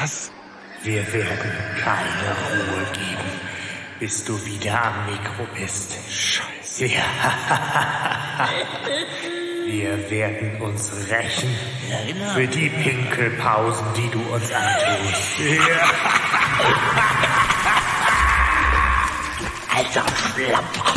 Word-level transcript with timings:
Was? 0.00 0.30
Wir 0.82 1.12
werden 1.12 1.50
keine 1.82 2.36
Ruhe 2.50 2.86
geben, 2.92 3.30
bis 3.98 4.24
du 4.24 4.44
wieder 4.46 4.84
am 4.84 5.06
Mikro 5.06 5.46
bist. 5.54 5.94
Scheiße. 6.08 6.86
Ja. 6.86 7.02
Wir 9.66 10.10
werden 10.10 10.60
uns 10.60 10.92
rächen 11.10 11.52
für 12.34 12.46
die 12.46 12.68
Pinkelpausen, 12.68 13.86
die 13.96 14.08
du 14.10 14.20
uns 14.32 14.52
antust. 14.52 15.40
Ja. 15.40 17.32
Alter 19.96 20.14
Schlamper. 20.14 20.94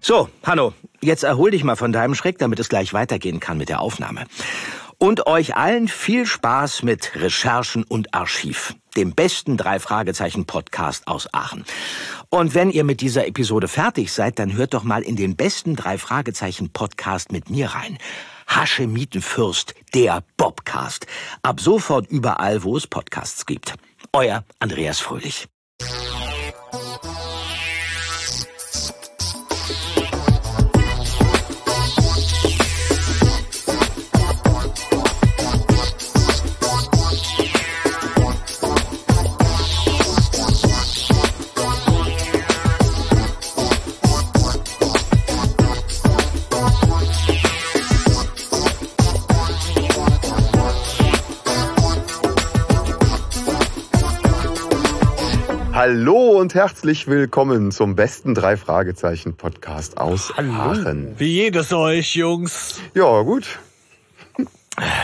So, 0.00 0.28
Hanno, 0.42 0.72
jetzt 1.02 1.22
erhol 1.22 1.50
dich 1.50 1.64
mal 1.64 1.76
von 1.76 1.92
deinem 1.92 2.14
Schreck, 2.14 2.38
damit 2.38 2.58
es 2.58 2.70
gleich 2.70 2.94
weitergehen 2.94 3.40
kann 3.40 3.58
mit 3.58 3.68
der 3.68 3.80
Aufnahme. 3.80 4.24
Und 4.96 5.26
euch 5.26 5.54
allen 5.54 5.86
viel 5.86 6.24
Spaß 6.24 6.82
mit 6.82 7.14
Recherchen 7.14 7.84
und 7.84 8.14
Archiv, 8.14 8.74
dem 8.96 9.12
besten 9.14 9.58
Drei-Fragezeichen-Podcast 9.58 11.06
aus 11.06 11.28
Aachen. 11.32 11.64
Und 12.30 12.54
wenn 12.54 12.70
ihr 12.70 12.84
mit 12.84 13.02
dieser 13.02 13.26
Episode 13.26 13.68
fertig 13.68 14.12
seid, 14.12 14.38
dann 14.38 14.54
hört 14.54 14.72
doch 14.72 14.82
mal 14.82 15.02
in 15.02 15.16
den 15.16 15.36
besten 15.36 15.76
Drei-Fragezeichen-Podcast 15.76 17.32
mit 17.32 17.50
mir 17.50 17.68
rein. 17.68 17.98
Haschemietenfürst, 18.48 19.74
der 19.94 20.24
Bobcast. 20.38 21.06
Ab 21.42 21.60
sofort 21.60 22.10
überall, 22.10 22.64
wo 22.64 22.78
es 22.78 22.86
Podcasts 22.86 23.44
gibt. 23.44 23.74
Euer 24.18 24.44
Andreas 24.58 24.98
Fröhlich. 24.98 25.46
Hallo 55.80 56.40
und 56.40 56.56
herzlich 56.56 57.06
willkommen 57.06 57.70
zum 57.70 57.94
besten 57.94 58.34
drei 58.34 58.56
Fragezeichen 58.56 59.36
Podcast 59.36 59.96
aus 59.96 60.32
Aachen. 60.36 61.14
Wie 61.18 61.28
jedes 61.36 61.72
euch, 61.72 62.16
Jungs. 62.16 62.80
Ja, 62.94 63.22
gut. 63.22 63.60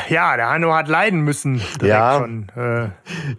Ja, 0.09 0.37
der 0.37 0.49
Hanno 0.51 0.75
hat 0.75 0.89
leiden 0.89 1.21
müssen. 1.21 1.61
Ja. 1.81 2.19
Schon. 2.19 2.49
Äh, 2.57 2.89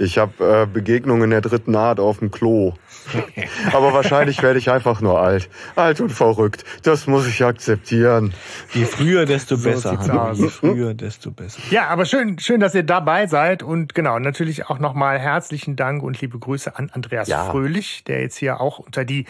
Ich 0.02 0.18
habe 0.18 0.62
äh, 0.62 0.66
Begegnungen 0.66 1.30
der 1.30 1.42
dritten 1.42 1.76
Art 1.76 2.00
auf 2.00 2.20
dem 2.20 2.32
Klo. 2.32 2.76
Aber 3.74 3.94
wahrscheinlich 3.94 4.42
werde 4.44 4.60
ich 4.60 4.70
einfach 4.72 5.02
nur 5.02 5.20
alt. 5.22 5.50
Alt 5.76 6.02
und 6.02 6.10
verrückt. 6.12 6.64
Das 6.84 7.08
muss 7.08 7.28
ich 7.28 7.44
akzeptieren. 7.44 8.34
Je 8.74 8.86
früher, 8.86 9.26
desto 9.26 9.56
So 9.56 9.70
besser. 9.70 10.22
aus. 10.24 10.38
Je 10.40 10.50
früher, 10.50 10.94
desto 10.94 11.32
besser. 11.32 11.60
ja, 11.70 11.88
aber 11.88 12.06
schön, 12.06 12.40
schön, 12.40 12.60
dass 12.60 12.76
ihr 12.76 12.84
dabei 12.84 13.28
seid. 13.28 13.64
Und 13.64 13.96
genau, 13.96 14.20
natürlich 14.20 14.68
auch 14.70 14.80
nochmal 14.80 15.20
herzlichen 15.20 15.76
Dank 15.76 16.04
und 16.04 16.20
liebe 16.22 16.40
Grüße 16.40 16.78
an 16.78 16.90
Andreas 16.94 17.28
Ja. 17.28 17.46
Fröhlich, 17.46 18.04
der 18.06 18.22
jetzt 18.22 18.38
hier 18.38 18.60
auch 18.62 18.80
unter 18.80 19.06
die 19.06 19.26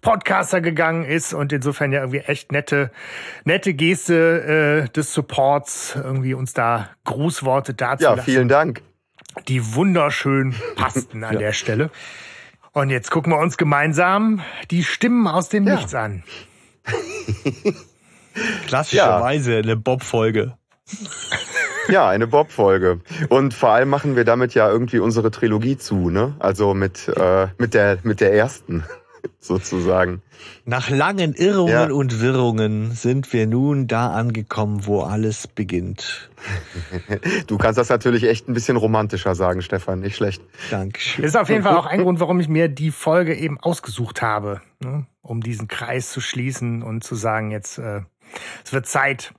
Podcaster 0.00 0.60
gegangen 0.60 1.04
ist 1.04 1.32
und 1.34 1.52
insofern 1.52 1.92
ja 1.92 2.00
irgendwie 2.00 2.20
echt 2.20 2.52
nette, 2.52 2.90
nette 3.44 3.74
Geste 3.74 4.84
äh, 4.84 4.88
des 4.90 5.12
Supports, 5.14 5.94
irgendwie 5.96 6.34
uns 6.34 6.52
da 6.52 6.88
Grußworte 7.04 7.74
dazu 7.74 8.04
Ja, 8.04 8.16
vielen 8.16 8.48
Dank. 8.48 8.82
die 9.48 9.74
wunderschön 9.74 10.54
passten 10.76 11.24
an 11.24 11.38
der 11.38 11.52
Stelle. 11.52 11.90
Und 12.74 12.90
jetzt 12.90 13.12
gucken 13.12 13.32
wir 13.32 13.38
uns 13.38 13.56
gemeinsam 13.56 14.42
die 14.72 14.82
Stimmen 14.82 15.28
aus 15.28 15.48
dem 15.48 15.64
Ja. 15.64 15.76
Nichts 15.76 15.94
an. 15.94 16.24
Klassischerweise 18.66 19.58
eine 19.58 19.76
Bob-Folge. 19.76 20.58
Ja, 21.88 22.08
eine 22.08 22.26
Bob-Folge. 22.26 23.00
Und 23.28 23.54
vor 23.54 23.70
allem 23.70 23.90
machen 23.90 24.16
wir 24.16 24.24
damit 24.24 24.54
ja 24.54 24.68
irgendwie 24.68 24.98
unsere 24.98 25.30
Trilogie 25.30 25.76
zu, 25.76 26.10
ne? 26.10 26.34
Also 26.40 26.74
mit, 26.74 27.06
äh, 27.16 27.46
mit, 27.58 27.74
der, 27.74 27.98
mit 28.02 28.20
der 28.20 28.34
ersten, 28.34 28.84
sozusagen. 29.40 30.22
Nach 30.64 30.90
langen 30.90 31.34
Irrungen 31.34 31.70
Ja. 31.72 31.90
und 31.90 32.20
Wirrungen 32.20 32.92
sind 32.92 33.32
wir 33.32 33.46
nun 33.46 33.86
da 33.86 34.12
angekommen, 34.12 34.86
wo 34.86 35.02
alles 35.02 35.46
beginnt. 35.46 36.30
Du 37.46 37.56
kannst 37.58 37.78
das 37.78 37.88
natürlich 37.88 38.24
echt 38.24 38.48
ein 38.48 38.54
bisschen 38.54 38.76
romantischer 38.76 39.34
sagen, 39.34 39.62
Stefan. 39.62 40.00
Nicht 40.00 40.16
schlecht. 40.16 40.42
Dankeschön. 40.70 41.22
Das 41.22 41.32
ist 41.32 41.36
auf 41.36 41.48
jeden 41.48 41.62
Fall 41.62 41.76
auch 41.76 41.86
ein 41.86 42.02
Grund, 42.02 42.20
warum 42.20 42.40
ich 42.40 42.48
mir 42.48 42.68
die 42.68 42.90
Folge 42.90 43.34
eben 43.34 43.58
ausgesucht 43.60 44.20
habe, 44.22 44.60
ne? 44.82 45.06
um 45.22 45.40
diesen 45.40 45.68
Kreis 45.68 46.10
zu 46.10 46.20
schließen 46.20 46.82
und 46.82 47.02
zu 47.04 47.14
sagen, 47.14 47.50
jetzt 47.50 47.78
äh, 47.78 48.00
es 48.64 48.72
wird 48.72 48.86
Zeit, 48.86 49.32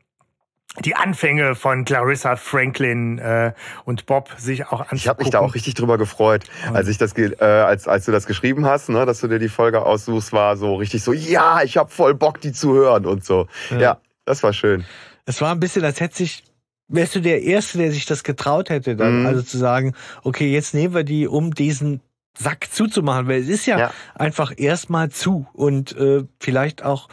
die 0.84 0.96
Anfänge 0.96 1.56
von 1.56 1.86
Clarissa 1.86 2.36
Franklin 2.36 3.18
äh, 3.20 3.54
und 3.86 4.06
Bob 4.06 4.30
sich 4.38 4.66
auch 4.68 4.82
anzugucken. 4.82 4.98
Ich 4.98 5.08
habe 5.08 5.24
mich 5.24 5.30
da 5.32 5.40
auch 5.40 5.56
richtig 5.56 5.74
drüber 5.76 5.98
gefreut, 5.98 6.44
als 6.74 6.88
ich 6.90 6.98
das, 6.98 7.18
äh, 7.18 7.36
als 7.44 7.88
als 7.88 8.06
du 8.06 8.12
das 8.12 8.26
geschrieben 8.26 8.66
hast, 8.66 8.90
ne, 8.90 9.06
dass 9.06 9.22
du 9.22 9.28
dir 9.28 9.40
die 9.40 9.50
Folge 9.50 9.82
aussuchst, 9.86 10.34
war 10.34 10.58
so 10.58 10.76
richtig 10.76 11.04
so, 11.04 11.14
ja, 11.14 11.62
ich 11.64 11.78
habe 11.78 11.90
voll 11.90 12.14
Bock, 12.14 12.42
die 12.42 12.52
zu 12.52 12.74
hören 12.74 13.06
und 13.06 13.24
so. 13.24 13.48
Ja, 13.80 14.00
das 14.26 14.44
war 14.44 14.52
schön. 14.54 14.86
Es 15.26 15.40
war 15.42 15.52
ein 15.52 15.60
bisschen, 15.60 15.84
als 15.86 16.00
hätte 16.02 16.18
sich, 16.18 16.44
wärst 16.88 17.16
du 17.16 17.20
der 17.22 17.42
Erste, 17.42 17.78
der 17.78 17.92
sich 17.92 18.06
das 18.06 18.24
getraut 18.24 18.70
hätte, 18.70 18.96
dann 18.96 19.22
Mhm. 19.22 19.26
also 19.28 19.42
zu 19.42 19.58
sagen, 19.58 19.94
okay, 20.24 20.52
jetzt 20.52 20.74
nehmen 20.74 20.94
wir 20.94 21.04
die, 21.04 21.28
um 21.28 21.54
diesen 21.54 22.02
Sack 22.38 22.68
zuzumachen, 22.70 23.28
weil 23.30 23.40
es 23.42 23.48
ist 23.48 23.66
ja, 23.66 23.80
Ja. 23.80 23.92
einfach 24.14 24.52
erstmal 24.58 25.10
zu 25.10 25.48
und 25.54 25.96
äh, 25.98 26.26
vielleicht 26.40 26.84
auch 26.84 27.08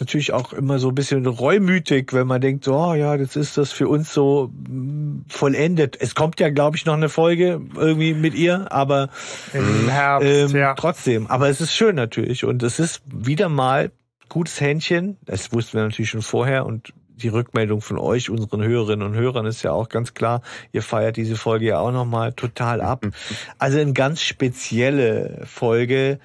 natürlich 0.00 0.32
auch 0.32 0.52
immer 0.52 0.78
so 0.78 0.88
ein 0.88 0.94
bisschen 0.94 1.26
reumütig, 1.26 2.12
wenn 2.12 2.26
man 2.26 2.40
denkt, 2.40 2.64
so, 2.64 2.74
oh, 2.74 2.94
ja, 2.94 3.14
jetzt 3.14 3.36
ist 3.36 3.56
das 3.56 3.70
für 3.70 3.88
uns 3.88 4.12
so 4.12 4.50
mm, 4.52 5.24
vollendet. 5.28 5.96
Es 6.00 6.14
kommt 6.14 6.40
ja, 6.40 6.50
glaube 6.50 6.76
ich, 6.76 6.84
noch 6.84 6.94
eine 6.94 7.08
Folge 7.08 7.60
irgendwie 7.76 8.14
mit 8.14 8.34
ihr, 8.34 8.72
aber 8.72 9.08
im 9.52 9.88
Herbst. 9.88 10.28
ähm, 10.28 10.56
ja. 10.56 10.74
trotzdem. 10.74 11.26
Aber 11.28 11.48
es 11.48 11.60
ist 11.60 11.72
schön 11.72 11.94
natürlich 11.94 12.44
und 12.44 12.62
es 12.62 12.78
ist 12.78 13.02
wieder 13.06 13.48
mal 13.48 13.92
gutes 14.28 14.60
Händchen. 14.60 15.16
Das 15.24 15.52
wussten 15.52 15.78
wir 15.78 15.84
natürlich 15.84 16.10
schon 16.10 16.22
vorher 16.22 16.66
und 16.66 16.92
die 17.16 17.28
Rückmeldung 17.28 17.80
von 17.80 17.98
euch, 17.98 18.30
unseren 18.30 18.62
Hörerinnen 18.62 19.06
und 19.06 19.14
Hörern, 19.14 19.46
ist 19.46 19.62
ja 19.62 19.70
auch 19.70 19.88
ganz 19.88 20.14
klar. 20.14 20.42
Ihr 20.72 20.82
feiert 20.82 21.16
diese 21.16 21.36
Folge 21.36 21.66
ja 21.66 21.78
auch 21.78 21.92
nochmal 21.92 22.32
total 22.32 22.80
ab. 22.80 23.06
Also 23.58 23.78
eine 23.78 23.92
ganz 23.92 24.20
spezielle 24.20 25.42
Folge. 25.46 26.18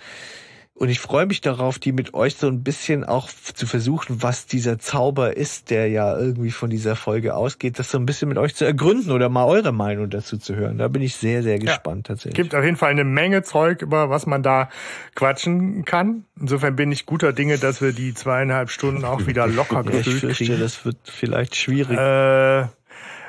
Und 0.79 0.87
ich 0.87 1.01
freue 1.01 1.25
mich 1.25 1.41
darauf, 1.41 1.77
die 1.77 1.91
mit 1.91 2.13
euch 2.13 2.37
so 2.37 2.47
ein 2.47 2.63
bisschen 2.63 3.03
auch 3.03 3.27
zu 3.29 3.67
versuchen, 3.67 4.23
was 4.23 4.45
dieser 4.45 4.79
Zauber 4.79 5.35
ist, 5.35 5.71
der 5.71 5.89
ja 5.89 6.17
irgendwie 6.17 6.51
von 6.51 6.69
dieser 6.69 6.95
Folge 6.95 7.35
ausgeht, 7.35 7.79
das 7.79 7.91
so 7.91 7.97
ein 7.97 8.05
bisschen 8.05 8.29
mit 8.29 8.37
euch 8.37 8.55
zu 8.55 8.63
ergründen 8.63 9.11
oder 9.11 9.27
mal 9.27 9.43
eure 9.43 9.73
Meinung 9.73 10.09
dazu 10.09 10.37
zu 10.37 10.55
hören. 10.55 10.77
Da 10.77 10.87
bin 10.87 11.01
ich 11.01 11.17
sehr, 11.17 11.43
sehr 11.43 11.59
gespannt 11.59 12.07
tatsächlich. 12.07 12.35
gibt 12.35 12.55
auf 12.55 12.63
jeden 12.63 12.77
Fall 12.77 12.91
eine 12.91 13.03
Menge 13.03 13.43
Zeug, 13.43 13.81
über 13.81 14.09
was 14.09 14.25
man 14.25 14.41
da 14.41 14.69
quatschen 15.15 15.83
kann. 15.83 16.23
Insofern 16.39 16.77
bin 16.77 16.93
ich 16.93 17.05
guter 17.05 17.33
Dinge, 17.33 17.57
dass 17.57 17.81
wir 17.81 17.91
die 17.91 18.13
zweieinhalb 18.13 18.69
Stunden 18.69 19.03
auch 19.03 19.27
wieder 19.27 19.47
locker 19.47 19.83
Ja, 19.91 19.99
ich 19.99 20.07
fürchte, 20.07 20.45
kriegen. 20.45 20.61
das 20.61 20.85
wird 20.85 20.95
vielleicht 21.03 21.57
schwierig. 21.57 21.97
Äh, 21.97 22.67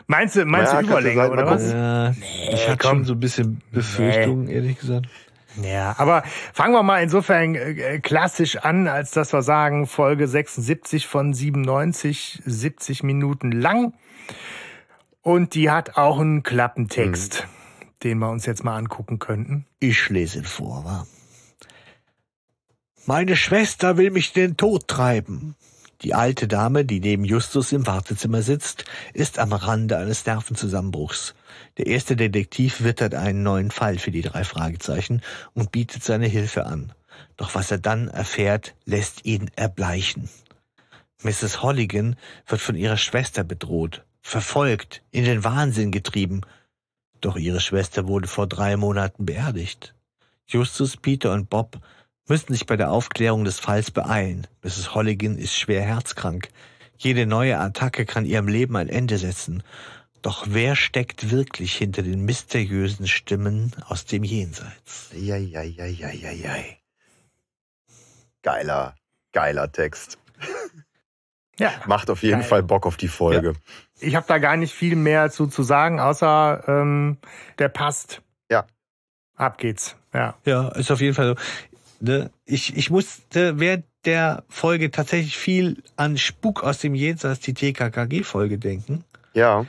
meinst 0.07 0.37
du, 0.37 0.45
meinst 0.45 0.73
Ja, 0.73 0.83
du 0.83 0.87
Überlänge 0.87 1.17
sagen, 1.17 1.33
oder 1.33 1.47
was? 1.47 1.73
ja, 1.73 2.11
ich 2.53 2.69
hatte 2.69 2.79
komm. 2.79 2.99
schon 2.99 3.05
so 3.07 3.13
ein 3.15 3.21
bisschen 3.21 3.61
Befürchtungen, 3.73 4.47
ehrlich 4.47 4.79
gesagt. 4.79 5.07
Ja, 5.63 5.95
aber 5.99 6.23
fangen 6.53 6.75
wir 6.75 6.83
mal 6.83 7.03
insofern 7.03 7.55
äh, 7.55 7.99
klassisch 8.01 8.57
an, 8.57 8.87
als 8.87 9.11
dass 9.11 9.33
wir 9.33 9.43
sagen, 9.43 9.87
Folge 9.87 10.29
76 10.29 11.07
von 11.07 11.35
97, 11.35 12.43
70 12.45 13.03
Minuten 13.03 13.53
lang. 13.53 13.95
Und 15.23 15.55
die 15.55 15.71
hat 15.71 15.97
auch 15.97 16.21
einen 16.21 16.43
Klappentext, 16.43 17.47
den 18.03 18.19
wir 18.19 18.31
uns 18.31 18.47
jetzt 18.47 18.65
mal 18.65 18.77
angucken 18.77 19.19
könnten. 19.19 19.67
Ich 19.79 20.09
lese 20.09 20.39
ihn 20.39 20.45
vor, 20.45 20.85
wa? 20.85 21.07
Meine 23.07 23.35
Schwester 23.35 23.97
will 23.97 24.11
mich 24.11 24.33
den 24.33 24.57
Tod 24.57 24.87
treiben. 24.87 25.57
Die 26.03 26.15
alte 26.15 26.49
Dame, 26.49 26.85
die 26.85 27.01
neben 27.01 27.25
Justus 27.25 27.73
im 27.73 27.87
Wartezimmer 27.87 28.41
sitzt, 28.43 28.85
ist 29.13 29.39
am 29.39 29.53
Rande 29.53 29.99
eines 29.99 30.25
Nervenzusammenbruchs. 30.25 31.35
Der 31.79 31.87
erste 31.87 32.17
Detektiv 32.17 32.83
wittert 32.83 33.15
einen 33.15 33.43
neuen 33.43 33.71
Fall 33.71 33.99
für 33.99 34.11
die 34.11 34.23
drei 34.23 34.45
Fragezeichen 34.45 35.23
und 35.55 35.73
bietet 35.73 36.03
seine 36.03 36.27
Hilfe 36.27 36.67
an. 36.67 36.93
Doch 37.37 37.55
was 37.55 37.71
er 37.71 37.79
dann 37.79 38.09
erfährt, 38.09 38.75
lässt 38.85 39.25
ihn 39.25 39.51
erbleichen. 39.57 40.29
Mrs. 41.23 41.63
Holligan 41.63 42.17
wird 42.47 42.61
von 42.61 42.77
ihrer 42.77 42.97
Schwester 42.97 43.45
bedroht, 43.45 44.05
verfolgt, 44.23 45.03
in 45.11 45.25
den 45.25 45.45
Wahnsinn 45.45 45.93
getrieben. 45.93 46.43
Doch 47.21 47.37
ihre 47.37 47.61
Schwester 47.61 48.09
wurde 48.09 48.27
vor 48.27 48.47
drei 48.47 48.77
Monaten 48.77 49.27
beerdigt. 49.27 49.95
Justus, 50.47 50.97
Peter 50.97 51.33
und 51.33 51.51
Bob 51.51 51.79
müssen 52.27 52.53
sich 52.53 52.67
bei 52.67 52.77
der 52.77 52.91
Aufklärung 52.91 53.45
des 53.45 53.59
Falls 53.59 53.91
beeilen. 53.91 54.47
Mrs. 54.63 54.95
Holligan 54.95 55.37
ist 55.37 55.55
schwer 55.55 55.83
herzkrank. 55.83 56.49
Jede 56.97 57.27
neue 57.27 57.59
Attacke 57.59 58.07
kann 58.07 58.25
ihrem 58.25 58.49
Leben 58.49 58.77
ein 58.77 58.89
Ende 58.89 59.19
setzen. 59.19 59.63
Doch 60.23 60.47
wer 60.49 60.77
steckt 60.77 61.31
wirklich 61.31 61.75
hinter 61.75 62.03
den 62.03 62.25
mysteriösen 62.25 63.09
Stimmen 63.09 63.75
aus 63.87 64.05
dem 64.05 64.23
Jenseits? 64.23 65.11
Ja, 65.15 65.37
ja, 65.37 65.63
ja, 65.63 65.87
ja, 65.87 66.11
ja, 66.11 66.31
ja. 66.31 66.55
Geiler, 68.43 68.95
geiler 69.33 69.73
Text. 69.73 70.19
Ja. 71.59 71.73
Macht 71.87 72.09
auf 72.09 72.23
jeden 72.23 72.41
Geil. 72.41 72.49
Fall 72.49 72.63
Bock 72.63 72.87
auf 72.87 72.97
die 72.97 73.09
Folge. 73.09 73.55
Ich 73.99 74.15
habe 74.15 74.27
da 74.27 74.39
gar 74.39 74.57
nicht 74.57 74.73
viel 74.73 74.97
mehr 74.97 75.31
zu, 75.31 75.47
zu 75.47 75.63
sagen, 75.63 76.01
außer 76.01 76.65
ähm, 76.67 77.19
der 77.59 77.69
passt. 77.69 78.23
Ja. 78.51 78.67
Ab 79.37 79.59
geht's. 79.59 79.95
Ja. 80.15 80.37
Ja, 80.47 80.69
ist 80.69 80.91
auf 80.91 81.03
jeden 81.03 81.15
Fall 81.15 81.27
so. 81.27 81.35
Ne? 82.01 82.31
Ich, 82.47 82.77
ich 82.77 82.91
musste 82.91 83.61
während 83.61 83.85
der 84.07 84.45
Folge 84.49 84.91
tatsächlich 84.91 85.37
viel 85.37 85.83
an 85.97 86.17
Spuk 86.17 86.65
aus 86.65 86.79
dem 86.79 86.95
Jenseits, 86.95 87.41
die 87.41 87.53
TKKG-Folge 87.53 88.59
denken. 88.59 89.05
Ja. 89.35 89.67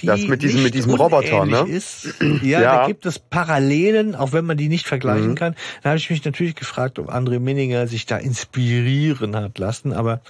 Die 0.00 0.06
Das 0.06 0.20
mit 0.26 0.42
diesem- 0.42 0.62
mit 0.62 0.74
diesem 0.74 0.94
Roboter, 0.94 1.44
ne? 1.44 1.66
Ist. 1.68 2.14
Ja, 2.20 2.26
Ja. 2.42 2.60
da 2.60 2.86
gibt 2.86 3.06
es 3.06 3.18
Parallelen, 3.18 4.14
auch 4.14 4.32
wenn 4.32 4.44
man 4.44 4.56
die 4.56 4.68
nicht 4.68 4.86
vergleichen 4.86 5.30
Mhm. 5.30 5.34
kann. 5.34 5.54
Da 5.82 5.90
habe 5.90 5.98
ich 5.98 6.08
mich 6.10 6.24
natürlich 6.24 6.54
gefragt, 6.54 6.98
ob 6.98 7.10
André 7.12 7.38
Minninger 7.40 7.86
sich 7.86 8.06
da 8.06 8.16
inspirieren 8.16 9.36
hat 9.36 9.58
lassen, 9.58 9.92
aber 9.92 10.20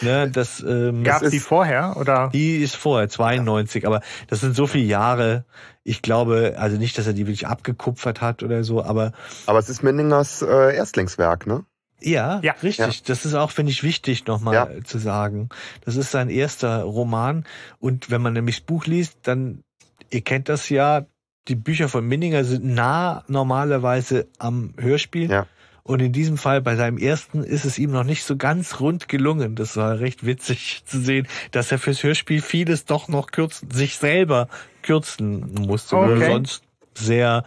ne, 0.00 0.30
das 0.30 0.60
ähm, 0.66 1.04
ist- 1.04 1.32
die 1.32 1.38
vorher 1.40 1.96
oder? 1.96 2.30
die 2.32 2.56
ist 2.56 2.76
vorher 2.76 3.08
92, 3.08 3.86
aber 3.86 4.00
das 4.28 4.40
sind 4.40 4.54
so 4.54 4.66
viele 4.66 4.84
Jahre. 4.84 5.44
Ich 5.84 6.02
glaube, 6.02 6.56
also 6.58 6.76
nicht, 6.76 6.98
dass 6.98 7.06
er 7.06 7.12
die 7.14 7.26
wirklich 7.26 7.46
abgekupfert 7.46 8.20
hat 8.20 8.42
oder 8.42 8.62
so, 8.64 8.82
aber 8.84 9.12
Aber 9.46 9.58
es 9.58 9.68
ist 9.70 9.82
Menningers 9.82 10.42
äh, 10.42 10.76
Erstlingswerk, 10.76 11.46
ne? 11.46 11.64
Ja, 12.00 12.40
Ja. 12.42 12.52
richtig. 12.62 13.02
Das 13.04 13.24
ist 13.24 13.34
auch, 13.34 13.50
finde 13.50 13.72
ich, 13.72 13.82
wichtig 13.82 14.26
nochmal 14.26 14.54
Ja. 14.54 14.84
zu 14.84 14.98
sagen. 14.98 15.48
Das 15.84 15.96
ist 15.96 16.10
sein 16.10 16.30
erster 16.30 16.82
Roman. 16.82 17.44
Und 17.80 18.10
wenn 18.10 18.22
man 18.22 18.32
nämlich 18.34 18.56
das 18.58 18.66
Buch 18.66 18.86
liest, 18.86 19.16
dann, 19.24 19.62
ihr 20.10 20.20
kennt 20.20 20.48
das 20.48 20.68
ja, 20.68 21.06
die 21.48 21.54
Bücher 21.56 21.88
von 21.88 22.06
Minninger 22.06 22.44
sind 22.44 22.64
nah 22.64 23.24
normalerweise 23.26 24.26
am 24.38 24.74
Hörspiel. 24.78 25.30
Ja. 25.30 25.46
Und 25.82 26.00
in 26.00 26.12
diesem 26.12 26.36
Fall, 26.36 26.60
bei 26.60 26.76
seinem 26.76 26.98
ersten, 26.98 27.42
ist 27.42 27.64
es 27.64 27.78
ihm 27.78 27.90
noch 27.90 28.04
nicht 28.04 28.22
so 28.24 28.36
ganz 28.36 28.78
rund 28.78 29.08
gelungen. 29.08 29.54
Das 29.54 29.74
war 29.78 29.98
recht 30.00 30.26
witzig 30.26 30.82
zu 30.84 31.00
sehen, 31.00 31.26
dass 31.50 31.72
er 31.72 31.78
fürs 31.78 32.02
Hörspiel 32.02 32.42
vieles 32.42 32.84
doch 32.84 33.08
noch 33.08 33.30
kürzen, 33.30 33.70
sich 33.70 33.96
selber 33.96 34.48
kürzen 34.82 35.54
musste. 35.54 35.96
weil 35.96 36.12
Okay. 36.12 36.24
er 36.24 36.32
sonst 36.32 36.62
sehr, 36.94 37.44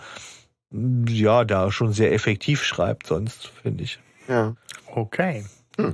ja, 1.08 1.44
da 1.46 1.72
schon 1.72 1.94
sehr 1.94 2.14
effektiv 2.14 2.64
schreibt, 2.64 3.06
sonst, 3.08 3.52
finde 3.62 3.84
ich. 3.84 4.00
Ja. 4.32 4.56
Okay. 4.96 5.44
Hm. 5.78 5.92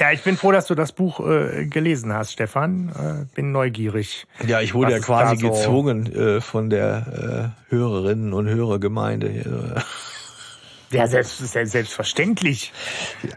Ja, 0.00 0.10
ich 0.10 0.22
bin 0.22 0.36
froh, 0.36 0.50
dass 0.50 0.66
du 0.66 0.74
das 0.74 0.90
Buch 0.92 1.20
äh, 1.20 1.66
gelesen 1.66 2.12
hast, 2.12 2.32
Stefan. 2.32 2.88
Äh, 3.30 3.34
bin 3.36 3.52
neugierig. 3.52 4.26
Ja, 4.44 4.60
ich 4.60 4.74
wurde 4.74 4.92
ja 4.92 4.98
quasi 4.98 5.36
so? 5.36 5.48
gezwungen 5.50 6.12
äh, 6.12 6.40
von 6.40 6.68
der 6.70 7.54
äh, 7.70 7.70
Hörerinnen 7.74 8.32
und 8.32 8.48
Hörergemeinde. 8.48 9.28
Hier. 9.30 9.74
Ja, 10.90 11.06
selbst, 11.06 11.38
selbst, 11.38 11.70
selbstverständlich. 11.72 12.72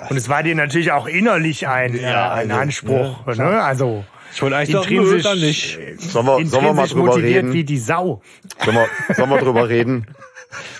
Und 0.09 0.17
es 0.17 0.27
war 0.29 0.41
dir 0.43 0.55
natürlich 0.55 0.91
auch 0.91 1.05
innerlich 1.07 1.67
ein, 1.67 1.95
Ja, 1.95 2.35
äh, 2.37 2.41
ein 2.41 2.51
also, 2.51 2.61
Anspruch. 2.61 3.27
ja, 3.27 3.35
ne? 3.35 3.61
Also 3.63 4.03
Ich 4.33 4.41
wollte 4.41 4.55
eigentlich 4.57 4.75
intrinsisch, 4.75 5.23
dann 5.23 5.39
nicht. 5.39 5.77
äh, 5.77 5.95
Sollen 5.97 6.25
wir, 6.25 6.45
sollen 6.47 6.65
wir 6.65 6.73
mal 6.73 6.87
drüber 6.87 7.05
motiviert 7.07 7.35
reden? 7.43 7.53
wie 7.53 7.63
die 7.63 7.77
Sau. 7.77 8.21
Sollen 8.63 8.75
wir, 8.77 9.15
sollen 9.15 9.29
wir 9.29 9.37
drüber 9.37 9.69
reden? 9.69 10.07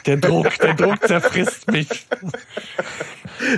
Der 0.08 0.18
Druck, 0.18 0.58
der 0.58 0.74
Druck 0.74 1.08
zerfrisst 1.08 1.70
mich. 1.72 1.88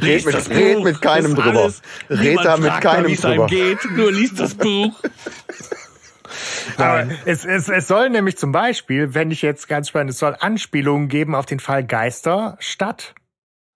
Red 0.02 0.26
mit, 0.26 0.34
das 0.36 0.50
red 0.50 0.78
Buch. 0.78 0.84
mit 0.84 1.02
keinem 1.02 1.36
Das 1.36 1.46
ist 1.76 1.82
drüber. 2.10 2.22
Red 2.24 2.40
da 2.44 2.58
mit 2.58 2.82
keinem 2.82 3.16
drüber. 3.16 3.48
geht. 3.48 3.80
Nur 3.92 4.12
liest 4.12 4.40
das 4.40 4.54
Buch. 4.56 5.00
Aber 6.78 7.08
es, 7.26 7.44
es, 7.46 7.68
es 7.68 7.88
soll 7.88 8.10
nämlich 8.10 8.38
zum 8.38 8.52
Beispiel, 8.52 9.14
wenn 9.14 9.32
ich 9.32 9.42
jetzt 9.42 9.68
ganz 9.68 9.90
spannend, 9.90 10.12
es 10.12 10.20
soll 10.20 10.36
Anspielungen 10.40 11.10
geben 11.10 11.36
auf 11.36 11.46
den 11.46 11.60
Fall 11.60 11.86
Geisterstadt. 11.86 13.16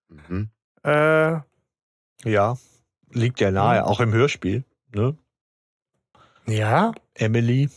Mhm. 0.10 0.50
Äh, 0.84 1.40
Ja, 2.24 2.58
liegt 3.12 3.40
ja 3.42 3.52
nahe, 3.52 3.86
auch 3.86 4.00
im 4.00 4.14
Hörspiel. 4.14 4.64
Ne? 4.94 5.18
ja, 6.48 6.94
Emily 7.16 7.70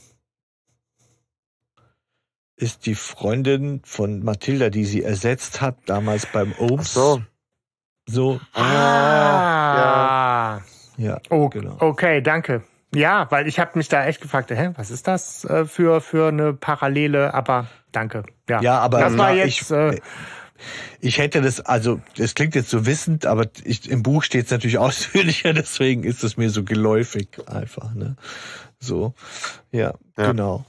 ist 2.57 2.87
die 2.87 2.95
Freundin 2.95 3.81
von 3.85 4.23
Mathilda, 4.23 4.69
die 4.71 4.85
sie 4.85 5.03
ersetzt 5.03 5.61
hat, 5.61 5.77
damals 5.87 6.27
beim 6.27 6.53
Ach 6.57 6.61
Obst. 6.61 6.95
so. 6.95 7.23
So, 8.11 8.41
Ah. 9.59 10.61
ja, 10.97 11.19
Oh, 11.31 11.49
genau. 11.49 11.77
Okay, 11.79 12.21
danke. 12.23 12.63
Ja, 12.95 13.27
weil 13.31 13.47
ich 13.47 13.59
habe 13.61 13.73
mich 13.75 13.89
da 13.89 14.07
echt 14.07 14.23
gefragt, 14.23 14.51
hä, 14.51 14.71
was 14.77 14.91
ist 14.91 15.07
das 15.07 15.45
äh, 15.45 15.67
für, 15.67 16.01
für 16.01 16.29
eine 16.29 16.55
Parallele? 16.55 17.35
Aber 17.35 17.67
danke. 17.93 18.23
Ja, 18.49 18.61
Ja, 18.63 18.79
aber 18.79 19.01
das 19.01 19.19
war 19.19 19.29
na, 19.31 19.35
jetzt. 19.35 19.61
ich- 19.63 19.71
äh, 19.71 20.01
Ich 21.01 21.19
hätte 21.19 21.41
das, 21.43 21.61
also 21.61 22.01
das 22.17 22.35
klingt 22.35 22.55
jetzt 22.57 22.71
so 22.71 22.85
wissend, 22.87 23.27
aber 23.27 23.45
ich, 23.63 23.89
im 23.91 24.03
Buch 24.03 24.23
steht 24.25 24.47
es 24.47 24.51
natürlich 24.51 24.79
ausführlicher, 24.87 25.53
deswegen 25.53 26.03
ist 26.03 26.25
es 26.25 26.37
mir 26.39 26.49
so 26.51 26.65
geläufig 26.65 27.29
einfach. 27.47 27.93
Ne? 27.95 28.17
So, 28.81 29.13
ja, 29.71 29.93
Ja. 30.17 30.27
genau. 30.33 30.65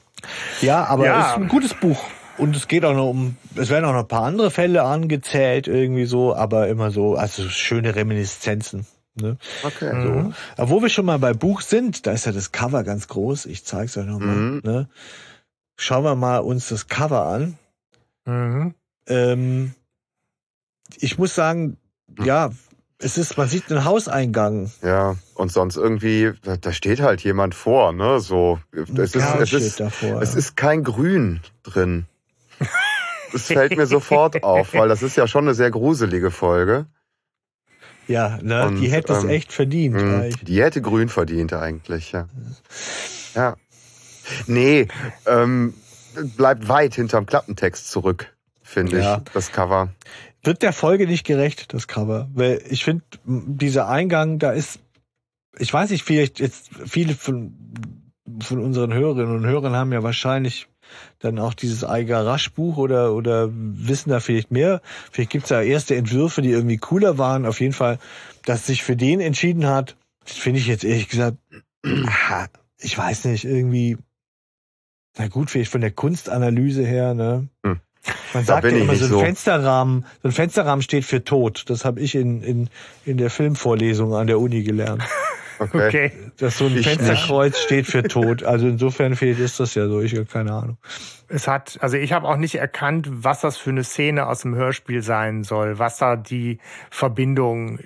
Ja, 0.62 0.83
aber 0.86 1.06
Ja. 1.06 1.21
es 1.21 1.27
ist 1.27 1.33
ein 1.38 1.47
gutes 1.47 1.74
Buch. 1.74 2.03
Und 2.39 2.56
es 2.56 2.68
geht 2.68 2.86
auch 2.86 2.94
noch 2.94 3.09
um, 3.09 3.36
es 3.56 3.69
werden 3.69 3.86
auch 3.86 3.91
noch 3.91 4.00
ein 4.00 4.07
paar 4.07 4.24
andere 4.24 4.50
Fälle 4.50 4.83
angezählt, 4.83 5.68
irgendwie 5.68 6.06
so, 6.06 6.33
aber 6.33 6.69
immer 6.69 6.89
so, 6.89 7.15
also 7.15 7.47
schöne 7.50 7.95
Reminiszenzen. 7.95 8.88
Ne? 9.15 9.38
Okay. 9.63 9.94
Mhm. 9.94 10.33
Aber 10.56 10.69
wo 10.69 10.81
wir 10.81 10.89
schon 10.89 11.06
mal 11.06 11.19
bei 11.19 11.33
Buch 11.33 11.62
sind, 11.62 12.07
da 12.07 12.12
ist 12.12 12.25
ja 12.25 12.31
das 12.31 12.51
Cover 12.51 12.83
ganz 12.83 13.07
groß. 13.09 13.45
Ich 13.45 13.65
zeig's 13.65 13.97
euch 13.97 14.06
nochmal. 14.06 14.36
Mhm. 14.36 14.62
Ne? 14.63 14.89
Schauen 15.75 16.03
wir 16.03 16.15
mal 16.15 16.39
uns 16.39 16.69
das 16.69 16.88
Cover 16.88 17.25
an. 17.25 17.57
mhm. 18.25 18.74
Ähm, 19.07 19.74
ich 20.97 21.18
muss 21.18 21.36
sagen, 21.36 21.77
ja, 22.24 22.51
es 23.00 23.18
ist, 23.18 23.38
man 23.38 23.47
sieht 23.47 23.71
einen 23.71 23.86
Hauseingang. 23.86 24.71
Ja, 24.83 25.15
und 25.36 25.51
sonst 25.51 25.77
irgendwie, 25.77 26.33
da, 26.44 26.71
steht 26.74 27.00
halt 27.00 27.21
jemand 27.21 27.56
vor, 27.56 27.94
ne? 27.94 28.19
So, 28.19 28.59
es 28.74 29.15
ist, 29.15 29.15
es 29.15 29.53
ist, 29.53 29.80
davor. 29.80 30.21
es 30.21 30.36
ist 30.36 30.57
kein 30.57 30.83
Grün 30.83 31.39
drin. 31.63 32.06
Das 33.31 33.44
fällt 33.44 33.76
mir 33.78 33.86
sofort 33.86 34.44
auf, 34.44 34.74
weil 34.74 34.90
das 34.90 35.04
ist 35.04 35.16
ja 35.16 35.28
schon 35.28 35.46
eine 35.46 35.54
sehr 35.54 35.72
gruselige 35.72 36.32
Folge. 36.32 36.88
ja, 38.08 38.39
ne, 38.42 38.68
und, 38.68 38.77
die 38.77 38.92
hätte 38.92 39.13
es 39.13 39.24
ähm, 39.24 39.30
echt 39.30 39.53
verdient. 39.53 39.96
Mhm. 39.96 40.15
eigentlich. 40.22 40.44
Die 40.44 40.62
hätte 40.62 40.82
grün 40.82 41.10
verdient 41.10 41.53
eigentlich, 41.53 42.12
ja. 42.12 42.27
Ja. 43.36 43.56
Nee, 44.48 44.88
ähm, 45.25 45.74
bleibt 46.38 46.68
weit 46.68 46.96
hinterm 46.96 47.25
Klappentext 47.25 47.89
zurück, 47.89 48.36
finde 48.62 49.00
Ja. 49.00 49.18
ich, 49.18 49.32
das 49.34 49.51
Cover. 49.51 49.89
Wird 50.44 50.62
der 50.62 50.74
Folge 50.74 51.06
nicht 51.06 51.25
gerecht, 51.25 51.74
das 51.74 51.88
Cover. 51.88 52.30
Weil 52.34 52.62
ich 52.70 52.84
finde, 52.84 53.03
dieser 53.25 53.89
Eingang, 53.89 54.39
da 54.39 54.51
ist, 54.51 54.80
ich 55.58 55.74
weiß 55.74 55.89
nicht, 55.92 56.03
vielleicht 56.03 56.39
jetzt 56.39 56.70
viele 56.86 57.13
von, 57.13 57.53
von 58.42 58.60
unseren 58.60 58.94
Hörerinnen 58.94 59.36
und 59.36 59.46
Hörern 59.46 59.75
haben 59.75 59.92
ja 59.92 60.01
wahrscheinlich 60.01 60.68
dann 61.20 61.38
auch 61.38 61.54
dieses 61.54 61.84
Eiger 61.84 62.26
Rasch 62.26 62.52
Buch 62.52 62.78
oder, 62.78 63.14
oder 63.14 63.50
wissen 63.52 64.10
da 64.10 64.20
vielleicht 64.20 64.52
mehr. 64.52 64.82
Vielleicht 65.12 65.32
gibt's 65.32 65.50
da 65.50 65.62
erste 65.62 65.96
Entwürfe, 65.96 66.42
die 66.42 66.52
irgendwie 66.52 66.78
cooler 66.78 67.18
waren. 67.18 67.46
Auf 67.46 67.60
jeden 67.60 67.74
Fall, 67.74 68.00
dass 68.46 68.66
sich 68.66 68.84
für 68.84 68.96
den 68.96 69.20
entschieden 69.20 69.68
hat, 69.68 69.96
das 70.26 70.38
finde 70.38 70.60
ich 70.60 70.68
jetzt 70.68 70.84
ehrlich 70.84 71.10
gesagt, 71.10 71.38
ich 72.80 72.98
weiß 72.98 73.26
nicht, 73.26 73.46
irgendwie, 73.46 73.98
na 75.18 75.28
gut, 75.28 75.52
vielleicht 75.52 75.72
von 75.72 75.82
der 75.82 75.92
Kunstanalyse 75.92 76.86
her, 76.86 77.14
ne? 77.14 77.50
Hm. 77.66 77.80
Man 78.34 78.46
sagt 78.46 78.64
ja 78.64 78.70
immer, 78.72 78.96
so 78.96 79.06
ein 79.06 79.10
so. 79.10 79.20
Fensterrahmen, 79.20 80.06
so 80.22 80.30
ein 80.30 80.32
Fensterrahmen 80.32 80.82
steht 80.82 81.04
für 81.04 81.24
Tod. 81.24 81.66
Das 81.68 81.84
habe 81.84 82.00
ich 82.00 82.16
in, 82.16 82.42
in, 82.44 82.70
in 83.06 83.18
der 83.18 83.30
Filmvorlesung 83.30 84.14
an 84.14 84.28
der 84.28 84.40
Uni 84.40 84.64
gelernt. 84.64 85.04
Okay. 85.60 85.88
Okay. 85.88 86.12
Dass 86.38 86.58
so 86.58 86.66
ein 86.66 86.78
Ich 86.78 86.88
Fensterkreuz 86.88 87.60
steht 87.60 87.86
für 87.86 88.04
Tod. 88.04 88.44
Also 88.44 88.68
insofern 88.68 89.16
vielleicht 89.16 89.39
ist 89.39 89.60
das 89.60 89.75
ja 89.75 89.88
so, 89.88 90.01
ich 90.01 90.16
habe 90.16 90.25
keine 90.25 90.54
Ahnung. 90.54 90.78
Es 91.28 91.48
hat, 91.48 91.78
also 91.82 91.98
ich 91.98 92.12
habe 92.13 92.28
auch 92.28 92.38
nicht 92.38 92.56
erkannt, 92.56 93.08
was 93.10 93.42
das 93.42 93.58
für 93.58 93.70
eine 93.70 93.84
Szene 93.84 94.25
aus 94.25 94.42
dem 94.42 94.56
Hörspiel 94.56 95.04
sein 95.04 95.44
soll, 95.44 95.78
was 95.78 95.98
da 95.98 96.16
die 96.16 96.60
Verbindung 96.89 97.80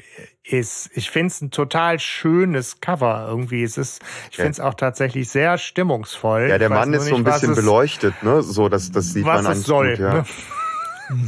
ist. 0.43 0.89
Ich 0.93 1.09
finde 1.09 1.27
es 1.27 1.41
ein 1.41 1.51
total 1.51 1.99
schönes 1.99 2.79
Cover 2.79 3.25
irgendwie. 3.27 3.63
Es 3.63 3.77
ist, 3.77 4.01
ich 4.29 4.37
finde 4.37 4.51
es 4.51 4.59
auch 4.59 4.75
tatsächlich 4.75 5.29
sehr 5.29 5.57
stimmungsvoll. 5.57 6.47
Ja, 6.49 6.57
der 6.57 6.69
Mann 6.69 6.93
ist 6.93 7.05
so 7.05 7.15
ein 7.15 7.23
nicht, 7.23 7.33
bisschen 7.33 7.55
beleuchtet, 7.55 8.23
ne? 8.23 8.41
So, 8.43 8.69
das, 8.69 8.91
das 8.91 9.13
sieht 9.13 9.25
was 9.25 9.43
man 9.43 9.51
es 9.51 9.57
an 9.57 9.63
soll. 9.63 9.89
gut, 9.91 9.99
ja. 9.99 10.13
Ne? 10.13 10.25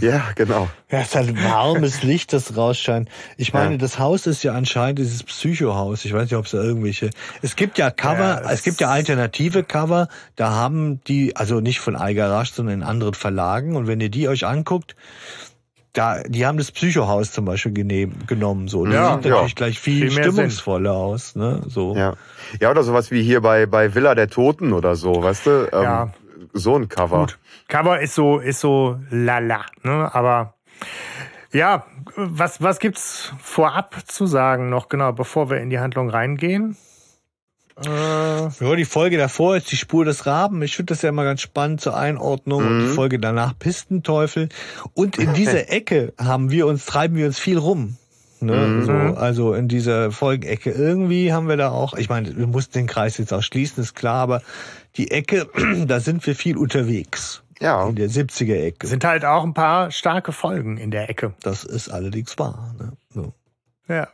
Ja, 0.02 0.24
genau. 0.36 0.70
Ja, 0.90 1.00
es 1.00 1.08
ist 1.10 1.16
halt 1.16 1.44
warmes 1.44 2.04
Licht, 2.04 2.32
das 2.34 2.56
rausscheint. 2.56 3.10
Ich 3.38 3.54
meine, 3.54 3.72
Ja. 3.74 3.78
das 3.78 4.00
Haus 4.00 4.26
ist 4.28 4.44
ja 4.44 4.54
anscheinend 4.54 5.00
dieses 5.00 5.24
Psycho-Haus. 5.24 6.06
Ich 6.06 6.14
weiß 6.14 6.24
nicht, 6.24 6.36
ob 6.36 6.46
es 6.46 6.52
da 6.52 6.62
irgendwelche. 6.64 7.10
Es 7.42 7.56
gibt 7.56 7.78
ja 7.78 7.92
Cover, 7.92 8.42
Ja, 8.44 8.52
es 8.52 8.64
gibt 8.64 8.80
ja 8.82 8.90
alternative 8.90 9.64
Cover. 9.64 10.08
Da 10.36 10.52
haben 10.52 11.02
die, 11.08 11.36
also 11.36 11.60
nicht 11.60 11.80
von 11.80 11.96
iGarage, 12.00 12.52
sondern 12.54 12.76
in 12.76 12.84
anderen 12.84 13.14
Verlagen. 13.16 13.76
Und 13.76 13.88
wenn 13.88 14.00
ihr 14.00 14.10
die 14.10 14.28
euch 14.30 14.46
anguckt, 14.46 14.96
da, 15.94 16.24
die 16.24 16.46
haben 16.46 16.58
das 16.58 16.72
Psycho-Haus 16.72 17.32
zum 17.32 17.46
Beispiel 17.46 17.72
genehm, 17.74 18.14
genommen. 18.28 18.68
So, 18.68 18.86
das 18.86 18.94
Ja, 18.94 19.16
sieht 19.16 19.26
ja. 19.26 19.32
natürlich 19.32 19.56
gleich 19.56 19.80
viel, 19.80 20.10
Viel 20.10 20.12
stimmungsvoller 20.12 20.92
aus. 20.94 21.36
Ne? 21.36 21.62
So. 21.68 21.96
Ja. 21.96 22.16
Ja, 22.60 22.72
oder 22.72 22.84
sowas 22.84 23.12
wie 23.12 23.24
hier 23.24 23.42
bei, 23.42 23.66
bei 23.66 23.96
Villa 23.96 24.14
der 24.16 24.30
Toten 24.30 24.74
oder 24.74 24.96
so, 24.96 25.24
weißt 25.24 25.46
du? 25.46 25.70
Ähm, 25.74 25.84
Ja. 25.84 26.14
So 26.58 26.76
ein 26.78 26.88
Cover. 26.88 27.20
Gut. 27.20 27.38
Cover 27.68 28.00
ist 28.00 28.16
so, 28.16 28.40
ist 28.40 28.62
so 28.62 28.98
lala, 29.10 29.66
ne? 29.84 30.14
Aber 30.14 30.56
ja, 31.52 31.86
was, 32.16 32.62
was 32.62 32.80
gibt's 32.80 33.34
vorab 33.42 33.96
zu 34.08 34.26
sagen 34.26 34.70
noch, 34.70 34.88
genau, 34.90 35.12
bevor 35.12 35.50
wir 35.50 35.58
in 35.58 35.70
die 35.70 35.80
Handlung 35.80 36.10
reingehen? 36.10 36.78
Äh, 37.78 37.90
Ja, 37.90 38.76
die 38.76 38.86
Folge 38.86 39.18
davor 39.18 39.58
ist 39.58 39.70
die 39.72 39.76
Spur 39.76 40.06
des 40.06 40.26
Raben. 40.26 40.62
Ich 40.62 40.76
finde 40.78 40.94
das 40.94 41.02
ja 41.02 41.10
immer 41.10 41.26
ganz 41.26 41.42
spannend 41.42 41.82
zur 41.82 41.98
Einordnung. 41.98 42.66
Und 42.66 42.80
die 42.80 42.88
Folge 42.94 43.20
danach 43.20 43.58
Pistenteufel. 43.58 44.48
Und 44.94 45.18
in 45.18 45.34
dieser 45.34 45.70
Ecke 45.72 46.14
haben 46.18 46.52
wir 46.52 46.68
uns, 46.68 46.86
treiben 46.86 47.16
wir 47.16 47.26
uns 47.26 47.38
viel 47.38 47.58
rum. 47.58 47.98
Ne? 48.42 48.84
So, 48.84 48.92
also 48.92 49.54
in 49.54 49.68
dieser 49.68 50.12
Folgenecke. 50.12 50.72
Irgendwie 50.72 51.34
haben 51.34 51.48
wir 51.48 51.58
da 51.58 51.72
auch, 51.72 51.94
ich 51.94 52.10
meine, 52.10 52.36
wir 52.36 52.48
mussten 52.48 52.74
den 52.74 52.88
Kreis 52.88 53.18
jetzt 53.18 53.34
auch 53.34 53.42
schließen, 53.42 53.84
ist 53.84 53.96
klar, 53.96 54.22
aber 54.22 54.42
die 54.98 55.12
Ecke, 55.12 55.48
da 55.88 56.00
sind 56.00 56.26
wir 56.26 56.36
viel 56.36 56.58
unterwegs. 56.58 57.44
Ja. 57.60 57.88
In 57.88 57.96
der 57.96 58.10
70er-Ecke. 58.10 58.86
sind 58.86 59.06
halt 59.06 59.24
auch 59.24 59.44
ein 59.44 59.54
paar 59.54 59.90
starke 59.92 60.32
Folgen 60.34 60.78
in 60.78 60.92
der 60.92 61.10
Ecke. 61.10 61.34
Das 61.42 61.64
ist 61.64 61.90
allerdings 61.90 62.38
wahr. 62.38 62.76
Ne? 62.78 62.92
So. 63.10 63.34
Ja. 63.88 64.10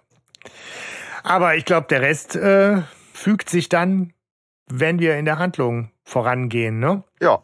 Aber 1.24 1.56
ich 1.56 1.66
glaube, 1.66 1.88
der 1.90 2.02
Rest 2.02 2.36
äh, 2.36 2.82
fügt 3.14 3.50
sich 3.50 3.70
dann, 3.70 4.14
wenn 4.68 5.00
wir 5.00 5.18
in 5.18 5.26
der 5.26 5.40
Handlung 5.40 5.92
vorangehen, 6.04 6.80
ne? 6.80 7.04
Ja. 7.20 7.42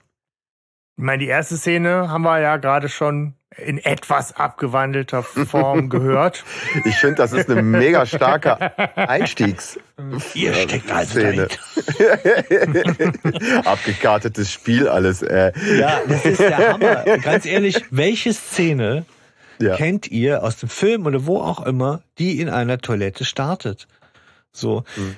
Ich 0.97 1.03
meine, 1.03 1.19
die 1.19 1.27
erste 1.29 1.57
Szene 1.57 2.09
haben 2.09 2.23
wir 2.23 2.39
ja 2.39 2.57
gerade 2.57 2.89
schon 2.89 3.35
in 3.55 3.77
etwas 3.77 4.35
abgewandelter 4.35 5.21
Form 5.23 5.89
gehört. 5.91 6.43
Ich 6.85 6.95
finde, 6.95 7.15
das 7.15 7.33
ist 7.33 7.49
eine 7.49 7.61
mega 7.61 8.05
starke 8.07 8.57
Einstiegs. 8.97 9.79
Ihr 10.33 10.53
steckt 10.55 10.91
also 10.91 11.19
Szene. 11.19 11.47
Abgekartetes 13.65 14.51
Spiel 14.51 14.87
alles, 14.87 15.21
äh. 15.21 15.51
Ja, 15.77 16.01
das 16.07 16.25
ist 16.25 16.39
der 16.39 16.57
Hammer. 16.57 17.17
Ganz 17.19 17.45
ehrlich, 17.45 17.85
welche 17.91 18.33
Szene 18.33 19.05
Ja. 19.59 19.75
kennt 19.75 20.07
ihr 20.09 20.43
aus 20.43 20.57
dem 20.57 20.69
Film 20.69 21.05
oder 21.05 21.25
wo 21.25 21.39
auch 21.41 21.63
immer, 21.65 22.01
die 22.17 22.39
in 22.41 22.49
einer 22.49 22.79
Toilette 22.79 23.23
startet? 23.25 23.87
So. 24.51 24.83
Mhm. 24.95 25.15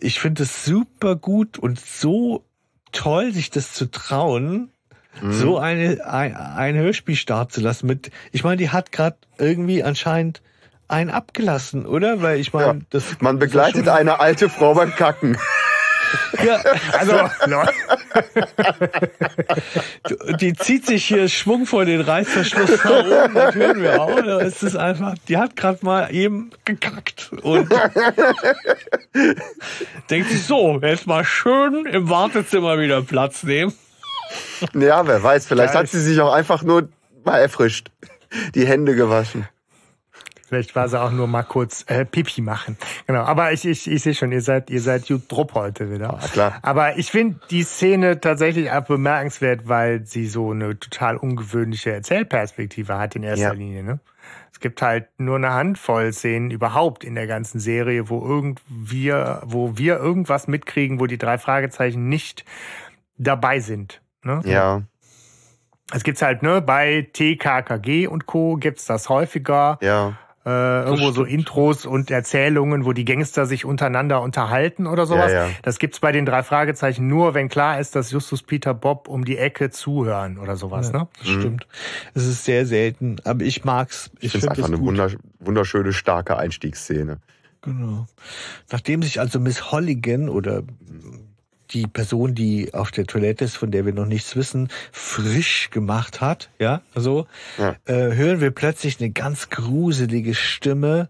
Ich 0.00 0.18
finde 0.20 0.44
es 0.44 0.64
super 0.64 1.14
gut 1.16 1.58
und 1.58 1.78
so 1.80 2.44
toll, 2.92 3.32
sich 3.32 3.50
das 3.50 3.72
zu 3.74 3.90
trauen, 3.90 4.70
Mhm. 5.20 5.32
so 5.32 5.58
eine 5.58 6.06
ein, 6.06 6.36
ein 6.36 6.76
Hörspiel 6.76 7.16
starten 7.16 7.52
zu 7.52 7.60
lassen. 7.60 7.86
Mit, 7.86 8.10
ich 8.32 8.44
meine, 8.44 8.56
die 8.56 8.70
hat 8.70 8.92
gerade 8.92 9.16
irgendwie 9.38 9.82
anscheinend 9.82 10.40
einen 10.88 11.10
abgelassen, 11.10 11.86
oder? 11.86 12.22
Weil 12.22 12.38
ich 12.38 12.52
meine, 12.52 12.66
Ja. 12.80 12.86
das 12.90 13.04
Man 13.20 13.38
begleitet 13.38 13.88
eine 13.88 14.20
alte 14.20 14.48
Frau 14.48 14.74
beim 14.74 14.94
Kacken. 14.94 15.36
ja, 16.44 16.60
Also, 16.98 17.12
die 20.40 20.54
zieht 20.54 20.86
sich 20.86 21.04
hier 21.04 21.28
schwungvoll 21.28 21.84
den 21.86 22.00
Reißverschluss 22.00 22.82
nach 22.84 23.04
oben, 23.04 23.34
das 23.34 23.54
hören 23.54 23.82
wir 23.82 24.00
auch. 24.02 24.20
Da 24.20 24.40
ist 24.40 24.62
es 24.64 24.74
einfach, 24.74 25.14
die 25.28 25.36
hat 25.36 25.54
gerade 25.56 25.78
mal 25.82 26.12
eben 26.12 26.50
gekackt 26.64 27.30
und 27.42 27.70
denkt 30.10 30.30
sich 30.30 30.42
so, 30.44 30.80
jetzt 30.82 31.06
mal 31.06 31.24
schön 31.24 31.86
im 31.86 32.08
Wartezimmer 32.08 32.78
wieder 32.78 33.02
Platz 33.02 33.42
nehmen. 33.44 33.72
Ja, 34.74 35.06
wer 35.06 35.22
weiß, 35.22 35.46
vielleicht 35.46 35.74
Ja, 35.74 35.80
hat 35.80 35.88
sie 35.88 36.00
sich 36.00 36.20
auch 36.20 36.32
einfach 36.32 36.62
nur 36.62 36.88
mal 37.24 37.38
erfrischt. 37.38 37.90
Die 38.54 38.66
Hände 38.66 38.94
gewaschen. 38.94 39.48
vielleicht 40.48 40.74
war 40.76 40.88
sie 40.88 41.00
auch 41.00 41.10
nur 41.12 41.26
mal 41.26 41.42
kurz 41.42 41.84
äh, 41.88 42.04
Pipi 42.04 42.40
machen. 42.42 42.76
Genau. 43.06 43.22
Aber 43.22 43.52
ich, 43.52 43.64
ich, 43.64 43.90
ich 43.90 44.02
sehe 44.02 44.14
schon, 44.14 44.32
ihr 44.32 44.42
seid, 44.42 44.68
ihr 44.70 44.80
seid 44.80 45.06
gut 45.06 45.22
drupp 45.28 45.54
heute 45.54 45.90
wieder. 45.92 46.18
klar. 46.32 46.58
Aber 46.62 46.96
ich 46.98 47.10
finde 47.10 47.40
die 47.50 47.62
Szene 47.62 48.20
tatsächlich 48.20 48.70
auch 48.70 48.84
bemerkenswert, 48.84 49.68
weil 49.68 50.04
sie 50.06 50.26
so 50.26 50.50
eine 50.50 50.78
total 50.78 51.16
ungewöhnliche 51.16 51.92
Erzählperspektive 51.92 52.98
hat 52.98 53.16
in 53.16 53.22
erster 53.22 53.46
Ja. 53.48 53.52
Linie. 53.52 53.82
Ne? 53.84 54.00
Es 54.52 54.58
gibt 54.60 54.82
halt 54.82 55.06
nur 55.18 55.36
eine 55.36 55.52
Handvoll 55.52 56.12
Szenen 56.12 56.50
überhaupt 56.50 57.04
in 57.04 57.14
der 57.14 57.26
ganzen 57.26 57.60
Serie, 57.60 58.08
wo 58.10 58.20
irgend 58.24 58.60
wir, 58.68 59.42
wo 59.44 59.78
wir 59.78 59.98
irgendwas 59.98 60.48
mitkriegen, 60.48 61.00
wo 61.00 61.06
die 61.06 61.18
drei 61.18 61.38
Fragezeichen 61.38 62.08
nicht 62.08 62.44
dabei 63.18 63.60
sind. 63.60 64.00
Ne? 64.22 64.40
Ja, 64.44 64.82
Es 65.92 66.04
gibt's 66.04 66.22
halt, 66.22 66.42
ne, 66.42 66.60
bei 66.62 67.08
TKKG 67.12 68.06
und 68.06 68.26
Co. 68.26 68.56
gibt's 68.56 68.84
das 68.86 69.08
häufiger. 69.08 69.78
ja. 69.80 70.16
Äh, 70.46 70.84
irgendwo 70.84 71.10
so. 71.10 71.24
Intros 71.24 71.84
und 71.84 72.10
Erzählungen, 72.10 72.86
wo 72.86 72.94
die 72.94 73.04
Gangster 73.04 73.44
sich 73.44 73.66
untereinander 73.66 74.22
unterhalten 74.22 74.86
oder 74.86 75.04
sowas. 75.04 75.30
Ja, 75.30 75.48
ja. 75.48 75.50
Das 75.62 75.78
gibt's 75.78 76.00
bei 76.00 76.12
den 76.12 76.24
drei 76.24 76.42
Fragezeichen 76.42 77.06
nur, 77.08 77.34
wenn 77.34 77.50
klar 77.50 77.78
ist, 77.78 77.94
dass 77.94 78.10
Justus 78.10 78.42
Peter 78.42 78.72
Bob 78.72 79.06
um 79.06 79.26
die 79.26 79.36
Ecke 79.36 79.68
zuhören 79.68 80.38
oder 80.38 80.56
sowas, 80.56 80.92
ne? 80.94 81.08
Das 81.18 81.28
stimmt. 81.28 81.66
Es 82.14 82.24
ist 82.24 82.46
sehr 82.46 82.64
selten, 82.64 83.16
aber 83.24 83.42
ich 83.42 83.64
mag's. 83.66 84.10
Ich 84.20 84.24
Ich 84.24 84.32
finde 84.32 84.46
es 84.46 84.54
finde 84.54 84.64
einfach 84.64 84.68
eine 84.68 84.78
gut. 84.78 84.86
wunder- 84.86 85.10
wunderschöne, 85.40 85.92
starke 85.92 86.38
Einstiegsszene. 86.38 87.18
Genau. 87.60 88.06
Nachdem 88.72 89.02
sich 89.02 89.20
also 89.20 89.40
Miss 89.40 89.70
Holligan 89.70 90.30
oder 90.30 90.62
die 91.72 91.86
Person, 91.86 92.34
die 92.34 92.74
auf 92.74 92.90
der 92.90 93.06
Toilette 93.06 93.44
ist, 93.44 93.56
von 93.56 93.70
der 93.70 93.86
wir 93.86 93.92
noch 93.92 94.06
nichts 94.06 94.36
wissen, 94.36 94.68
frisch 94.92 95.70
gemacht 95.70 96.20
hat, 96.20 96.50
ja, 96.58 96.80
so, 96.94 97.26
Ja. 97.58 97.76
äh, 97.86 98.14
hören 98.14 98.40
wir 98.40 98.50
plötzlich 98.50 99.00
eine 99.00 99.10
ganz 99.10 99.50
gruselige 99.50 100.34
Stimme, 100.34 101.08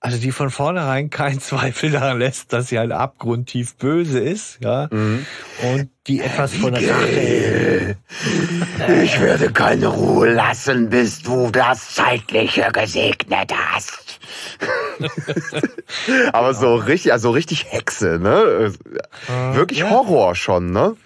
also 0.00 0.18
die 0.18 0.32
von 0.32 0.50
vornherein 0.50 1.10
keinen 1.10 1.40
Zweifel 1.48 1.90
daran 1.92 2.18
lässt, 2.18 2.52
dass 2.52 2.68
sie 2.68 2.78
halt 2.78 2.90
abgrundtief 2.92 3.76
böse 3.76 4.18
ist, 4.18 4.58
ja, 4.60 4.88
Mhm. 4.90 5.26
und 5.74 5.88
die 6.08 6.20
etwas 6.20 6.54
von 6.54 6.74
Rache. 6.74 7.96
Ich 9.04 9.20
werde 9.20 9.52
keine 9.52 9.86
Ruhe 9.86 10.32
lassen, 10.32 10.90
bis 10.90 11.22
du 11.22 11.50
das 11.52 11.94
Zeitliche 11.94 12.68
gesegnet 12.72 13.52
hast. 13.54 14.11
Aber 16.32 16.54
so 16.54 16.74
richtig, 16.76 17.12
also 17.12 17.30
richtig 17.30 17.72
Hexe, 17.72 18.18
ne? 18.20 18.72
Wirklich 19.52 19.80
ja. 19.80 19.90
Horror 19.90 20.34
schon, 20.34 20.70
ne? 20.70 20.96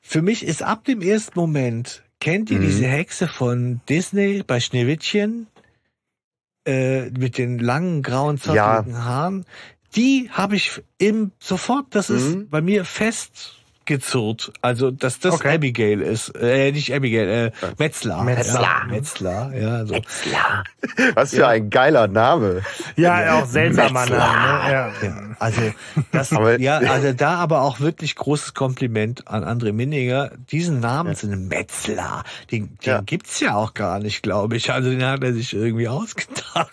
Für 0.00 0.22
mich 0.22 0.44
ist 0.44 0.62
ab 0.62 0.84
dem 0.84 1.00
ersten 1.00 1.38
Moment, 1.38 2.02
kennt 2.20 2.50
ihr 2.50 2.58
Mhm. 2.58 2.62
diese 2.62 2.86
Hexe 2.86 3.28
von 3.28 3.80
Disney 3.88 4.42
bei 4.46 4.60
Schneewittchen? 4.60 5.46
Äh, 6.64 7.10
mit 7.10 7.38
den 7.38 7.58
langen, 7.58 8.02
grauen, 8.02 8.38
zotteligen 8.38 9.04
Haaren. 9.04 9.44
Die 9.96 10.30
habe 10.30 10.54
ich 10.56 10.80
im, 10.98 11.32
sofort, 11.40 11.86
das 11.90 12.08
ist 12.08 12.34
Mhm. 12.36 12.48
bei 12.48 12.60
mir 12.60 12.84
festgezurrt. 13.86 14.52
Also, 14.62 14.90
dass 14.90 15.18
das 15.18 15.34
Okay. 15.34 15.54
Abigail 15.54 16.00
ist. 16.00 16.30
Äh, 16.36 16.72
nicht 16.72 16.92
Abigail, 16.94 17.52
äh, 17.62 17.66
Metzler. 17.78 18.22
Metzler. 18.22 18.60
Ja, 18.62 18.84
Metzler, 18.88 19.52
ja, 19.54 19.86
so. 19.86 19.94
Was 21.14 21.34
für 21.34 21.46
ein 21.46 21.70
geiler 21.70 22.08
Name. 22.08 22.62
Ja, 22.96 23.38
auch 23.40 23.46
seltsamer 23.46 24.06
Name, 24.06 24.12
ne? 24.16 24.72
Ja. 24.72 24.92
Ja, 25.02 25.16
also 25.38 25.60
das, 26.10 26.32
Aber- 26.32 26.60
ja, 26.60 26.78
also 26.78 27.12
da 27.12 27.36
aber 27.36 27.62
auch 27.62 27.80
wirklich 27.80 28.14
großes 28.14 28.54
Kompliment 28.54 29.28
an 29.28 29.44
André 29.44 29.72
Minninger. 29.72 30.30
Diesen 30.50 30.80
Namen 30.80 31.14
sind 31.14 31.48
Metzler. 31.48 32.24
Den, 32.50 32.76
den 32.78 32.78
Ja. 32.82 33.00
gibt's 33.00 33.40
ja 33.40 33.54
auch 33.54 33.74
gar 33.74 33.98
nicht, 33.98 34.22
glaube 34.22 34.56
ich. 34.56 34.70
Also 34.72 34.90
den 34.90 35.04
hat 35.04 35.22
er 35.22 35.32
sich 35.32 35.52
irgendwie 35.54 35.88
ausgedacht. 35.88 36.72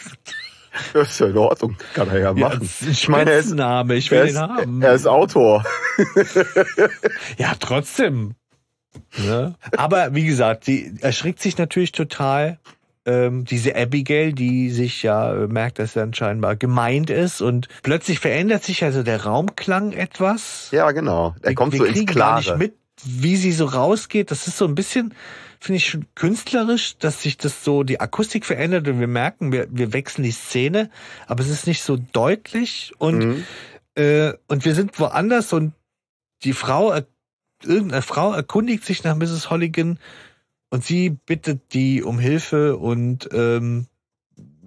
Das 0.93 1.09
ist 1.11 1.19
ja 1.19 1.27
in 1.27 1.37
Ordnung, 1.37 1.75
kann 1.93 2.09
er 2.09 2.19
ja 2.19 2.25
Ja, 2.27 2.33
machen. 2.33 2.69
ein 2.81 2.89
ich 2.91 3.07
meine, 3.07 3.31
er 3.31 3.39
ist, 3.39 3.45
Spitzname. 3.45 3.95
Ich 3.95 4.11
will 4.11 4.17
er, 4.19 4.25
den 4.25 4.35
ist, 4.35 4.39
haben. 4.39 4.81
er 4.81 4.93
ist 4.93 5.07
Autor. 5.07 5.63
ja, 7.37 7.53
trotzdem. 7.59 8.35
Ne? 9.17 9.55
Aber 9.77 10.13
wie 10.15 10.25
gesagt, 10.25 10.67
die 10.67 10.93
erschrickt 11.01 11.39
sich 11.41 11.57
natürlich 11.57 11.91
total. 11.91 12.59
Ähm, 13.05 13.45
diese 13.45 13.75
Abigail, 13.75 14.33
die 14.33 14.69
sich 14.69 15.03
ja 15.03 15.33
äh, 15.33 15.47
merkt, 15.47 15.79
dass 15.79 15.95
er 15.95 16.03
anscheinend 16.03 16.59
gemeint 16.59 17.09
ist 17.09 17.41
und 17.41 17.67
plötzlich 17.81 18.19
verändert 18.19 18.63
sich 18.63 18.83
also 18.83 19.03
der 19.03 19.23
Raumklang 19.23 19.93
etwas. 19.93 20.67
Ja, 20.71 20.91
genau. 20.91 21.33
Er 21.41 21.49
wir, 21.49 21.55
kommt 21.55 21.71
wir 21.73 21.79
so 21.79 21.85
ins 21.85 21.93
kriegen 21.95 22.13
gar 22.13 22.35
nicht 22.37 22.45
Klare. 22.47 22.59
mit, 22.59 22.73
wie 23.03 23.37
sie 23.37 23.53
so 23.53 23.65
rausgeht. 23.65 24.31
Das 24.31 24.47
ist 24.47 24.57
so 24.57 24.65
ein 24.65 24.75
bisschen, 24.75 25.13
finde 25.59 25.77
ich, 25.77 25.87
schon 25.87 26.05
künstlerisch, 26.15 26.97
dass 26.97 27.21
sich 27.21 27.37
das 27.37 27.63
so 27.63 27.83
die 27.83 27.99
Akustik 27.99 28.45
verändert 28.45 28.87
und 28.87 28.99
wir 28.99 29.07
merken, 29.07 29.51
wir, 29.51 29.67
wir 29.69 29.93
wechseln 29.93 30.23
die 30.23 30.31
Szene, 30.31 30.89
aber 31.27 31.41
es 31.41 31.49
ist 31.49 31.67
nicht 31.67 31.83
so 31.83 31.97
deutlich 31.97 32.93
und, 32.97 33.19
Mhm. 33.19 33.43
äh, 33.95 34.33
und 34.47 34.65
wir 34.65 34.73
sind 34.73 34.99
woanders 34.99 35.51
und 35.53 35.73
die 36.43 36.53
Frau, 36.53 36.97
irgendeine 37.63 38.01
Frau 38.01 38.33
erkundigt 38.33 38.85
sich 38.85 39.03
nach 39.03 39.15
Mrs. 39.15 39.49
Holligan 39.49 39.99
und 40.69 40.85
sie 40.85 41.09
bittet 41.09 41.73
die 41.73 42.03
um 42.03 42.19
Hilfe 42.19 42.77
und 42.77 43.27
ähm, 43.33 43.87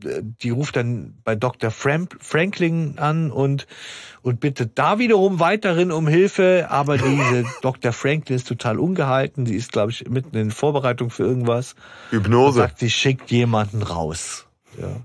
die 0.04 0.50
ruft 0.50 0.76
dann 0.76 1.14
bei 1.24 1.34
Dr. 1.34 1.70
Frank 1.70 2.16
Franklin 2.20 2.98
an 2.98 3.30
und, 3.30 3.66
und 4.22 4.40
bittet 4.40 4.78
da 4.78 4.98
wiederum 4.98 5.40
weiterhin 5.40 5.92
um 5.92 6.06
Hilfe, 6.06 6.66
aber 6.70 6.98
diese 6.98 7.44
Dr. 7.62 7.92
Franklin 7.92 8.36
ist 8.36 8.48
total 8.48 8.78
ungehalten. 8.78 9.46
Sie 9.46 9.56
ist, 9.56 9.72
glaube 9.72 9.90
ich, 9.90 10.08
mitten 10.08 10.36
in 10.36 10.50
Vorbereitung 10.50 11.10
für 11.10 11.24
irgendwas. 11.24 11.74
Hypnose. 12.10 12.60
Und 12.60 12.66
sagt, 12.66 12.78
sie 12.78 12.90
schickt 12.90 13.30
jemanden 13.30 13.82
raus. 13.82 14.46
Ja. 14.80 15.00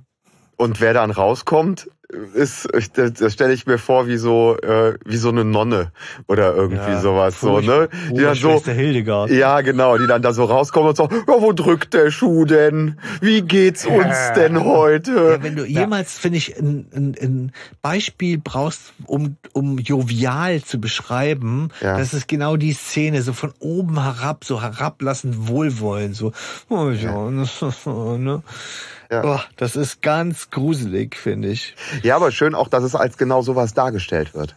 Und 0.57 0.81
wer 0.81 0.93
dann 0.93 1.11
rauskommt, 1.11 1.89
ist, 2.33 2.69
das, 2.93 3.13
das 3.13 3.33
stelle 3.33 3.51
ich 3.53 3.65
mir 3.67 3.77
vor 3.77 4.07
wie 4.07 4.15
so, 4.15 4.55
äh, 4.61 4.93
wie 5.05 5.17
so 5.17 5.27
eine 5.27 5.43
Nonne 5.43 5.91
oder 6.27 6.55
irgendwie 6.55 6.77
Ja, 6.91 7.01
sowas, 7.01 7.41
so, 7.41 7.59
ne? 7.59 7.89
Die 8.11 8.21
dann 8.21 8.35
so, 8.35 8.63
Hildegard. 8.63 9.29
ja, 9.29 9.59
genau, 9.59 9.97
die 9.97 10.07
dann 10.07 10.21
da 10.21 10.31
so 10.31 10.45
rauskommen 10.45 10.89
und 10.89 10.95
so, 10.95 11.09
ja, 11.11 11.41
wo 11.41 11.51
drückt 11.51 11.93
der 11.93 12.09
Schuh 12.09 12.45
denn? 12.45 12.97
Wie 13.19 13.41
geht's 13.41 13.85
uns 13.85 14.15
denn 14.35 14.63
heute? 14.63 15.11
Ja, 15.37 15.43
wenn 15.43 15.57
du 15.57 15.65
jemals, 15.65 16.17
finde 16.17 16.37
ich, 16.37 16.57
ein, 16.57 16.87
ein, 16.95 17.15
ein 17.21 17.51
Beispiel 17.81 18.37
brauchst, 18.37 18.93
um, 19.05 19.35
um 19.51 19.77
jovial 19.77 20.63
zu 20.63 20.79
beschreiben, 20.79 21.69
Ja. 21.81 21.97
das 21.97 22.13
ist 22.13 22.29
genau 22.29 22.55
die 22.55 22.71
Szene, 22.73 23.21
so 23.21 23.33
von 23.33 23.51
oben 23.59 24.01
herab, 24.01 24.45
so 24.45 24.61
herablassend 24.61 25.49
wohlwollend, 25.49 26.15
so, 26.15 26.31
oh 26.69 26.89
ja, 26.89 27.29
ne? 28.17 28.43
Ja. 29.09 29.23
Oh, 29.23 29.39
das 29.55 29.75
ist 29.75 30.01
ganz 30.01 30.49
gruselig, 30.49 31.15
finde 31.15 31.49
ich. 31.49 31.75
Ja, 32.03 32.15
aber 32.15 32.31
schön 32.31 32.55
auch, 32.55 32.67
dass 32.67 32.83
es 32.83 32.95
als 32.95 33.17
genau 33.17 33.41
sowas 33.41 33.73
dargestellt 33.73 34.33
wird. 34.33 34.55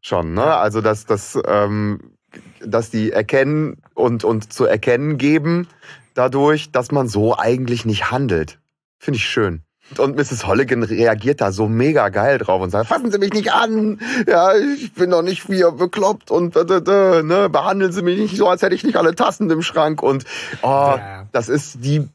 Schon, 0.00 0.34
ne? 0.34 0.44
Also, 0.56 0.80
dass, 0.80 1.06
dass, 1.06 1.38
ähm, 1.46 2.12
dass 2.60 2.90
die 2.90 3.12
erkennen 3.12 3.82
und, 3.94 4.24
und 4.24 4.52
zu 4.52 4.64
erkennen 4.64 5.18
geben 5.18 5.68
dadurch, 6.14 6.70
dass 6.70 6.92
man 6.92 7.08
so 7.08 7.36
eigentlich 7.36 7.84
nicht 7.84 8.10
handelt. 8.10 8.58
Finde 8.98 9.16
ich 9.16 9.26
schön. 9.26 9.62
Und 9.98 10.16
Mrs. 10.16 10.46
Holligan 10.46 10.82
reagiert 10.82 11.40
da 11.40 11.52
so 11.52 11.68
mega 11.68 12.08
geil 12.08 12.38
drauf 12.38 12.60
und 12.62 12.70
sagt, 12.70 12.88
fassen 12.88 13.12
Sie 13.12 13.18
mich 13.18 13.32
nicht 13.32 13.52
an, 13.52 14.00
ja, 14.26 14.54
ich 14.56 14.92
bin 14.94 15.10
doch 15.10 15.22
nicht 15.22 15.48
wie 15.50 15.62
bekloppt 15.76 16.30
und 16.30 16.56
äh, 16.56 16.60
äh, 16.60 17.22
ne, 17.22 17.48
behandeln 17.50 17.92
Sie 17.92 18.02
mich 18.02 18.18
nicht 18.18 18.36
so, 18.36 18.48
als 18.48 18.62
hätte 18.62 18.74
ich 18.74 18.82
nicht 18.82 18.96
alle 18.96 19.14
Tassen 19.14 19.50
im 19.50 19.62
Schrank 19.62 20.02
und 20.02 20.24
oh, 20.62 20.66
Ja. 20.66 21.26
das 21.32 21.48
ist 21.48 21.84
die 21.84 22.08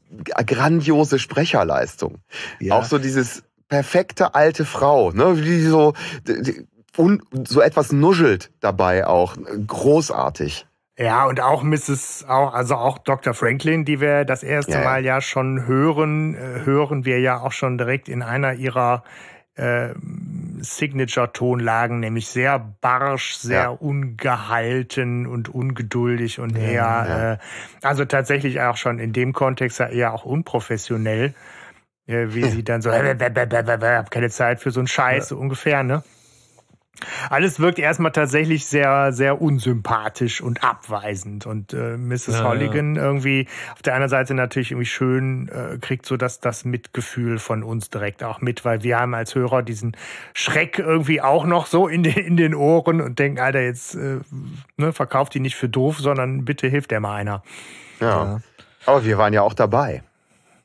grandiose 0.46 1.20
Sprecherleistung. 1.20 2.18
Ja. 2.60 2.76
Auch 2.76 2.86
so 2.86 2.98
dieses 2.98 3.44
perfekte 3.70 4.34
alte 4.36 4.66
Frau, 4.66 5.12
ne, 5.12 5.44
wie 5.44 5.62
so, 5.62 5.94
und 6.98 7.22
so 7.48 7.62
etwas 7.62 7.92
nuschelt 7.92 8.50
dabei 8.60 9.08
auch. 9.08 9.36
Großartig. 9.68 10.66
Ja, 11.00 11.26
und 11.26 11.40
auch 11.40 11.64
Mrs., 11.64 12.26
auch, 12.28 12.54
also 12.54 12.76
auch 12.76 12.98
Dr. 12.98 13.34
Franklin, 13.34 13.86
die 13.86 14.02
wir 14.02 14.26
das 14.26 14.44
erste 14.44 14.74
Ja, 14.74 14.80
ja. 14.80 14.84
Mal 14.84 15.06
ja 15.06 15.22
schon 15.22 15.66
hören, 15.66 16.36
äh, 16.36 16.66
hören 16.66 17.06
wir 17.06 17.20
ja 17.22 17.40
auch 17.40 17.54
schon 17.54 17.78
direkt 17.78 18.10
in 18.10 18.22
einer 18.22 18.54
ihrer 18.54 19.04
äh, 19.56 19.94
Signature-Tonlagen, 20.60 22.02
nämlich 22.02 22.28
sehr 22.28 22.60
barsch, 22.82 23.36
sehr 23.36 23.62
Ja. 23.62 23.70
ungehalten 23.70 25.26
und 25.26 25.48
ungeduldig 25.48 26.40
und 26.40 26.58
Ja, 26.58 27.06
eher. 27.06 27.32
Äh, 27.34 27.38
also 27.86 28.04
tatsächlich 28.04 28.60
auch 28.60 28.76
schon 28.76 29.00
in 29.00 29.14
dem 29.14 29.32
Kontext 29.32 29.80
ja 29.80 29.88
eher 29.88 30.14
auch 30.14 30.26
unprofessionell, 30.26 31.34
äh, 32.08 32.28
wie 32.30 32.44
sie 32.50 32.64
dann 32.64 32.82
so, 32.82 32.92
hab 32.92 34.12
keine 34.12 34.30
Zeit 34.30 34.60
für 34.60 34.72
so 34.72 34.82
einen 34.82 34.88
Scheiß, 34.88 35.30
so 35.30 35.38
ungefähr, 35.38 35.82
ne? 35.84 36.04
Alles 37.30 37.60
wirkt 37.60 37.80
erstmal 37.80 38.12
tatsächlich 38.12 38.66
sehr, 38.66 39.12
sehr 39.14 39.42
unsympathisch 39.42 40.42
und 40.42 40.64
abweisend. 40.64 41.46
Und 41.46 41.74
äh, 41.74 41.98
Mrs. 41.98 42.28
Ja, 42.28 42.44
Holligan 42.44 42.96
irgendwie 42.96 43.48
auf 43.74 43.82
der 43.82 43.94
anderen 43.94 44.10
Seite 44.10 44.34
natürlich 44.34 44.72
irgendwie 44.72 44.86
schön 44.86 45.50
äh, 45.50 45.78
kriegt 45.80 46.06
so 46.06 46.18
das, 46.18 46.40
das 46.40 46.66
Mitgefühl 46.66 47.40
von 47.40 47.64
uns 47.64 47.90
direkt 47.90 48.24
auch 48.24 48.42
mit, 48.42 48.66
weil 48.66 48.84
wir 48.84 49.00
haben 49.00 49.14
als 49.14 49.36
Hörer 49.36 49.64
diesen 49.64 49.96
Schreck 50.34 50.80
irgendwie 50.80 51.22
auch 51.22 51.46
noch 51.46 51.66
so 51.66 51.88
in 51.88 52.04
den, 52.04 52.18
in 52.18 52.38
den 52.38 52.56
Ohren 52.56 53.02
und 53.02 53.20
denken, 53.20 53.40
Alter, 53.40 53.62
jetzt 53.62 53.96
äh, 53.96 54.20
ne, 54.78 54.94
verkauft 54.94 55.34
die 55.34 55.40
nicht 55.40 55.56
für 55.56 55.70
doof, 55.70 56.00
sondern 56.00 56.46
bitte 56.46 56.68
hilft 56.68 56.92
der 56.92 57.00
mal 57.00 57.16
einer. 57.16 57.44
Ja. 58.00 58.10
Ja. 58.10 58.42
Aber 58.86 59.06
wir 59.06 59.18
waren 59.18 59.34
ja 59.34 59.42
auch 59.42 59.54
dabei. 59.54 60.04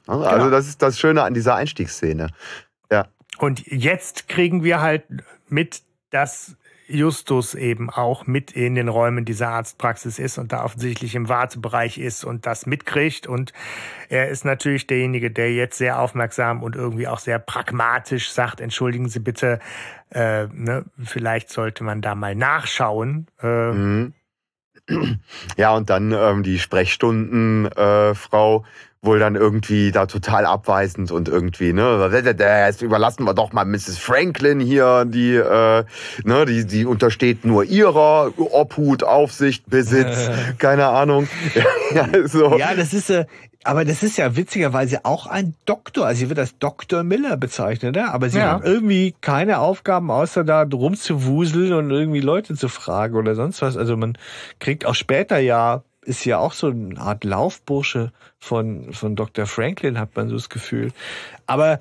Also 0.06 0.22
Genau. 0.24 0.50
das 0.50 0.66
ist 0.66 0.82
das 0.82 0.98
Schöne 0.98 1.22
an 1.22 1.34
dieser 1.34 1.54
Einstiegsszene. 1.54 2.28
Ja. 2.90 3.06
Und 3.38 3.66
jetzt 3.66 4.28
kriegen 4.28 4.62
wir 4.62 4.80
halt 4.80 5.04
mit, 5.48 5.82
dass 6.14 6.56
Justus 6.86 7.54
eben 7.54 7.90
auch 7.90 8.26
mit 8.26 8.52
in 8.52 8.76
den 8.76 8.88
Räumen 8.88 9.24
dieser 9.24 9.48
Arztpraxis 9.48 10.18
ist 10.18 10.38
und 10.38 10.52
da 10.52 10.64
offensichtlich 10.64 11.14
im 11.14 11.28
Wartebereich 11.28 11.98
ist 11.98 12.24
und 12.24 12.46
das 12.46 12.66
mitkriegt. 12.66 13.26
Und 13.26 13.52
er 14.10 14.28
ist 14.28 14.44
natürlich 14.44 14.86
derjenige, 14.86 15.30
der 15.30 15.52
jetzt 15.52 15.78
sehr 15.78 15.98
aufmerksam 15.98 16.62
und 16.62 16.76
irgendwie 16.76 17.08
auch 17.08 17.18
sehr 17.18 17.38
pragmatisch 17.38 18.30
sagt, 18.30 18.60
entschuldigen 18.60 19.08
Sie 19.08 19.20
bitte, 19.20 19.60
äh, 20.10 20.46
ne, 20.52 20.84
vielleicht 21.02 21.50
sollte 21.50 21.84
man 21.84 22.00
da 22.00 22.14
mal 22.14 22.34
nachschauen. 22.34 23.26
Äh, 23.42 23.72
Mhm. 23.72 24.12
Ja, 25.56 25.74
und 25.74 25.88
dann 25.88 26.12
ähm, 26.12 26.42
die 26.42 26.58
Sprechstundenfrau 26.58 28.58
äh, 28.58 28.62
wohl 29.04 29.18
dann 29.18 29.34
irgendwie 29.34 29.92
da 29.92 30.06
total 30.06 30.46
abweisend 30.46 31.10
und 31.10 31.28
irgendwie, 31.28 31.72
ne, 31.72 32.10
jetzt 32.12 32.82
überlassen 32.82 33.24
wir 33.24 33.34
doch 33.34 33.52
mal 33.52 33.64
Mrs. 33.64 33.98
Franklin 33.98 34.60
hier, 34.60 35.04
die, 35.04 35.34
äh, 35.34 35.84
ne, 36.24 36.44
die, 36.46 36.66
die 36.66 36.86
untersteht 36.86 37.44
nur 37.44 37.64
ihrer 37.64 38.32
Obhut, 38.38 39.02
Aufsicht, 39.04 39.68
Besitz, 39.68 40.30
keine 40.58 40.86
Ahnung. 40.88 41.28
ja, 41.94 42.08
so. 42.26 42.56
Ja, 42.58 42.74
das 42.74 42.92
ist, 42.92 43.10
äh, 43.10 43.26
aber 43.64 43.84
das 43.86 44.02
ist 44.02 44.18
ja 44.18 44.36
witzigerweise 44.36 45.04
auch 45.04 45.26
ein 45.26 45.54
Doktor. 45.64 46.06
Also 46.06 46.20
sie 46.20 46.28
wird 46.28 46.38
als 46.38 46.58
Dr. 46.58 47.02
Miller 47.02 47.36
bezeichnet, 47.38 47.96
ne? 47.96 48.12
aber 48.12 48.28
sie 48.28 48.38
Ja. 48.38 48.48
haben 48.52 48.62
irgendwie 48.62 49.14
keine 49.22 49.58
Aufgaben, 49.58 50.10
außer 50.10 50.44
da 50.44 50.62
rumzuwuseln 50.70 51.72
und 51.72 51.90
irgendwie 51.90 52.20
Leute 52.20 52.54
zu 52.54 52.68
fragen 52.68 53.16
oder 53.16 53.34
sonst 53.34 53.62
was. 53.62 53.76
Also 53.78 53.96
man 53.96 54.18
kriegt 54.60 54.84
auch 54.84 54.94
später 54.94 55.38
ja, 55.38 55.82
ist 56.04 56.24
ja 56.24 56.38
auch 56.38 56.52
so 56.52 56.68
eine 56.68 56.98
Art 56.98 57.24
Laufbursche 57.24 58.12
von, 58.38 58.92
von 58.92 59.16
Dr. 59.16 59.46
Franklin, 59.46 59.98
hat 59.98 60.16
man 60.16 60.28
so 60.28 60.36
das 60.36 60.48
Gefühl. 60.48 60.92
Aber 61.46 61.78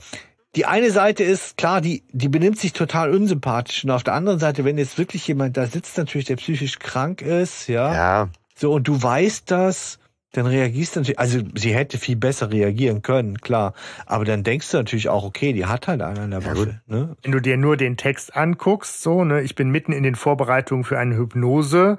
die 0.55 0.65
eine 0.65 0.91
Seite 0.91 1.23
ist, 1.23 1.57
klar, 1.57 1.81
die, 1.81 2.03
die 2.11 2.29
benimmt 2.29 2.59
sich 2.59 2.73
total 2.73 3.13
unsympathisch. 3.13 3.83
Und 3.83 3.91
auf 3.91 4.03
der 4.03 4.13
anderen 4.13 4.39
Seite, 4.39 4.65
wenn 4.65 4.77
jetzt 4.77 4.97
wirklich 4.97 5.27
jemand 5.27 5.57
da 5.57 5.65
sitzt, 5.65 5.97
natürlich, 5.97 6.27
der 6.27 6.35
psychisch 6.35 6.79
krank 6.79 7.21
ist, 7.21 7.67
ja, 7.67 7.93
Ja, 7.93 8.29
so, 8.55 8.71
und 8.73 8.87
du 8.87 9.01
weißt 9.01 9.49
das, 9.49 9.99
dann 10.33 10.47
reagierst 10.47 10.95
du 10.95 10.99
natürlich, 10.99 11.19
also 11.19 11.39
sie 11.55 11.73
hätte 11.73 11.97
viel 11.99 12.15
besser 12.15 12.51
reagieren 12.51 13.01
können, 13.03 13.37
klar. 13.39 13.73
Aber 14.07 14.25
dann 14.25 14.43
denkst 14.43 14.69
du 14.71 14.77
natürlich 14.77 15.07
auch, 15.07 15.23
okay, 15.23 15.53
die 15.53 15.67
hat 15.67 15.87
halt 15.87 16.01
einen 16.01 16.17
an 16.17 16.31
der 16.31 16.41
Ja. 16.41 16.47
Waffe. 16.47 16.81
ne? 16.87 17.15
Wenn 17.21 17.31
du 17.31 17.39
dir 17.39 17.55
nur 17.55 17.77
den 17.77 17.97
Text 17.97 18.35
anguckst, 18.35 19.01
so, 19.03 19.23
ne, 19.23 19.41
ich 19.41 19.53
bin 19.55 19.69
mitten 19.69 19.91
in 19.93 20.03
den 20.03 20.15
Vorbereitungen 20.15 20.83
für 20.83 20.97
eine 20.99 21.15
Hypnose, 21.15 21.97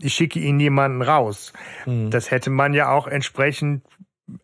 ich 0.00 0.14
schicke 0.14 0.38
Ihnen 0.40 0.60
jemanden 0.60 1.02
raus. 1.02 1.52
Hm. 1.84 2.10
Das 2.10 2.30
hätte 2.30 2.50
man 2.50 2.72
ja 2.72 2.90
auch 2.90 3.06
entsprechend 3.06 3.82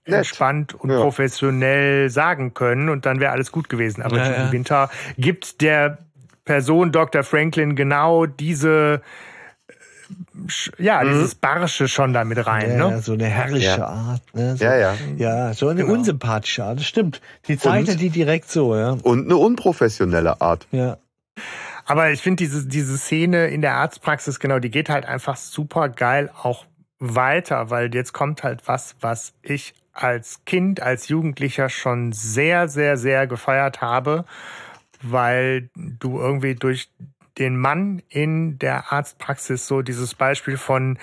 Nett. 0.06 0.18
entspannt 0.18 0.74
und 0.74 0.90
Ja. 0.90 1.00
professionell 1.00 2.10
sagen 2.10 2.52
können 2.52 2.90
und 2.90 3.06
dann 3.06 3.20
wäre 3.20 3.32
alles 3.32 3.50
gut 3.52 3.70
gewesen. 3.70 4.02
Aber 4.02 4.18
Ja, 4.18 4.30
ja. 4.30 4.52
Winter 4.52 4.90
gibt 5.16 5.62
der 5.62 5.96
Person 6.44 6.92
Dr. 6.92 7.22
Franklin 7.22 7.74
genau 7.74 8.26
diese 8.26 9.00
ja, 10.78 11.04
dieses 11.04 11.34
Barsche 11.34 11.88
schon 11.88 12.12
da 12.12 12.24
mit 12.24 12.44
rein, 12.46 12.78
ja, 12.78 12.90
ne? 12.90 13.02
so 13.02 13.12
eine 13.12 13.26
herrliche 13.26 13.66
Ja. 13.78 13.86
Art. 13.86 14.22
Ne? 14.34 14.56
So, 14.56 14.64
ja, 14.64 14.76
ja. 14.76 14.94
Ja, 15.16 15.54
so 15.54 15.68
eine 15.68 15.82
Genau. 15.82 15.94
unsympathische 15.94 16.64
Art, 16.64 16.78
das 16.78 16.86
stimmt. 16.86 17.20
Die 17.48 17.58
zeichnet 17.58 17.96
Und? 17.96 18.00
die 18.00 18.10
direkt 18.10 18.50
so, 18.50 18.76
ja. 18.76 18.96
Und 19.02 19.26
eine 19.26 19.36
unprofessionelle 19.36 20.40
Art. 20.40 20.66
Ja. 20.72 20.98
Aber 21.86 22.10
ich 22.10 22.20
finde 22.22 22.44
diese, 22.44 22.66
diese 22.66 22.96
Szene 22.98 23.48
in 23.48 23.62
der 23.62 23.74
Arztpraxis, 23.74 24.38
genau, 24.38 24.58
die 24.58 24.70
geht 24.70 24.88
halt 24.88 25.06
einfach 25.06 25.36
super 25.36 25.88
geil 25.88 26.30
auch 26.42 26.64
weiter, 26.98 27.70
weil 27.70 27.92
jetzt 27.94 28.12
kommt 28.12 28.42
halt 28.42 28.66
was, 28.66 28.94
was 29.00 29.32
ich 29.42 29.74
als 29.92 30.44
Kind, 30.44 30.80
als 30.80 31.08
Jugendlicher 31.08 31.68
schon 31.68 32.12
sehr, 32.12 32.68
sehr, 32.68 32.96
sehr 32.96 33.26
gefeiert 33.26 33.80
habe, 33.80 34.24
weil 35.02 35.70
du 35.76 36.18
irgendwie 36.20 36.54
durch 36.54 36.90
den 37.40 37.56
Mann 37.56 38.02
in 38.08 38.58
der 38.58 38.92
Arztpraxis 38.92 39.66
so 39.66 39.82
dieses 39.82 40.14
Beispiel 40.14 40.56
von 40.56 40.98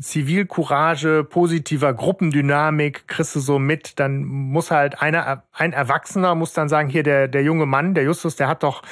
Zivilcourage, 0.00 1.24
positiver 1.24 1.92
Gruppendynamik 1.92 3.08
kriegst 3.08 3.36
du 3.36 3.40
so 3.40 3.58
mit, 3.58 3.98
dann 4.00 4.24
muss 4.24 4.70
halt 4.70 5.02
einer, 5.02 5.42
ein 5.52 5.72
Erwachsener 5.72 6.34
muss 6.34 6.52
dann 6.52 6.68
sagen, 6.68 6.88
hier 6.88 7.02
der, 7.02 7.28
der 7.28 7.42
junge 7.42 7.66
Mann, 7.66 7.94
der 7.94 8.04
Justus, 8.04 8.36
der 8.36 8.48
hat 8.48 8.62
doch, 8.62 8.82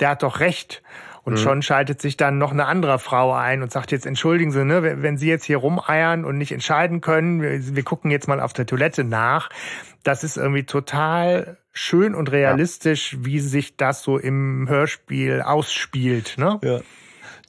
der 0.00 0.10
hat 0.10 0.22
doch 0.22 0.40
recht. 0.40 0.82
Und 1.24 1.38
schon 1.38 1.62
schaltet 1.62 2.02
sich 2.02 2.18
dann 2.18 2.36
noch 2.36 2.52
eine 2.52 2.66
andere 2.66 2.98
Frau 2.98 3.32
ein 3.32 3.62
und 3.62 3.72
sagt 3.72 3.92
jetzt, 3.92 4.04
entschuldigen 4.04 4.52
Sie, 4.52 4.62
ne, 4.62 5.02
wenn 5.02 5.16
Sie 5.16 5.26
jetzt 5.26 5.44
hier 5.44 5.56
rumeiern 5.56 6.22
und 6.26 6.36
nicht 6.36 6.52
entscheiden 6.52 7.00
können, 7.00 7.40
wir, 7.40 7.74
wir 7.74 7.82
gucken 7.82 8.10
jetzt 8.10 8.28
mal 8.28 8.40
auf 8.40 8.52
der 8.52 8.66
Toilette 8.66 9.04
nach. 9.04 9.48
Das 10.02 10.22
ist 10.22 10.36
irgendwie 10.36 10.64
total 10.64 11.56
schön 11.74 12.14
und 12.14 12.32
realistisch, 12.32 13.16
wie 13.20 13.40
sich 13.40 13.76
das 13.76 14.02
so 14.02 14.16
im 14.16 14.66
Hörspiel 14.68 15.42
ausspielt, 15.42 16.38
ne? 16.38 16.58
ja. 16.62 16.80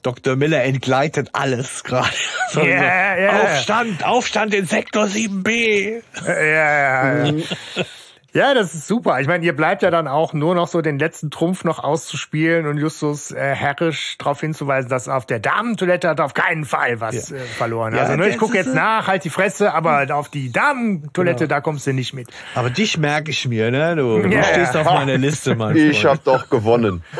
Dr. 0.02 0.36
Miller 0.36 0.62
entgleitet 0.62 1.30
alles 1.32 1.82
gerade. 1.82 2.10
Ja, 2.54 3.18
ja. 3.18 3.42
Aufstand, 3.42 4.04
Aufstand 4.04 4.54
in 4.54 4.66
Sektor 4.66 5.06
7b. 5.06 6.00
Ja, 6.24 6.42
ja, 6.42 7.26
ja. 7.26 7.32
Ja, 8.36 8.52
das 8.52 8.74
ist 8.74 8.86
super. 8.86 9.18
Ich 9.20 9.26
meine, 9.26 9.46
ihr 9.46 9.56
bleibt 9.56 9.82
ja 9.82 9.90
dann 9.90 10.06
auch 10.06 10.34
nur 10.34 10.54
noch 10.54 10.68
so 10.68 10.82
den 10.82 10.98
letzten 10.98 11.30
Trumpf 11.30 11.64
noch 11.64 11.82
auszuspielen 11.82 12.66
und 12.66 12.76
Justus 12.76 13.30
äh, 13.30 13.54
herrisch 13.54 14.18
darauf 14.18 14.40
hinzuweisen, 14.42 14.90
dass 14.90 15.08
auf 15.08 15.24
der 15.24 15.38
Damentoilette 15.38 16.06
hat 16.10 16.20
auf 16.20 16.34
keinen 16.34 16.66
Fall 16.66 17.00
was 17.00 17.30
Ja. 17.30 17.36
äh, 17.38 17.40
verloren. 17.40 17.94
Ja, 17.94 18.02
also 18.02 18.16
ne, 18.16 18.28
ich 18.28 18.36
gucke 18.36 18.58
jetzt 18.58 18.74
nach, 18.74 19.06
halt 19.06 19.24
die 19.24 19.30
Fresse, 19.30 19.72
aber 19.72 20.06
auf 20.14 20.28
die 20.28 20.52
Damentoilette, 20.52 21.44
Genau. 21.44 21.48
da 21.56 21.60
kommst 21.62 21.86
du 21.86 21.94
nicht 21.94 22.12
mit. 22.12 22.28
Aber 22.54 22.68
dich 22.68 22.98
merke 22.98 23.30
ich 23.30 23.48
mir, 23.48 23.70
ne? 23.70 23.96
Du, 23.96 24.20
du 24.20 24.28
Ja, 24.28 24.42
stehst 24.44 24.76
auf 24.76 24.84
meiner 24.84 25.16
Liste, 25.16 25.54
mein 25.56 25.74
Ich 25.76 26.04
hab 26.04 26.22
doch 26.24 26.50
gewonnen. 26.50 27.02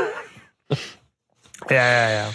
Ja, 1.71 1.77
ja, 1.77 2.11
ja. 2.11 2.29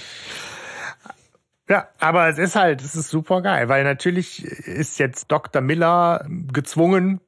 Ja, 1.69 1.87
aber 1.99 2.27
es 2.27 2.37
ist 2.37 2.55
halt, 2.55 2.81
es 2.81 2.95
ist 2.95 3.09
super 3.09 3.41
geil, 3.41 3.69
weil 3.69 3.83
natürlich 3.85 4.43
ist 4.43 4.97
jetzt 4.99 5.31
Dr. 5.31 5.61
Miller 5.61 6.25
gezwungen, 6.51 7.21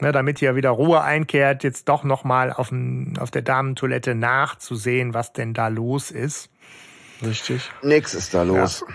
ne, 0.00 0.12
damit 0.12 0.38
hier 0.38 0.54
wieder 0.56 0.70
Ruhe 0.70 1.00
einkehrt, 1.02 1.64
jetzt 1.64 1.88
doch 1.88 2.04
nochmal 2.04 2.52
auf, 2.52 2.68
dem- 2.70 3.14
auf 3.18 3.30
der 3.30 3.42
Damentoilette 3.42 4.14
nachzusehen, 4.14 5.14
was 5.14 5.32
denn 5.32 5.54
da 5.54 5.68
los 5.68 6.10
ist. 6.10 6.50
Richtig. 7.24 7.70
Nix 7.82 8.14
ist 8.14 8.34
da 8.34 8.42
los. 8.42 8.84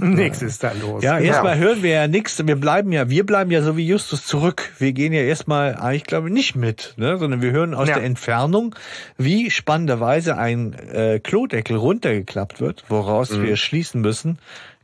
Nix 0.00 0.42
ist 0.42 0.62
da 0.62 0.70
los. 0.80 1.02
Ja, 1.02 1.18
erstmal 1.18 1.58
hören 1.58 1.82
wir 1.82 1.90
ja 1.90 2.06
nichts. 2.06 2.46
Wir 2.46 2.54
bleiben 2.54 2.92
ja, 2.92 3.10
wir 3.10 3.26
bleiben 3.26 3.50
ja 3.50 3.62
so 3.62 3.76
wie 3.76 3.84
Justus 3.84 4.24
zurück. 4.24 4.70
Wir 4.78 4.92
gehen 4.92 5.12
ja 5.12 5.22
erstmal, 5.22 5.74
glaube 6.06 6.28
ich, 6.28 6.34
nicht 6.34 6.54
mit, 6.54 6.94
ne? 6.98 7.18
sondern 7.18 7.42
wir 7.42 7.50
hören 7.50 7.74
aus 7.74 7.88
Ja. 7.88 7.96
der 7.96 8.04
Entfernung, 8.04 8.76
wie 9.16 9.50
spannenderweise 9.50 10.36
ein 10.38 10.72
äh, 10.74 11.18
Klodeckel 11.18 11.76
runtergeklappt 11.76 12.60
wird, 12.60 12.84
woraus 12.88 13.30
Mhm. 13.32 13.42
wir 13.42 13.56
schließen 13.56 14.00
müssen, 14.00 14.38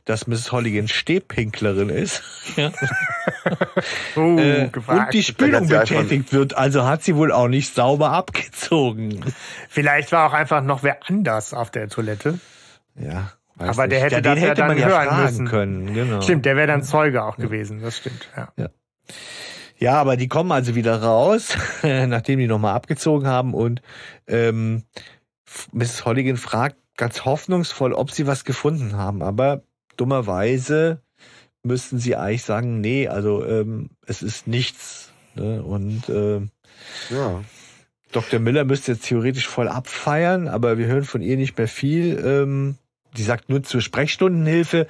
dass 0.05 0.27
Miss 0.27 0.51
Holligan 0.51 0.87
Stehpinklerin 0.87 1.89
ist. 1.89 2.23
ja. 2.55 2.71
Uh, 4.15 4.39
äh, 4.39 4.71
und 4.87 5.13
die 5.13 5.21
Spülung 5.21 5.67
betätigt 5.67 6.33
wird. 6.33 6.55
Also 6.55 6.85
hat 6.85 7.03
sie 7.03 7.15
wohl 7.15 7.31
auch 7.31 7.47
nicht 7.47 7.75
sauber 7.75 8.11
abgezogen. 8.11 9.23
Vielleicht 9.69 10.11
war 10.11 10.27
auch 10.27 10.33
einfach 10.33 10.61
noch 10.61 10.81
wer 10.83 10.97
anders 11.07 11.53
auf 11.53 11.69
der 11.69 11.89
Toilette. 11.89 12.39
Ja. 12.95 13.31
weiß 13.55 13.69
Aber 13.69 13.87
der 13.87 13.99
nicht. 13.99 14.05
hätte 14.05 14.15
ja, 14.15 14.21
das 14.21 14.33
den 14.35 14.43
ja 14.43 14.49
hätte 14.49 14.61
dann 14.61 14.67
man 14.69 14.77
ja 14.77 14.87
hören 14.87 15.07
fragen 15.07 15.23
müssen. 15.23 15.47
können. 15.47 15.93
Genau. 15.93 16.21
Stimmt, 16.21 16.45
der 16.45 16.55
wäre 16.55 16.67
dann 16.67 16.81
Zeuge 16.81 17.23
auch 17.23 17.37
gewesen. 17.37 17.81
Das 17.81 17.97
stimmt. 17.97 18.29
Ja. 18.35 18.69
Ja, 19.77 19.93
aber 19.95 20.15
die 20.17 20.27
kommen 20.27 20.51
also 20.51 20.73
wieder 20.75 21.01
raus, 21.01 21.57
nachdem 21.83 22.39
die 22.39 22.47
nochmal 22.47 22.75
abgezogen 22.75 23.27
haben 23.27 23.53
und 23.53 23.81
ähm, 24.27 24.83
Mrs. 25.73 26.05
Holligan 26.05 26.37
fragt 26.37 26.77
ganz 26.97 27.25
hoffnungsvoll, 27.25 27.93
ob 27.93 28.11
sie 28.11 28.25
was 28.25 28.45
gefunden 28.45 28.95
haben, 28.95 29.21
aber 29.21 29.63
dummerweise 29.97 31.01
müssten 31.63 31.97
sie 31.99 32.15
eigentlich 32.15 32.43
sagen, 32.43 32.79
nee, 32.81 33.07
also 33.07 33.45
ähm, 33.45 33.89
es 34.05 34.21
ist 34.21 34.47
nichts. 34.47 35.11
Ne? 35.35 35.63
Und 35.63 36.07
äh, 36.09 36.41
Ja. 37.09 37.43
Dr. 38.11 38.39
Miller 38.39 38.63
müsste 38.63 38.93
jetzt 38.93 39.05
theoretisch 39.05 39.47
voll 39.47 39.67
abfeiern, 39.67 40.47
aber 40.47 40.77
wir 40.77 40.85
hören 40.87 41.03
von 41.03 41.21
ihr 41.21 41.35
nicht 41.37 41.57
mehr 41.57 41.67
viel. 41.67 42.17
Ähm, 42.23 42.77
die 43.17 43.23
sagt 43.23 43.49
nur 43.49 43.63
zur 43.63 43.81
Sprechstundenhilfe, 43.81 44.87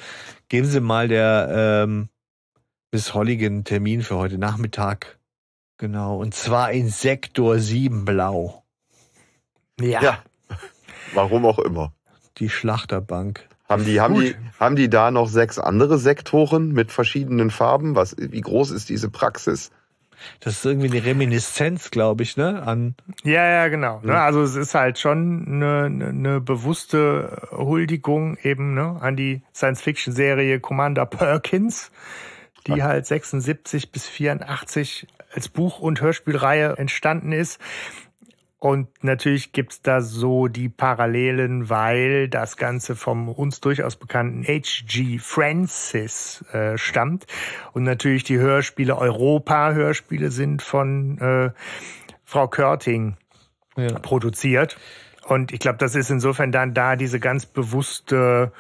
geben 0.50 0.68
Sie 0.68 0.80
mal 0.82 1.08
der 1.08 1.84
ähm, 1.86 2.10
Miss 2.92 3.14
Holligan 3.14 3.64
Termin 3.64 4.02
für 4.04 4.18
heute 4.18 4.38
Nachmittag. 4.38 5.18
Genau, 5.78 6.18
und 6.20 6.34
zwar 6.36 6.72
in 6.72 6.90
Sektor 6.90 7.58
7 7.60 8.06
Blau, 8.06 8.64
Ja. 9.80 10.02
Ja. 10.02 10.24
Warum 11.14 11.46
auch 11.46 11.60
immer. 11.60 11.94
die 12.38 12.50
Schlachterbank. 12.50 13.48
Haben 13.68 13.86
die, 13.86 14.00
haben 14.00 14.20
die, 14.20 14.36
haben 14.60 14.76
die 14.76 14.90
da 14.90 15.10
noch 15.10 15.28
sechs 15.28 15.58
andere 15.58 15.98
Sektoren 15.98 16.72
mit 16.72 16.92
verschiedenen 16.92 17.50
Farben? 17.50 17.96
Was, 17.96 18.16
wie 18.18 18.42
groß 18.42 18.72
ist 18.72 18.90
diese 18.90 19.10
Praxis? 19.10 19.72
Das 20.40 20.54
ist 20.54 20.66
irgendwie 20.66 20.90
eine 20.90 21.06
Reminiszenz, 21.06 21.92
glaube 21.92 22.24
ich, 22.24 22.38
ne? 22.38 22.64
An 22.64 22.96
Ja, 23.24 23.48
ja, 23.48 23.68
genau. 23.68 24.00
Ne? 24.04 24.20
Also 24.20 24.42
es 24.42 24.56
ist 24.56 24.76
halt 24.76 25.00
schon 25.00 25.46
eine, 25.48 25.86
eine, 25.86 26.08
eine 26.08 26.42
bewusste 26.42 27.48
Huldigung 27.52 28.38
eben 28.38 28.74
ne, 28.74 28.98
an 29.02 29.16
die 29.16 29.42
Science-Fiction-Serie 29.54 30.60
Commander 30.60 31.06
Perkins, 31.06 31.92
die 32.68 32.84
halt 32.84 33.06
76 33.06 33.92
bis 33.92 34.08
84 34.08 35.08
als 35.34 35.50
Buch- 35.50 35.80
und 35.80 36.02
Hörspielreihe 36.02 36.78
entstanden 36.78 37.32
ist. 37.32 37.60
Und 38.58 39.04
natürlich 39.04 39.52
gibt's 39.52 39.82
da 39.82 40.02
so 40.02 40.48
die 40.48 40.70
Parallelen, 40.70 41.70
weil 41.70 42.30
das 42.30 42.58
Ganze 42.58 42.96
vom 42.96 43.30
uns 43.30 43.60
durchaus 43.60 43.96
bekannten 43.96 44.44
H.G. 44.44 45.20
Francis 45.20 46.44
äh, 46.52 46.78
stammt. 46.78 47.28
Und 47.74 47.84
natürlich 47.84 48.24
die 48.24 48.38
Hörspiele, 48.38 48.98
Europa-Hörspiele 48.98 50.32
sind 50.32 50.62
von 50.62 51.18
äh, 51.20 51.52
Frau 52.24 52.48
Körting 52.48 53.18
ja. 53.76 54.00
produziert. 54.00 54.78
Und 55.28 55.52
ich 55.52 55.60
glaube, 55.60 55.78
das 55.78 55.96
ist 55.96 56.10
insofern 56.10 56.52
dann 56.52 56.74
da 56.74 56.96
diese 56.96 57.20
ganz 57.20 57.46
bewusste 57.46 58.52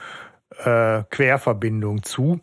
äh, 0.63 1.03
Querverbindung 1.09 2.03
zu. 2.03 2.41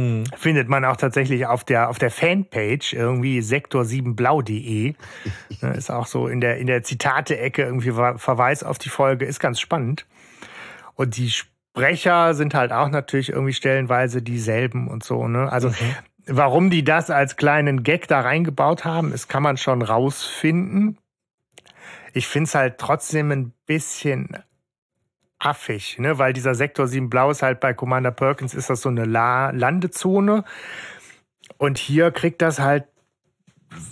Hm. 0.00 0.24
Findet 0.36 0.68
man 0.68 0.84
auch 0.86 0.96
tatsächlich 0.96 1.46
auf 1.46 1.62
der, 1.62 1.90
auf 1.90 1.98
der 1.98 2.10
Fanpage 2.10 2.94
irgendwie 2.94 3.40
sektor7blau.de. 3.40 4.94
Ne, 5.60 5.70
ist 5.76 5.90
auch 5.90 6.06
so 6.06 6.26
in 6.26 6.40
der, 6.40 6.56
in 6.56 6.66
der 6.66 6.82
Zitate-Ecke 6.82 7.62
irgendwie 7.62 7.92
Ver- 7.92 8.18
Verweis 8.18 8.62
auf 8.62 8.78
die 8.78 8.88
Folge. 8.88 9.26
Ist 9.26 9.40
ganz 9.40 9.60
spannend. 9.60 10.06
Und 10.94 11.18
die 11.18 11.30
Sprecher 11.30 12.34
sind 12.34 12.54
halt 12.54 12.72
auch 12.72 12.88
natürlich 12.88 13.28
irgendwie 13.28 13.52
stellenweise 13.52 14.22
dieselben 14.22 14.88
und 14.88 15.04
so. 15.04 15.28
Ne? 15.28 15.52
Also 15.52 15.70
warum 16.26 16.70
die 16.70 16.82
das 16.82 17.10
als 17.10 17.36
kleinen 17.36 17.82
Gag 17.82 18.08
da 18.08 18.20
reingebaut 18.20 18.86
haben, 18.86 19.10
das 19.10 19.28
kann 19.28 19.42
man 19.42 19.58
schon 19.58 19.82
rausfinden. 19.82 20.98
Ich 22.14 22.26
finde 22.26 22.48
es 22.48 22.54
halt 22.54 22.78
trotzdem 22.78 23.30
ein 23.30 23.52
bisschen 23.66 24.36
affig, 25.40 25.98
ne? 25.98 26.18
weil 26.18 26.32
dieser 26.32 26.54
Sektor 26.54 26.86
7 26.86 27.10
Blau 27.10 27.30
ist 27.30 27.42
halt 27.42 27.60
bei 27.60 27.74
Commander 27.74 28.12
Perkins 28.12 28.54
ist 28.54 28.70
das 28.70 28.82
so 28.82 28.88
eine 28.88 29.04
La 29.04 29.50
Landezone 29.50 30.44
und 31.58 31.78
hier 31.78 32.10
kriegt 32.10 32.42
das 32.42 32.60
halt 32.60 32.84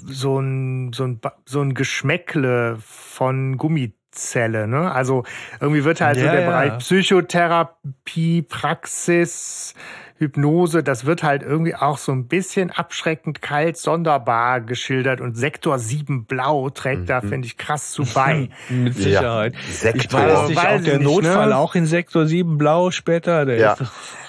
so 0.07 0.39
ein, 0.39 0.93
so 0.93 1.05
ein, 1.05 1.21
so 1.47 1.61
ein 1.61 1.75
Geschmäckle 1.75 2.79
von 2.81 3.57
Gummizelle, 3.57 4.67
ne? 4.67 4.91
Also 4.93 5.25
irgendwie 5.61 5.85
wird 5.85 6.01
halt 6.01 6.19
so 6.19 6.25
Ja, 6.25 6.33
der 6.33 6.41
ja. 6.43 6.49
Bereich 6.49 6.79
Psychotherapie, 6.79 8.43
Praxis, 8.43 9.75
Hypnose, 10.19 10.83
das 10.83 11.07
wird 11.07 11.23
halt 11.23 11.43
irgendwie 11.43 11.75
auch 11.75 11.97
so 11.99 12.13
ein 12.13 12.27
bisschen 12.27 12.71
abschreckend 12.71 13.41
kalt, 13.41 13.77
sonderbar 13.77 14.61
geschildert 14.61 15.21
und 15.21 15.37
Sektor 15.37 15.79
7 15.79 16.25
Blau 16.25 16.71
trägt 16.71 17.09
da, 17.09 17.21
finde 17.21 17.47
ich, 17.47 17.57
krass 17.57 17.93
zu 17.93 18.05
bei. 18.15 18.49
Mit 18.69 18.95
Sicherheit. 18.95 19.55
Sektor. 19.71 20.01
Ich 20.03 20.13
weiß 20.13 20.49
nicht, 20.49 20.57
Weiß 20.57 20.81
auch 20.81 20.85
der 20.85 20.95
ich 20.95 20.99
nicht, 21.01 21.05
Notfall 21.09 21.49
ne? 21.51 21.57
auch 21.57 21.75
in 21.75 21.87
Sektor 21.87 22.27
7 22.27 22.59
Blau 22.59 22.91
später. 22.91 23.45
Der 23.47 23.57
Ja. 23.59 23.73
ist, 23.75 23.83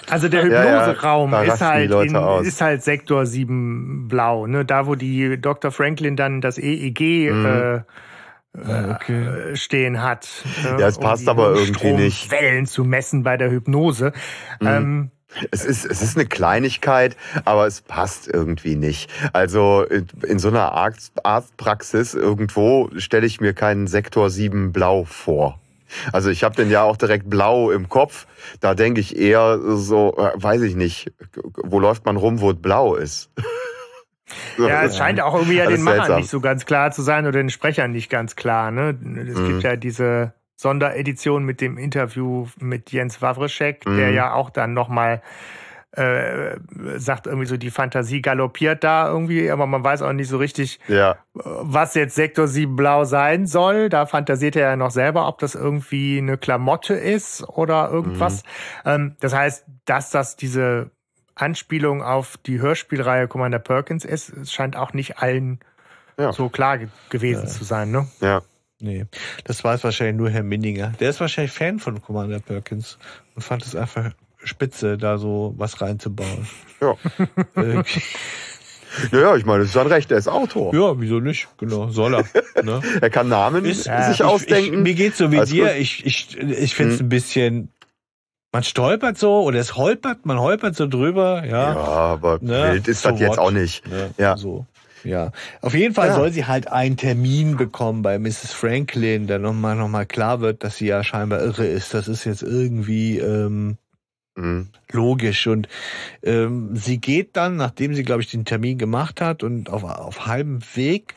Also 0.08 0.28
der 0.28 0.46
Ja, 0.46 0.52
ja, 0.52 0.62
Hypnoseraum 0.62 1.30
da 1.32 1.42
ist, 1.42 1.60
halt 1.60 1.90
in, 1.90 2.14
ist 2.44 2.60
halt 2.60 2.82
Sektor 2.82 3.26
7 3.26 4.08
blau. 4.08 4.46
Ne? 4.46 4.64
Da, 4.64 4.86
wo 4.86 4.94
die 4.94 5.40
Dr. 5.40 5.70
Franklin 5.72 6.16
dann 6.16 6.40
das 6.40 6.58
EEG 6.58 7.30
Mhm. 7.32 7.84
Ah, 8.64 8.96
okay. 8.96 9.52
äh, 9.52 9.56
stehen 9.56 10.02
hat. 10.02 10.26
Ne? 10.64 10.76
Ja, 10.80 10.88
es 10.88 10.98
passt 10.98 11.22
die 11.22 11.28
aber 11.28 11.54
irgendwie 11.54 11.92
nicht. 11.92 12.26
Mhm. 12.26 12.32
Wellen 12.36 12.66
zu 12.66 12.84
messen 12.84 13.22
bei 13.22 13.36
der 13.36 13.48
Hypnose. 13.50 14.12
Ähm, 14.60 15.12
Es 15.50 15.64
ist, 15.64 15.84
es 15.84 16.02
ist 16.02 16.16
eine 16.16 16.26
Kleinigkeit, 16.26 17.16
aber 17.44 17.66
es 17.66 17.80
passt 17.82 18.28
irgendwie 18.28 18.74
nicht. 18.76 19.10
Also 19.32 19.84
in 19.84 20.38
so 20.38 20.48
einer 20.48 20.72
Arzt, 20.72 21.24
Arztpraxis 21.24 22.14
irgendwo 22.14 22.90
stelle 22.96 23.26
ich 23.26 23.40
mir 23.40 23.52
keinen 23.54 23.86
Sektor 23.86 24.28
7 24.30 24.72
Blau 24.72 25.04
vor. 25.04 25.58
Also 26.12 26.30
ich 26.30 26.44
habe 26.44 26.54
den 26.56 26.70
ja 26.70 26.82
auch 26.82 26.96
direkt 26.96 27.28
blau 27.28 27.70
im 27.70 27.88
Kopf. 27.88 28.26
Da 28.60 28.74
denke 28.74 29.00
ich 29.00 29.16
eher 29.16 29.58
so, 29.76 30.16
äh, 30.18 30.30
weiß 30.34 30.62
ich 30.62 30.76
nicht, 30.76 31.12
wo 31.56 31.80
läuft 31.80 32.06
man 32.06 32.16
rum, 32.16 32.40
wo 32.40 32.50
es 32.50 32.60
blau 32.60 32.94
ist. 32.94 33.30
Ja, 34.58 34.84
es 34.84 34.96
scheint 34.96 35.20
auch 35.20 35.34
irgendwie 35.34 35.56
ja 35.56 35.66
den 35.66 35.82
Machern 35.82 36.18
nicht 36.18 36.30
so 36.30 36.40
ganz 36.40 36.64
klar 36.64 36.92
zu 36.92 37.02
sein 37.02 37.26
oder 37.26 37.38
den 37.38 37.50
Sprechern 37.50 37.90
nicht 37.90 38.08
ganz 38.10 38.36
klar. 38.36 38.70
Ne? 38.70 38.90
Es 39.28 39.36
Mhm. 39.36 39.46
gibt 39.48 39.62
ja 39.64 39.74
diese 39.74 40.34
Sonderedition 40.60 41.44
mit 41.44 41.60
dem 41.60 41.78
Interview 41.78 42.46
mit 42.58 42.92
Jens 42.92 43.22
Wawrschek, 43.22 43.84
der 43.84 44.10
Mhm. 44.10 44.14
ja 44.14 44.32
auch 44.34 44.50
dann 44.50 44.74
nochmal 44.74 45.22
äh, 45.92 46.56
sagt 46.98 47.26
irgendwie 47.26 47.46
so, 47.46 47.56
die 47.56 47.70
Fantasie 47.72 48.22
galoppiert 48.22 48.84
da 48.84 49.08
irgendwie, 49.08 49.50
aber 49.50 49.66
man 49.66 49.82
weiß 49.82 50.02
auch 50.02 50.12
nicht 50.12 50.28
so 50.28 50.36
richtig, 50.38 50.78
Ja, 50.86 51.16
was 51.34 51.94
jetzt 51.96 52.14
Sektor 52.14 52.46
7 52.46 52.76
Blau 52.76 53.04
sein 53.04 53.48
soll. 53.48 53.88
Da 53.88 54.06
fantasiert 54.06 54.54
er 54.54 54.68
ja 54.70 54.76
noch 54.76 54.92
selber, 54.92 55.26
ob 55.26 55.40
das 55.40 55.56
irgendwie 55.56 56.18
eine 56.18 56.38
Klamotte 56.38 56.94
ist 56.94 57.42
oder 57.48 57.90
irgendwas. 57.90 58.44
Ähm, 58.84 59.16
das 59.18 59.34
heißt, 59.34 59.64
dass 59.84 60.10
das 60.10 60.36
diese 60.36 60.92
Anspielung 61.34 62.04
auf 62.04 62.36
die 62.36 62.60
Hörspielreihe 62.60 63.26
Commander 63.26 63.58
Perkins 63.58 64.04
ist, 64.04 64.32
scheint 64.52 64.76
auch 64.76 64.92
nicht 64.92 65.18
allen 65.18 65.58
Ja. 66.18 66.32
so 66.32 66.48
klar 66.50 66.78
ge 66.78 66.86
gewesen 67.08 67.48
zu 67.48 67.64
sein. 67.64 67.90
Ne? 67.90 68.06
ja. 68.20 68.42
Nee, 68.80 69.06
das 69.44 69.62
weiß 69.62 69.84
wahrscheinlich 69.84 70.16
nur 70.16 70.30
Herr 70.30 70.42
Minninger. 70.42 70.92
Der 71.00 71.10
ist 71.10 71.20
wahrscheinlich 71.20 71.52
Fan 71.52 71.78
von 71.78 72.00
Commander 72.00 72.40
Perkins 72.40 72.98
und 73.34 73.42
fand 73.42 73.64
es 73.64 73.76
einfach 73.76 74.12
spitze, 74.42 74.96
da 74.96 75.18
so 75.18 75.54
was 75.58 75.80
reinzubauen. 75.80 76.46
Ja. 76.80 76.94
Irgendwie. 77.56 78.02
Naja, 79.12 79.36
ich 79.36 79.44
meine, 79.44 79.58
das 79.60 79.68
ist 79.68 79.74
sein 79.74 79.86
Recht, 79.86 80.10
er 80.10 80.18
ist 80.18 80.26
Autor. 80.28 80.74
ja, 80.74 81.00
wieso 81.00 81.20
nicht? 81.20 81.46
Genau, 81.58 81.88
soll 81.90 82.14
er. 82.14 82.24
Ne? 82.64 82.80
Er 83.00 83.08
kann 83.10 83.28
Namen 83.28 83.64
Ist, 83.64 83.84
sich 83.84 83.92
ich, 84.14 84.22
ausdenken. 84.24 84.74
Ich, 84.78 84.80
mir 84.82 84.94
geht's 84.94 85.16
so 85.18 85.30
wie 85.30 85.38
Alles 85.38 85.50
dir. 85.50 85.66
gut. 85.68 85.76
Ich, 85.78 86.04
ich, 86.04 86.36
ich 86.38 86.74
finde 86.74 86.94
es 86.94 86.98
Hm. 87.00 87.06
ein 87.06 87.08
bisschen. 87.08 87.68
Man 88.52 88.64
stolpert 88.64 89.16
so 89.16 89.42
oder 89.42 89.60
es 89.60 89.76
holpert, 89.76 90.26
man 90.26 90.40
holpert 90.40 90.74
so 90.74 90.88
drüber, 90.88 91.44
ja. 91.46 91.72
ja, 91.72 91.76
aber 91.76 92.38
Ne? 92.42 92.72
wild 92.72 92.88
ist 92.88 93.02
So 93.02 93.10
das 93.12 93.20
jetzt 93.20 93.28
what? 93.30 93.38
auch 93.38 93.50
nicht. 93.52 93.86
Ne? 93.86 94.10
Ja. 94.18 94.36
So. 94.36 94.66
Ja. 95.04 95.32
Auf 95.60 95.74
jeden 95.74 95.94
Fall 95.94 96.08
Ja. 96.08 96.14
soll 96.14 96.32
sie 96.32 96.46
halt 96.46 96.68
einen 96.68 96.96
Termin 96.96 97.56
bekommen 97.56 98.02
bei 98.02 98.18
Mrs. 98.18 98.52
Franklin, 98.52 99.26
da 99.26 99.38
nochmal 99.38 99.76
noch 99.76 99.88
mal 99.88 100.06
klar 100.06 100.40
wird, 100.40 100.62
dass 100.64 100.76
sie 100.76 100.86
ja 100.86 101.02
scheinbar 101.04 101.40
irre 101.40 101.66
ist. 101.66 101.94
Das 101.94 102.08
ist 102.08 102.24
jetzt 102.24 102.42
irgendwie 102.42 103.18
ähm, 103.18 103.76
Mhm. 104.36 104.68
logisch. 104.92 105.46
Und 105.48 105.68
ähm, 106.22 106.70
sie 106.76 106.98
geht 106.98 107.36
dann, 107.36 107.56
nachdem 107.56 107.94
sie, 107.94 108.04
glaube 108.04 108.22
ich, 108.22 108.30
den 108.30 108.44
Termin 108.44 108.78
gemacht 108.78 109.20
hat 109.20 109.42
und 109.42 109.68
auf, 109.70 109.82
auf 109.84 110.26
halbem 110.26 110.60
Weg 110.74 111.14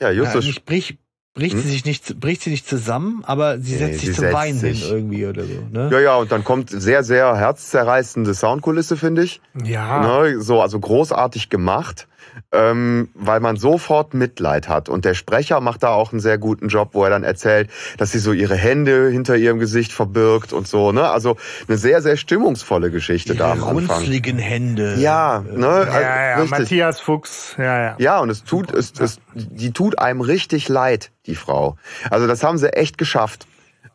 Ja, 0.00 0.10
Ja, 0.10 0.22
Justus. 0.24 0.44
nicht 0.46 0.64
bricht, 0.64 0.98
bricht 1.34 1.54
Hm? 1.56 1.62
sie 1.62 1.68
sich 1.70 1.84
nicht, 1.84 2.20
bricht 2.20 2.42
sie 2.42 2.50
nicht 2.50 2.66
zusammen, 2.68 3.22
aber 3.24 3.58
sie 3.58 3.72
Nee, 3.72 3.78
setzt 3.78 4.00
sich 4.00 4.08
sie 4.10 4.14
zum 4.14 4.22
setzt 4.24 4.34
Weinen 4.34 4.58
sich. 4.58 4.82
hin 4.82 4.90
irgendwie 4.90 5.26
oder 5.26 5.44
so. 5.44 5.68
Ne? 5.70 5.88
Ja, 5.92 6.00
ja, 6.00 6.16
und 6.16 6.30
dann 6.32 6.44
kommt 6.44 6.70
sehr, 6.70 7.02
sehr 7.02 7.36
herzzerreißende 7.36 8.32
Soundkulisse, 8.34 8.96
finde 8.96 9.24
ich. 9.24 9.40
Ja. 9.64 10.22
Ne, 10.22 10.40
so, 10.40 10.62
also 10.62 10.78
großartig 10.78 11.50
gemacht, 11.50 12.06
ähm, 12.52 13.08
weil 13.14 13.40
man 13.40 13.56
sofort 13.56 14.14
Mitleid 14.14 14.68
hat. 14.68 14.88
Und 14.88 15.04
der 15.04 15.14
Sprecher 15.14 15.60
macht 15.60 15.82
da 15.82 15.90
auch 15.90 16.12
einen 16.12 16.20
sehr 16.20 16.38
guten 16.38 16.68
Job, 16.68 16.90
wo 16.92 17.04
er 17.04 17.10
dann 17.10 17.24
erzählt, 17.24 17.70
dass 17.96 18.12
sie 18.12 18.18
so 18.18 18.32
ihre 18.32 18.56
Hände 18.56 19.08
hinter 19.10 19.36
ihrem 19.36 19.58
Gesicht 19.58 19.92
verbirgt 19.92 20.52
und 20.52 20.66
so. 20.66 20.92
Ne? 20.92 21.08
Also 21.08 21.36
eine 21.66 21.76
sehr, 21.76 22.02
sehr 22.02 22.16
stimmungsvolle 22.16 22.90
Geschichte 22.90 23.34
da 23.34 23.54
Ihre 23.54 23.68
am 23.68 23.76
Anfang. 23.76 23.96
runzligen 23.98 24.38
Hände. 24.38 24.96
Ja, 24.98 25.44
ne? 25.50 25.66
Ja, 25.66 26.00
ja, 26.00 26.34
richtig. 26.36 26.50
Matthias 26.58 27.00
Fuchs, 27.00 27.54
ja, 27.58 27.82
ja. 27.82 27.96
Ja, 27.98 28.18
und 28.20 28.30
es 28.30 28.44
tut, 28.44 28.72
es, 28.72 28.92
es, 28.98 29.18
die 29.34 29.72
tut 29.72 29.98
einem 29.98 30.20
richtig 30.20 30.68
leid, 30.68 31.10
die 31.26 31.34
Frau. 31.34 31.76
Also 32.10 32.26
das 32.26 32.42
haben 32.42 32.58
sie 32.58 32.72
echt 32.72 32.98
geschafft. 32.98 33.46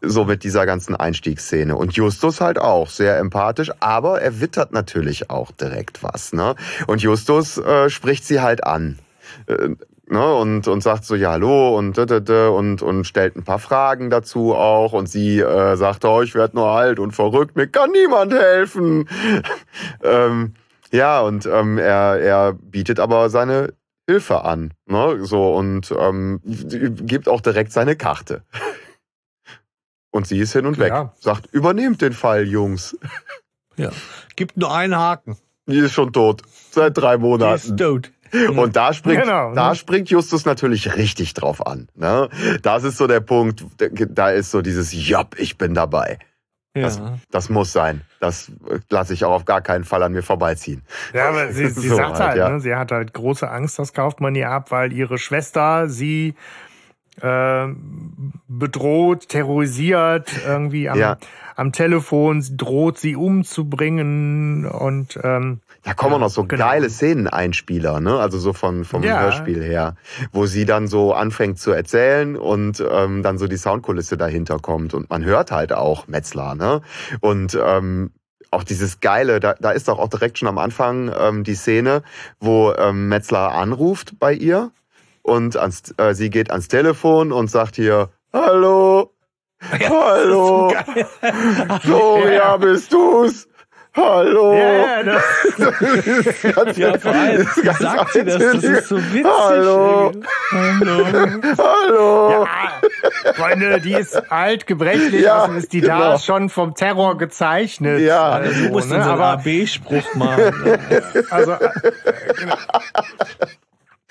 So 0.06 0.26
mit 0.26 0.44
dieser 0.44 0.66
ganzen 0.66 0.96
Einstiegsszene. 0.96 1.76
Und 1.76 1.94
Justus 1.94 2.42
halt 2.42 2.60
auch 2.60 2.90
sehr 2.90 3.18
empathisch, 3.18 3.72
aber 3.80 4.22
er 4.22 4.42
wittert 4.42 4.74
natürlich 4.74 5.30
auch 5.30 5.52
direkt 5.52 6.04
was. 6.04 6.34
Ne? 6.34 6.56
Und 6.88 7.02
Justus 7.02 7.58
äh, 7.58 7.90
spricht 7.90 8.26
sie 8.26 8.42
halt 8.42 8.66
an. 8.66 9.00
Äh, 9.48 9.70
ne? 10.08 10.36
und, 10.36 10.68
und 10.68 10.82
sagt 10.82 11.06
so, 11.06 11.16
ja, 11.16 11.32
hallo 11.32 11.78
und, 11.78 11.98
und, 11.98 12.82
und 12.82 13.04
stellt 13.06 13.36
ein 13.38 13.44
paar 13.44 13.60
Fragen 13.60 14.10
dazu 14.10 14.54
auch. 14.54 14.94
Und 14.94 15.08
sie 15.08 15.40
äh, 15.40 15.78
sagt, 15.78 16.04
oh, 16.04 16.22
ich 16.22 16.36
werde 16.36 16.58
nur 16.58 16.68
alt 16.68 17.00
und 17.00 17.12
verrückt, 17.12 17.56
mir 17.56 17.68
kann 17.68 17.92
niemand 17.92 18.34
helfen. 18.34 19.08
ähm, 20.04 20.54
ja, 20.92 21.22
und 21.22 21.46
ähm, 21.46 21.78
er, 21.78 22.20
er 22.20 22.54
bietet 22.54 23.00
aber 23.00 23.30
seine 23.30 23.74
Hilfe 24.08 24.44
an. 24.44 24.74
Ne? 24.86 25.20
So, 25.22 25.56
und 25.56 25.94
ähm, 25.98 26.42
gibt 26.44 27.30
auch 27.30 27.42
direkt 27.42 27.72
seine 27.72 27.96
Karte. 27.96 28.44
Und 30.14 30.28
sie 30.28 30.38
ist 30.38 30.54
hin 30.54 30.66
und 30.68 30.78
weg. 30.78 30.90
Ja. 30.90 31.12
Sagt, 31.20 31.48
übernehmt 31.52 32.02
den 32.02 32.14
Fall, 32.14 32.48
Jungs. 32.48 32.96
ja. 33.78 33.90
Gibt 34.36 34.58
nur 34.58 34.74
einen 34.74 34.96
Haken. 34.96 35.38
Die 35.66 35.80
ist 35.80 35.94
schon 35.94 36.14
tot. 36.14 36.44
Seit 36.72 36.96
drei 36.98 37.18
Die 37.18 37.22
ist 37.24 37.28
Monaten. 37.28 37.78
tot. 37.78 38.12
Und 38.56 38.76
da 38.76 38.94
springt, 38.94 39.24
Genau, 39.24 39.54
da 39.54 39.70
ne? 39.70 39.76
springt 39.76 40.10
Justus 40.10 40.46
natürlich 40.46 40.96
richtig 40.96 41.34
drauf 41.34 41.66
an. 41.66 41.88
Ne? 41.96 42.30
Das 42.62 42.84
ist 42.84 42.98
so 42.98 43.08
der 43.08 43.20
Punkt, 43.22 43.64
da 44.10 44.30
ist 44.30 44.52
so 44.52 44.62
dieses 44.62 44.92
Jopp, 44.94 45.36
ich 45.40 45.58
bin 45.58 45.74
dabei. 45.74 46.20
Das, 46.76 46.98
Ja. 46.98 47.20
das 47.30 47.50
muss 47.50 47.72
sein. 47.72 48.02
Das 48.20 48.52
lasse 48.90 49.14
ich 49.14 49.24
auch 49.26 49.32
auf 49.34 49.46
gar 49.46 49.62
keinen 49.62 49.84
Fall 49.84 50.02
an 50.02 50.12
mir 50.14 50.24
vorbeiziehen. 50.24 50.82
Ja, 51.14 51.30
aber 51.30 51.54
sie, 51.54 51.68
sie 51.70 51.90
So 51.90 51.96
sagt 51.96 52.14
halt, 52.18 52.30
halt, 52.30 52.38
ja. 52.38 52.50
ne, 52.50 52.60
sie 52.60 52.74
hat 52.76 52.92
halt 52.92 53.14
große 53.14 53.48
Angst, 53.50 53.78
das 53.78 53.94
kauft 53.94 54.20
man 54.22 54.34
ihr 54.34 54.50
ab, 54.50 54.72
weil 54.72 54.92
ihre 54.92 55.20
Schwester 55.20 55.88
sie 55.88 56.34
äh, 57.22 57.68
bedroht, 58.48 59.30
terrorisiert, 59.30 60.30
irgendwie 60.46 60.90
am, 60.90 60.98
Ja. 60.98 61.18
am 61.56 61.72
Telefon 61.72 62.44
droht, 62.58 62.98
sie 62.98 63.16
umzubringen 63.16 64.66
und 64.66 65.20
ähm, 65.24 65.62
Da 65.84 65.94
kommen 65.94 66.16
auch 66.16 66.20
noch 66.20 66.30
so 66.30 66.44
genau. 66.46 66.66
geile 66.66 66.90
Szeneneinspieler, 66.90 68.00
ne? 68.00 68.18
Also 68.18 68.40
so 68.40 68.54
von 68.54 68.84
vom 68.86 69.04
Ja. 69.04 69.20
Hörspiel 69.22 69.62
her, 69.64 69.96
wo 70.32 70.46
sie 70.46 70.66
dann 70.66 70.88
so 70.88 71.14
anfängt 71.14 71.60
zu 71.60 71.72
erzählen 71.72 72.36
und 72.36 72.84
ähm, 72.90 73.22
dann 73.24 73.38
so 73.38 73.48
die 73.48 73.58
Soundkulisse 73.58 74.18
dahinter 74.18 74.60
kommt 74.60 74.94
und 74.94 75.10
man 75.10 75.24
hört 75.24 75.52
halt 75.52 75.74
auch 75.74 76.08
Metzler, 76.08 76.56
ne? 76.56 76.82
Und 77.20 77.58
ähm, 77.64 78.12
auch 78.52 78.64
dieses 78.64 79.00
geile, 79.00 79.40
da, 79.40 79.56
da 79.60 79.72
ist 79.72 79.88
doch 79.88 79.98
auch 80.00 80.10
direkt 80.10 80.38
schon 80.38 80.48
am 80.48 80.60
Anfang 80.60 81.12
ähm, 81.20 81.44
die 81.44 81.56
Szene, 81.56 82.04
wo 82.40 82.72
ähm, 82.74 83.10
Metzler 83.10 83.52
anruft 83.52 84.20
bei 84.20 84.34
ihr 84.34 84.72
und 85.24 85.58
ans, 85.58 85.94
äh, 85.98 86.14
sie 86.14 86.30
geht 86.30 86.52
ans 86.52 86.68
Telefon 86.68 87.32
und 87.32 87.50
sagt 87.50 87.76
hier 87.76 88.10
Hallo, 88.32 89.12
hallo, 89.62 90.74
Gloria, 91.84 92.58
bist 92.58 92.92
du's? 92.94 93.48
Hallo. 93.96 94.54
ja, 94.56 94.74
ja, 94.74 95.04
das, 95.04 95.24
Ganz- 96.56 96.78
Ja, 96.78 96.98
vor 96.98 97.12
allem 97.12 97.46
das 97.46 97.58
ist 97.58 97.78
sagt 97.80 98.14
sie 98.14 98.24
das, 98.26 98.40
das 98.40 98.64
ist 98.64 98.88
so 98.88 98.98
witzig. 98.98 99.24
Hallo. 99.24 100.12
Hallo. 100.50 101.06
Hallo. 101.60 102.32
ja, 102.32 103.34
Freunde, 103.36 103.80
die 103.82 103.94
ist 103.94 104.32
alt, 104.32 104.66
gebrechlich, 104.66 105.22
Ja, 105.22 105.44
also 105.44 105.58
ist 105.58 105.74
die 105.74 105.82
genau. 105.82 106.00
da 106.00 106.18
schon 106.18 106.50
vom 106.50 106.74
Terror 106.74 107.20
gezeichnet. 107.20 108.02
Ja. 108.02 108.30
also, 108.32 108.64
Du 108.64 108.70
musst 108.72 108.90
ne, 108.90 108.96
unseren 108.96 109.12
aber 109.14 109.26
AB-Spruch 109.28 110.16
machen. 110.16 110.42
also, 111.30 111.52
äh, 111.52 111.60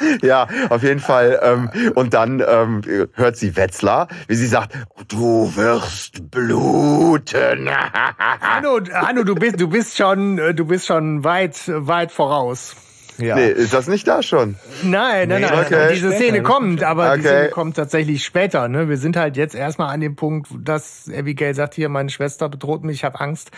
Ja, 0.23 0.47
auf 0.69 0.83
jeden 0.83 1.01
Fall. 1.01 1.41
Ähm, 1.43 1.93
und 1.95 2.15
dann 2.15 2.43
ähm, 2.47 2.83
hört 3.15 3.37
sie 3.37 3.57
Wetzlar, 3.57 4.09
wie 4.29 4.35
sie 4.35 4.47
sagt, 4.47 4.75
du 5.09 5.55
wirst 5.57 6.31
bluten. 6.31 7.69
Hanno, 8.41 8.81
Hanno, 8.93 9.25
du 9.25 9.35
bist, 9.35 9.61
du 9.61 9.69
bist 9.69 9.97
schon, 9.97 10.39
äh, 10.39 10.55
du 10.55 10.65
bist 10.65 10.87
schon 10.87 11.25
weit, 11.25 11.57
weit 11.67 12.13
voraus. 12.13 12.77
Ja. 13.19 13.35
Nee, 13.37 13.49
ist 13.49 13.75
das 13.75 13.89
nicht 13.89 14.09
da 14.09 14.23
schon? 14.23 14.57
Nein, 14.83 15.29
nein, 15.29 15.43
nein. 15.43 15.53
okay. 15.65 15.91
Diese 15.93 16.13
Szene 16.13 16.39
ne? 16.39 16.43
kommt, 16.43 16.83
aber 16.83 17.17
die 17.17 17.21
Okay. 17.21 17.29
Szene 17.29 17.49
kommt 17.51 17.77
tatsächlich 17.77 18.25
später. 18.25 18.69
Ne? 18.69 18.89
Wir 18.89 18.97
sind 18.97 19.17
halt 19.17 19.37
jetzt 19.37 19.55
erstmal 19.55 19.93
an 19.93 20.01
dem 20.01 20.17
Punkt, 20.17 20.49
dass 20.59 21.11
Abigail 21.15 21.55
sagt, 21.55 21.75
hier, 21.75 21.89
meine 21.89 22.09
Schwester 22.09 22.49
bedroht 22.49 22.85
mich, 22.85 22.97
ich 22.97 23.05
habe 23.05 23.21
Angst. 23.21 23.51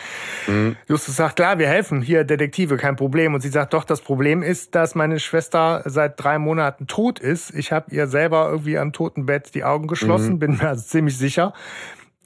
Mhm. 0.47 0.77
Justus 0.89 1.17
sagt, 1.17 1.37
klar, 1.37 1.59
wir 1.59 1.69
helfen, 1.69 2.03
hier 2.03 2.25
Detektive, 2.25 2.77
kein 2.77 2.97
Problem. 2.97 3.35
Und 3.35 3.41
sie 3.43 3.49
sagt, 3.49 3.75
doch, 3.75 3.85
das 3.85 4.01
Problem 4.01 4.43
ist, 4.43 4.75
dass 4.75 4.95
meine 4.95 5.21
Schwester 5.21 5.83
seit 5.85 6.23
drei 6.23 6.39
Monaten 6.39 6.87
tot 6.87 7.19
ist. 7.21 7.55
Ich 7.55 7.71
habe 7.73 7.95
ihr 7.95 8.07
selber 8.09 8.49
irgendwie 8.51 8.77
am 8.79 8.93
Totenbett 8.93 9.55
die 9.55 9.65
Augen 9.65 9.87
geschlossen, 9.87 10.35
Mhm. 10.35 10.39
bin 10.41 10.51
mir 10.57 10.69
also 10.69 10.83
ziemlich 10.85 11.17
sicher. 11.17 11.53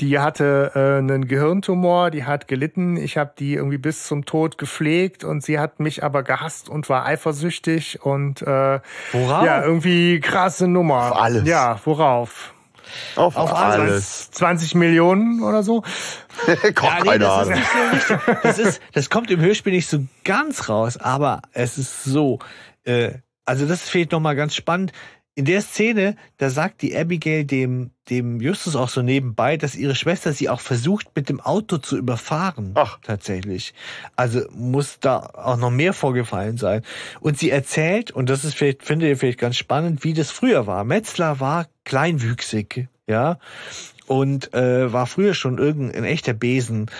Die 0.00 0.20
hatte 0.20 0.72
äh, 0.74 0.98
einen 0.98 1.26
Gehirntumor, 1.26 2.10
die 2.10 2.24
hat 2.24 2.46
gelitten. 2.46 2.96
Ich 2.96 3.16
habe 3.16 3.32
die 3.36 3.54
irgendwie 3.54 3.78
bis 3.78 4.06
zum 4.06 4.24
Tod 4.24 4.56
gepflegt 4.56 5.24
und 5.24 5.42
sie 5.42 5.58
hat 5.58 5.80
mich 5.80 6.04
aber 6.04 6.22
gehasst 6.22 6.68
und 6.68 6.88
war 6.88 7.04
eifersüchtig 7.04 8.00
und 8.02 8.42
äh, 8.42 8.80
Worauf? 9.12 9.44
ja, 9.44 9.62
irgendwie 9.62 10.20
krasse 10.20 10.68
Nummer. 10.68 11.12
Auf 11.12 11.20
alles. 11.20 11.48
Ja, 11.48 11.80
worauf? 11.84 12.54
Auf, 13.16 13.36
Auf 13.36 13.52
alles. 13.52 14.30
20 14.30 14.74
Millionen 14.74 15.42
oder 15.42 15.62
so? 15.62 15.82
Koch, 16.74 16.84
Ja, 16.84 16.98
nee, 17.02 17.08
keine 17.10 17.18
das 17.18 17.48
ist 17.48 17.54
nicht 17.54 17.68
so 17.68 18.14
richtig. 18.14 18.42
Das, 18.42 18.58
ist, 18.58 18.80
das 18.92 19.10
kommt 19.10 19.30
im 19.30 19.40
Hörspiel 19.40 19.72
nicht 19.72 19.88
so 19.88 20.04
ganz 20.24 20.68
raus, 20.68 20.96
aber 20.96 21.42
es 21.52 21.76
ist 21.76 22.04
so. 22.04 22.38
Äh, 22.84 23.14
also 23.44 23.66
das 23.66 23.88
fehlt 23.88 24.12
nochmal 24.12 24.36
ganz 24.36 24.54
spannend. 24.54 24.92
In 25.38 25.44
der 25.44 25.62
Szene, 25.62 26.16
da 26.38 26.50
sagt 26.50 26.82
die 26.82 26.96
Abigail 26.96 27.44
dem, 27.44 27.92
dem 28.10 28.40
Justus 28.40 28.74
auch 28.74 28.88
so 28.88 29.02
nebenbei, 29.02 29.56
dass 29.56 29.76
ihre 29.76 29.94
Schwester 29.94 30.32
sie 30.32 30.48
auch 30.48 30.58
versucht, 30.58 31.14
mit 31.14 31.28
dem 31.28 31.40
Auto 31.40 31.78
zu 31.78 31.96
überfahren. 31.96 32.72
Ach. 32.74 32.98
Tatsächlich. 33.02 33.72
Also 34.16 34.40
muss 34.50 34.98
da 34.98 35.18
auch 35.18 35.56
noch 35.56 35.70
mehr 35.70 35.92
vorgefallen 35.92 36.56
sein. 36.56 36.82
Und 37.20 37.38
sie 37.38 37.50
erzählt, 37.50 38.10
und 38.10 38.28
das 38.28 38.44
ist 38.44 38.56
vielleicht, 38.56 38.82
finde 38.82 39.08
ich 39.08 39.16
vielleicht 39.16 39.38
ganz 39.38 39.56
spannend, 39.56 40.02
wie 40.02 40.12
das 40.12 40.32
früher 40.32 40.66
war. 40.66 40.82
Metzler 40.82 41.38
war 41.38 41.68
kleinwüchsig, 41.84 42.88
ja 43.06 43.38
und 44.08 44.54
äh, 44.54 44.90
war 44.90 45.06
früher 45.06 45.34
schon 45.34 45.58
irgendein 45.58 46.04
echter 46.04 46.32
Besen. 46.32 46.90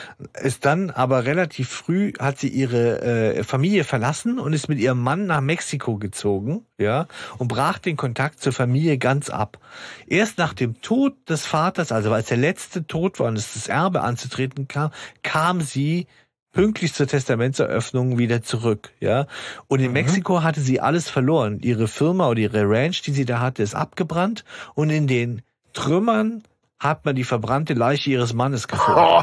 Ist 0.40 0.66
dann 0.66 0.90
aber 0.90 1.25
relativ 1.25 1.71
früh 1.71 2.12
hat 2.18 2.38
sie 2.38 2.49
ihre 2.49 3.01
äh, 3.01 3.44
Familie 3.44 3.85
verlassen 3.85 4.38
und 4.38 4.53
ist 4.53 4.68
mit 4.68 4.79
ihrem 4.79 5.03
Mann 5.03 5.27
nach 5.27 5.40
Mexiko 5.40 5.97
gezogen, 5.97 6.66
ja, 6.77 7.07
und 7.38 7.49
brach 7.49 7.79
den 7.79 7.97
Kontakt 7.97 8.40
zur 8.40 8.53
Familie 8.53 8.99
ganz 8.99 9.31
ab. 9.31 9.59
Erst 10.07 10.37
nach 10.37 10.53
dem 10.53 10.83
Tod 10.83 11.14
des 11.29 11.47
Vaters, 11.47 11.92
also 11.92 12.12
als 12.12 12.27
der 12.27 12.37
letzte 12.37 12.87
tot 12.87 13.18
war 13.21 13.29
und 13.29 13.38
es 13.38 13.55
das 13.55 13.68
Erbe 13.68 14.03
anzutreten 14.03 14.68
kam, 14.68 14.90
kam 15.23 15.62
sie 15.62 16.07
pünktlich 16.53 16.92
zur 16.92 17.07
Testamentseröffnung 17.07 18.18
wieder 18.18 18.42
zurück, 18.42 18.90
ja. 19.01 19.27
Und 19.66 19.81
in 19.81 19.92
Mexiko 19.92 20.42
hatte 20.42 20.61
sie 20.61 20.81
alles 20.81 21.09
verloren. 21.09 21.61
Ihre 21.62 21.88
Firma 21.88 22.29
oder 22.29 22.40
ihre 22.40 22.68
Ranch, 22.68 23.01
die 23.03 23.12
sie 23.12 23.25
da 23.25 23.40
hatte, 23.40 23.62
ist 23.62 23.75
abgebrannt 23.75 24.44
und 24.75 24.90
in 24.90 25.07
den 25.07 25.42
Trümmern 25.73 26.42
hat 26.78 27.04
man 27.04 27.16
die 27.16 27.24
verbrannte 27.24 27.74
Leiche 27.74 28.10
ihres 28.10 28.34
Mannes 28.34 28.68
gefunden. 28.68 29.00
Oh, 29.00 29.22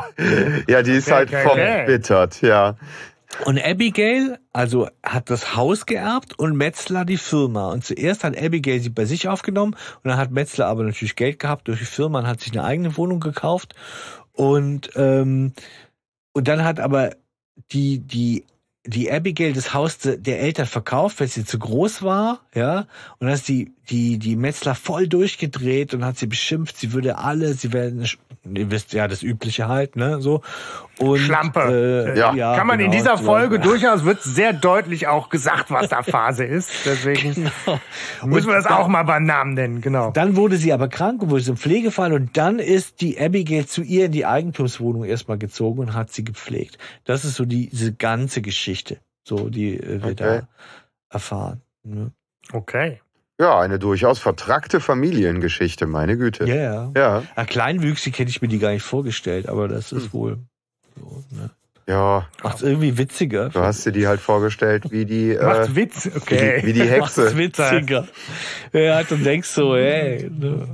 ja, 0.67 0.81
die 0.81 0.91
ist 0.91 1.11
halt 1.11 1.29
verbittert, 1.29 2.41
ja. 2.41 2.75
Und 3.43 3.59
Abigail, 3.61 4.39
also 4.53 4.87
hat 5.03 5.29
das 5.29 5.55
Haus 5.55 5.85
geerbt 5.85 6.37
und 6.39 6.55
Metzler 6.55 7.03
die 7.03 7.17
Firma. 7.17 7.71
Und 7.71 7.83
zuerst 7.83 8.23
hat 8.23 8.41
Abigail 8.41 8.79
sie 8.79 8.89
bei 8.89 9.05
sich 9.05 9.27
aufgenommen 9.27 9.73
und 9.73 10.09
dann 10.09 10.17
hat 10.17 10.31
Metzler 10.31 10.67
aber 10.67 10.83
natürlich 10.83 11.15
Geld 11.15 11.39
gehabt 11.39 11.67
durch 11.67 11.79
die 11.79 11.85
Firma 11.85 12.19
und 12.19 12.27
hat 12.27 12.39
sich 12.39 12.53
eine 12.53 12.63
eigene 12.63 12.95
Wohnung 12.95 13.19
gekauft. 13.19 13.75
Und, 14.31 14.91
ähm, 14.95 15.53
und 16.33 16.47
dann 16.47 16.63
hat 16.63 16.79
aber 16.79 17.11
die, 17.71 17.99
die, 17.99 18.45
die 18.85 19.11
Abigail 19.11 19.53
das 19.53 19.73
Haus 19.73 19.97
de- 19.97 20.17
der 20.17 20.39
Eltern 20.41 20.65
verkauft, 20.67 21.19
weil 21.19 21.27
sie 21.27 21.45
zu 21.45 21.57
groß 21.59 22.03
war, 22.03 22.41
ja. 22.53 22.87
Und 23.19 23.27
ist 23.29 23.47
die, 23.47 23.71
die, 23.89 24.17
die 24.19 24.35
Metzler 24.35 24.75
voll 24.75 25.07
durchgedreht 25.07 25.93
und 25.93 26.05
hat 26.05 26.17
sie 26.17 26.27
beschimpft, 26.27 26.77
sie 26.77 26.93
würde 26.93 27.17
alle, 27.17 27.53
sie 27.53 27.73
werden, 27.73 28.05
ihr 28.53 28.71
wisst 28.71 28.93
ja, 28.93 29.07
das 29.07 29.23
Übliche 29.23 29.67
halt, 29.67 29.95
ne, 29.95 30.21
so. 30.21 30.41
Und, 30.99 31.19
Schlampe. 31.19 32.13
Äh, 32.15 32.17
Ja. 32.17 32.55
Kann 32.55 32.67
man 32.67 32.79
in 32.79 32.91
genau, 32.91 32.97
dieser 33.03 33.17
so. 33.17 33.23
Folge 33.25 33.59
durchaus, 33.59 34.05
wird 34.05 34.21
sehr 34.23 34.53
deutlich 34.53 35.07
auch 35.07 35.29
gesagt, 35.29 35.69
was 35.71 35.89
da 35.89 36.03
Phase 36.03 36.43
ist. 36.45 36.69
Deswegen 36.85 37.33
Genau. 37.65 37.79
müssen 38.25 38.47
wir 38.47 38.55
das 38.55 38.65
auch 38.67 38.87
mal 38.87 39.03
beim 39.03 39.23
Namen 39.25 39.53
nennen, 39.53 39.81
genau. 39.81 40.11
Dann 40.11 40.35
wurde 40.35 40.57
sie 40.57 40.71
aber 40.73 40.87
krank 40.87 41.21
und 41.21 41.29
wurde 41.29 41.43
zum 41.43 41.57
Pflegefall 41.57 42.13
und 42.13 42.37
dann 42.37 42.59
ist 42.59 43.01
die 43.01 43.19
Abigail 43.19 43.65
zu 43.65 43.81
ihr 43.81 44.05
in 44.05 44.11
die 44.11 44.25
Eigentumswohnung 44.25 45.03
erstmal 45.03 45.37
gezogen 45.37 45.79
und 45.79 45.93
hat 45.93 46.11
sie 46.11 46.23
gepflegt. 46.23 46.77
Das 47.03 47.25
ist 47.25 47.35
so 47.35 47.45
die, 47.45 47.69
diese 47.69 47.93
ganze 47.93 48.41
Geschichte, 48.41 48.97
so 49.23 49.49
die 49.49 49.77
äh, 49.77 50.01
wir 50.01 50.11
Okay. 50.11 50.15
da 50.15 50.47
erfahren. 51.09 51.61
Ne? 51.83 52.11
Okay. 52.53 53.01
Ja, 53.39 53.59
eine 53.59 53.79
durchaus 53.79 54.19
vertrackte 54.19 54.79
Familiengeschichte, 54.79 55.87
meine 55.87 56.15
Güte. 56.17 56.45
Ja, 56.45 56.55
ja. 56.55 56.91
Ja, 56.95 57.23
ja. 57.35 57.45
Kleinwüchsig 57.45 58.17
hätte 58.17 58.29
ich 58.29 58.41
mir 58.41 58.47
die 58.47 58.59
gar 58.59 58.71
nicht 58.71 58.83
vorgestellt, 58.83 59.49
aber 59.49 59.67
das 59.67 59.91
ist 59.91 60.13
wohl 60.13 60.37
so. 60.95 61.23
Ne? 61.31 61.49
ja. 61.87 62.27
Macht's 62.43 62.61
irgendwie 62.61 62.97
witziger. 62.97 63.49
Du 63.49 63.59
hast 63.61 63.85
dir 63.85 63.91
die 63.91 64.07
halt 64.07 64.19
vorgestellt 64.19 64.91
wie 64.91 65.05
die, 65.05 65.31
äh, 65.35 65.43
Macht 65.43 65.75
Witz, 65.75 66.05
wie 66.05 66.09
die, 66.09 66.17
okay. 66.17 66.61
wie 66.63 66.73
die 66.73 66.83
Macht's 66.99 67.17
Hexe. 67.17 67.37
witziger. 67.37 68.07
Ja, 68.73 69.03
du 69.03 69.17
denkst 69.17 69.49
so, 69.49 69.75
hey. 69.75 70.29
Ne? 70.29 70.67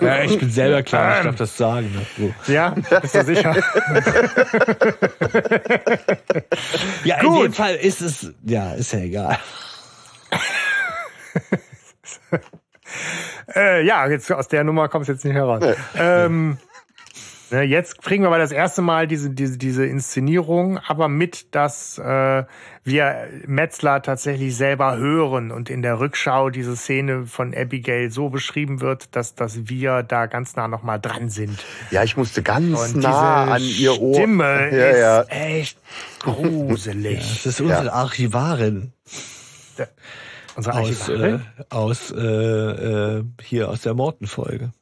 Ja, 0.00 0.22
ich 0.24 0.38
bin 0.38 0.50
selber 0.50 0.82
klar, 0.82 1.18
ich 1.18 1.24
darf 1.24 1.36
das 1.36 1.56
sagen. 1.56 1.92
Ne? 1.94 2.34
So. 2.46 2.52
Ja, 2.52 2.74
bist 3.00 3.14
du 3.14 3.24
sicher? 3.24 3.54
Ja, 7.04 7.20
in 7.20 7.26
Gut. 7.26 7.44
dem 7.44 7.52
Fall 7.52 7.74
ist 7.74 8.00
es, 8.00 8.32
ja, 8.44 8.72
ist 8.72 8.92
ja 8.92 9.00
egal. 9.00 9.38
äh, 13.54 13.84
ja, 13.84 14.08
jetzt 14.08 14.32
aus 14.32 14.48
der 14.48 14.64
Nummer 14.64 14.88
kommst 14.88 15.08
du 15.08 15.12
jetzt 15.12 15.24
nicht 15.24 15.34
heraus. 15.34 15.62
Ähm, 15.96 16.58
ne, 17.50 17.62
jetzt 17.62 18.02
kriegen 18.02 18.24
wir 18.24 18.28
aber 18.28 18.38
das 18.38 18.52
erste 18.52 18.82
Mal 18.82 19.06
diese, 19.06 19.30
diese, 19.30 19.58
diese 19.58 19.86
Inszenierung, 19.86 20.78
aber 20.78 21.08
mit, 21.08 21.54
dass 21.54 21.98
äh, 21.98 22.44
wir 22.84 23.28
Metzler 23.46 24.02
tatsächlich 24.02 24.56
selber 24.56 24.96
hören 24.96 25.50
und 25.50 25.70
in 25.70 25.82
der 25.82 26.00
Rückschau 26.00 26.50
diese 26.50 26.76
Szene 26.76 27.26
von 27.26 27.54
Abigail 27.54 28.10
so 28.10 28.28
beschrieben 28.28 28.80
wird, 28.80 29.14
dass, 29.16 29.34
dass 29.34 29.68
wir 29.68 30.02
da 30.02 30.26
ganz 30.26 30.56
nah 30.56 30.68
nochmal 30.68 31.00
dran 31.00 31.28
sind. 31.28 31.64
Ja, 31.90 32.02
ich 32.02 32.16
musste 32.16 32.42
ganz 32.42 32.94
Und 32.94 33.02
nah 33.02 33.56
diese 33.56 33.90
an 33.90 33.94
ihr 33.94 34.00
Ohr. 34.00 34.14
Stimme 34.14 34.44
ja, 34.76 34.88
ist 34.88 34.98
ja. 34.98 35.22
echt 35.22 35.78
gruselig. 36.20 37.42
Das 37.44 37.46
ist 37.46 37.60
unsere 37.60 37.92
Archivarin 37.92 38.92
Unsere 40.56 40.76
aus, 40.76 41.08
äh, 41.08 41.12
Archivarin? 41.12 41.46
aus 41.70 42.10
äh, 42.12 43.18
äh, 43.18 43.24
hier 43.42 43.70
aus 43.70 43.82
der 43.82 43.94
Morten-Folge. 43.94 44.72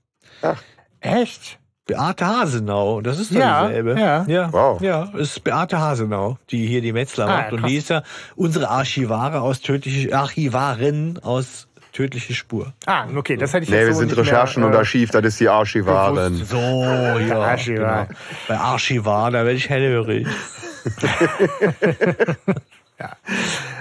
Echt? 1.01 1.59
Beate 1.87 2.27
Hasenau, 2.27 3.01
das 3.01 3.19
ist 3.19 3.33
doch 3.35 3.39
Ja, 3.41 3.67
dieselbe. 3.67 3.99
ja. 3.99 4.25
ja, 4.29 4.53
Wow. 4.53 4.81
ja, 4.81 5.09
ist 5.17 5.43
Beate 5.43 5.81
Hasenau, 5.81 6.39
die 6.51 6.67
hier 6.67 6.81
die 6.81 6.93
Metzler 6.93 7.27
Ah, 7.27 7.37
macht. 7.39 7.53
Und 7.53 7.59
krass. 7.61 7.71
die 7.71 7.77
ist 7.77 7.89
ja 7.91 8.03
unsere 8.37 8.69
Archivare 8.71 9.41
aus 9.41 9.61
tödliche, 9.61 10.15
Archivarin 10.17 11.19
aus 11.23 11.67
tödliche 11.93 12.35
Spur. 12.35 12.73
Ah, 12.87 13.07
okay, 13.17 13.37
das 13.37 13.53
hätte 13.53 13.65
ich 13.65 13.71
Nee, 13.71 13.77
jetzt 13.79 13.87
wir 13.89 13.93
so 13.95 13.99
sind 14.01 14.09
nicht 14.11 14.19
Recherchen 14.19 14.61
mehr, 14.63 14.69
und 14.69 14.75
äh, 14.75 14.79
Archiv, 14.79 15.11
das 15.11 15.25
ist 15.25 15.41
die 15.41 15.49
Archivarin. 15.49 16.37
So, 16.37 16.57
ja. 17.29 17.41
Archivar. 17.41 18.07
Genau. 18.07 18.19
Bei 18.49 18.59
Archivar, 18.59 19.31
da 19.33 19.39
werde 19.45 19.53
ich 19.55 19.69
hellhörig. 19.69 20.27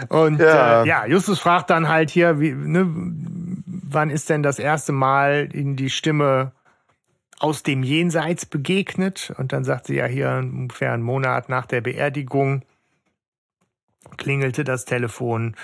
Und 0.09 0.39
Ja. 0.39 0.83
äh, 0.83 0.87
ja, 0.87 1.05
Justus 1.05 1.39
fragt 1.39 1.69
dann 1.69 1.87
halt 1.87 2.09
hier, 2.09 2.39
wie, 2.39 2.51
ne, 2.53 2.87
wann 3.65 4.09
ist 4.09 4.29
denn 4.29 4.41
das 4.41 4.57
erste 4.57 4.91
Mal 4.91 5.47
in 5.53 5.75
die 5.75 5.89
Stimme 5.91 6.51
aus 7.41 7.63
dem 7.63 7.83
Jenseits 7.83 8.45
begegnet? 8.45 9.33
Und 9.37 9.53
dann 9.53 9.63
sagt 9.63 9.87
sie 9.87 9.95
ja 9.95 10.05
hier 10.05 10.29
ungefähr 10.41 10.93
einen 10.93 11.03
Monat 11.03 11.49
nach 11.49 11.65
der 11.65 11.81
Beerdigung 11.81 12.63
klingelte 14.17 14.63
das 14.63 14.85
Telefon 14.85 15.55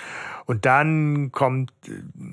und 0.48 0.64
dann 0.64 1.30
kommt, 1.30 1.72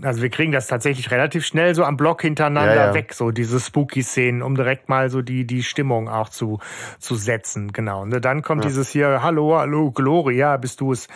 also 0.01 0.21
wir 0.21 0.29
kriegen 0.29 0.53
das 0.53 0.67
tatsächlich 0.67 1.11
relativ 1.11 1.45
schnell 1.45 1.75
so 1.75 1.83
am 1.83 1.97
Block 1.97 2.21
hintereinander 2.21 2.73
Ja, 2.73 2.85
ja. 2.87 2.93
weg, 2.93 3.13
so 3.13 3.31
diese 3.31 3.59
Spooky-Szenen, 3.59 4.41
um 4.41 4.55
direkt 4.55 4.87
mal 4.87 5.09
so 5.09 5.21
die, 5.21 5.45
die 5.45 5.63
Stimmung 5.63 6.07
auch 6.07 6.29
zu, 6.29 6.59
zu 6.97 7.15
setzen, 7.15 7.73
genau. 7.73 8.03
Und 8.03 8.23
dann 8.23 8.41
kommt 8.41 8.63
dieses 8.63 8.89
hier, 8.89 9.21
hallo, 9.21 9.57
hallo, 9.57 9.91
Gloria, 9.91 10.55
bist 10.55 10.79
du 10.79 10.93
es? 10.93 11.09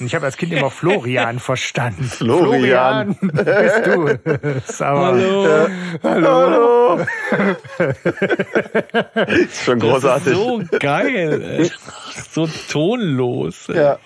Und 0.00 0.06
ich 0.06 0.14
habe 0.14 0.24
als 0.24 0.38
Kind 0.38 0.54
immer 0.54 0.70
Florian 0.70 1.38
verstanden. 1.38 2.04
Florian. 2.04 3.14
bist 3.20 3.86
du 3.86 4.06
es? 4.66 4.80
Aber, 4.80 5.08
Hallo. 5.08 5.68
Hallo. 6.02 6.96
ist 9.26 9.64
schon 9.64 9.80
großartig. 9.80 10.32
So 10.32 10.62
geil. 10.80 11.42
ey. 11.42 11.70
So 12.30 12.48
tonlos. 12.70 13.68
ey. 13.68 13.76
ja. 13.76 13.98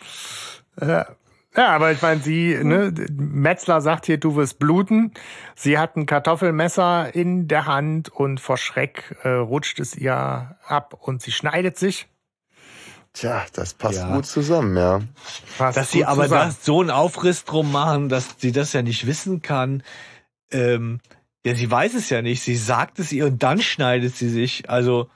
Ja, 0.81 1.07
aber 1.55 1.93
ich 1.93 2.01
meine, 2.01 2.21
sie, 2.21 2.59
ne, 2.63 2.93
Metzler 3.13 3.81
sagt 3.81 4.07
hier, 4.07 4.19
du 4.19 4.37
wirst 4.37 4.59
bluten. 4.59 5.13
Sie 5.55 5.79
hat 5.79 5.97
ein 5.97 6.07
Kartoffelmesser 6.07 7.15
in 7.15 7.47
der 7.49 7.67
Hand 7.67 8.09
und 8.09 8.41
vor 8.41 8.57
Schreck 8.57 9.17
äh, 9.23 9.29
rutscht 9.29 9.79
es 9.81 9.95
ihr 9.95 10.57
ab 10.67 10.95
und 11.01 11.21
sie 11.21 11.33
schneidet 11.33 11.77
sich. 11.79 12.09
Tja, 13.13 13.45
das 13.53 13.75
passt 13.75 13.99
Ja. 13.99 14.15
gut 14.15 14.25
zusammen, 14.25 14.75
ja. 14.77 15.01
Passt 15.59 15.77
Dass 15.77 15.91
sie 15.91 16.07
aber 16.07 16.23
zusammen. 16.25 16.49
das, 16.49 16.65
so 16.65 16.81
einen 16.81 16.91
Aufriss 16.91 17.45
drum 17.45 17.71
machen, 17.71 18.09
dass 18.09 18.37
sie 18.39 18.53
das 18.53 18.73
ja 18.73 18.81
nicht 18.81 19.07
wissen 19.07 19.43
kann. 19.43 19.83
Ähm, 20.51 21.01
ja, 21.45 21.55
sie 21.55 21.71
weiß 21.71 21.93
es 21.95 22.09
ja 22.09 22.23
nicht. 22.23 22.41
Sie 22.43 22.57
sagt 22.57 22.99
es 22.99 23.13
ihr 23.13 23.27
und 23.27 23.43
dann 23.43 23.61
schneidet 23.61 24.17
sie 24.17 24.31
sich. 24.31 24.71
Also, 24.71 25.11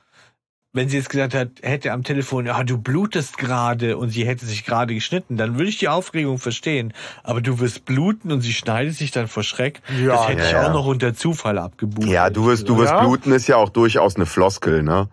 wenn 0.77 0.89
sie 0.89 0.97
jetzt 0.99 1.09
gesagt 1.11 1.35
hat, 1.35 1.49
hätte 1.63 1.91
am 1.93 2.05
Telefon, 2.05 2.47
ja, 2.47 2.63
du 2.63 2.79
blutest 2.79 3.39
gerade 3.39 3.97
und 3.97 4.11
sie 4.11 4.25
hätte 4.27 4.47
sich 4.47 4.65
gerade 4.65 4.95
geschnitten, 4.95 5.37
dann 5.37 5.59
würde 5.59 5.69
ich 5.71 5.79
die 5.79 5.89
Aufregung 5.89 6.39
verstehen. 6.39 6.93
Aber 7.25 7.41
du 7.41 7.59
wirst 7.59 7.85
bluten 7.85 8.31
und 8.31 8.43
sie 8.43 8.53
schneidet 8.53 8.95
sich 8.95 9.11
dann 9.11 9.27
vor 9.27 9.43
Schreck. 9.43 9.81
Ja, 10.01 10.13
das 10.13 10.29
hätte 10.29 10.43
ja, 10.43 10.47
ich 10.47 10.53
ja. 10.53 10.69
auch 10.69 10.73
noch 10.73 10.87
unter 10.87 11.15
Zufall 11.15 11.59
abgebucht. 11.59 12.07
Ja, 12.09 12.31
du 12.31 12.47
wirst, 12.47 12.69
du 12.69 12.79
wirst 12.79 12.93
Ja. 12.93 13.01
bluten 13.01 13.33
ist 13.33 13.47
ja 13.49 13.57
auch 13.57 13.71
durchaus 13.71 14.15
eine 14.17 14.27
Floskel, 14.27 14.83
ne? 14.83 15.09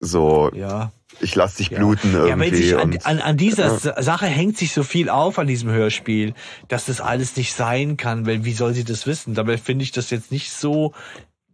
So, 0.00 0.50
Ja. 0.54 0.92
ich 1.20 1.34
lass 1.34 1.54
dich 1.54 1.70
Ja. 1.70 1.78
bluten 1.78 2.12
Ja, 2.12 2.26
irgendwie. 2.26 2.54
sich 2.56 2.76
an, 2.76 2.98
an, 3.04 3.20
an 3.20 3.36
dieser 3.36 3.66
Ja. 3.66 3.78
Sa- 3.78 4.02
Sache 4.02 4.26
hängt 4.26 4.58
sich 4.58 4.72
so 4.72 4.82
viel 4.82 5.08
auf 5.08 5.38
an 5.38 5.46
diesem 5.46 5.70
Hörspiel, 5.70 6.34
dass 6.68 6.86
das 6.86 7.00
alles 7.00 7.36
nicht 7.36 7.54
sein 7.54 7.96
kann, 7.96 8.26
weil 8.26 8.44
wie 8.44 8.52
soll 8.52 8.74
sie 8.74 8.84
das 8.84 9.06
wissen? 9.06 9.34
Dabei 9.34 9.56
finde 9.56 9.84
ich 9.84 9.92
das 9.92 10.10
jetzt 10.10 10.30
nicht 10.32 10.50
so 10.52 10.92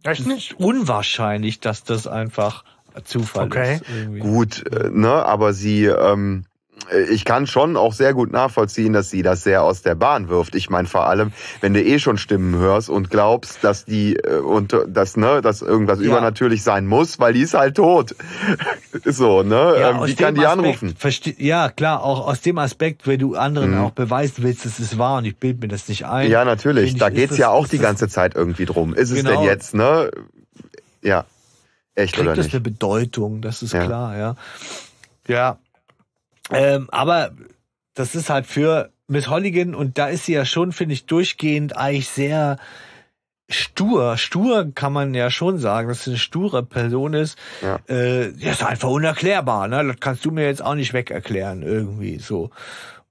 Echt 0.03 0.25
nicht? 0.25 0.59
unwahrscheinlich, 0.59 1.59
dass 1.59 1.83
das 1.83 2.07
einfach 2.07 2.63
Zufall 3.03 3.47
Okay. 3.47 3.75
ist. 3.75 3.83
Irgendwie. 3.95 4.19
gut, 4.19 4.63
äh, 4.71 4.89
ne? 4.91 5.09
Aber 5.25 5.53
sie, 5.53 5.85
ähm, 5.85 6.45
äh, 6.91 7.01
ich 7.11 7.25
kann 7.25 7.45
schon 7.47 7.77
auch 7.77 7.93
sehr 7.93 8.13
gut 8.13 8.31
nachvollziehen, 8.31 8.91
dass 8.93 9.09
sie 9.09 9.21
das 9.21 9.43
sehr 9.43 9.63
aus 9.63 9.81
der 9.83 9.95
Bahn 9.95 10.29
wirft. 10.29 10.55
Ich 10.55 10.69
meine 10.69 10.87
vor 10.87 11.05
allem, 11.07 11.31
wenn 11.61 11.73
du 11.73 11.81
eh 11.83 11.99
schon 11.99 12.17
Stimmen 12.17 12.55
hörst 12.55 12.89
und 12.89 13.09
glaubst, 13.09 13.63
dass 13.63 13.85
die 13.85 14.15
äh, 14.15 14.37
und 14.39 14.73
äh, 14.73 14.79
dass 14.87 15.15
ne, 15.17 15.41
dass 15.41 15.61
irgendwas 15.61 15.99
Ja. 15.99 16.05
übernatürlich 16.07 16.63
sein 16.63 16.87
muss, 16.87 17.19
weil 17.19 17.33
die 17.33 17.41
ist 17.41 17.53
halt 17.53 17.75
tot. 17.75 18.15
so, 19.05 19.43
ne? 19.43 19.75
Ja, 19.79 19.89
ähm, 19.91 20.07
wie 20.07 20.15
kann 20.15 20.35
die 20.35 20.45
Aspekt 20.45 20.59
anrufen? 20.65 20.95
verste- 20.99 21.35
Ja, 21.37 21.69
klar, 21.69 22.03
auch 22.03 22.27
aus 22.27 22.41
dem 22.41 22.57
Aspekt, 22.57 23.07
wenn 23.07 23.19
du 23.19 23.35
anderen 23.35 23.71
Mhm. 23.75 23.81
auch 23.83 23.91
beweisen 23.91 24.43
willst, 24.43 24.65
es 24.65 24.79
ist 24.79 24.97
wahr 24.97 25.17
und 25.19 25.25
ich 25.25 25.37
bild 25.37 25.61
mir 25.61 25.67
das 25.67 25.87
nicht 25.87 26.05
ein. 26.05 26.29
Ja, 26.29 26.45
natürlich. 26.45 26.89
Finde 26.91 26.99
Da 26.99 27.07
ich, 27.09 27.15
geht's 27.15 27.31
ist 27.33 27.37
ja 27.37 27.47
das- 27.47 27.55
auch 27.55 27.67
die 27.67 27.77
das- 27.77 27.85
ganze 27.85 28.07
Zeit 28.09 28.35
irgendwie 28.35 28.65
drum. 28.65 28.93
Ist 28.93 29.11
es 29.11 29.17
Genau. 29.23 29.31
denn 29.31 29.43
jetzt, 29.43 29.73
ne? 29.75 30.09
Ja. 31.03 31.25
Echt 31.95 32.15
kriegt 32.15 32.37
das 32.37 32.51
eine 32.51 32.61
Bedeutung, 32.61 33.41
das 33.41 33.61
ist 33.61 33.73
Ja. 33.73 33.85
klar, 33.85 34.17
ja. 34.17 34.35
Ja. 35.27 35.57
Ähm, 36.51 36.89
aber 36.91 37.31
das 37.93 38.15
ist 38.15 38.29
halt 38.29 38.45
für 38.45 38.91
Miss 39.07 39.27
Holligan 39.27 39.75
und 39.75 39.97
da 39.97 40.07
ist 40.07 40.25
sie 40.25 40.33
ja 40.33 40.45
schon, 40.45 40.71
finde 40.71 40.93
ich, 40.93 41.05
durchgehend 41.05 41.75
eigentlich 41.75 42.09
sehr 42.09 42.57
stur, 43.49 44.17
stur 44.17 44.71
kann 44.73 44.93
man 44.93 45.13
ja 45.13 45.29
schon 45.29 45.57
sagen, 45.57 45.89
dass 45.89 46.01
es 46.01 46.07
eine 46.07 46.17
sture 46.17 46.63
Person 46.63 47.13
ist. 47.13 47.37
Ja. 47.61 47.79
Äh, 47.87 48.31
das 48.31 48.59
ist 48.59 48.63
einfach 48.63 48.89
unerklärbar, 48.89 49.67
ne? 49.67 49.85
Das 49.85 49.97
kannst 49.99 50.23
du 50.25 50.31
mir 50.31 50.45
jetzt 50.45 50.63
auch 50.63 50.75
nicht 50.75 50.93
wegerklären, 50.93 51.61
irgendwie 51.61 52.17
so. 52.19 52.51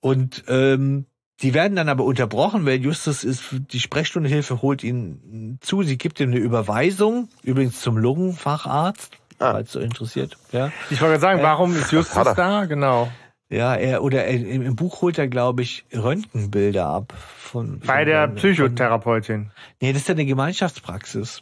Und 0.01 0.45
ähm, 0.49 1.05
die 1.43 1.55
werden 1.55 1.77
dann 1.77 1.89
aber 1.89 2.05
unterbrochen, 2.05 2.67
weil 2.67 2.81
Justus 2.81 3.25
ist, 3.25 3.45
die 3.73 3.81
Sprechstundenhilfe 3.81 4.61
holt 4.63 4.83
ihn 4.85 5.59
zu, 5.61 5.83
sie 5.83 5.97
gibt 5.99 6.21
ihm 6.21 6.31
eine 6.31 6.39
Überweisung, 6.39 7.29
übrigens 7.43 7.81
zum 7.81 7.97
Lungenfacharzt, 7.97 9.17
Ah. 9.39 9.53
falls 9.53 9.73
so 9.73 9.81
interessiert. 9.81 10.37
Ja, 10.53 10.71
Ich 10.91 11.01
wollte 11.01 11.13
gerade 11.19 11.21
sagen, 11.21 11.43
warum 11.43 11.75
ist 11.75 11.91
Justus 11.93 12.35
da? 12.35 12.67
Genau. 12.67 13.11
ja 13.49 13.75
er, 13.75 14.03
oder 14.03 14.25
er, 14.27 14.35
im, 14.39 14.77
Buch 14.77 15.01
holt 15.01 15.17
er, 15.19 15.29
glaube 15.29 15.63
ich, 15.63 15.85
Röntgenbilder 15.95 16.87
ab. 16.87 17.15
Von, 17.39 17.81
Bei 17.81 17.99
von 18.01 18.07
der 18.07 18.27
von- 18.29 18.35
Psychotherapeutin. 18.37 19.51
Nee, 19.81 19.93
das 19.95 20.03
ist 20.03 20.09
ja 20.09 20.15
eine 20.15 20.27
Gemeinschaftspraxis. 20.27 21.41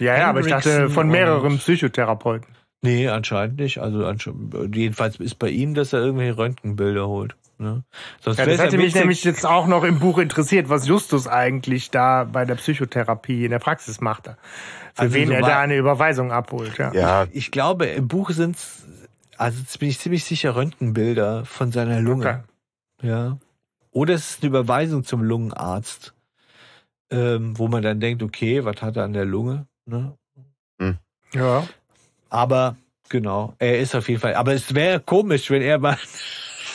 Ja, 0.00 0.18
ja, 0.18 0.28
aber 0.28 0.40
ich 0.40 0.46
dachte 0.48 0.90
von 0.90 1.08
mehreren 1.08 1.58
Psychotherapeuten. 1.58 2.48
Nee, 2.82 3.08
anscheinend 3.08 3.58
nicht. 3.60 3.78
Also 3.78 4.04
anscheinend, 4.04 4.74
jedenfalls 4.74 5.16
ist 5.20 5.36
bei 5.38 5.48
ihm, 5.50 5.74
dass 5.74 5.92
er 5.92 6.00
irgendwelche 6.00 6.36
Röntgenbilder 6.36 7.06
holt. 7.08 7.36
Ne? 7.58 7.82
Sonst 8.20 8.38
Ja, 8.38 8.46
das 8.46 8.58
hätte 8.58 8.78
mich 8.78 8.94
nämlich 8.94 9.24
jetzt 9.24 9.44
auch 9.44 9.66
noch 9.66 9.82
im 9.82 9.98
Buch 9.98 10.18
interessiert, 10.18 10.68
was 10.68 10.86
Justus 10.86 11.26
eigentlich 11.26 11.90
da 11.90 12.24
bei 12.24 12.44
der 12.44 12.54
Psychotherapie 12.54 13.44
in 13.44 13.50
der 13.50 13.58
Praxis 13.58 14.00
machte. 14.00 14.36
Für 14.94 15.02
Also 15.02 15.14
wen 15.14 15.28
so 15.28 15.34
er 15.34 15.42
da 15.42 15.60
eine 15.60 15.76
Überweisung 15.76 16.30
abholt. 16.30 16.78
Ja. 16.78 16.92
Ja, 16.92 17.26
Ich 17.32 17.50
glaube, 17.50 17.86
im 17.86 18.06
Buch 18.06 18.30
sind's, 18.30 18.86
also 19.36 19.58
jetzt 19.58 19.78
bin 19.80 19.88
ich 19.88 19.98
ziemlich 19.98 20.24
sicher 20.24 20.54
Röntgenbilder 20.54 21.44
von 21.44 21.72
seiner 21.72 22.00
Lunge. 22.00 22.44
Okay. 23.00 23.08
Ja. 23.08 23.38
Oder 23.90 24.14
es 24.14 24.30
ist 24.30 24.42
eine 24.42 24.50
Überweisung 24.50 25.02
zum 25.04 25.22
Lungenarzt, 25.22 26.14
ähm, 27.10 27.58
wo 27.58 27.66
man 27.66 27.82
dann 27.82 27.98
denkt, 27.98 28.22
okay, 28.22 28.64
was 28.64 28.80
hat 28.82 28.96
er 28.96 29.04
an 29.04 29.12
der 29.12 29.24
Lunge? 29.24 29.66
Ne? 29.86 30.14
ja. 31.32 31.66
Aber 32.30 32.76
genau, 33.08 33.54
er 33.58 33.80
ist 33.80 33.94
auf 33.96 34.08
jeden 34.08 34.20
Fall. 34.20 34.34
Aber 34.34 34.52
es 34.52 34.74
wäre 34.74 35.00
komisch, 35.00 35.50
wenn 35.50 35.62
er 35.62 35.78
mal 35.78 35.98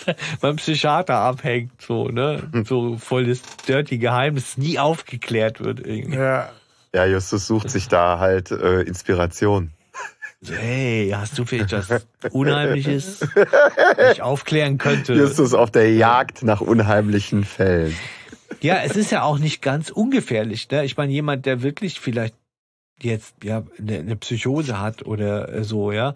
beim 0.41 0.56
Psychiater 0.58 1.16
abhängt, 1.16 1.82
so, 1.82 2.08
ne? 2.08 2.43
So 2.66 2.97
voll 2.97 3.26
das 3.26 3.41
dirty 3.68 3.97
Geheimnis 3.97 4.58
nie 4.58 4.80
aufgeklärt 4.80 5.60
wird 5.60 5.86
irgendwie. 5.86 6.18
ja. 6.18 6.49
ja, 6.93 7.06
Justus 7.06 7.47
sucht 7.47 7.70
sich 7.70 7.88
da 7.88 8.20
halt 8.20 8.51
äh, 8.51 8.82
Inspiration. 8.82 9.72
Hey, 10.45 11.12
hast 11.16 11.38
du 11.38 11.45
vielleicht 11.45 11.72
was 11.72 12.06
Unheimliches, 12.32 13.20
das 13.20 14.12
ich 14.14 14.22
aufklären 14.22 14.78
könnte? 14.78 15.14
Justus 15.14 15.54
auf 15.54 15.72
der 15.72 15.93
Jagd 15.93 16.43
nach 16.43 16.60
unheimlichen 16.60 17.45
Fällen. 17.45 17.95
Ja, 18.62 18.82
es 18.84 18.95
ist 18.95 19.12
ja 19.12 19.24
auch 19.24 19.39
nicht 19.39 19.62
ganz 19.62 19.89
ungefährlich. 19.89 20.70
Ne? 20.70 20.86
Ich 20.86 20.97
meine, 20.97 21.12
jemand, 21.12 21.45
der 21.45 21.62
wirklich 21.62 21.99
vielleicht 21.99 22.36
jetzt 23.01 23.36
ja 23.43 23.64
eine, 23.78 23.99
eine 23.99 24.16
Psychose 24.16 24.80
hat 24.80 25.06
oder 25.06 25.54
äh, 25.54 25.64
so, 25.64 25.91
ja. 25.91 26.16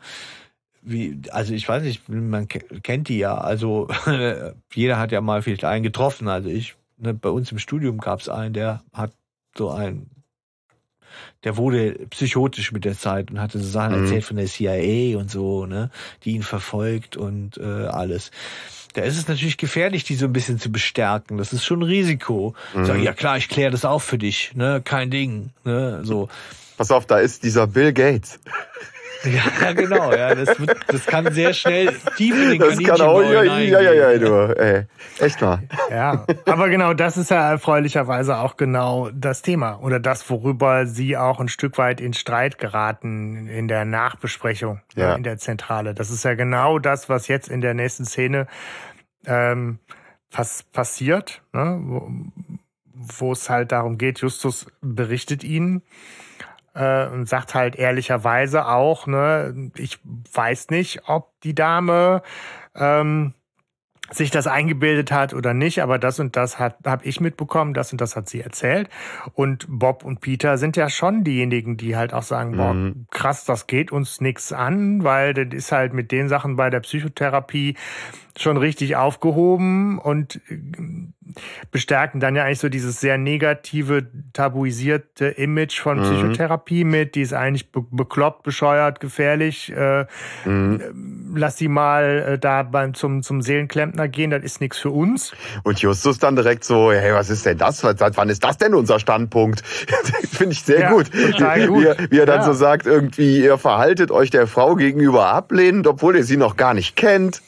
Wie, 0.89 1.19
also 1.31 1.53
ich 1.53 1.67
weiß 1.67 1.83
nicht, 1.83 2.07
man 2.07 2.47
ke- 2.47 2.63
kennt 2.81 3.09
die 3.09 3.17
ja. 3.17 3.37
Also 3.37 3.89
jeder 4.73 4.97
hat 4.97 5.11
ja 5.11 5.19
mal 5.19 5.41
vielleicht 5.41 5.65
einen 5.65 5.83
getroffen. 5.83 6.29
Also 6.29 6.47
ich, 6.49 6.75
ne, 6.97 7.13
bei 7.13 7.27
uns 7.29 7.51
im 7.51 7.59
Studium 7.59 7.97
gab 7.97 8.21
es 8.21 8.29
einen, 8.29 8.53
der 8.53 8.81
hat 8.93 9.11
so 9.57 9.69
einen, 9.69 10.09
der 11.43 11.57
wurde 11.57 11.93
psychotisch 12.09 12.71
mit 12.71 12.85
der 12.85 12.97
Zeit 12.97 13.31
und 13.31 13.39
hatte 13.41 13.59
so 13.59 13.67
Sachen 13.69 13.93
Mhm. 13.95 14.03
erzählt 14.03 14.23
von 14.23 14.37
der 14.37 14.45
CIA 14.47 15.17
und 15.17 15.29
so, 15.29 15.65
ne, 15.65 15.89
die 16.23 16.31
ihn 16.31 16.43
verfolgt 16.43 17.17
und 17.17 17.57
äh, 17.57 17.63
alles. 17.63 18.31
Da 18.93 19.01
ist 19.03 19.17
es 19.17 19.27
natürlich 19.27 19.57
gefährlich, 19.57 20.05
die 20.05 20.15
so 20.15 20.25
ein 20.25 20.33
bisschen 20.33 20.57
zu 20.57 20.71
bestärken. 20.71 21.37
Das 21.37 21.53
ist 21.53 21.65
schon 21.65 21.79
ein 21.81 21.83
Risiko. 21.83 22.55
Sag, 22.73 22.99
ja 23.01 23.13
klar, 23.13 23.37
ich 23.37 23.47
kläre 23.49 23.71
das 23.71 23.85
auch 23.85 24.01
für 24.01 24.17
dich, 24.17 24.53
ne, 24.55 24.81
kein 24.83 25.11
Ding, 25.11 25.49
ne, 25.65 25.99
so. 26.03 26.29
Pass 26.77 26.91
auf, 26.91 27.05
da 27.05 27.19
ist 27.19 27.43
dieser 27.43 27.67
Bill 27.67 27.91
Gates. 27.91 28.39
Ja, 29.23 29.73
genau, 29.73 30.13
ja, 30.13 30.35
das, 30.35 30.59
wird, 30.59 30.77
das 30.87 31.05
kann 31.05 31.31
sehr 31.33 31.53
schnell 31.53 31.93
tief 32.15 32.35
in 32.35 32.51
den 32.51 32.59
Das 32.59 32.77
kann 32.77 33.01
auch, 33.01 33.21
ja, 33.21 33.43
ja, 33.43 33.79
ja, 33.81 33.91
ja, 33.93 34.17
du, 34.17 34.55
ey. 34.57 34.85
Echt 35.19 35.41
mal. 35.41 35.63
Ja, 35.89 36.25
aber 36.45 36.69
genau 36.69 36.93
das 36.93 37.17
ist 37.17 37.31
ja 37.31 37.51
erfreulicherweise 37.51 38.37
auch 38.37 38.57
genau 38.57 39.09
das 39.13 39.41
Thema 39.41 39.79
oder 39.81 39.99
das, 39.99 40.29
worüber 40.29 40.85
Sie 40.85 41.17
auch 41.17 41.39
ein 41.39 41.47
Stück 41.47 41.77
weit 41.77 41.99
in 42.01 42.13
Streit 42.13 42.57
geraten 42.57 43.47
in 43.47 43.67
der 43.67 43.85
Nachbesprechung 43.85 44.81
Ja. 44.95 45.13
äh, 45.13 45.17
in 45.17 45.23
der 45.23 45.37
Zentrale. 45.37 45.93
Das 45.93 46.09
ist 46.11 46.23
ja 46.23 46.35
genau 46.35 46.79
das, 46.79 47.09
was 47.09 47.27
jetzt 47.27 47.49
in 47.49 47.61
der 47.61 47.73
nächsten 47.73 48.05
Szene 48.05 48.47
ähm, 49.25 49.79
was 50.31 50.63
passiert, 50.63 51.41
ne? 51.53 51.79
wo, 51.81 52.11
wo 52.93 53.31
es 53.31 53.49
halt 53.49 53.71
darum 53.71 53.97
geht, 53.97 54.19
Justus 54.19 54.67
berichtet 54.81 55.43
ihnen 55.43 55.81
äh, 56.77 57.07
und 57.07 57.27
sagt 57.27 57.55
halt 57.55 57.75
ehrlicherweise 57.75 58.67
auch, 58.67 59.07
ne, 59.07 59.71
ich 59.75 59.99
weiß 60.33 60.69
nicht, 60.69 61.01
ob 61.07 61.31
die 61.41 61.55
Dame 61.55 62.21
ähm, 62.75 63.33
sich 64.09 64.31
das 64.31 64.47
eingebildet 64.47 65.11
hat 65.11 65.33
oder 65.33 65.53
nicht, 65.53 65.81
aber 65.81 65.99
das 65.99 66.19
und 66.21 66.37
das 66.37 66.59
hat 66.59 66.77
habe 66.85 67.03
ich 67.03 67.19
mitbekommen, 67.19 67.73
das 67.73 67.91
und 67.91 67.99
das 67.99 68.15
hat 68.15 68.29
sie 68.29 68.39
erzählt. 68.39 68.89
Und 69.33 69.65
Bob 69.67 70.05
und 70.05 70.21
Peter 70.21 70.57
sind 70.57 70.77
ja 70.77 70.89
schon 70.89 71.25
diejenigen, 71.25 71.75
die 71.75 71.97
halt 71.97 72.13
auch 72.13 72.23
sagen, 72.23 72.55
boah, 72.55 72.73
Mhm. 72.73 73.07
krass, 73.11 73.43
das 73.43 73.67
geht 73.67 73.91
uns 73.91 74.21
nichts 74.21 74.53
an, 74.53 75.03
weil 75.03 75.33
das 75.33 75.47
ist 75.53 75.71
halt 75.73 75.93
mit 75.93 76.13
den 76.13 76.29
Sachen 76.29 76.55
bei 76.55 76.69
der 76.69 76.79
Psychotherapie 76.79 77.75
schon 78.37 78.55
richtig 78.55 78.95
aufgehoben 78.95 79.99
und 79.99 80.39
äh, 80.49 80.57
bestärken 81.71 82.19
dann 82.19 82.35
ja 82.35 82.43
eigentlich 82.43 82.59
so 82.59 82.69
dieses 82.69 82.99
sehr 82.99 83.17
negative, 83.17 84.07
tabuisierte 84.33 85.27
Image 85.27 85.79
von 85.79 85.97
Mhm. 85.99 86.03
Psychotherapie 86.03 86.83
mit, 86.83 87.15
die 87.15 87.21
ist 87.21 87.33
eigentlich 87.33 87.71
be 87.71 87.83
bekloppt, 87.91 88.43
bescheuert, 88.43 88.99
gefährlich, 88.99 89.71
äh, 89.75 90.05
Mhm. 90.45 91.33
lass 91.35 91.57
sie 91.57 91.67
mal 91.67 92.33
äh, 92.33 92.39
da 92.39 92.63
beim, 92.63 92.93
zum, 92.93 93.23
zum 93.23 93.41
Seelenklempner 93.41 94.07
gehen, 94.07 94.31
das 94.31 94.43
ist 94.43 94.61
nichts 94.61 94.77
für 94.77 94.89
uns. 94.91 95.31
Und 95.63 95.79
Justus 95.79 96.19
dann 96.19 96.35
direkt 96.35 96.63
so, 96.63 96.91
hey, 96.91 97.13
was 97.13 97.29
ist 97.29 97.45
denn 97.45 97.57
das? 97.57 97.79
Seit 97.79 98.17
wann 98.17 98.29
ist 98.29 98.43
das 98.43 98.57
denn 98.57 98.73
unser 98.73 98.99
Standpunkt? 98.99 99.61
Finde 100.31 100.53
ich 100.53 100.61
sehr 100.63 100.79
Ja, 100.81 100.91
gut. 100.91 101.11
gut. 101.11 101.39
Wie, 101.39 101.85
er- 101.85 101.97
wie 102.09 102.19
er 102.19 102.25
dann 102.25 102.39
Ja. 102.41 102.43
so 102.45 102.53
sagt, 102.53 102.85
irgendwie, 102.85 103.41
ihr 103.43 103.57
verhaltet 103.57 104.11
euch 104.11 104.29
der 104.29 104.47
Frau 104.47 104.75
gegenüber 104.75 105.27
ablehnend, 105.27 105.87
obwohl 105.87 106.15
ihr 106.15 106.23
sie 106.23 106.37
noch 106.37 106.55
gar 106.57 106.73
nicht 106.73 106.95
kennt. 106.95 107.41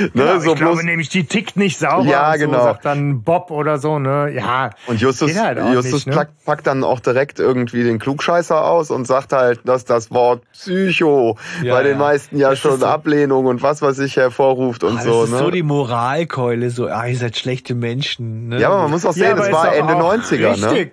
Ne, 0.00 0.10
Genau, 0.12 0.38
so 0.38 0.50
ich 0.52 0.56
glaube 0.58 0.74
bloß, 0.74 0.82
nämlich, 0.84 1.08
die 1.08 1.24
tickt 1.24 1.56
nicht 1.56 1.78
sauber. 1.78 2.04
Ja, 2.08 2.32
und 2.32 2.38
so, 2.40 2.46
genau. 2.46 2.62
Sagt 2.64 2.84
dann 2.84 3.22
Bob 3.22 3.50
oder 3.50 3.78
so, 3.78 3.98
ne? 3.98 4.30
Ja. 4.34 4.70
und 4.86 5.00
Justus, 5.00 5.38
halt 5.38 5.58
Justus 5.72 6.06
nicht, 6.06 6.16
ne? 6.16 6.28
packt, 6.44 6.66
dann 6.66 6.84
auch 6.84 7.00
direkt 7.00 7.38
irgendwie 7.38 7.82
den 7.84 7.98
Klugscheißer 7.98 8.64
aus 8.64 8.90
und 8.90 9.06
sagt 9.06 9.32
halt, 9.32 9.60
dass 9.64 9.84
das 9.84 10.10
Wort 10.10 10.42
Psycho 10.52 11.36
Ja, 11.62 11.74
bei 11.74 11.82
den 11.82 11.92
ja. 11.92 11.98
meisten 11.98 12.36
ja 12.38 12.50
Das 12.50 12.58
schon 12.58 12.80
so- 12.80 12.86
Ablehnung 12.86 13.46
und 13.46 13.62
was 13.62 13.82
weiß 13.82 13.98
ich 14.00 14.16
hervorruft 14.16 14.84
und 14.84 14.98
Ah, 14.98 15.02
so. 15.02 15.20
das 15.20 15.24
ist 15.30 15.32
Ne? 15.34 15.38
so 15.38 15.50
die 15.50 15.62
Moralkeule, 15.62 16.70
so, 16.70 16.86
ah, 16.88 17.06
ihr 17.06 17.16
seid 17.16 17.36
schlechte 17.36 17.74
Menschen. 17.74 18.48
Ne? 18.48 18.60
ja, 18.60 18.68
aber 18.68 18.82
man 18.82 18.90
muss 18.90 19.04
auch 19.04 19.16
Ja, 19.16 19.28
sehen, 19.28 19.32
aber 19.38 19.46
es 19.46 19.52
war 19.52 19.74
Ende 19.74 19.94
auch 19.96 20.14
90er, 20.14 20.56
ne? 20.60 20.90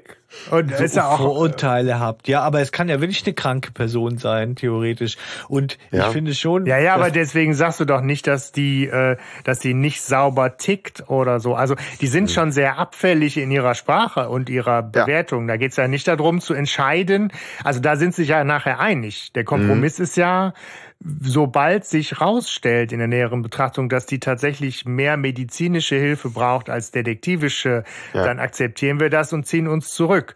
Und 0.49 0.75
so 0.75 0.83
ist 0.83 0.95
ja 0.95 1.07
auch 1.09 1.17
Vorurteile 1.17 1.99
habt. 1.99 2.27
Ja, 2.27 2.41
aber 2.41 2.61
es 2.61 2.71
kann 2.71 2.89
ja 2.89 3.01
wirklich 3.01 3.23
eine 3.25 3.33
kranke 3.33 3.71
Person 3.71 4.17
sein, 4.17 4.55
theoretisch. 4.55 5.17
Und 5.47 5.77
Ja. 5.91 6.07
ich 6.07 6.13
finde 6.13 6.33
schon. 6.33 6.65
Ja, 6.65 6.77
ja, 6.77 6.95
aber 6.95 7.11
deswegen 7.11 7.53
sagst 7.53 7.79
du 7.79 7.85
doch 7.85 8.01
nicht, 8.01 8.27
dass 8.27 8.51
die, 8.51 8.87
äh, 8.87 9.17
dass 9.43 9.59
die 9.59 9.73
nicht 9.73 10.01
sauber 10.01 10.57
tickt 10.57 11.09
oder 11.09 11.39
so. 11.39 11.55
Also 11.55 11.75
die 11.99 12.07
sind 12.07 12.31
schon 12.31 12.51
sehr 12.51 12.77
abfällig 12.79 13.37
in 13.37 13.51
ihrer 13.51 13.75
Sprache 13.75 14.29
und 14.29 14.49
ihrer 14.49 14.81
Bewertung. 14.83 15.47
Da 15.47 15.57
geht's 15.57 15.75
ja 15.75 15.87
nicht 15.87 16.07
darum 16.07 16.41
zu 16.41 16.53
entscheiden. 16.53 17.31
Also 17.63 17.79
da 17.79 17.95
sind 17.95 18.15
sich 18.15 18.29
ja 18.29 18.43
nachher 18.43 18.79
einig. 18.79 19.33
Der 19.33 19.43
Kompromiss 19.43 19.99
ist 19.99 20.17
ja, 20.17 20.53
sobald 21.03 21.85
sich 21.85 22.21
rausstellt 22.21 22.91
in 22.91 22.99
der 22.99 23.07
näheren 23.07 23.41
Betrachtung, 23.41 23.89
dass 23.89 24.05
die 24.05 24.19
tatsächlich 24.19 24.85
mehr 24.85 25.17
medizinische 25.17 25.95
Hilfe 25.95 26.29
braucht 26.29 26.69
als 26.69 26.91
detektivische, 26.91 27.83
Ja. 28.13 28.23
dann 28.23 28.39
akzeptieren 28.39 28.99
wir 28.99 29.09
das 29.09 29.33
und 29.33 29.45
ziehen 29.47 29.67
uns 29.67 29.93
zurück. 29.93 30.35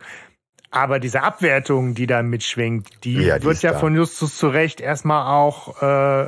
Aber 0.71 0.99
diese 0.99 1.21
Abwertung, 1.23 1.93
die 1.93 2.07
da 2.07 2.21
mitschwingt, 2.23 2.87
die 3.03 3.13
Ja, 3.13 3.39
die 3.39 3.45
wird 3.45 3.61
ja 3.61 3.73
da. 3.73 3.79
von 3.79 3.95
Justus 3.95 4.37
zu 4.37 4.47
Recht 4.49 4.81
erstmal 4.81 5.27
auch 5.33 5.81
äh, 5.81 6.27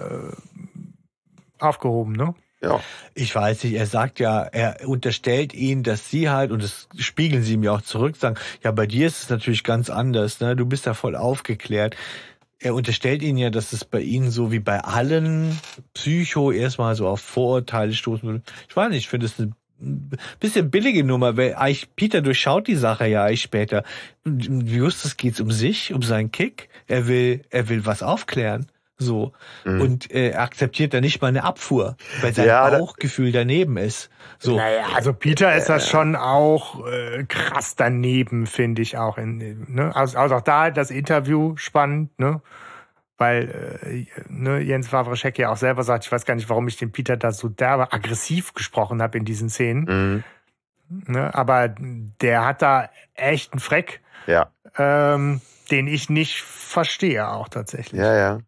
aufgehoben, 1.60 2.14
ne? 2.14 2.36
Ja. 2.62 2.80
Ich 3.14 3.36
weiß 3.36 3.64
nicht, 3.66 3.74
er 3.74 3.86
sagt 3.86 4.20
ja, 4.20 4.42
er 4.42 4.88
unterstellt 4.88 5.54
ihnen, 5.54 5.84
dass 5.84 6.10
sie 6.10 6.30
halt, 6.30 6.52
und 6.52 6.64
das 6.64 6.88
spiegeln 6.98 7.44
sie 7.44 7.54
ihm 7.54 7.64
ja 7.64 7.72
auch 7.74 7.82
zurück, 7.82 8.16
sagen, 8.16 8.36
ja, 8.64 8.72
bei 8.72 8.88
dir 8.88 9.06
ist 9.08 9.24
es 9.24 9.30
natürlich 9.30 9.64
ganz 9.64 9.90
anders, 9.90 10.40
ne? 10.40 10.56
Du 10.56 10.66
bist 10.66 10.86
ja 10.86 10.94
voll 10.94 11.16
aufgeklärt. 11.16 11.96
Er 12.60 12.74
unterstellt 12.74 13.22
ihnen 13.22 13.38
ja, 13.38 13.50
dass 13.50 13.72
es 13.72 13.86
bei 13.86 14.02
ihnen 14.02 14.32
so 14.32 14.52
wie 14.52 14.60
bei 14.60 14.80
allen 14.80 15.58
Psycho 15.94 16.52
erstmal 16.52 16.96
so 16.96 17.08
auf 17.08 17.22
Vorurteile 17.22 17.94
stoßen 17.94 18.28
würde. 18.28 18.42
Ich 18.68 18.76
weiß 18.76 18.90
nicht, 18.90 19.00
ich 19.00 19.10
finde 19.10 19.28
es 19.28 19.40
eine 19.40 19.54
bisschen 20.40 20.72
billige 20.72 21.04
Nummer, 21.04 21.38
weil 21.38 21.54
eigentlich 21.56 21.96
Peter 21.96 22.22
durchschaut 22.22 22.68
die 22.68 22.76
Sache 22.76 23.08
ja 23.08 23.26
eigentlich 23.26 23.44
später. 23.44 23.84
Justus 24.26 25.18
geht's 25.18 25.40
um 25.40 25.52
sich, 25.52 25.94
um 25.94 26.02
seinen 26.02 26.32
Kick. 26.32 26.70
Er 26.88 27.08
will, 27.08 27.44
er 27.52 27.70
will 27.70 27.86
was 27.86 28.02
aufklären. 28.02 28.66
So. 29.00 29.34
Mhm. 29.64 29.82
Und 29.82 30.12
äh, 30.12 30.30
er 30.32 30.42
akzeptiert 30.42 30.94
da 30.94 31.02
nicht 31.02 31.22
mal 31.22 31.28
eine 31.28 31.44
Abfuhr, 31.44 31.98
weil 32.22 32.34
sein 32.34 32.48
Ja, 32.48 32.70
Bauchgefühl 32.70 33.32
daneben 33.32 33.78
ist. 33.78 34.10
So. 34.40 34.56
Naja, 34.58 34.88
also 34.96 35.14
Peter 35.14 35.56
ist 35.56 35.70
das 35.70 35.88
schon 35.88 36.16
auch 36.16 36.86
äh, 36.88 37.24
krass 37.26 37.76
daneben, 37.76 38.48
finde 38.48 38.82
ich 38.82 38.98
auch. 38.98 39.18
In, 39.18 39.66
ne? 39.74 39.96
also, 39.96 40.18
also 40.18 40.36
auch 40.36 40.42
da 40.42 40.72
das 40.72 40.90
Interview 40.90 41.56
spannend, 41.58 42.18
ne? 42.20 42.42
Weil 43.20 43.76
äh, 43.84 44.06
ne, 44.30 44.60
Jens 44.60 44.92
Wawrschek 44.94 45.40
ja 45.40 45.50
auch 45.52 45.58
selber 45.58 45.84
sagt, 45.84 46.06
ich 46.06 46.12
weiß 46.12 46.26
gar 46.26 46.36
nicht, 46.36 46.50
warum 46.50 46.68
ich 46.68 46.78
den 46.78 46.92
Peter 46.92 47.18
da 47.18 47.32
so 47.32 47.50
derbe 47.50 47.92
aggressiv 47.92 48.54
gesprochen 48.54 49.02
habe 49.02 49.18
in 49.18 49.26
diesen 49.26 49.50
Szenen. 49.50 50.24
Mhm. 50.90 51.14
Ne? 51.14 51.34
Aber 51.34 51.68
der 51.70 52.46
hat 52.46 52.62
da 52.62 52.90
echt 53.16 53.54
einen 53.54 53.60
Freck, 53.60 54.02
Ja, 54.28 54.52
ähm, 54.78 55.42
den 55.72 55.88
ich 55.88 56.10
nicht 56.10 56.42
verstehe 56.44 57.28
auch 57.28 57.50
tatsächlich. 57.50 58.00
ja, 58.00 58.16
ja. 58.16 58.40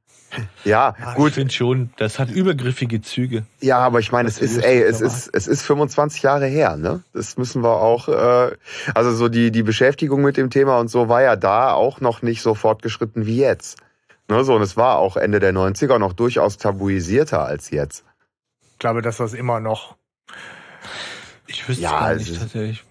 Ja, 0.64 0.96
Ich 1.10 1.16
gut. 1.16 1.34
finde 1.34 1.54
schon, 1.54 1.90
das 1.98 2.20
hat 2.20 2.30
übergriffige 2.30 3.02
Züge. 3.02 3.44
Ja, 3.62 3.80
aber 3.80 4.00
ich 4.00 4.12
meine, 4.12 4.30
es 4.30 4.40
ist, 4.40 4.58
ey, 4.58 4.82
es 4.82 5.02
ist, 5.02 5.30
es 5.34 5.48
ist 5.48 5.62
25 5.64 6.22
Jahre 6.22 6.46
her, 6.46 6.78
ne? 6.78 7.02
Das 7.14 7.38
müssen 7.38 7.64
wir 7.64 7.78
auch, 7.82 8.08
äh, 8.08 8.56
also 8.94 9.14
so 9.14 9.30
die, 9.30 9.52
die 9.52 9.64
Beschäftigung 9.64 10.22
mit 10.22 10.38
dem 10.38 10.50
Thema 10.50 10.78
und 10.80 10.90
so 10.90 11.10
war 11.10 11.22
ja 11.22 11.36
da 11.36 11.74
auch 11.74 12.00
noch 12.02 12.22
nicht 12.22 12.42
so 12.42 12.54
fortgeschritten 12.56 13.26
wie 13.26 13.38
jetzt. 13.38 13.78
Ne, 14.28 14.44
so, 14.44 14.56
und 14.56 14.62
es 14.62 14.78
war 14.78 15.00
auch 15.00 15.18
Ende 15.18 15.40
der 15.40 15.54
90er 15.54 15.98
noch 15.98 16.14
durchaus 16.14 16.58
tabuisierter 16.58 17.44
als 17.44 17.72
jetzt. 17.72 18.04
Ich 18.74 18.80
glaube, 18.80 19.02
dass 19.02 19.18
das 19.18 19.34
immer 19.34 19.60
noch. 19.60 19.96
Ich 21.48 21.68
wüsste 21.68 21.84
Ja, 21.84 22.14
nicht 22.14 22.40
tatsächlich. 22.40 22.84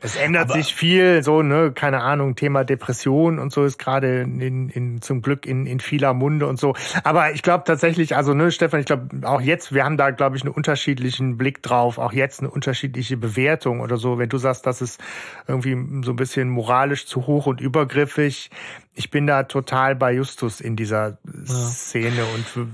Es 0.00 0.16
ändert 0.16 0.50
Aber- 0.50 0.54
sich 0.54 0.74
viel, 0.74 1.22
so, 1.22 1.42
ne, 1.42 1.72
keine 1.74 2.02
Ahnung, 2.02 2.36
Thema 2.36 2.64
Depression 2.64 3.38
und 3.38 3.52
so 3.52 3.64
ist 3.64 3.78
gerade 3.78 4.20
in, 4.20 4.68
in, 4.68 5.02
zum 5.02 5.20
Glück 5.22 5.46
in, 5.46 5.66
in 5.66 5.80
vieler 5.80 6.14
Munde 6.14 6.46
und 6.46 6.60
so. 6.60 6.74
Aber 7.02 7.32
ich 7.32 7.42
glaube 7.42 7.64
tatsächlich, 7.66 8.16
also, 8.16 8.34
ne, 8.34 8.50
Stefan, 8.52 8.80
ich 8.80 8.86
glaube, 8.86 9.26
auch 9.26 9.40
jetzt, 9.40 9.74
wir 9.74 9.84
haben 9.84 9.96
da, 9.96 10.10
glaube 10.10 10.36
ich, 10.36 10.42
einen 10.42 10.52
unterschiedlichen 10.52 11.36
Blick 11.36 11.62
drauf, 11.62 11.98
auch 11.98 12.12
jetzt 12.12 12.40
eine 12.40 12.50
unterschiedliche 12.50 13.16
Bewertung 13.16 13.80
oder 13.80 13.96
so. 13.96 14.18
Wenn 14.18 14.28
du 14.28 14.38
sagst, 14.38 14.66
das 14.66 14.80
ist 14.80 15.00
irgendwie 15.48 15.76
so 16.04 16.12
ein 16.12 16.16
bisschen 16.16 16.48
moralisch 16.50 17.06
zu 17.06 17.26
hoch 17.26 17.46
und 17.46 17.60
übergriffig, 17.60 18.50
ich 18.94 19.10
bin 19.10 19.26
da 19.26 19.42
total 19.42 19.96
bei 19.96 20.12
Justus 20.12 20.60
in 20.60 20.76
dieser 20.76 21.18
Szene 21.46 22.22
und 22.34 22.68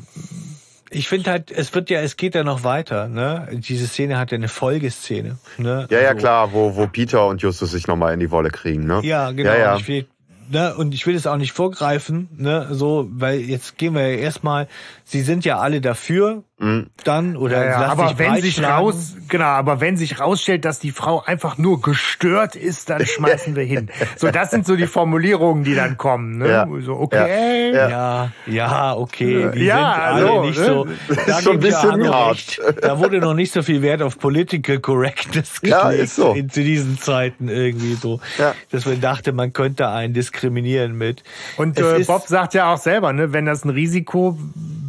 Ich 0.93 1.09
finde 1.09 1.31
halt, 1.31 1.53
es 1.53 1.73
wird 1.75 1.89
ja, 1.89 2.01
es 2.01 2.17
geht 2.17 2.35
ja 2.35 2.43
noch 2.43 2.65
weiter, 2.65 3.09
ne? 3.09 3.47
Diese 3.53 3.87
Szene 3.87 4.19
hat 4.19 4.33
ja 4.33 4.37
eine 4.37 4.49
Folgeszene, 4.49 5.39
ne? 5.57 5.87
Ja, 5.89 6.01
ja, 6.01 6.09
Also- 6.09 6.19
klar, 6.21 6.53
wo, 6.53 6.75
wo 6.77 6.87
Peter 6.89 7.27
und 7.29 7.41
Justus 7.43 7.71
sich 7.71 7.87
nochmal 7.87 8.13
in 8.13 8.21
die 8.21 8.31
Wolle 8.33 8.51
kriegen, 8.51 8.87
ne? 8.87 9.01
Ja, 9.05 9.31
genau. 9.31 9.51
Ja, 9.53 9.59
ja. 9.59 9.77
Ich 9.77 10.07
ne, 10.51 10.75
und 10.75 10.93
ich 10.95 11.07
will 11.07 11.15
es 11.15 11.27
auch 11.27 11.37
nicht 11.37 11.53
vorgreifen, 11.53 12.29
ne, 12.37 12.69
so, 12.71 13.09
weil 13.11 13.41
jetzt 13.41 13.79
gehen 13.79 13.95
wir 13.95 14.03
ja 14.09 14.19
erstmal, 14.19 14.69
sie 15.05 15.23
sind 15.23 15.45
ja 15.45 15.59
alle 15.59 15.81
dafür, 15.81 16.45
Mhm. 16.63 16.89
dann, 17.05 17.39
oder 17.39 17.65
Ja, 17.65 17.71
ja, 17.71 17.87
aber 17.87 18.19
wenn 18.19 18.37
sich 18.43 18.63
raus, 18.63 19.17
genau, 19.31 19.47
aber 19.47 19.81
wenn 19.81 19.97
sich 19.97 20.21
rausstellt, 20.21 20.67
dass 20.67 20.79
die 20.79 20.91
Frau 20.91 21.23
einfach 21.25 21.57
nur 21.57 21.81
gestört 21.81 22.55
ist, 22.55 22.91
dann 22.91 23.07
schmeißen 23.07 23.57
wir 23.57 23.65
hin. 23.65 23.89
So, 24.17 24.31
das 24.31 24.51
sind 24.51 24.67
so 24.67 24.77
die 24.77 24.87
Formulierungen, 24.87 25.65
die 25.65 25.75
dann 25.75 25.97
kommen. 25.97 26.37
Ne? 26.37 26.51
Ja. 26.51 26.69
So, 26.85 26.97
okay. 27.01 27.73
Ja. 27.73 27.89
Ja, 27.89 28.33
ja, 28.47 28.95
okay. 28.95 29.51
Die 29.55 29.65
Ja, 29.65 29.77
sind 29.77 30.03
alle 30.03 30.27
also, 30.31 30.45
nicht 30.45 30.59
ne? 30.59 30.65
so. 30.67 30.87
Das 31.09 31.17
da 31.25 31.39
ist 31.39 31.45
schon 31.45 31.53
ein 31.55 31.61
bisschen 31.61 32.13
hart. 32.13 32.61
Da 32.83 32.99
wurde 32.99 33.21
noch 33.21 33.33
nicht 33.33 33.55
so 33.55 33.63
viel 33.63 33.81
Wert 33.81 34.03
auf 34.03 34.19
Political 34.19 34.81
Correctness 34.81 35.63
gelegt 35.63 35.81
Ja, 35.83 35.89
ist 35.91 36.17
so. 36.17 36.35
in, 36.35 36.51
zu 36.51 36.63
diesen 36.63 36.99
Zeiten 36.99 37.49
irgendwie 37.49 37.95
so. 37.95 38.21
Ja. 38.37 38.55
Dass 38.71 38.85
man 38.85 39.01
dachte, 39.01 39.33
man 39.33 39.55
könnte 39.55 39.89
einen 39.89 40.13
diskriminieren 40.13 40.40
mit. 40.49 41.23
Und 41.57 41.79
äh, 41.79 42.05
Bob 42.07 42.27
sagt 42.27 42.55
ja 42.55 42.73
auch 42.73 42.79
selber, 42.79 43.13
ne, 43.13 43.33
wenn 43.33 43.45
das 43.45 43.65
ein 43.65 43.71
Risiko 43.71 44.39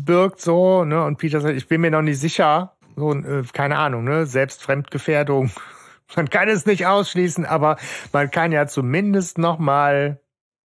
birgt, 0.06 0.42
so, 0.42 0.86
ne, 0.86 1.04
und 1.04 1.18
Peter 1.18 1.42
sagt, 1.42 1.56
ich 1.56 1.68
bin 1.68 1.82
mir 1.82 1.92
noch 1.92 2.02
nicht 2.02 2.20
sicher, 2.20 2.76
so, 2.96 3.14
äh, 3.14 3.44
keine 3.54 3.78
Ahnung, 3.78 4.04
ne, 4.04 4.26
selbst 4.26 4.64
Fremdgefährdung. 4.64 5.52
Man 6.16 6.30
kann 6.30 6.50
es 6.50 6.66
nicht 6.66 6.86
ausschließen, 6.86 7.46
aber 7.46 7.78
man 8.12 8.32
kann 8.32 8.52
ja 8.52 8.68
zumindest 8.68 9.38
noch 9.38 9.60
mal 9.60 10.20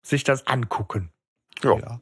sich 0.00 0.22
das 0.22 0.46
angucken. 0.46 1.10
Ja. 1.64 1.76
Ja. 1.78 2.00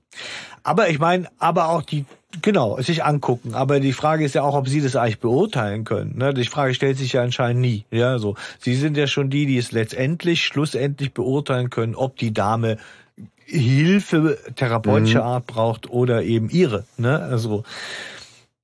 Aber 0.62 0.90
ich 0.90 0.98
meine, 0.98 1.26
aber 1.38 1.70
auch 1.70 1.80
die, 1.80 2.04
genau, 2.42 2.80
sich 2.80 3.04
angucken. 3.04 3.54
Aber 3.54 3.80
die 3.80 3.92
Frage 3.92 4.24
ist 4.24 4.34
ja 4.34 4.42
auch, 4.42 4.54
ob 4.54 4.68
Sie 4.68 4.80
das 4.80 4.96
eigentlich 4.96 5.20
beurteilen 5.20 5.84
können. 5.84 6.16
Ne? 6.16 6.34
Die 6.34 6.44
Frage 6.44 6.74
stellt 6.74 6.98
sich 6.98 7.14
ja 7.14 7.22
anscheinend 7.22 7.60
nie. 7.60 7.84
Ja, 7.90 8.18
so. 8.18 8.36
Sie 8.58 8.74
sind 8.74 8.96
ja 8.96 9.06
schon 9.06 9.30
die, 9.30 9.46
die 9.46 9.58
es 9.58 9.72
letztendlich, 9.72 10.44
schlussendlich 10.44 11.12
beurteilen 11.12 11.70
können, 11.70 11.94
ob 11.94 12.16
die 12.16 12.32
Dame 12.32 12.78
Hilfe 13.44 14.38
therapeutischer 14.54 15.24
Art 15.24 15.46
braucht 15.46 15.90
oder 15.90 16.22
eben 16.22 16.50
ihre. 16.50 16.84
Ne? 16.96 17.20
Also, 17.20 17.64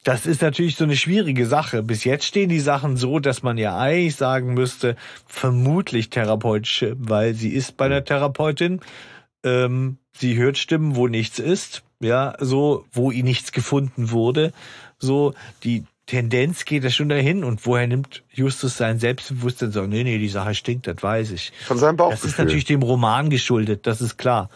das 0.04 0.26
ist 0.26 0.40
natürlich 0.40 0.76
so 0.76 0.84
eine 0.84 0.96
schwierige 0.96 1.46
Sache. 1.46 1.82
Bis 1.82 2.04
jetzt 2.04 2.24
stehen 2.24 2.48
die 2.48 2.60
Sachen 2.60 2.96
so, 2.96 3.18
dass 3.18 3.42
man 3.42 3.58
ja 3.58 3.76
eigentlich 3.76 4.14
sagen 4.14 4.54
müsste, 4.54 4.94
vermutlich 5.26 6.10
therapeutische, 6.10 6.94
weil 6.98 7.34
sie 7.34 7.48
ist 7.48 7.76
bei 7.76 7.86
einer 7.86 8.04
Therapeutin. 8.04 8.80
Ähm, 9.42 9.98
sie 10.12 10.36
hört 10.36 10.58
Stimmen, 10.58 10.94
wo 10.94 11.08
nichts 11.08 11.40
ist, 11.40 11.82
ja, 12.00 12.34
so, 12.40 12.84
wo 12.92 13.10
ihr 13.10 13.24
nichts 13.24 13.52
gefunden 13.52 14.10
wurde. 14.10 14.52
So, 14.98 15.34
die 15.64 15.84
Tendenz 16.06 16.64
geht 16.64 16.84
ja 16.84 16.90
schon 16.90 17.08
dahin 17.08 17.42
und 17.42 17.66
woher 17.66 17.86
nimmt 17.86 18.22
Justus 18.32 18.76
sein 18.76 19.00
Selbstbewusstsein 19.00 19.72
so, 19.72 19.86
nee, 19.86 20.04
nee, 20.04 20.18
die 20.18 20.28
Sache 20.28 20.54
stinkt, 20.54 20.86
das 20.86 21.02
weiß 21.02 21.32
ich. 21.32 21.52
Von 21.66 21.78
seinem 21.78 21.96
Das 21.96 22.12
ist 22.14 22.20
Bauchgefühl. 22.22 22.44
natürlich 22.44 22.64
dem 22.64 22.82
Roman 22.82 23.28
geschuldet, 23.28 23.86
das 23.86 24.00
ist 24.00 24.16
klar. 24.16 24.48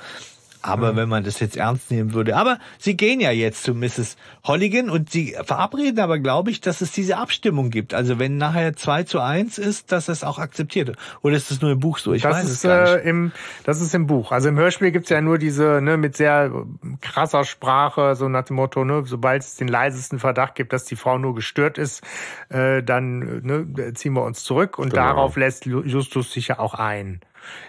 Aber 0.63 0.97
wenn 0.97 1.09
man 1.09 1.25
das 1.25 1.41
jetzt 1.41 1.57
ernst 1.57 1.91
nehmen 1.91 2.13
würde. 2.13 2.37
Aber 2.37 2.59
sie 2.79 2.97
gehen 2.97 3.21
ja 3.21 3.31
jetzt 3.31 3.63
zu 3.63 3.75
Mrs. 3.75 4.17
Holligan 4.45 4.91
und 4.91 5.11
sie 5.11 5.37
verabreden 5.45 6.01
aber, 6.01 6.19
glaube 6.19 6.51
ich, 6.51 6.61
dass 6.61 6.81
es 6.81 6.93
diese 6.93 7.17
Abstimmung 7.17 7.71
gibt. 7.71 7.95
Also 7.95 8.19
wenn 8.19 8.37
nachher 8.37 8.77
2 8.77 9.05
zu 9.05 9.21
1 9.21 9.59
ist, 9.59 9.93
dass 9.93 10.09
es 10.09 10.25
auch 10.25 10.39
akzeptiert 10.39 10.89
wird. 10.89 10.99
Oder 11.23 11.37
ist 11.37 11.51
das 11.51 11.61
nur 11.61 11.71
im 11.71 11.81
Buch 11.81 11.99
so? 11.99 12.13
Ich 12.13 12.23
das 12.23 12.37
weiß 12.37 12.45
es 12.45 12.51
ist 12.53 12.63
gar 12.63 12.87
äh, 12.89 12.97
nicht. 12.97 13.07
im 13.07 13.33
das 13.65 13.81
ist 13.81 13.95
im 13.95 14.07
Buch. 14.07 14.33
Also 14.33 14.49
im 14.49 14.59
Hörspiel 14.59 14.91
gibt's 14.91 15.11
ja 15.11 15.21
nur 15.21 15.39
diese 15.39 15.81
ne 15.83 15.97
mit 15.97 16.17
sehr 16.17 16.51
äh, 16.53 16.89
krasser 17.01 17.45
Sprache, 17.45 18.15
so 18.15 18.29
nach 18.29 18.45
dem 18.45 18.57
Motto, 18.57 18.85
ne, 18.85 19.03
sobald 19.07 19.43
es 19.43 19.57
den 19.57 19.69
leisesten 19.69 20.19
Verdacht 20.19 20.55
gibt, 20.55 20.73
dass 20.73 20.85
die 20.85 20.97
Frau 20.97 21.19
nur 21.19 21.35
gestört 21.35 21.79
ist, 21.79 22.03
äh, 22.49 22.83
dann 22.83 23.23
äh, 23.23 23.41
ne, 23.43 23.95
ziehen 23.95 24.13
wir 24.15 24.25
uns 24.25 24.45
zurück 24.45 24.79
und 24.79 24.91
Genau. 24.91 25.03
darauf 25.03 25.37
lässt 25.37 25.67
Justus 25.67 26.33
sich 26.33 26.49
ja 26.49 26.59
auch 26.59 26.75
ein. 26.75 27.21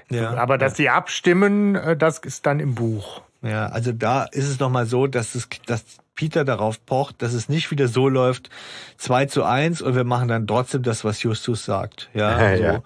Ja, 0.10 0.34
Aber 0.36 0.58
dass 0.58 0.74
die 0.74 0.90
abstimmen, 0.90 1.76
äh, 1.76 1.98
das 1.98 2.20
ist 2.20 2.46
dann 2.46 2.60
im 2.60 2.76
Buch. 2.76 3.22
Ja, 3.42 3.68
also 3.68 3.92
da 3.92 4.24
ist 4.26 4.48
es 4.48 4.60
nochmal 4.60 4.86
so, 4.86 5.08
dass 5.08 5.36
es, 5.36 5.50
dass 5.66 5.84
Peter 6.16 6.46
darauf 6.46 6.86
pocht, 6.86 7.22
dass 7.22 7.34
es 7.34 7.50
nicht 7.50 7.72
wieder 7.72 7.88
so 7.88 8.08
läuft, 8.08 8.50
2 8.98 9.26
zu 9.26 9.44
1 9.44 9.82
und 9.82 9.96
wir 9.96 10.04
machen 10.04 10.28
dann 10.28 10.46
trotzdem 10.46 10.84
das, 10.84 11.04
was 11.04 11.24
Justus 11.24 11.66
sagt. 11.66 12.10
Ja, 12.14 12.38
so. 12.58 12.64
Ja. 12.64 12.84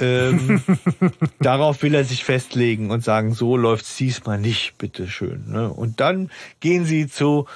Ähm, 0.00 0.62
darauf 1.40 1.82
will 1.82 1.94
er 1.94 2.04
sich 2.04 2.24
festlegen 2.24 2.90
und 2.90 3.04
sagen, 3.04 3.34
so 3.34 3.56
läuft's 3.56 3.96
diesmal 3.96 4.38
nicht, 4.38 4.78
bitteschön. 4.78 5.44
Ne? 5.48 5.68
Und 5.68 6.00
dann 6.00 6.30
gehen 6.60 6.84
sie 6.84 7.08
zu 7.08 7.46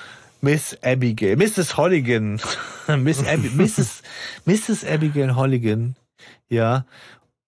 Miss 0.41 0.77
Abigail, 0.83 1.37
Mrs. 1.37 1.77
Holligan, 1.77 2.41
Miss 2.99 3.25
Ab 3.25 3.39
Mrs. 3.55 4.03
Mrs. 4.45 4.85
Abigail 4.85 5.37
Holligan, 5.37 5.95
ja, 6.49 6.85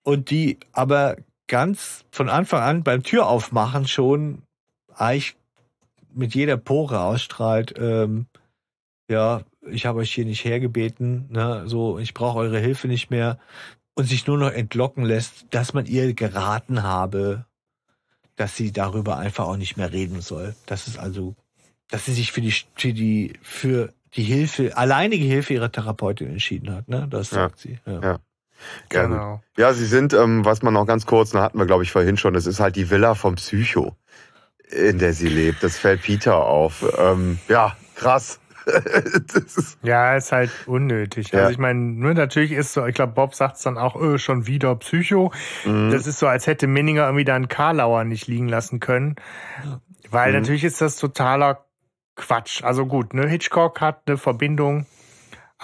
und 0.04 0.30
die 0.30 0.58
aber 0.72 1.16
ganz 1.48 2.04
von 2.10 2.28
Anfang 2.28 2.62
an 2.62 2.82
beim 2.84 3.02
Türaufmachen 3.02 3.88
schon 3.88 4.42
eigentlich 4.94 5.36
mit 6.14 6.34
jeder 6.34 6.56
Pore 6.56 7.00
ausstrahlt, 7.00 7.74
ähm, 7.76 8.26
ja, 9.10 9.42
ich 9.68 9.86
habe 9.86 9.98
euch 10.00 10.12
hier 10.12 10.24
nicht 10.24 10.44
hergebeten, 10.44 11.26
ne, 11.30 11.64
so, 11.66 11.98
ich 11.98 12.14
brauche 12.14 12.38
eure 12.38 12.58
Hilfe 12.58 12.86
nicht 12.86 13.10
mehr 13.10 13.38
und 13.94 14.06
sich 14.06 14.26
nur 14.26 14.38
noch 14.38 14.50
entlocken 14.52 15.04
lässt, 15.04 15.46
dass 15.50 15.74
man 15.74 15.86
ihr 15.86 16.14
geraten 16.14 16.82
habe, 16.82 17.44
dass 18.36 18.56
sie 18.56 18.72
darüber 18.72 19.18
einfach 19.18 19.46
auch 19.46 19.56
nicht 19.56 19.76
mehr 19.76 19.92
reden 19.92 20.20
soll. 20.20 20.54
Das 20.66 20.88
ist 20.88 20.98
also, 20.98 21.34
dass 21.88 22.06
sie 22.06 22.12
sich 22.12 22.32
für 22.32 22.40
die, 22.40 22.52
für 22.52 22.92
die, 22.92 23.34
für 23.42 23.92
die 24.14 24.22
Hilfe, 24.24 24.76
alleinige 24.76 25.24
Hilfe 25.24 25.54
ihrer 25.54 25.70
Therapeutin 25.70 26.28
entschieden 26.30 26.72
hat, 26.72 26.88
ne? 26.88 27.06
Das 27.10 27.30
Ja. 27.30 27.36
sagt 27.36 27.58
sie. 27.58 27.78
Ja. 27.86 28.00
Ja. 28.00 28.18
Ja, 28.92 29.02
gut. 29.02 29.10
Genau. 29.12 29.42
Ja, 29.56 29.72
sie 29.72 29.86
sind, 29.86 30.12
ähm, 30.14 30.44
was 30.44 30.62
man 30.62 30.74
noch 30.74 30.86
ganz 30.86 31.06
kurz, 31.06 31.30
da 31.30 31.42
hatten 31.42 31.58
wir, 31.58 31.66
glaube 31.66 31.82
ich, 31.82 31.92
vorhin 31.92 32.16
schon, 32.16 32.34
das 32.34 32.46
ist 32.46 32.60
halt 32.60 32.76
die 32.76 32.90
Villa 32.90 33.14
vom 33.14 33.34
Psycho, 33.36 33.96
in 34.70 34.98
der 34.98 35.12
sie 35.12 35.28
lebt. 35.28 35.62
Das 35.62 35.76
fällt 35.78 36.02
Peter 36.02 36.36
auf. 36.36 36.84
Ähm, 36.98 37.38
ja, 37.48 37.76
krass. 37.94 38.40
ist, 38.66 39.76
Ja, 39.82 40.16
ist 40.16 40.32
halt 40.32 40.50
unnötig. 40.66 41.30
Ja. 41.32 41.40
Also 41.40 41.52
ich 41.52 41.58
meine, 41.58 41.78
ne, 41.80 42.14
natürlich 42.14 42.52
ist 42.52 42.72
so, 42.72 42.86
ich 42.86 42.94
glaube, 42.94 43.12
Bob 43.12 43.34
sagt 43.34 43.64
dann 43.66 43.76
auch, 43.76 43.94
öh, 43.94 44.16
schon 44.18 44.46
wieder 44.46 44.74
Psycho. 44.76 45.32
Mhm. 45.66 45.90
Das 45.90 46.06
ist 46.06 46.18
so, 46.18 46.26
als 46.26 46.46
hätte 46.46 46.66
Minninger 46.66 47.04
irgendwie 47.04 47.26
da 47.26 47.34
einen 47.34 47.48
Karlauer 47.48 48.04
nicht 48.04 48.26
liegen 48.26 48.48
lassen 48.48 48.80
können. 48.80 49.16
Weil 50.10 50.32
Mhm. 50.32 50.38
natürlich 50.40 50.64
ist 50.64 50.80
das 50.80 50.96
totaler 50.96 51.64
Quatsch. 52.16 52.62
Also 52.64 52.86
gut, 52.86 53.12
ne, 53.12 53.26
Hitchcock 53.28 53.80
hat 53.82 54.02
eine 54.06 54.16
Verbindung, 54.16 54.86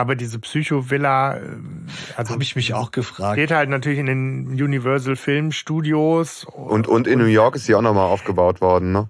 aber 0.01 0.17
diese 0.17 0.39
Psycho-Villa, 0.39 1.37
äh, 1.37 1.41
also 2.17 2.33
Habe 2.35 2.43
ich 2.43 2.57
mich 2.57 2.75
auch 2.75 2.91
gefragt. 2.91 3.35
steht 3.39 3.51
halt 3.53 3.69
natürlich 3.69 3.99
in 3.99 4.07
den 4.07 4.47
Universal 4.63 5.17
Film 5.17 5.53
Studios. 5.53 6.45
und, 6.45 6.89
und 6.89 7.07
in 7.07 7.19
New 7.19 7.27
York 7.27 7.55
ist 7.57 7.67
sie 7.67 7.75
auch 7.75 7.83
nochmal 7.83 8.07
aufgebaut 8.07 8.61
worden, 8.61 8.93
ne? 8.93 9.09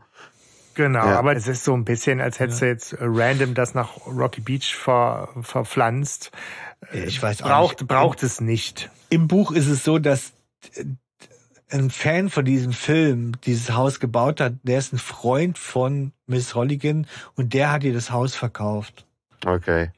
Genau, 0.74 1.05
Ja. 1.07 1.18
aber 1.18 1.34
es 1.36 1.49
ist 1.49 1.64
so 1.64 1.74
ein 1.74 1.84
bisschen, 1.84 2.20
als 2.20 2.38
hättest 2.38 2.62
du 2.62 2.66
jetzt 2.66 2.93
äh, 2.93 2.99
random 3.03 3.55
das 3.55 3.74
nach 3.74 4.07
Rocky 4.07 4.41
Beach 4.41 4.74
ver, 4.76 5.28
verpflanzt. 5.43 6.30
Ich 6.93 7.22
weiß 7.22 7.43
auch 7.43 7.49
Braucht, 7.49 7.80
nicht. 7.80 7.88
braucht 7.88 8.22
es 8.22 8.41
nicht. 8.41 8.91
Im 9.11 9.28
Buch 9.28 9.51
ist 9.53 9.66
es 9.66 9.84
so, 9.84 9.99
dass 9.99 10.32
äh, 10.76 10.84
ein 11.72 11.91
Fan 11.91 12.30
von 12.30 12.45
diesem 12.45 12.72
Film 12.72 13.32
dieses 13.45 13.72
Haus 13.72 14.01
gebaut 14.01 14.41
hat, 14.41 14.55
der 14.62 14.78
ist 14.78 14.93
ein 14.93 14.99
Freund 14.99 15.59
von 15.59 16.12
Miss 16.26 16.55
Holligan 16.55 17.07
und 17.36 17.53
der 17.55 17.70
hat 17.72 17.84
ihr 17.84 17.93
das 17.93 18.11
Haus 18.11 18.34
verkauft. 18.34 19.07
Okay. 19.47 19.91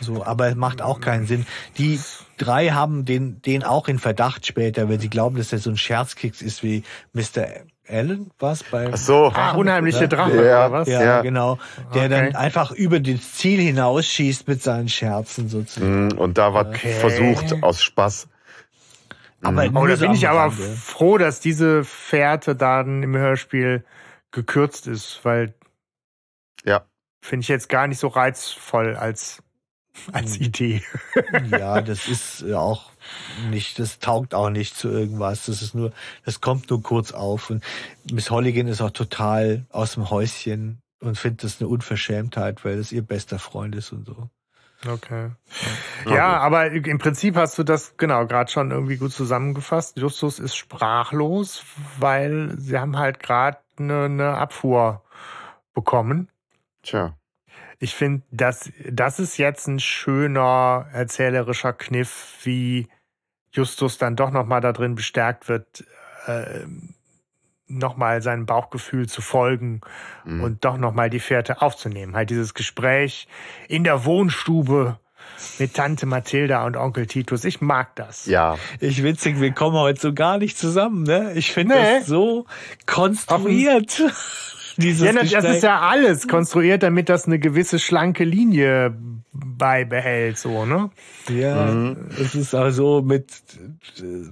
So, 0.00 0.24
aber 0.24 0.48
es 0.48 0.54
macht 0.54 0.82
auch 0.82 1.00
keinen 1.00 1.26
Sinn. 1.26 1.46
Die 1.78 1.98
drei 2.36 2.68
haben 2.70 3.04
den, 3.04 3.40
den 3.42 3.62
auch 3.64 3.88
in 3.88 3.98
Verdacht 3.98 4.46
später, 4.46 4.88
weil 4.88 5.00
sie 5.00 5.08
glauben, 5.08 5.36
dass 5.36 5.52
er 5.52 5.58
so 5.58 5.70
ein 5.70 5.76
Scherzkeks 5.76 6.42
ist 6.42 6.62
wie 6.62 6.82
Mr. 7.12 7.46
Allen, 7.88 8.30
was 8.38 8.64
bei 8.64 8.90
Ach 8.90 8.96
so. 8.96 9.30
Ah, 9.34 9.52
unheimliche 9.52 10.08
Drache, 10.08 10.30
Ja. 10.44 10.66
oder 10.66 10.72
was? 10.72 10.88
ja, 10.88 11.02
Ja. 11.02 11.22
genau, 11.22 11.58
der 11.94 12.08
dann 12.08 12.26
Okay. 12.26 12.36
einfach 12.36 12.70
über 12.72 13.00
das 13.00 13.34
Ziel 13.34 13.60
hinausschießt 13.60 14.48
mit 14.48 14.62
seinen 14.62 14.88
Scherzen 14.88 15.48
sozusagen. 15.48 16.12
Mhm, 16.12 16.18
Und 16.18 16.38
da 16.38 16.54
war 16.54 16.64
Okay. 16.66 17.00
versucht 17.00 17.62
aus 17.62 17.82
Spaß. 17.82 18.28
Aber 19.42 19.66
Oh, 19.66 19.70
nur 19.70 19.88
da 19.88 19.96
so 19.96 20.04
bin 20.06 20.14
ich 20.14 20.26
aber 20.28 20.50
Rande. 20.50 20.76
froh, 20.76 21.18
dass 21.18 21.40
diese 21.40 21.84
Fährte 21.84 22.56
dann 22.56 23.02
im 23.02 23.14
Hörspiel 23.14 23.84
gekürzt 24.30 24.86
ist, 24.86 25.20
weil 25.24 25.54
Ja. 26.64 26.86
finde 27.22 27.42
ich 27.42 27.48
jetzt 27.48 27.68
gar 27.68 27.86
nicht 27.86 27.98
so 27.98 28.08
reizvoll 28.08 28.96
als, 28.96 29.42
als 30.12 30.36
Hm. 30.36 30.42
Idee. 30.42 30.82
Ja, 31.50 31.80
das 31.82 32.08
ist 32.08 32.42
äh, 32.42 32.54
auch 32.54 32.90
nicht, 33.50 33.78
das 33.78 33.98
taugt 33.98 34.34
auch 34.34 34.50
nicht 34.50 34.76
zu 34.76 34.88
irgendwas. 34.88 35.46
Das 35.46 35.62
ist 35.62 35.74
nur, 35.74 35.92
das 36.24 36.40
kommt 36.40 36.70
nur 36.70 36.82
kurz 36.82 37.12
auf. 37.12 37.50
Und 37.50 37.64
Miss 38.10 38.30
Holligan 38.30 38.66
ist 38.68 38.80
auch 38.80 38.90
total 38.90 39.66
aus 39.70 39.94
dem 39.94 40.10
Häuschen 40.10 40.80
und 41.00 41.18
findet 41.18 41.44
das 41.44 41.60
eine 41.60 41.68
Unverschämtheit, 41.68 42.64
weil 42.64 42.78
es 42.78 42.92
ihr 42.92 43.02
bester 43.02 43.38
Freund 43.38 43.74
ist 43.74 43.92
und 43.92 44.06
so. 44.06 44.30
Okay. 44.86 45.30
Ja, 46.04 46.14
Ja, 46.14 46.38
aber 46.38 46.70
im 46.70 46.98
Prinzip 46.98 47.36
hast 47.36 47.56
du 47.58 47.62
das 47.62 47.96
genau 47.96 48.26
gerade 48.26 48.50
schon 48.50 48.70
irgendwie 48.70 48.96
gut 48.96 49.12
zusammengefasst. 49.12 49.96
Justus 49.98 50.38
ist 50.38 50.56
sprachlos, 50.56 51.64
weil 51.98 52.54
sie 52.58 52.78
haben 52.78 52.98
halt 52.98 53.20
gerade 53.20 53.58
eine, 53.78 54.04
eine 54.04 54.36
Abfuhr 54.36 55.02
bekommen. 55.72 56.28
Tja. 56.82 57.16
Ich 57.78 57.94
finde, 57.94 58.22
das, 58.30 58.70
das 58.90 59.18
ist 59.18 59.36
jetzt 59.36 59.66
ein 59.66 59.80
schöner 59.80 60.86
erzählerischer 60.92 61.72
Kniff, 61.72 62.34
wie 62.44 62.88
Justus 63.52 63.98
dann 63.98 64.16
doch 64.16 64.30
nochmal 64.30 64.60
da 64.60 64.72
drin 64.72 64.94
bestärkt 64.94 65.48
wird, 65.48 65.84
äh, 66.26 66.60
nochmal 67.66 68.20
seinem 68.22 68.46
Bauchgefühl 68.46 69.08
zu 69.08 69.22
folgen 69.22 69.80
Mhm. 70.24 70.42
und 70.42 70.64
doch 70.64 70.76
nochmal 70.76 71.10
die 71.10 71.20
Fährte 71.20 71.62
aufzunehmen. 71.62 72.14
Halt 72.14 72.30
dieses 72.30 72.54
Gespräch 72.54 73.26
in 73.68 73.84
der 73.84 74.04
Wohnstube 74.04 74.98
mit 75.58 75.74
Tante 75.74 76.04
Mathilda 76.06 76.66
und 76.66 76.76
Onkel 76.76 77.06
Titus. 77.06 77.44
Ich 77.44 77.60
mag 77.62 77.96
das. 77.96 78.26
Ja. 78.26 78.58
Ich 78.80 79.02
witzig, 79.02 79.40
wir 79.40 79.52
kommen 79.52 79.76
heute 79.76 80.00
so 80.00 80.12
gar 80.12 80.36
nicht 80.38 80.58
zusammen, 80.58 81.02
ne? 81.04 81.32
Ich 81.34 81.52
finde 81.52 81.74
Nee. 81.74 81.98
das 82.00 82.06
so 82.06 82.46
konstruiert. 82.86 84.02
Dieses 84.76 85.06
Ja, 85.06 85.12
das, 85.12 85.22
das 85.22 85.32
Gespräch. 85.32 85.56
ist 85.56 85.62
ja 85.62 85.80
alles 85.80 86.28
konstruiert, 86.28 86.82
damit 86.82 87.08
das 87.08 87.26
eine 87.26 87.38
gewisse 87.38 87.78
schlanke 87.78 88.24
Linie 88.24 88.96
beibehält, 89.32 90.38
so, 90.38 90.64
ne? 90.64 90.90
Ja, 91.28 91.94
es 92.20 92.34
ist 92.34 92.54
also 92.54 93.02
mit 93.02 93.26
äh, 93.98 94.28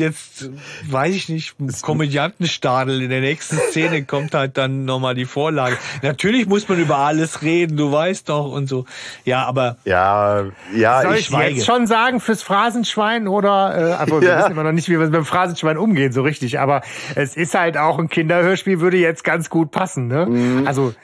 jetzt 0.00 0.50
weiß 0.90 1.14
ich 1.14 1.28
nicht, 1.28 1.54
Komödiantenstadel 1.82 3.00
in 3.02 3.10
der 3.10 3.20
nächsten 3.20 3.56
Szene 3.70 4.04
kommt 4.06 4.34
halt 4.34 4.58
dann 4.58 4.84
nochmal 4.84 5.14
die 5.14 5.26
Vorlage. 5.26 5.76
Natürlich 6.02 6.46
muss 6.46 6.68
man 6.68 6.80
über 6.80 6.98
alles 6.98 7.42
reden, 7.42 7.76
du 7.76 7.92
weißt 7.92 8.28
doch 8.28 8.50
und 8.50 8.66
so. 8.68 8.86
Ja, 9.24 9.44
aber 9.46 9.76
Ja, 9.84 10.44
ja, 10.74 11.02
Soll 11.02 11.12
ich, 11.14 11.20
ich 11.20 11.26
schweige. 11.26 11.54
jetzt 11.56 11.66
schon 11.66 11.86
sagen 11.86 12.18
fürs 12.20 12.42
Phrasenschwein 12.42 13.28
oder 13.28 13.90
äh, 13.90 13.92
aber 13.92 14.20
wir 14.20 14.28
Ja. 14.28 14.38
wissen 14.40 14.52
immer 14.52 14.64
noch 14.64 14.72
nicht, 14.72 14.88
wie 14.88 14.92
wir 14.98 15.06
mit 15.06 15.14
dem 15.14 15.24
Phrasenschwein 15.24 15.76
umgehen, 15.78 16.12
so 16.12 16.22
richtig. 16.22 16.58
Aber 16.58 16.82
es 17.14 17.36
ist 17.36 17.54
halt 17.54 17.76
auch 17.76 17.98
ein 17.98 18.08
Kinderhörspiel, 18.08 18.80
würde 18.80 18.96
jetzt 18.96 19.22
ganz 19.22 19.50
gut 19.50 19.70
passen, 19.70 20.08
ne? 20.08 20.26
Mhm. 20.26 20.66
Also 20.66 20.94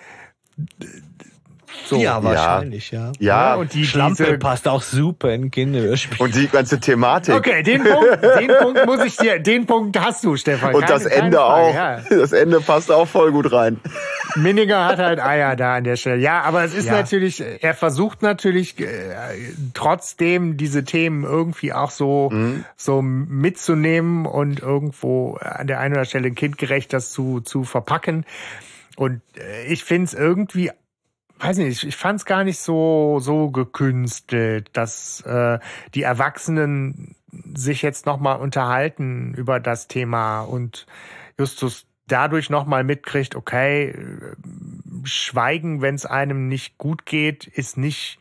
so. 1.84 1.96
ja, 1.98 2.22
wahrscheinlich, 2.22 2.90
ja. 2.90 3.12
ja, 3.20 3.54
und 3.54 3.72
die 3.74 3.84
Schlampe 3.86 4.24
diese, 4.24 4.38
passt 4.38 4.66
auch 4.66 4.82
super 4.82 5.32
in 5.32 5.50
Kinderhörspiel. 5.50 6.18
und 6.20 6.34
die 6.34 6.48
ganze 6.48 6.80
Thematik. 6.80 7.34
Okay, 7.34 7.62
den 7.62 7.84
Punkt, 7.84 8.22
den 8.40 8.50
Punkt 8.60 8.86
muss 8.86 9.04
ich 9.04 9.16
dir, 9.16 9.38
den 9.38 9.66
Punkt 9.66 9.98
hast 10.00 10.24
du, 10.24 10.36
Stefan. 10.36 10.74
Und 10.74 10.82
Keine- 10.86 10.92
das 10.94 11.06
Ende 11.06 11.36
Frage, 11.36 11.52
auch. 11.70 11.74
Ja. 11.74 12.00
Das 12.10 12.32
Ende 12.32 12.60
passt 12.60 12.90
auch 12.90 13.06
voll 13.06 13.30
gut 13.32 13.52
rein. 13.52 13.78
Minninger 14.34 14.84
hat 14.84 14.98
halt 14.98 15.20
Eier 15.20 15.56
da 15.56 15.76
an 15.76 15.84
der 15.84 15.96
Stelle. 15.96 16.20
Ja, 16.20 16.42
aber 16.42 16.64
es 16.64 16.74
ist 16.74 16.86
Ja. 16.86 16.92
natürlich, 16.92 17.42
er 17.60 17.74
versucht 17.74 18.22
natürlich 18.22 18.78
äh, 18.80 18.86
trotzdem 19.74 20.56
diese 20.56 20.84
Themen 20.84 21.24
irgendwie 21.24 21.72
auch 21.72 21.90
so, 21.90 22.30
so 22.76 23.00
mitzunehmen 23.02 24.26
und 24.26 24.60
irgendwo 24.60 25.36
an 25.40 25.66
der 25.66 25.78
einen 25.80 25.92
oder 25.94 26.00
anderen 26.00 26.06
Stelle 26.06 26.30
kindgerecht 26.32 26.92
das 26.92 27.10
zu, 27.12 27.40
zu 27.40 27.64
verpacken. 27.64 28.24
Und 28.96 29.20
äh, 29.38 29.66
ich 29.66 29.84
finde 29.84 30.04
es 30.04 30.14
irgendwie, 30.14 30.70
weiß 31.38 31.58
nicht, 31.58 31.84
ich, 31.84 31.96
fand 31.96 32.20
es 32.20 32.24
gar 32.24 32.44
nicht 32.44 32.58
so, 32.58 33.18
so 33.20 33.50
gekünstelt, 33.50 34.70
dass 34.72 35.20
äh, 35.22 35.58
die 35.94 36.02
Erwachsenen 36.02 37.14
sich 37.54 37.82
jetzt 37.82 38.06
nochmal 38.06 38.38
unterhalten 38.38 39.34
über 39.34 39.60
das 39.60 39.88
Thema 39.88 40.40
und 40.40 40.86
Justus 41.38 41.86
dadurch 42.06 42.50
nochmal 42.50 42.84
mitkriegt, 42.84 43.34
okay, 43.34 43.94
Schweigen, 45.04 45.82
wenn 45.82 45.94
es 45.94 46.06
einem 46.06 46.48
nicht 46.48 46.78
gut 46.78 47.04
geht, 47.04 47.46
ist 47.46 47.76
nicht 47.76 48.18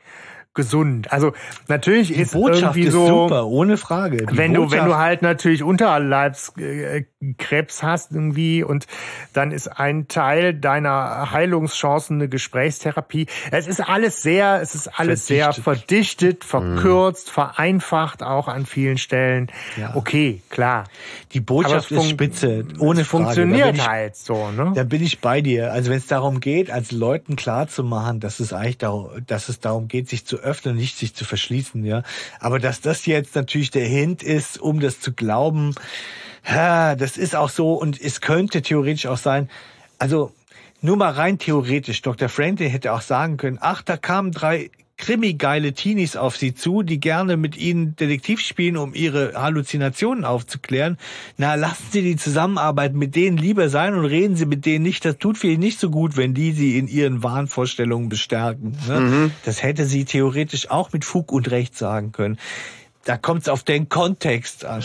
gesund. 0.55 1.11
Also 1.11 1.33
natürlich 1.67 2.07
Die 2.07 2.15
ist 2.15 2.33
Botschaft 2.33 2.75
irgendwie 2.75 2.87
ist 2.87 2.93
so, 2.93 3.05
super, 3.05 3.45
ohne 3.45 3.77
Frage. 3.77 4.25
Die 4.25 4.37
wenn 4.37 4.53
du, 4.53 4.71
wenn 4.71 4.79
du 4.79 4.85
Botschaft- 4.85 4.99
halt 4.99 5.21
natürlich 5.21 5.63
Unterleibskrebs 5.63 7.83
hast 7.83 8.11
irgendwie 8.11 8.63
und 8.63 8.87
dann 9.33 9.51
ist 9.51 9.67
ein 9.67 10.07
Teil 10.07 10.53
deiner 10.53 11.31
Heilungschancen 11.31 12.17
eine 12.17 12.29
Gesprächstherapie. 12.29 13.27
Es 13.51 13.67
ist 13.67 13.81
alles 13.81 14.21
sehr, 14.21 14.61
es 14.61 14.75
ist 14.75 14.99
alles 14.99 15.27
sehr 15.27 15.53
verdichtet, 15.53 16.43
verkürzt, 16.43 17.29
vereinfacht 17.29 18.23
auch 18.23 18.47
an 18.47 18.65
vielen 18.65 18.97
Stellen. 18.97 19.51
Ja. 19.77 19.95
Okay, 19.95 20.41
klar. 20.49 20.85
die 21.33 21.41
Botschaft 21.41 21.91
ist 21.91 22.09
spitze, 22.09 22.65
ohne 22.79 23.01
es 23.01 23.07
Frage. 23.07 23.23
funktioniert 23.25 23.75
ich, 23.75 23.87
halt 23.87 24.15
so, 24.15 24.51
ne? 24.51 24.71
Da 24.73 24.83
bin 24.83 25.03
ich 25.03 25.19
bei 25.19 25.41
dir. 25.41 25.73
Also 25.73 25.91
wenn 25.91 25.97
es 25.97 26.07
darum 26.07 26.39
geht, 26.39 26.71
als 26.71 26.93
Leuten 26.93 27.35
klar 27.35 27.67
zu 27.67 27.83
machen, 27.83 28.21
dass 28.21 28.39
es 28.39 28.53
eigentlich 28.53 28.77
darum, 28.77 29.09
dass 29.27 29.49
es 29.49 29.59
darum 29.59 29.89
geht, 29.89 30.07
sich 30.07 30.25
zu 30.25 30.37
öffnen, 30.45 30.75
nicht 30.75 30.97
sich 30.97 31.13
zu 31.13 31.25
verschließen, 31.25 31.83
ja. 31.83 32.03
Aber 32.39 32.59
dass 32.59 32.79
das 32.81 33.05
jetzt 33.05 33.35
natürlich 33.35 33.71
der 33.71 33.87
Hint 33.87 34.23
ist, 34.23 34.59
um 34.59 34.79
das 34.79 34.99
zu 34.99 35.11
glauben, 35.13 35.75
ja, 36.47 36.95
das 36.95 37.17
ist 37.17 37.35
auch 37.35 37.49
so 37.49 37.73
und 37.73 37.99
es 37.99 38.21
könnte 38.21 38.61
theoretisch 38.61 39.07
auch 39.07 39.17
sein, 39.17 39.49
also 39.97 40.31
nur 40.81 40.97
mal 40.97 41.11
rein 41.11 41.39
theoretisch, 41.39 42.01
Dr. 42.01 42.29
Franklin 42.29 42.69
hätte 42.69 42.93
auch 42.93 43.01
sagen 43.01 43.37
können, 43.37 43.57
ach, 43.59 43.81
da 43.81 43.97
kamen 43.97 44.31
drei 44.31 44.69
krimi-geile 44.97 45.73
Teenies 45.73 46.15
auf 46.15 46.37
sie 46.37 46.55
zu, 46.55 46.81
die 46.81 46.99
gerne 46.99 47.37
mit 47.37 47.57
ihnen 47.57 47.95
Detektiv 47.95 48.39
spielen, 48.39 48.77
um 48.77 48.93
ihre 48.93 49.33
Halluzinationen 49.33 50.23
aufzuklären. 50.23 50.97
Na, 51.37 51.55
lassen 51.55 51.85
Sie 51.91 52.01
die 52.01 52.15
Zusammenarbeit 52.15 52.93
mit 52.93 53.15
denen 53.15 53.37
lieber 53.37 53.69
sein 53.69 53.93
und 53.93 54.05
reden 54.05 54.35
Sie 54.35 54.45
mit 54.45 54.65
denen 54.65 54.83
nicht. 54.83 55.03
Das 55.03 55.17
tut 55.17 55.37
vielleicht 55.37 55.59
nicht 55.59 55.79
so 55.79 55.89
gut, 55.89 56.17
wenn 56.17 56.33
die 56.33 56.53
sie 56.53 56.77
in 56.77 56.87
ihren 56.87 57.23
Wahnvorstellungen 57.23 58.09
bestärken. 58.09 58.77
Ne? 58.87 59.31
Das 59.43 59.63
hätte 59.63 59.85
sie 59.85 60.05
theoretisch 60.05 60.69
auch 60.69 60.93
mit 60.93 61.03
Fug 61.03 61.31
und 61.31 61.51
Recht 61.51 61.77
sagen 61.77 62.11
können. 62.11 62.37
Da 63.05 63.17
kommt 63.17 63.43
es 63.43 63.49
auf 63.49 63.63
den 63.63 63.87
Kontext 63.87 64.65
an. 64.65 64.83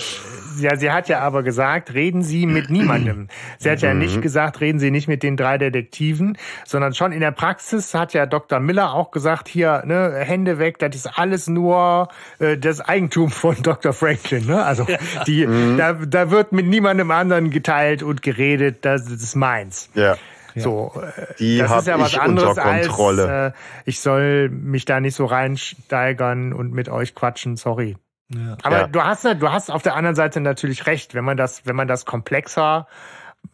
Ja, 0.59 0.77
sie 0.77 0.93
hat 0.93 1.09
ja 1.09 1.21
aber 1.21 1.43
gesagt, 1.43 1.95
reden 1.95 2.23
Sie 2.23 2.45
mit 2.45 2.69
niemandem. 2.71 3.29
Sie 3.59 3.71
hat 3.71 3.81
ja 3.81 3.95
nicht 3.95 4.21
gesagt, 4.21 4.61
reden 4.61 4.79
Sie 4.79 4.91
nicht 4.91 5.09
mit 5.09 5.23
den 5.23 5.39
drei 5.39 5.57
Detektiven, 5.57 6.37
sondern 6.67 6.93
schon 6.93 7.13
in 7.13 7.21
der 7.21 7.31
Praxis 7.31 7.95
hat 7.95 8.13
ja 8.13 8.27
Dr. 8.27 8.61
Miller 8.61 8.93
auch 8.93 9.11
gesagt, 9.11 9.49
hier, 9.49 9.83
ne, 9.87 10.17
Hände 10.19 10.59
weg, 10.59 10.79
das 10.79 10.95
ist 10.95 11.07
alles 11.19 11.49
nur 11.49 12.09
äh, 12.41 12.59
das 12.59 12.83
Eigentum 12.83 13.31
von 13.31 13.57
Dr. 13.63 13.95
Franklin. 13.95 14.47
Ne? 14.47 14.63
Also 14.63 14.87
die, 15.27 15.49
da, 15.79 15.95
da 15.95 16.31
wird 16.31 16.53
mit 16.53 16.67
niemandem 16.67 17.11
anderen 17.11 17.51
geteilt 17.51 18.03
und 18.03 18.21
geredet, 18.21 18.85
das, 18.85 19.05
das 19.05 19.23
ist 19.23 19.35
meins. 19.35 19.89
Ja. 19.95 20.17
So, 20.55 20.93
äh, 20.97 21.35
Die 21.39 21.59
das 21.59 21.71
ist 21.79 21.87
ja 21.87 21.99
was 21.99 22.19
anderes 22.19 22.59
als 22.59 22.89
äh, 23.19 23.53
ich 23.87 24.01
soll 24.01 24.51
mich 24.51 24.85
da 24.85 25.01
nicht 25.01 25.15
so 25.15 25.25
reinsteigern 25.25 26.53
und 26.53 26.73
mit 26.73 26.91
euch 26.91 27.15
quatschen, 27.15 27.57
sorry. 27.57 27.97
Ja. 28.35 28.57
Aber 28.63 28.81
Ja. 28.83 28.87
du 28.87 29.03
hast 29.03 29.25
du 29.25 29.53
hast 29.53 29.71
auf 29.71 29.83
der 29.83 29.97
anderen 29.97 30.15
Seite 30.17 30.41
natürlich 30.41 30.87
recht, 30.87 31.15
wenn 31.15 31.25
man 31.25 31.37
das 31.37 31.67
wenn 31.67 31.77
man 31.77 31.89
das 31.89 32.05
komplexer 32.05 32.87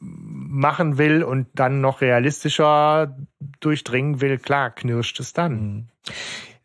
machen 0.01 0.99
will 0.99 1.23
und 1.23 1.47
dann 1.55 1.81
noch 1.81 2.01
realistischer 2.01 3.17
durchdringen 3.61 4.21
will, 4.21 4.39
klar, 4.39 4.71
knirscht 4.71 5.21
es 5.21 5.33
dann. 5.33 5.89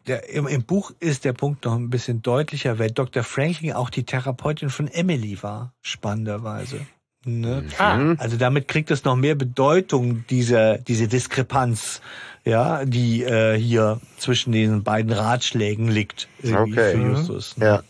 Der, 0.08 0.30
im, 0.30 0.48
Im 0.48 0.64
Buch 0.64 0.92
ist 1.00 1.26
der 1.26 1.34
Punkt 1.34 1.66
noch 1.66 1.76
ein 1.76 1.92
bisschen 1.92 2.24
deutlicher, 2.24 2.80
weil 2.80 2.90
Dr. 2.90 3.24
Franklin 3.24 3.74
auch 3.74 3.92
die 3.92 4.04
Therapeutin 4.04 4.70
von 4.72 4.88
Emily 4.88 5.38
war, 5.44 5.74
spannenderweise. 5.82 6.82
Ne? 7.24 7.66
Ah. 7.78 8.16
Also 8.18 8.38
damit 8.38 8.68
kriegt 8.68 8.90
es 8.90 9.04
noch 9.04 9.16
mehr 9.16 9.36
Bedeutung, 9.36 10.26
diese, 10.32 10.80
diese 10.88 11.08
Diskrepanz, 11.08 12.02
ja, 12.44 12.84
die 12.84 13.22
äh, 13.22 13.56
hier 13.56 14.02
zwischen 14.18 14.52
den 14.54 14.82
beiden 14.82 15.14
Ratschlägen 15.14 15.88
liegt. 15.88 16.28
Okay. 16.44 16.94
Für 16.94 16.98
Mhm. 16.98 17.12
Justus. 17.12 17.58
ne? 17.58 17.66
Ja. 17.66 17.84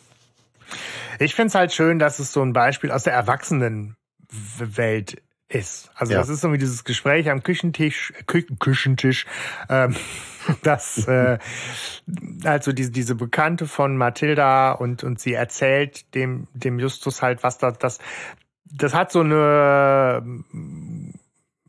Ich 1.19 1.35
finde 1.35 1.49
es 1.49 1.55
halt 1.55 1.73
schön, 1.73 1.99
dass 1.99 2.19
es 2.19 2.33
so 2.33 2.41
ein 2.41 2.53
Beispiel 2.53 2.91
aus 2.91 3.03
der 3.03 3.13
Erwachsenenwelt 3.13 5.21
ist. 5.49 5.91
Also 5.95 6.13
Ja. 6.13 6.19
das 6.19 6.29
ist 6.29 6.41
so 6.41 6.51
wie 6.53 6.57
dieses 6.57 6.83
Gespräch 6.83 7.29
am 7.29 7.43
Küchentisch, 7.43 8.13
Kü 8.25 8.43
Küchentisch, 8.59 9.25
ähm, 9.69 9.95
dass 10.63 11.07
äh, 11.07 11.37
also 12.43 12.71
diese, 12.71 12.91
diese 12.91 13.15
Bekannte 13.15 13.67
von 13.67 13.97
Mathilda 13.97 14.71
und, 14.71 15.03
und 15.03 15.19
sie 15.19 15.33
erzählt 15.33 16.13
dem, 16.15 16.47
dem 16.53 16.79
Justus 16.79 17.21
halt, 17.21 17.43
was 17.43 17.57
da 17.57 17.71
das, 17.71 17.99
das 18.65 18.93
hat 18.93 19.11
so 19.11 19.19
eine 19.19 20.21
mm, 20.23 21.11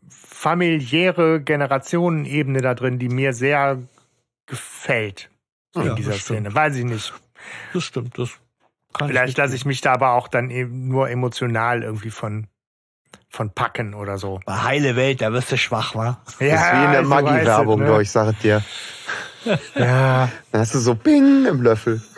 familiäre 0.08 1.40
Generationenebene 1.42 2.60
da 2.62 2.74
drin, 2.74 2.98
die 2.98 3.08
mir 3.08 3.32
sehr 3.32 3.82
gefällt 4.46 5.30
in 5.74 5.86
Ja, 5.86 5.94
dieser 5.94 6.12
das 6.12 6.20
stimmt. 6.20 6.40
Szene. 6.40 6.54
Weiß 6.54 6.76
ich 6.76 6.84
nicht. 6.84 7.12
Das 7.72 7.84
stimmt. 7.84 8.18
Das 8.18 8.30
Vielleicht 8.98 9.38
lasse 9.38 9.54
ich 9.54 9.64
mich 9.64 9.80
da 9.80 9.92
aber 9.92 10.12
auch 10.12 10.28
dann 10.28 10.50
eben 10.50 10.88
nur 10.88 11.10
emotional 11.10 11.82
irgendwie 11.82 12.10
von, 12.10 12.46
von 13.28 13.50
packen 13.50 13.94
oder 13.94 14.18
so. 14.18 14.40
Bei 14.46 14.62
heile 14.62 14.96
Welt, 14.96 15.22
da 15.22 15.32
wirst 15.32 15.52
du 15.52 15.56
schwach, 15.56 15.94
wa? 15.94 16.20
Das 16.24 16.34
ist 16.34 16.40
wie 16.40 16.84
in 16.84 16.92
der 16.92 17.02
Maggi-Werbung, 17.02 17.80
ne? 17.80 18.02
ich 18.02 18.10
sage 18.10 18.34
dir. 18.42 18.62
Ja, 19.74 20.28
Dann 20.52 20.60
hast 20.60 20.74
du 20.74 20.78
so 20.78 20.94
Bing 20.94 21.46
im 21.46 21.62
Löffel. 21.62 22.00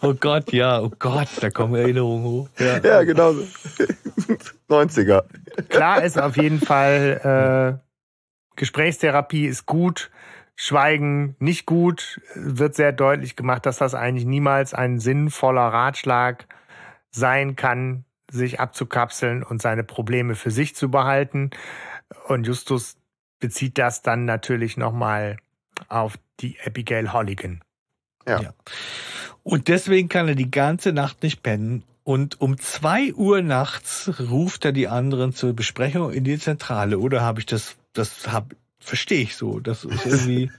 Oh 0.00 0.14
Gott, 0.14 0.52
ja, 0.52 0.80
oh 0.80 0.90
Gott, 0.98 1.28
da 1.40 1.50
kommen 1.50 1.74
Erinnerungen 1.74 2.24
hoch. 2.24 2.48
Ja. 2.58 2.78
Ja, 2.78 3.02
genau 3.02 3.32
so. 3.34 3.42
90er. 4.70 5.24
klar 5.68 6.02
ist 6.02 6.18
auf 6.18 6.36
jeden 6.36 6.60
Fall, 6.60 7.78
äh, 7.82 8.56
Gesprächstherapie 8.56 9.46
ist 9.46 9.66
gut, 9.66 10.10
Schweigen 10.62 11.36
nicht 11.38 11.64
gut, 11.64 12.20
wird 12.34 12.74
sehr 12.74 12.92
deutlich 12.92 13.34
gemacht, 13.34 13.64
dass 13.64 13.78
das 13.78 13.94
eigentlich 13.94 14.26
niemals 14.26 14.74
ein 14.74 15.00
sinnvoller 15.00 15.68
Ratschlag 15.68 16.44
sein 17.10 17.56
kann, 17.56 18.04
sich 18.30 18.60
abzukapseln 18.60 19.42
und 19.42 19.62
seine 19.62 19.84
Probleme 19.84 20.34
für 20.34 20.50
sich 20.50 20.76
zu 20.76 20.90
behalten. 20.90 21.48
Und 22.28 22.46
Justus 22.46 22.98
bezieht 23.38 23.78
das 23.78 24.02
dann 24.02 24.26
natürlich 24.26 24.76
nochmal 24.76 25.38
auf 25.88 26.18
die 26.40 26.58
Abigail 26.62 27.14
Holligan. 27.14 27.62
Ja. 28.28 28.42
Ja. 28.42 28.54
Und 29.42 29.68
deswegen 29.68 30.10
kann 30.10 30.28
er 30.28 30.34
die 30.34 30.50
ganze 30.50 30.92
Nacht 30.92 31.22
nicht 31.22 31.42
pennen. 31.42 31.84
Und 32.04 32.38
um 32.38 32.58
zwei 32.58 33.14
Uhr 33.14 33.40
nachts 33.40 34.10
ruft 34.20 34.66
er 34.66 34.72
die 34.72 34.88
anderen 34.88 35.32
zur 35.32 35.54
Besprechung 35.54 36.12
in 36.12 36.24
die 36.24 36.38
Zentrale. 36.38 36.98
Oder 36.98 37.22
habe 37.22 37.40
ich 37.40 37.46
das, 37.46 37.76
das 37.94 38.30
hab, 38.30 38.54
verstehe 38.82 39.22
ich 39.22 39.36
so. 39.36 39.60
Das 39.60 39.84
ist 39.84 40.06
irgendwie 40.06 40.50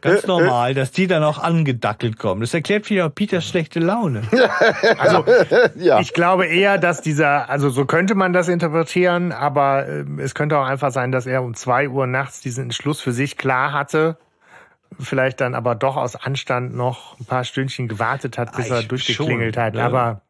ganz 0.00 0.26
normal, 0.26 0.74
dass 0.74 0.90
die 0.92 1.06
dann 1.06 1.22
auch 1.22 1.38
angedackelt 1.38 2.18
kommen. 2.18 2.40
Das 2.40 2.52
erklärt 2.52 2.86
vielleicht 2.86 3.06
auch 3.10 3.14
Peters 3.14 3.46
schlechte 3.48 3.78
Laune. 3.80 4.22
Also 4.98 5.24
Ja. 5.76 6.00
Ich 6.00 6.12
glaube 6.12 6.46
eher, 6.46 6.78
dass 6.78 7.00
dieser, 7.00 7.48
also 7.48 7.70
so 7.70 7.84
könnte 7.86 8.14
man 8.14 8.32
das 8.32 8.48
interpretieren, 8.48 9.32
aber 9.32 9.88
ähm, 9.88 10.18
es 10.18 10.34
könnte 10.34 10.58
auch 10.58 10.66
einfach 10.66 10.90
sein, 10.90 11.12
dass 11.12 11.26
er 11.26 11.42
um 11.42 11.54
zwei 11.54 11.88
Uhr 11.88 12.06
nachts 12.06 12.40
diesen 12.40 12.64
Entschluss 12.64 13.00
für 13.00 13.12
sich 13.12 13.36
klar 13.36 13.72
hatte, 13.72 14.18
vielleicht 14.98 15.40
dann 15.40 15.54
aber 15.54 15.74
doch 15.76 15.96
aus 15.96 16.16
Anstand 16.16 16.74
noch 16.74 17.18
ein 17.20 17.24
paar 17.24 17.44
Stündchen 17.44 17.86
gewartet 17.88 18.36
hat, 18.36 18.56
bis 18.56 18.70
Ah, 18.70 18.74
er 18.76 18.80
ich 18.80 18.88
durchgeklingelt 18.88 19.54
schon, 19.54 19.64
hat. 19.64 19.74
ne? 19.74 19.84
Aber 19.84 20.22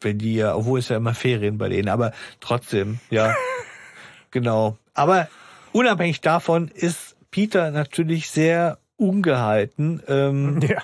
wenn 0.00 0.18
die 0.18 0.36
ja, 0.36 0.54
obwohl 0.54 0.78
es 0.78 0.88
ja 0.88 0.96
immer 0.96 1.14
Ferien 1.14 1.58
bei 1.58 1.68
denen, 1.68 1.88
aber 1.88 2.12
trotzdem, 2.40 3.00
ja. 3.10 3.34
genau. 4.30 4.78
Aber 4.94 5.28
unabhängig 5.72 6.20
davon 6.20 6.68
ist 6.68 7.16
Peter 7.30 7.70
natürlich 7.70 8.30
sehr 8.30 8.78
ungehalten. 8.96 10.02
Ähm, 10.08 10.60
ja, 10.68 10.82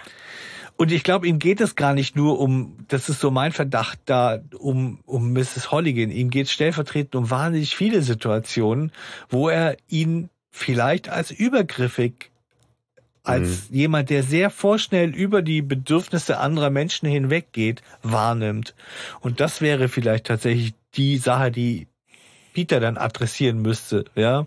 Und 0.77 0.93
ich 0.93 1.05
glaube, 1.05 1.27
ihm 1.27 1.39
geht 1.39 1.61
es 1.61 1.75
gar 1.75 1.95
nicht 1.95 2.17
nur 2.17 2.39
um, 2.39 2.77
das 2.89 3.09
ist 3.09 3.21
so 3.21 3.31
mein 3.31 3.53
Verdacht 3.53 3.99
da, 4.05 4.39
um, 4.59 5.01
um 5.07 5.33
Mrs. 5.33 5.71
Holligan. 5.71 6.11
Ihm 6.11 6.31
geht 6.31 6.47
es 6.47 6.53
stellvertretend 6.53 7.17
um 7.17 7.31
wahnsinnig 7.31 7.75
viele 7.75 8.03
Situationen, 8.03 8.93
wo 9.31 9.49
er 9.49 9.77
ihn 9.89 10.29
vielleicht 10.51 11.09
als 11.09 11.31
übergriffig, 11.31 12.31
als 13.23 13.69
jemand, 13.71 14.11
der 14.11 14.23
sehr 14.23 14.51
vorschnell 14.51 15.15
über 15.15 15.43
die 15.43 15.61
Bedürfnisse 15.61 16.39
anderer 16.39 16.71
Menschen 16.71 17.09
hinweggeht, 17.09 17.83
wahrnimmt. 18.03 18.75
Und 19.21 19.41
das 19.41 19.61
wäre 19.61 19.89
vielleicht 19.89 20.27
tatsächlich 20.27 20.75
die 20.95 21.17
Sache, 21.17 21.51
die 21.51 21.89
Peter 22.57 22.81
dann 22.81 22.97
adressieren 22.97 23.61
müsste, 23.61 24.07
ja. 24.15 24.47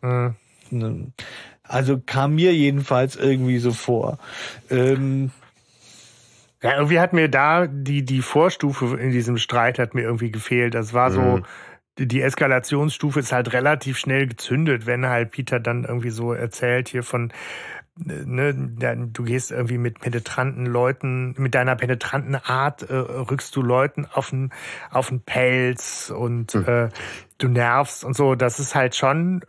hm. 0.00 0.34
Also 1.62 2.00
kam 2.04 2.36
mir 2.36 2.54
jedenfalls 2.54 3.16
irgendwie 3.16 3.58
so 3.58 3.72
vor. 3.74 4.18
Ähm, 4.70 5.30
ja, 6.62 6.76
irgendwie 6.76 7.00
hat 7.00 7.12
mir 7.12 7.28
da 7.28 7.66
die, 7.66 8.02
die 8.02 8.22
Vorstufe 8.22 8.96
in 8.96 9.10
diesem 9.10 9.36
Streit 9.36 9.78
hat 9.78 9.94
mir 9.94 10.00
irgendwie 10.00 10.30
gefehlt. 10.30 10.74
Das 10.74 10.94
war 10.94 11.10
so, 11.10 11.20
Mhm. 11.20 11.44
die 11.98 12.22
Eskalationsstufe 12.22 13.20
ist 13.20 13.32
halt 13.32 13.52
relativ 13.52 13.98
schnell 13.98 14.26
gezündet, 14.26 14.86
wenn 14.86 15.04
halt 15.04 15.32
Peter 15.32 15.60
dann 15.60 15.84
irgendwie 15.84 16.10
so 16.10 16.32
erzählt 16.32 16.88
hier 16.88 17.02
von, 17.02 17.30
ne, 17.96 18.54
du 19.12 19.22
gehst 19.24 19.50
irgendwie 19.50 19.76
mit 19.78 20.00
penetranten 20.00 20.64
Leuten, 20.64 21.34
mit 21.36 21.54
deiner 21.54 21.76
penetranten 21.76 22.36
Art 22.36 22.88
äh, 22.88 22.94
rückst 22.94 23.54
du 23.54 23.60
Leuten 23.62 24.06
auf 24.10 24.30
den, 24.30 24.50
auf 24.90 25.08
den 25.10 25.20
Pelz 25.20 26.10
und 26.14 26.52
Hm. 26.54 26.66
äh, 26.66 26.88
du 27.42 27.48
nervst 27.48 28.04
und 28.04 28.16
so. 28.16 28.34
Das 28.34 28.58
ist 28.58 28.74
halt 28.74 28.94
schon, 28.94 29.44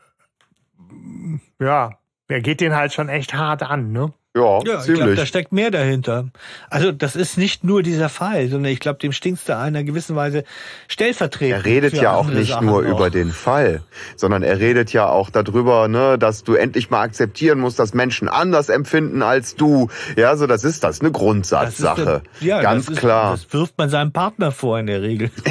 ja, 1.60 2.00
er 2.28 2.42
geht 2.42 2.62
den 2.62 2.76
halt 2.76 2.94
schon 2.94 3.10
echt 3.10 3.34
hart 3.34 3.64
an, 3.64 3.92
ne? 3.92 4.14
Ja, 4.34 4.44
Ja, 4.44 4.60
ich 4.60 4.64
glaube, 4.64 4.84
ziemlich. 4.84 5.20
da 5.20 5.26
steckt 5.26 5.52
mehr 5.52 5.72
dahinter. 5.72 6.30
Also 6.70 6.94
das 6.94 7.18
ist 7.18 7.38
nicht 7.38 7.66
nur 7.66 7.84
dieser 7.84 8.08
Fall, 8.08 8.48
sondern 8.48 8.72
ich 8.72 8.80
glaube, 8.80 8.98
dem 9.00 9.12
stinkt's 9.12 9.44
da 9.44 9.62
einer 9.62 9.84
gewissen 9.84 10.16
Weise 10.16 10.46
stellvertretend. 10.88 11.52
Er 11.58 11.66
redet 11.66 11.94
ja 11.96 12.14
auch 12.14 12.28
nicht 12.28 12.52
Sachen 12.52 12.68
nur 12.68 12.82
noch. 12.82 12.90
über 12.90 13.10
den 13.10 13.32
Fall, 13.32 13.82
sondern 14.16 14.42
er 14.42 14.60
redet 14.60 14.94
ja 14.94 15.08
auch 15.10 15.32
darüber, 15.32 15.90
ne, 15.90 16.18
dass 16.18 16.46
du 16.46 16.54
endlich 16.54 16.90
mal 16.90 17.02
akzeptieren 17.02 17.60
musst, 17.60 17.78
dass 17.78 17.94
Menschen 17.94 18.30
anders 18.30 18.70
empfinden 18.70 19.22
als 19.22 19.56
du. 19.56 19.90
Ja, 20.16 20.38
so 20.38 20.48
das 20.48 20.64
ist 20.64 20.84
das, 20.86 21.02
eine 21.02 21.12
Das 21.12 21.20
Grundsatzsache. 21.20 22.22
der- 22.40 22.48
ja, 22.48 22.62
Ganz 22.62 22.86
das 22.86 22.94
ist, 22.96 23.00
klar. 23.02 23.32
Das 23.32 23.52
wirft 23.52 23.78
man 23.78 23.90
seinem 23.90 24.14
Partner 24.14 24.54
vor 24.54 24.80
in 24.80 24.88
der 24.88 25.02
Regel. 25.02 25.30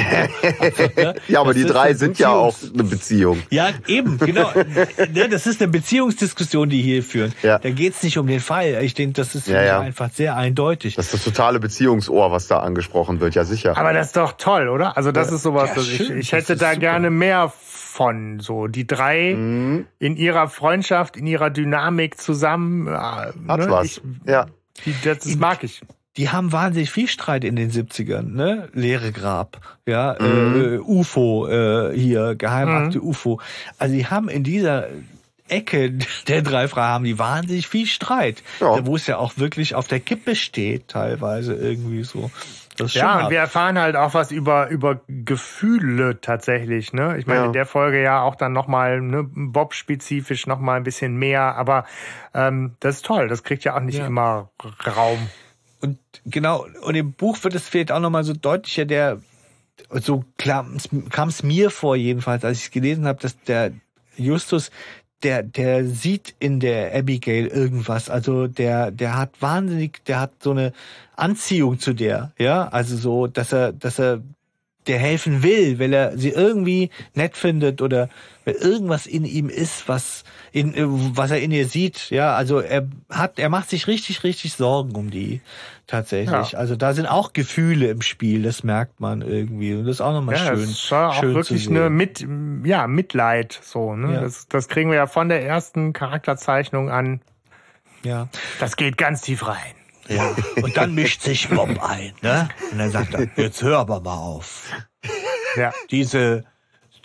Also, 0.59 0.83
ne, 0.95 1.15
ja, 1.27 1.39
aber 1.41 1.53
das 1.53 1.61
die 1.61 1.67
drei 1.67 1.93
sind 1.93 2.17
ja 2.19 2.29
auch 2.29 2.55
eine 2.73 2.83
Beziehung. 2.83 3.41
Ja, 3.51 3.69
eben, 3.87 4.17
genau. 4.17 4.51
Ne, 5.13 5.29
das 5.29 5.45
ist 5.47 5.61
eine 5.61 5.71
Beziehungsdiskussion, 5.71 6.69
die 6.69 6.81
hier 6.81 7.03
führen. 7.03 7.33
Ja. 7.43 7.59
Da 7.59 7.69
geht's 7.69 8.01
nicht 8.03 8.17
um 8.17 8.25
den 8.27 8.39
Fall. 8.39 8.70
Ich 8.79 8.93
denke, 8.93 9.13
das 9.13 9.35
ist 9.35 9.47
Ja, 9.47 9.61
ja. 9.61 9.79
einfach 9.81 10.09
sehr 10.11 10.37
eindeutig. 10.37 10.95
Das 10.95 11.07
ist 11.07 11.13
das 11.13 11.23
totale 11.25 11.59
Beziehungsohr, 11.59 12.31
was 12.31 12.47
da 12.47 12.59
angesprochen 12.61 13.19
wird, 13.19 13.35
ja 13.35 13.43
sicher. 13.43 13.77
Aber 13.77 13.91
das 13.93 14.07
ist 14.07 14.17
doch 14.17 14.31
toll, 14.33 14.69
oder? 14.69 14.95
Also 14.95 15.11
das 15.11 15.31
ist 15.31 15.43
sowas, 15.43 15.69
Ja, 15.69 15.75
das 15.75 15.87
ich, 15.89 16.09
ich 16.09 16.31
hätte 16.31 16.55
da 16.55 16.69
super. 16.69 16.79
gerne 16.79 17.09
mehr 17.09 17.51
von. 17.55 18.39
So 18.39 18.67
die 18.67 18.87
drei 18.87 19.35
Mhm. 19.35 19.85
in 19.99 20.15
ihrer 20.15 20.47
Freundschaft, 20.47 21.17
in 21.17 21.27
ihrer 21.27 21.49
Dynamik 21.49 22.19
zusammen. 22.19 22.87
Äh, 22.87 22.91
Hat 22.91 23.35
ne? 23.35 23.65
was. 23.69 23.85
Ich, 23.85 24.01
ja. 24.25 24.45
die, 24.85 24.95
das, 25.03 25.19
das 25.19 25.35
mag 25.35 25.63
ich. 25.63 25.81
die 26.17 26.29
haben 26.29 26.51
wahnsinnig 26.51 26.89
viel 26.91 27.07
Streit 27.07 27.43
in 27.43 27.55
den 27.55 27.69
70ern, 27.71 28.33
ne? 28.33 28.69
Leere 28.73 29.11
Grab, 29.11 29.59
ja, 29.85 30.15
Mhm. 30.19 30.55
äh, 30.61 30.77
UFO, 30.79 31.47
äh, 31.47 31.93
hier, 31.97 32.35
Geheimakte 32.35 32.97
Mhm. 32.99 33.03
UFO. 33.07 33.39
Also 33.77 33.93
die 33.95 34.05
haben 34.07 34.27
in 34.29 34.43
dieser 34.43 34.87
Ecke 35.51 35.91
der 36.27 36.41
drei 36.41 36.67
Fragen 36.67 36.93
haben 36.93 37.03
die 37.03 37.19
wahnsinnig 37.19 37.67
viel 37.67 37.85
Streit, 37.85 38.43
Ja. 38.59 38.85
wo 38.85 38.95
es 38.95 39.07
ja 39.07 39.17
auch 39.17 39.37
wirklich 39.37 39.75
auf 39.75 39.87
der 39.87 39.99
Kippe 39.99 40.35
steht, 40.35 40.87
teilweise 40.87 41.53
irgendwie 41.53 42.03
so. 42.03 42.31
Das 42.77 42.87
ist 42.87 42.93
schon 42.93 43.01
Ja, 43.01 43.25
und 43.25 43.31
wir 43.31 43.39
erfahren 43.39 43.77
halt 43.77 43.95
auch 43.95 44.13
was 44.13 44.31
über, 44.31 44.69
über 44.69 45.01
Gefühle 45.07 46.21
tatsächlich. 46.21 46.93
Ne? 46.93 47.17
Ich 47.17 47.27
meine, 47.27 47.41
Ja. 47.41 47.45
in 47.47 47.53
der 47.53 47.65
Folge 47.65 48.01
ja 48.01 48.21
auch 48.21 48.35
dann 48.35 48.53
nochmal 48.53 49.01
ne, 49.01 49.23
Bob-spezifisch 49.23 50.47
nochmal 50.47 50.77
ein 50.77 50.83
bisschen 50.83 51.17
mehr. 51.17 51.55
Aber 51.57 51.85
ähm, 52.33 52.75
das 52.79 52.95
ist 52.97 53.05
toll. 53.05 53.27
Das 53.27 53.43
kriegt 53.43 53.63
ja 53.65 53.75
auch 53.75 53.81
nicht 53.81 53.97
Ja. 53.99 54.07
immer 54.07 54.49
Raum. 54.95 55.29
Und 55.81 55.97
genau, 56.25 56.65
und 56.83 56.95
im 56.95 57.11
Buch 57.13 57.43
wird 57.43 57.55
es 57.55 57.67
vielleicht 57.67 57.91
auch 57.91 57.99
nochmal 57.99 58.23
so 58.23 58.33
deutlicher, 58.33 58.85
der, 58.85 59.19
so 59.89 60.23
kam 60.37 60.75
es 61.27 61.43
mir 61.43 61.69
vor 61.71 61.95
jedenfalls, 61.95 62.45
als 62.45 62.59
ich 62.59 62.65
es 62.65 62.71
gelesen 62.71 63.05
habe, 63.05 63.19
dass 63.19 63.39
der 63.43 63.71
Justus, 64.15 64.71
der, 65.23 65.43
der 65.43 65.85
sieht 65.85 66.33
in 66.39 66.59
der 66.59 66.95
Abigail 66.95 67.47
irgendwas. 67.47 68.09
Also 68.09 68.47
der, 68.47 68.91
der 68.91 69.17
hat 69.17 69.41
wahnsinnig, 69.41 70.03
der 70.05 70.19
hat 70.19 70.31
so 70.41 70.51
eine 70.51 70.73
Anziehung 71.15 71.79
zu 71.79 71.93
der, 71.93 72.31
ja, 72.37 72.67
also 72.67 72.95
so, 72.97 73.27
dass 73.27 73.53
er, 73.53 73.73
dass 73.73 73.99
er 73.99 74.21
der 74.87 74.97
helfen 74.97 75.43
will, 75.43 75.79
weil 75.79 75.93
er 75.93 76.17
sie 76.17 76.29
irgendwie 76.29 76.89
nett 77.13 77.37
findet 77.37 77.81
oder 77.81 78.09
weil 78.45 78.55
irgendwas 78.55 79.05
in 79.05 79.25
ihm 79.25 79.49
ist, 79.49 79.87
was 79.87 80.23
in 80.51 80.73
was 81.15 81.29
er 81.29 81.39
in 81.39 81.51
ihr 81.51 81.67
sieht. 81.67 82.09
Ja, 82.09 82.35
also 82.35 82.59
er 82.59 82.87
hat, 83.09 83.37
er 83.37 83.49
macht 83.49 83.69
sich 83.69 83.87
richtig, 83.87 84.23
richtig 84.23 84.53
Sorgen 84.53 84.95
um 84.95 85.11
die 85.11 85.41
tatsächlich. 85.91 86.51
Ja. 86.53 86.57
Also 86.57 86.75
da 86.75 86.93
sind 86.93 87.05
auch 87.05 87.33
Gefühle 87.33 87.89
im 87.89 88.01
Spiel, 88.01 88.43
das 88.43 88.63
merkt 88.63 88.99
man 88.99 89.21
irgendwie 89.21 89.73
und 89.73 89.85
das 89.85 89.97
ist 89.97 90.01
auch 90.01 90.13
nochmal 90.13 90.35
Ja, 90.35 90.45
schön. 90.45 90.59
das 90.61 90.69
ist 90.69 90.93
auch 90.93 91.13
schön 91.13 91.35
wirklich 91.35 91.69
eine 91.69 91.89
mit, 91.89 92.25
ja, 92.63 92.87
Mitleid, 92.87 93.59
so, 93.61 93.95
ne? 93.95 94.13
Ja. 94.13 94.21
Das, 94.21 94.47
das 94.47 94.67
kriegen 94.69 94.89
wir 94.89 94.97
ja 94.97 95.07
von 95.07 95.29
der 95.29 95.45
ersten 95.45 95.93
Charakterzeichnung 95.93 96.89
an. 96.89 97.21
Ja. 98.03 98.29
Das 98.59 98.77
geht 98.77 98.97
ganz 98.97 99.21
tief 99.21 99.45
rein. 99.47 99.75
Ja. 100.07 100.33
Und 100.63 100.77
dann 100.77 100.95
mischt 100.95 101.21
sich 101.21 101.49
Bob 101.49 101.69
ein, 101.83 102.13
ne? 102.21 102.49
Und 102.71 102.77
dann 102.77 102.89
sagt 102.89 103.13
er, 103.13 103.27
jetzt 103.35 103.61
hör 103.61 103.79
aber 103.79 103.99
mal 103.99 104.15
auf. 104.15 104.71
Ja. 105.55 105.73
Diese 105.91 106.45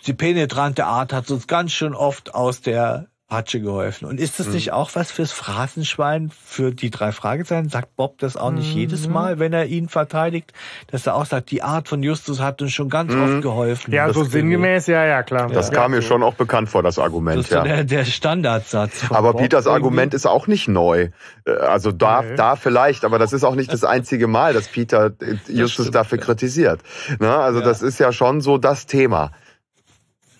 die 0.05 0.13
penetrante 0.13 0.85
Art 0.85 1.11
hat 1.11 1.29
uns 1.31 1.47
ganz 1.47 1.73
schön 1.73 1.93
oft 1.93 2.33
aus 2.33 2.61
der 2.61 3.07
Patsche 3.27 3.59
geholfen. 3.59 4.05
Und 4.07 4.21
ist 4.21 4.39
das 4.39 4.47
nicht 4.47 4.71
auch 4.71 4.91
was 4.93 5.11
fürs 5.11 5.33
Phrasenschwein, 5.33 6.31
für 6.45 6.71
die 6.73 6.89
drei 6.89 7.11
Fragezeichen? 7.11 7.67
Sagt 7.67 7.93
Bob 7.97 8.17
das 8.19 8.37
auch 8.37 8.51
nicht 8.51 8.73
jedes 8.73 9.09
Mal, 9.09 9.37
wenn 9.37 9.51
er 9.51 9.65
ihn 9.65 9.89
verteidigt? 9.89 10.53
Dass 10.91 11.05
er 11.07 11.15
auch 11.15 11.25
sagt, 11.25 11.51
die 11.51 11.61
Art 11.61 11.89
von 11.89 12.01
Justus 12.03 12.39
hat 12.39 12.61
uns 12.61 12.71
schon 12.71 12.87
ganz 12.89 13.13
oft 13.13 13.41
geholfen. 13.41 13.93
Ja, 13.93 14.07
Das 14.07 14.15
so 14.15 14.21
ist 14.23 14.31
sinngemäß, 14.31 14.87
ja, 14.87 15.05
ja, 15.05 15.23
klar. 15.23 15.49
Das 15.49 15.67
ja. 15.69 15.73
kam 15.75 15.91
mir 15.91 16.01
schon 16.01 16.23
auch 16.23 16.35
bekannt 16.35 16.69
vor, 16.69 16.83
das 16.83 16.95
Das 16.95 17.03
Argument, 17.03 17.41
ist 17.41 17.49
so 17.49 17.55
ja. 17.57 17.63
der, 17.63 17.83
der 17.83 18.05
Standardsatz. 18.05 19.03
Von 19.03 19.17
Aber 19.17 19.33
Bob 19.33 19.41
Peters 19.41 19.65
irgendwie. 19.65 19.75
Argument 19.75 20.13
ist 20.13 20.25
auch 20.25 20.47
nicht 20.47 20.69
neu. 20.69 21.09
Äh, 21.45 21.51
Also 21.51 21.91
da, 21.91 22.21
Nee. 22.21 22.35
da 22.35 22.55
vielleicht, 22.55 23.03
aber 23.03 23.19
das 23.19 23.33
ist 23.33 23.43
auch 23.43 23.55
nicht 23.55 23.73
das 23.73 23.83
einzige 23.83 24.27
Mal, 24.27 24.53
dass 24.53 24.69
Peter 24.69 25.07
äh, 25.19 25.35
Justus 25.51 25.87
stimmt, 25.87 25.95
dafür 25.95 26.17
ja. 26.17 26.23
kritisiert. 26.23 26.79
Ne? 27.19 27.29
Also 27.35 27.59
Ja. 27.59 27.65
das 27.65 27.81
ist 27.81 27.99
ja 27.99 28.13
schon 28.13 28.39
so 28.39 28.57
das 28.57 28.85
Thema. 28.85 29.31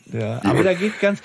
Ja, 0.06 0.40
aber 0.46 0.64
da 0.64 0.74
geht 0.74 1.02
ganz 1.02 1.20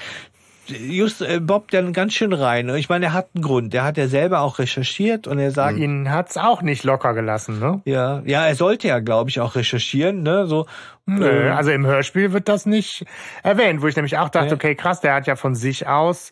just 0.72 1.22
äh, 1.22 1.40
Bob 1.40 1.70
dann 1.70 1.92
ganz 1.92 2.14
schön 2.14 2.32
rein. 2.32 2.68
Ich 2.76 2.88
meine, 2.88 3.06
er 3.06 3.12
hat 3.12 3.28
einen 3.34 3.42
Grund. 3.42 3.72
Der 3.72 3.84
hat 3.84 3.96
ja 3.96 4.08
selber 4.08 4.40
auch 4.40 4.58
recherchiert 4.58 5.26
und 5.26 5.38
er 5.38 5.50
sagt, 5.50 5.78
Ihn 5.78 6.10
hat's 6.10 6.36
auch 6.36 6.62
nicht 6.62 6.84
locker 6.84 7.14
gelassen, 7.14 7.58
ne? 7.58 7.80
ja, 7.84 8.22
ja, 8.24 8.46
er 8.46 8.54
sollte 8.54 8.88
ja, 8.88 9.00
glaube 9.00 9.30
ich, 9.30 9.40
auch 9.40 9.54
recherchieren, 9.54 10.22
ne, 10.22 10.46
so. 10.46 10.66
Nö, 11.06 11.28
ähm, 11.28 11.52
also 11.56 11.70
im 11.70 11.84
Hörspiel 11.86 12.32
wird 12.32 12.48
das 12.48 12.66
nicht 12.66 13.04
erwähnt, 13.42 13.82
wo 13.82 13.86
ich 13.88 13.96
nämlich 13.96 14.18
auch 14.18 14.28
dachte, 14.28 14.48
Nee. 14.48 14.54
okay, 14.54 14.74
krass, 14.74 15.00
der 15.00 15.14
hat 15.14 15.26
ja 15.26 15.36
von 15.36 15.54
sich 15.54 15.86
aus, 15.88 16.30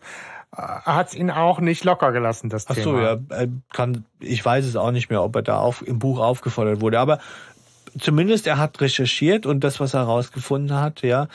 äh, 0.57 0.63
hat's 0.63 1.15
ihn 1.15 1.31
auch 1.31 1.61
nicht 1.61 1.85
locker 1.85 2.13
gelassen, 2.13 2.51
das 2.51 2.67
Ach 2.69 2.75
Thema. 2.75 2.85
so, 2.85 2.99
ja, 3.01 3.17
er 3.31 3.49
kann, 3.73 4.05
ich 4.21 4.45
weiß 4.45 4.65
es 4.67 4.77
auch 4.77 4.93
nicht 4.93 5.11
mehr, 5.11 5.23
ob 5.23 5.35
er 5.37 5.43
da 5.43 5.59
auf, 5.59 5.87
im 5.87 5.99
Buch 5.99 6.21
aufgefordert 6.21 6.81
wurde, 6.81 6.99
aber 7.01 7.19
zumindest 7.99 8.47
er 8.47 8.59
hat 8.59 8.81
recherchiert 8.81 9.47
und 9.47 9.65
das, 9.65 9.81
was 9.81 9.95
er 9.95 10.01
herausgefunden 10.01 10.77
hat, 10.79 11.03
ja, 11.03 11.27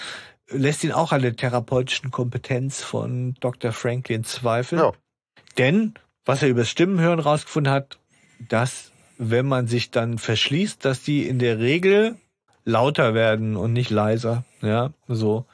lässt 0.49 0.83
ihn 0.83 0.91
auch 0.91 1.11
an 1.11 1.21
der 1.21 1.35
therapeutischen 1.35 2.11
Kompetenz 2.11 2.83
von 2.83 3.35
Dr. 3.39 3.71
Franklin 3.71 4.23
zweifeln. 4.23 4.81
Ja. 4.81 4.91
Denn, 5.57 5.93
was 6.25 6.43
er 6.43 6.49
übers 6.49 6.69
Stimmenhören 6.69 7.19
rausgefunden 7.19 7.71
hat, 7.71 7.99
dass, 8.49 8.91
wenn 9.17 9.45
man 9.45 9.67
sich 9.67 9.91
dann 9.91 10.17
verschließt, 10.17 10.83
dass 10.83 11.03
die 11.03 11.27
in 11.27 11.39
der 11.39 11.59
Regel 11.59 12.17
lauter 12.63 13.13
werden 13.13 13.55
und 13.55 13.73
nicht 13.73 13.89
leiser. 13.89 14.43
Ja, 14.61 14.91
so. 15.07 15.45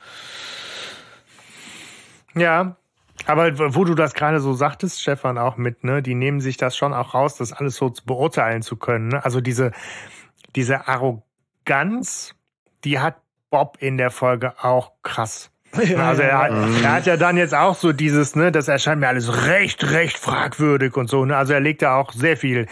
Ja, 2.34 2.78
aber 3.28 3.76
wo 3.76 3.84
du 3.84 3.94
das 3.94 4.14
gerade 4.14 4.40
so 4.40 4.54
sagtest, 4.54 5.02
Stefan, 5.02 5.38
auch 5.38 5.58
mit, 5.58 5.84
ne, 5.84 6.02
die 6.02 6.16
nehmen 6.16 6.42
sich 6.42 6.58
das 6.58 6.76
schon 6.76 6.94
auch 6.94 7.14
raus, 7.14 7.38
das 7.38 7.54
alles 7.54 7.76
so 7.76 7.90
zu 7.90 8.06
beurteilen 8.06 8.62
zu 8.62 8.78
können. 8.78 9.10
Ne? 9.10 9.24
Also 9.24 9.42
diese, 9.42 9.72
diese 10.56 10.88
Arroganz, 10.88 12.36
die 12.84 13.00
hat 13.00 13.22
Bob 13.52 13.78
in 13.80 13.98
der 13.98 14.10
Folge 14.10 14.54
auch 14.62 14.92
krass. 15.04 15.52
also 15.74 16.22
er 16.22 16.38
hat, 16.38 16.52
er 16.84 16.92
hat 16.92 17.06
ja 17.06 17.16
dann 17.16 17.38
jetzt 17.38 17.54
auch 17.56 17.76
so 17.76 17.94
dieses, 17.94 18.36
ne, 18.36 18.52
das 18.52 18.68
erscheint 18.68 19.00
mir 19.00 19.08
alles 19.08 19.48
recht, 19.48 19.92
recht 19.92 20.18
fragwürdig 20.18 20.98
und 20.98 21.10
so. 21.10 21.24
Ne? 21.24 21.38
Also 21.38 21.54
er 21.54 21.62
legt 21.62 21.82
da 21.82 21.96
auch 21.96 22.12
sehr 22.12 22.36
viel 22.36 22.66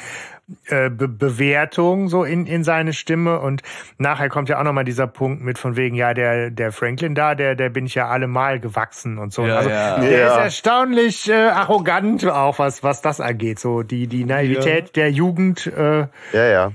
äh, 0.66 0.90
Be 0.90 1.08
Bewertung 1.08 2.10
so 2.10 2.24
in, 2.24 2.46
in 2.46 2.64
seine 2.64 2.92
Stimme 2.94 3.40
und 3.40 3.62
nachher 4.00 4.28
kommt 4.30 4.50
ja 4.50 4.60
auch 4.60 4.64
nochmal 4.64 4.84
dieser 4.84 5.08
Punkt 5.08 5.44
mit 5.44 5.58
von 5.58 5.78
wegen, 5.78 5.96
ja, 5.96 6.14
der, 6.14 6.50
der 6.50 6.72
Franklin 6.72 7.16
da, 7.16 7.36
der, 7.36 7.56
der 7.56 7.70
bin 7.70 7.86
ich 7.86 7.96
ja 7.96 8.08
allemal 8.08 8.60
gewachsen 8.60 9.18
und 9.18 9.32
so. 9.32 9.46
Ja, 9.46 9.58
also 9.58 9.70
ja. 9.70 10.00
der 10.00 10.20
Ja. 10.20 10.28
ist 10.28 10.38
erstaunlich 10.38 11.30
äh, 11.30 11.34
arrogant 11.36 12.26
auch, 12.26 12.60
was, 12.60 12.84
was 12.84 13.02
das 13.02 13.22
angeht. 13.22 13.60
So 13.60 13.84
die, 13.84 14.08
die 14.08 14.26
Naivität 14.26 14.96
der 14.96 15.12
Jugend 15.12 15.68
äh, 15.68 16.08
Ja, 16.34 16.46
ja. 16.48 16.72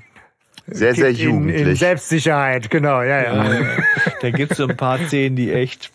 Sehr, 0.66 0.94
sehr 0.94 1.10
in, 1.10 1.16
in 1.16 1.22
jugendlich. 1.22 1.78
Selbstsicherheit, 1.78 2.70
genau, 2.70 3.02
ja, 3.02 3.22
ja. 3.22 3.76
Da 4.20 4.30
gibt's 4.30 4.56
so 4.56 4.66
ein 4.66 4.76
paar 4.76 4.98
Szenen, 4.98 5.36
die 5.36 5.52
echt 5.52 5.90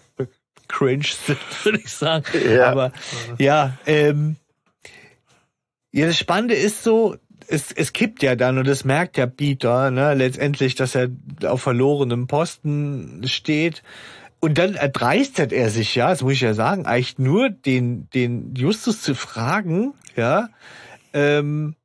cringe 0.68 1.04
sind, 1.04 1.40
würde 1.66 1.80
ich 1.80 1.92
sagen. 1.92 2.24
Ja. 2.48 2.70
Aber 2.72 2.94
ja, 3.38 3.78
ähm, 3.86 4.38
ja, 5.92 6.06
das 6.06 6.18
Spannende 6.18 6.54
ist 6.54 6.84
so, 6.84 7.18
es, 7.48 7.72
es 7.72 7.94
kippt 7.94 8.24
ja 8.24 8.36
dann 8.36 8.58
und 8.58 8.68
das 8.68 8.86
merkt 8.86 9.18
ja 9.18 9.26
Peter, 9.26 9.92
ne, 9.92 10.14
letztendlich, 10.14 10.76
dass 10.76 10.96
er 10.96 11.10
auf 11.44 11.62
verlorenem 11.62 12.28
Posten 12.28 13.24
steht. 13.26 13.84
Und 14.40 14.58
dann 14.58 14.76
erdreistet 14.76 15.52
er 15.52 15.70
sich 15.70 15.96
ja, 15.96 16.12
das 16.12 16.22
muss 16.22 16.34
ich 16.34 16.42
ja 16.42 16.54
sagen, 16.54 16.86
eigentlich 16.86 17.20
nur 17.20 17.50
den, 17.50 18.10
den 18.12 18.56
Justus 18.56 19.02
zu 19.02 19.14
fragen, 19.14 19.94
ja, 20.16 20.48
ähm, 21.12 21.76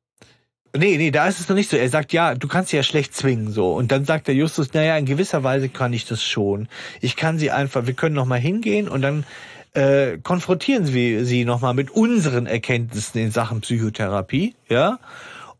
Nee, 0.77 0.97
nee, 0.97 1.11
da 1.11 1.27
ist 1.27 1.39
es 1.39 1.47
noch 1.47 1.55
nicht 1.55 1.69
so. 1.69 1.77
Er 1.77 1.89
sagt, 1.89 2.13
ja, 2.13 2.35
du 2.35 2.47
kannst 2.47 2.71
sie 2.71 2.77
ja 2.77 2.83
schlecht 2.83 3.15
zwingen, 3.15 3.51
so. 3.51 3.73
Und 3.73 3.91
dann 3.91 4.05
sagt 4.05 4.27
der 4.27 4.35
Justus, 4.35 4.73
naja, 4.73 4.97
in 4.97 5.05
gewisser 5.05 5.43
Weise 5.43 5.69
kann 5.69 5.93
ich 5.93 6.05
das 6.05 6.23
schon. 6.23 6.67
Ich 7.01 7.15
kann 7.15 7.39
sie 7.39 7.51
einfach, 7.51 7.85
wir 7.85 7.93
können 7.93 8.15
noch 8.15 8.25
mal 8.25 8.39
hingehen 8.39 8.87
und 8.87 9.01
dann 9.01 9.25
äh, 9.73 10.17
konfrontieren 10.19 10.93
wir 10.93 11.25
sie 11.25 11.45
noch 11.45 11.61
mal 11.61 11.73
mit 11.73 11.91
unseren 11.91 12.45
Erkenntnissen 12.45 13.19
in 13.19 13.31
Sachen 13.31 13.61
Psychotherapie, 13.61 14.55
ja. 14.69 14.99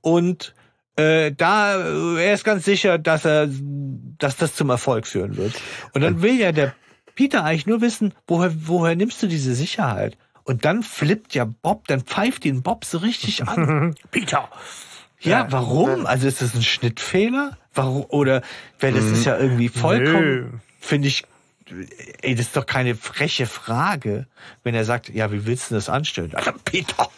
Und 0.02 0.54
äh, 0.96 1.32
da, 1.32 1.78
er 2.18 2.34
ist 2.34 2.44
ganz 2.44 2.66
sicher, 2.66 2.98
dass 2.98 3.26
er, 3.26 3.50
dass 3.50 4.38
das 4.38 4.56
zum 4.56 4.70
Erfolg 4.70 5.08
führen 5.08 5.36
wird. 5.38 5.54
Und 5.94 6.02
dann 6.02 6.22
will 6.22 6.40
ja 6.40 6.52
der 6.52 6.74
Peter 7.16 7.44
eigentlich 7.44 7.68
nur 7.68 7.82
wissen, 7.82 8.14
woher, 8.28 8.54
woher 8.68 8.96
nimmst 8.96 9.22
du 9.22 9.28
diese 9.28 9.56
Sicherheit? 9.56 10.18
Und 10.44 10.64
dann 10.64 10.84
flippt 10.84 11.34
ja 11.34 11.46
Bob, 11.46 11.88
dann 11.88 12.02
pfeift 12.02 12.46
ihn 12.46 12.62
Bob 12.62 12.86
so 12.86 13.00
richtig 13.00 13.48
an. 13.48 13.96
Peter. 14.12 14.50
Ja, 15.26 15.48
warum? 15.52 16.06
Also 16.06 16.28
ist 16.28 16.42
das 16.42 16.54
ein 16.56 16.64
Schnittfehler? 16.64 17.58
Warum? 17.74 18.06
Oder, 18.10 18.42
weil 18.80 18.94
das 18.94 19.06
ist 19.06 19.26
ja 19.26 19.38
irgendwie 19.38 19.70
vollkommen, 19.70 20.62
finde 20.80 21.08
ich, 21.08 21.24
ey, 22.22 22.36
das 22.36 22.48
ist 22.48 22.58
doch 22.58 22.66
keine 22.66 22.96
freche 22.96 23.46
Frage, 23.46 24.28
wenn 24.64 24.76
er 24.76 24.86
sagt, 24.86 25.10
ja, 25.10 25.32
wie 25.32 25.46
willst 25.46 25.72
du 25.72 25.76
das 25.76 25.90
anstellen? 25.90 26.34
Alter, 26.36 26.54
Peter! 26.64 27.10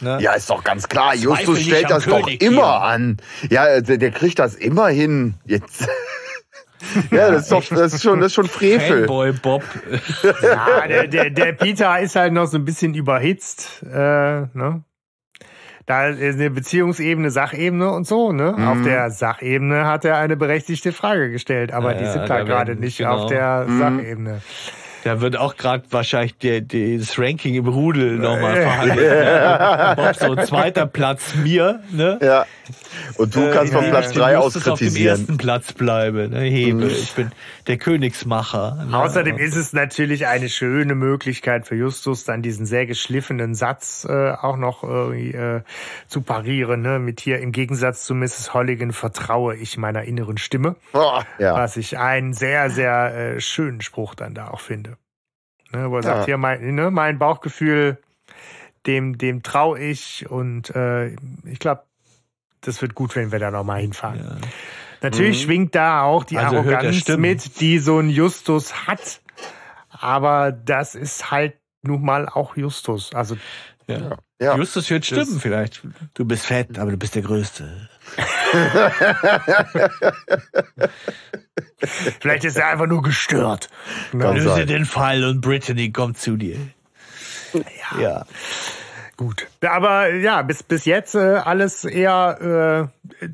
Ne? 0.00 0.18
Ja, 0.20 0.32
ist 0.32 0.50
doch 0.50 0.64
ganz 0.64 0.88
klar. 0.88 1.14
Zweifel 1.14 1.24
Justus 1.24 1.60
stellt 1.60 1.90
das 1.90 2.04
doch 2.04 2.20
König 2.20 2.42
immer 2.42 2.80
hier. 2.80 2.82
an. 2.82 3.16
Ja, 3.48 3.80
der, 3.80 3.98
der 3.98 4.10
kriegt 4.10 4.38
das 4.40 4.56
immer 4.56 4.88
hin. 4.88 5.34
Jetzt. 5.44 5.86
ja, 7.10 7.30
das 7.30 7.44
ist 7.44 7.52
doch, 7.52 7.64
das 7.64 7.94
ist 7.94 8.02
schon, 8.02 8.18
das 8.20 8.28
ist 8.28 8.34
schon 8.34 8.48
Frevel. 8.48 9.06
Fanboy 9.06 9.32
Bob. 9.32 9.62
Ja, 10.42 10.86
der, 10.88 11.06
der, 11.06 11.30
der 11.30 11.52
Peter 11.52 11.98
ist 12.00 12.16
halt 12.16 12.32
noch 12.32 12.46
so 12.46 12.58
ein 12.58 12.64
bisschen 12.64 12.94
überhitzt, 12.94 13.82
äh, 13.84 14.46
ne? 14.52 14.82
Da 15.86 16.08
ist 16.08 16.36
eine 16.40 16.50
Beziehungsebene, 16.50 17.30
Sachebene 17.30 17.90
und 17.90 18.06
so, 18.06 18.32
ne? 18.32 18.54
Auf 18.68 18.80
der 18.82 19.10
Sachebene 19.10 19.86
hat 19.86 20.06
er 20.06 20.16
eine 20.16 20.34
berechtigte 20.36 20.92
Frage 20.92 21.30
gestellt, 21.30 21.72
aber 21.72 21.92
Ja, 21.92 21.98
die 21.98 22.04
ja, 22.04 22.12
sind 22.12 22.22
da 22.22 22.38
da 22.38 22.42
gerade 22.42 22.74
nicht 22.76 22.98
genau. 22.98 23.24
auf 23.24 23.26
der 23.26 23.66
Sachebene. 23.68 24.40
Da 25.04 25.20
wird 25.20 25.36
auch 25.36 25.56
gerade 25.56 25.84
wahrscheinlich 25.90 26.38
der, 26.38 26.62
der, 26.62 26.96
das 26.96 27.18
Ranking 27.18 27.54
im 27.54 27.68
Rudel 27.68 28.16
nochmal 28.16 28.62
verhandelt. 28.62 29.12
Ja. 29.12 29.94
Bob 29.94 30.16
so 30.16 30.34
zweiter 30.36 30.86
Platz 30.86 31.34
mir, 31.34 31.80
ne? 31.90 32.18
Ja. 32.22 32.46
Und 33.18 33.36
du 33.36 33.50
kannst 33.50 33.74
von 33.74 33.84
indem 33.84 33.90
Platz 33.92 34.06
ich 34.06 34.12
den 34.12 34.22
drei 34.22 34.38
aus 34.38 34.54
Justus 34.54 34.72
auf 34.72 34.78
dem 34.78 34.86
kritisieren. 34.86 35.18
ersten 35.18 35.36
Platz 35.36 35.72
bleibe, 35.74 36.28
ne? 36.30 36.40
Hebe. 36.40 36.86
Ich 36.86 37.12
bin 37.12 37.30
der 37.66 37.76
Königsmacher. 37.76 38.86
Ne? 38.88 38.98
Außerdem 38.98 39.36
ist 39.36 39.56
es 39.56 39.74
natürlich 39.74 40.26
eine 40.26 40.48
schöne 40.48 40.94
Möglichkeit 40.94 41.66
für 41.66 41.74
Justus, 41.74 42.24
dann 42.24 42.40
diesen 42.40 42.64
sehr 42.64 42.86
geschliffenen 42.86 43.54
Satz 43.54 44.06
äh, 44.08 44.30
auch 44.32 44.56
noch 44.56 44.82
irgendwie, 44.84 45.32
äh, 45.32 45.60
zu 46.08 46.22
parieren. 46.22 46.80
Ne? 46.80 46.98
Mit 46.98 47.20
hier 47.20 47.40
im 47.40 47.52
Gegensatz 47.52 48.06
zu 48.06 48.14
Mrs. 48.14 48.54
Holligan 48.54 48.92
vertraue 48.92 49.54
ich 49.54 49.76
meiner 49.76 50.04
inneren 50.04 50.38
Stimme. 50.38 50.76
Oh, 50.94 51.20
ja. 51.38 51.54
Was 51.54 51.76
ich 51.76 51.98
einen 51.98 52.32
sehr, 52.32 52.70
sehr 52.70 53.34
äh, 53.36 53.40
schönen 53.40 53.82
Spruch 53.82 54.14
dann 54.14 54.32
da 54.32 54.48
auch 54.48 54.60
finde. 54.60 54.93
Ne, 55.74 55.90
wo 55.90 55.96
er 55.96 56.02
Ja. 56.02 56.14
sagt, 56.14 56.26
hier, 56.26 56.38
mein, 56.38 56.74
ne, 56.74 56.90
mein 56.90 57.18
Bauchgefühl, 57.18 57.98
dem, 58.86 59.18
dem 59.18 59.42
traue 59.42 59.78
ich 59.80 60.30
und 60.30 60.70
äh, 60.74 61.14
ich 61.44 61.58
glaube, 61.58 61.82
das 62.60 62.80
wird 62.82 62.94
gut, 62.94 63.16
wenn 63.16 63.32
wir 63.32 63.38
da 63.38 63.50
nochmal 63.50 63.80
hinfahren. 63.80 64.20
Ja. 64.20 64.36
Natürlich 65.02 65.42
schwingt 65.42 65.74
da 65.74 66.02
auch 66.02 66.24
die 66.24 66.38
Also 66.38 66.56
Arroganz 66.56 67.06
mit, 67.08 67.60
die 67.60 67.78
so 67.78 67.98
ein 67.98 68.08
Justus 68.08 68.86
hat. 68.86 69.20
Aber 69.90 70.50
das 70.52 70.94
ist 70.94 71.30
halt 71.30 71.54
nun 71.82 72.02
mal 72.02 72.28
auch 72.28 72.56
Justus. 72.56 73.14
Also 73.14 73.36
Ja. 73.86 74.16
Ja. 74.40 74.56
Justus 74.56 74.88
hört 74.90 75.04
Stimmen 75.04 75.40
vielleicht. 75.40 75.82
Du 76.14 76.24
bist 76.24 76.46
fett, 76.46 76.78
aber 76.78 76.90
du 76.90 76.96
bist 76.96 77.14
der 77.14 77.22
Größte. 77.22 77.88
Vielleicht 82.20 82.44
ist 82.44 82.56
er 82.56 82.68
einfach 82.68 82.86
nur 82.86 83.02
gestört. 83.02 83.68
Kann 84.12 84.36
Löse 84.36 84.48
sein. 84.48 84.66
den 84.66 84.84
Fall 84.84 85.24
und 85.24 85.40
Brittany 85.40 85.92
kommt 85.92 86.18
zu 86.18 86.36
dir. 86.36 86.58
Ja. 87.52 88.00
ja. 88.00 88.26
Gut. 89.16 89.46
Aber 89.60 90.12
ja, 90.12 90.42
bis, 90.42 90.62
bis 90.62 90.84
jetzt 90.84 91.14
äh, 91.14 91.36
alles 91.36 91.84
eher 91.84 92.90
äh, 93.22 93.28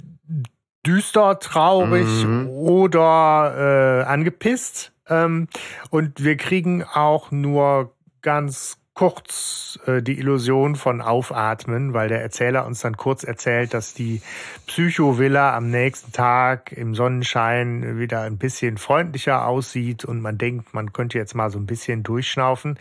düster, 0.87 1.39
traurig 1.39 2.27
oder 2.49 3.55
äh, 3.57 4.05
angepisst. 4.05 4.93
Ähm, 5.09 5.49
und 5.91 6.23
wir 6.23 6.37
kriegen 6.37 6.85
auch 6.85 7.31
nur 7.31 7.95
ganz 8.23 8.79
kurz 9.01 9.79
äh, 9.87 10.03
die 10.03 10.19
Illusion 10.19 10.77
von 10.77 11.01
Aufatmen, 11.01 11.95
weil 11.95 12.11
der 12.11 12.21
Erzähler 12.21 12.67
uns 12.67 12.81
dann 12.81 12.99
kurz 12.99 13.25
erzählt, 13.25 13.73
dass 13.73 13.95
die 13.95 14.21
Psycho-Villa 14.67 15.57
am 15.57 15.71
nächsten 15.71 16.13
Tag 16.13 16.71
im 16.73 16.95
Sonnenschein 16.95 17.99
wieder 17.99 18.21
ein 18.21 18.37
bisschen 18.37 18.77
freundlicher 18.77 19.47
aussieht 19.47 20.05
und 20.05 20.21
man 20.21 20.37
denkt, 20.37 20.75
man 20.75 20.93
könnte 20.93 21.17
jetzt 21.17 21.35
mal 21.35 21.49
so 21.49 21.59
ein 21.59 21.65
bisschen 21.65 22.03
durchschnaufen. 22.03 22.79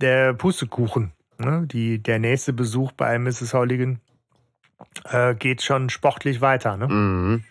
Der 0.00 0.34
Pustekuchen, 0.34 1.12
ne, 1.38 1.62
die, 1.70 2.02
der 2.02 2.18
nächste 2.18 2.52
Besuch 2.52 2.90
bei 2.90 3.16
Mrs. 3.16 3.54
Holligan 3.54 4.00
äh, 5.04 5.36
geht 5.36 5.62
schon 5.62 5.90
sportlich 5.90 6.40
weiter. 6.40 6.76
Ne? 6.76 6.88
Mhm. 6.88 7.44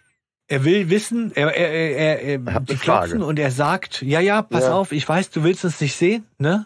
Er 0.50 0.66
will 0.66 0.90
wissen, 0.90 1.32
er, 1.34 1.56
er, 1.56 1.72
er, 1.72 2.22
er, 2.22 2.54
hat 2.54 2.70
die 2.70 2.76
klopfen 2.76 3.24
und 3.24 3.40
er 3.40 3.52
sagt, 3.52 4.02
ja, 4.02 4.20
ja, 4.20 4.42
pass 4.42 4.66
Ja. 4.66 4.74
auf, 4.74 4.92
ich 4.92 5.08
weiß, 5.08 5.30
du 5.30 5.46
willst 5.46 5.64
uns 5.64 5.80
nicht 5.80 5.96
sehen, 5.96 6.26
ne? 6.40 6.66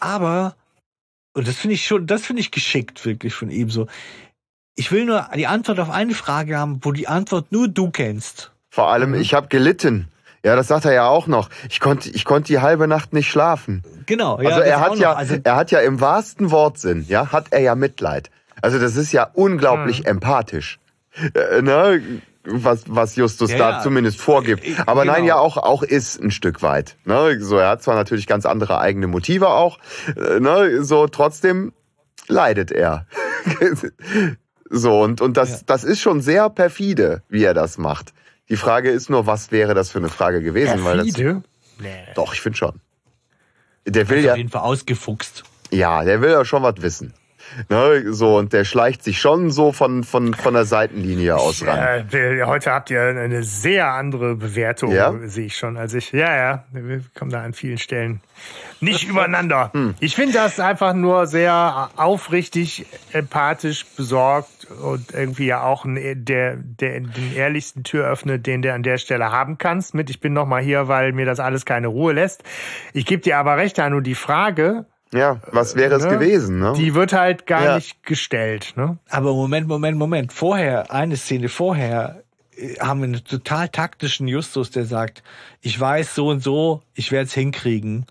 Aber, 0.00 0.54
und 1.34 1.48
das 1.48 1.56
finde 1.56 1.74
ich 1.74 1.86
schon, 1.86 2.06
das 2.06 2.22
finde 2.22 2.40
ich 2.40 2.50
geschickt 2.50 3.04
wirklich 3.04 3.34
von 3.34 3.50
ihm 3.50 3.70
so. 3.70 3.86
Ich 4.74 4.92
will 4.92 5.04
nur 5.04 5.28
die 5.34 5.46
Antwort 5.46 5.80
auf 5.80 5.90
eine 5.90 6.14
Frage 6.14 6.56
haben, 6.56 6.80
wo 6.82 6.92
die 6.92 7.08
Antwort 7.08 7.50
nur 7.50 7.68
du 7.68 7.90
kennst. 7.90 8.52
Vor 8.70 8.88
allem, 8.92 9.14
ich 9.14 9.34
habe 9.34 9.48
gelitten. 9.48 10.08
Ja, 10.44 10.54
das 10.54 10.68
sagt 10.68 10.84
er 10.84 10.92
ja 10.92 11.08
auch 11.08 11.26
noch. 11.26 11.50
Ich 11.68 11.80
konnte, 11.80 12.10
ich 12.10 12.24
konnte 12.24 12.46
die 12.48 12.60
halbe 12.60 12.86
Nacht 12.86 13.12
nicht 13.12 13.28
schlafen. 13.28 13.82
Genau. 14.06 14.40
ja, 14.40 14.50
Also 14.50 14.60
er 14.60 14.80
hat 14.80 14.96
ja, 14.96 15.12
also, 15.14 15.36
er 15.42 15.56
hat 15.56 15.70
ja 15.70 15.80
im 15.80 16.00
wahrsten 16.00 16.50
Wortsinn, 16.50 17.04
ja, 17.08 17.32
hat 17.32 17.46
er 17.50 17.60
ja 17.60 17.74
Mitleid. 17.74 18.30
Also 18.62 18.78
das 18.78 18.96
ist 18.96 19.12
ja 19.12 19.28
unglaublich 19.34 20.06
empathisch, 20.06 20.78
äh, 21.34 21.62
ne? 21.62 22.02
Was, 22.50 22.84
was 22.86 23.14
Justus 23.16 23.50
Ja, 23.50 23.58
da 23.58 23.70
ja. 23.72 23.80
zumindest 23.82 24.20
vorgibt. 24.20 24.64
Äh, 24.66 24.74
Aber 24.86 25.04
nein, 25.04 25.16
genau. 25.22 25.26
ja 25.26 25.36
auch, 25.38 25.56
auch 25.58 25.82
ist 25.82 26.18
ein 26.22 26.30
Stück 26.30 26.62
weit. 26.62 26.96
Ne? 27.04 27.38
So, 27.40 27.58
er 27.58 27.68
hat 27.68 27.82
zwar 27.82 27.94
natürlich 27.94 28.26
ganz 28.26 28.46
andere 28.46 28.78
eigene 28.80 29.06
Motive 29.06 29.48
auch, 29.50 29.78
äh, 30.16 30.40
ne? 30.40 30.82
so 30.82 31.06
trotzdem 31.08 31.72
leidet 32.26 32.70
er. 32.72 33.06
so, 34.70 35.00
und, 35.02 35.20
und 35.20 35.36
das, 35.36 35.50
Ja. 35.50 35.58
das 35.66 35.84
ist 35.84 36.00
schon 36.00 36.20
sehr 36.20 36.48
perfide, 36.50 37.22
wie 37.28 37.44
er 37.44 37.54
das 37.54 37.78
macht. 37.78 38.12
Die 38.48 38.56
Frage 38.56 38.90
ist 38.90 39.10
nur, 39.10 39.26
was 39.26 39.50
wäre 39.52 39.74
das 39.74 39.90
für 39.90 39.98
eine 39.98 40.08
Frage 40.08 40.42
gewesen? 40.42 40.84
Weil 40.84 40.98
das, 40.98 41.06
Perfide? 41.08 41.42
Nee. 41.80 42.04
doch, 42.14 42.32
ich 42.34 42.40
finde 42.40 42.56
schon. 42.58 42.80
Der 43.86 44.08
will 44.08 44.18
ist 44.18 44.24
ja, 44.24 44.32
auf 44.32 44.36
jeden 44.38 44.50
Fall 44.50 44.62
ausgefuchst. 44.62 45.44
ja, 45.70 46.04
der 46.04 46.20
will 46.20 46.30
ja 46.30 46.44
schon 46.44 46.62
was 46.62 46.74
wissen. 46.80 47.14
Ne, 47.68 48.12
so, 48.12 48.38
und 48.38 48.52
der 48.52 48.64
schleicht 48.64 49.02
sich 49.02 49.20
schon 49.20 49.50
so 49.50 49.72
von, 49.72 50.04
von, 50.04 50.32
von 50.34 50.54
der 50.54 50.64
Seitenlinie 50.64 51.36
aus 51.36 51.66
ran. 51.66 52.08
Äh, 52.12 52.44
heute 52.44 52.72
habt 52.72 52.90
ihr 52.90 53.02
eine 53.02 53.42
sehr 53.42 53.88
andere 53.88 54.36
Bewertung, 54.36 54.92
Ja? 54.92 55.12
sehe 55.24 55.46
ich 55.46 55.56
schon, 55.56 55.76
als 55.76 55.94
ich. 55.94 56.12
Ja, 56.12 56.34
ja, 56.36 56.64
wir 56.72 57.02
kommen 57.18 57.30
da 57.30 57.42
an 57.42 57.52
vielen 57.52 57.78
Stellen 57.78 58.20
nicht 58.80 59.04
übereinander. 59.08 59.70
Hm. 59.72 59.94
Ich 60.00 60.14
finde 60.14 60.34
das 60.34 60.60
einfach 60.60 60.94
nur 60.94 61.26
sehr 61.26 61.90
aufrichtig, 61.96 62.86
empathisch, 63.12 63.84
besorgt 63.96 64.66
und 64.82 65.12
irgendwie 65.12 65.46
ja 65.46 65.62
auch 65.62 65.84
ein, 65.84 66.24
der, 66.24 66.56
der 66.56 67.00
den 67.00 67.34
ehrlichsten 67.34 67.84
Tür 67.84 68.06
öffnet, 68.08 68.46
den 68.46 68.62
du 68.62 68.72
an 68.72 68.82
der 68.82 68.98
Stelle 68.98 69.32
haben 69.32 69.58
kannst. 69.58 69.94
Mit 69.94 70.10
ich 70.10 70.20
bin 70.20 70.32
noch 70.32 70.46
mal 70.46 70.62
hier, 70.62 70.88
weil 70.88 71.12
mir 71.12 71.26
das 71.26 71.40
alles 71.40 71.64
keine 71.64 71.88
Ruhe 71.88 72.12
lässt. 72.12 72.44
Ich 72.92 73.06
gebe 73.06 73.22
dir 73.22 73.38
aber 73.38 73.56
recht, 73.56 73.78
Hanu, 73.78 74.00
die 74.00 74.14
Frage, 74.14 74.86
Ja, 75.12 75.40
was 75.52 75.74
wäre 75.74 75.94
es 75.94 76.04
ne, 76.04 76.10
gewesen? 76.10 76.58
Ne? 76.58 76.74
die 76.76 76.94
wird 76.94 77.12
halt 77.12 77.46
gar 77.46 77.64
Ja. 77.64 77.74
nicht 77.76 78.02
gestellt. 78.02 78.74
Ne? 78.76 78.98
Aber 79.08 79.32
Moment, 79.34 79.66
Moment, 79.66 79.96
Moment. 79.96 80.32
Vorher, 80.32 80.92
eine 80.92 81.16
Szene 81.16 81.48
vorher, 81.48 82.22
äh, 82.56 82.74
haben 82.80 83.00
wir 83.00 83.04
einen 83.08 83.24
total 83.24 83.68
taktischen 83.68 84.28
Justus, 84.28 84.70
der 84.70 84.84
sagt, 84.84 85.22
ich 85.62 85.78
weiß 85.78 86.14
so 86.14 86.28
und 86.28 86.42
so, 86.42 86.82
ich 86.94 87.10
werde 87.10 87.26
es 87.26 87.32
hinkriegen. 87.34 88.04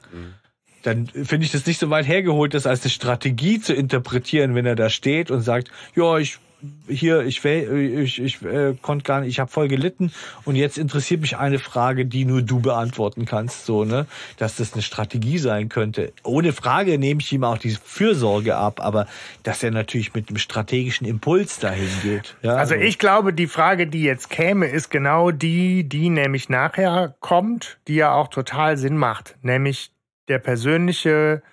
Dann 0.83 1.05
finde 1.07 1.45
ich 1.45 1.51
das 1.51 1.65
nicht 1.65 1.79
so 1.79 1.89
weit 1.89 2.07
hergeholt, 2.07 2.53
das 2.53 2.65
als 2.65 2.81
eine 2.83 2.89
Strategie 2.91 3.59
zu 3.59 3.73
interpretieren, 3.73 4.55
wenn 4.55 4.65
er 4.65 4.75
da 4.75 4.89
steht 4.89 5.29
und 5.31 5.41
sagt, 5.41 5.69
ja, 5.95 6.17
ich 6.17 6.39
hier, 6.88 7.22
ich, 7.22 7.43
ich, 7.45 8.22
ich 8.22 8.41
äh, 8.41 8.76
konnte 8.82 9.03
gar 9.03 9.22
nicht, 9.22 9.30
ich 9.30 9.39
habe 9.39 9.51
voll 9.51 9.68
gelitten 9.68 10.12
und 10.45 10.55
jetzt 10.55 10.78
interessiert 10.78 11.22
mich 11.22 11.38
eine 11.38 11.60
Frage, 11.60 12.05
die 12.05 12.26
nur 12.26 12.41
du 12.41 12.60
beantworten 12.60 13.26
kannst, 13.26 13.66
so, 13.66 13.86
ne? 13.86 14.08
Dass 14.38 14.55
das 14.55 14.74
eine 14.74 14.82
Strategie 14.82 15.38
sein 15.38 15.70
könnte. 15.70 16.14
Ohne 16.24 16.53
Frage 16.53 16.97
nehme 16.97 17.22
ich 17.22 17.32
ihm 17.32 17.43
auch 17.43 17.58
diese 17.58 17.80
Fürsorge 17.84 18.55
ab, 18.55 18.80
aber 18.80 19.08
dass 19.43 19.62
er 19.62 19.72
natürlich 19.72 20.14
mit 20.14 20.30
einem 20.30 20.39
strategischen 20.39 21.05
Impuls 21.05 21.60
dahin 21.60 21.89
geht. 22.01 22.36
Ja, 22.41 22.55
Also 22.55 22.76
ich 22.76 22.97
glaube, 22.97 23.34
die 23.34 23.47
Frage, 23.47 23.88
die 23.88 24.03
jetzt 24.03 24.30
käme, 24.30 24.68
ist 24.68 24.89
genau 24.89 25.32
die, 25.32 25.88
die 25.88 26.10
nämlich 26.10 26.49
nachher 26.49 27.16
kommt, 27.20 27.78
die 27.88 27.95
ja 27.95 28.14
auch 28.14 28.30
total 28.30 28.78
Sinn 28.78 28.97
macht. 28.97 29.36
Nämlich 29.43 29.91
der 30.28 30.39
persönliche 30.39 31.43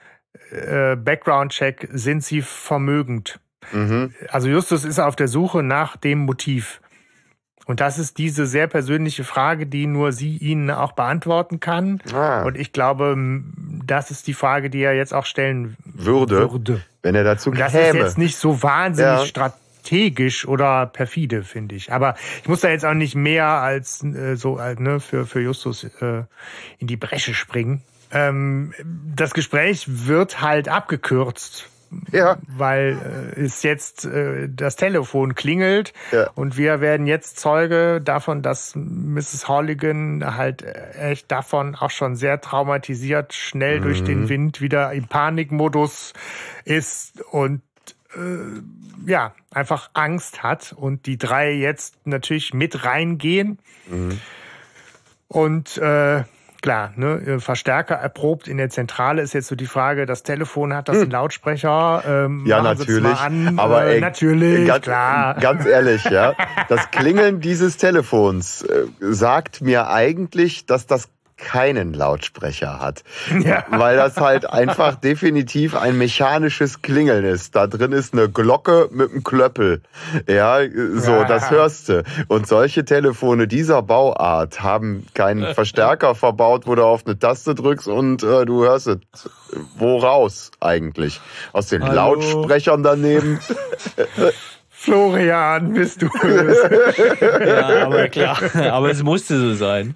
äh, 0.50 0.96
Background-Check, 0.96 1.88
sind 1.92 2.24
sie 2.24 2.42
vermögend? 2.42 3.38
Mhm. 3.72 4.12
Also 4.28 4.48
Justus 4.48 4.84
ist 4.84 4.98
auf 4.98 5.16
der 5.16 5.28
Suche 5.28 5.62
nach 5.62 5.96
dem 5.96 6.20
Motiv. 6.20 6.80
Und 7.66 7.80
das 7.80 7.98
ist 7.98 8.18
diese 8.18 8.44
sehr 8.46 8.66
persönliche 8.66 9.24
Frage, 9.24 9.66
die 9.66 9.86
nur 9.86 10.12
sie 10.12 10.36
ihnen 10.36 10.70
auch 10.70 10.92
beantworten 10.92 11.60
kann. 11.60 12.00
Ah. 12.12 12.42
Und 12.42 12.58
ich 12.58 12.72
glaube, 12.72 13.16
das 13.86 14.10
ist 14.10 14.26
die 14.26 14.34
Frage, 14.34 14.68
die 14.68 14.82
er 14.82 14.94
jetzt 14.94 15.14
auch 15.14 15.24
stellen 15.24 15.76
Würde, 15.84 16.50
würde. 16.52 16.82
wenn 17.02 17.14
er 17.14 17.24
dazu 17.24 17.50
Und 17.50 17.58
das 17.58 17.72
ist 17.72 17.80
käme. 17.80 17.98
jetzt 18.00 18.18
nicht 18.18 18.36
so 18.36 18.62
wahnsinnig 18.62 19.20
Ja. 19.20 19.24
strategisch 19.26 20.46
oder 20.46 20.84
perfide, 20.84 21.42
finde 21.42 21.74
ich. 21.74 21.90
Aber 21.90 22.16
ich 22.42 22.48
muss 22.48 22.60
da 22.60 22.68
jetzt 22.68 22.84
auch 22.84 22.92
nicht 22.92 23.14
mehr 23.14 23.46
als 23.46 24.04
äh, 24.04 24.36
so 24.36 24.58
äh, 24.58 24.74
ne, 24.78 25.00
für, 25.00 25.24
für 25.24 25.40
Justus 25.40 25.84
äh, 25.84 26.24
in 26.78 26.86
die 26.86 26.98
Bresche 26.98 27.32
springen. 27.32 27.80
Ähm, 28.12 28.74
das 29.16 29.32
Gespräch 29.32 29.86
wird 30.06 30.42
halt 30.42 30.68
abgekürzt, 30.68 31.70
ja, 32.12 32.38
weil 32.48 33.32
äh, 33.36 33.40
es 33.42 33.62
jetzt 33.62 34.04
äh, 34.04 34.48
das 34.48 34.76
Telefon 34.76 35.34
klingelt 35.34 35.92
Ja. 36.12 36.30
und 36.34 36.56
wir 36.56 36.80
werden 36.80 37.06
jetzt 37.06 37.38
Zeuge 37.38 38.00
davon, 38.00 38.42
dass 38.42 38.74
Mrs. 38.76 39.48
Holligan 39.48 40.36
halt 40.36 40.62
äh, 40.62 41.10
echt 41.12 41.30
davon 41.30 41.74
auch 41.74 41.90
schon 41.90 42.16
sehr 42.16 42.40
traumatisiert 42.40 43.32
schnell 43.34 43.80
durch 43.80 44.00
Mhm. 44.02 44.06
den 44.06 44.28
Wind 44.28 44.60
wieder 44.60 44.92
im 44.92 45.06
Panikmodus 45.08 46.12
ist 46.64 47.20
und 47.30 47.62
ja, 49.06 49.34
einfach 49.50 49.90
Angst 49.94 50.44
hat 50.44 50.72
und 50.72 51.06
die 51.06 51.18
drei 51.18 51.50
jetzt 51.50 52.06
natürlich 52.06 52.54
mit 52.54 52.84
reingehen. 52.84 53.58
Mhm. 53.88 54.20
Und 55.26 55.78
äh, 55.78 56.22
klar, 56.64 56.94
ne, 56.96 57.40
Verstärker 57.40 57.94
erprobt 57.94 58.48
in 58.48 58.56
der 58.56 58.70
Zentrale 58.70 59.20
ist 59.20 59.34
jetzt 59.34 59.48
so 59.48 59.54
die 59.54 59.66
Frage, 59.66 60.06
das 60.06 60.22
Telefon 60.22 60.74
hat 60.74 60.88
das 60.88 60.96
einen 60.96 61.10
Lautsprecher. 61.10 62.02
Ähm, 62.06 62.24
Hm. 62.24 62.46
Ja, 62.46 62.62
natürlich. 62.62 63.18
An. 63.18 63.58
Aber 63.58 63.84
äh, 63.84 63.96
ey, 63.96 64.00
natürlich, 64.00 64.66
ganz, 64.66 64.84
klar. 64.84 65.34
ganz 65.34 65.66
ehrlich, 65.66 66.04
ja, 66.04 66.34
das 66.68 66.90
Klingeln 66.90 67.40
dieses 67.40 67.76
Telefons 67.76 68.62
äh, 68.62 68.86
sagt 69.00 69.60
mir 69.60 69.88
eigentlich, 69.88 70.66
dass 70.66 70.86
das 70.86 71.08
keinen 71.36 71.94
Lautsprecher 71.94 72.80
hat, 72.80 73.02
Ja. 73.44 73.64
weil 73.70 73.96
das 73.96 74.16
halt 74.16 74.48
einfach 74.50 74.94
definitiv 74.96 75.74
ein 75.76 75.98
mechanisches 75.98 76.82
Klingeln 76.82 77.24
ist. 77.24 77.56
Da 77.56 77.66
drin 77.66 77.92
ist 77.92 78.12
eine 78.12 78.28
Glocke 78.28 78.88
mit 78.92 79.10
einem 79.10 79.24
Klöppel. 79.24 79.82
Ja, 80.28 80.58
so, 80.94 81.10
Ja. 81.12 81.24
das 81.24 81.50
hörst 81.50 81.88
du. 81.88 82.04
Und 82.28 82.46
solche 82.46 82.84
Telefone 82.84 83.48
dieser 83.48 83.82
Bauart 83.82 84.62
haben 84.62 85.06
keinen 85.14 85.44
Verstärker 85.54 86.14
verbaut, 86.14 86.66
wo 86.66 86.74
du 86.74 86.84
auf 86.84 87.04
eine 87.06 87.18
Taste 87.18 87.54
drückst 87.54 87.88
und 87.88 88.22
äh, 88.22 88.44
du 88.44 88.64
hörst 88.64 88.86
es. 88.86 88.98
Wo 89.76 89.98
raus 89.98 90.50
eigentlich? 90.60 91.20
Aus 91.52 91.68
den 91.68 91.82
Hallo? 91.84 92.14
Lautsprechern 92.16 92.82
daneben? 92.82 93.38
Florian, 94.84 95.72
bist 95.72 96.02
du 96.02 96.08
ja, 97.46 97.86
aber 97.86 98.08
klar. 98.10 98.38
aber 98.70 98.90
es 98.90 99.02
musste 99.02 99.38
so 99.38 99.54
sein. 99.54 99.94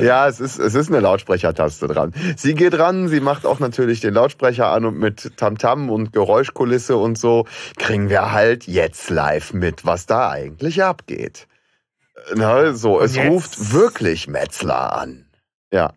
Ja, 0.00 0.28
es 0.28 0.40
ist, 0.40 0.58
es 0.58 0.74
ist 0.74 0.88
eine 0.88 1.00
Lautsprechertaste 1.00 1.88
dran. 1.88 2.12
Sie 2.36 2.54
geht 2.54 2.78
ran, 2.78 3.08
sie 3.08 3.20
macht 3.20 3.46
auch 3.46 3.60
natürlich 3.60 4.00
den 4.00 4.14
Lautsprecher 4.14 4.66
an 4.68 4.84
und 4.84 4.98
mit 4.98 5.36
Tamtam 5.36 5.90
und 5.90 6.12
Geräuschkulisse 6.12 6.96
und 6.96 7.18
so 7.18 7.46
kriegen 7.78 8.08
wir 8.10 8.32
halt 8.32 8.66
jetzt 8.66 9.10
live 9.10 9.52
mit, 9.52 9.84
was 9.86 10.06
da 10.06 10.30
eigentlich 10.30 10.82
abgeht. 10.82 11.46
Na, 12.34 12.72
so, 12.74 13.00
es 13.00 13.16
jetzt- 13.16 13.28
ruft 13.28 13.72
wirklich 13.72 14.28
Metzler 14.28 14.96
an. 14.96 15.26
Ja. 15.72 15.92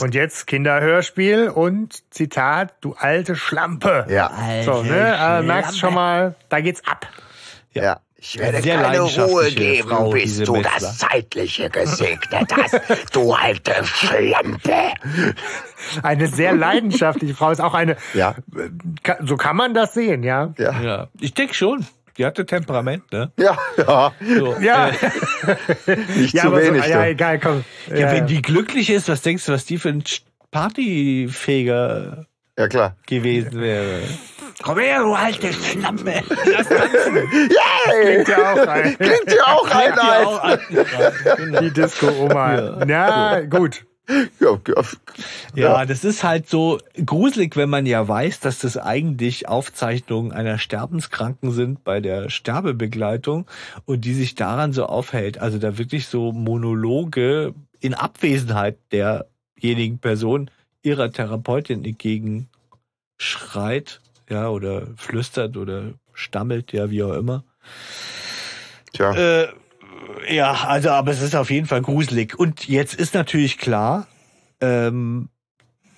Und 0.00 0.14
jetzt 0.14 0.46
Kinderhörspiel 0.46 1.48
und 1.48 2.02
Zitat, 2.14 2.74
du 2.80 2.94
alte 2.98 3.36
Schlampe. 3.36 4.06
Ja, 4.08 4.30
So, 4.64 4.82
ne? 4.82 5.16
Äh, 5.20 5.42
merkst 5.42 5.78
schon 5.78 5.94
mal, 5.94 6.34
da 6.48 6.60
geht's 6.60 6.82
ab. 6.86 7.06
ja. 7.72 8.00
Ich 8.24 8.38
werde 8.38 8.62
Sehr 8.62 8.76
keine 8.76 9.00
Ruhe 9.00 9.08
leidenschaftliche 9.08 9.54
geben, 9.56 9.88
Frau, 9.88 10.10
bis 10.10 10.38
du 10.38 10.52
Metzler. 10.52 10.70
das 10.78 10.98
Zeitliche 10.98 11.70
gesegnet 11.70 12.52
hast, 12.56 12.80
du 13.12 13.32
alte 13.32 13.74
Schlampe. 13.84 14.72
Eine 16.04 16.28
sehr 16.28 16.54
leidenschaftliche 16.54 17.34
Frau 17.34 17.50
ist 17.50 17.60
auch 17.60 17.74
eine, 17.74 17.96
Ja, 18.14 18.36
Ka- 19.02 19.18
so 19.24 19.36
kann 19.36 19.56
man 19.56 19.74
das 19.74 19.94
sehen, 19.94 20.22
ja. 20.22 20.54
ja, 20.56 20.80
Ja, 20.80 21.08
ich 21.18 21.34
denke 21.34 21.54
schon. 21.54 21.84
Die 22.18 22.26
hatte 22.26 22.44
Temperament, 22.46 23.10
ne? 23.12 23.32
ja, 23.38 23.56
ja. 23.78 24.12
So, 24.20 24.54
Ja, 24.60 24.88
äh, 24.88 25.96
Nicht 26.16 26.34
ja, 26.34 26.42
zu 26.42 26.52
wenig. 26.56 26.84
so, 26.84 26.90
ja, 26.90 27.06
egal, 27.06 27.38
komm. 27.40 27.64
ja, 27.88 28.12
wenn 28.12 28.26
die 28.26 28.42
glücklich 28.42 28.90
ist, 28.90 29.08
was 29.08 29.22
denkst 29.22 29.46
du, 29.46 29.52
was 29.52 29.64
die 29.64 29.78
für 29.78 29.88
ein 29.90 30.04
Partyfähiger 30.50 32.26
ja 32.58 32.68
klar. 32.68 32.96
gewesen 33.06 33.60
wäre? 33.60 34.00
Komm 34.62 34.78
her, 34.78 35.00
du 35.00 35.14
alte 35.14 35.52
Schlampe. 35.52 36.22
Lass 36.44 36.68
tanzen. 36.68 37.16
Yay! 37.16 38.04
klingt 38.24 38.28
ja 38.28 38.52
auch 38.52 38.66
ein, 38.68 38.98
Klingt 38.98 39.32
dir 39.32 39.46
auch 39.46 39.70
ein, 39.70 39.92
Ja, 39.96 40.02
ein. 40.18 40.26
auch 40.26 40.44
an- 40.44 40.58
genau. 41.38 41.60
die 41.60 41.70
Disco-Oma. 41.72 42.84
Ja. 42.86 43.40
gut. 43.40 43.84
Ja, 44.40 44.58
ja. 44.66 44.82
Ja, 45.54 45.86
das 45.86 46.04
ist 46.04 46.24
halt 46.24 46.48
so 46.48 46.78
gruselig, 47.06 47.56
wenn 47.56 47.70
man 47.70 47.86
ja 47.86 48.06
weiß, 48.06 48.40
dass 48.40 48.58
das 48.58 48.76
eigentlich 48.76 49.48
Aufzeichnungen 49.48 50.32
einer 50.32 50.58
Sterbenskranken 50.58 51.52
sind 51.52 51.84
bei 51.84 52.00
der 52.00 52.28
Sterbebegleitung 52.28 53.46
und 53.84 54.04
die 54.04 54.14
sich 54.14 54.34
daran 54.34 54.72
so 54.72 54.86
aufhält. 54.86 55.38
Also 55.38 55.58
da 55.58 55.78
wirklich 55.78 56.08
so 56.08 56.32
Monologe 56.32 57.54
in 57.80 57.94
Abwesenheit 57.94 58.76
derjenigen 58.90 59.98
Person 59.98 60.50
ihrer 60.82 61.12
Therapeutin 61.12 61.84
entgegen 61.84 62.48
schreit, 63.18 64.00
ja, 64.28 64.48
oder 64.48 64.88
flüstert 64.96 65.56
oder 65.56 65.92
stammelt, 66.12 66.72
ja, 66.72 66.90
wie 66.90 67.04
auch 67.04 67.14
immer. 67.14 67.44
Tja, 68.92 69.14
Äh, 69.14 69.48
ja, 70.28 70.52
also, 70.66 70.90
aber 70.90 71.10
es 71.12 71.22
ist 71.22 71.34
auf 71.34 71.50
jeden 71.50 71.66
Fall 71.66 71.82
gruselig. 71.82 72.38
Und 72.38 72.68
jetzt 72.68 72.94
ist 72.94 73.14
natürlich 73.14 73.58
klar, 73.58 74.06
ähm, 74.60 75.28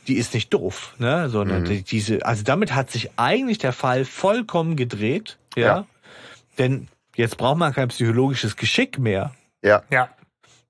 die 0.08 0.14
ist 0.16 0.34
nicht 0.34 0.52
doof, 0.52 0.94
ne, 0.98 1.28
sondern 1.30 1.62
Mhm. 1.62 1.66
die, 1.66 1.82
diese, 1.82 2.24
also 2.26 2.42
damit 2.44 2.74
hat 2.74 2.90
sich 2.90 3.10
eigentlich 3.16 3.58
der 3.58 3.72
Fall 3.72 4.04
vollkommen 4.04 4.76
gedreht, 4.76 5.38
ja. 5.56 5.62
Ja. 5.66 5.86
Denn 6.58 6.88
jetzt 7.16 7.36
braucht 7.36 7.58
man 7.58 7.72
kein 7.72 7.88
psychologisches 7.88 8.56
Geschick 8.56 8.98
mehr. 8.98 9.34
ja. 9.62 9.82
Ja. 9.90 10.08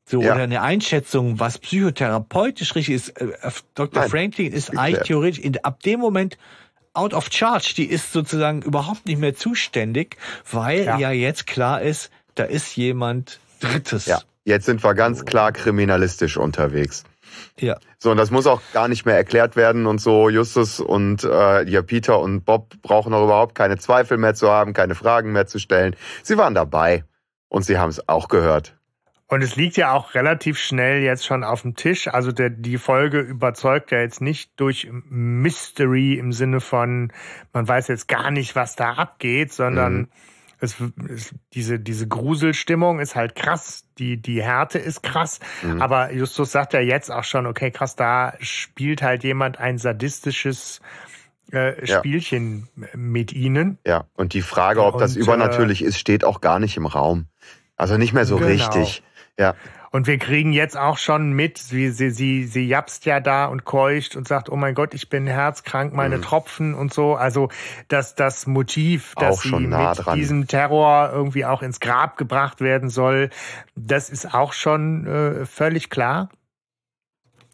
So, 0.06 0.20
Ja. 0.20 0.34
oder 0.34 0.42
eine 0.42 0.60
Einschätzung, 0.60 1.40
was 1.40 1.58
psychotherapeutisch 1.58 2.74
richtig 2.74 2.94
ist. 2.94 3.08
Äh, 3.20 3.28
äh, 3.40 3.50
Dr. 3.74 4.02
Nein, 4.02 4.10
Franklin 4.10 4.52
ist 4.52 4.76
eigentlich 4.76 5.06
theoretisch 5.06 5.38
in, 5.42 5.64
ab 5.64 5.80
dem 5.82 5.98
Moment 6.00 6.36
out 6.92 7.14
of 7.14 7.28
charge. 7.32 7.72
Die 7.76 7.86
ist 7.86 8.12
sozusagen 8.12 8.60
überhaupt 8.62 9.06
nicht 9.06 9.18
mehr 9.18 9.34
zuständig, 9.34 10.16
weil 10.52 10.84
Ja. 10.84 10.98
ja, 10.98 11.10
jetzt 11.10 11.46
klar 11.46 11.80
ist, 11.80 12.10
da 12.34 12.44
ist 12.44 12.76
jemand 12.76 13.40
Drittes. 13.60 14.06
Ja, 14.06 14.20
jetzt 14.44 14.66
sind 14.66 14.82
wir 14.82 14.94
ganz 14.94 15.24
klar 15.24 15.52
kriminalistisch 15.52 16.36
unterwegs. 16.36 17.04
Ja. 17.58 17.78
So, 17.98 18.10
und 18.10 18.16
das 18.16 18.30
muss 18.30 18.46
auch 18.46 18.60
gar 18.72 18.88
nicht 18.88 19.06
mehr 19.06 19.16
erklärt 19.16 19.56
werden 19.56 19.86
und 19.86 20.00
so. 20.00 20.28
Justus 20.28 20.80
und 20.80 21.24
äh, 21.24 21.68
ja, 21.68 21.82
Peter 21.82 22.20
und 22.20 22.44
Bob 22.44 22.74
brauchen 22.82 23.12
auch 23.14 23.24
überhaupt 23.24 23.54
keine 23.54 23.78
Zweifel 23.78 24.18
mehr 24.18 24.34
zu 24.34 24.50
haben, 24.50 24.72
keine 24.72 24.94
Fragen 24.94 25.32
mehr 25.32 25.46
zu 25.46 25.58
stellen. 25.58 25.96
Sie 26.22 26.36
waren 26.36 26.54
dabei 26.54 27.04
und 27.48 27.64
sie 27.64 27.78
haben 27.78 27.90
es 27.90 28.08
auch 28.08 28.28
gehört. 28.28 28.76
Und 29.26 29.42
es 29.42 29.56
liegt 29.56 29.76
ja 29.76 29.92
auch 29.92 30.14
relativ 30.14 30.58
schnell 30.58 31.02
jetzt 31.02 31.24
schon 31.24 31.44
auf 31.44 31.62
dem 31.62 31.74
Tisch. 31.74 32.08
Also 32.08 32.30
der, 32.30 32.50
die 32.50 32.76
Folge 32.78 33.20
überzeugt 33.20 33.90
ja 33.90 33.98
jetzt 33.98 34.20
nicht 34.20 34.52
durch 34.60 34.88
Mystery 34.90 36.14
im 36.14 36.32
Sinne 36.32 36.60
von, 36.60 37.10
man 37.52 37.66
weiß 37.66 37.88
jetzt 37.88 38.06
gar 38.06 38.30
nicht, 38.30 38.54
was 38.54 38.76
da 38.76 38.92
abgeht, 38.92 39.52
sondern 39.52 39.94
Mhm. 39.94 40.08
Es, 40.60 40.76
es, 41.08 41.34
diese, 41.52 41.78
diese 41.78 42.06
Gruselstimmung 42.08 43.00
ist 43.00 43.14
halt 43.14 43.34
krass. 43.34 43.84
Die, 43.98 44.16
die 44.16 44.42
Härte 44.42 44.78
ist 44.78 45.02
krass. 45.02 45.40
Mhm. 45.62 45.80
Aber 45.82 46.12
Justus 46.12 46.52
sagt 46.52 46.72
ja 46.72 46.80
jetzt 46.80 47.10
auch 47.10 47.24
schon, 47.24 47.46
okay, 47.46 47.70
krass, 47.70 47.96
da 47.96 48.34
spielt 48.40 49.02
halt 49.02 49.24
jemand 49.24 49.58
ein 49.58 49.78
sadistisches 49.78 50.80
äh, 51.52 51.84
Ja. 51.86 51.98
Spielchen 51.98 52.68
mit 52.94 53.32
ihnen. 53.32 53.78
Ja, 53.86 54.06
und 54.14 54.32
die 54.32 54.42
Frage, 54.42 54.82
ob 54.84 54.98
das 54.98 55.16
Und, 55.16 55.22
übernatürlich 55.22 55.82
ist, 55.82 55.98
steht 55.98 56.24
auch 56.24 56.40
gar 56.40 56.58
nicht 56.58 56.76
im 56.76 56.86
Raum. 56.86 57.26
Also 57.76 57.96
nicht 57.98 58.12
mehr 58.12 58.24
so 58.24 58.36
Genau. 58.36 58.48
richtig. 58.48 59.02
Ja, 59.38 59.54
Und 59.94 60.08
wir 60.08 60.18
kriegen 60.18 60.52
jetzt 60.52 60.76
auch 60.76 60.98
schon 60.98 61.34
mit, 61.34 61.70
wie 61.70 61.88
sie, 61.90 62.10
sie, 62.10 62.46
sie 62.46 62.66
japst 62.66 63.04
ja 63.06 63.20
da 63.20 63.44
und 63.46 63.64
keucht 63.64 64.16
und 64.16 64.26
sagt, 64.26 64.50
oh 64.50 64.56
mein 64.56 64.74
Gott, 64.74 64.92
ich 64.92 65.08
bin 65.08 65.24
herzkrank, 65.28 65.92
meine 65.94 66.16
Mhm. 66.18 66.22
Tropfen 66.22 66.74
und 66.74 66.92
so. 66.92 67.14
Also, 67.14 67.48
dass 67.86 68.16
das 68.16 68.48
Motiv, 68.48 69.14
dass 69.14 69.36
Auch 69.38 69.42
schon 69.42 69.58
sie 69.62 69.66
nah 69.68 69.90
mit 69.90 70.04
dran. 70.04 70.18
diesem 70.18 70.48
Terror 70.48 71.10
irgendwie 71.12 71.44
auch 71.44 71.62
ins 71.62 71.78
Grab 71.78 72.16
gebracht 72.16 72.60
werden 72.60 72.90
soll, 72.90 73.30
das 73.76 74.10
ist 74.10 74.34
auch 74.34 74.52
schon 74.52 75.06
äh, 75.06 75.46
völlig 75.46 75.90
klar. 75.90 76.28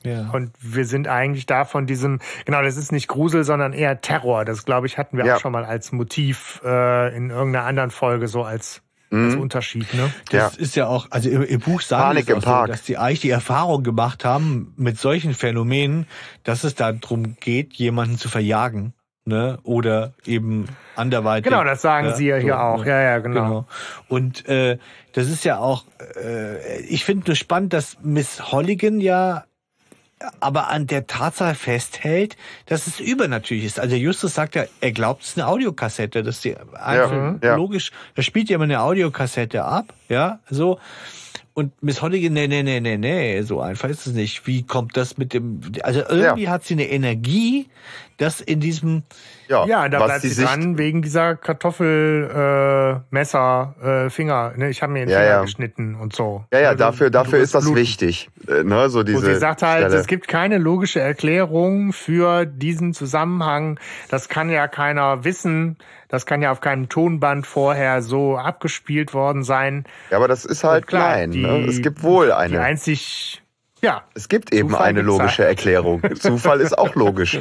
ja. 0.03 0.31
Und 0.31 0.53
wir 0.61 0.87
sind 0.87 1.09
eigentlich 1.09 1.45
da 1.45 1.67
von 1.67 1.85
diesem, 1.85 2.21
genau, 2.47 2.63
das 2.63 2.79
ist 2.79 2.91
nicht 2.91 3.07
Grusel, 3.09 3.45
sondern 3.45 3.75
eher 3.75 4.01
Terror. 4.01 4.47
Das, 4.47 4.65
glaube 4.65 4.87
ich, 4.87 4.97
hatten 4.97 5.19
wir 5.19 5.27
Ja. 5.27 5.37
auch 5.37 5.41
schon 5.41 5.53
mal 5.53 5.67
als 5.67 5.93
Motiv 5.93 6.63
äh, 6.65 7.15
in 7.15 7.29
irgendeiner 7.29 7.67
anderen 7.67 7.91
Folge 7.91 8.29
so 8.29 8.45
als 8.45 8.81
Mhm. 9.11 9.41
Unterschied. 9.41 9.93
Ne? 9.95 10.11
Das 10.31 10.55
Ja. 10.55 10.61
ist 10.61 10.77
ja 10.77 10.87
auch, 10.87 11.09
also 11.11 11.29
im, 11.29 11.43
im 11.43 11.61
Buch 11.61 11.81
sagen 11.81 12.03
Panik 12.05 12.27
sie 12.27 12.33
es 12.33 12.45
im 12.45 12.51
auch 12.51 12.61
so, 12.63 12.67
dass 12.67 12.83
die 12.83 12.97
eigentlich 12.97 13.21
die 13.21 13.31
Erfahrung 13.31 13.83
gemacht 13.83 14.25
haben 14.25 14.73
mit 14.77 14.99
solchen 14.99 15.35
Phänomenen, 15.35 16.07
dass 16.45 16.65
es 16.65 16.75
darum 16.77 17.37
geht, 17.41 17.75
jemanden 17.75 18.19
zu 18.19 18.29
verjagen, 18.29 18.95
ne, 19.25 19.59
oder 19.65 20.13
eben 20.27 20.67
anderweitig. 20.97 21.51
Genau, 21.51 21.65
das 21.65 21.83
sagen 21.83 22.09
Ja, 22.09 22.15
sie 22.15 22.27
ja 22.29 22.37
hier 22.37 22.53
so, 22.55 22.59
auch. 22.59 22.85
ne. 22.85 22.91
Ja, 22.91 23.01
ja, 23.03 23.19
genau. 23.19 23.43
Genau. 23.43 23.67
Und 24.09 24.49
äh, 24.49 24.79
das 25.13 25.29
ist 25.29 25.45
ja 25.45 25.59
auch, 25.59 25.85
äh, 26.23 26.81
ich 26.83 27.05
finde 27.05 27.31
nur 27.31 27.37
spannend, 27.37 27.73
dass 27.73 27.97
Miss 28.03 28.53
Holligan 28.53 29.01
ja 29.01 29.45
aber 30.41 30.69
an 30.69 30.87
der 30.87 31.07
Tatsache 31.07 31.55
festhält, 31.55 32.37
dass 32.67 32.87
es 32.87 33.01
übernatürlich 33.01 33.65
ist. 33.65 33.81
Also 33.81 33.97
Justus 33.97 34.35
sagt 34.35 34.55
ja, 34.55 34.65
er 34.81 34.93
glaubt, 34.93 35.23
es 35.23 35.31
ist 35.31 35.39
eine 35.39 35.49
Audiokassette. 35.49 36.23
Das 36.23 36.37
ist 36.37 36.45
die 36.45 36.57
einfach 36.57 37.11
Mhm, 37.13 37.41
ja. 37.43 37.57
logisch. 37.57 37.91
Da 38.15 38.23
spielt 38.23 38.49
ja 38.51 38.57
immer 38.57 38.65
eine 38.65 38.83
Audiokassette 38.83 39.65
ab, 39.65 39.95
ja, 40.09 40.41
so. 40.51 40.79
Und 41.53 41.83
Miss 41.83 42.01
Holligan, 42.01 42.33
nee, 42.33 42.47
nee, 42.47 42.63
nee, 42.63 42.81
nee, 42.81 42.97
nee, 42.97 43.43
so 43.43 43.61
einfach 43.61 43.89
ist 43.89 44.07
es 44.07 44.13
nicht. 44.13 44.47
Wie 44.47 44.63
kommt 44.63 44.97
das 44.97 45.19
mit 45.19 45.33
dem, 45.35 45.61
also 45.83 46.01
irgendwie 46.09 46.49
hat 46.49 46.65
sie 46.65 46.75
eine 46.75 46.89
Energie, 46.89 47.67
dass 48.19 48.41
in 48.41 48.61
diesem, 48.61 49.03
ja, 49.51 49.67
Ja, 49.67 49.89
da 49.89 50.01
was 50.01 50.07
bleibt 50.07 50.25
die 50.25 50.29
sie 50.29 50.45
dran 50.45 50.79
wegen 50.79 51.03
dieser 51.03 51.37
Kartoffel, 51.37 52.31
äh, 53.11 53.15
Messer, 53.15 53.75
äh, 54.07 54.11
Finger. 54.11 54.53
Ne? 54.57 54.71
Ich 54.71 54.83
habe 54.83 54.93
mir 54.93 55.01
den 55.01 55.09
Ja, 55.11 55.19
Finger 55.19 55.31
ja. 55.31 55.43
geschnitten 55.43 55.95
und 55.97 56.15
so. 56.15 56.45
Ja, 56.53 56.61
ja, 56.61 56.69
Also, 56.71 56.79
dafür, 56.79 57.07
du 57.07 57.11
dafür 57.13 57.39
ist 57.41 57.55
das 57.55 57.65
bluten. 57.65 57.81
wichtig. 57.81 58.31
Äh, 58.49 58.65
ne, 58.65 58.89
so 58.89 59.03
diese 59.03 59.19
Wo 59.19 59.21
sie 59.21 59.35
sagt 59.37 59.63
halt, 59.63 59.85
Stelle. 59.85 59.97
es 60.01 60.07
gibt 60.07 60.29
keine 60.29 60.59
logische 60.59 61.01
Erklärung 61.01 61.93
für 61.93 62.47
diesen 62.47 62.95
Zusammenhang. 62.95 63.79
Das 64.09 64.29
kann 64.29 64.49
ja 64.51 64.69
keiner 64.69 65.25
wissen. 65.25 65.77
Das 66.09 66.27
kann 66.27 66.43
ja 66.43 66.51
auf 66.51 66.61
keinem 66.61 66.89
Tonband 66.89 67.47
vorher 67.47 68.03
so 68.03 68.37
abgespielt 68.37 69.15
worden 69.15 69.45
sein. 69.45 69.85
ja, 70.11 70.17
aber 70.17 70.27
das 70.27 70.45
ist 70.45 70.65
halt 70.65 70.85
Und 70.85 70.89
klar, 70.89 71.13
klein. 71.15 71.31
die- 71.31 71.43
ne? 71.43 71.67
Es 71.69 71.83
gibt 71.83 72.03
wohl 72.03 72.27
Die 72.27 72.33
eine. 72.33 72.61
einzig, 72.61 73.40
ja, 73.83 74.05
Es 74.15 74.29
gibt 74.29 74.53
eben 74.53 74.71
Zufall 74.71 74.87
eine 74.87 75.03
logische 75.03 75.43
halt. 75.45 75.59
Erklärung. 75.59 76.03
Zufall 76.19 76.61
ist 76.61 76.77
auch 76.79 76.95
logisch. 76.95 77.39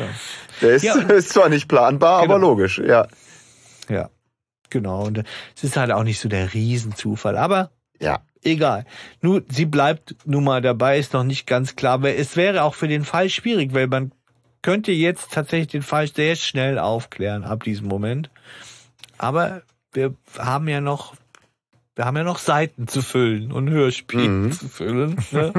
Der 0.62 0.72
ist, 0.72 0.84
Ja, 0.84 0.96
ist 1.10 1.30
zwar 1.30 1.50
nicht 1.50 1.68
planbar, 1.68 2.20
aber 2.24 2.36
Genau. 2.36 2.50
logisch. 2.50 2.80
Ja, 2.80 3.08
ja, 3.90 4.10
genau. 4.70 5.06
Und 5.06 5.24
es 5.56 5.64
ist 5.64 5.78
halt 5.78 5.92
auch 5.92 6.04
nicht 6.04 6.20
so 6.20 6.30
der 6.30 6.54
Riesenzufall, 6.54 7.38
aber 7.38 7.72
ja. 8.00 8.20
egal. 8.44 8.86
Nur, 9.22 9.44
sie 9.50 9.66
bleibt 9.66 10.16
nun 10.26 10.44
mal 10.44 10.62
dabei, 10.62 11.00
ist 11.00 11.14
noch 11.14 11.24
nicht 11.24 11.48
ganz 11.48 11.76
klar, 11.76 11.94
aber 11.94 12.16
es 12.16 12.36
wäre 12.38 12.64
auch 12.64 12.76
für 12.76 12.88
den 12.88 13.04
Fall 13.04 13.30
schwierig, 13.30 13.74
weil 13.74 13.88
man 13.88 14.12
könnte 14.62 14.92
jetzt 14.92 15.32
tatsächlich 15.32 15.70
den 15.70 15.82
Fall 15.82 16.08
sehr 16.08 16.36
schnell 16.36 16.78
aufklären 16.80 17.44
ab 17.46 17.64
diesem 17.64 17.88
Moment. 17.88 18.30
Aber 19.18 19.62
wir 19.94 20.14
haben 20.38 20.68
ja 20.68 20.82
noch, 20.82 21.16
wir 22.00 22.06
haben 22.06 22.16
ja 22.16 22.24
noch 22.24 22.38
Seiten 22.38 22.88
zu 22.88 23.02
füllen 23.02 23.52
und 23.52 23.70
Hörspiele 23.70 24.30
Mhm. 24.30 24.52
zu 24.54 24.70
füllen. 24.70 25.18
Ne? 25.32 25.52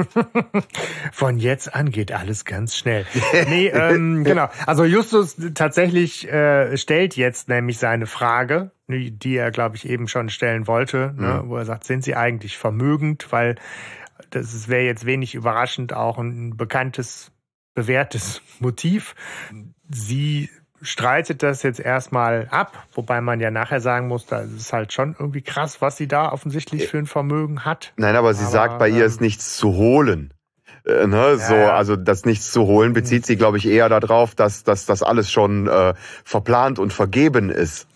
von 1.11 1.37
jetzt 1.37 1.75
an 1.75 1.91
geht 1.91 2.11
alles 2.11 2.45
ganz 2.45 2.75
schnell. 2.75 3.05
nee, 3.47 3.67
ähm, 3.67 4.23
genau. 4.23 4.49
Also 4.65 4.83
Justus 4.83 5.35
tatsächlich 5.53 6.27
äh, 6.27 6.75
stellt 6.77 7.15
jetzt 7.15 7.47
nämlich 7.47 7.77
seine 7.77 8.07
Frage, 8.07 8.71
die 8.87 9.11
die 9.11 9.35
er, 9.35 9.51
glaube 9.51 9.75
ich, 9.75 9.87
eben 9.87 10.07
schon 10.07 10.29
stellen 10.29 10.65
wollte, 10.65 11.13
ne, 11.15 11.43
wo 11.45 11.57
er 11.57 11.65
sagt, 11.65 11.83
sind 11.83 12.03
Sie 12.03 12.15
eigentlich 12.15 12.57
vermögend? 12.57 13.27
Weil 13.31 13.53
das 14.31 14.67
wäre 14.67 14.81
jetzt 14.81 15.05
wenig 15.05 15.35
überraschend 15.35 15.93
auch 15.93 16.17
ein 16.17 16.57
bekanntes, 16.57 17.31
bewährtes 17.75 18.41
Motiv. 18.59 19.13
Sie 19.89 20.49
streitet 20.81 21.43
das 21.43 21.63
jetzt 21.63 21.79
erstmal 21.79 22.47
ab, 22.49 22.85
wobei 22.93 23.21
man 23.21 23.39
ja 23.39 23.51
nachher 23.51 23.81
sagen 23.81 24.07
muss, 24.07 24.25
da 24.25 24.39
ist 24.39 24.73
halt 24.73 24.93
schon 24.93 25.15
irgendwie 25.17 25.41
krass, 25.41 25.81
was 25.81 25.97
sie 25.97 26.07
da 26.07 26.31
offensichtlich 26.31 26.87
für 26.87 26.97
ein 26.97 27.05
Vermögen 27.05 27.65
hat. 27.65 27.93
Nein, 27.97 28.15
aber 28.15 28.33
sie 28.33 28.43
Aber, 28.43 28.51
sagt, 28.51 28.79
bei 28.79 28.89
ihr 28.89 29.01
ähm, 29.01 29.07
ist 29.07 29.21
nichts 29.21 29.57
zu 29.57 29.73
holen. 29.73 30.33
Äh, 30.85 31.05
ne, 31.05 31.37
so, 31.37 31.53
ja. 31.53 31.75
also 31.75 31.95
das 31.95 32.25
nichts 32.25 32.51
zu 32.51 32.65
holen 32.65 32.93
bezieht 32.93 33.25
sie, 33.25 33.35
glaube 33.35 33.57
ich, 33.57 33.67
eher 33.67 33.87
darauf, 33.89 34.33
dass, 34.33 34.63
dass 34.63 34.85
das 34.85 35.03
alles 35.03 35.31
schon 35.31 35.67
äh, 35.67 35.93
verplant 36.23 36.79
und 36.79 36.91
vergeben 36.91 37.49
ist. 37.49 37.87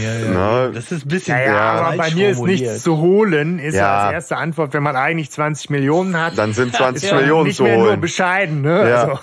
Ja, 0.00 0.12
ja. 0.12 0.64
Ne? 0.66 0.72
Das 0.74 0.92
ist 0.92 1.04
ein 1.04 1.08
bisschen 1.08 1.36
Ja, 1.36 1.44
ja, 1.44 1.72
aber 1.72 1.96
bei 1.96 2.10
mir 2.12 2.30
ist 2.30 2.42
nichts 2.42 2.82
zu 2.82 2.98
holen, 2.98 3.58
ist 3.58 3.74
ja. 3.74 4.04
Als 4.04 4.12
erste 4.12 4.36
Antwort, 4.36 4.72
wenn 4.74 4.82
man 4.82 4.96
eigentlich 4.96 5.30
20 5.30 5.70
Millionen 5.70 6.20
hat. 6.20 6.38
Dann 6.38 6.52
sind 6.52 6.74
20 6.74 7.04
ist 7.04 7.10
man 7.10 7.20
Millionen 7.20 7.46
nicht 7.48 7.56
zu 7.56 7.64
mehr 7.64 7.78
nur 7.78 7.88
holen. 7.88 8.00
bescheiden, 8.00 8.62
ne? 8.62 8.88
Ja. 8.88 9.02
Also, 9.04 9.20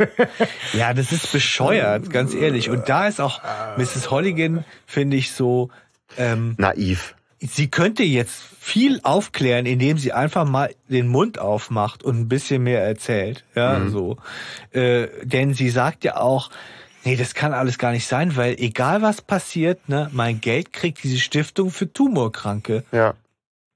Ja, 0.72 0.94
das 0.94 1.12
ist 1.12 1.30
bescheuert, 1.32 2.10
ganz 2.10 2.34
ehrlich. 2.34 2.70
Und 2.70 2.88
da 2.88 3.08
ist 3.08 3.20
auch 3.20 3.40
Mrs. 3.76 4.10
Holligan, 4.10 4.64
finde 4.86 5.16
ich, 5.16 5.32
so, 5.32 5.70
ähm, 6.16 6.54
Naiv. 6.58 7.14
sie 7.40 7.68
könnte 7.68 8.02
jetzt 8.02 8.42
viel 8.60 9.00
aufklären, 9.02 9.66
indem 9.66 9.98
sie 9.98 10.12
einfach 10.12 10.44
mal 10.44 10.74
den 10.88 11.08
Mund 11.08 11.38
aufmacht 11.38 12.02
und 12.02 12.20
ein 12.20 12.28
bisschen 12.28 12.62
mehr 12.62 12.82
erzählt. 12.82 13.44
Ja, 13.54 13.88
so. 13.88 14.18
Äh, 14.72 15.08
denn 15.22 15.54
sie 15.54 15.70
sagt 15.70 16.04
ja 16.04 16.16
auch, 16.16 16.50
nee, 17.04 17.16
das 17.16 17.34
kann 17.34 17.52
alles 17.52 17.78
gar 17.78 17.92
nicht 17.92 18.06
sein, 18.06 18.36
weil 18.36 18.54
egal 18.58 19.02
was 19.02 19.22
passiert, 19.22 19.88
ne, 19.88 20.10
mein 20.12 20.40
Geld 20.40 20.72
kriegt 20.72 21.02
diese 21.02 21.18
Stiftung 21.18 21.70
für 21.70 21.92
Tumorkranke. 21.92 22.84
Ja. 22.92 23.14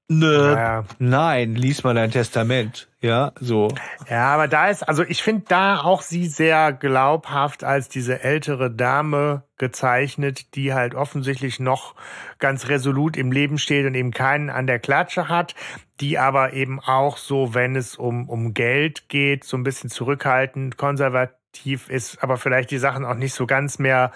Nö, 0.07 0.53
Ja. 0.55 0.83
nein, 0.99 1.55
lies 1.55 1.83
mal 1.83 1.95
dein 1.95 2.11
Testament. 2.11 2.87
Ja, 3.01 3.33
so. 3.39 3.69
ja, 4.09 4.33
aber 4.33 4.47
da 4.47 4.69
ist, 4.69 4.83
also 4.83 5.03
ich 5.03 5.23
finde 5.23 5.45
da 5.47 5.81
auch 5.81 6.01
sie 6.01 6.27
sehr 6.27 6.73
glaubhaft 6.73 7.63
als 7.63 7.89
diese 7.89 8.23
ältere 8.23 8.69
Dame 8.71 9.43
gezeichnet, 9.57 10.55
die 10.55 10.73
halt 10.73 10.95
offensichtlich 10.95 11.59
noch 11.59 11.95
ganz 12.39 12.67
resolut 12.67 13.17
im 13.17 13.31
Leben 13.31 13.57
steht 13.57 13.85
und 13.85 13.95
eben 13.95 14.11
keinen 14.11 14.49
an 14.49 14.67
der 14.67 14.79
Klatsche 14.79 15.27
hat, 15.27 15.55
die 15.99 16.17
aber 16.19 16.53
eben 16.53 16.79
auch 16.79 17.17
so, 17.17 17.53
wenn 17.53 17.75
es 17.75 17.95
um, 17.95 18.29
um 18.29 18.53
Geld 18.53 19.09
geht, 19.09 19.43
so 19.43 19.57
ein 19.57 19.63
bisschen 19.63 19.89
zurückhaltend, 19.89 20.77
konservativ 20.77 21.89
ist, 21.89 22.21
aber 22.21 22.37
vielleicht 22.37 22.69
die 22.71 22.79
Sachen 22.79 23.05
auch 23.05 23.15
nicht 23.15 23.33
so 23.33 23.45
ganz 23.47 23.79
mehr 23.79 24.11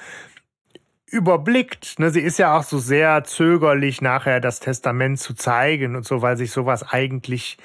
überblickt. 1.11 1.99
Ne, 1.99 2.09
sie 2.11 2.21
ist 2.21 2.39
ja 2.39 2.57
auch 2.57 2.63
so 2.63 2.79
sehr 2.79 3.23
zögerlich, 3.23 4.01
nachher 4.01 4.39
das 4.39 4.59
Testament 4.59 5.19
zu 5.19 5.33
zeigen 5.33 5.95
und 5.95 6.05
so, 6.05 6.21
weil 6.21 6.37
sich 6.37 6.51
sowas 6.51 6.83
eigentlich 6.89 7.57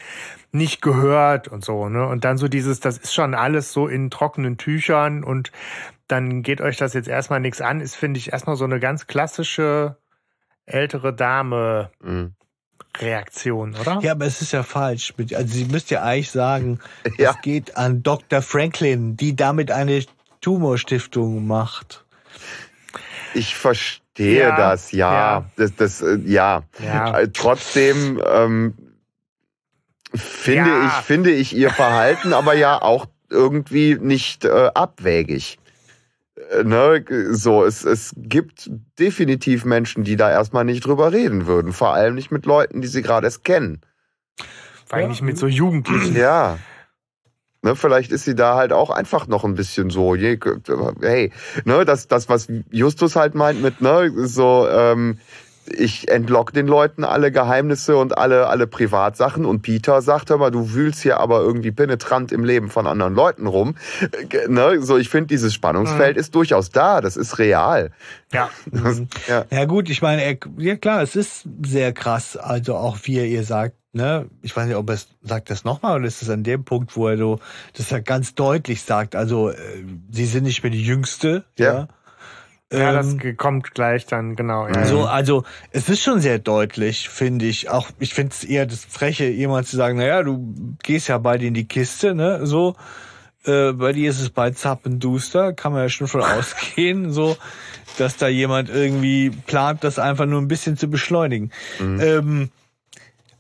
nicht 0.52 0.82
gehört 0.82 1.48
und 1.48 1.64
so. 1.64 1.88
Ne? 1.88 2.06
Und 2.06 2.24
dann 2.24 2.38
so 2.38 2.48
dieses, 2.48 2.80
das 2.80 2.98
ist 2.98 3.14
schon 3.14 3.34
alles 3.34 3.72
so 3.72 3.88
in 3.88 4.10
trockenen 4.10 4.56
Tüchern 4.56 5.24
und 5.24 5.50
dann 6.08 6.42
geht 6.42 6.60
euch 6.60 6.76
das 6.76 6.92
jetzt 6.94 7.08
erstmal 7.08 7.40
nichts 7.40 7.60
an, 7.60 7.80
ist, 7.80 7.96
finde 7.96 8.18
ich, 8.18 8.32
erstmal 8.32 8.56
so 8.56 8.64
eine 8.64 8.78
ganz 8.78 9.06
klassische 9.06 9.96
ältere 10.66 11.12
Dame 11.14 11.90
Mhm. 12.02 12.34
Reaktion, 12.98 13.74
oder? 13.74 13.98
Ja, 14.02 14.12
aber 14.12 14.26
es 14.26 14.40
ist 14.40 14.52
ja 14.52 14.62
falsch. 14.62 15.14
Also 15.34 15.46
sie 15.52 15.64
müsste 15.64 15.94
ja 15.94 16.02
eigentlich 16.04 16.30
sagen, 16.30 16.78
Ja. 17.18 17.30
es 17.30 17.40
geht 17.42 17.76
an 17.76 18.02
Dr. 18.04 18.40
Franklin, 18.40 19.16
die 19.16 19.34
damit 19.34 19.70
eine 19.72 20.04
Tumorstiftung 20.40 21.44
macht. 21.46 22.03
Ich 23.34 23.54
verstehe 23.56 24.40
Ja, 24.40 24.56
das, 24.56 24.92
ja. 24.92 25.12
ja. 25.12 25.44
Das, 25.56 25.74
das, 25.76 26.02
äh, 26.02 26.18
ja. 26.24 26.62
Ja. 26.84 27.18
Äh, 27.20 27.28
Trotzdem 27.28 28.22
ähm, 28.26 28.74
finde 30.14 30.70
Ja. 30.70 30.86
ich 30.86 31.04
finde 31.04 31.30
ich 31.30 31.54
ihr 31.54 31.70
Verhalten 31.70 32.32
aber 32.32 32.54
ja 32.54 32.80
auch 32.80 33.06
irgendwie 33.30 33.96
nicht 34.00 34.44
äh, 34.44 34.70
abwägig. 34.74 35.58
Äh, 36.50 36.64
Ne, 36.64 37.04
so, 37.30 37.64
es, 37.64 37.84
es 37.84 38.12
gibt 38.16 38.70
definitiv 38.98 39.64
Menschen, 39.64 40.04
die 40.04 40.16
da 40.16 40.30
erstmal 40.30 40.64
nicht 40.64 40.84
drüber 40.86 41.12
reden 41.12 41.46
würden. 41.46 41.72
Vor 41.72 41.94
allem 41.94 42.14
nicht 42.14 42.30
mit 42.30 42.44
Leuten, 42.46 42.80
die 42.80 42.88
sie 42.88 43.02
gerade 43.02 43.26
erst 43.26 43.44
kennen. 43.44 43.80
Eigentlich 44.90 45.22
mit 45.22 45.38
so 45.38 45.46
Jugendlichen. 45.46 46.14
Ja. 46.16 46.58
Ne, 47.64 47.74
vielleicht 47.76 48.12
ist 48.12 48.24
sie 48.24 48.34
da 48.34 48.56
halt 48.56 48.72
auch 48.74 48.90
einfach 48.90 49.26
noch 49.26 49.42
ein 49.44 49.54
bisschen 49.54 49.88
so, 49.88 50.14
je- 50.14 50.38
hey, 51.00 51.32
ne, 51.64 51.84
das, 51.86 52.08
das, 52.08 52.28
was 52.28 52.46
Justus 52.70 53.16
halt 53.16 53.34
meint 53.34 53.62
mit, 53.62 53.80
ne, 53.80 54.12
so, 54.26 54.68
ähm, 54.68 55.18
ich 55.66 56.08
entlock 56.10 56.52
den 56.52 56.66
Leuten 56.66 57.04
alle 57.04 57.32
Geheimnisse 57.32 57.96
und 57.96 58.18
alle, 58.18 58.48
alle 58.48 58.66
Privatsachen 58.66 59.46
und 59.46 59.62
Peter 59.62 60.02
sagt, 60.02 60.28
hör 60.28 60.36
mal, 60.36 60.50
du 60.50 60.74
wühlst 60.74 61.00
hier 61.00 61.20
aber 61.20 61.40
irgendwie 61.40 61.70
penetrant 61.72 62.32
im 62.32 62.44
Leben 62.44 62.68
von 62.68 62.86
anderen 62.86 63.14
Leuten 63.14 63.46
rum. 63.46 63.74
Äh, 64.02 64.46
Ne, 64.48 64.82
so, 64.82 64.98
ich 64.98 65.08
finde, 65.08 65.28
dieses 65.28 65.54
Spannungsfeld 65.54 66.18
ist 66.18 66.34
durchaus 66.34 66.68
da, 66.68 67.00
das 67.00 67.16
ist 67.16 67.38
real. 67.38 67.92
Ja. 68.30 68.50
Ja. 69.26 69.46
Ja 69.50 69.64
gut, 69.64 69.88
ich 69.88 70.02
meine, 70.02 70.38
ja 70.58 70.76
klar, 70.76 71.00
es 71.00 71.16
ist 71.16 71.48
sehr 71.64 71.94
krass, 71.94 72.36
also 72.36 72.74
auch 72.76 72.98
wie 73.04 73.16
er 73.20 73.26
ihr 73.26 73.44
sagt, 73.44 73.74
ne, 73.94 74.26
ich 74.42 74.54
weiß 74.54 74.66
nicht, 74.66 74.76
ob 74.76 74.88
er 74.90 74.94
es 74.96 75.08
sagt 75.22 75.50
das 75.50 75.64
nochmal 75.64 75.96
oder 75.98 76.06
ist 76.06 76.22
es 76.22 76.28
an 76.30 76.42
dem 76.42 76.64
Punkt, 76.64 76.96
wo 76.96 77.08
er 77.08 77.16
so, 77.16 77.40
das 77.76 77.90
er 77.92 78.00
ganz 78.02 78.34
deutlich 78.34 78.82
sagt, 78.82 79.16
also 79.16 79.50
äh, 79.50 79.56
sie 80.10 80.26
sind 80.26 80.44
nicht 80.44 80.62
mehr 80.62 80.72
die 80.72 80.84
Jüngste, 80.84 81.44
Ja. 81.58 81.72
ja. 81.72 81.88
Ja, 82.72 82.92
das 82.92 83.12
Ähm, 83.12 83.36
kommt 83.36 83.72
gleich 83.74 84.06
dann, 84.06 84.34
genau. 84.34 84.66
Ja. 84.66 84.84
So, 84.86 85.04
also 85.04 85.44
es 85.70 85.88
ist 85.88 86.02
schon 86.02 86.20
sehr 86.20 86.40
deutlich, 86.40 87.08
finde 87.08 87.44
ich. 87.44 87.68
Auch 87.70 87.90
ich 88.00 88.14
finde 88.14 88.32
es 88.32 88.42
eher 88.42 88.66
das 88.66 88.84
Freche, 88.84 89.26
jemand 89.26 89.68
zu 89.68 89.76
sagen, 89.76 89.98
naja, 89.98 90.22
du 90.24 90.56
gehst 90.82 91.06
ja 91.08 91.18
bald 91.18 91.42
in 91.42 91.54
die 91.54 91.68
Kiste, 91.68 92.14
ne? 92.16 92.46
So, 92.46 92.74
äh, 93.44 93.72
bei 93.72 93.92
dir 93.92 94.10
ist 94.10 94.20
es 94.20 94.30
bald 94.30 94.58
zappenduster, 94.58 95.52
kann 95.52 95.72
man 95.72 95.82
ja 95.82 95.88
schon 95.88 96.08
von 96.08 96.22
ausgehen, 96.38 97.12
so, 97.12 97.36
dass 97.98 98.16
da 98.16 98.26
jemand 98.26 98.70
irgendwie 98.70 99.30
plant, 99.30 99.84
das 99.84 100.00
einfach 100.00 100.26
nur 100.26 100.40
ein 100.40 100.48
bisschen 100.48 100.76
zu 100.76 100.88
beschleunigen. 100.88 101.52
Ähm, 101.80 102.50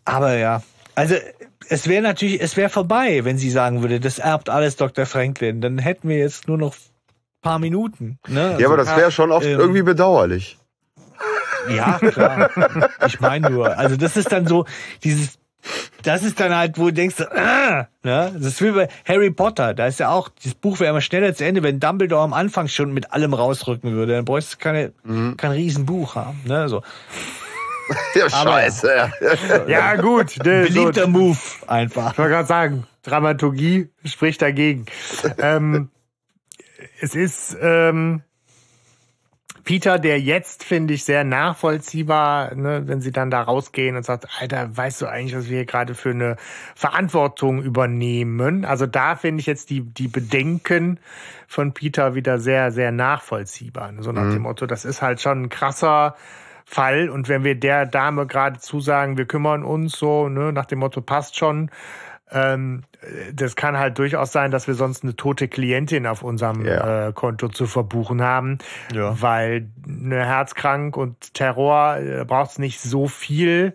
aber 0.04 0.36
ja, 0.36 0.62
also 0.94 1.14
es 1.68 1.88
wäre 1.88 2.02
natürlich, 2.02 2.40
es 2.40 2.56
wäre 2.56 2.68
vorbei, 2.68 3.24
wenn 3.24 3.38
sie 3.38 3.50
sagen 3.50 3.82
würde, 3.82 4.00
das 4.00 4.18
erbt 4.18 4.50
alles 4.50 4.76
Dr. 4.76 5.06
Franklin. 5.06 5.60
Dann 5.60 5.78
hätten 5.78 6.08
wir 6.08 6.18
jetzt 6.18 6.46
nur 6.48 6.58
noch 6.58 6.74
paar 7.42 7.58
Minuten. 7.58 8.18
Ne? 8.28 8.56
ja, 8.58 8.66
aber 8.66 8.78
Also- 8.78 8.90
das 8.90 8.96
wäre 8.98 9.10
schon 9.12 9.30
oft 9.32 9.46
ähm, 9.46 9.58
irgendwie 9.58 9.82
bedauerlich. 9.82 10.58
ja, 11.74 11.98
klar. 11.98 12.50
Ich 13.06 13.20
meine 13.20 13.50
nur, 13.50 13.76
also 13.78 13.96
das 13.96 14.16
ist 14.16 14.30
dann 14.32 14.46
so 14.46 14.66
dieses, 15.02 15.38
das 16.02 16.22
ist 16.22 16.38
dann 16.40 16.54
halt, 16.54 16.78
wo 16.78 16.86
du 16.86 16.92
denkst, 16.92 17.20
ah, 17.20 17.86
ne? 18.02 18.32
Das 18.34 18.44
ist 18.46 18.62
wie 18.62 18.70
bei 18.72 18.88
Harry 19.06 19.30
Potter. 19.30 19.72
Da 19.74 19.86
ist 19.86 20.00
ja 20.00 20.10
auch, 20.10 20.28
das 20.42 20.54
Buch 20.54 20.80
wäre 20.80 20.90
immer 20.90 21.00
schneller 21.00 21.34
zu 21.34 21.44
Ende, 21.44 21.62
wenn 21.62 21.80
Dumbledore 21.80 22.22
am 22.22 22.34
Anfang 22.34 22.68
schon 22.68 22.92
mit 22.92 23.12
allem 23.12 23.32
rausrücken 23.32 23.92
würde. 23.92 24.12
Dann 24.14 24.24
bräuchst 24.26 24.54
du 24.54 24.58
keine, 24.58 24.92
kein 25.36 25.50
Riesenbuch 25.52 26.14
haben. 26.16 26.40
Ne? 26.44 26.68
So. 26.68 26.82
Ja, 28.14 28.26
aber- 28.32 28.50
scheiße. 28.52 29.12
ja, 29.68 29.94
gut. 30.00 30.36
Ne, 30.44 30.66
so, 30.66 30.74
Beliebter 30.74 31.06
Move 31.06 31.36
einfach. 31.66 32.12
Ich 32.12 32.18
wollte 32.18 32.30
gerade 32.32 32.48
sagen, 32.48 32.86
Dramaturgie 33.02 33.90
spricht 34.04 34.40
dagegen. 34.42 34.86
ähm, 35.38 35.90
es 37.00 37.14
ist 37.14 37.56
ähm, 37.60 38.22
Peter, 39.64 39.98
der 39.98 40.20
jetzt, 40.20 40.62
finde 40.62 40.92
ich, 40.94 41.04
sehr 41.04 41.24
nachvollziehbar, 41.24 42.54
ne, 42.54 42.82
wenn 42.86 43.00
sie 43.00 43.12
dann 43.12 43.30
da 43.30 43.40
rausgehen 43.42 43.96
und 43.96 44.04
sagt, 44.04 44.26
Alter, 44.38 44.76
weißt 44.76 45.00
du 45.02 45.06
eigentlich, 45.06 45.34
was 45.34 45.48
wir 45.48 45.56
hier 45.56 45.64
gerade 45.66 45.94
für 45.94 46.10
eine 46.10 46.36
Verantwortung 46.74 47.62
übernehmen? 47.62 48.64
Also 48.66 48.86
da 48.86 49.16
finde 49.16 49.40
ich 49.40 49.46
jetzt 49.46 49.70
die, 49.70 49.80
die 49.80 50.08
Bedenken 50.08 51.00
von 51.48 51.72
Peter 51.72 52.14
wieder 52.14 52.38
sehr, 52.38 52.72
sehr 52.72 52.92
nachvollziehbar. 52.92 53.92
ne? 53.92 54.02
So 54.02 54.12
nach 54.12 54.30
dem 54.30 54.42
Motto, 54.42 54.66
das 54.66 54.84
ist 54.84 55.00
halt 55.02 55.20
schon 55.22 55.44
ein 55.44 55.48
krasser 55.48 56.14
Fall. 56.64 57.08
Und 57.08 57.28
wenn 57.28 57.44
wir 57.44 57.54
der 57.54 57.86
Dame 57.86 58.26
gerade 58.26 58.58
zusagen, 58.60 59.16
wir 59.18 59.26
kümmern 59.26 59.62
uns 59.64 59.98
so, 59.98 60.28
ne, 60.28 60.52
nach 60.52 60.66
dem 60.66 60.78
Motto, 60.80 61.00
passt 61.00 61.36
schon, 61.36 61.70
ähm, 62.30 62.82
das 63.34 63.54
kann 63.54 63.78
halt 63.78 63.98
durchaus 63.98 64.32
sein, 64.32 64.50
dass 64.50 64.66
wir 64.66 64.74
sonst 64.74 65.02
eine 65.04 65.14
tote 65.14 65.46
Klientin 65.46 66.06
auf 66.06 66.22
unserem 66.22 66.64
Ja. 66.64 67.08
äh, 67.08 67.12
Konto 67.12 67.48
zu 67.48 67.66
verbuchen 67.66 68.22
haben, 68.22 68.58
Ja. 68.92 69.20
weil 69.20 69.68
eine 69.86 70.24
Herzkrank 70.24 70.96
und 70.96 71.34
Terror 71.34 71.98
äh, 71.98 72.24
braucht's 72.24 72.58
nicht 72.58 72.80
so 72.80 73.08
viel 73.08 73.74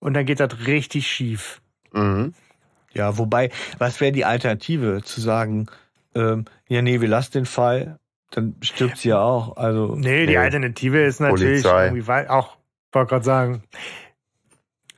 und 0.00 0.14
dann 0.14 0.24
geht 0.24 0.40
das 0.40 0.66
richtig 0.66 1.06
schief. 1.06 1.60
Mhm. 1.92 2.34
Ja, 2.94 3.18
wobei, 3.18 3.50
was 3.78 4.00
wäre 4.00 4.12
die 4.12 4.24
Alternative? 4.24 5.02
Zu 5.04 5.20
sagen, 5.20 5.66
ähm, 6.14 6.46
ja, 6.68 6.82
nee, 6.82 7.00
wir 7.00 7.08
lassen 7.08 7.32
den 7.32 7.46
Fall, 7.46 7.98
dann 8.32 8.56
stirbt 8.62 8.98
sie 8.98 9.10
ja 9.10 9.20
auch. 9.20 9.56
Also, 9.56 9.94
Nee, 9.96 10.26
die 10.26 10.32
Nee. 10.32 10.38
Alternative 10.38 11.04
ist 11.04 11.20
natürlich 11.20 11.62
Polizei. 11.62 11.84
irgendwie 11.86 12.06
wei- 12.06 12.28
auch, 12.30 12.56
wollte 12.92 13.10
gerade 13.10 13.24
sagen, 13.24 13.62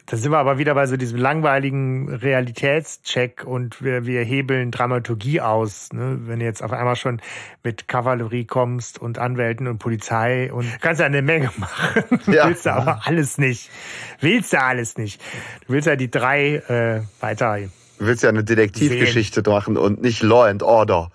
da 0.07 0.19
sind 0.19 0.31
wir 0.33 0.39
aber 0.39 0.59
wieder 0.59 0.75
bei 0.75 0.85
so 0.87 0.99
diesem 0.99 1.19
langweiligen 1.19 2.11
Realitätscheck 2.11 3.43
und 3.47 3.83
wir, 3.83 4.05
wir 4.05 4.23
hebeln 4.23 4.71
Dramaturgie 4.71 5.41
aus. 5.41 5.93
Ne? 5.95 6.19
Wenn 6.27 6.41
du 6.41 6.45
jetzt 6.45 6.63
auf 6.63 6.73
einmal 6.73 6.95
schon 6.97 7.23
mit 7.63 7.89
Kavallerie 7.89 8.45
kommst 8.45 8.99
und 9.01 9.19
Anwälten 9.19 9.67
und 9.67 9.79
Polizei 9.79 10.53
und 10.53 10.67
kannst 10.83 11.01
ja 11.01 11.07
eine 11.07 11.23
Menge 11.23 11.51
machen. 11.57 12.05
Ja. 12.27 12.47
Willst 12.49 12.67
du 12.67 12.75
aber 12.75 13.01
alles 13.07 13.39
nicht. 13.39 13.71
Willst 14.21 14.53
du 14.53 14.61
alles 14.61 14.99
nicht. 14.99 15.23
Du 15.67 15.73
willst 15.73 15.87
ja 15.87 15.97
die 15.97 16.11
drei 16.11 16.57
äh, 16.57 17.01
weiter 17.21 17.57
Du 17.99 18.07
willst 18.07 18.23
ja 18.25 18.29
eine 18.29 18.45
Detektivgeschichte 18.45 19.43
machen 19.49 19.79
und 19.79 20.03
nicht 20.03 20.23
Law 20.23 20.45
and 20.51 20.63
Order. 20.63 21.11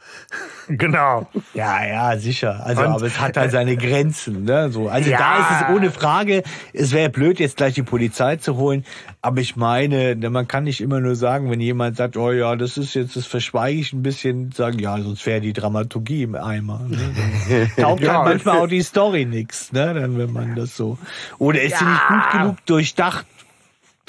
Genau. 0.70 1.28
Ja, 1.56 1.84
ja, 1.86 2.18
sicher. 2.18 2.64
Also, 2.66 2.84
Und- 2.84 2.88
aber 2.90 3.06
es 3.08 3.20
hat 3.20 3.36
halt 3.38 3.52
seine 3.52 3.76
Grenzen, 3.76 4.44
ne? 4.44 4.70
So, 4.70 4.88
also 4.88 5.10
Ja. 5.10 5.18
da 5.18 5.38
ist 5.40 5.62
es 5.70 5.76
ohne 5.76 5.90
Frage. 5.92 6.44
Es 6.74 6.92
wäre 6.94 7.10
blöd, 7.10 7.40
jetzt 7.40 7.58
gleich 7.58 7.74
die 7.74 7.82
Polizei 7.84 8.36
zu 8.36 8.56
holen. 8.56 8.86
Aber 9.22 9.42
ich 9.42 9.56
meine, 9.56 10.16
ne, 10.16 10.30
man 10.30 10.48
kann 10.48 10.64
nicht 10.66 10.80
immer 10.80 11.00
nur 11.00 11.16
sagen, 11.16 11.50
wenn 11.50 11.60
jemand 11.60 11.98
sagt, 11.98 12.16
oh 12.18 12.32
ja, 12.32 12.56
das 12.56 12.78
ist 12.78 12.94
jetzt, 12.94 13.16
das 13.16 13.26
verschweige 13.26 13.80
ich 13.80 13.92
ein 13.94 14.04
bisschen, 14.04 14.52
sagen, 14.52 14.78
ja, 14.80 14.98
sonst 15.02 15.26
wäre 15.26 15.42
die 15.42 15.54
Dramaturgie 15.54 16.24
im 16.24 16.36
Eimer. 16.36 16.82
Ne? 16.88 17.70
Taugt 17.78 18.02
Ja, 18.02 18.20
halt 18.20 18.26
manchmal 18.46 18.60
auch 18.60 18.68
die 18.68 18.82
Story 18.84 19.26
nix, 19.26 19.72
ne? 19.72 19.94
Dann, 19.94 20.18
wenn 20.20 20.32
man 20.32 20.56
das 20.56 20.78
so. 20.78 20.98
Oder 21.40 21.62
ist 21.64 21.80
sie 21.80 21.86
nicht 21.86 22.08
gut 22.08 22.32
genug 22.32 22.66
durchdacht? 22.68 23.26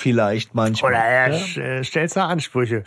Vielleicht 0.00 0.54
manchmal. 0.54 0.92
Oder 0.92 1.04
er 1.04 1.56
äh, 1.58 1.84
stellt 1.84 2.16
da 2.16 2.26
Ansprüche. 2.26 2.84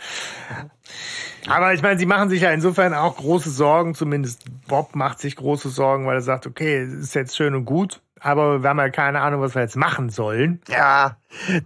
Aber 1.46 1.72
ich 1.72 1.80
meine, 1.80 1.98
sie 1.98 2.06
machen 2.06 2.28
sich 2.28 2.42
ja 2.42 2.50
insofern 2.50 2.92
auch 2.92 3.16
große 3.16 3.50
Sorgen, 3.50 3.94
zumindest 3.94 4.44
Bob 4.66 4.96
macht 4.96 5.20
sich 5.20 5.36
große 5.36 5.68
Sorgen, 5.68 6.06
weil 6.06 6.16
er 6.16 6.22
sagt, 6.22 6.46
okay, 6.46 6.78
es 6.78 6.92
ist 6.92 7.14
jetzt 7.14 7.36
schön 7.36 7.54
und 7.54 7.66
gut, 7.66 8.00
aber 8.18 8.62
wir 8.62 8.70
haben 8.70 8.78
ja 8.78 8.88
keine 8.88 9.20
Ahnung, 9.20 9.42
was 9.42 9.54
wir 9.54 9.62
jetzt 9.62 9.76
machen 9.76 10.08
sollen. 10.08 10.60
Ja, 10.68 11.16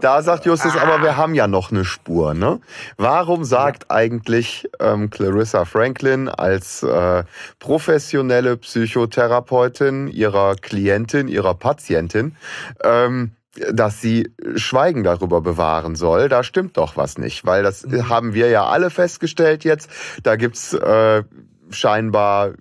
da 0.00 0.20
sagt 0.20 0.44
Justus, 0.44 0.76
aber 0.76 1.02
wir 1.02 1.16
haben 1.16 1.34
ja 1.34 1.46
noch 1.46 1.70
eine 1.70 1.84
Spur, 1.86 2.34
ne? 2.34 2.60
Warum 2.96 3.44
sagt 3.44 3.90
eigentlich 3.90 4.68
ähm, 4.80 5.08
Clarissa 5.08 5.64
Franklin 5.64 6.28
als 6.28 6.82
äh, 6.82 7.24
professionelle 7.58 8.58
Psychotherapeutin 8.58 10.08
ihrer 10.08 10.56
Klientin, 10.56 11.28
ihrer 11.28 11.54
Patientin, 11.54 12.36
ähm, 12.82 13.32
dass 13.72 14.00
sie 14.00 14.32
Schweigen 14.56 15.04
darüber 15.04 15.40
bewahren 15.40 15.96
soll, 15.96 16.28
da 16.28 16.42
stimmt 16.42 16.76
doch 16.76 16.96
was 16.96 17.18
nicht, 17.18 17.44
weil 17.44 17.62
das 17.62 17.86
haben 18.08 18.34
wir 18.34 18.48
ja 18.48 18.66
alle 18.66 18.90
festgestellt 18.90 19.64
jetzt. 19.64 19.90
Da 20.22 20.36
gibt's 20.36 20.74
äh, 20.74 21.24
scheinbar 21.70 22.54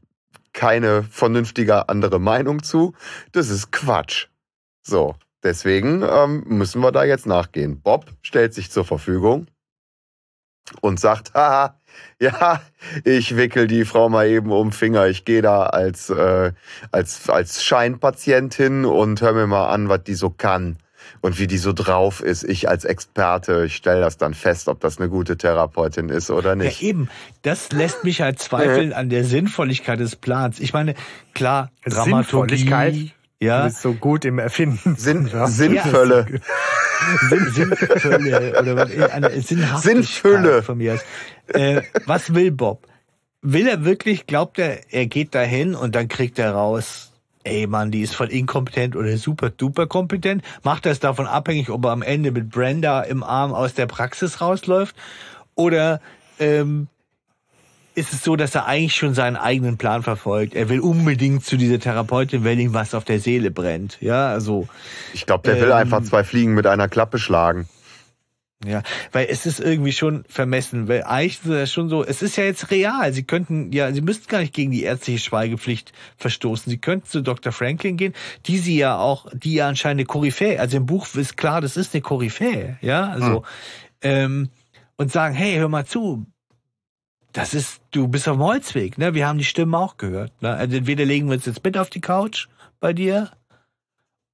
keine 0.54 1.04
vernünftige 1.04 1.90
andere 1.90 2.20
Meinung 2.20 2.64
zu. 2.64 2.94
Das 3.32 3.50
ist 3.50 3.72
Quatsch. 3.72 4.28
So, 4.82 5.16
deswegen 5.44 6.04
ähm, 6.04 6.44
müssen 6.48 6.82
wir 6.82 6.92
da 6.92 7.04
jetzt 7.04 7.28
nachgehen. 7.28 7.82
Bob 7.82 8.06
stellt 8.22 8.54
sich 8.54 8.72
zur 8.72 8.86
Verfügung 8.86 9.48
und 10.82 11.00
sagt, 11.00 11.34
haha, 11.36 11.80
ja, 12.20 12.62
ich 13.04 13.36
wickel 13.36 13.68
die 13.68 13.86
Frau 13.86 14.10
mal 14.10 14.28
eben 14.28 14.52
um 14.52 14.72
Finger. 14.72 15.08
Ich 15.08 15.26
gehe 15.26 15.42
da 15.42 15.64
als, 15.64 16.10
äh, 16.10 16.54
als, 16.92 17.30
als 17.30 17.64
Scheinpatientin 17.64 18.86
und 18.86 19.22
hör 19.22 19.34
mir 19.34 19.48
mal 19.48 19.68
an, 19.68 19.90
was 19.90 20.04
die 20.04 20.16
so 20.16 20.30
kann 20.30 20.78
und 21.22 21.40
wie 21.40 21.48
die 21.48 21.58
so 21.58 21.74
drauf 21.74 22.22
ist. 22.22 22.44
Ich 22.44 22.70
als 22.70 22.86
Experte, 22.86 23.66
ich 23.66 23.76
stelle 23.76 24.02
das 24.02 24.18
dann 24.18 24.34
fest, 24.34 24.68
ob 24.68 24.80
das 24.80 24.98
eine 25.00 25.10
gute 25.10 25.38
Therapeutin 25.38 26.10
ist 26.10 26.30
oder 26.32 26.56
nicht. 26.56 26.82
Ja, 26.82 26.88
eben. 26.90 27.10
Das 27.42 27.72
lässt 27.72 28.04
mich 28.04 28.22
halt 28.22 28.40
zweifeln 28.40 28.94
an 28.94 29.10
der 29.10 29.24
Sinnvolligkeit 29.24 30.00
des 30.00 30.16
Plans. 30.16 30.60
Ich 30.60 30.74
meine, 30.74 30.96
klar? 31.34 31.72
Dramaturgie. 31.86 33.12
Du 33.40 33.46
Ja, 33.46 33.66
bist 33.66 33.82
so 33.82 33.94
gut 33.94 34.26
im 34.26 34.40
Erfinden. 34.40 34.96
Sinn, 34.98 35.30
Ja. 35.32 35.48
Sinnfülle. 35.48 36.26
Sinn, 37.30 37.46
Sinnfülle 37.52 38.60
oder 38.60 38.76
was, 38.76 39.12
eine 39.12 39.30
Sinnhaftigkeit 39.42 39.82
Sinnfülle. 39.82 40.64
von 40.64 40.78
mir. 40.80 41.00
Äh, 41.48 41.84
was 42.06 42.34
will 42.34 42.52
Bob? 42.52 42.88
Will 43.44 43.68
er 43.68 43.86
wirklich, 43.86 44.26
glaubt 44.26 44.58
er, 44.58 44.92
er 44.92 45.06
geht 45.06 45.36
dahin 45.36 45.76
und 45.76 45.94
dann 45.96 46.08
kriegt 46.08 46.40
er 46.40 46.52
raus, 46.54 47.12
ey 47.48 47.68
Mann, 47.68 47.92
die 47.92 48.02
ist 48.02 48.16
voll 48.16 48.32
inkompetent 48.32 48.96
oder 48.96 49.18
super 49.18 49.50
duper 49.50 49.88
kompetent? 49.88 50.44
Macht 50.64 50.86
er 50.86 50.92
es 50.92 51.00
davon 51.00 51.26
abhängig, 51.28 51.70
ob 51.70 51.86
er 51.86 51.92
am 51.92 52.02
Ende 52.02 52.32
mit 52.32 52.50
Brenda 52.50 53.02
im 53.02 53.24
Arm 53.24 53.54
aus 53.54 53.74
der 53.74 53.86
Praxis 53.88 54.42
rausläuft? 54.42 54.96
Oder 55.56 56.02
ähm, 56.40 56.88
ist 57.96 58.14
es 58.14 58.24
so, 58.24 58.36
dass 58.36 58.54
er 58.54 58.68
eigentlich 58.68 58.96
schon 58.96 59.16
seinen 59.16 59.38
eigenen 59.38 59.78
Plan 59.78 60.04
verfolgt? 60.04 60.54
Er 60.54 60.70
will 60.70 60.82
unbedingt 60.82 61.44
zu 61.44 61.58
dieser 61.58 61.80
Therapeutin, 61.80 62.46
weil 62.46 62.60
ihm 62.60 62.74
was 62.76 62.94
auf 62.94 63.06
der 63.06 63.20
Seele 63.20 63.50
brennt. 63.50 63.98
Ja, 64.02 64.28
also 64.28 64.68
Ich 65.14 65.26
glaube, 65.26 65.50
der 65.50 65.60
will 65.60 65.72
Ähm, 65.72 65.78
einfach 65.78 66.04
zwei 66.04 66.24
Fliegen 66.24 66.54
mit 66.54 66.68
einer 66.68 66.88
Klappe 66.90 67.18
schlagen. 67.18 67.68
Ja, 68.66 68.82
weil 69.12 69.28
es 69.30 69.46
ist 69.46 69.60
irgendwie 69.60 69.92
schon 69.92 70.24
vermessen, 70.28 70.88
weil 70.88 71.04
eigentlich 71.04 71.40
ist 71.44 71.46
es 71.46 71.72
schon 71.72 71.90
so, 71.90 72.04
es 72.04 72.24
ist 72.24 72.38
ja 72.38 72.44
jetzt 72.44 72.72
real. 72.72 73.14
Sie 73.14 73.22
könnten, 73.22 73.72
ja, 73.72 73.94
sie 73.94 74.02
müssten 74.02 74.28
gar 74.28 74.40
nicht 74.40 74.54
gegen 74.54 74.72
die 74.72 74.82
ärztliche 74.82 75.20
Schweigepflicht 75.20 75.94
verstoßen. 76.18 76.68
Sie 76.68 76.80
könnten 76.80 77.06
zu 77.06 77.22
Dr. 77.22 77.52
Franklin 77.52 77.98
gehen, 77.98 78.14
die 78.48 78.58
sie 78.58 78.76
ja 78.76 78.98
auch, 78.98 79.28
die 79.32 79.54
ja 79.54 79.68
anscheinend 79.68 80.00
eine 80.00 80.06
Koryphäe, 80.08 80.60
also 80.60 80.78
im 80.78 80.88
Buch 80.88 81.08
ist 81.14 81.38
klar, 81.38 81.62
das 81.62 81.78
ist 81.78 81.94
eine 81.94 82.02
Koryphäe, 82.02 82.80
ja, 82.82 83.08
also, 83.10 83.44
ähm, 84.02 84.50
und 84.96 85.12
sagen, 85.12 85.36
hey, 85.36 85.58
hör 85.58 85.70
mal 85.70 85.86
zu, 85.86 86.26
das 87.34 87.54
ist, 87.54 87.82
du 87.92 88.08
bist 88.08 88.28
auf 88.28 88.38
dem 88.38 88.44
Holzweg, 88.44 88.98
ne, 88.98 89.14
wir 89.14 89.28
haben 89.28 89.38
die 89.38 89.44
Stimmen 89.44 89.76
auch 89.76 89.98
gehört, 89.98 90.42
ne, 90.42 90.56
also 90.56 90.78
entweder 90.78 91.06
legen 91.06 91.28
wir 91.28 91.36
uns 91.36 91.46
jetzt 91.46 91.64
mit 91.64 91.78
auf 91.78 91.92
die 91.92 92.02
Couch 92.02 92.48
bei 92.80 92.94
dir, 92.94 93.30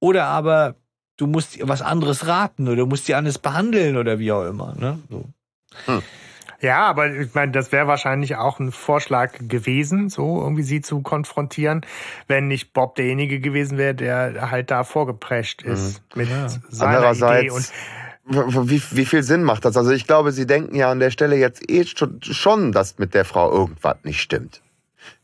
oder 0.00 0.24
aber 0.24 0.76
du 1.16 1.26
musst 1.26 1.58
was 1.66 1.82
anderes 1.82 2.26
raten 2.26 2.66
oder 2.66 2.76
du 2.76 2.86
musst 2.86 3.08
die 3.08 3.14
anders 3.14 3.38
behandeln 3.38 3.96
oder 3.96 4.18
wie 4.18 4.32
auch 4.32 4.44
immer. 4.44 4.74
Ne? 4.76 4.98
So. 5.10 5.24
Ja, 6.60 6.86
aber 6.86 7.14
ich 7.14 7.34
meine, 7.34 7.52
das 7.52 7.72
wäre 7.72 7.86
wahrscheinlich 7.86 8.36
auch 8.36 8.58
ein 8.58 8.72
Vorschlag 8.72 9.34
gewesen, 9.48 10.08
so 10.08 10.40
irgendwie 10.40 10.62
sie 10.62 10.80
zu 10.80 11.02
konfrontieren, 11.02 11.84
wenn 12.26 12.48
nicht 12.48 12.72
Bob 12.72 12.94
derjenige 12.94 13.40
gewesen 13.40 13.76
wäre, 13.76 13.94
der 13.94 14.50
halt 14.50 14.70
da 14.70 14.84
vorgeprescht 14.84 15.62
ist 15.62 16.02
mit 16.14 16.28
seiner 16.70 17.12
Idee. 17.12 17.50
Und 17.50 17.70
wie, 18.26 18.82
wie 18.92 19.04
viel 19.04 19.22
Sinn 19.22 19.42
macht 19.42 19.66
das? 19.66 19.76
Also 19.76 19.90
ich 19.90 20.06
glaube, 20.06 20.32
Sie 20.32 20.46
denken 20.46 20.74
ja 20.74 20.90
an 20.90 21.00
der 21.00 21.10
Stelle 21.10 21.36
jetzt 21.36 21.70
eh 21.70 21.84
schon, 21.84 22.20
schon 22.22 22.72
dass 22.72 22.98
mit 22.98 23.12
der 23.12 23.26
Frau 23.26 23.52
irgendwas 23.52 23.96
nicht 24.02 24.22
stimmt. 24.22 24.62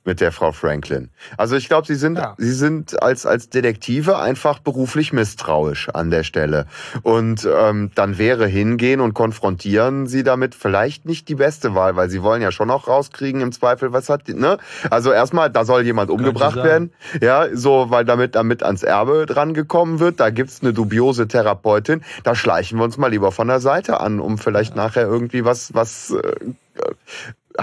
Mit 0.03 0.23
der 0.23 0.33
Frau 0.33 0.51
Franklin. 0.53 1.11
Also 1.37 1.57
ich 1.57 1.69
glaube, 1.69 1.87
Sie 1.87 1.95
sind, 1.95 2.17
Ja. 2.17 2.35
Sie 2.39 2.55
sind 2.55 3.03
als, 3.03 3.27
als 3.27 3.51
Detektive 3.51 4.19
einfach 4.19 4.59
beruflich 4.59 5.13
misstrauisch 5.13 5.91
an 5.91 6.11
der 6.11 6.25
Stelle. 6.25 6.67
Und 7.03 7.47
ähm, 7.47 7.91
dann 7.95 8.17
wäre 8.17 8.47
hingehen 8.47 9.01
und 9.01 9.13
konfrontieren 9.13 10.07
Sie 10.07 10.23
damit 10.23 10.55
vielleicht 10.55 11.05
nicht 11.05 11.29
die 11.29 11.35
beste 11.35 11.75
Wahl, 11.75 11.97
weil 11.97 12.09
Sie 12.09 12.23
wollen 12.23 12.41
ja 12.41 12.51
schon 12.51 12.71
auch 12.71 12.89
rauskriegen 12.89 13.43
im 13.43 13.53
Zweifel, 13.53 13.93
was 13.93 14.09
hat 14.09 14.27
die, 14.27 14.33
ne? 14.33 14.57
Also 14.89 15.13
erstmal, 15.13 15.51
da 15.51 15.67
soll 15.67 15.83
jemand 15.83 16.11
umgebracht 16.11 16.57
werden. 16.57 16.93
Ja, 17.21 17.55
so, 17.55 17.91
weil 17.91 18.07
damit, 18.07 18.35
damit 18.35 18.63
ans 18.63 18.83
Erbe 18.83 19.27
dran 19.27 19.53
gekommen 19.53 20.01
wird. 20.01 20.19
Da 20.19 20.31
gibt's 20.31 20.63
eine 20.63 20.73
dubiose 20.73 21.29
Therapeutin. 21.29 22.03
Da 22.25 22.35
schleichen 22.35 22.79
wir 22.79 22.85
uns 22.85 22.97
mal 22.97 23.09
lieber 23.09 23.33
von 23.33 23.49
der 23.49 23.61
Seite 23.61 24.01
an, 24.01 24.19
um 24.19 24.39
vielleicht 24.39 24.77
nachher 24.77 25.03
irgendwie 25.03 25.45
was, 25.45 25.75
was 25.75 26.11
äh, 26.11 26.33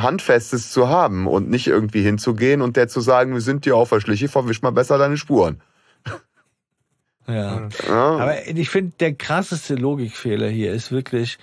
Handfestes 0.01 0.71
zu 0.71 0.87
haben 0.89 1.27
und 1.27 1.49
nicht 1.49 1.67
irgendwie 1.67 2.01
hinzugehen 2.01 2.61
und 2.61 2.77
der 2.77 2.87
zu 2.87 3.01
sagen, 3.01 3.33
wir 3.33 3.41
sind 3.41 3.65
dir 3.65 3.75
auf 3.75 3.89
der 3.89 3.99
Schliche, 3.99 4.29
verwisch 4.29 4.61
mal 4.61 4.71
besser 4.71 4.97
deine 4.97 5.17
Spuren. 5.17 5.61
Ja. 7.27 7.67
Ja, 7.87 8.17
Aber 8.17 8.47
ich 8.47 8.69
finde, 8.69 8.93
der 8.99 9.13
krasseste 9.13 9.75
Logikfehler 9.75 10.47
hier 10.47 10.71
ist 10.71 10.91
wirklich 10.93 11.37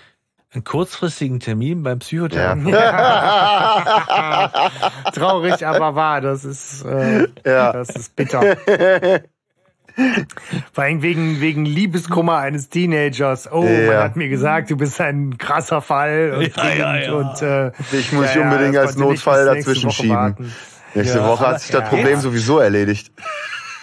einen 0.53 0.65
kurzfristigen 0.65 1.41
Termin 1.41 1.83
beim 1.83 1.99
Psychotherapeuten. 1.99 2.73
traurig, 5.13 5.67
aber 5.67 5.95
wahr. 5.95 6.21
Das 6.21 6.45
ist, 6.45 6.85
äh, 6.85 7.29
Ja. 7.45 7.73
das 7.73 7.91
ist 7.91 8.17
bitter. 8.17 8.57
Vor 10.73 10.85
allem 10.85 11.03
wegen, 11.03 11.41
wegen 11.41 11.65
Liebeskummer 11.65 12.39
eines 12.39 12.69
Teenagers. 12.69 13.51
Oh, 13.51 13.63
man 13.63 13.85
Ja. 13.85 14.03
hat 14.03 14.17
mir 14.17 14.29
gesagt, 14.29 14.71
du 14.71 14.77
bist 14.77 15.01
ein 15.01 15.39
krasser 15.39 15.81
Fall 15.81 16.33
und, 16.37 16.57
Ja, 16.57 16.75
ja, 16.75 16.97
ja. 16.99 17.13
und 17.13 17.43
äh, 17.43 17.69
Ich 17.93 18.13
muss 18.13 18.27
ich 18.31 18.35
ja, 18.35 18.41
ja, 18.41 18.51
unbedingt 18.51 18.77
als 18.77 18.97
Notfall 18.97 19.45
dazwischen 19.47 19.87
Woche 19.87 19.95
schieben. 19.95 20.17
warten. 20.17 20.53
Nächste 20.95 21.19
Ja, 21.19 21.29
Woche 21.29 21.47
hat 21.47 21.61
sich 21.61 21.71
das. 21.71 21.89
Problem 21.89 22.19
sowieso 22.21 22.59
erledigt. 22.59 23.13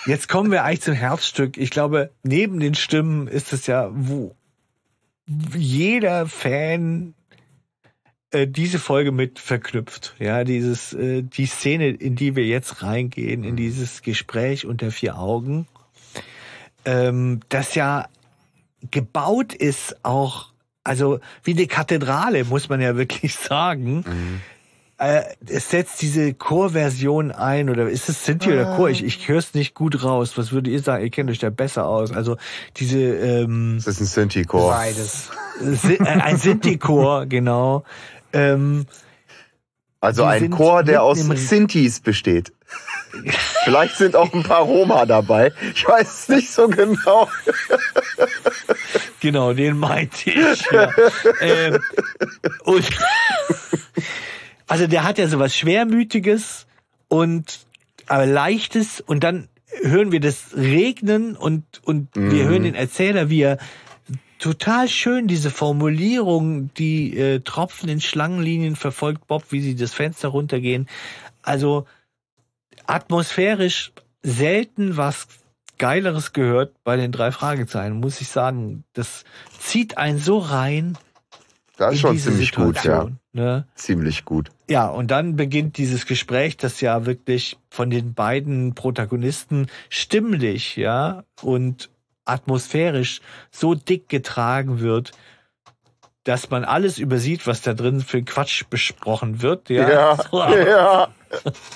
Jetzt 0.05 0.27
kommen 0.27 0.51
wir 0.51 0.63
eigentlich 0.63 0.81
zum 0.81 0.93
Herzstück. 0.95 1.57
Ich 1.57 1.69
glaube, 1.69 2.11
neben 2.23 2.59
den 2.59 2.73
Stimmen 2.75 3.27
ist 3.27 3.53
es 3.53 3.67
ja, 3.67 3.89
wo 3.93 4.35
jeder 5.55 6.25
Fan 6.27 7.13
äh, 8.31 8.47
diese 8.47 8.79
Folge 8.79 9.11
mit 9.11 9.39
verknüpft. 9.39 10.15
Ja, 10.19 10.43
dieses, 10.43 10.93
äh, 10.93 11.21
die 11.21 11.45
Szene, 11.45 11.89
in 11.89 12.15
die 12.15 12.35
wir 12.35 12.45
jetzt 12.45 12.81
reingehen, 12.83 13.43
in 13.43 13.55
dieses 13.55 14.01
Gespräch 14.01 14.65
unter 14.65 14.91
vier 14.91 15.17
Augen, 15.17 15.67
ähm, 16.85 17.39
das 17.49 17.75
ja 17.75 18.07
gebaut 18.89 19.53
ist 19.53 19.97
auch, 20.03 20.47
also 20.83 21.19
wie 21.43 21.51
eine 21.51 21.67
Kathedrale, 21.67 22.45
muss 22.45 22.69
man 22.69 22.81
ja 22.81 22.95
wirklich 22.97 23.35
sagen. 23.35 24.03
Äh, 24.97 25.23
es 25.47 25.71
setzt 25.71 26.01
diese 26.03 26.35
Chorversion 26.35 27.31
ein, 27.31 27.71
oder 27.71 27.89
ist 27.89 28.07
es 28.07 28.23
Sinti 28.23 28.51
oder 28.51 28.75
Chor? 28.75 28.89
Ich, 28.89 29.03
ich 29.03 29.27
höre 29.27 29.39
es 29.39 29.55
nicht 29.55 29.73
gut 29.73 30.03
raus. 30.03 30.37
Was 30.37 30.51
würdet 30.51 30.71
ihr 30.71 30.79
sagen? 30.79 31.03
Ihr 31.03 31.09
kennt 31.09 31.29
euch 31.31 31.39
da 31.39 31.49
besser 31.49 31.87
aus. 31.87 32.11
Also 32.11 32.37
diese 32.77 32.99
ähm, 32.99 33.81
Das 33.83 33.99
ist 33.99 34.01
ein 34.01 34.29
Synthi-Chor. 34.29 34.71
Beides. 34.71 35.31
Äh, 35.59 36.03
ein 36.03 36.37
Sinti-Chor, 36.37 37.25
genau. 37.29 37.83
Ähm, 38.31 38.85
Also 40.01 40.23
Die 40.23 40.29
ein 40.29 40.49
Chor, 40.49 40.83
der 40.83 41.03
aus 41.03 41.19
Sintis 41.19 41.99
besteht. 41.99 42.51
Vielleicht 43.63 43.97
sind 43.97 44.15
auch 44.15 44.33
ein 44.33 44.41
paar 44.41 44.63
Roma 44.63 45.05
dabei. 45.05 45.53
Ich 45.75 45.87
weiß 45.87 46.21
es 46.21 46.29
nicht 46.29 46.51
so 46.51 46.67
genau. 46.67 47.29
Genau, 49.19 49.53
den 49.53 49.77
meinte 49.77 50.31
ich. 50.31 50.65
Ja. 50.71 50.91
ähm, 51.39 51.79
und 52.63 52.89
also 54.67 54.87
der 54.87 55.03
hat 55.03 55.19
ja 55.19 55.27
sowas 55.27 55.55
Schwermütiges 55.55 56.65
und 57.07 57.59
aber 58.07 58.25
Leichtes 58.25 59.01
und 59.01 59.23
dann 59.23 59.47
hören 59.83 60.11
wir 60.11 60.19
das 60.19 60.55
Regnen 60.55 61.35
und, 61.35 61.63
und 61.83 62.09
wir 62.15 62.45
hören 62.45 62.63
den 62.63 62.75
Erzähler, 62.75 63.29
wie 63.29 63.41
er 63.41 63.57
total 64.41 64.89
schön 64.89 65.27
diese 65.27 65.51
Formulierung, 65.51 66.73
die 66.73 67.15
äh, 67.15 67.39
Tropfen 67.41 67.87
in 67.87 68.01
Schlangenlinien 68.01 68.75
verfolgt 68.75 69.27
Bob, 69.27 69.45
wie 69.51 69.61
sie 69.61 69.75
das 69.75 69.93
Fenster 69.93 70.29
runtergehen. 70.29 70.89
Also 71.43 71.85
atmosphärisch 72.87 73.93
selten 74.23 74.97
was 74.97 75.27
Geileres 75.77 76.33
gehört 76.33 76.73
bei 76.83 76.97
den 76.97 77.11
drei 77.11 77.31
Fragezeichen, 77.31 77.99
muss 77.99 78.19
ich 78.19 78.29
sagen. 78.29 78.83
Das 78.93 79.25
zieht 79.59 79.97
einen 79.97 80.19
so 80.19 80.39
rein 80.39 80.97
Das 81.77 81.89
in 81.89 81.95
ist 81.95 82.01
schon 82.01 82.13
diese 82.13 82.31
ziemlich 82.31 82.51
gut, 82.51 82.75
ja. 82.77 82.81
Situation. 82.81 83.19
Ne? 83.33 83.67
Ziemlich 83.75 84.25
gut. 84.25 84.49
Ja, 84.67 84.87
und 84.87 85.11
dann 85.11 85.35
beginnt 85.35 85.77
dieses 85.77 86.07
Gespräch, 86.07 86.57
das 86.57 86.81
ja 86.81 87.05
wirklich 87.05 87.57
von 87.69 87.91
den 87.91 88.15
beiden 88.15 88.73
Protagonisten 88.73 89.67
stimmlich, 89.89 90.77
ja, 90.77 91.23
und 91.43 91.90
atmosphärisch 92.25 93.21
so 93.51 93.73
dick 93.75 94.09
getragen 94.09 94.79
wird, 94.79 95.11
dass 96.23 96.49
man 96.49 96.63
alles 96.63 96.99
übersieht, 96.99 97.47
was 97.47 97.61
da 97.61 97.73
drin 97.73 98.01
für 98.01 98.21
Quatsch 98.21 98.63
besprochen 98.69 99.41
wird, 99.41 99.69
ja. 99.69 99.89
Ja, 99.89 100.15
So, 100.31 100.41
aber, 100.41 100.67
ja. 100.67 101.07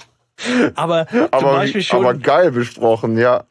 aber 0.75 1.07
zum 1.07 1.27
Aber, 1.31 1.51
Beispiel 1.53 1.81
schon, 1.81 2.05
aber 2.05 2.13
geil 2.13 2.51
besprochen, 2.51 3.17
ja. 3.17 3.45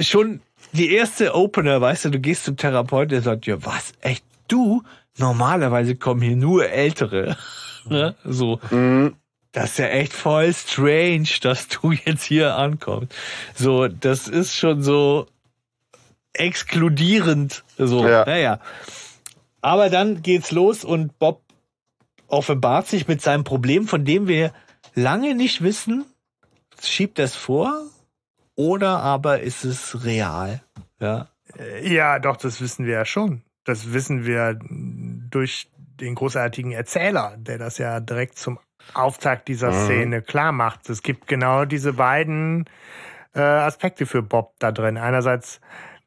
schon 0.00 0.40
die 0.72 0.92
erste 0.92 1.34
Opener, 1.34 1.80
weißt 1.80 2.06
du, 2.06 2.10
du 2.10 2.18
gehst 2.18 2.44
zum 2.44 2.56
Therapeuten, 2.56 3.10
der 3.10 3.22
sagt, 3.22 3.46
ja, 3.46 3.64
was, 3.64 3.92
echt, 4.00 4.24
du? 4.48 4.82
Normalerweise 5.18 5.94
kommen 5.94 6.20
hier 6.22 6.36
nur 6.36 6.68
Ältere. 6.68 7.36
Ne? 7.86 8.14
So. 8.24 8.60
Mhm. 8.70 9.16
Das 9.52 9.72
ist 9.72 9.78
ja 9.78 9.88
echt 9.88 10.14
voll 10.14 10.54
strange, 10.54 11.28
dass 11.42 11.68
du 11.68 11.92
jetzt 11.92 12.24
hier 12.24 12.56
ankommst. 12.56 13.12
So, 13.54 13.88
das 13.88 14.26
ist 14.26 14.56
schon 14.56 14.82
so 14.82 15.26
exkludierend. 16.34 17.64
So, 17.78 18.06
Ja. 18.06 18.24
naja. 18.24 18.60
Aber 19.60 19.88
dann 19.88 20.22
geht's 20.22 20.50
los 20.50 20.84
und 20.84 21.18
Bob 21.18 21.42
offenbart 22.28 22.86
sich 22.86 23.08
mit 23.08 23.22
seinem 23.22 23.44
Problem, 23.44 23.86
von 23.88 24.04
dem 24.04 24.28
wir 24.28 24.52
lange 24.94 25.34
nicht 25.34 25.62
wissen, 25.62 26.04
schiebt 26.82 27.18
das 27.18 27.34
vor 27.34 27.72
oder 28.56 29.00
aber 29.00 29.40
ist 29.40 29.64
es 29.64 30.04
real? 30.04 30.62
Ja. 31.00 31.28
Ja, 31.82 32.18
doch, 32.18 32.36
das 32.36 32.60
wissen 32.60 32.84
wir 32.86 32.94
ja 32.94 33.04
schon. 33.04 33.42
Das 33.64 33.92
wissen 33.92 34.26
wir 34.26 34.58
durch 35.30 35.70
den 36.00 36.14
großartigen 36.14 36.72
Erzähler, 36.72 37.36
der 37.38 37.58
das 37.58 37.78
ja 37.78 38.00
direkt 38.00 38.38
zum 38.38 38.58
Auftakt 38.92 39.48
dieser 39.48 39.70
Mhm. 39.70 39.84
Szene 39.86 40.22
klar 40.22 40.52
macht. 40.52 40.90
Es 40.90 41.02
gibt 41.02 41.26
genau 41.28 41.64
diese 41.64 41.94
beiden 41.94 42.64
äh, 43.34 43.40
Aspekte 43.40 44.04
für 44.06 44.22
Bob 44.22 44.54
da 44.58 44.72
drin. 44.72 44.98
Einerseits 44.98 45.60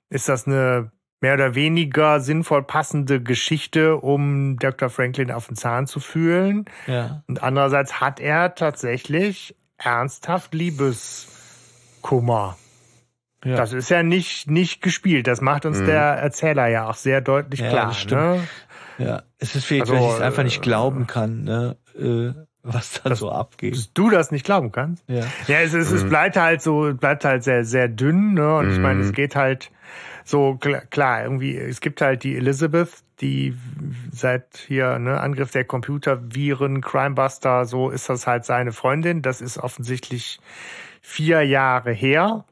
ist 0.09 0.29
das 0.29 0.47
eine 0.47 0.91
mehr 1.19 1.33
oder 1.33 1.55
weniger 1.55 2.19
sinnvoll 2.19 2.63
passende 2.63 3.21
Geschichte, 3.21 3.97
um 3.97 4.57
Dr. 4.59 4.89
Franklin 4.89 5.31
auf 5.31 5.47
den 5.47 5.55
Zahn 5.55 5.87
zu 5.87 5.99
fühlen. 5.99 6.65
Ja. 6.85 7.23
Und 7.27 7.41
andererseits 7.41 7.99
hat 7.99 8.19
er 8.19 8.53
tatsächlich 8.55 9.55
ernsthaft 9.77 10.53
Liebeskummer. 10.53 12.57
ja. 13.43 13.55
Das 13.55 13.73
ist 13.73 13.89
ja 13.89 14.03
nicht, 14.03 14.49
nicht 14.49 14.81
gespielt. 14.81 15.27
Das 15.27 15.41
macht 15.41 15.65
uns 15.65 15.79
Mhm. 15.79 15.85
der 15.85 16.01
Erzähler 16.01 16.67
ja 16.67 16.89
auch 16.89 16.95
sehr 16.95 17.21
deutlich 17.21 17.59
Ja, 17.61 17.69
klar. 17.69 17.95
Ne? 18.09 18.47
ja. 18.97 19.23
Es 19.39 19.55
ist 19.55 19.65
vielleicht, 19.65 19.91
Also, 19.91 19.93
weil 19.93 20.01
ich 20.09 20.15
es 20.15 20.21
einfach 20.21 20.41
äh, 20.41 20.45
nicht 20.45 20.61
glauben 20.61 21.07
kann, 21.07 21.43
ne? 21.43 21.77
äh, 21.99 22.33
was 22.63 23.01
da 23.03 23.15
so 23.15 23.31
abgeht. 23.31 23.75
Dass 23.75 23.93
du 23.93 24.09
das 24.09 24.31
nicht 24.31 24.45
glauben 24.45 24.71
kannst. 24.71 25.03
Ja. 25.07 25.23
Ja, 25.47 25.59
es, 25.61 25.73
ist, 25.73 25.91
es 25.91 26.03
Mhm. 26.03 26.09
bleibt 26.09 26.37
halt 26.37 26.61
so, 26.61 26.93
bleibt 26.93 27.23
halt 27.25 27.43
sehr, 27.43 27.63
sehr 27.63 27.87
dünn. 27.87 28.33
Ne? 28.33 28.57
Und 28.57 28.71
ich 28.71 28.79
meine, 28.79 28.95
Mhm. 28.99 29.05
es 29.05 29.13
geht 29.13 29.35
halt 29.35 29.71
so 30.27 30.57
klar, 30.57 31.23
irgendwie, 31.23 31.57
es 31.57 31.79
gibt 31.79 32.01
halt 32.01 32.23
die 32.23 32.35
Elizabeth, 32.35 32.89
die 33.21 33.55
seit 34.11 34.57
hier, 34.67 34.99
ne, 34.99 35.19
Angriff 35.19 35.51
der 35.51 35.63
Computerviren, 35.63 36.81
Crimebuster, 36.81 37.65
so 37.65 37.89
ist 37.89 38.09
das 38.09 38.27
halt 38.27 38.45
seine 38.45 38.73
Freundin. 38.73 39.21
Das 39.21 39.41
ist 39.41 39.57
offensichtlich 39.57 40.39
vier 41.01 41.43
Jahre 41.43 41.91
her. 41.91 42.45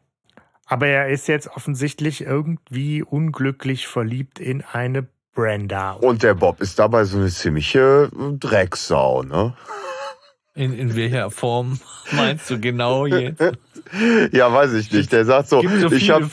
Aber 0.65 0.87
er 0.87 1.09
ist 1.09 1.27
jetzt 1.27 1.47
offensichtlich 1.49 2.21
irgendwie 2.21 3.03
unglücklich 3.03 3.87
verliebt 3.87 4.39
in 4.39 4.63
eine 4.63 5.07
Brenda. 5.35 5.91
Und 5.91 6.23
der 6.23 6.33
Bob 6.33 6.61
ist 6.61 6.79
dabei 6.79 7.03
so 7.03 7.17
eine 7.17 7.29
ziemliche 7.29 8.09
Drecksau, 8.39 9.21
ne? 9.21 9.53
In, 10.55 10.73
in 10.73 10.95
welcher 10.95 11.29
Form 11.31 11.79
meinst 12.11 12.49
du 12.49 12.59
genau 12.59 13.05
jetzt? 13.05 13.41
Ja, 14.31 14.51
weiß 14.51 14.73
ich 14.73 14.91
nicht. 14.91 15.11
Der 15.11 15.25
sagt 15.25 15.47
so, 15.47 15.61
so 15.61 15.91
ich 15.91 16.09
habe 16.09 16.27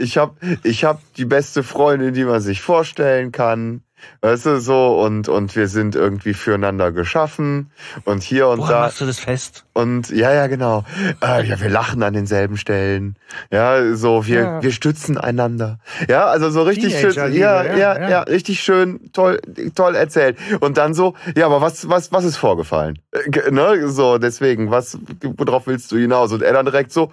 ich 0.00 0.18
hab, 0.18 0.34
ich 0.64 0.84
hab 0.84 1.00
die 1.14 1.24
beste 1.24 1.62
Freundin, 1.62 2.14
die 2.14 2.24
man 2.24 2.40
sich 2.40 2.60
vorstellen 2.60 3.30
kann. 3.30 3.82
Weißt 4.22 4.46
du, 4.46 4.60
so, 4.60 5.00
und, 5.00 5.28
und 5.28 5.54
wir 5.56 5.68
sind 5.68 5.94
irgendwie 5.94 6.34
füreinander 6.34 6.90
geschaffen. 6.90 7.70
Und 8.04 8.22
hier 8.22 8.48
und 8.48 8.58
Woran 8.58 8.72
da. 8.72 8.80
machst 8.80 9.00
du 9.00 9.06
das 9.06 9.18
fest? 9.18 9.64
Und 9.74 10.10
ja, 10.10 10.32
ja, 10.32 10.46
genau. 10.46 10.84
Äh, 11.22 11.44
ja, 11.46 11.60
wir 11.60 11.68
lachen 11.68 12.02
an 12.02 12.14
denselben 12.14 12.56
Stellen. 12.56 13.16
Ja, 13.50 13.94
so, 13.94 14.26
wir, 14.26 14.40
Ja. 14.40 14.62
wir 14.62 14.72
stützen 14.72 15.18
einander. 15.18 15.78
Ja, 16.08 16.26
also 16.26 16.50
so 16.50 16.62
richtig 16.62 16.98
schön. 16.98 17.12
Ja, 17.14 17.26
ja, 17.28 17.64
ja, 17.64 17.76
ja. 18.00 18.08
ja, 18.08 18.20
richtig 18.22 18.60
schön, 18.60 19.12
toll, 19.12 19.40
toll 19.74 19.94
erzählt. 19.94 20.38
Und 20.60 20.78
dann 20.78 20.94
so, 20.94 21.14
ja, 21.36 21.46
aber 21.46 21.60
was, 21.60 21.88
was, 21.88 22.10
was 22.12 22.24
ist 22.24 22.36
vorgefallen? 22.36 22.98
Äh, 23.12 23.50
ne, 23.50 23.88
so, 23.88 24.18
deswegen, 24.18 24.70
was, 24.70 24.98
worauf 25.22 25.66
willst 25.66 25.92
du 25.92 25.96
hinaus? 25.98 26.32
Und 26.32 26.42
er 26.42 26.52
dann 26.52 26.64
direkt 26.66 26.92
so, 26.92 27.12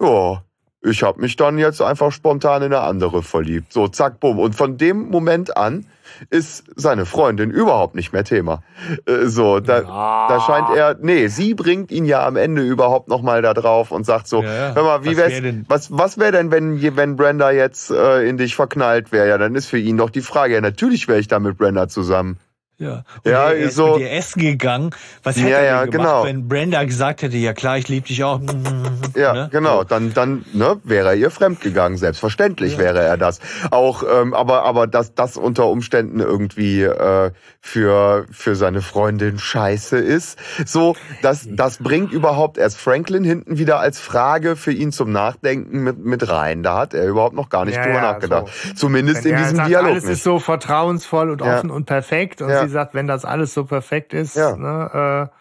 ja, 0.00 0.42
ich 0.84 1.02
habe 1.02 1.20
mich 1.20 1.36
dann 1.36 1.58
jetzt 1.58 1.80
einfach 1.80 2.10
spontan 2.12 2.62
in 2.62 2.72
eine 2.72 2.80
andere 2.82 3.22
verliebt. 3.22 3.72
So, 3.72 3.88
zack, 3.88 4.18
bumm. 4.20 4.38
Und 4.38 4.54
von 4.56 4.76
dem 4.78 5.08
Moment 5.10 5.56
an 5.56 5.86
ist 6.30 6.64
seine 6.76 7.06
Freundin 7.06 7.50
überhaupt 7.50 7.94
nicht 7.94 8.12
mehr 8.12 8.24
Thema. 8.24 8.62
Äh, 9.06 9.26
So, 9.26 9.60
da, 9.60 9.80
da 9.80 10.40
scheint 10.40 10.76
er, 10.76 10.96
nee, 11.00 11.28
sie 11.28 11.54
bringt 11.54 11.90
ihn 11.90 12.04
ja 12.04 12.26
am 12.26 12.36
Ende 12.36 12.62
überhaupt 12.62 13.08
noch 13.08 13.22
mal 13.22 13.42
da 13.42 13.54
drauf 13.54 13.92
und 13.92 14.04
sagt 14.04 14.28
so, 14.28 14.42
Ja, 14.42 14.68
ja. 14.68 14.74
hör 14.74 14.84
mal, 14.84 15.04
wie 15.04 15.10
Was 15.10 15.16
wär's, 15.16 15.42
wär 15.42 15.54
was, 15.68 15.88
was 15.90 16.18
wäre 16.18 16.32
denn, 16.32 16.50
wenn, 16.50 16.96
wenn 16.96 17.16
Brenda 17.16 17.50
jetzt 17.50 17.90
äh, 17.90 18.28
in 18.28 18.36
dich 18.36 18.54
verknallt 18.56 19.12
wäre? 19.12 19.28
Ja, 19.28 19.38
dann 19.38 19.54
ist 19.54 19.66
für 19.66 19.78
ihn 19.78 19.96
doch 19.96 20.10
die 20.10 20.20
Frage, 20.22 20.54
ja, 20.54 20.60
natürlich 20.60 21.08
wäre 21.08 21.18
ich 21.18 21.28
dann 21.28 21.42
mit 21.42 21.58
Brenda 21.58 21.88
zusammen. 21.88 22.38
Ja, 22.82 23.04
Ja, 23.24 23.50
er 23.50 23.54
ist 23.56 23.76
so- 23.76 23.92
mit 23.92 24.00
ihr 24.00 24.12
essen 24.12 24.40
gegangen. 24.42 24.90
Was 25.22 25.36
hätte 25.36 25.50
Ja, 25.50 25.58
er 25.58 25.64
ja, 25.64 25.80
denn 25.82 25.90
gemacht, 25.92 26.08
genau. 26.08 26.24
wenn 26.24 26.48
Brenda 26.48 26.84
gesagt 26.84 27.22
hätte, 27.22 27.36
ja 27.36 27.52
klar, 27.52 27.78
ich 27.78 27.88
liebe 27.88 28.06
dich 28.08 28.22
auch. 28.24 28.40
Ja, 29.14 29.32
Ne? 29.34 29.48
genau. 29.52 29.84
Dann, 29.84 30.14
dann 30.14 30.44
ne, 30.54 30.78
wäre 30.84 31.08
er 31.08 31.14
ihr 31.14 31.30
fremdgegangen. 31.30 31.98
Selbstverständlich 31.98 32.78
wäre 32.78 33.00
er 33.02 33.16
das. 33.18 33.40
Auch, 33.70 34.02
ähm, 34.10 34.32
aber, 34.32 34.64
aber 34.64 34.86
dass 34.86 35.14
das 35.14 35.36
unter 35.36 35.66
Umständen 35.66 36.20
irgendwie 36.20 36.82
äh, 36.82 37.30
für 37.60 38.24
für 38.30 38.56
seine 38.56 38.80
Freundin 38.80 39.38
scheiße 39.38 39.98
ist. 39.98 40.38
So, 40.64 40.96
das 41.20 41.46
das 41.50 41.76
bringt 41.78 42.10
überhaupt 42.12 42.56
erst 42.58 42.78
Franklin 42.78 43.22
hinten 43.22 43.58
wieder 43.58 43.78
als 43.80 44.00
Frage 44.00 44.56
für 44.56 44.72
ihn 44.72 44.92
zum 44.92 45.12
Nachdenken 45.12 45.80
mit 45.84 45.98
mit 45.98 46.28
rein. 46.28 46.62
Da 46.62 46.78
hat 46.78 46.94
er 46.94 47.06
überhaupt 47.06 47.34
noch 47.36 47.50
gar 47.50 47.64
nicht 47.66 47.76
Ja, 47.76 47.82
drüber 47.84 47.96
ja, 47.96 48.12
nachgedacht. 48.12 48.46
so. 48.48 48.74
Zumindest 48.74 49.24
Wenn 49.24 49.32
in 49.32 49.36
diesem 49.38 49.56
sagt, 49.58 49.68
Dialog 49.68 49.90
alles 49.90 50.04
ist 50.04 50.10
nicht. 50.10 50.22
so 50.22 50.38
vertrauensvoll 50.38 51.30
und 51.30 51.40
Ja. 51.42 51.58
offen 51.58 51.70
und 51.70 51.84
perfekt. 51.84 52.40
Und 52.42 52.48
Ja. 52.50 52.62
sie 52.64 52.70
sagt, 52.72 52.94
wenn 52.94 53.06
das 53.06 53.24
alles 53.24 53.54
so 53.54 53.64
perfekt 53.64 54.12
ist, 54.14 54.36
Ja. 54.36 54.56
ne, 54.56 55.28
äh, 55.30 55.36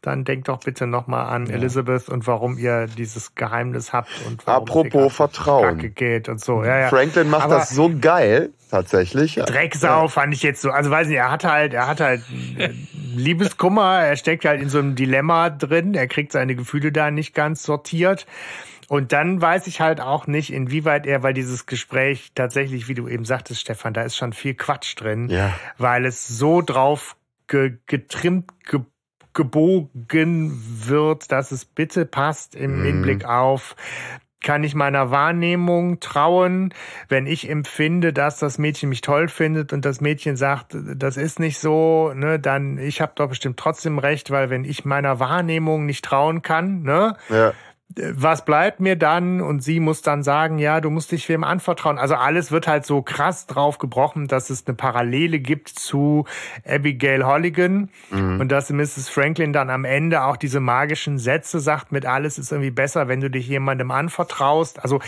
dann 0.00 0.24
denkt 0.24 0.46
doch 0.48 0.60
bitte 0.60 0.86
nochmal 0.86 1.26
an 1.26 1.50
Elizabeth 1.50 2.08
und 2.08 2.24
warum 2.28 2.56
ihr 2.56 2.86
dieses 2.86 3.34
Geheimnis 3.34 3.92
habt 3.92 4.08
und 4.28 4.46
warum 4.46 4.62
Apropos 4.62 5.12
Vertrauen. 5.12 5.92
Geht 5.94 6.28
und 6.28 6.40
so. 6.40 6.62
Ja, 6.62 6.78
ja. 6.78 6.88
Franklin 6.88 7.28
macht 7.28 7.46
Aber 7.46 7.56
das 7.56 7.70
so 7.70 7.90
geil, 8.00 8.50
tatsächlich. 8.70 9.34
Drecksau 9.34 10.06
fand 10.06 10.32
ich 10.34 10.44
jetzt 10.44 10.62
so. 10.62 10.70
Also 10.70 10.90
weiß 10.90 11.08
nicht, 11.08 11.16
er 11.16 11.32
hat 11.32 11.42
halt, 11.42 11.74
er 11.74 11.88
hat 11.88 12.00
halt 12.00 12.22
äh, 12.58 12.70
Liebeskummer, 13.16 14.00
er 14.04 14.16
steckt 14.16 14.44
halt 14.44 14.62
in 14.62 14.68
so 14.68 14.78
einem 14.78 14.94
Dilemma 14.94 15.50
drin, 15.50 15.94
er 15.94 16.06
kriegt 16.06 16.30
seine 16.30 16.54
Gefühle 16.54 16.92
da 16.92 17.10
nicht 17.10 17.34
ganz 17.34 17.64
sortiert. 17.64 18.24
Und 18.88 19.12
dann 19.12 19.40
weiß 19.40 19.66
ich 19.66 19.80
halt 19.80 20.00
auch 20.00 20.26
nicht, 20.26 20.52
inwieweit 20.52 21.06
er, 21.06 21.22
weil 21.22 21.34
dieses 21.34 21.66
Gespräch 21.66 22.32
tatsächlich, 22.34 22.88
wie 22.88 22.94
du 22.94 23.06
eben 23.06 23.24
sagtest, 23.26 23.60
Stefan, 23.60 23.92
da 23.92 24.02
ist 24.02 24.16
schon 24.16 24.32
viel 24.32 24.54
Quatsch 24.54 24.94
drin, 24.96 25.28
Ja. 25.28 25.54
weil 25.76 26.06
es 26.06 26.26
so 26.26 26.62
drauf 26.62 27.16
ge 27.46 27.74
getrimmt, 27.86 28.50
ge 28.64 28.80
gebogen 29.34 30.52
wird, 30.86 31.30
dass 31.30 31.52
es 31.52 31.64
bitte 31.64 32.06
passt 32.06 32.54
im 32.56 32.80
Mhm. 32.80 32.84
Hinblick 32.84 33.24
auf 33.24 33.76
kann 34.40 34.62
ich 34.62 34.74
meiner 34.76 35.10
Wahrnehmung 35.10 35.98
trauen, 36.00 36.72
wenn 37.08 37.26
ich 37.26 37.48
empfinde, 37.50 38.12
dass 38.12 38.38
das 38.38 38.56
Mädchen 38.58 38.88
mich 38.88 39.00
toll 39.00 39.26
findet 39.28 39.72
und 39.72 39.84
das 39.84 40.00
Mädchen 40.00 40.36
sagt, 40.36 40.76
das 40.94 41.16
ist 41.16 41.40
nicht 41.40 41.58
so, 41.58 42.12
ne, 42.14 42.38
dann 42.38 42.78
ich 42.78 43.00
habe 43.00 43.12
doch 43.16 43.28
bestimmt 43.28 43.58
trotzdem 43.58 43.98
recht, 43.98 44.30
weil 44.30 44.48
wenn 44.48 44.64
ich 44.64 44.84
meiner 44.84 45.18
Wahrnehmung 45.18 45.86
nicht 45.86 46.04
trauen 46.04 46.42
kann, 46.42 46.82
ne, 46.82 47.16
Ja. 47.28 47.52
Was 48.12 48.44
bleibt 48.44 48.80
mir 48.80 48.96
dann? 48.96 49.40
Und 49.40 49.62
sie 49.62 49.80
muss 49.80 50.02
dann 50.02 50.22
sagen, 50.22 50.58
ja, 50.58 50.80
du 50.80 50.90
musst 50.90 51.12
dich 51.12 51.28
wem 51.28 51.44
anvertrauen. 51.44 51.98
Also 51.98 52.14
alles 52.14 52.50
wird 52.50 52.66
halt 52.66 52.86
so 52.86 53.02
krass 53.02 53.46
drauf 53.46 53.78
gebrochen, 53.78 54.28
dass 54.28 54.50
es 54.50 54.66
eine 54.66 54.76
Parallele 54.76 55.38
gibt 55.38 55.68
zu 55.68 56.24
Abigail 56.66 57.24
Holligan 57.24 57.90
und 58.40 58.48
dass 58.48 58.70
Mrs. 58.70 59.08
Franklin 59.08 59.52
dann 59.52 59.70
am 59.70 59.84
Ende 59.84 60.24
auch 60.24 60.36
diese 60.36 60.60
magischen 60.60 61.18
Sätze 61.18 61.60
sagt, 61.60 61.92
mit 61.92 62.06
alles 62.06 62.38
ist 62.38 62.52
irgendwie 62.52 62.70
besser, 62.70 63.08
wenn 63.08 63.20
du 63.20 63.30
dich 63.30 63.48
jemandem 63.48 63.90
anvertraust. 63.90 64.82
Also 64.82 65.00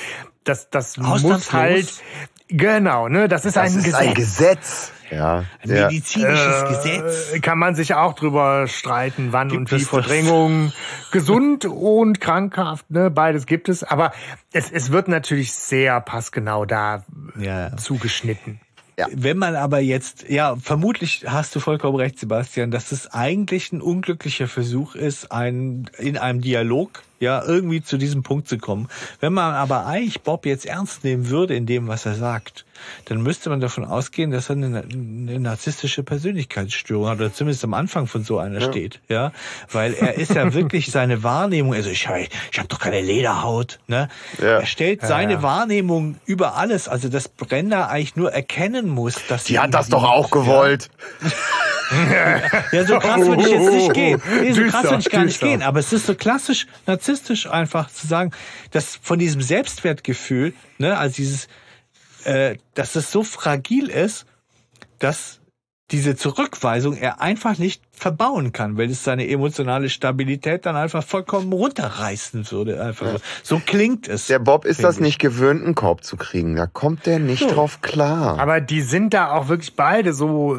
das, 0.45 0.71
das 0.71 0.97
muss 0.97 1.53
halt, 1.53 2.03
genau, 2.51 3.09
ne, 3.09 3.29
das 3.29 3.45
ist 3.45 3.57
Das 3.57 3.73
ein 3.73 3.79
ist 3.79 3.85
Gesetz. 3.85 4.01
ein 4.01 4.15
Gesetz. 4.15 4.93
Ja. 5.11 5.45
Ein 5.65 5.71
ja. 5.77 5.87
medizinisches 5.89 6.63
Äh, 6.63 6.69
Gesetz. 6.69 7.43
Kann 7.43 7.59
man 7.59 7.75
sich 7.75 7.95
auch 7.95 8.15
drüber 8.15 8.69
streiten, 8.69 9.29
wann 9.33 9.49
Gibt 9.49 9.73
und 9.73 9.81
wie? 9.81 9.85
Verdrängung 9.85 10.73
gesund 11.11 11.65
und 11.65 12.21
krankhaft, 12.21 12.89
ne? 12.91 13.11
Beides 13.11 13.47
gibt 13.47 13.69
es. 13.69 13.83
Aber 13.83 14.13
es, 14.53 14.71
es 14.71 14.93
wird 14.93 15.09
natürlich 15.09 15.53
sehr 15.53 16.01
passgenau 16.01 16.65
da 16.65 17.05
Ja. 17.39 17.77
zugeschnitten. 17.77 18.61
Wenn 19.13 19.39
man 19.39 19.57
aber 19.57 19.81
jetzt, 19.81 20.29
ja, 20.29 20.57
vermutlich 20.57 21.25
hast 21.27 21.57
du 21.57 21.61
vollkommen 21.61 21.97
recht, 21.97 22.19
Sebastian, 22.19 22.71
dass 22.71 22.93
es 22.93 23.11
eigentlich 23.11 23.73
ein 23.73 23.81
unglücklicher 23.81 24.47
Versuch 24.47 24.95
ist, 24.95 25.33
ein, 25.33 25.91
in 25.97 26.19
einem 26.19 26.43
Dialog, 26.43 27.03
ja, 27.21 27.45
irgendwie 27.45 27.83
zu 27.83 27.99
diesem 27.99 28.23
Punkt 28.23 28.49
zu 28.49 28.59
kommen. 28.59 28.89
Wenn 29.21 29.33
man 29.33 29.53
aber 29.53 29.87
eigentlich 29.87 30.23
Bob 30.23 30.47
jetzt 30.47 30.67
ernst 30.67 31.05
nehmen 31.05 31.29
würde 31.29 31.55
in 31.55 31.67
dem, 31.67 31.87
was 31.87 32.07
er 32.07 32.15
sagt, 32.15 32.65
dann 33.07 33.23
müsste 33.23 33.51
man 33.51 33.61
davon 33.61 33.85
ausgehen, 33.85 34.31
dass 34.31 34.51
er 34.51 34.57
eine, 34.57 34.85
eine 34.91 35.41
narzisstische 35.41 36.03
Persönlichkeitsstörung 36.03 37.09
hat, 37.09 37.19
oder 37.19 37.33
zumindest 37.33 37.65
am 37.65 37.75
Anfang 37.75 38.07
von 38.07 38.25
so 38.25 38.39
einer 38.39 38.61
steht, 38.61 39.01
ja, 39.09 39.33
weil 39.71 39.95
er 39.95 40.15
ist 40.15 40.35
ja 40.35 40.53
wirklich 40.55 40.91
seine 40.91 41.23
Wahrnehmung, 41.23 41.75
also 41.75 41.91
ich, 41.91 42.09
ich 42.53 42.59
habe 42.59 42.69
doch 42.69 42.79
keine 42.79 43.01
Lederhaut, 43.01 43.79
ne? 43.87 44.09
Ja. 44.39 44.61
Er 44.61 44.67
stellt 44.67 45.03
seine 45.03 45.35
ja. 45.35 45.43
Wahrnehmung 45.43 46.17
über 46.27 46.57
alles, 46.57 46.89
also 46.89 47.09
dass 47.09 47.29
Brenda 47.29 47.87
eigentlich 47.87 48.17
nur 48.17 48.33
erkennen 48.33 48.89
muss, 48.89 49.15
dass 49.29 49.47
sie 49.47 49.55
Die 49.55 49.59
hat 49.59 49.75
das 49.75 49.89
doch 49.89 50.05
auch 50.05 50.31
gewollt. 50.31 50.91
Ja, 52.73 52.85
so 52.85 52.99
krass 52.99 53.27
würde 53.27 53.43
ich 53.43 53.49
jetzt 53.49 53.73
nicht 53.73 53.93
gehen. 53.95 54.23
Nee, 54.41 54.53
so 54.53 54.63
Düster, 54.63 54.71
krass 54.71 54.85
würde 54.85 55.01
ich 55.01 55.11
gar 55.11 55.25
nicht 55.25 55.41
gehen. 55.41 55.63
Aber 55.63 55.81
es 55.81 55.93
ist 55.93 56.07
so 56.07 56.15
klassisch 56.15 56.67
narzisstisch 56.87 57.49
einfach 57.49 57.91
zu 57.91 58.07
sagen, 58.07 58.31
dass 58.71 58.99
von 59.03 59.19
diesem 59.19 59.43
Selbstwertgefühl, 59.43 60.55
ne, 60.79 60.97
also 60.97 61.17
dieses, 61.17 61.49
äh, 62.25 62.57
dass 62.75 62.97
es 62.97 63.11
so 63.11 63.23
fragil 63.23 63.89
ist, 63.89 64.27
dass 64.99 65.40
diese 65.91 66.17
Zurückweisung 66.17 66.97
er 66.97 67.21
einfach 67.21 67.59
nicht 67.59 67.83
verbauen 67.93 68.53
kann, 68.53 68.79
weil 68.79 68.91
es 68.91 69.05
seine 69.05 69.29
emotionale 69.29 69.91
Stabilität 69.91 70.65
dann 70.65 70.75
einfach 70.77 71.05
vollkommen 71.05 71.53
runterreißen 71.53 72.51
würde. 72.51 72.83
Einfach 72.83 73.13
so. 73.43 73.57
so 73.57 73.63
klingt 73.65 74.09
es. 74.09 74.29
Der 74.29 74.39
Bob 74.39 74.65
ist 74.65 74.83
das 74.83 74.97
ich. 74.97 75.03
nicht 75.03 75.19
gewöhnt, 75.19 75.63
einen 75.63 75.75
Korb 75.75 76.03
zu 76.03 76.17
kriegen. 76.17 76.57
Da 76.57 76.67
kommt 76.67 77.05
der 77.07 77.19
nicht 77.19 77.55
drauf 77.55 77.83
klar. 77.83 78.39
Aber 78.39 78.61
die 78.61 78.81
sind 78.81 79.13
da 79.13 79.33
auch 79.33 79.49
wirklich 79.49 79.77
beide 79.77 80.15
so, 80.15 80.57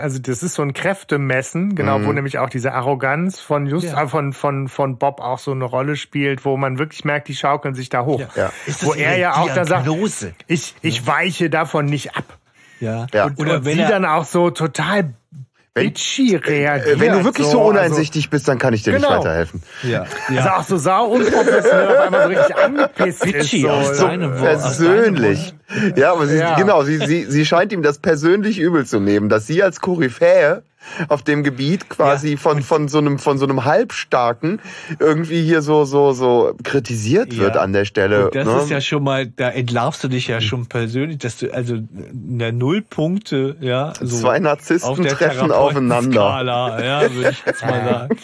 also 0.00 0.18
das 0.20 0.42
ist 0.42 0.54
so 0.54 0.62
ein 0.62 0.72
Kräftemessen, 0.72 1.74
genau, 1.74 2.04
wo 2.04 2.12
nämlich 2.12 2.38
auch 2.38 2.48
diese 2.48 2.72
Arroganz 2.72 3.40
von 3.40 3.66
Just, 3.66 3.86
Ja. 3.86 4.02
äh, 4.02 4.08
von, 4.08 4.32
von, 4.32 4.68
von 4.68 4.98
Bob 4.98 5.20
auch 5.20 5.38
so 5.38 5.50
eine 5.50 5.64
Rolle 5.64 5.96
spielt, 5.96 6.44
wo 6.44 6.56
man 6.56 6.78
wirklich 6.78 7.04
merkt, 7.04 7.28
die 7.28 7.34
schaukeln 7.34 7.74
sich 7.74 7.88
da 7.88 8.04
hoch. 8.04 8.22
Ja. 8.36 8.52
Ist 8.66 8.82
das 8.82 8.88
Wo 8.88 8.94
er 8.94 9.16
ja 9.18 9.36
auch 9.36 9.52
da 9.52 9.64
sagt, 9.64 9.88
ich, 10.46 10.74
ich 10.82 11.06
weiche 11.06 11.50
davon 11.50 11.86
nicht 11.86 12.16
ab. 12.16 12.38
Ja. 12.84 13.06
Ja. 13.12 13.24
Und, 13.26 13.38
Oder 13.40 13.56
und 13.56 13.64
wenn 13.64 13.74
sie 13.76 13.82
er- 13.82 13.88
dann 13.90 14.04
auch 14.04 14.24
so 14.24 14.50
total 14.50 15.14
bitchy 15.74 16.36
reagiert. 16.36 16.96
Äh, 16.98 17.00
Wenn 17.00 17.12
du 17.14 17.24
wirklich 17.24 17.48
so 17.48 17.58
also- 17.58 17.70
uneinsichtig 17.70 18.30
bist, 18.30 18.46
dann 18.46 18.58
kann 18.58 18.74
ich 18.74 18.84
dir 18.84 18.92
Genau. 18.92 19.08
nicht 19.08 19.18
weiterhelfen. 19.18 19.60
Ja. 19.82 20.04
Also 20.28 20.48
auch 20.50 20.62
so 20.62 20.76
sau 20.76 21.06
unprofessionell, 21.06 21.88
auf 21.88 21.98
einmal 21.98 22.22
so 22.22 22.28
richtig 22.28 22.56
angepisst 22.64 23.20
Bitchy 23.24 23.58
ist. 23.62 23.66
aus 23.68 23.86
So, 23.98 24.08
So 24.08 24.38
persönlich. 24.38 25.54
Ja, 25.96 26.12
aber 26.12 26.26
sie, 26.28 26.36
Ja. 26.38 26.54
genau, 26.54 26.82
sie, 26.84 26.98
sie, 26.98 27.24
sie 27.24 27.44
scheint 27.44 27.72
ihm 27.72 27.82
das 27.82 27.98
persönlich 27.98 28.58
übel 28.60 28.86
zu 28.86 29.00
nehmen, 29.00 29.28
dass 29.28 29.46
sie 29.48 29.62
als 29.64 29.80
Koryphäe 29.80 30.62
auf 31.08 31.22
dem 31.22 31.42
Gebiet 31.42 31.88
quasi 31.88 32.32
Ja. 32.32 32.36
von, 32.36 32.62
von 32.62 32.88
so 32.88 32.98
einem, 32.98 33.18
von 33.18 33.38
so 33.38 33.44
einem 33.44 33.64
Halbstarken 33.64 34.60
irgendwie 34.98 35.42
hier 35.42 35.62
so, 35.62 35.84
so, 35.84 36.12
so 36.12 36.54
kritisiert 36.62 37.36
wird 37.36 37.54
Ja. 37.56 37.60
an 37.62 37.72
der 37.72 37.84
Stelle. 37.84 38.26
Und 38.26 38.34
das 38.34 38.46
ne? 38.46 38.56
ist 38.58 38.70
ja 38.70 38.80
schon 38.80 39.02
mal, 39.04 39.26
da 39.26 39.50
entlarvst 39.50 40.02
du 40.04 40.08
dich 40.08 40.28
ja 40.28 40.40
schon 40.40 40.66
persönlich, 40.66 41.18
dass 41.18 41.38
du 41.38 41.52
also 41.52 41.74
eine 42.30 42.52
Nullpunkte, 42.52 43.56
ja, 43.60 43.92
so 44.00 44.18
Zwei 44.20 44.38
Narzissten 44.38 44.90
auf 44.90 44.98
treffen 44.98 45.50
aufeinander. 45.52 46.10
Therapeuten-Skala, 46.10 46.84
Ja, 46.84 47.14
würde 47.14 47.30
ich 47.30 47.42
jetzt 47.46 47.62
mal 47.62 47.84
sagen. 47.90 48.16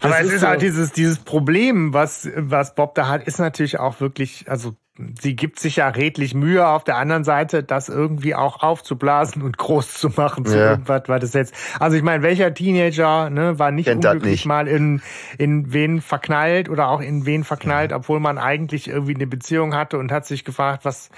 Das 0.00 0.12
Aber 0.12 0.20
es 0.20 0.32
ist 0.32 0.40
so- 0.40 0.46
halt 0.46 0.62
dieses, 0.62 0.92
dieses 0.92 1.18
Problem, 1.18 1.92
was, 1.92 2.28
was 2.36 2.74
Bob 2.74 2.94
da 2.94 3.08
hat, 3.08 3.26
ist 3.26 3.38
natürlich 3.38 3.78
auch 3.78 4.00
wirklich, 4.00 4.44
also 4.48 4.74
sie 5.20 5.36
gibt 5.36 5.58
sich 5.60 5.76
ja 5.76 5.88
redlich 5.88 6.34
Mühe 6.34 6.66
auf 6.66 6.84
der 6.84 6.96
anderen 6.96 7.24
Seite, 7.24 7.62
das 7.62 7.88
irgendwie 7.88 8.34
auch 8.34 8.62
aufzublasen 8.62 9.42
und 9.42 9.58
groß 9.58 9.94
zu 9.94 10.08
machen 10.10 10.44
zu 10.46 10.56
Ja. 10.56 10.70
irgendwas, 10.70 11.02
weil 11.06 11.20
das 11.20 11.32
jetzt, 11.34 11.54
also 11.78 11.96
ich 11.96 12.02
meine, 12.02 12.22
welcher 12.22 12.52
Teenager 12.54 13.28
ne, 13.30 13.58
war 13.58 13.70
nicht 13.70 13.86
Kennt 13.86 14.04
unglücklich 14.04 14.32
nicht. 14.32 14.46
mal 14.46 14.66
in, 14.68 15.02
in 15.38 15.72
wen 15.72 16.00
verknallt 16.00 16.68
oder 16.68 16.88
auch 16.88 17.00
in 17.00 17.26
wen 17.26 17.44
verknallt, 17.44 17.92
obwohl 17.92 18.20
man 18.20 18.38
eigentlich 18.38 18.88
irgendwie 18.88 19.14
eine 19.14 19.26
Beziehung 19.26 19.74
hatte 19.74 19.98
und 19.98 20.12
hat 20.12 20.26
sich 20.26 20.44
gefragt, 20.44 20.84
was, 20.84 21.10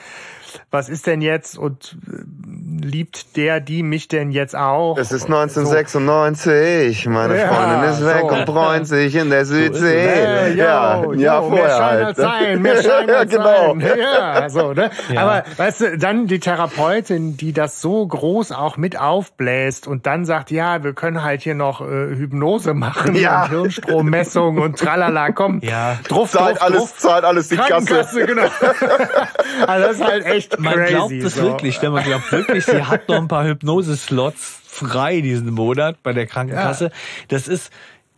was 0.70 0.88
ist 0.88 1.06
denn 1.06 1.20
jetzt 1.22 1.56
und 1.58 1.96
äh, 2.06 2.84
liebt 2.84 3.36
der, 3.36 3.60
die 3.60 3.82
mich 3.82 4.08
denn 4.08 4.30
jetzt 4.30 4.56
auch? 4.56 4.96
Es 4.98 5.12
ist 5.12 5.24
1996, 5.24 7.06
meine 7.06 7.38
Ja, 7.38 7.48
Freundin 7.48 7.90
ist 7.90 8.04
weg 8.04 8.20
so. 8.28 8.34
und 8.36 8.44
bräunt 8.46 8.86
sich 8.86 9.14
in 9.14 9.30
der 9.30 9.44
Südsee. 9.44 9.94
Äh, 10.06 10.54
ja, 10.54 11.02
yo, 11.02 11.12
Jahr 11.14 11.42
yo, 11.42 11.48
vorher 11.48 11.66
mehr 11.66 11.76
Schein 11.76 11.80
halt. 11.96 12.06
als 12.06 12.16
sein, 12.16 12.62
mehr 12.62 12.82
Schein 12.82 13.08
ja, 13.08 13.14
als 13.16 13.30
genau. 13.30 13.74
sein. 13.78 13.98
Ja, 13.98 14.48
so, 14.50 14.72
ne? 14.72 14.90
Ja. 15.12 15.22
Aber 15.22 15.44
weißt 15.56 15.80
du, 15.80 15.98
dann 15.98 16.26
die 16.26 16.38
Therapeutin, 16.40 17.36
die 17.36 17.52
das 17.52 17.80
so 17.80 18.06
groß 18.06 18.52
auch 18.52 18.76
mit 18.76 18.98
aufbläst 18.98 19.86
und 19.86 20.06
dann 20.06 20.24
sagt, 20.24 20.50
ja, 20.50 20.82
wir 20.84 20.92
können 20.94 21.22
halt 21.22 21.42
hier 21.42 21.54
noch 21.54 21.80
äh, 21.80 21.84
Hypnose 21.84 22.74
machen 22.74 23.14
Ja. 23.14 23.44
und 23.44 23.50
Hirnstrommessung 23.50 24.58
und 24.58 24.78
tralala, 24.78 25.30
komm. 25.32 25.60
Ja. 25.62 25.98
Druff, 26.08 26.30
Zahlt 26.32 26.56
druff, 26.56 26.62
alles, 26.62 26.78
druff. 26.78 26.98
zahlt 26.98 27.24
alles 27.24 27.48
die 27.48 27.56
Kasse. 27.56 28.26
Genau. 28.26 28.42
also 29.66 29.86
das 29.86 29.96
ist 29.96 30.04
halt 30.04 30.24
echt 30.26 30.47
Man 30.58 30.74
crazy. 30.74 30.94
glaubt 30.94 31.12
es 31.12 31.34
so. 31.34 31.42
wirklich, 31.42 31.82
ne? 31.82 31.90
man 31.90 32.04
glaubt 32.04 32.30
wirklich, 32.32 32.64
sie 32.64 32.82
hat 32.84 33.08
noch 33.08 33.16
ein 33.16 33.28
paar 33.28 33.44
Hypnose-Slots 33.44 34.62
frei 34.66 35.20
diesen 35.20 35.52
Monat 35.52 36.02
bei 36.02 36.12
der 36.12 36.26
Krankenkasse. 36.26 36.90
Das 37.28 37.48
ist, 37.48 37.70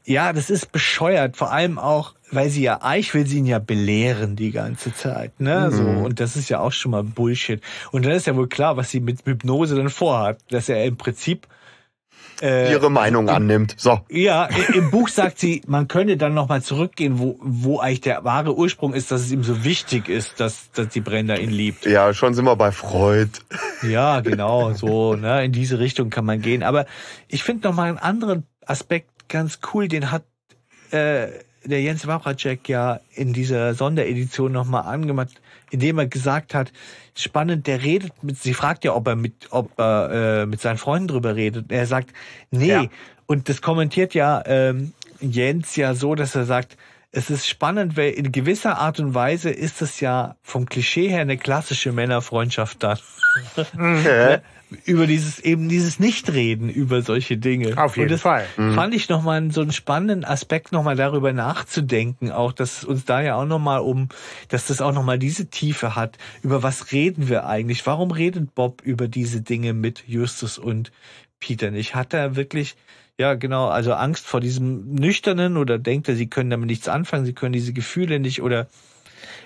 ja, 0.04 0.32
das 0.32 0.50
ist 0.50 0.72
bescheuert, 0.72 1.36
vor 1.36 1.52
allem 1.52 1.78
auch, 1.78 2.14
weil 2.30 2.50
sie 2.50 2.62
ja, 2.62 2.82
eigentlich 2.82 3.14
will 3.14 3.26
sie 3.26 3.38
ihn 3.38 3.46
ja 3.46 3.58
belehren 3.58 4.36
die 4.36 4.50
ganze 4.50 4.94
Zeit, 4.94 5.40
ne, 5.40 5.70
so, 5.72 5.82
und 5.82 6.20
das 6.20 6.36
ist 6.36 6.48
ja 6.48 6.60
auch 6.60 6.72
schon 6.72 6.92
mal 6.92 7.02
Bullshit. 7.02 7.60
Und 7.90 8.04
dann 8.04 8.12
ist 8.12 8.26
ja 8.26 8.36
wohl 8.36 8.48
klar, 8.48 8.76
was 8.76 8.90
sie 8.90 9.00
mit 9.00 9.24
Hypnose 9.24 9.74
dann 9.74 9.90
vorhat, 9.90 10.38
dass 10.50 10.68
er 10.68 10.84
im 10.84 10.96
Prinzip 10.96 11.46
äh, 12.40 12.72
Ihre 12.72 12.90
Meinung 12.90 13.28
annimmt. 13.28 13.74
So. 13.76 14.00
ja, 14.08 14.48
im 14.74 14.90
Buch 14.90 15.08
sagt 15.08 15.38
sie, 15.38 15.62
man 15.66 15.88
könne 15.88 16.16
dann 16.16 16.34
nochmal 16.34 16.62
zurückgehen, 16.62 17.18
wo, 17.18 17.38
wo 17.40 17.78
eigentlich 17.78 18.00
der 18.00 18.24
wahre 18.24 18.56
Ursprung 18.56 18.94
ist, 18.94 19.10
dass 19.10 19.22
es 19.22 19.32
ihm 19.32 19.44
so 19.44 19.64
wichtig 19.64 20.08
ist, 20.08 20.40
dass, 20.40 20.70
dass 20.72 20.88
die 20.88 21.00
Brenda 21.00 21.36
ihn 21.36 21.50
liebt. 21.50 21.86
Ja, 21.86 22.12
schon 22.14 22.34
sind 22.34 22.44
wir 22.44 22.56
bei 22.56 22.72
Freud. 22.72 23.30
Ja, 23.82 24.20
genau, 24.20 24.72
so, 24.72 25.14
ne, 25.14 25.44
in 25.44 25.52
diese 25.52 25.78
Richtung 25.78 26.10
kann 26.10 26.24
man 26.24 26.40
gehen. 26.40 26.62
Aber 26.62 26.86
ich 27.28 27.42
finde 27.42 27.68
noch 27.68 27.74
mal 27.74 27.88
einen 27.88 27.98
anderen 27.98 28.44
Aspekt 28.66 29.28
ganz 29.28 29.60
cool, 29.72 29.88
den 29.88 30.10
hat 30.10 30.24
äh, 30.90 31.28
der 31.64 31.82
Jens 31.82 32.06
Wawracek 32.06 32.68
ja 32.68 33.00
in 33.14 33.32
dieser 33.32 33.74
Sonderedition 33.74 34.52
noch 34.52 34.66
mal 34.66 34.80
angemacht, 34.80 35.39
indem 35.70 35.98
er 35.98 36.06
gesagt 36.06 36.54
hat, 36.54 36.72
spannend, 37.14 37.66
der 37.66 37.82
redet 37.82 38.22
mit, 38.22 38.38
sie 38.38 38.54
fragt 38.54 38.84
ja, 38.84 38.94
ob 38.94 39.06
er 39.06 39.16
mit, 39.16 39.48
ob 39.50 39.78
er 39.78 40.42
äh, 40.42 40.46
mit 40.46 40.60
seinen 40.60 40.78
Freunden 40.78 41.08
drüber 41.08 41.36
redet. 41.36 41.70
Er 41.70 41.86
sagt, 41.86 42.10
nee. 42.50 42.68
Ja. 42.68 42.84
Und 43.26 43.48
das 43.48 43.62
kommentiert 43.62 44.14
ja 44.14 44.42
ähm, 44.46 44.92
Jens 45.20 45.76
ja 45.76 45.94
so, 45.94 46.14
dass 46.14 46.34
er 46.34 46.44
sagt, 46.44 46.76
es 47.12 47.30
ist 47.30 47.48
spannend, 47.48 47.96
weil 47.96 48.10
in 48.10 48.32
gewisser 48.32 48.78
Art 48.78 49.00
und 49.00 49.14
Weise 49.14 49.50
ist 49.50 49.82
es 49.82 50.00
ja 50.00 50.36
vom 50.42 50.66
Klischee 50.66 51.08
her 51.08 51.22
eine 51.22 51.36
klassische 51.36 51.92
Männerfreundschaft 51.92 52.82
dann. 52.82 52.98
Über 54.84 55.06
dieses 55.06 55.38
eben 55.40 55.68
dieses 55.68 55.98
Nichtreden 55.98 56.68
über 56.68 57.02
solche 57.02 57.36
Dinge. 57.36 57.76
Auf 57.76 57.96
jeden 57.96 58.08
und 58.08 58.12
das 58.12 58.20
Fall. 58.20 58.46
Fand 58.56 58.94
ich 58.94 59.08
noch 59.08 59.22
mal 59.22 59.50
so 59.50 59.60
einen 59.60 59.72
spannenden 59.72 60.24
Aspekt 60.24 60.72
noch 60.72 60.82
mal 60.82 60.96
darüber 60.96 61.32
nachzudenken, 61.32 62.30
auch 62.30 62.52
dass 62.52 62.84
uns 62.84 63.04
da 63.04 63.20
ja 63.20 63.36
auch 63.36 63.46
noch 63.46 63.58
mal 63.58 63.78
um, 63.78 64.08
dass 64.48 64.66
das 64.66 64.80
auch 64.80 64.92
noch 64.92 65.04
mal 65.04 65.18
diese 65.18 65.46
Tiefe 65.46 65.96
hat. 65.96 66.18
Über 66.42 66.62
was 66.62 66.92
reden 66.92 67.28
wir 67.28 67.46
eigentlich? 67.46 67.86
Warum 67.86 68.10
redet 68.10 68.54
Bob 68.54 68.82
über 68.82 69.08
diese 69.08 69.40
Dinge 69.40 69.72
mit 69.72 70.04
Justus 70.06 70.58
und 70.58 70.92
Peter 71.40 71.70
nicht? 71.70 71.94
Hat 71.94 72.14
er 72.14 72.36
wirklich 72.36 72.76
ja, 73.20 73.34
genau, 73.34 73.68
also 73.68 73.92
Angst 73.92 74.26
vor 74.26 74.40
diesem 74.40 74.94
Nüchternen 74.94 75.58
oder 75.58 75.78
denkt 75.78 76.08
er, 76.08 76.16
sie 76.16 76.28
können 76.28 76.48
damit 76.48 76.68
nichts 76.68 76.88
anfangen, 76.88 77.26
sie 77.26 77.34
können 77.34 77.52
diese 77.52 77.74
Gefühle 77.74 78.18
nicht 78.18 78.40
oder 78.40 78.66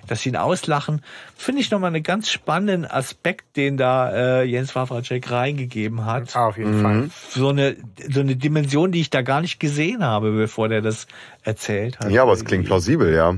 dass 0.07 0.23
sie 0.23 0.31
ihn 0.31 0.37
auslachen, 0.37 1.03
finde 1.37 1.61
ich 1.61 1.71
nochmal 1.71 1.89
einen 1.89 2.03
ganz 2.03 2.31
spannenden 2.31 2.85
Aspekt, 2.91 3.57
den 3.57 3.77
da 3.77 4.41
äh, 4.41 4.43
Jens 4.45 4.75
Wawracek 4.75 5.31
reingegeben 5.31 6.05
hat. 6.05 6.37
Auf 6.37 6.57
jeden 6.57 6.81
Fall. 6.81 7.11
So 7.31 7.49
eine, 7.49 7.77
so 8.09 8.21
eine 8.21 8.37
Dimension, 8.37 8.93
die 8.93 9.01
ich 9.01 9.11
da 9.11 9.23
gar 9.23 9.41
nicht 9.41 9.61
gesehen 9.61 10.05
habe, 10.05 10.33
bevor 10.33 10.69
der 10.69 10.83
das 10.83 11.07
erzählt 11.43 12.01
hat. 12.01 12.11
Ja, 12.11 12.23
aber 12.23 12.33
es 12.33 12.45
klingt 12.45 12.67
plausibel, 12.67 13.15
ja. 13.15 13.35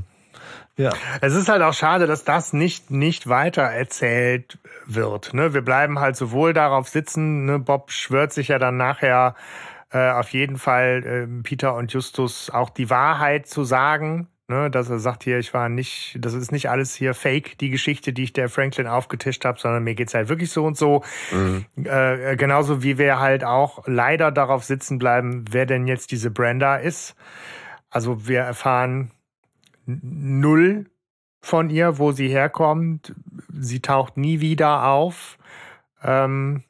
Ja. 0.78 0.90
Es 1.22 1.34
ist 1.34 1.48
halt 1.48 1.62
auch 1.62 1.72
schade, 1.72 2.06
dass 2.06 2.24
das 2.24 2.52
nicht, 2.52 2.90
nicht 2.90 3.28
weiter 3.28 3.62
erzählt 3.62 4.59
wird. 4.84 5.32
Ne? 5.32 5.55
Wir 5.55 5.62
bleiben 5.62 5.98
halt 6.01 6.16
sowohl 6.16 6.52
darauf 6.52 6.88
sitzen, 6.88 7.47
ne? 7.47 7.59
Bob 7.59 7.90
schwört 7.90 8.32
sich 8.34 8.48
ja 8.48 8.59
dann 8.59 8.76
nachher 8.76 9.34
äh, 9.90 10.10
auf 10.10 10.30
jeden 10.30 10.59
Fall 10.59 11.02
äh, 11.05 11.43
Peter 11.43 11.74
und 11.74 11.93
Justus 11.93 12.51
auch 12.51 12.68
die 12.68 12.90
Wahrheit 12.90 13.47
zu 13.47 13.64
sagen. 13.64 14.28
Ne, 14.48 14.70
dass 14.70 14.89
er 14.89 15.01
sagt 15.01 15.24
hier, 15.24 15.39
ich 15.40 15.52
war 15.55 15.68
nicht, 15.68 16.16
das 16.20 16.32
ist 16.32 16.52
nicht 16.52 16.70
alles 16.70 16.94
hier 16.94 17.14
fake, 17.14 17.59
die 17.59 17.68
Geschichte, 17.68 18.12
die 18.12 18.23
ich 18.23 18.32
der 18.32 18.48
Franklin 18.48 18.86
aufgetischt 18.86 19.44
habe, 19.44 19.59
sondern 19.59 19.82
mir 19.82 19.97
geht's 19.97 20.14
halt 20.14 20.28
wirklich 20.28 20.52
so 20.52 20.64
und 20.64 20.77
so. 20.77 21.02
Äh, 21.82 22.36
genauso 22.36 22.81
wie 22.85 22.97
wir 22.97 23.18
halt 23.18 23.43
auch 23.43 23.82
leider 23.86 24.31
darauf 24.31 24.62
sitzen 24.62 24.98
bleiben, 25.01 25.44
wer 25.51 25.66
denn 25.66 25.89
jetzt 25.89 26.12
diese 26.12 26.31
Brenda 26.31 26.77
ist. 26.77 27.16
Also 27.90 28.28
wir 28.28 28.40
erfahren 28.40 29.10
null 29.86 30.86
von 31.40 31.68
ihr, 31.68 31.98
wo 31.98 32.12
sie 32.12 32.28
herkommt. 32.28 33.16
Sie 33.52 33.81
taucht 33.81 34.16
nie 34.16 34.40
wieder 34.40 34.86
auf. 34.86 35.39
Ähm, 36.05 36.62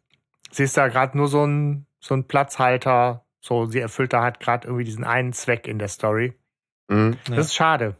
sie 0.50 0.62
ist 0.64 0.78
da 0.78 0.88
gerade 0.88 1.16
nur 1.16 1.28
so 1.28 1.44
ein, 1.44 1.86
so 2.00 2.14
ein 2.14 2.24
Platzhalter. 2.24 3.26
So, 3.40 3.66
sie 3.66 3.80
erfüllt 3.80 4.14
da 4.14 4.22
halt 4.22 4.40
gerade 4.40 4.66
irgendwie 4.66 4.84
diesen 4.84 5.04
einen 5.04 5.34
Zweck 5.34 5.66
in 5.68 5.78
der 5.78 5.88
Story. 5.88 6.32
Mhm. 6.88 7.16
Ja. 7.28 7.36
Das 7.36 7.46
ist 7.46 7.54
schade. 7.54 7.96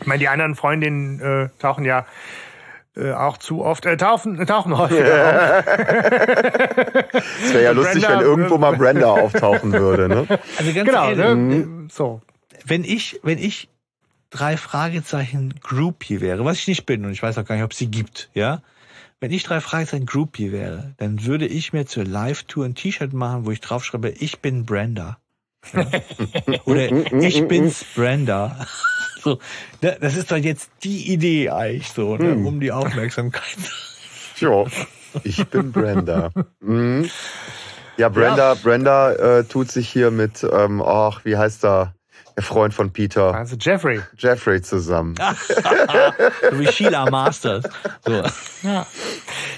Ich 0.00 0.06
meine, 0.06 0.18
die 0.20 0.28
anderen 0.28 0.54
Freundinnen 0.54 1.20
äh, 1.20 1.48
tauchen 1.58 1.84
ja 1.84 2.06
äh, 2.96 3.12
auch 3.12 3.38
zu 3.38 3.62
oft, 3.64 3.86
äh, 3.86 3.96
tauchen, 3.96 4.44
tauchen 4.46 4.76
häufiger 4.76 5.58
auf. 5.58 5.66
Es 7.44 7.52
wäre 7.54 7.64
ja 7.64 7.70
lustig, 7.72 8.02
Brenda, 8.04 8.18
wenn 8.18 8.26
irgendwo 8.26 8.54
äh, 8.56 8.58
mal 8.58 8.76
Brenda 8.76 9.06
auftauchen 9.06 9.72
würde, 9.72 10.08
ne? 10.08 10.26
Also 10.58 10.72
ganz 10.72 10.88
Genau, 10.88 11.08
ehrlich, 11.08 11.66
ne? 11.66 11.88
So. 11.90 12.20
wenn 12.64 12.84
ich, 12.84 13.20
wenn 13.22 13.38
ich 13.38 13.68
drei 14.30 14.56
Fragezeichen 14.56 15.54
Groupie 15.60 16.20
wäre, 16.20 16.44
was 16.44 16.58
ich 16.58 16.68
nicht 16.68 16.86
bin 16.86 17.04
und 17.04 17.12
ich 17.12 17.22
weiß 17.22 17.38
auch 17.38 17.44
gar 17.44 17.54
nicht, 17.56 17.64
ob 17.64 17.72
es 17.72 17.78
sie 17.78 17.90
gibt, 17.90 18.30
ja. 18.34 18.62
Wenn 19.22 19.32
ich 19.32 19.42
drei 19.42 19.60
Fragezeichen 19.60 20.06
Groupie 20.06 20.50
wäre, 20.50 20.94
dann 20.96 21.26
würde 21.26 21.46
ich 21.46 21.74
mir 21.74 21.84
zur 21.84 22.04
Live-Tour 22.04 22.64
ein 22.64 22.74
T-Shirt 22.74 23.12
machen, 23.12 23.44
wo 23.44 23.50
ich 23.50 23.60
draufschreibe, 23.60 24.08
ich 24.08 24.40
bin 24.40 24.64
Brenda. 24.64 25.18
Ja. 25.72 25.86
Oder 26.64 26.90
ich 27.12 27.46
bin's 27.46 27.84
Brenda. 27.94 28.66
So, 29.22 29.38
das 29.82 30.16
ist 30.16 30.30
doch 30.30 30.38
jetzt 30.38 30.70
die 30.82 31.12
Idee 31.12 31.50
eigentlich 31.50 31.90
so, 31.90 32.16
ne, 32.16 32.36
um 32.36 32.58
die 32.58 32.72
Aufmerksamkeit. 32.72 33.58
Jo, 34.36 34.66
ich 35.24 35.46
bin 35.48 35.72
Brenda. 35.72 36.30
Mhm. 36.60 37.10
Ja, 37.98 38.08
Brenda, 38.08 38.54
Brenda 38.54 39.12
äh, 39.12 39.44
tut 39.44 39.70
sich 39.70 39.90
hier 39.90 40.10
mit, 40.10 40.42
ähm, 40.50 40.80
ach, 40.80 41.22
wie 41.26 41.36
heißt 41.36 41.66
er? 41.66 41.94
Der 42.40 42.46
Freund 42.46 42.72
von 42.72 42.90
Peter, 42.90 43.34
Also 43.34 43.54
Jeffrey. 43.60 44.00
Jeffrey 44.16 44.62
zusammen. 44.62 45.14
so 46.50 46.58
wie 46.58 46.66
Sheila 46.68 47.10
Masters. 47.10 47.64
So. 48.02 48.22
Ja, 48.62 48.86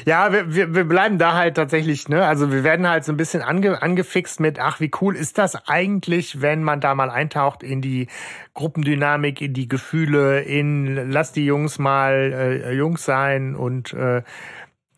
ja 0.04 0.32
wir, 0.32 0.52
wir, 0.52 0.74
wir 0.74 0.82
bleiben 0.82 1.16
da 1.16 1.34
halt 1.34 1.54
tatsächlich, 1.54 2.08
ne? 2.08 2.26
Also 2.26 2.50
wir 2.50 2.64
werden 2.64 2.88
halt 2.88 3.04
so 3.04 3.12
ein 3.12 3.16
bisschen 3.16 3.40
ange, 3.40 3.80
angefixt 3.80 4.40
mit, 4.40 4.58
ach, 4.58 4.80
wie 4.80 4.90
cool 5.00 5.14
ist 5.14 5.38
das 5.38 5.68
eigentlich, 5.68 6.42
wenn 6.42 6.64
man 6.64 6.80
da 6.80 6.96
mal 6.96 7.08
eintaucht 7.08 7.62
in 7.62 7.82
die 7.82 8.08
Gruppendynamik, 8.54 9.40
in 9.40 9.54
die 9.54 9.68
Gefühle, 9.68 10.40
in 10.40 11.08
lass 11.08 11.30
die 11.30 11.46
Jungs 11.46 11.78
mal 11.78 12.32
äh, 12.64 12.72
Jungs 12.72 13.04
sein 13.04 13.54
und 13.54 13.92
äh, 13.92 14.24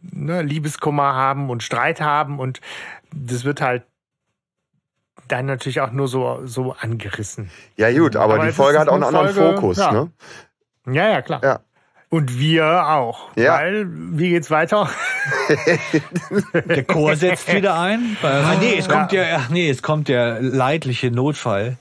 ne, 0.00 0.40
Liebeskummer 0.40 1.14
haben 1.14 1.50
und 1.50 1.62
Streit 1.62 2.00
haben 2.00 2.38
und 2.38 2.62
das 3.12 3.44
wird 3.44 3.60
halt 3.60 3.82
dann 5.28 5.46
natürlich 5.46 5.80
auch 5.80 5.90
nur 5.92 6.08
so, 6.08 6.40
so 6.44 6.74
angerissen. 6.78 7.50
Ja 7.76 7.90
gut, 7.92 8.16
aber, 8.16 8.34
Aber 8.34 8.46
die 8.46 8.52
Folge 8.52 8.78
hat 8.78 8.88
auch 8.88 8.94
einen 8.94 9.04
eine 9.04 9.18
anderen 9.18 9.34
Folge, 9.34 9.60
Fokus, 9.60 9.78
ja. 9.78 9.92
ne? 9.92 10.10
Ja, 10.86 11.08
ja, 11.08 11.22
klar. 11.22 11.40
Ja. 11.42 11.60
Und 12.10 12.38
wir 12.38 12.86
auch. 12.88 13.30
Ja. 13.36 13.54
Weil, 13.54 13.86
wie 13.88 14.30
geht's 14.30 14.50
weiter? 14.50 14.88
Der 16.66 16.84
Chor 16.84 17.16
setzt 17.16 17.52
wieder 17.52 17.78
ein. 17.78 18.16
Ah, 18.22 18.54
nee, 18.60 18.76
es 18.78 18.86
Ja. 18.86 18.92
kommt 18.92 19.12
ja, 19.12 19.22
ach 19.36 19.48
nee, 19.48 19.68
es 19.68 19.82
kommt 19.82 20.08
der 20.08 20.40
leidliche 20.40 21.10
Notfall 21.10 21.76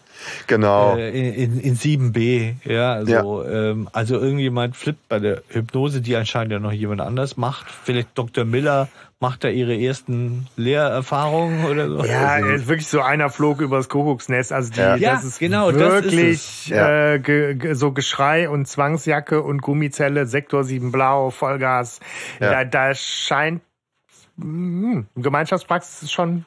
Genau. 0.47 0.95
äh, 0.95 1.09
in, 1.09 1.59
in, 1.59 1.59
in 1.59 1.77
7b. 1.77 2.55
Ja, 2.63 2.93
also, 2.93 3.43
Ähm, 3.45 3.89
also 3.91 4.19
irgendjemand 4.19 4.75
flippt 4.77 5.07
bei 5.09 5.19
der 5.19 5.41
Hypnose, 5.49 6.01
die 6.01 6.15
anscheinend 6.15 6.53
ja 6.53 6.59
noch 6.59 6.71
jemand 6.71 7.01
anders 7.01 7.35
macht. 7.37 7.65
Vielleicht 7.69 8.17
Dr. 8.17 8.45
Miller 8.45 8.87
macht 9.23 9.45
da 9.45 9.47
ihre 9.47 9.73
ersten 9.73 10.47
Lehrerfahrungen 10.57 11.63
oder 11.63 11.87
so. 11.87 12.03
Ja, 12.03 12.35
ist 12.39 12.67
wirklich 12.67 12.87
so 12.89 12.99
einer 12.99 13.29
flog 13.29 13.61
übers 13.61 13.87
Kuckucksnest. 13.87 14.51
Also 14.51 14.73
die, 14.73 14.79
Ja. 14.81 14.97
Ja, 14.97 15.13
das 15.13 15.23
ist 15.23 15.39
genau, 15.39 15.71
das 15.71 15.81
ist 15.81 16.03
wirklich. 16.03 16.67
Ja. 16.67 17.13
Äh, 17.13 17.19
ge, 17.19 17.55
ge, 17.55 17.73
so 17.73 17.93
Geschrei 17.93 18.49
und 18.49 18.67
Zwangsjacke 18.67 19.41
und 19.41 19.61
Gummizelle, 19.61 20.25
Sektor 20.25 20.65
7 20.65 20.91
Blau, 20.91 21.29
Vollgas. 21.29 22.01
Ja. 22.41 22.51
Da, 22.51 22.65
da 22.65 22.93
scheint 22.93 23.61
mh, 24.35 25.05
Gemeinschaftspraxis 25.15 26.03
ist 26.03 26.11
schon 26.11 26.45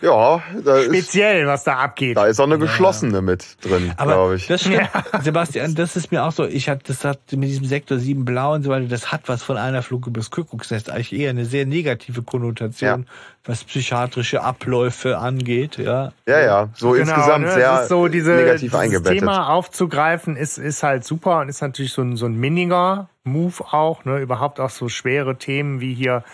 Ja, 0.00 0.42
da 0.64 0.78
ist, 0.78 0.86
speziell, 0.86 1.46
was 1.46 1.64
da 1.64 1.76
abgeht. 1.76 2.16
da 2.16 2.26
ist 2.26 2.40
auch 2.40 2.44
eine 2.44 2.58
geschlossene 2.58 3.22
mit 3.22 3.56
drin, 3.64 3.92
Aber 3.96 4.12
glaube 4.12 4.36
ich. 4.36 4.46
das 4.46 4.62
stimmt, 4.62 4.88
Sebastian, 5.22 5.74
das 5.74 5.96
ist 5.96 6.12
mir 6.12 6.24
auch 6.24 6.32
so, 6.32 6.44
ich 6.44 6.68
hatte, 6.68 6.84
das 6.86 7.04
hat 7.04 7.20
mit 7.32 7.48
diesem 7.48 7.66
Sektor 7.66 7.98
7 7.98 8.24
Blau 8.24 8.54
und 8.54 8.62
so 8.62 8.70
weiter, 8.70 8.86
das 8.86 9.12
hat 9.12 9.28
was 9.28 9.42
von 9.42 9.56
einer 9.56 9.82
Flug 9.82 10.06
übers 10.06 10.30
Kuckucksnest, 10.30 10.90
eigentlich 10.90 11.12
eher 11.12 11.30
eine 11.30 11.44
sehr 11.44 11.66
negative 11.66 12.22
Konnotation, 12.22 13.06
was 13.44 13.64
psychiatrische 13.64 14.42
Abläufe 14.42 15.18
angeht, 15.18 15.78
ja. 15.78 16.12
ja, 16.26 16.40
ja, 16.40 16.68
so 16.74 16.94
insgesamt 16.94 17.46
ne, 17.46 17.52
sehr 17.52 17.82
ist 17.82 17.88
so 17.88 18.08
diese, 18.08 18.32
negativ 18.32 18.60
dieses 18.60 18.74
eingebettet. 18.74 19.18
Thema 19.18 19.48
aufzugreifen 19.50 20.36
ist, 20.36 20.58
ist 20.58 20.82
halt 20.82 21.04
super 21.04 21.40
und 21.40 21.48
ist 21.48 21.60
natürlich 21.60 21.92
so 21.92 22.02
ein, 22.02 22.16
so 22.16 22.26
ein 22.26 22.36
Minninger 22.36 23.08
Move 23.24 23.64
auch, 23.70 24.04
ne, 24.04 24.18
überhaupt 24.20 24.60
auch 24.60 24.70
so 24.70 24.88
schwere 24.88 25.36
Themen 25.36 25.80
wie 25.80 25.94
hier, 25.94 26.24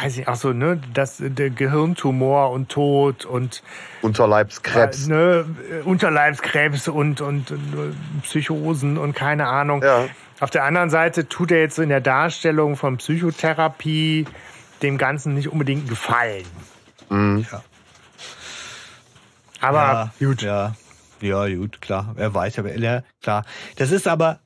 weiß 0.00 0.18
ich 0.18 0.28
auch 0.28 0.36
so, 0.36 0.52
ne, 0.52 0.80
das, 0.92 1.16
der 1.20 1.50
Gehirntumor 1.50 2.50
und 2.50 2.68
Tod 2.68 3.24
und 3.24 3.62
Unterleibskrebs. 4.02 5.06
äh, 5.06 5.10
ne, 5.10 5.44
Unterleibskrebs 5.84 6.88
und, 6.88 7.20
und, 7.20 7.50
und 7.50 7.60
äh, 7.74 8.22
Psychosen 8.22 8.98
und 8.98 9.14
keine 9.14 9.46
Ahnung. 9.46 9.82
Ja. 9.82 10.06
Auf 10.40 10.50
der 10.50 10.64
anderen 10.64 10.90
Seite 10.90 11.28
tut 11.28 11.50
er 11.50 11.60
jetzt 11.60 11.78
in 11.78 11.88
der 11.88 12.00
Darstellung 12.00 12.76
von 12.76 12.98
Psychotherapie 12.98 14.26
dem 14.82 14.98
Ganzen 14.98 15.34
nicht 15.34 15.48
unbedingt 15.48 15.82
einen 15.82 15.88
gefallen. 15.88 16.44
Mhm. 17.08 17.46
Ja. 17.50 17.62
Aber 19.60 20.12
ja, 20.20 20.26
gut. 20.26 20.42
Ja, 20.42 20.74
ja, 21.20 21.48
gut, 21.48 21.80
klar. 21.80 22.14
Er 22.16 22.34
weiß 22.34 22.58
aber, 22.58 22.76
ja, 22.76 23.02
klar. 23.22 23.44
Das 23.76 23.90
ist 23.90 24.06
aber 24.06 24.40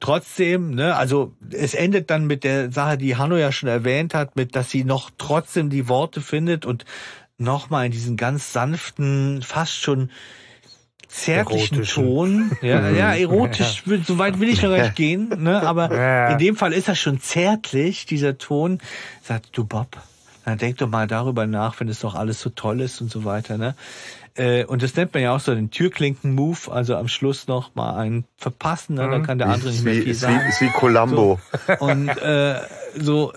trotzdem, 0.00 0.74
ne, 0.74 0.94
also 0.96 1.32
es 1.50 1.74
endet 1.74 2.10
dann 2.10 2.26
mit 2.26 2.44
der 2.44 2.70
Sache, 2.72 2.98
die 2.98 3.16
Hanno 3.16 3.36
ja 3.36 3.52
schon 3.52 3.68
erwähnt 3.68 4.14
hat, 4.14 4.36
mit, 4.36 4.54
dass 4.56 4.70
sie 4.70 4.84
noch 4.84 5.10
trotzdem 5.18 5.70
die 5.70 5.88
Worte 5.88 6.20
findet 6.20 6.66
und 6.66 6.84
nochmal 7.38 7.86
in 7.86 7.92
diesen 7.92 8.16
ganz 8.16 8.52
sanften, 8.52 9.42
fast 9.42 9.74
schon 9.74 10.10
zärtlichen. 11.08 11.82
Ton. 11.84 12.50
Ja, 12.60 12.90
ja, 12.90 13.14
erotisch, 13.14 13.82
will- 13.86 14.02
so 14.04 14.18
weit 14.18 14.40
will 14.40 14.48
ich 14.48 14.62
noch 14.62 14.70
nicht 14.70 14.94
gehen, 14.94 15.28
ne, 15.42 15.62
aber 15.62 15.94
Ja. 15.94 16.28
in 16.32 16.38
dem 16.38 16.56
Fall 16.56 16.72
ist 16.72 16.88
das 16.88 16.98
schon 16.98 17.20
zärtlich, 17.20 18.06
dieser 18.06 18.38
Ton. 18.38 18.78
Sagt, 19.22 19.48
du 19.56 19.64
Bob, 19.64 19.96
dann 20.44 20.58
denk 20.58 20.78
doch 20.78 20.88
mal 20.88 21.06
darüber 21.06 21.46
nach, 21.46 21.80
wenn 21.80 21.88
es 21.88 22.00
doch 22.00 22.14
alles 22.14 22.40
so 22.40 22.50
toll 22.50 22.80
ist 22.80 23.00
und 23.00 23.10
so 23.10 23.24
weiter, 23.24 23.56
ne? 23.58 23.74
Äh, 24.38 24.64
Und 24.64 24.82
das 24.82 24.94
nennt 24.94 25.12
man 25.12 25.22
ja 25.22 25.34
auch 25.34 25.40
so 25.40 25.52
den 25.54 25.70
Türklinken-Move, 25.70 26.70
also 26.70 26.94
am 26.94 27.08
Schluss 27.08 27.48
noch 27.48 27.74
mal 27.74 27.96
einen 27.96 28.24
verpassen, 28.36 28.94
ne? 28.94 29.10
dann 29.10 29.24
kann 29.24 29.38
der 29.38 29.48
andere 29.48 29.70
nicht 29.70 29.82
mehr 29.82 29.94
wie, 29.96 30.02
viel 30.02 30.10
ist, 30.10 30.20
sagen. 30.20 30.40
wie, 30.44 30.48
ist 30.48 30.60
wie 30.60 30.68
Columbo. 30.68 31.40
Und 31.80 32.08
äh, 32.08 32.60
so, 32.96 33.32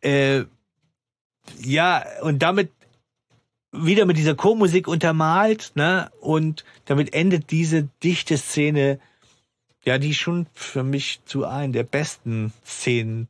äh, 0.00 0.42
ja, 1.62 2.04
und 2.22 2.40
damit 2.40 2.70
wieder 3.72 4.06
mit 4.06 4.16
dieser 4.16 4.34
Chormusik 4.34 4.88
untermalt, 4.88 5.72
ne? 5.76 6.10
Und 6.20 6.64
damit 6.86 7.14
endet 7.14 7.52
diese 7.52 7.88
dichte 8.02 8.36
Szene, 8.36 8.98
ja, 9.84 9.98
die 9.98 10.14
schon 10.14 10.46
für 10.54 10.82
mich 10.82 11.20
zu 11.24 11.46
einem 11.46 11.72
der 11.72 11.84
besten 11.84 12.52
Szenen, 12.66 13.28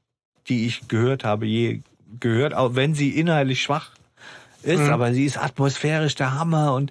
die 0.48 0.66
ich 0.66 0.88
gehört 0.88 1.24
habe, 1.24 1.44
je 1.44 1.82
gehört, 2.18 2.54
auch 2.54 2.74
wenn 2.74 2.94
sie 2.94 3.10
inhaltlich 3.10 3.62
schwach 3.62 3.90
ist, 4.62 4.88
aber 4.88 5.12
sie 5.12 5.24
ist 5.24 5.38
atmosphärisch 5.38 6.14
der 6.14 6.34
Hammer 6.34 6.74
und 6.74 6.90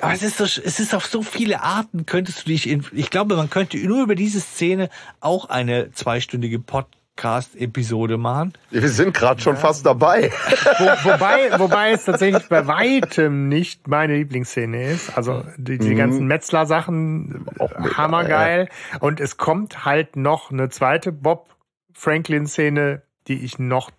aber 0.00 0.12
es 0.12 0.22
ist, 0.22 0.36
so, 0.36 0.44
es 0.44 0.78
ist 0.78 0.94
auf 0.94 1.06
so 1.06 1.22
viele 1.22 1.62
Arten, 1.62 2.04
könntest 2.04 2.42
du 2.42 2.50
dich 2.50 2.68
in, 2.68 2.84
ich 2.92 3.08
glaube, 3.08 3.34
man 3.34 3.48
könnte 3.48 3.78
nur 3.78 4.02
über 4.02 4.14
diese 4.14 4.40
Szene 4.40 4.90
auch 5.20 5.48
eine 5.48 5.90
zweistündige 5.92 6.58
Pod, 6.58 6.86
Podcast-Episode 7.16 8.18
machen. 8.18 8.52
Wir 8.70 8.90
sind 8.90 9.14
gerade 9.14 9.40
schon 9.40 9.56
fast 9.56 9.86
dabei. 9.86 10.30
Wo, 10.78 10.84
wobei, 11.12 11.58
wobei 11.58 11.92
es 11.92 12.04
tatsächlich 12.04 12.46
bei 12.50 12.66
weitem 12.66 13.48
nicht 13.48 13.88
meine 13.88 14.16
Lieblingsszene 14.18 14.90
ist. 14.90 15.16
Also 15.16 15.42
die, 15.56 15.78
die 15.78 15.94
Mhm. 15.94 15.96
ganzen 15.96 16.26
Metzler-Sachen, 16.26 17.46
Auch 17.58 17.70
mega, 17.78 17.96
hammergeil. 17.96 18.68
Und 19.00 19.18
es 19.20 19.38
kommt 19.38 19.86
halt 19.86 20.16
noch 20.16 20.50
eine 20.50 20.68
zweite 20.68 21.10
Bob 21.10 21.56
Franklin-Szene, 21.94 23.00
die 23.28 23.42
ich 23.46 23.58
noch 23.58 23.90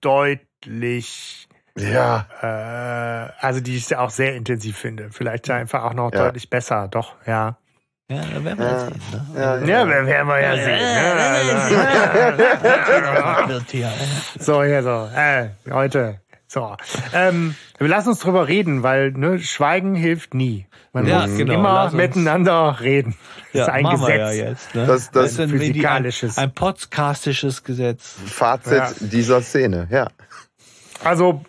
deutlich, 0.00 1.41
Ja, 1.78 2.26
äh, 2.42 3.32
also 3.44 3.60
die 3.60 3.76
ich 3.76 3.96
auch 3.96 4.10
sehr 4.10 4.34
intensiv 4.36 4.76
finde. 4.76 5.08
Vielleicht 5.10 5.48
einfach 5.50 5.84
auch 5.84 5.94
noch 5.94 6.12
Ja. 6.12 6.24
deutlich 6.24 6.50
besser. 6.50 6.88
Doch, 6.88 7.14
ja. 7.26 7.56
Ja, 8.10 8.20
da 8.34 8.44
werden 8.44 8.58
wir 8.58 8.66
Ja. 8.66 8.72
das 8.72 8.86
sehen. 8.88 9.00
Ne? 9.12 9.26
ja, 9.40 9.56
Ja, 9.58 9.88
werden 9.88 10.06
werden 10.06 10.28
wir 10.28 10.40
ja 10.40 10.54
sehen. 10.56 10.80
Wird 13.52 13.70
hier, 13.70 13.90
So, 14.38 14.62
hier 14.62 14.82
so. 14.82 15.08
Äh, 15.14 15.48
Leute. 15.64 16.20
So. 16.46 16.76
Ähm, 17.14 17.54
wir 17.78 17.88
lassen 17.88 18.10
uns 18.10 18.18
drüber 18.18 18.46
reden, 18.48 18.82
weil 18.82 19.12
ne, 19.12 19.38
Schweigen 19.38 19.94
hilft 19.94 20.34
nie. 20.34 20.66
Man 20.92 21.06
Ja, 21.06 21.26
muss 21.26 21.38
genau, 21.38 21.54
immer 21.54 21.72
lass 21.74 21.94
uns- 21.94 22.02
miteinander 22.02 22.80
reden. 22.80 23.16
Das 23.54 23.56
Ja, 23.60 23.62
ist 23.64 23.68
ein 23.70 23.84
Gesetz. 23.84 24.18
ja 24.18 24.30
jetzt. 24.32 24.74
Ne? 24.74 24.86
Das- 24.86 25.10
das- 25.10 25.30
ist 25.32 25.40
ein, 25.40 25.48
die- 25.48 25.54
ein, 25.54 25.58
Physikalisches. 25.60 26.36
ein 26.36 26.52
podcastisches 26.52 27.64
Gesetz. 27.64 28.16
Fazit 28.26 28.72
Ja. 28.74 28.90
dieser 29.00 29.40
Szene, 29.40 29.86
ja. 29.90 30.08
Also 31.04 31.42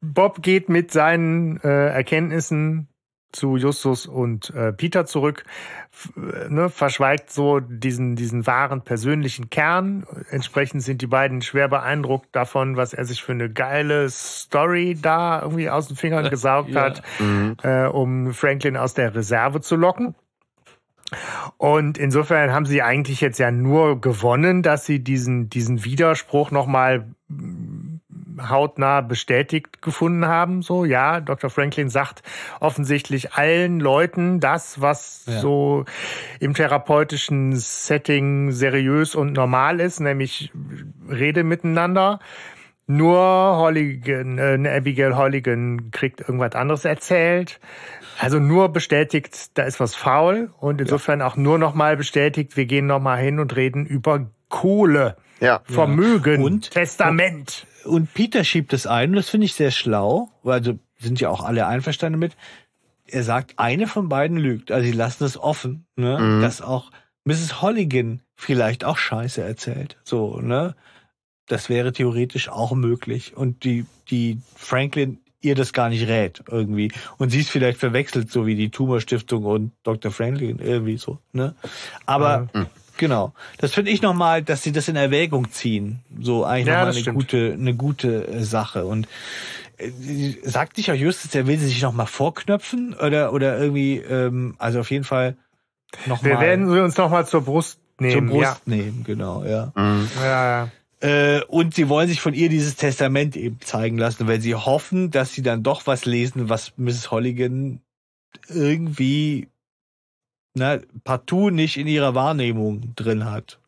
Bob 0.00 0.42
geht 0.42 0.68
mit 0.68 0.90
seinen 0.92 1.58
äh, 1.60 1.88
Erkenntnissen 1.88 2.88
zu 3.32 3.56
Justus 3.56 4.06
und 4.06 4.50
äh, 4.50 4.72
Peter 4.72 5.04
zurück, 5.04 5.44
f- 5.92 6.12
äh, 6.16 6.48
ne, 6.48 6.70
verschweigt 6.70 7.30
so 7.30 7.60
diesen, 7.60 8.16
diesen 8.16 8.46
wahren 8.46 8.82
persönlichen 8.82 9.50
Kern. 9.50 10.06
Entsprechend 10.30 10.82
sind 10.82 11.02
die 11.02 11.06
beiden 11.06 11.42
schwer 11.42 11.68
beeindruckt 11.68 12.28
davon, 12.34 12.76
was 12.76 12.94
er 12.94 13.04
sich 13.04 13.22
für 13.22 13.32
eine 13.32 13.50
geile 13.50 14.08
Story 14.08 14.96
da 15.00 15.42
irgendwie 15.42 15.68
aus 15.68 15.88
den 15.88 15.96
Fingern 15.96 16.30
gesaugt 16.30 16.70
Ja. 16.70 16.82
hat, 16.82 17.02
äh, 17.62 17.86
um 17.86 18.32
Franklin 18.32 18.76
aus 18.76 18.94
der 18.94 19.14
Reserve 19.14 19.60
zu 19.60 19.76
locken. 19.76 20.14
Und 21.58 21.98
insofern 21.98 22.52
haben 22.52 22.66
sie 22.66 22.82
eigentlich 22.82 23.20
jetzt 23.20 23.38
ja 23.38 23.50
nur 23.50 24.00
gewonnen, 24.00 24.62
dass 24.62 24.86
sie 24.86 25.00
diesen, 25.00 25.48
diesen 25.50 25.84
Widerspruch 25.84 26.50
nochmal 26.50 27.06
hautnah 28.48 29.00
bestätigt 29.00 29.82
gefunden 29.82 30.26
haben. 30.26 30.62
So, 30.62 30.84
ja, 30.84 31.20
Dr. 31.20 31.50
Franklin 31.50 31.88
sagt 31.88 32.22
offensichtlich 32.60 33.32
allen 33.34 33.80
Leuten 33.80 34.40
das, 34.40 34.80
was 34.80 35.24
Ja. 35.26 35.40
so 35.40 35.84
im 36.40 36.54
therapeutischen 36.54 37.54
Setting 37.56 38.52
seriös 38.52 39.14
und 39.14 39.32
normal 39.32 39.80
ist, 39.80 40.00
nämlich 40.00 40.52
Rede 41.08 41.44
miteinander. 41.44 42.20
Nur 42.88 43.18
Holligan, 43.18 44.38
äh, 44.38 44.76
Abigail 44.76 45.16
Holligan 45.16 45.90
kriegt 45.90 46.20
irgendwas 46.20 46.54
anderes 46.54 46.84
erzählt. 46.84 47.58
Also 48.20 48.38
nur 48.38 48.68
bestätigt, 48.68 49.58
da 49.58 49.64
ist 49.64 49.80
was 49.80 49.94
faul 49.96 50.50
und 50.60 50.80
insofern 50.80 51.20
auch 51.20 51.36
nur 51.36 51.58
nochmal 51.58 51.96
bestätigt, 51.96 52.56
wir 52.56 52.66
gehen 52.66 52.86
nochmal 52.86 53.18
hin 53.18 53.40
und 53.40 53.56
reden 53.56 53.86
über 53.86 54.30
Kohle, 54.48 55.16
Ja. 55.40 55.60
Vermögen, 55.64 56.42
Und? 56.42 56.70
Testament. 56.70 57.66
Und 57.86 58.12
Peter 58.14 58.44
schiebt 58.44 58.72
es 58.72 58.86
ein, 58.86 59.10
und 59.10 59.16
das 59.16 59.28
finde 59.28 59.46
ich 59.46 59.54
sehr 59.54 59.70
schlau, 59.70 60.30
also 60.44 60.78
sind 60.98 61.20
ja 61.20 61.30
auch 61.30 61.44
alle 61.44 61.66
einverstanden 61.66 62.18
mit. 62.18 62.36
Er 63.06 63.22
sagt, 63.22 63.58
eine 63.58 63.86
von 63.86 64.08
beiden 64.08 64.36
lügt. 64.36 64.72
Also 64.72 64.86
sie 64.86 64.96
lassen 64.96 65.24
es 65.24 65.38
offen, 65.38 65.86
ne? 65.96 66.18
Mhm. 66.18 66.42
dass 66.42 66.60
auch 66.60 66.90
Mrs. 67.24 67.60
Holligan 67.62 68.22
vielleicht 68.34 68.84
auch 68.84 68.98
Scheiße 68.98 69.42
erzählt. 69.42 69.96
So, 70.04 70.40
ne? 70.40 70.74
Das 71.46 71.68
wäre 71.68 71.92
theoretisch 71.92 72.48
auch 72.48 72.72
möglich. 72.72 73.36
Und 73.36 73.64
die, 73.64 73.86
die 74.10 74.40
Franklin 74.56 75.20
ihr 75.40 75.54
das 75.54 75.72
gar 75.72 75.88
nicht 75.88 76.08
rät, 76.08 76.42
irgendwie. 76.50 76.92
Und 77.18 77.30
sie 77.30 77.40
ist 77.40 77.50
vielleicht 77.50 77.78
verwechselt, 77.78 78.30
so 78.30 78.46
wie 78.46 78.56
die 78.56 78.70
Tumor-Stiftung 78.70 79.44
und 79.44 79.72
Dr. 79.84 80.10
Franklin, 80.10 80.58
irgendwie 80.58 80.96
so, 80.96 81.18
ne? 81.32 81.54
Aber, 82.04 82.48
genau. 82.96 83.32
Das 83.58 83.72
finde 83.72 83.90
ich 83.90 84.02
nochmal, 84.02 84.42
dass 84.42 84.62
sie 84.62 84.72
das 84.72 84.88
in 84.88 84.96
Erwägung 84.96 85.50
ziehen. 85.50 86.00
So 86.20 86.44
eigentlich 86.44 86.66
Ja, 86.68 86.74
nochmal 86.74 86.92
eine 86.92 87.00
stimmt. 87.00 87.16
gute, 87.18 87.52
eine 87.58 87.74
gute 87.74 88.28
äh, 88.28 88.44
Sache. 88.44 88.86
Und 88.86 89.08
äh, 89.78 89.90
sagt 90.42 90.76
nicht 90.76 90.90
auch 90.90 90.94
Justus, 90.96 91.34
er 91.34 91.46
will 91.46 91.58
sie 91.58 91.66
sich 91.66 91.82
nochmal 91.82 92.06
vorknöpfen 92.06 92.94
oder, 92.94 93.32
oder 93.32 93.58
irgendwie, 93.58 93.98
ähm, 93.98 94.54
also 94.58 94.80
auf 94.80 94.90
jeden 94.90 95.04
Fall 95.04 95.36
nochmal 96.06 96.32
Wir 96.32 96.40
werden 96.40 96.70
sie 96.70 96.80
uns 96.82 96.96
nochmal 96.96 97.26
zur 97.26 97.42
Brust 97.42 97.78
zur 97.98 98.06
nehmen. 98.06 98.28
Brust 98.28 98.66
nehmen, 98.66 99.04
genau, 99.04 99.44
ja. 99.44 99.72
Mhm. 99.74 100.08
Ja, 100.16 100.24
ja, 100.24 100.48
ja. 100.62 100.70
Äh, 101.00 101.42
und 101.44 101.74
sie 101.74 101.88
wollen 101.88 102.08
sich 102.08 102.20
von 102.20 102.32
ihr 102.32 102.48
dieses 102.48 102.76
Testament 102.76 103.36
eben 103.36 103.60
zeigen 103.60 103.98
lassen, 103.98 104.26
weil 104.26 104.40
sie 104.40 104.54
hoffen, 104.54 105.10
dass 105.10 105.32
sie 105.32 105.42
dann 105.42 105.62
doch 105.62 105.86
was 105.86 106.06
lesen, 106.06 106.48
was 106.48 106.72
Mrs. 106.78 107.10
Holligan 107.10 107.80
irgendwie 108.48 109.48
na, 110.56 110.78
partout 111.04 111.50
nicht 111.50 111.76
in 111.76 111.86
ihrer 111.86 112.14
Wahrnehmung 112.14 112.94
drin 112.96 113.26
hat. 113.26 113.60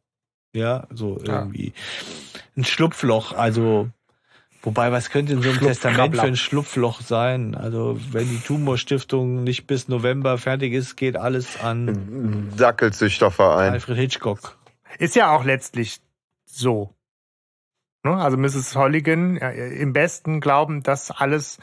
Ja, 0.55 0.87
so 0.91 1.21
Ja. 1.25 1.41
irgendwie. 1.41 1.73
Ein 2.57 2.65
Schlupfloch, 2.65 3.33
also 3.33 3.91
Wobei, 4.63 4.91
was 4.91 5.11
könnte 5.11 5.35
in 5.35 5.43
so 5.43 5.51
einem 5.51 5.61
Testament 5.61 6.17
für 6.17 6.27
ein 6.27 6.37
Schlupfloch 6.37 7.01
sein? 7.01 7.55
Also, 7.55 7.97
wenn 8.11 8.29
die 8.29 8.41
Tumorstiftung 8.41 9.45
nicht 9.45 9.69
bis 9.69 9.87
November 9.87 10.37
fertig 10.37 10.73
ist, 10.73 10.97
geht 10.97 11.17
alles 11.17 11.61
an 11.61 12.51
Dackelzüchterverein. 12.57 13.75
Alfred 13.75 13.97
Hitchcock. 13.97 14.59
Ist 14.99 15.15
ja 15.15 15.31
auch 15.31 15.45
letztlich 15.45 16.01
so. 16.45 16.93
Ne? 18.03 18.17
Also 18.17 18.37
Mrs. 18.37 18.75
Holligan 18.75 19.37
ja, 19.37 19.51
im 19.51 19.93
besten 19.93 20.41
glauben, 20.41 20.83
das 20.83 21.13
alles 21.13 21.59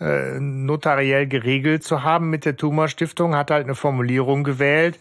äh, 0.00 0.38
notariell 0.40 1.26
geregelt 1.26 1.84
zu 1.84 2.02
haben 2.02 2.28
mit 2.30 2.44
der 2.44 2.56
Tumorstiftung, 2.56 3.34
hat 3.34 3.50
halt 3.50 3.64
eine 3.64 3.74
Formulierung 3.74 4.44
gewählt, 4.44 4.98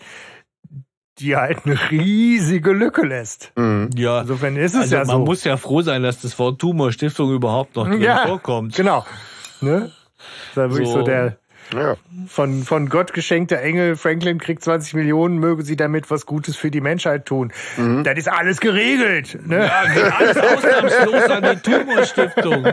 die 1.19 1.35
halt 1.35 1.59
eine 1.65 1.77
riesige 1.91 2.71
Lücke 2.71 3.05
lässt. 3.05 3.51
Mhm. 3.55 3.89
Ja, 3.95 4.21
Insofern 4.21 4.57
ist 4.57 4.73
es 4.75 4.81
also 4.81 4.95
ja 4.95 5.01
man 5.05 5.07
so. 5.17 5.25
muss 5.25 5.43
ja 5.43 5.57
froh 5.57 5.81
sein, 5.81 6.03
dass 6.03 6.21
das 6.21 6.37
Wort 6.39 6.59
Tumorstiftung 6.59 7.31
überhaupt 7.33 7.75
noch 7.75 7.87
drin 7.87 8.01
Ja, 8.01 8.25
vorkommt. 8.27 8.75
Genau. 8.75 9.05
Ne? 9.61 9.91
Das 10.49 10.57
war 10.57 10.69
wirklich 10.71 10.89
so, 10.89 10.99
So. 10.99 11.03
der 11.03 11.37
Ja. 11.75 11.95
von, 12.27 12.63
von 12.63 12.89
Gott 12.89 13.13
geschenkte 13.13 13.59
Engel, 13.59 13.95
Franklin 13.97 14.39
kriegt 14.39 14.63
20 14.63 14.93
Millionen, 14.93 15.37
möge 15.39 15.63
sie 15.63 15.75
damit 15.75 16.09
was 16.09 16.25
Gutes 16.25 16.55
für 16.55 16.71
die 16.71 16.81
Menschheit 16.81 17.25
tun. 17.25 17.51
Das 18.03 18.17
ist 18.17 18.29
alles 18.31 18.59
geregelt. 18.59 19.37
Ne? 19.45 19.65
Ja, 19.67 19.83
geht 19.93 20.13
alles 20.13 20.37
ausnahmslos 20.37 21.23
an 21.29 21.43
die 21.43 21.55
Tumorstiftung. 21.71 22.65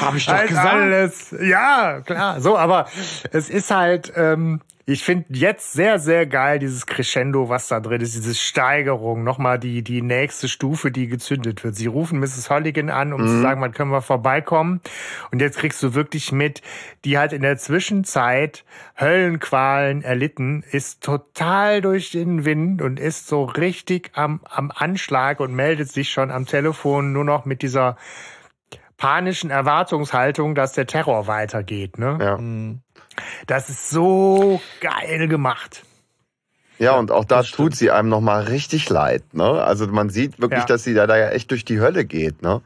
Habe 0.00 0.16
ich 0.16 0.26
doch 0.26 0.32
Halt 0.32 0.48
gesagt. 0.48 0.74
alles. 0.74 1.34
Ja, 1.40 2.00
klar. 2.00 2.40
So, 2.40 2.56
aber 2.56 2.86
es 3.32 3.50
ist 3.50 3.70
halt, 3.70 4.12
ähm, 4.16 4.60
ich 4.86 5.02
finde 5.02 5.24
jetzt 5.30 5.72
sehr, 5.72 5.98
sehr 5.98 6.26
geil, 6.26 6.58
dieses 6.58 6.84
Crescendo, 6.84 7.48
was 7.48 7.68
da 7.68 7.80
drin 7.80 8.02
ist, 8.02 8.14
diese 8.14 8.34
Steigerung, 8.34 9.24
nochmal 9.24 9.58
die, 9.58 9.82
die 9.82 10.02
nächste 10.02 10.46
Stufe, 10.46 10.90
die 10.90 11.06
gezündet 11.06 11.64
wird. 11.64 11.74
Sie 11.74 11.86
rufen 11.86 12.20
Mrs. 12.20 12.50
Holligan 12.50 12.90
an, 12.90 13.14
um 13.14 13.26
zu 13.26 13.40
sagen, 13.40 13.62
wann 13.62 13.72
können 13.72 13.90
wir 13.90 14.02
vorbeikommen. 14.02 14.82
Und 15.30 15.40
jetzt 15.40 15.58
kriegst 15.58 15.82
du 15.82 15.94
wirklich 15.94 16.32
mit, 16.32 16.60
die 17.06 17.16
hat 17.16 17.32
in 17.32 17.40
der 17.40 17.56
Zwischenzeit 17.56 18.64
Höllenqualen 19.00 20.02
erlitten, 20.02 20.62
ist 20.70 21.02
total 21.02 21.80
durch 21.80 22.10
den 22.10 22.44
Wind 22.44 22.82
und 22.82 23.00
ist 23.00 23.26
so 23.26 23.44
richtig 23.44 24.10
am, 24.14 24.40
am 24.44 24.70
Anschlag 24.70 25.40
und 25.40 25.54
meldet 25.54 25.90
sich 25.90 26.10
schon 26.10 26.30
am 26.30 26.44
Telefon 26.44 27.14
nur 27.14 27.24
noch 27.24 27.46
mit 27.46 27.62
dieser 27.62 27.96
panischen 28.98 29.50
Erwartungshaltung, 29.50 30.54
dass 30.54 30.72
der 30.72 30.86
Terror 30.86 31.26
weitergeht. 31.26 31.98
Ne? 31.98 32.18
Ja. 32.20 32.36
Hm. 32.36 32.80
Das 33.46 33.68
ist 33.70 33.90
so 33.90 34.60
geil 34.80 35.28
gemacht. 35.28 35.82
ja, 36.78 36.96
und 36.96 37.10
auch 37.10 37.24
da 37.24 37.42
tut 37.42 37.74
sie 37.76 37.90
einem 37.90 38.08
nochmal 38.08 38.44
richtig 38.44 38.88
leid. 38.90 39.22
Ne? 39.34 39.44
Also 39.44 39.86
man 39.86 40.10
sieht 40.10 40.40
wirklich, 40.40 40.60
Ja. 40.60 40.66
dass 40.66 40.84
sie 40.84 40.94
da, 40.94 41.06
da 41.06 41.16
ja 41.16 41.28
echt 41.30 41.50
durch 41.50 41.64
die 41.64 41.78
Hölle 41.80 42.04
geht. 42.04 42.42
Ne? 42.42 42.62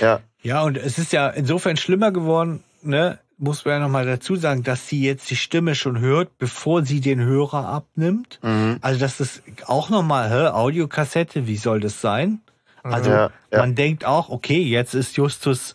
Ja. 0.00 0.20
Ja, 0.42 0.62
und 0.62 0.76
es 0.76 0.98
ist 0.98 1.12
ja 1.12 1.28
insofern 1.28 1.76
schlimmer 1.76 2.12
geworden, 2.12 2.62
ne? 2.82 3.18
Muss 3.40 3.64
man 3.64 3.74
ja 3.74 3.78
nochmal 3.80 4.04
dazu 4.04 4.34
sagen, 4.34 4.64
dass 4.64 4.88
sie 4.88 5.00
jetzt 5.04 5.30
die 5.30 5.36
Stimme 5.36 5.76
schon 5.76 6.00
hört, 6.00 6.38
bevor 6.38 6.84
sie 6.84 7.00
den 7.00 7.20
Hörer 7.20 7.66
abnimmt. 7.68 8.40
Mhm. 8.42 8.78
Also 8.80 8.98
das 8.98 9.20
ist 9.20 9.42
auch 9.66 9.90
nochmal, 9.90 10.28
hä, 10.28 10.48
Audiokassette, 10.48 11.46
wie 11.46 11.56
soll 11.56 11.78
das 11.78 12.00
sein? 12.00 12.40
Also 12.82 13.10
Ja, 13.10 13.30
ja. 13.52 13.58
man 13.60 13.76
denkt 13.76 14.04
auch, 14.04 14.28
okay, 14.28 14.60
jetzt 14.62 14.94
ist 14.94 15.16
Justus 15.16 15.74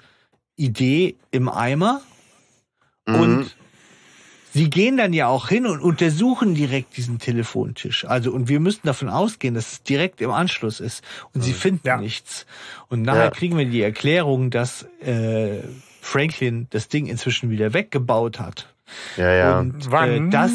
Idee 0.57 1.15
im 1.31 1.47
Eimer 1.47 2.01
Mhm. 3.05 3.15
und 3.15 3.55
sie 4.53 4.69
gehen 4.69 4.97
dann 4.97 5.13
ja 5.13 5.27
auch 5.27 5.49
hin 5.49 5.65
und 5.65 5.81
untersuchen 5.81 6.53
direkt 6.55 6.95
diesen 6.97 7.19
Telefontisch. 7.19 8.05
Also 8.05 8.31
und 8.31 8.47
wir 8.47 8.59
müssen 8.59 8.81
davon 8.85 9.09
ausgehen, 9.09 9.55
dass 9.55 9.71
es 9.73 9.83
direkt 9.83 10.21
im 10.21 10.31
Anschluss 10.31 10.79
ist 10.79 11.03
und 11.33 11.41
sie 11.41 11.53
finden 11.53 11.87
Ja. 11.87 11.97
nichts. 11.97 12.45
Und 12.89 13.01
nachher 13.01 13.25
Ja. 13.25 13.29
kriegen 13.31 13.57
wir 13.57 13.65
die 13.65 13.81
Erklärung, 13.81 14.49
dass 14.51 14.83
äh, 15.01 15.59
Franklin 16.01 16.67
das 16.69 16.87
Ding 16.89 17.07
inzwischen 17.07 17.49
wieder 17.49 17.73
weggebaut 17.73 18.39
hat. 18.39 18.73
ja, 19.17 19.31
ja. 19.33 19.59
Und 19.59 19.89
Wann? 19.91 20.27
Äh, 20.27 20.29
das 20.31 20.51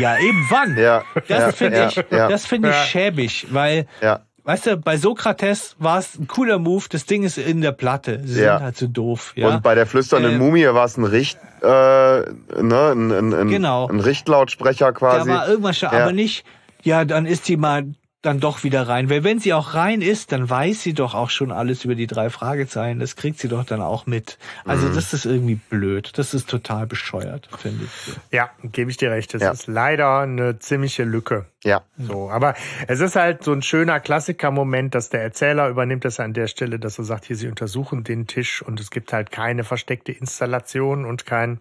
ja 0.00 0.18
eben 0.18 0.44
wann? 0.50 0.76
ja, 0.76 1.04
Das 1.28 1.38
ja, 1.44 1.52
finde 1.52 1.76
ja, 1.78 1.88
ich, 1.88 1.94
das 2.10 2.46
finde 2.46 2.70
ich 2.70 2.76
schäbig, 2.76 3.46
weil 3.50 3.86
ja. 4.02 4.20
Weißt 4.48 4.66
du, 4.66 4.76
bei 4.78 4.96
Sokrates 4.96 5.76
war 5.78 5.98
es 5.98 6.18
ein 6.18 6.26
cooler 6.26 6.58
Move, 6.58 6.86
das 6.88 7.04
Ding 7.04 7.22
ist 7.22 7.36
in 7.36 7.60
der 7.60 7.72
Platte. 7.72 8.22
Sie 8.24 8.40
Ja. 8.40 8.56
sind 8.56 8.64
halt 8.64 8.76
so 8.78 8.86
doof. 8.86 9.34
Ja? 9.36 9.48
Und 9.48 9.62
bei 9.62 9.74
der 9.74 9.84
flüsternden 9.86 10.36
Äh, 10.36 10.38
Mumie 10.38 10.64
war 10.68 10.86
es 10.86 10.96
ein 10.96 11.04
Richt, 11.04 11.38
äh, 11.60 11.66
ne, 11.66 12.24
ein, 12.56 13.12
ein, 13.12 13.34
ein, 13.34 13.48
Genau. 13.48 13.88
ein 13.88 14.00
Richtlautsprecher 14.00 14.86
da 14.86 14.92
quasi. 14.92 15.28
war 15.28 15.46
irgendwas 15.46 15.76
schon, 15.76 15.90
Ja. 15.92 16.02
aber 16.02 16.12
nicht, 16.12 16.46
ja, 16.82 17.04
dann 17.04 17.26
ist 17.26 17.46
die 17.48 17.58
mal 17.58 17.88
dann 18.20 18.40
doch 18.40 18.64
wieder 18.64 18.88
rein. 18.88 19.08
Weil 19.10 19.22
wenn 19.22 19.38
sie 19.38 19.54
auch 19.54 19.74
rein 19.74 20.02
ist, 20.02 20.32
dann 20.32 20.50
weiß 20.50 20.82
sie 20.82 20.92
doch 20.92 21.14
auch 21.14 21.30
schon 21.30 21.52
alles 21.52 21.84
über 21.84 21.94
die 21.94 22.08
drei 22.08 22.30
Fragezeichen. 22.30 22.98
Das 22.98 23.14
kriegt 23.14 23.38
sie 23.38 23.46
doch 23.48 23.64
dann 23.64 23.80
auch 23.80 24.06
mit. 24.06 24.38
Also 24.64 24.88
Mhm. 24.88 24.94
das 24.96 25.14
ist 25.14 25.24
irgendwie 25.24 25.54
blöd. 25.54 26.10
Das 26.18 26.34
ist 26.34 26.50
total 26.50 26.88
bescheuert, 26.88 27.48
finde 27.58 27.84
ich. 27.84 28.16
Ja, 28.32 28.50
gebe 28.64 28.90
ich 28.90 28.96
dir 28.96 29.12
recht. 29.12 29.34
Das 29.34 29.42
Ja. 29.42 29.52
ist 29.52 29.68
leider 29.68 30.18
eine 30.18 30.58
ziemliche 30.58 31.04
Lücke. 31.04 31.46
ja. 31.64 31.82
So, 31.96 32.28
aber 32.30 32.54
es 32.88 32.98
ist 33.00 33.14
halt 33.16 33.42
so 33.44 33.52
ein 33.52 33.62
schöner 33.62 34.00
Klassiker-Moment, 34.00 34.94
dass 34.96 35.10
der 35.10 35.22
Erzähler 35.22 35.68
übernimmt 35.68 36.04
das 36.04 36.18
an 36.20 36.32
der 36.34 36.46
Stelle, 36.48 36.78
dass 36.80 36.98
er 36.98 37.04
sagt, 37.04 37.24
hier, 37.24 37.36
sie 37.36 37.48
untersuchen 37.48 38.02
den 38.04 38.26
Tisch 38.26 38.62
und 38.62 38.80
es 38.80 38.90
gibt 38.90 39.12
halt 39.12 39.30
keine 39.32 39.62
versteckte 39.64 40.10
Installation 40.12 41.04
und 41.04 41.24
kein 41.26 41.60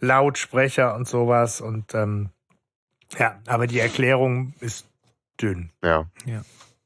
Lautsprecher 0.00 0.94
und 0.94 1.08
sowas. 1.08 1.60
Und 1.60 1.94
ähm, 1.94 2.30
ja, 3.18 3.38
aber 3.46 3.66
die 3.66 3.78
Erklärung 3.78 4.52
ist 4.60 4.86
dünn. 5.36 5.70
Ja. 5.82 6.06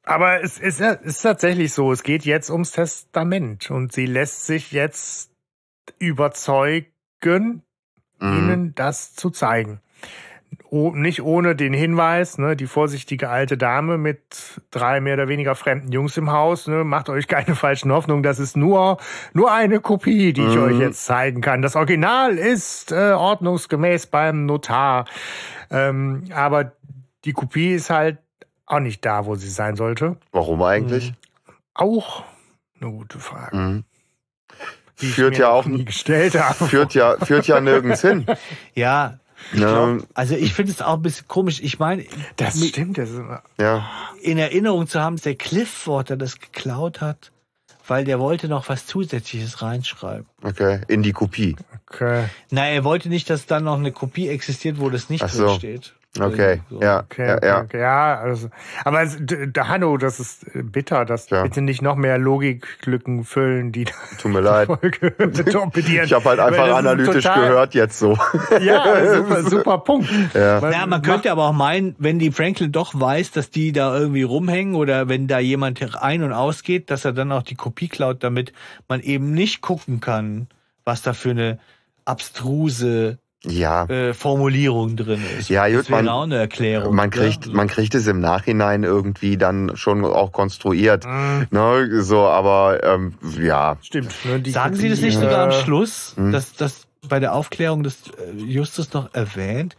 Aber 0.05 0.43
es 0.43 0.59
ist, 0.59 0.81
ja- 0.81 0.93
ist 0.93 1.23
tatsächlich 1.23 1.73
so, 1.73 1.93
es 1.93 2.03
geht 2.03 2.25
jetzt 2.25 2.51
ums 2.51 2.73
Testament 2.73 3.71
und 3.71 3.93
sie 3.93 4.07
lässt 4.07 4.47
sich 4.47 4.73
jetzt 4.73 5.31
überzeugen, 5.99 7.63
Mhm. 8.19 8.33
ihnen 8.39 8.75
das 8.75 9.15
zu 9.15 9.31
zeigen. 9.31 9.81
Oh, 10.69 10.91
nicht 10.91 11.23
ohne 11.23 11.55
den 11.55 11.73
Hinweis, 11.73 12.39
ne, 12.39 12.57
die 12.57 12.67
vorsichtige 12.67 13.29
alte 13.29 13.57
Dame 13.57 13.99
mit 13.99 14.61
drei 14.71 15.01
mehr 15.01 15.15
oder 15.15 15.29
weniger 15.29 15.55
fremden 15.55 15.93
Jungs 15.93 16.17
im 16.17 16.31
Haus, 16.33 16.67
ne, 16.67 16.83
macht 16.85 17.09
euch 17.09 17.29
keine 17.29 17.55
falschen 17.57 17.93
Hoffnungen, 17.93 18.23
das 18.23 18.39
ist 18.41 18.57
nur, 18.57 18.99
nur 19.33 19.53
eine 19.53 19.81
Kopie, 19.81 20.33
die 20.33 20.43
ich 20.47 20.57
Mhm. 20.57 20.63
euch 20.63 20.79
jetzt 20.79 21.05
zeigen 21.05 21.41
kann. 21.41 21.63
Das 21.63 21.77
Original 21.77 22.37
ist 22.37 22.91
äh, 22.93 23.13
ordnungsgemäß 23.13 24.07
beim 24.07 24.47
Notar. 24.47 25.07
Ähm, 25.71 26.25
aber 26.35 26.73
die 27.25 27.33
Kopie 27.33 27.73
ist 27.75 27.91
halt 27.91 28.19
auch 28.71 28.81
nicht 28.81 29.05
da, 29.05 29.27
wo 29.27 29.35
sie 29.35 29.49
sein 29.51 29.77
sollte. 29.77 30.17
Warum 30.33 30.63
eigentlich? 30.63 31.13
Auch 31.75 32.25
eine 32.81 32.91
gute 32.91 33.19
Frage. 33.19 33.57
Mhm. 33.57 33.85
Die 35.01 35.07
ich 35.07 35.15
Führt 35.15 35.35
mir 35.35 35.41
ja 35.41 35.51
auch- 35.51 35.65
nie 35.67 35.85
gestellt 35.85 36.35
habe. 36.39 36.67
Führt 36.67 36.95
ja, 36.95 37.17
führt 37.25 37.47
ja 37.47 37.61
nirgends 37.61 38.03
hin. 38.03 38.27
Ja, 38.75 39.19
ich 39.53 39.61
Ja. 39.61 39.69
glaub, 39.87 40.07
also 40.15 40.35
ich 40.35 40.53
finde 40.53 40.73
es 40.73 40.83
auch 40.83 40.95
ein 40.95 41.03
bisschen 41.03 41.27
komisch. 41.27 41.61
Ich 41.63 41.79
meine, 41.79 42.05
Das 42.37 42.57
mit- 42.57 42.71
stimmt, 42.71 42.99
das. 42.99 43.09
Ja. 43.59 43.89
in 44.23 44.37
Erinnerung 44.39 44.87
zu 44.87 45.01
haben, 45.01 45.17
dass 45.17 45.23
der 45.23 45.37
Cliffwater 45.37 46.17
das 46.19 46.39
geklaut 46.39 47.01
hat, 47.01 47.33
weil 47.89 48.05
der 48.05 48.21
wollte 48.21 48.49
noch 48.49 48.69
was 48.69 48.85
Zusätzliches 48.87 49.63
reinschreiben. 49.63 50.27
Okay. 50.43 50.83
In 50.89 51.03
die 51.03 51.13
Kopie. 51.13 51.57
Okay. 51.91 52.27
Na, 52.51 52.67
er 52.69 52.85
wollte 52.85 53.09
nicht, 53.09 53.31
dass 53.31 53.47
dann 53.47 53.65
noch 53.65 53.79
eine 53.79 53.93
Kopie 53.93 54.29
existiert, 54.29 54.79
wo 54.79 54.91
das 54.91 55.09
nicht 55.09 55.25
Ach 55.25 55.31
so. 55.31 55.47
drin 55.47 55.57
steht. 55.59 55.95
Okay. 56.19 56.61
So. 56.69 56.81
Ja. 56.81 57.01
Okay, 57.05 57.27
ja, 57.29 57.35
okay, 57.37 57.47
ja. 57.47 57.61
okay. 57.61 57.81
ja 57.81 58.19
also, 58.19 58.51
aber 58.85 59.03
es, 59.03 59.17
Hanno, 59.57 59.97
das 59.97 60.19
ist 60.19 60.45
äh, 60.57 60.63
bitter, 60.65 61.05
dass 61.05 61.31
Ja. 61.31 61.45
bitte 61.45 61.61
nicht 61.63 61.83
noch 61.83 61.95
mehr 61.95 62.19
Logiklücken 62.19 63.23
füllen, 63.23 63.71
die 63.71 63.85
Tut 64.21 64.33
mir 64.33 64.41
leid. 64.41 64.67
Folge 64.67 65.15
torpedieren. 65.53 66.07
Ich 66.07 66.13
habe 66.13 66.25
halt 66.25 66.41
einfach 66.41 66.75
analytisch 66.77 67.23
total- 67.25 67.49
gehört 67.49 67.75
jetzt 67.75 67.99
so. 68.01 68.19
Ja, 68.61 69.15
super, 69.19 69.43
super 69.45 69.79
Punkt. 69.79 70.11
Ja. 70.35 70.61
Weil- 70.61 70.73
Ja, 70.73 70.85
man 70.87 71.03
könnte 71.03 71.31
aber 71.31 71.45
auch 71.47 71.53
meinen, 71.53 71.95
wenn 71.99 72.19
die 72.19 72.33
Franklin 72.33 72.73
doch 72.73 72.99
weiß, 72.99 73.31
dass 73.31 73.51
die 73.51 73.71
da 73.71 73.97
irgendwie 73.97 74.23
rumhängen 74.25 74.75
oder 74.75 75.09
wenn 75.09 75.29
da 75.29 75.39
jemand 75.39 75.81
ein- 76.03 76.25
und 76.25 76.33
ausgeht, 76.33 76.91
dass 76.91 77.05
er 77.05 77.13
dann 77.13 77.31
auch 77.31 77.45
die 77.45 77.55
Kopie 77.55 77.87
klaut, 77.89 78.25
damit 78.25 78.53
man 78.89 79.01
eben 79.01 79.33
nicht 79.33 79.61
gucken 79.61 80.01
kann, 80.01 80.49
was 80.85 81.03
da 81.03 81.13
für 81.13 81.31
eine 81.31 81.61
abstruse 82.05 83.19
Ja. 83.47 83.85
äh, 83.87 84.13
Formulierung 84.13 84.97
drin 84.97 85.23
ist. 85.39 85.49
Ja, 85.49 85.67
gut, 85.69 85.89
man- 85.89 86.09
auch 86.09 86.25
eine 86.25 86.37
Erklärung. 86.37 86.95
Man 86.95 87.09
kriegt, 87.11 87.47
ja? 87.47 87.53
man 87.55 87.69
kriegt 87.69 87.95
es 87.95 88.07
im 88.07 88.21
Nachhinein 88.21 88.85
irgendwie 88.85 89.37
dann 89.39 89.73
schon 89.77 90.05
auch 90.05 90.33
konstruiert. 90.33 91.07
Mm, 91.07 91.43
Ne, 91.51 92.03
so, 92.03 92.21
aber 92.27 92.83
ähm, 92.85 93.15
ja, 93.41 93.79
Stimmt. 93.81 94.13
Ne, 94.25 94.41
die 94.41 94.51
Sagen 94.51 94.75
Sie 94.77 94.89
das 94.91 95.01
nicht 95.01 95.19
sogar 95.19 95.45
am 95.45 95.51
äh, 95.51 95.63
Schluss, 95.63 96.13
Hm. 96.17 96.33
dass 96.33 96.53
das 96.55 96.83
bei 97.09 97.19
der 97.19 97.35
Aufklärung 97.35 97.83
des 97.83 97.97
äh, 98.19 98.37
Justus 98.43 98.93
noch 98.93 99.15
erwähnt? 99.15 99.75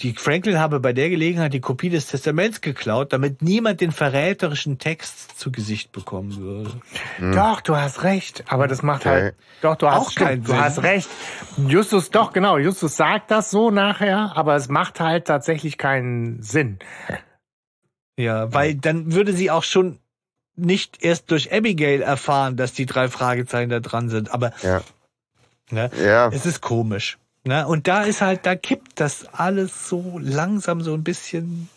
Die 0.00 0.12
Franklin 0.12 0.58
habe 0.58 0.78
bei 0.78 0.92
der 0.92 1.08
Gelegenheit 1.08 1.54
die 1.54 1.60
Kopie 1.60 1.88
des 1.88 2.06
Testaments 2.08 2.60
geklaut, 2.60 3.14
damit 3.14 3.40
niemand 3.40 3.80
den 3.80 3.92
verräterischen 3.92 4.78
Text 4.78 5.38
zu 5.38 5.50
Gesicht 5.50 5.90
bekommen 5.90 6.36
würde. 6.36 6.70
Doch, 7.34 7.62
du 7.62 7.76
hast 7.76 8.02
recht. 8.02 8.44
Aber 8.48 8.68
das 8.68 8.82
macht 8.82 9.06
Okay. 9.06 9.08
halt. 9.22 9.34
Doch, 9.62 9.74
du 9.76 9.88
hast, 9.88 9.96
Auch 9.96 10.14
keinen 10.14 10.42
du 10.44 10.50
Sinn. 10.52 10.60
hast 10.60 10.82
recht. 10.82 11.08
Justus, 11.66 12.10
doch, 12.10 12.34
genau. 12.34 12.58
Justus 12.58 12.94
sagt 12.94 13.30
das 13.30 13.50
so 13.50 13.70
nachher, 13.70 14.32
aber 14.36 14.54
es 14.56 14.68
macht 14.68 15.00
halt 15.00 15.26
tatsächlich 15.26 15.78
keinen 15.78 16.42
Sinn. 16.42 16.78
Ja, 18.18 18.52
weil 18.52 18.74
dann 18.74 19.14
würde 19.14 19.32
sie 19.32 19.50
auch 19.50 19.62
schon 19.62 19.98
nicht 20.56 21.02
erst 21.02 21.30
durch 21.30 21.52
Abigail 21.54 22.02
erfahren, 22.02 22.56
dass 22.58 22.74
die 22.74 22.84
drei 22.86 23.08
Fragezeichen 23.08 23.70
da 23.70 23.80
dran 23.80 24.10
sind. 24.10 24.30
Aber 24.30 24.52
Ja. 24.62 24.82
ne, 25.70 25.90
ja, 26.02 26.28
es 26.28 26.44
ist 26.44 26.60
komisch. 26.60 27.16
Ne? 27.46 27.66
Und 27.66 27.86
da 27.86 28.02
ist 28.02 28.22
halt, 28.22 28.44
da 28.44 28.56
kippt 28.56 28.98
das 29.00 29.24
alles 29.32 29.88
so 29.88 30.18
langsam 30.20 30.80
so 30.80 30.94
ein 30.94 31.04
bisschen 31.04 31.68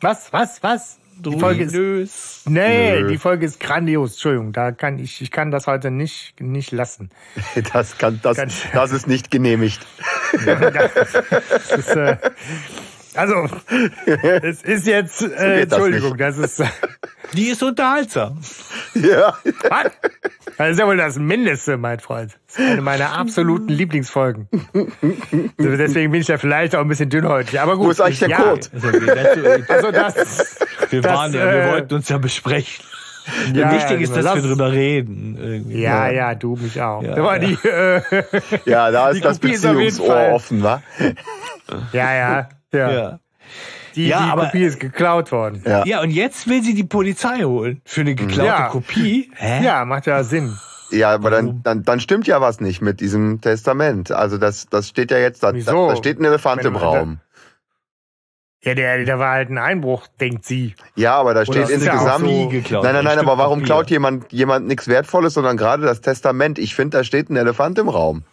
Was, 0.00 0.32
was, 0.32 0.62
was? 0.64 0.98
Die 1.18 1.38
Folge 1.38 1.62
ist 1.64 1.74
ruinös. 1.74 2.42
Nee, 2.46 3.00
Nö. 3.00 3.08
die 3.08 3.16
Folge 3.16 3.46
ist 3.46 3.58
grandios. 3.58 4.12
Entschuldigung, 4.14 4.52
da 4.52 4.72
kann 4.72 4.98
ich, 4.98 5.22
ich 5.22 5.30
kann 5.30 5.50
das 5.50 5.66
heute 5.66 5.90
nicht, 5.90 6.38
nicht 6.40 6.72
lassen. 6.72 7.10
das 7.72 7.96
kann, 7.96 8.20
das, 8.22 8.36
Ganz- 8.36 8.62
das 8.72 8.90
ist 8.90 9.06
nicht 9.06 9.30
genehmigt. 9.30 9.80
Das 10.44 11.70
ist, 11.70 11.88
äh, 11.96 12.18
also, 13.16 13.48
es 14.42 14.62
ist 14.62 14.86
jetzt, 14.86 15.22
äh, 15.22 15.26
geht 15.26 15.72
das 15.72 15.78
Entschuldigung, 15.78 16.16
das, 16.16 16.38
ist, 16.38 16.62
Die 17.34 17.48
ist 17.48 17.62
unterhaltsam. 17.62 18.40
Ja. 18.94 19.34
was? 19.68 19.90
Das 20.58 20.70
ist 20.70 20.78
ja 20.78 20.86
wohl 20.86 20.96
das 20.96 21.18
Mindeste, 21.18 21.76
mein 21.76 21.98
Freund. 22.00 22.32
Das 22.46 22.58
ist 22.58 22.70
eine 22.72 22.80
meiner 22.80 23.12
absoluten 23.18 23.68
Lieblingsfolgen. 23.72 24.48
Deswegen 25.58 26.12
bin 26.12 26.20
ich 26.22 26.28
ja 26.28 26.38
vielleicht 26.38 26.74
auch 26.74 26.80
ein 26.80 26.88
bisschen 26.88 27.10
dünnhäutig, 27.10 27.60
aber 27.60 27.76
gut. 27.76 27.86
Wo 27.86 27.90
ist 27.90 28.00
eigentlich 28.00 28.20
der 28.20 28.28
ja, 28.30 28.36
Code? 28.38 28.66
Also, 28.72 28.88
Also 29.68 29.90
das, 29.90 30.56
wir, 30.90 31.02
Das, 31.02 31.12
waren 31.14 31.32
ja, 31.34 31.40
wir 31.44 31.62
äh, 31.62 31.70
wollten 31.72 31.94
uns 31.94 32.08
ja 32.08 32.18
besprechen. 32.18 32.84
ja, 33.52 33.72
Wichtig 33.74 34.00
ist, 34.02 34.16
dass 34.16 34.24
lass- 34.24 34.36
wir 34.36 34.42
drüber 34.42 34.72
reden. 34.72 35.36
Irgendwie. 35.38 35.80
Ja, 35.82 36.08
ja, 36.08 36.34
du 36.34 36.56
mich 36.56 36.80
auch. 36.80 37.02
Ja, 37.02 37.16
ja. 37.16 37.38
die, 37.38 37.58
äh, 37.68 38.00
Ja, 38.64 38.90
da 38.90 39.10
Die 39.10 39.18
ist 39.18 39.24
das 39.26 39.38
Beziehungsohr 39.38 40.28
offen, 40.32 40.62
wa? 40.62 40.80
ja, 41.92 42.14
ja, 42.14 42.48
ja. 42.76 42.92
Ja. 42.92 43.18
Die, 43.94 44.08
Ja, 44.08 44.24
die 44.26 44.30
aber- 44.30 44.44
Kopie 44.46 44.64
ist 44.64 44.78
geklaut 44.80 45.32
worden. 45.32 45.62
Ja. 45.64 45.84
ja, 45.86 46.02
und 46.02 46.10
jetzt 46.10 46.48
will 46.48 46.62
sie 46.62 46.74
die 46.74 46.84
Polizei 46.84 47.42
holen 47.44 47.80
für 47.84 48.02
eine 48.02 48.14
geklaute 48.14 48.46
Ja. 48.46 48.68
Kopie. 48.68 49.30
Hä? 49.34 49.64
Ja, 49.64 49.84
macht 49.84 50.06
ja 50.06 50.22
Sinn. 50.22 50.56
Ja, 50.90 51.12
aber 51.14 51.30
dann, 51.30 51.62
dann, 51.64 51.82
dann 51.82 51.98
stimmt 52.00 52.26
ja 52.26 52.40
was 52.40 52.60
nicht 52.60 52.80
mit 52.82 53.00
diesem 53.00 53.40
Testament. 53.40 54.12
Also 54.12 54.38
das, 54.38 54.66
das 54.66 54.88
steht 54.88 55.10
ja 55.10 55.18
jetzt, 55.18 55.42
da, 55.42 55.48
da, 55.50 55.56
Wieso? 55.56 55.88
da 55.88 55.96
steht 55.96 56.20
ein 56.20 56.24
Elefant 56.24 56.60
Wenn 56.62 56.72
im 56.74 56.76
Raum. 56.76 57.20
Ja, 58.62 58.74
der, 58.74 59.04
der 59.04 59.18
war 59.18 59.32
halt 59.32 59.48
ein 59.48 59.58
Einbruch, 59.58 60.06
denkt 60.20 60.44
sie. 60.44 60.74
Ja, 60.96 61.14
aber 61.16 61.34
da 61.34 61.44
steht 61.44 61.68
ist 61.68 61.84
ja 61.84 61.92
insgesamt. 61.92 62.26
so 62.28 62.48
geklaut. 62.48 62.84
nein, 62.84 62.94
nein, 62.94 63.06
Ein 63.06 63.16
nein, 63.16 63.18
aber 63.26 63.38
warum 63.38 63.60
Papier. 63.60 63.66
klaut 63.66 63.90
jemand, 63.90 64.32
jemand 64.32 64.66
nichts 64.66 64.88
Wertvolles, 64.88 65.34
sondern 65.34 65.56
gerade 65.56 65.84
das 65.84 66.00
Testament? 66.00 66.58
Ich 66.58 66.74
finde, 66.74 66.98
da 66.98 67.04
steht 67.04 67.30
ein 67.30 67.36
Elefant 67.36 67.78
im 67.78 67.88
Raum. 67.88 68.24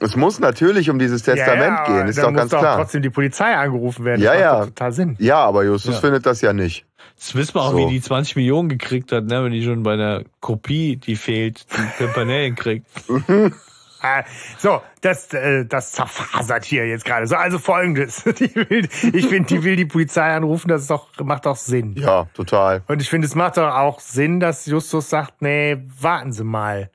Es 0.00 0.14
muss 0.14 0.40
natürlich 0.40 0.90
um 0.90 0.98
dieses 0.98 1.22
Testament 1.22 1.78
ja, 1.78 1.88
ja, 1.88 1.98
gehen, 2.00 2.08
ist 2.08 2.18
doch 2.18 2.30
muss 2.30 2.38
ganz 2.38 2.50
doch 2.50 2.58
klar. 2.58 2.76
trotzdem 2.76 3.00
die 3.02 3.10
Polizei 3.10 3.54
angerufen 3.56 4.04
werden. 4.04 4.20
Ja, 4.20 4.32
das 4.32 4.40
macht 4.40 4.44
ja. 4.44 4.58
doch 4.60 4.66
total 4.66 4.92
Sinn. 4.92 5.16
Ja, 5.18 5.36
aber 5.44 5.64
Justus 5.64 5.94
Ja. 5.94 6.00
findet 6.00 6.26
das 6.26 6.40
ja 6.42 6.52
nicht. 6.52 6.84
Jetzt 7.14 7.34
wissen 7.34 7.54
wir 7.54 7.62
auch, 7.62 7.70
So. 7.70 7.78
wie 7.78 7.86
die 7.86 8.00
20 8.02 8.36
Millionen 8.36 8.68
gekriegt 8.68 9.10
hat, 9.12 9.24
ne? 9.24 9.42
wenn 9.42 9.52
die 9.52 9.64
schon 9.64 9.82
bei 9.82 9.96
der 9.96 10.24
Kopie, 10.40 10.96
die 10.96 11.16
fehlt, 11.16 11.64
die 11.76 11.82
Pimpanellen 11.98 12.54
kriegt. 12.56 12.86
Ah, 14.02 14.22
So, 14.58 14.82
das, 15.00 15.32
äh, 15.32 15.64
das 15.64 15.92
zerfasert 15.92 16.66
hier 16.66 16.86
jetzt 16.86 17.06
gerade. 17.06 17.26
So, 17.26 17.34
also 17.34 17.58
folgendes. 17.58 18.22
Die 18.38 18.54
will, 18.54 18.86
ich 19.14 19.26
finde, 19.26 19.48
die 19.48 19.64
will 19.64 19.74
die 19.74 19.86
Polizei 19.86 20.34
anrufen, 20.34 20.68
das 20.68 20.82
ist 20.82 20.90
doch, 20.90 21.08
macht 21.24 21.46
doch 21.46 21.56
Sinn. 21.56 21.94
Ja, 21.96 22.26
total. 22.34 22.82
Und 22.88 23.00
ich 23.00 23.08
finde, 23.08 23.26
es 23.26 23.34
macht 23.34 23.56
doch 23.56 23.74
auch 23.74 23.98
Sinn, 24.00 24.38
dass 24.38 24.66
Justus 24.66 25.08
sagt, 25.08 25.40
nee, 25.40 25.78
warten 25.98 26.30
Sie 26.32 26.44
mal. 26.44 26.90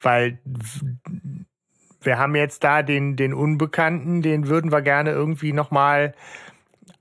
Weil 0.00 0.38
wir 2.06 2.18
haben 2.18 2.34
jetzt 2.34 2.64
da 2.64 2.82
den, 2.82 3.16
den 3.16 3.34
Unbekannten, 3.34 4.22
den 4.22 4.48
würden 4.48 4.70
wir 4.72 4.82
gerne 4.82 5.10
irgendwie 5.10 5.52
nochmal 5.52 6.14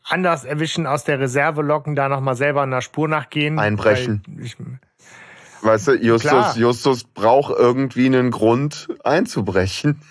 anders 0.04 0.44
erwischen, 0.46 0.86
aus 0.88 1.04
der 1.04 1.20
Reserve 1.20 1.62
locken, 1.62 1.96
da 1.96 2.10
nochmal 2.10 2.36
selber 2.36 2.62
einer 2.64 2.82
Spur 2.82 3.08
nachgehen. 3.08 3.60
Einbrechen. 3.60 4.24
Ich, 4.42 4.58
Weißt 5.62 5.88
du, 5.88 5.92
Justus, 5.94 6.30
Klar. 6.30 6.58
Justus 6.58 7.04
braucht 7.06 7.54
irgendwie 7.58 8.08
einen 8.08 8.32
Grund 8.32 8.90
einzubrechen. 9.04 10.00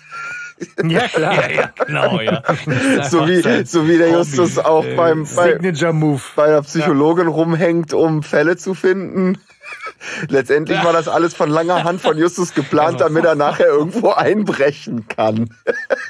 Ja, 0.83 1.07
klar. 1.07 1.33
Ja, 1.49 1.51
ja, 1.51 1.73
genau, 1.85 2.21
ja. 2.21 2.41
So 3.09 3.27
wie, 3.27 3.65
so 3.65 3.85
wie 3.87 3.97
der 3.97 4.07
Hobby. 4.09 4.17
Justus 4.19 4.57
auch 4.59 4.85
Äh, 4.85 4.95
beim, 4.95 5.23
bei, 5.35 5.51
Signature 5.53 5.91
Move. 5.91 6.21
bei 6.37 6.47
der 6.47 6.61
Psychologin 6.61 7.27
rumhängt, 7.27 7.93
um 7.93 8.23
Fälle 8.23 8.55
zu 8.55 8.73
finden. 8.73 9.39
Letztendlich 10.29 10.83
war 10.83 10.93
das 10.93 11.07
alles 11.07 11.33
von 11.33 11.49
langer 11.49 11.83
Hand 11.83 12.01
von 12.01 12.17
Justus 12.17 12.53
geplant, 12.53 12.99
damit 13.01 13.23
er 13.25 13.35
nachher 13.35 13.67
irgendwo 13.67 14.11
einbrechen 14.11 15.07
kann. 15.07 15.49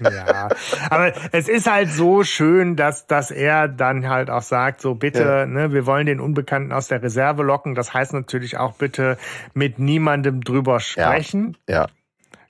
Ja, 0.02 0.50
aber 0.90 1.14
es 1.32 1.48
ist 1.48 1.70
halt 1.70 1.92
so 1.92 2.24
schön, 2.24 2.76
dass, 2.76 3.08
dass 3.08 3.32
er 3.32 3.68
dann 3.68 4.10
halt 4.10 4.30
auch 4.30 4.42
sagt, 4.42 4.82
so 4.82 4.96
bitte, 4.96 5.24
Ja. 5.24 5.46
ne, 5.46 5.72
wir 5.74 5.86
wollen 5.86 6.06
den 6.06 6.20
Unbekannten 6.20 6.72
aus 6.72 6.88
der 6.88 7.02
Reserve 7.04 7.44
locken. 7.44 7.76
Das 7.76 7.94
heißt 7.94 8.14
natürlich 8.14 8.58
auch 8.58 8.74
bitte 8.74 9.18
mit 9.54 9.80
niemandem 9.80 10.42
drüber 10.42 10.80
sprechen. 10.80 11.58
Ja. 11.70 11.88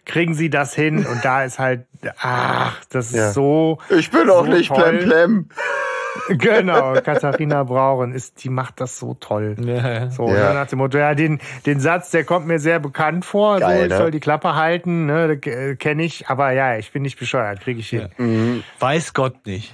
Kriegen 0.05 0.33
Sie 0.33 0.49
das 0.49 0.73
hin? 0.73 1.05
Und 1.05 1.23
da 1.23 1.43
ist 1.45 1.59
halt, 1.59 1.85
ach, 2.19 2.75
das 2.89 3.07
ist 3.11 3.15
Ja. 3.15 3.31
so. 3.31 3.77
Ich 3.89 4.11
bin 4.11 4.29
auch 4.29 4.45
So 4.45 4.51
nicht 4.51 4.67
toll. 4.67 4.97
Plem 4.97 5.09
Plem. 5.09 5.49
Genau, 6.29 6.93
Katharina 7.01 7.63
Brauren 7.63 8.11
ist, 8.11 8.43
die 8.43 8.49
macht 8.49 8.79
das 8.79 8.97
so 8.99 9.15
toll. 9.15 9.55
Ja, 9.59 9.73
ja. 9.93 10.09
So, 10.09 10.27
Ja. 10.27 10.49
ne, 10.49 10.53
nach 10.53 10.67
dem 10.67 10.79
Motto, 10.79 10.97
ja, 10.97 11.15
den, 11.15 11.39
den 11.65 11.79
Satz, 11.79 12.11
der 12.11 12.23
kommt 12.23 12.45
mir 12.47 12.59
sehr 12.59 12.79
bekannt 12.79 13.25
vor. 13.25 13.59
Geil, 13.59 13.77
so, 13.79 13.83
ich 13.85 13.89
ne? 13.89 13.97
soll 13.97 14.11
die 14.11 14.19
Klappe 14.19 14.55
halten, 14.55 15.05
ne, 15.07 15.37
kenne 15.37 16.03
ich. 16.03 16.27
Aber 16.27 16.51
ja, 16.51 16.77
ich 16.77 16.91
bin 16.91 17.01
nicht 17.01 17.17
bescheuert, 17.19 17.61
kriege 17.61 17.79
ich 17.79 17.89
hin. 17.89 18.09
Mhm. 18.17 18.63
Weiß 18.79 19.13
Gott 19.13 19.45
nicht. 19.45 19.73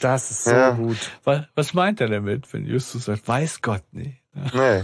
Das 0.00 0.30
ist 0.30 0.44
so 0.44 0.50
Ja. 0.52 0.70
gut. 0.70 1.10
Was, 1.24 1.42
was 1.54 1.74
meint 1.74 2.00
er 2.00 2.08
damit, 2.08 2.52
wenn 2.52 2.64
Justus 2.66 3.06
sagt, 3.06 3.26
weiß 3.26 3.62
Gott 3.62 3.82
nicht? 3.92 4.20
Nee. 4.54 4.82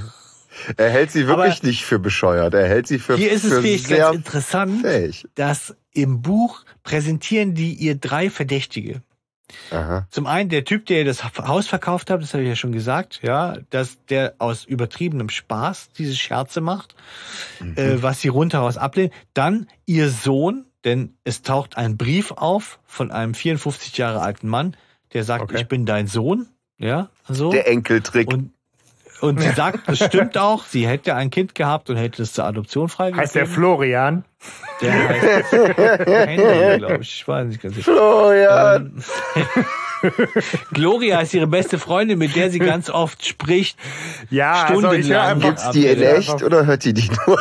Er 0.77 0.91
hält 0.91 1.11
sie 1.11 1.27
wirklich 1.27 1.63
nicht 1.63 1.85
für 1.85 1.99
bescheuert. 1.99 2.55
Er 2.55 2.69
hält 2.69 2.87
sie 2.87 2.99
für, 2.99 3.17
Hier 3.17 3.31
ist 3.33 3.45
es 3.45 3.61
sehr 3.87 3.99
ganz 3.99 4.17
interessant, 4.17 4.83
fähig. 4.83 5.27
dass 5.35 5.77
im 5.93 6.23
Buch 6.23 6.65
präsentieren 6.85 7.55
die 7.55 7.75
ihr 7.75 7.97
drei 7.97 8.31
Verdächtige. 8.31 9.03
Aha. 9.71 10.07
Zum 10.11 10.27
einen 10.27 10.49
der 10.49 10.65
Typ, 10.65 10.87
der 10.87 11.05
das 11.05 11.23
Haus 11.25 11.67
verkauft 11.67 12.11
hat, 12.11 12.23
das 12.23 12.33
habe 12.33 12.43
ich 12.43 12.49
ja 12.49 12.57
schon 12.57 12.73
gesagt, 12.73 13.21
ja, 13.23 13.59
dass 13.71 13.99
der 14.07 14.35
aus 14.39 14.65
übertriebenem 14.65 15.29
Spaß 15.29 15.91
diese 15.99 16.17
Scherze 16.17 16.61
macht, 16.61 16.95
Mhm. 17.61 17.77
äh, 17.77 18.03
was 18.03 18.21
sie 18.21 18.29
rundheraus 18.29 18.77
ablehnt. 18.77 19.13
Dann 19.35 19.69
ihr 19.87 20.09
Sohn, 20.11 20.65
denn 20.85 21.15
es 21.25 21.43
taucht 21.43 21.77
ein 21.77 21.97
Brief 21.97 22.33
auf 22.33 22.79
von 22.87 23.11
einem 23.11 23.35
54 23.35 23.97
Jahre 23.99 24.21
alten 24.21 24.49
Mann, 24.49 24.77
der 25.13 25.25
sagt, 25.25 25.45
Okay. 25.45 25.61
ich 25.61 25.69
bin 25.69 25.87
dein 25.87 26.07
Sohn, 26.07 26.49
ja, 26.79 27.11
so. 27.29 27.51
Der 27.51 27.69
Enkeltrick. 27.69 28.29
Und, 28.29 28.53
und 29.25 29.41
sie 29.41 29.51
sagt, 29.51 29.89
das 29.89 29.99
stimmt 30.05 30.37
auch, 30.37 30.65
sie 30.67 30.87
hätte 30.87 31.15
ein 31.15 31.31
Kind 31.31 31.55
gehabt 31.55 31.89
und 31.89 31.97
hätte 31.97 32.23
es 32.23 32.35
zur 32.35 32.45
Adoption 32.45 32.89
freigegeben. 32.89 33.23
Heißt 33.23 33.35
der 33.35 33.47
Florian? 33.47 34.25
Der 34.83 34.93
heißt 34.93 35.53
Henry, 36.07 36.79
glaube 36.79 36.99
ich. 37.01 37.15
Ich 37.21 37.27
weiß 37.27 37.47
nicht 37.49 37.63
ganz 37.63 37.75
sicher. 37.75 37.93
Florian. 37.93 39.03
Gloria 40.73 41.21
ist 41.21 41.33
ihre 41.33 41.47
beste 41.47 41.79
Freundin, 41.79 42.19
mit 42.19 42.37
der 42.37 42.51
sie 42.51 42.59
ganz 42.59 42.91
oft 42.91 43.25
spricht. 43.25 43.79
Ja, 44.29 44.65
also 44.65 44.75
ich 44.75 44.83
höre 44.83 44.91
Stundenlang. 44.91 45.27
einfach. 45.29 45.49
Gibt's 45.49 45.71
die 45.71 45.87
in 45.87 46.03
echt 46.03 46.43
oder 46.43 46.67
hört 46.67 46.85
die 46.85 46.93
die 46.93 47.11
nur? 47.27 47.39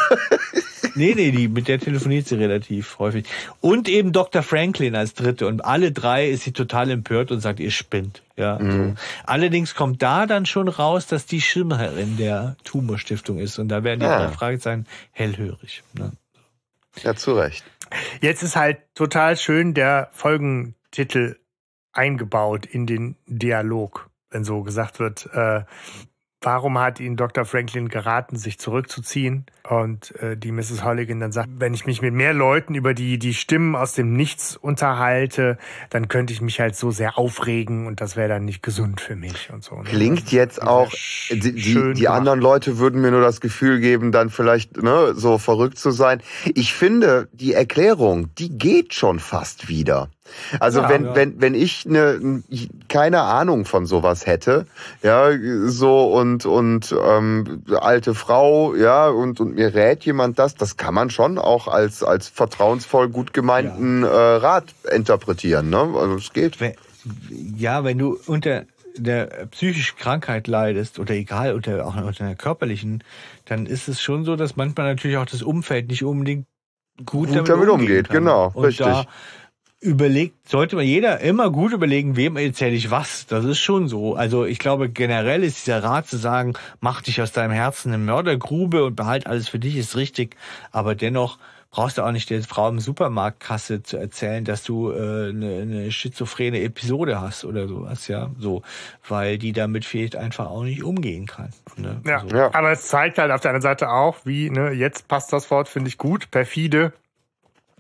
Nee, 0.95 1.14
nee, 1.15 1.32
die, 1.32 1.48
mit 1.48 1.68
der 1.68 1.80
telefoniert 1.80 2.28
sie 2.28 2.36
relativ 2.36 2.99
häufig. 2.99 3.26
Und 3.61 3.90
eben 3.90 4.11
Dr. 4.11 4.44
Franklin 4.44 4.95
als 4.95 5.14
dritte. 5.14 5.48
Und 5.48 5.65
alle 5.65 5.91
drei 5.91 6.28
ist 6.30 6.44
sie 6.44 6.52
total 6.52 6.91
empört 6.91 7.32
und 7.32 7.40
sagt, 7.40 7.60
ihr 7.60 7.72
spinnt. 7.72 8.22
Ja, 8.36 8.57
so. 8.60 8.94
Allerdings 9.26 9.76
kommt 9.76 10.02
da 10.02 10.26
dann 10.26 10.45
schon 10.45 10.68
raus, 10.68 11.07
dass 11.07 11.26
die 11.26 11.41
Schirmherrin 11.41 12.18
der 12.18 12.56
Tumor-Stiftung 12.64 13.40
ist. 13.40 13.60
Und 13.60 13.70
da 13.70 13.84
werden 13.84 13.99
die 14.02 14.06
Ah. 14.06 14.26
drei 14.26 14.32
Fragezeichen 14.34 14.86
hellhörig. 15.11 15.84
Ne? 15.94 16.11
Ja, 17.02 17.15
zu 17.15 17.34
Recht. 17.34 17.64
Jetzt 18.22 18.44
ist 18.44 18.56
halt 18.56 18.80
total 18.95 19.38
schön 19.38 19.74
der 19.74 20.10
Folgentitel 20.14 21.38
eingebaut 21.91 22.65
in 22.65 22.86
den 22.88 23.15
Dialog, 23.28 24.10
wenn 24.32 24.44
so 24.44 24.64
gesagt 24.64 24.99
wird, 24.99 25.30
äh, 25.34 25.61
warum 26.44 26.80
hat 26.80 26.99
ihn 26.99 27.15
Dr. 27.15 27.45
Franklin 27.45 27.90
geraten, 27.90 28.36
sich 28.38 28.60
zurückzuziehen? 28.60 29.45
Und 29.70 30.14
äh, 30.22 30.36
die 30.36 30.52
Mrs. 30.52 30.84
Holligan 30.84 31.22
dann 31.22 31.32
sagt, 31.32 31.49
wenn 31.57 31.74
ich 31.74 31.86
mich 31.86 32.02
mit 32.02 32.14
mehr 32.14 32.34
Leuten 32.34 32.76
über 32.76 32.94
die, 32.94 33.18
die 33.18 33.34
Stimmen 33.34 33.76
aus 33.76 33.94
dem 33.94 34.14
Nichts 34.14 34.57
unterhalte, 34.57 35.57
dann 35.90 36.10
könnte 36.10 36.34
ich 36.34 36.41
mich 36.41 36.60
halt 36.60 36.76
so 36.76 36.91
sehr 36.91 37.18
aufregen 37.18 37.88
und 37.88 38.02
das 38.02 38.18
wäre 38.18 38.28
dann 38.28 38.44
nicht 38.44 38.61
gesund 38.61 38.99
für 38.99 39.15
mich 39.15 39.52
und 39.53 39.64
so. 39.64 39.78
ne? 39.78 39.84
Klingt 39.84 40.32
jetzt 40.34 40.56
Sehr 40.56 40.70
auch, 40.70 40.91
die, 41.30 41.53
die, 41.53 41.94
die 41.94 42.07
anderen 42.10 42.41
Leute 42.41 42.78
würden 42.78 43.02
mir 43.02 43.11
nur 43.11 43.22
das 43.22 43.40
Gefühl 43.40 43.80
geben, 43.80 44.11
dann 44.11 44.30
vielleicht 44.30 44.82
ne, 44.84 45.14
so 45.15 45.38
verrückt 45.38 45.78
zu 45.78 45.91
sein. 45.91 46.22
Ich 46.53 46.74
finde, 46.74 47.30
die 47.32 47.53
Erklärung, 47.53 48.36
die 48.36 48.57
geht 48.57 48.94
schon 48.94 49.20
fast 49.20 49.70
wieder. 49.70 50.10
Also 50.59 50.81
Ja, 50.81 50.89
wenn, 50.89 51.05
ja. 51.05 51.15
wenn, 51.15 51.41
wenn 51.41 51.53
ich 51.55 51.85
ne, 51.85 52.43
keine 52.87 53.21
Ahnung 53.21 53.65
von 53.65 53.85
sowas 53.85 54.25
hätte, 54.25 54.65
ja, 55.01 55.31
so 55.65 56.13
und, 56.13 56.45
und 56.45 56.95
ähm, 57.05 57.63
alte 57.79 58.15
Frau, 58.15 58.73
ja, 58.75 59.07
und, 59.09 59.39
und 59.39 59.55
mir 59.55 59.73
rät 59.73 60.05
jemand 60.05 60.39
das, 60.39 60.55
das 60.55 60.77
kann 60.77 60.93
man 60.93 61.09
schon 61.09 61.37
auch 61.37 61.67
als, 61.67 62.03
als 62.03 62.29
vertrauensvoll 62.29 63.09
gut 63.09 63.33
gemeinten 63.33 64.03
äh, 64.03 64.07
Rat 64.07 64.65
interpretieren. 64.91 65.69
Ne? 65.69 65.79
Also 65.95 66.15
es 66.15 66.31
geht. 66.33 66.59
Wenn- 66.59 66.75
Ja, 67.57 67.83
wenn 67.83 67.97
du 67.97 68.17
unter 68.27 68.63
der 68.95 69.47
psychischen 69.51 69.97
Krankheit 69.97 70.47
leidest 70.47 70.99
oder 70.99 71.15
egal, 71.15 71.53
unter, 71.55 71.85
auch 71.85 71.95
unter 71.95 72.23
einer 72.23 72.35
körperlichen, 72.35 73.03
dann 73.45 73.65
ist 73.65 73.87
es 73.89 74.01
schon 74.01 74.23
so, 74.23 74.35
dass 74.35 74.55
manchmal 74.55 74.87
natürlich 74.87 75.17
auch 75.17 75.25
das 75.25 75.41
Umfeld 75.41 75.89
nicht 75.89 76.03
unbedingt 76.03 76.45
gut, 76.99 77.27
Gut 77.27 77.35
damit, 77.35 77.49
damit 77.49 77.69
umgeht, 77.69 78.07
kann. 78.07 78.19
genau, 78.19 78.51
Und 78.53 78.65
richtig. 78.65 78.85
da 78.85 79.05
überlegt, 79.84 80.49
sollte 80.49 80.76
man 80.76 80.85
jeder 80.85 81.19
immer 81.19 81.49
gut 81.51 81.73
überlegen, 81.73 82.15
wem 82.15 82.38
erzähle 82.38 82.76
ich 82.76 82.89
was. 82.89 83.27
Das 83.27 83.43
ist 83.45 83.60
schon 83.60 83.88
so. 83.88 84.15
Also 84.15 84.45
ich 84.45 84.60
glaube, 84.60 84.89
generell 84.89 85.43
ist 85.43 85.65
dieser 85.65 85.84
Rat 85.84 86.07
zu 86.07 86.18
sagen, 86.18 86.53
mach 86.80 87.01
dich 87.01 87.22
aus 87.22 87.31
deinem 87.31 87.51
Herzen 87.51 87.93
eine 87.93 88.03
Mördergrube 88.03 88.85
und 88.85 88.95
behalt 88.95 89.27
alles 89.27 89.49
für 89.49 89.60
dich, 89.60 89.76
ist 89.76 89.95
richtig. 89.95 90.38
Aber 90.72 90.95
dennoch 90.95 91.38
brauchst 91.69 91.97
du 91.97 92.03
auch 92.03 92.11
nicht 92.11 92.30
der 92.30 92.41
Frau 92.43 92.69
im 92.69 92.80
Supermarktkasse 92.80 93.81
zu 93.84 93.97
erzählen, 93.97 94.45
dass 94.45 94.64
du 94.64 94.91
äh, 94.91 95.30
eine, 95.30 95.61
eine 95.64 95.91
schizophrene 95.91 96.61
Episode 96.61 97.19
hast 97.19 97.45
oder 97.45 97.68
sowas, 97.68 98.07
ja. 98.07 98.30
So, 98.39 98.61
weil 99.07 99.38
die 99.39 99.53
damit 99.53 99.84
vielleicht 99.84 100.15
einfach 100.15 100.47
auch 100.47 100.64
nicht 100.64 100.84
umgehen 100.84 101.26
kann. 101.26 101.49
Ne? 101.76 101.99
Ja, 102.05 102.19
So. 102.19 102.35
Ja. 102.35 102.53
aber 102.53 102.72
es 102.72 102.88
zeigt 102.88 103.18
halt 103.18 103.31
auf 103.31 103.41
der 103.41 103.49
anderen 103.51 103.64
Seite 103.64 103.89
auch, 103.89 104.18
wie, 104.23 104.49
ne, 104.49 104.72
jetzt 104.72 105.07
passt 105.07 105.34
das 105.34 105.49
Wort, 105.51 105.68
finde 105.68 105.89
ich 105.89 105.97
gut, 105.97 106.30
perfide, 106.31 106.93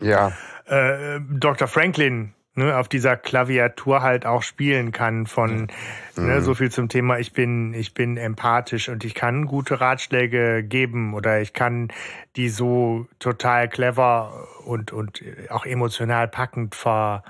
Ja. 0.01 0.33
Äh, 0.65 1.19
Dr. 1.29 1.67
Franklin 1.67 2.33
ne, 2.55 2.77
auf 2.77 2.87
dieser 2.87 3.17
Klaviatur 3.17 4.01
halt 4.01 4.25
auch 4.25 4.43
spielen 4.43 4.91
kann 4.91 5.25
von 5.27 5.67
ne, 6.15 6.41
so 6.41 6.53
viel 6.53 6.71
zum 6.71 6.89
Thema 6.89 7.19
ich 7.19 7.33
bin 7.33 7.73
ich 7.73 7.93
bin 7.93 8.17
empathisch 8.17 8.89
und 8.89 9.03
ich 9.03 9.15
kann 9.15 9.45
gute 9.45 9.81
Ratschläge 9.81 10.63
geben 10.63 11.13
oder 11.13 11.41
ich 11.41 11.53
kann 11.53 11.91
die 12.35 12.49
so 12.49 13.07
total 13.19 13.67
clever 13.69 14.47
und 14.65 14.91
und 14.91 15.23
auch 15.49 15.65
emotional 15.65 16.27
packend 16.27 16.75
ver, 16.75 17.23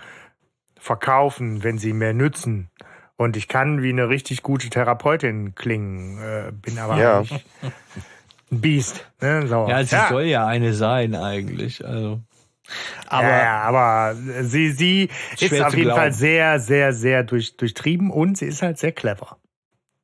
verkaufen, 0.79 1.63
wenn 1.63 1.77
sie 1.77 1.93
mir 1.93 2.13
nützen. 2.13 2.69
Und 3.15 3.37
ich 3.37 3.47
kann 3.47 3.83
wie 3.83 3.89
eine 3.89 4.09
richtig 4.09 4.43
gute 4.43 4.69
Therapeutin 4.69 5.55
klingen, 5.55 6.17
äh, 6.19 6.51
bin 6.51 6.77
aber 6.77 6.97
Ja. 6.97 7.19
nicht 7.21 7.45
ein 8.51 8.61
Biest. 8.61 9.07
Ne? 9.21 9.47
So. 9.47 9.67
Ja, 9.69 9.83
sie 9.83 9.95
soll 10.09 10.23
ja 10.23 10.45
eine 10.45 10.73
sein 10.73 11.15
eigentlich. 11.15 11.85
Also. 11.85 12.19
Aber 13.07 13.27
ja, 13.27 13.61
aber 13.61 14.15
sie, 14.43 14.71
sie 14.71 15.09
ist 15.39 15.61
auf 15.61 15.73
jeden 15.73 15.85
glauben. 15.85 15.99
Fall 15.99 16.13
sehr, 16.13 16.59
sehr, 16.59 16.93
sehr 16.93 17.23
durch, 17.23 17.57
durchtrieben 17.57 18.09
und 18.09 18.37
sie 18.37 18.45
ist 18.45 18.61
halt 18.61 18.77
sehr 18.77 18.91
clever. 18.91 19.37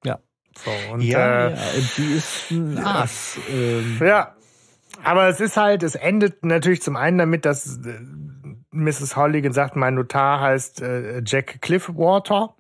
Ja. 0.03 0.19
So, 0.57 0.71
und, 0.91 1.01
ja, 1.01 1.47
äh, 1.47 1.51
ja, 1.51 1.57
die 1.97 2.13
ist 2.13 2.51
ein 2.51 2.77
Ass. 2.77 3.39
Ähm, 3.49 3.99
ja. 4.01 4.35
Aber 5.03 5.29
es 5.29 5.39
ist 5.39 5.55
halt, 5.55 5.83
es 5.83 5.95
endet 5.95 6.43
natürlich 6.43 6.81
zum 6.81 6.97
einen 6.97 7.17
damit, 7.17 7.45
dass 7.45 7.77
äh, 7.77 7.99
Mrs. 8.71 9.15
Holligan 9.15 9.53
sagt, 9.53 9.75
mein 9.75 9.95
Notar 9.95 10.41
heißt 10.41 10.81
äh, 10.81 11.21
Jack 11.25 11.61
Cliffwater. 11.61 12.55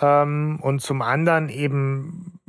Ähm, 0.00 0.58
und 0.62 0.80
zum 0.80 1.02
anderen 1.02 1.48
eben 1.48 2.39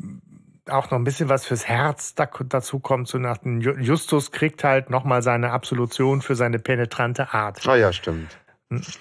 auch 0.69 0.91
noch 0.91 0.97
ein 0.99 1.03
bisschen 1.03 1.27
was 1.29 1.45
fürs 1.45 1.67
Herz 1.67 2.13
da, 2.15 2.29
dazu 2.47 2.79
kommt, 2.79 3.07
so 3.07 3.17
nach 3.17 3.37
dem 3.37 3.59
Ju- 3.61 3.79
Justus 3.79 4.31
kriegt 4.31 4.63
halt 4.63 4.89
nochmal 4.89 5.21
seine 5.21 5.51
Absolution 5.51 6.21
für 6.21 6.35
seine 6.35 6.59
penetrante 6.59 7.33
Art. 7.33 7.67
Ah 7.67 7.75
ja, 7.75 7.91
stimmt. 7.91 8.37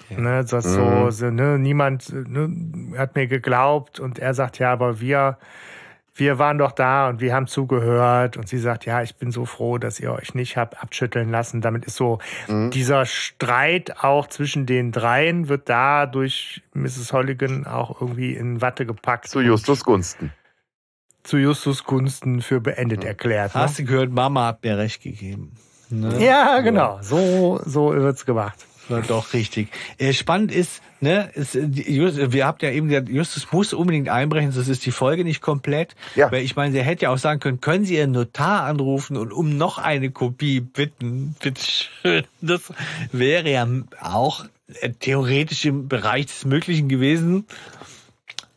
Ne, 0.09 0.43
das 0.43 0.65
so, 0.65 0.81
Mhm. 0.81 1.11
so 1.11 1.29
ne, 1.29 1.57
niemand 1.57 2.11
ne, 2.11 2.97
hat 2.97 3.15
mir 3.15 3.27
geglaubt 3.27 3.99
und 4.01 4.19
er 4.19 4.33
sagt, 4.33 4.59
ja, 4.59 4.71
aber 4.73 4.99
wir, 4.99 5.37
wir 6.13 6.37
waren 6.39 6.57
doch 6.57 6.73
da 6.73 7.07
und 7.07 7.21
wir 7.21 7.33
haben 7.33 7.47
zugehört 7.47 8.35
und 8.35 8.49
sie 8.49 8.57
sagt, 8.57 8.85
ja, 8.85 9.01
ich 9.01 9.15
bin 9.15 9.31
so 9.31 9.45
froh, 9.45 9.77
dass 9.77 9.97
ihr 10.01 10.11
euch 10.11 10.33
nicht 10.35 10.57
habt 10.57 10.81
abschütteln 10.83 11.29
lassen. 11.29 11.61
Damit 11.61 11.85
ist 11.85 11.95
so 11.95 12.19
Mhm. 12.49 12.71
dieser 12.71 13.05
Streit 13.05 14.03
auch 14.03 14.27
zwischen 14.27 14.65
den 14.65 14.91
dreien 14.91 15.47
wird 15.47 15.69
da 15.69 16.05
durch 16.05 16.61
Mrs. 16.73 17.13
Holligan 17.13 17.65
auch 17.65 18.01
irgendwie 18.01 18.33
in 18.35 18.59
Watte 18.61 18.85
gepackt. 18.85 19.29
Zu 19.29 19.39
Justus 19.39 19.85
Gunsten. 19.85 20.33
Zu 21.23 21.37
Justus 21.37 21.83
Gunsten 21.83 22.41
für 22.41 22.59
beendet 22.59 23.03
erklärt. 23.03 23.55
Ne? 23.55 23.61
Hast 23.61 23.79
du 23.79 23.85
gehört, 23.85 24.11
Mama 24.11 24.47
hat 24.47 24.63
mir 24.63 24.77
recht 24.77 25.01
gegeben. 25.01 25.53
Ne? 25.89 26.23
Ja, 26.23 26.59
genau. 26.61 26.99
So, 27.01 27.61
so 27.65 27.93
wird's 27.93 28.25
gemacht. 28.25 28.65
war 28.91 29.01
doch 29.01 29.33
richtig. 29.33 29.69
Äh, 29.97 30.13
spannend 30.13 30.51
ist, 30.51 30.81
ne, 30.99 31.29
ist, 31.33 31.55
Just, 31.55 32.31
wir 32.31 32.45
habt 32.45 32.61
ja 32.63 32.69
eben 32.69 32.87
gesagt, 32.87 33.09
Justus 33.09 33.51
muss 33.51 33.73
unbedingt 33.73 34.09
einbrechen, 34.09 34.51
sonst 34.51 34.67
ist 34.67 34.85
die 34.85 34.91
Folge 34.91 35.23
nicht 35.23 35.41
komplett. 35.41 35.95
Ja. 36.15 36.31
Weil 36.31 36.43
ich 36.43 36.55
meine, 36.55 36.73
sie 36.73 36.81
hätte 36.81 37.03
ja 37.03 37.09
auch 37.09 37.17
sagen 37.17 37.39
können, 37.39 37.61
können 37.61 37.85
Sie 37.85 37.95
Ihren 37.95 38.11
Notar 38.11 38.63
anrufen 38.63 39.17
und 39.17 39.33
um 39.33 39.57
noch 39.57 39.77
eine 39.77 40.11
Kopie 40.11 40.59
bitten, 40.59 41.35
bitteschön. 41.41 42.25
Das 42.41 42.73
wäre 43.11 43.49
ja 43.49 43.67
auch 44.01 44.45
äh, 44.79 44.91
theoretisch 44.91 45.65
im 45.65 45.87
Bereich 45.87 46.27
des 46.27 46.45
Möglichen 46.45 46.89
gewesen. 46.89 47.45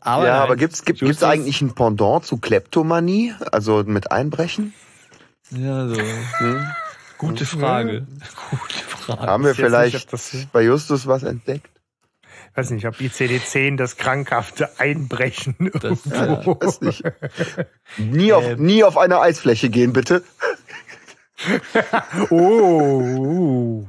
Aber 0.05 0.25
ja, 0.27 0.33
nein, 0.33 0.41
aber 0.43 0.55
gibt's, 0.55 0.85
gibt, 0.85 0.99
gibt's 0.99 1.23
eigentlich 1.23 1.61
ein 1.61 1.73
Pendant 1.73 2.25
zu 2.25 2.37
Kleptomanie? 2.37 3.33
Also 3.51 3.83
mit 3.85 4.11
Einbrechen? 4.11 4.73
Ja, 5.49 5.87
so. 5.87 5.95
Hm? 5.95 6.67
Gute 7.17 7.45
Frage. 7.45 8.05
Gute 8.51 8.75
Frage. 8.87 9.21
Haben 9.21 9.45
wir 9.45 9.55
vielleicht 9.55 10.11
nicht, 10.11 10.51
bei 10.51 10.61
Justus 10.63 11.07
was 11.07 11.23
entdeckt? 11.23 11.69
weiß 12.53 12.69
nicht, 12.69 12.85
ob 12.87 12.95
ICD-10 13.01 13.75
das 13.75 13.97
krankhafte 13.97 14.79
Einbrechen 14.79 15.55
Das, 15.73 16.05
irgendwo. 16.05 16.51
ja. 16.51 16.61
Weiß 16.61 16.81
nicht. 16.81 17.03
Nie 17.97 18.31
auf, 18.31 18.45
Ähm. 18.45 18.63
nie 18.63 18.83
auf 18.83 18.97
eine 18.97 19.19
Eisfläche 19.19 19.69
gehen, 19.69 19.91
bitte. 19.91 20.23
Oh. 22.29 23.85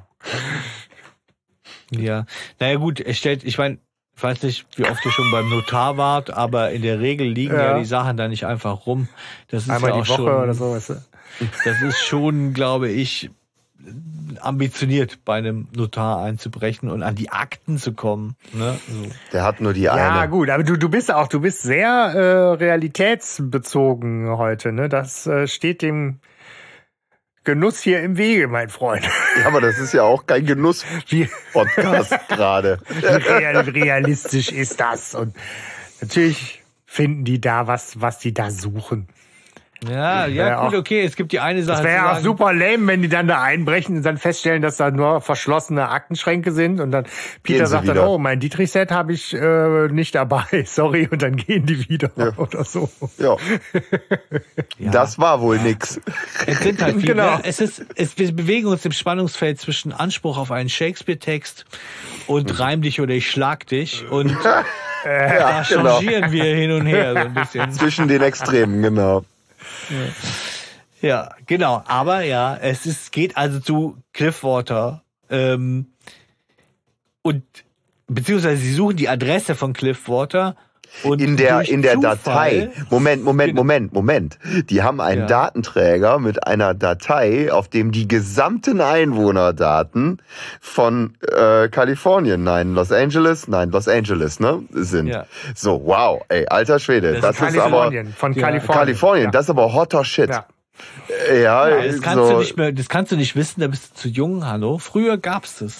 Ja, 1.90 2.26
naja 2.59 2.76
gut, 2.78 2.98
es 3.01 3.18
stellt, 3.18 3.44
ich 3.44 3.59
meine, 3.59 3.78
ich 4.16 4.22
weiß 4.22 4.43
nicht, 4.44 4.66
wie 4.76 4.84
oft 4.84 5.05
ihr 5.05 5.12
schon 5.12 5.30
beim 5.30 5.48
Notar 5.51 5.97
wart, 5.98 6.30
aber 6.30 6.70
in 6.72 6.82
der 6.82 7.01
Regel 7.01 7.26
liegen 7.28 7.55
ja, 7.55 7.72
Ja. 7.72 7.78
die 7.78 7.84
Sachen 7.84 8.16
da 8.16 8.28
nicht 8.28 8.47
einfach 8.47 8.86
rum. 8.86 9.09
Das 9.48 9.64
ist 9.64 9.70
Einmal 9.70 9.90
ja 9.90 9.97
auch 9.97 10.02
die 10.05 10.09
Woche 10.10 10.22
schon, 10.22 10.43
oder 10.43 10.55
so, 10.55 10.72
weißt 10.72 10.88
du? 10.90 11.02
das 11.64 11.82
ist 11.82 11.98
schon, 11.98 12.55
glaube 12.55 12.88
ich, 12.88 13.30
ambitioniert 14.40 15.18
bei 15.24 15.36
einem 15.36 15.68
Notar 15.76 16.22
einzubrechen 16.22 16.88
und 16.90 17.02
an 17.02 17.14
die 17.14 17.30
Akten 17.30 17.78
zu 17.78 17.93
kommen. 17.93 18.36
Ne? 18.52 18.78
So. 18.88 19.10
Der 19.32 19.44
hat 19.44 19.60
nur 19.60 19.72
die 19.74 19.82
Ja, 19.82 19.93
eine. 20.20 20.30
gut, 20.30 20.51
aber 20.51 20.64
du, 20.64 20.76
du 20.76 20.88
bist 20.88 21.12
auch, 21.12 21.28
du 21.28 21.40
bist 21.40 21.62
sehr 21.62 21.86
äh, 21.88 22.55
realitätsbezogen 22.55 24.28
heute, 24.36 24.72
ne? 24.72 24.88
Das 24.88 25.26
äh, 25.26 25.47
steht 25.47 25.82
dem 25.82 26.18
Genuss 27.47 27.81
hier 27.81 28.02
im 28.02 28.18
Wege, 28.18 28.48
mein 28.48 28.68
Freund. 28.68 29.09
Ja, 29.39 29.47
aber 29.47 29.60
das 29.60 29.78
ist 29.78 29.94
ja 29.94 30.02
auch 30.02 30.27
kein 30.27 30.44
Genuss-Podcast 30.44 32.28
gerade. 32.28 32.81
wie 32.89 33.06
real, 33.06 33.56
realistisch 33.56 34.51
ist 34.51 34.81
das? 34.81 35.14
Und 35.14 35.35
natürlich 36.01 36.64
finden 36.86 37.24
die 37.24 37.40
da 37.40 37.68
was, 37.68 38.01
was 38.01 38.18
die 38.18 38.35
da 38.35 38.51
suchen. 38.51 39.06
Ja, 39.90 40.26
ja, 40.26 40.64
gut, 40.64 40.74
auch- 40.74 40.78
okay, 40.78 41.02
es 41.04 41.16
gibt 41.16 41.32
die 41.32 41.40
eine 41.40 41.62
Sache. 41.62 41.76
Das 41.82 41.84
wäre 41.84 41.96
ja 41.96 42.12
auch 42.12 42.18
super 42.20 42.52
lame, 42.52 42.86
wenn 42.86 43.02
die 43.02 43.08
dann 43.08 43.26
da 43.28 43.42
einbrechen 43.42 43.96
und 43.98 44.02
dann 44.04 44.16
feststellen, 44.16 44.62
dass 44.62 44.76
da 44.78 44.90
nur 44.90 45.20
verschlossene 45.20 45.88
Aktenschränke 45.90 46.50
sind 46.52 46.80
und 46.80 46.90
dann 46.92 47.04
Peter 47.42 47.66
sagt 47.66 47.86
dann, 47.88 47.96
wieder. 47.96 48.08
oh, 48.08 48.18
mein 48.18 48.40
Dietrich-Set 48.40 48.90
habe 48.90 49.12
ich 49.12 49.34
äh, 49.34 49.88
nicht 49.88 50.14
dabei, 50.14 50.44
sorry, 50.66 51.08
und 51.10 51.20
dann 51.22 51.36
gehen 51.36 51.66
die 51.66 51.88
wieder 51.88 52.10
Ja. 52.16 52.32
oder 52.36 52.64
so. 52.64 52.88
Ja, 53.18 53.36
Ja. 54.78 54.90
das 54.90 55.18
war 55.18 55.40
wohl 55.40 55.58
nix. 55.58 56.00
Es 56.46 56.60
sind 56.60 56.80
halt 56.82 56.94
viele. 56.96 57.14
Genau. 57.14 57.38
Es 57.42 57.60
ist, 57.60 57.84
es, 57.96 58.18
wir 58.18 58.32
bewegen 58.34 58.66
uns 58.68 58.84
im 58.84 58.92
Spannungsfeld 58.92 59.60
zwischen 59.60 59.92
Anspruch 59.92 60.38
auf 60.38 60.50
einen 60.50 60.68
Shakespeare-Text 60.68 61.64
und 62.26 62.58
Reim 62.58 62.82
dich 62.82 63.00
oder 63.00 63.14
ich 63.14 63.30
schlag 63.30 63.66
dich. 63.66 64.04
Und 64.10 64.36
Ja, 65.04 65.38
da 65.38 65.62
genau. 65.68 65.98
changieren 66.00 66.32
wir 66.32 66.44
hin 66.44 66.72
und 66.72 66.86
her 66.86 67.12
so 67.12 67.18
ein 67.18 67.34
bisschen. 67.34 67.70
Zwischen 67.70 68.08
den 68.08 68.22
Extremen, 68.22 68.82
genau. 68.82 69.22
Ja, 71.00 71.34
genau. 71.46 71.82
Aber 71.86 72.22
ja, 72.22 72.56
es 72.56 72.86
ist, 72.86 73.12
geht 73.12 73.36
also 73.36 73.60
zu 73.60 73.98
Cliffwater. 74.12 75.02
Ähm, 75.30 75.86
und 77.22 77.44
beziehungsweise 78.06 78.62
sie 78.62 78.72
suchen 78.72 78.96
die 78.96 79.08
Adresse 79.08 79.54
von 79.54 79.72
Cliffwater. 79.72 80.56
Und 81.02 81.20
In 81.20 81.36
der, 81.36 81.68
in 81.68 81.82
der 81.82 81.94
Zufall- 81.94 82.01
Datei. 82.02 82.70
Moment, 82.90 83.23
Moment, 83.24 83.51
Genau. 83.51 83.60
Moment, 83.60 83.93
Moment. 83.93 84.39
Die 84.70 84.82
haben 84.82 85.01
einen 85.01 85.23
Ja. 85.23 85.27
Datenträger 85.27 86.18
mit 86.18 86.47
einer 86.47 86.74
Datei, 86.74 87.52
auf 87.52 87.68
dem 87.68 87.93
die 87.93 88.09
gesamten 88.09 88.81
Einwohnerdaten 88.81 90.23
von 90.60 91.14
äh, 91.36 91.68
Kalifornien, 91.68 92.43
nein, 92.44 92.74
Los 92.74 92.93
Angeles, 92.93 93.47
nein, 93.48 93.70
Los 93.70 93.89
Angeles, 93.89 94.40
ne, 94.40 94.62
sind. 94.70 95.09
Ja. 95.09 95.27
So, 95.55 95.82
wow, 95.85 96.23
ey, 96.28 96.47
alter 96.48 96.78
Schwede. 96.78 97.12
Das 97.14 97.20
Das, 97.20 97.36
ist 97.36 97.55
ist 97.55 97.59
aber 97.60 97.70
Kalifornien, 97.90 98.14
von 98.16 98.32
Ja. 98.32 98.43
Kalifornien. 98.47 98.78
Kalifornien, 98.78 99.24
Ja. 99.27 99.31
das 99.31 99.44
ist 99.47 99.51
aber 99.51 99.73
hotter 99.74 100.05
Shit. 100.05 100.31
Ja. 100.31 100.47
Ja, 101.32 101.68
Ja, 101.68 101.82
das 101.86 102.01
kannst 102.02 102.16
so, 102.27 102.32
du 102.32 102.39
nicht 102.39 102.56
mehr, 102.56 102.73
das 102.73 102.89
kannst 102.89 103.12
du 103.12 103.16
nicht 103.16 103.35
wissen, 103.36 103.60
da 103.60 103.66
bist 103.68 103.90
du 103.97 104.01
zu 104.02 104.09
jung, 104.09 104.47
hallo. 104.47 104.78
Früher 104.78 105.16
gab's 105.18 105.59
das. 105.60 105.77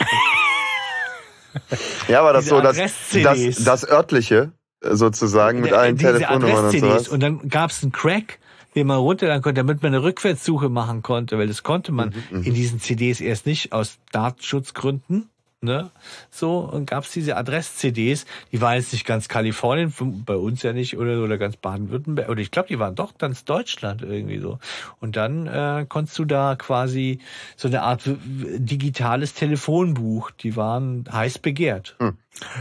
ja, 2.09 2.21
aber 2.21 2.33
das 2.33 2.45
diese 2.45 2.57
so 2.57 2.61
das, 2.63 2.77
das, 3.23 3.65
das 3.65 3.89
örtliche 3.91 4.37
äh, 4.37 4.49
sozusagen 4.93 5.61
mit 5.61 5.73
allen 5.73 5.97
diese 5.97 6.15
Telefonnummern 6.15 6.67
und 6.67 6.79
sowas. 6.79 7.09
Und 7.09 7.21
dann 7.21 7.49
gab's 7.49 7.83
einen 7.83 7.93
Crack, 7.93 8.39
den 8.75 8.87
man 8.87 8.99
runterladen 8.99 9.43
konnte, 9.43 9.61
damit 9.61 9.83
man 9.83 9.95
eine 9.95 10.03
Rückwärtssuche 10.03 10.69
machen 10.69 11.03
konnte, 11.03 11.39
weil 11.39 11.49
das 11.49 11.63
konnte 11.63 11.93
man 11.93 12.15
Mhm, 12.31 12.43
in 12.43 12.55
diesen 12.55 12.81
CDs 12.81 13.21
erst 13.21 13.47
nicht 13.47 13.73
aus 13.73 13.99
Datenschutzgründen. 14.13 15.31
Ne? 15.63 15.91
So, 16.31 16.59
und 16.59 16.85
gab's 16.87 17.11
diese 17.13 17.37
Adress-CDs, 17.37 18.27
die 18.53 18.61
waren 18.61 18.77
jetzt 18.77 18.93
nicht 18.93 19.07
ganz 19.07 19.27
Kalifornien, 19.27 19.93
bei 20.27 20.37
uns 20.37 20.63
ja 20.63 20.75
nicht, 20.75 20.99
oder, 20.99 21.23
oder 21.25 21.39
ganz 21.39 21.57
Baden-Württemberg, 21.57 22.29
oder 22.29 22.41
ich 22.41 22.51
glaube, 22.51 22.69
die 22.69 22.79
waren 22.79 22.95
doch 22.95 23.17
ganz 23.17 23.45
Deutschland 23.45 24.03
irgendwie 24.03 24.39
so. 24.39 24.59
Und 25.01 25.17
dann 25.17 25.47
äh, 25.47 25.87
konntest 25.89 26.19
du 26.19 26.27
da 26.27 26.57
quasi 26.57 27.21
so 27.57 27.69
eine 27.69 27.83
Art 27.83 28.03
digitales 28.05 29.33
Telefonbuch, 29.33 30.31
die 30.31 30.57
waren 30.57 31.07
heiß 31.11 31.39
begehrt. 31.39 31.97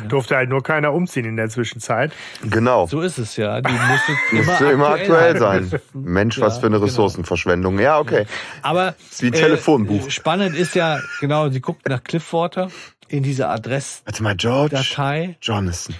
Durfte 0.07 0.35
halt 0.37 0.49
nur 0.49 0.63
keiner 0.63 0.93
umziehen 0.93 1.25
in 1.25 1.35
der 1.35 1.49
Zwischenzeit. 1.49 2.11
Genau. 2.43 2.87
So 2.87 3.01
ist 3.01 3.17
es 3.17 3.35
ja. 3.35 3.61
Die 3.61 3.73
musste 3.73 4.13
immer, 4.31 4.71
immer 4.71 4.89
aktuell 4.89 5.37
sein. 5.37 5.69
halten. 5.71 5.79
Mensch, 5.93 6.37
Ja, 6.37 6.45
was 6.45 6.59
für 6.59 6.67
eine 6.67 6.75
genau. 6.75 6.85
Ressourcenverschwendung. 6.85 7.79
Ja, 7.79 7.99
okay. 7.99 8.25
Aber 8.61 8.95
Ist 9.11 9.21
wie 9.21 9.27
ein 9.27 9.33
Telefonbuch. 9.33 10.07
Äh, 10.07 10.11
spannend 10.11 10.55
ist 10.55 10.75
ja, 10.75 10.99
genau, 11.19 11.49
sie 11.49 11.59
guckt 11.61 11.87
nach 11.89 12.03
Cliffwater 12.03 12.69
in 13.07 13.23
diese 13.23 13.49
Adressdatei 13.49 14.05
Warte 14.05 14.23
mal, 14.23 14.35
George 14.35 15.35
Jonathan. 15.41 15.95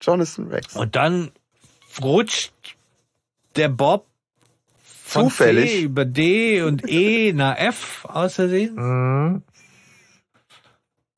Jonathan 0.00 0.46
Rex. 0.48 0.76
und 0.76 0.94
dann 0.96 1.30
rutscht 2.02 2.52
der 3.56 3.68
Bob 3.68 4.06
von 5.04 5.24
Zufällig. 5.24 5.70
C 5.70 5.80
über 5.82 6.04
D 6.04 6.62
und 6.62 6.88
E 6.88 7.32
nach 7.32 7.56
F 7.58 8.04
aus 8.04 8.34
Versehen. 8.36 9.42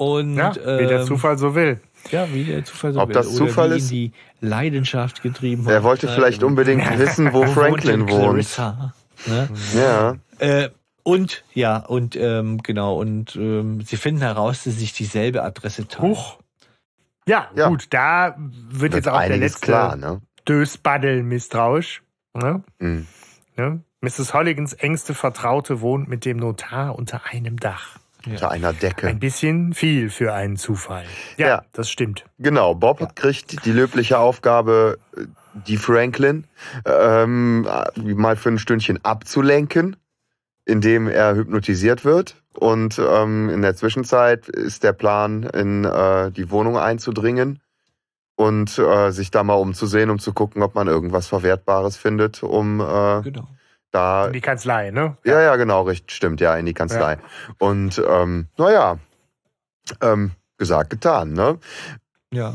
Und 0.02 0.36
Ja, 0.36 0.54
wie 0.54 0.86
der 0.86 1.00
ähm, 1.00 1.06
Zufall 1.06 1.38
so 1.38 1.54
will. 1.54 1.80
Ja, 2.10 2.26
wie 2.32 2.44
der 2.44 2.64
Zufall 2.64 2.92
so 2.92 3.00
Ob 3.00 3.08
will. 3.08 3.14
das 3.14 3.28
Oder 3.28 3.36
Zufall 3.36 3.70
wie 3.70 3.74
ihn 3.74 3.78
ist? 3.78 3.90
die 3.90 4.12
Leidenschaft 4.40 5.22
getrieben 5.22 5.64
hat. 5.66 5.72
Er 5.72 5.82
wollte 5.84 6.08
vielleicht 6.08 6.42
unbedingt 6.42 6.86
wissen, 6.98 7.32
wo 7.32 7.46
Franklin 7.46 8.08
wohnt. 8.08 8.58
Ne? 9.26 9.48
Ja. 9.76 10.16
Äh, 10.38 10.70
und 11.04 11.44
ja, 11.54 11.76
und 11.78 12.16
ähm, 12.16 12.58
genau, 12.62 12.98
und 13.00 13.36
ähm, 13.36 13.80
sie 13.82 13.96
finden 13.96 14.22
heraus, 14.22 14.64
dass 14.64 14.74
sie 14.74 14.80
sich 14.80 14.92
dieselbe 14.92 15.42
Adresse 15.42 15.86
teilen. 15.88 16.10
Huch. 16.12 16.38
Ja, 17.26 17.48
Ja. 17.54 17.68
gut, 17.68 17.86
da 17.90 18.34
wird 18.36 18.80
Wird 18.80 18.94
jetzt 18.94 19.08
auch 19.08 19.20
der 19.20 19.36
letzte 19.36 19.60
klar, 19.66 19.96
ne? 19.96 20.20
Dösbaddel 20.48 21.22
misstrauisch. 21.22 22.02
Ne? 22.34 22.62
Mhm. 22.80 23.06
Ne? 23.56 23.80
Mrs. 24.00 24.34
Holligans 24.34 24.72
engste 24.72 25.14
Vertraute 25.14 25.80
wohnt 25.80 26.08
mit 26.08 26.24
dem 26.24 26.38
Notar 26.38 26.96
unter 26.98 27.26
einem 27.30 27.58
Dach. 27.60 27.98
Unter 28.26 28.50
einer 28.50 28.72
Decke. 28.72 29.08
Ein 29.08 29.18
bisschen 29.18 29.74
viel 29.74 30.10
für 30.10 30.32
einen 30.32 30.56
Zufall. 30.56 31.04
Ja, 31.36 31.46
Ja. 31.48 31.62
das 31.72 31.90
stimmt. 31.90 32.24
Genau, 32.38 32.74
Bob 32.74 33.14
kriegt 33.16 33.64
die 33.64 33.72
löbliche 33.72 34.18
Aufgabe, 34.18 34.98
die 35.66 35.76
Franklin 35.76 36.46
ähm, 36.84 37.66
mal 37.96 38.36
für 38.36 38.50
ein 38.50 38.58
Stündchen 38.58 39.04
abzulenken, 39.04 39.96
indem 40.64 41.08
er 41.08 41.34
hypnotisiert 41.34 42.04
wird. 42.04 42.36
Und 42.54 42.98
ähm, 42.98 43.48
in 43.50 43.62
der 43.62 43.74
Zwischenzeit 43.76 44.48
ist 44.48 44.82
der 44.84 44.92
Plan, 44.92 45.42
in 45.42 45.84
äh, 45.84 46.30
die 46.30 46.50
Wohnung 46.50 46.76
einzudringen 46.78 47.60
und 48.36 48.78
äh, 48.78 49.10
sich 49.10 49.30
da 49.30 49.42
mal 49.42 49.54
umzusehen, 49.54 50.10
um 50.10 50.18
zu 50.18 50.32
gucken, 50.32 50.62
ob 50.62 50.74
man 50.74 50.86
irgendwas 50.86 51.26
Verwertbares 51.28 51.96
findet, 51.96 52.42
um 52.42 52.80
äh, 52.80 53.22
Genau. 53.22 53.48
Da 53.92 54.28
Die 54.30 54.40
Kanzlei, 54.40 54.90
ne? 54.90 55.16
ja, 55.24 55.40
ja, 55.40 55.56
genau, 55.56 55.82
richtig, 55.82 56.16
stimmt, 56.16 56.40
ja, 56.40 56.56
in 56.56 56.66
die 56.66 56.74
Kanzlei. 56.74 57.18
Und 57.58 58.02
ähm, 58.08 58.48
naja, 58.58 58.98
ähm, 60.00 60.32
gesagt, 60.58 60.90
getan, 60.90 61.32
ne? 61.32 61.58
Ja. 62.32 62.54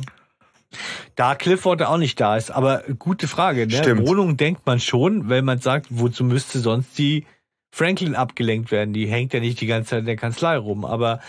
Da 1.15 1.35
Clifford 1.35 1.81
auch 1.83 1.97
nicht 1.97 2.19
da 2.19 2.35
ist, 2.37 2.51
aber 2.51 2.83
gute 2.99 3.27
Frage. 3.27 3.65
Ne? 3.67 3.73
Stimmt. 3.73 4.05
Wohnung 4.07 4.37
denkt 4.37 4.65
man 4.65 4.79
schon, 4.79 5.29
weil 5.29 5.41
man 5.41 5.59
sagt, 5.59 5.87
wozu 5.89 6.23
müsste 6.23 6.59
sonst 6.59 6.97
die 6.97 7.25
Franklin 7.71 8.15
abgelenkt 8.15 8.71
werden? 8.71 8.93
Die 8.93 9.07
hängt 9.07 9.33
ja 9.33 9.39
nicht 9.39 9.59
die 9.61 9.65
ganze 9.67 9.91
Zeit 9.91 9.99
in 10.01 10.05
der 10.05 10.15
Kanzlei 10.15 10.57
rum. 10.57 10.83
Aber 10.85 11.19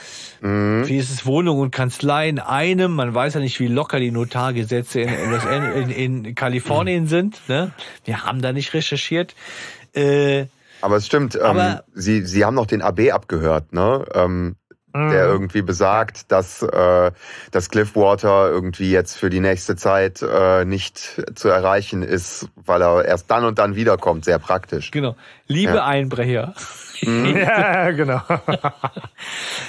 Mhm. 0.40 0.86
wie 0.86 0.96
ist 0.98 1.10
es 1.10 1.24
Wohnung 1.24 1.58
und 1.60 1.70
Kanzlei 1.70 2.28
in 2.28 2.38
einem? 2.38 2.92
Man 2.94 3.14
weiß 3.14 3.34
ja 3.34 3.40
nicht, 3.40 3.60
wie 3.60 3.68
locker 3.68 4.00
die 4.00 4.10
Notargesetze 4.10 5.00
in, 5.02 5.08
An- 5.10 5.72
in, 5.90 5.90
in 6.24 6.34
Kalifornien 6.34 7.06
sind. 7.06 7.40
Ne? 7.48 7.70
Wir 8.04 8.24
haben 8.24 8.42
da 8.42 8.52
nicht 8.52 8.74
recherchiert. 8.74 9.34
Äh, 9.94 10.46
Aber 10.80 10.96
es 10.96 11.06
stimmt, 11.06 11.34
ähm, 11.36 11.42
Aber- 11.42 11.84
sie, 11.94 12.24
sie 12.26 12.44
haben 12.44 12.54
noch 12.54 12.66
den 12.66 12.82
AB 12.82 13.10
abgehört, 13.12 13.72
ne? 13.72 14.04
Ähm, 14.14 14.56
der 14.94 15.26
irgendwie 15.26 15.62
besagt, 15.62 16.32
dass, 16.32 16.60
äh, 16.62 17.12
dass 17.52 17.68
Cliffwater 17.70 18.48
irgendwie 18.48 18.90
jetzt 18.90 19.16
für 19.16 19.30
die 19.30 19.38
nächste 19.38 19.76
Zeit 19.76 20.22
äh, 20.22 20.64
nicht 20.64 21.22
zu 21.36 21.48
erreichen 21.50 22.02
ist, 22.02 22.48
weil 22.56 22.82
er 22.82 23.04
erst 23.04 23.30
dann 23.30 23.44
und 23.44 23.60
dann 23.60 23.76
wiederkommt. 23.76 24.24
Sehr 24.24 24.40
praktisch. 24.40 24.90
Genau. 24.90 25.14
Liebe 25.46 25.74
Ja. 25.74 25.84
Einbrecher. 25.86 26.54
Ja, 27.02 27.92
genau. 27.92 28.22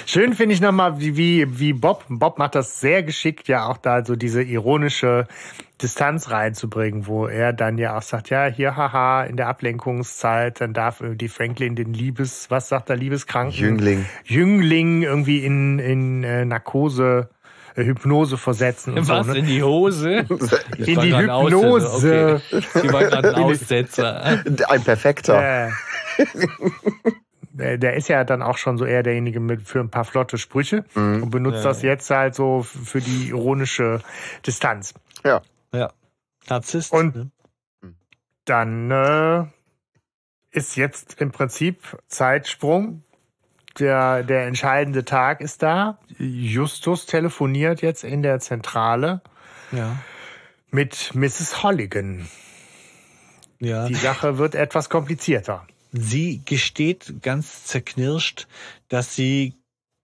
Schön 0.06 0.34
finde 0.34 0.54
ich 0.54 0.60
nochmal, 0.60 0.98
wie, 1.00 1.16
wie, 1.16 1.60
wie 1.60 1.72
Bob, 1.72 2.04
Bob 2.08 2.38
macht 2.38 2.56
das 2.56 2.80
sehr 2.80 3.04
geschickt, 3.04 3.46
ja 3.46 3.66
auch 3.68 3.76
da 3.76 4.04
so 4.04 4.16
diese 4.16 4.42
ironische 4.42 5.28
Distanz 5.82 6.30
reinzubringen, 6.30 7.06
wo 7.06 7.26
er 7.26 7.52
dann 7.52 7.78
ja 7.78 7.96
auch 7.96 8.02
sagt, 8.02 8.30
ja, 8.30 8.46
hier, 8.46 8.76
haha, 8.76 9.24
in 9.24 9.36
der 9.36 9.48
Ablenkungszeit, 9.48 10.60
dann 10.60 10.74
darf 10.74 11.02
die 11.02 11.28
Franklin 11.28 11.76
den 11.76 11.94
Liebes, 11.94 12.50
was 12.50 12.68
sagt 12.68 12.90
er, 12.90 12.96
Liebeskranken? 12.96 13.58
Jüngling. 13.58 14.06
Jüngling 14.24 15.02
irgendwie 15.02 15.44
in, 15.44 15.78
in 15.78 16.24
äh, 16.24 16.44
Narkose, 16.44 17.30
äh, 17.74 17.84
Hypnose 17.84 18.36
versetzen 18.36 18.94
und 18.94 19.08
Was 19.08 19.26
so. 19.26 19.32
Ne? 19.32 19.38
in 19.38 19.46
die 19.46 19.62
Hose? 19.62 20.10
In 20.78 20.96
war 20.96 21.04
die 21.04 21.16
Hypnose. 21.16 21.86
Aussetzer. 21.86 22.34
Okay. 22.52 22.80
Sie 22.82 22.92
war 22.92 23.04
gerade 23.04 23.34
ein 23.36 23.42
Aussetzer. 23.42 24.22
Ein 24.68 24.84
perfekter. 24.84 25.68
Äh, 25.68 25.70
der 27.52 27.78
der 27.78 27.94
ist 27.94 28.08
ja 28.08 28.24
dann 28.24 28.42
auch 28.42 28.56
schon 28.56 28.78
so 28.78 28.84
eher 28.84 29.02
derjenige 29.02 29.40
mit 29.40 29.62
für 29.62 29.80
ein 29.80 29.90
paar 29.90 30.04
flotte 30.04 30.38
Sprüche 30.38 30.84
und 30.94 31.30
benutzt 31.30 31.58
Ja, 31.58 31.70
das 31.70 31.82
jetzt 31.82 32.10
halt 32.10 32.34
so 32.34 32.62
für 32.62 33.00
die 33.00 33.28
ironische 33.28 34.00
Distanz. 34.46 34.94
Ja. 35.24 35.42
Ja. 35.72 35.92
Narzisst. 36.48 36.92
Und- 36.92 37.14
ne? 37.14 37.30
Dann 38.44 38.90
äh, 38.90 39.44
ist 40.50 40.76
jetzt 40.76 41.20
im 41.20 41.30
Prinzip 41.30 41.98
Zeitsprung. 42.08 43.02
Der, 43.78 44.24
der 44.24 44.46
entscheidende 44.46 45.04
Tag 45.04 45.40
ist 45.40 45.62
da. 45.62 45.98
Justus 46.18 47.06
telefoniert 47.06 47.82
jetzt 47.82 48.02
in 48.02 48.22
der 48.22 48.40
Zentrale 48.40 49.22
Ja. 49.70 49.96
mit 50.70 51.14
Mrs. 51.14 51.62
Holligan. 51.62 52.28
Ja. 53.60 53.86
Die 53.86 53.94
Sache 53.94 54.38
wird 54.38 54.54
etwas 54.56 54.88
komplizierter. 54.90 55.66
sie 55.92 56.42
gesteht 56.44 57.22
ganz 57.22 57.64
zerknirscht, 57.64 58.48
dass 58.88 59.14
sie 59.14 59.54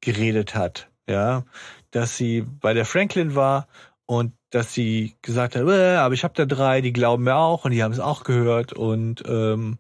geredet 0.00 0.54
hat, 0.54 0.88
ja, 1.08 1.44
dass 1.90 2.16
sie 2.16 2.42
bei 2.42 2.74
der 2.74 2.84
Franklin 2.84 3.34
war 3.34 3.66
und 4.06 4.32
dass 4.50 4.72
sie 4.72 5.14
gesagt 5.22 5.56
hat, 5.56 5.66
äh, 5.66 5.96
aber 5.96 6.14
ich 6.14 6.24
habe 6.24 6.34
da 6.34 6.46
drei, 6.46 6.80
die 6.80 6.92
glauben 6.92 7.24
mir 7.24 7.36
auch 7.36 7.64
und 7.64 7.72
die 7.72 7.82
haben 7.82 7.92
es 7.92 8.00
auch 8.00 8.24
gehört 8.24 8.72
und 8.72 9.22
ähm, 9.26 9.78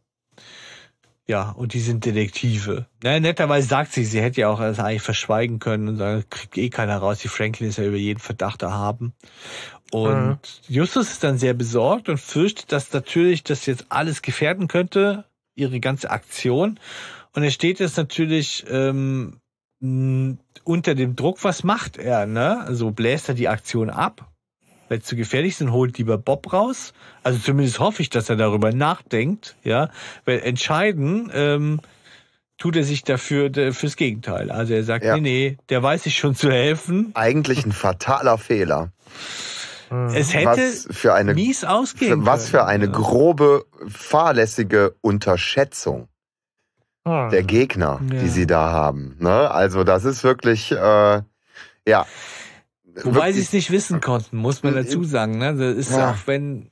ja, 1.28 1.50
und 1.50 1.74
die 1.74 1.80
sind 1.80 2.04
Detektive. 2.04 2.86
Ne, 3.02 3.20
netterweise 3.20 3.66
sagt 3.66 3.92
sie, 3.92 4.04
sie 4.04 4.20
hätte 4.20 4.42
ja 4.42 4.48
auch 4.48 4.60
das 4.60 4.78
eigentlich 4.78 5.02
verschweigen 5.02 5.58
können 5.58 5.88
und 5.88 5.96
sagen, 5.96 6.24
kriegt 6.30 6.56
eh 6.56 6.70
keiner 6.70 6.98
raus, 6.98 7.18
die 7.18 7.28
Franklin 7.28 7.68
ist 7.68 7.78
ja 7.78 7.84
über 7.84 7.96
jeden 7.96 8.20
Verdacht 8.20 8.62
erhaben. 8.62 9.12
Und 9.90 10.38
Mhm. 10.68 10.74
Justus 10.74 11.10
ist 11.10 11.24
dann 11.24 11.38
sehr 11.38 11.54
besorgt 11.54 12.08
und 12.08 12.18
fürchtet, 12.18 12.70
dass 12.72 12.92
natürlich 12.92 13.42
das 13.44 13.66
jetzt 13.66 13.86
alles 13.88 14.22
gefährden 14.22 14.68
könnte, 14.68 15.24
ihre 15.56 15.80
ganze 15.80 16.10
Aktion. 16.10 16.78
Und 17.34 17.42
er 17.42 17.50
steht 17.50 17.80
jetzt 17.80 17.96
natürlich 17.96 18.64
ähm, 18.68 19.40
mh, 19.86 20.36
unter 20.64 20.94
dem 20.94 21.16
Druck, 21.16 21.44
was 21.44 21.62
macht 21.64 21.96
er? 21.96 22.26
Ne? 22.26 22.60
Also 22.66 22.90
bläst 22.90 23.28
er 23.28 23.34
die 23.34 23.48
Aktion 23.48 23.90
ab? 23.90 24.30
Wenn 24.88 25.00
es 25.00 25.04
zu 25.06 25.16
gefährlich 25.16 25.58
dann 25.58 25.72
holt 25.72 25.98
lieber 25.98 26.16
Bob 26.18 26.52
raus. 26.52 26.92
Also 27.24 27.38
zumindest 27.40 27.80
hoffe 27.80 28.02
ich, 28.02 28.10
dass 28.10 28.28
er 28.30 28.36
darüber 28.36 28.72
nachdenkt. 28.72 29.56
Ja, 29.64 29.90
weil 30.24 30.40
entscheiden 30.40 31.30
ähm, 31.34 31.80
tut 32.58 32.76
er 32.76 32.84
sich 32.84 33.02
dafür 33.02 33.50
d- 33.50 33.72
fürs 33.72 33.96
Gegenteil. 33.96 34.50
Also 34.50 34.74
er 34.74 34.84
sagt, 34.84 35.04
Ja. 35.04 35.16
nee, 35.16 35.20
nee, 35.20 35.58
der 35.70 35.82
weiß 35.82 36.04
sich 36.04 36.16
schon 36.16 36.34
zu 36.36 36.50
helfen. 36.50 37.10
Eigentlich 37.14 37.64
ein 37.66 37.72
fataler 37.86 38.38
Fehler. 38.38 38.92
Es 40.12 40.34
hätte 40.34 40.46
Was 40.46 40.88
für 40.90 41.14
eine, 41.14 41.34
mies 41.34 41.62
ausgehen 41.64 42.20
für, 42.22 42.26
was 42.26 42.48
für 42.48 42.64
eine 42.64 42.90
grobe, 42.90 43.66
fahrlässige 43.88 44.96
Unterschätzung 45.00 46.08
Hm. 47.06 47.30
der 47.30 47.42
Gegner, 47.44 48.00
Ja. 48.12 48.20
die 48.20 48.28
sie 48.28 48.46
da 48.46 48.72
haben. 48.72 49.16
Ne? 49.20 49.50
Also 49.50 49.84
das 49.84 50.04
ist 50.04 50.24
wirklich, 50.24 50.72
äh, 50.72 51.22
ja. 51.88 52.06
Wobei 53.04 53.30
sie 53.32 53.40
es 53.40 53.52
nicht 53.52 53.70
wissen 53.70 54.00
konnten, 54.00 54.36
muss 54.38 54.62
man 54.62 54.74
dazu 54.74 55.04
sagen. 55.04 55.38
Ne? 55.38 55.54
Das 55.54 55.76
ist 55.76 55.92
Ja. 55.92 56.10
auch 56.10 56.26
wenn, 56.26 56.70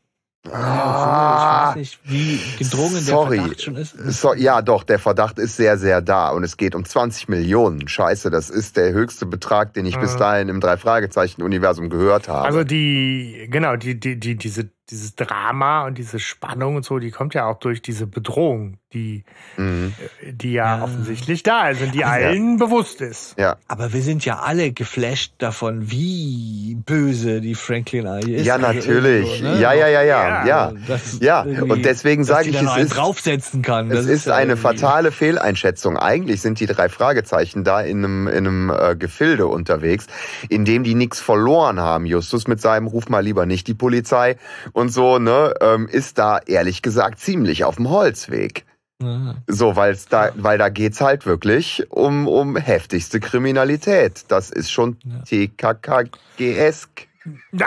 Ah. 0.51 1.69
ich 1.69 1.69
weiß 1.71 1.77
nicht, 1.77 2.01
wie 2.05 2.39
gedrungen 2.59 3.01
Sorry. 3.01 3.37
der 3.37 3.45
Verdacht 3.45 3.63
schon 3.63 3.77
ist. 3.77 3.97
So, 4.21 4.35
ja, 4.35 4.61
doch, 4.61 4.83
der 4.85 4.99
Verdacht 4.99 5.39
ist 5.39 5.57
sehr, 5.57 5.79
sehr 5.79 6.03
da 6.03 6.31
und 6.31 6.45
es 6.45 6.57
geht 6.57 6.75
um 6.75 6.85
20 6.85 7.29
Millionen. 7.29 7.89
Scheiße, 7.89 8.31
das 8.31 8.51
ist 8.51 8.77
der 8.77 8.93
höchste 8.93 9.25
Betrag, 9.27 9.73
den 9.75 9.87
ich 9.87 9.99
bis 9.99 10.15
Mhm. 10.15 10.19
dahin 10.19 10.49
im 10.51 10.61
Drei-Fragezeichen-Universum 10.61 11.89
gehört 11.91 12.29
habe. 12.29 12.45
Also 12.47 12.65
die, 12.65 13.47
genau, 13.51 13.77
die, 13.77 13.99
die, 13.99 14.19
die, 14.21 14.37
diese, 14.37 14.69
dieses 14.91 15.15
Drama 15.15 15.87
und 15.87 15.97
diese 15.97 16.19
Spannung 16.19 16.77
und 16.77 16.85
so, 16.85 16.99
die 16.99 17.11
kommt 17.11 17.33
ja 17.35 17.47
auch 17.47 17.59
durch 17.59 17.81
diese 17.81 18.07
Bedrohung, 18.07 18.77
die, 18.93 19.25
mhm. 19.57 19.95
die 20.31 20.53
ja, 20.53 20.77
Ja. 20.79 20.85
offensichtlich 20.85 21.43
da 21.43 21.71
ist 21.71 21.81
und 21.83 21.95
die 21.95 22.05
allen 22.05 22.59
bewusst 22.59 23.01
ist. 23.01 23.35
Ja, 23.39 23.57
Aber 23.67 23.93
wir 23.95 24.03
sind 24.03 24.25
ja 24.27 24.41
alle 24.41 24.73
geflasht 24.73 25.33
davon, 25.39 25.91
wie 25.91 26.77
böse 26.85 27.41
die 27.41 27.55
Franklin 27.55 28.07
eigentlich 28.07 28.41
ist. 28.41 28.47
ja, 28.47 28.57
Also 28.57 28.67
natürlich. 28.67 29.41
irgendwo, 29.41 29.55
ne? 29.55 29.61
Ja, 29.61 29.73
ja, 29.73 29.89
ja, 29.89 30.03
ja, 30.03 30.45
Ja, 30.47 30.47
ja. 30.47 30.73
Ja, 31.21 31.63
und 31.63 31.85
deswegen 31.85 32.25
sage 32.25 32.51
ich, 32.51 32.57
es 32.61 32.77
ist, 32.77 32.97
draufsetzen 32.97 33.63
kann. 33.63 33.91
es 33.91 33.97
Das 33.97 34.07
ist 34.07 34.29
eine 34.29 34.53
irgendwie- 34.53 34.63
fatale 34.63 35.13
Fehleinschätzung. 35.13 35.97
Eigentlich 35.97 36.43
sind 36.43 36.61
die 36.61 36.67
drei 36.67 36.89
Fragezeichen 36.91 37.65
da 37.65 37.81
in 37.81 38.05
einem, 38.05 38.29
in 38.29 38.37
einem 38.47 38.71
äh, 38.71 38.97
Gefilde 38.97 39.47
unterwegs, 39.47 40.07
in 40.51 40.65
dem 40.67 40.85
die 40.85 40.95
nichts 40.95 41.21
verloren 41.21 41.81
haben. 41.81 42.05
Justus 42.07 42.47
mit 42.47 42.61
seinem 42.61 42.87
Ruf 42.87 43.09
mal 43.09 43.21
lieber 43.25 43.47
nicht 43.47 43.67
die 43.67 43.75
Polizei 43.75 44.37
und 44.75 44.91
so, 44.91 45.19
ne, 45.19 45.55
ähm, 45.61 45.89
ist 45.89 46.19
da 46.19 46.39
ehrlich 46.39 46.83
gesagt 46.83 47.21
ziemlich 47.21 47.65
auf 47.65 47.77
dem 47.77 47.89
Holzweg. 47.89 48.67
Ja. 49.01 49.37
So, 49.47 49.77
weil's 49.77 50.07
da, 50.07 50.31
weil 50.35 50.59
da 50.59 50.69
geht's 50.69 51.01
halt 51.01 51.27
wirklich 51.27 51.87
um, 51.91 52.29
um 52.29 52.57
heftigste 52.57 53.21
Kriminalität. 53.21 54.25
Das 54.29 54.51
ist 54.51 54.71
schon 54.71 54.99
TKKG-esk. 55.27 57.09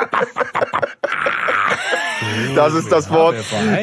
Das 2.55 2.73
ist 2.73 2.91
das 2.91 3.07
Ja, 3.07 3.11
Wort, 3.11 3.35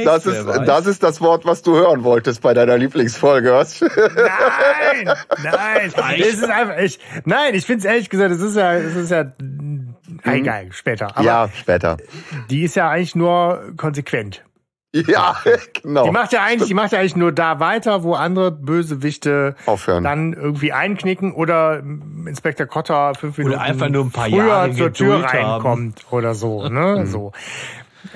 das 0.05 0.27
ist, 0.27 0.47
das 0.47 0.87
ist 0.87 1.03
das 1.03 1.21
Wort, 1.21 1.45
was 1.45 1.63
du 1.63 1.77
hören 1.77 2.03
wolltest 2.05 2.43
bei 2.43 2.53
deiner 2.55 2.77
Lieblingsfolge. 2.77 3.53
Was? 3.53 3.81
Nein! 3.81 5.15
Nein! 5.43 5.93
Es 6.21 6.35
ist 6.35 6.45
einfach, 6.45 6.79
ich, 6.79 6.99
nein, 7.25 7.55
ich 7.55 7.65
finde 7.65 7.81
es 7.81 7.85
ehrlich 7.85 8.11
gesagt, 8.11 8.33
es 8.33 8.41
ist 8.41 8.57
ja, 8.57 8.75
es 8.75 8.97
ist 8.97 9.11
ja, 9.11 9.33
ah, 10.25 10.35
egal, 10.35 10.73
später. 10.73 11.17
Aber 11.17 11.25
ja, 11.25 11.49
später. 11.55 11.97
die 12.51 12.63
ist 12.63 12.77
ja 12.77 12.89
eigentlich 12.91 13.15
nur 13.15 13.73
konsequent. 13.77 14.45
Ja, 14.95 15.37
genau. 15.83 16.05
Die 16.05 16.11
macht 16.13 16.33
ja 16.33 16.45
eigentlich, 16.45 16.69
die 16.69 16.75
macht 16.75 16.93
ja 16.93 17.01
eigentlich 17.01 17.17
nur 17.17 17.33
da 17.33 17.59
weiter, 17.59 18.05
wo 18.05 18.15
andere 18.15 18.53
Bösewichte 18.53 19.57
Aufhören. 19.67 20.05
dann 20.05 20.33
irgendwie 20.35 20.73
einknicken 20.73 21.33
oder 21.33 21.83
Inspektor 22.27 22.67
Kotter 22.67 23.15
fünf 23.17 23.37
Minuten 23.39 23.59
einfach 23.59 23.89
nur 23.89 24.05
ein 24.05 24.13
paar 24.13 24.29
früher 24.29 24.47
Jahre 24.47 24.71
zur 24.73 24.93
Tür 24.93 25.17
Geduld 25.17 25.33
haben. 25.33 25.51
reinkommt 25.51 26.07
oder 26.11 26.35
so, 26.35 26.69
ne, 26.69 27.07
so. 27.07 27.33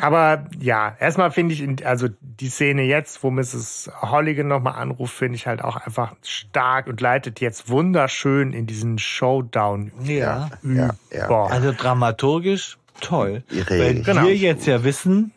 Aber 0.01 0.44
ja, 0.59 0.97
erstmal 1.01 1.31
finde 1.31 1.55
ich, 1.55 1.86
also 1.86 2.09
die 2.20 2.48
Szene 2.48 2.82
jetzt, 2.82 3.23
wo 3.23 3.31
Mrs. 3.31 3.90
Holligan 4.02 4.47
nochmal 4.48 4.74
anruft, 4.74 5.15
finde 5.15 5.36
ich 5.36 5.47
halt 5.47 5.62
auch 5.62 5.77
einfach 5.77 6.15
stark 6.24 6.86
und 6.86 7.01
leitet 7.01 7.40
jetzt 7.40 7.69
wunderschön 7.69 8.52
in 8.52 8.66
diesen 8.66 8.98
Showdown 8.98 9.93
Ja. 10.05 10.51
ja, 10.62 10.90
ja. 11.12 11.27
über. 11.27 11.51
Also 11.51 11.73
dramaturgisch 11.73 12.78
toll. 13.01 13.43
Weil 13.69 14.02
Genau. 14.02 14.23
wir 14.24 14.36
jetzt 14.36 14.66
ja 14.66 14.82
wissen, 14.85 15.32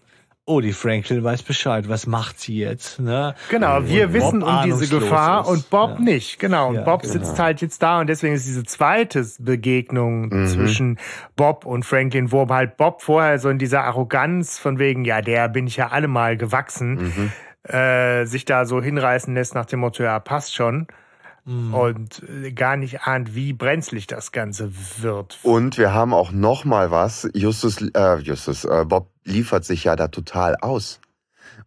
oh, 0.51 0.61
die 0.61 0.73
Franklin 0.73 1.23
weiß 1.23 1.43
Bescheid, 1.43 1.87
was 1.89 2.05
macht 2.07 2.39
sie 2.39 2.57
jetzt? 2.57 2.99
Ne? 2.99 3.33
Genau, 3.49 3.85
wir 3.85 4.07
Und 4.07 4.13
wissen 4.13 4.39
Bob 4.41 4.49
um 4.49 4.61
diese 4.63 4.87
Gefahr 4.99 5.41
ist. 5.41 5.47
und 5.47 5.69
Bob 5.69 5.91
Ja. 5.91 5.99
nicht. 5.99 6.39
Genau, 6.39 6.69
und 6.69 6.75
Ja, 6.75 6.81
Bob 6.83 7.01
genau. 7.03 7.13
sitzt 7.13 7.39
halt 7.39 7.61
jetzt 7.61 7.81
da 7.81 7.99
und 8.01 8.07
deswegen 8.07 8.33
ist 8.35 8.45
diese 8.45 8.63
zweite 8.63 9.25
Begegnung 9.39 10.29
Mhm. 10.29 10.45
zwischen 10.47 10.99
Bob 11.35 11.65
und 11.65 11.85
Franklin, 11.85 12.31
wo 12.31 12.47
halt 12.49 12.77
Bob 12.77 13.01
vorher 13.01 13.39
so 13.39 13.49
in 13.49 13.57
dieser 13.57 13.83
Arroganz 13.85 14.57
von 14.59 14.79
wegen, 14.79 15.05
ja, 15.05 15.21
der 15.21 15.47
bin 15.49 15.67
ich 15.67 15.77
ja 15.77 15.87
allemal 15.89 16.37
gewachsen, 16.37 16.93
Mhm. 17.65 17.73
äh, 17.73 18.25
sich 18.25 18.45
da 18.45 18.65
so 18.65 18.81
hinreißen 18.81 19.33
lässt 19.33 19.55
nach 19.55 19.65
dem 19.65 19.79
Motto, 19.81 20.03
ja, 20.03 20.19
passt 20.19 20.55
schon. 20.55 20.87
Mhm. 21.45 21.73
Und 21.73 22.23
äh, 22.29 22.51
gar 22.51 22.77
nicht 22.77 23.01
ahnt, 23.01 23.33
wie 23.35 23.53
brenzlig 23.53 24.07
das 24.07 24.31
Ganze 24.31 24.71
wird. 24.99 25.39
Und 25.43 25.77
wir 25.77 25.93
haben 25.93 26.13
auch 26.13 26.31
noch 26.31 26.65
mal 26.65 26.91
was. 26.91 27.27
Justus, 27.33 27.81
äh, 27.93 28.17
Justus, 28.17 28.65
äh, 28.65 28.85
Bob 28.87 29.09
liefert 29.23 29.65
sich 29.65 29.85
ja 29.85 29.95
da 29.95 30.07
total 30.07 30.55
aus. 30.57 30.99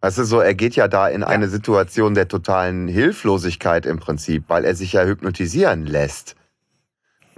Weißt 0.01 0.17
du, 0.17 0.23
so, 0.23 0.39
er 0.39 0.53
geht 0.53 0.75
ja 0.75 0.87
da 0.87 1.07
in 1.07 1.23
eine 1.23 1.47
Situation 1.47 2.13
der 2.13 2.27
totalen 2.27 2.87
Hilflosigkeit 2.87 3.85
im 3.85 3.99
Prinzip, 3.99 4.45
weil 4.47 4.65
er 4.65 4.75
sich 4.75 4.93
ja 4.93 5.03
hypnotisieren 5.03 5.85
lässt. 5.85 6.35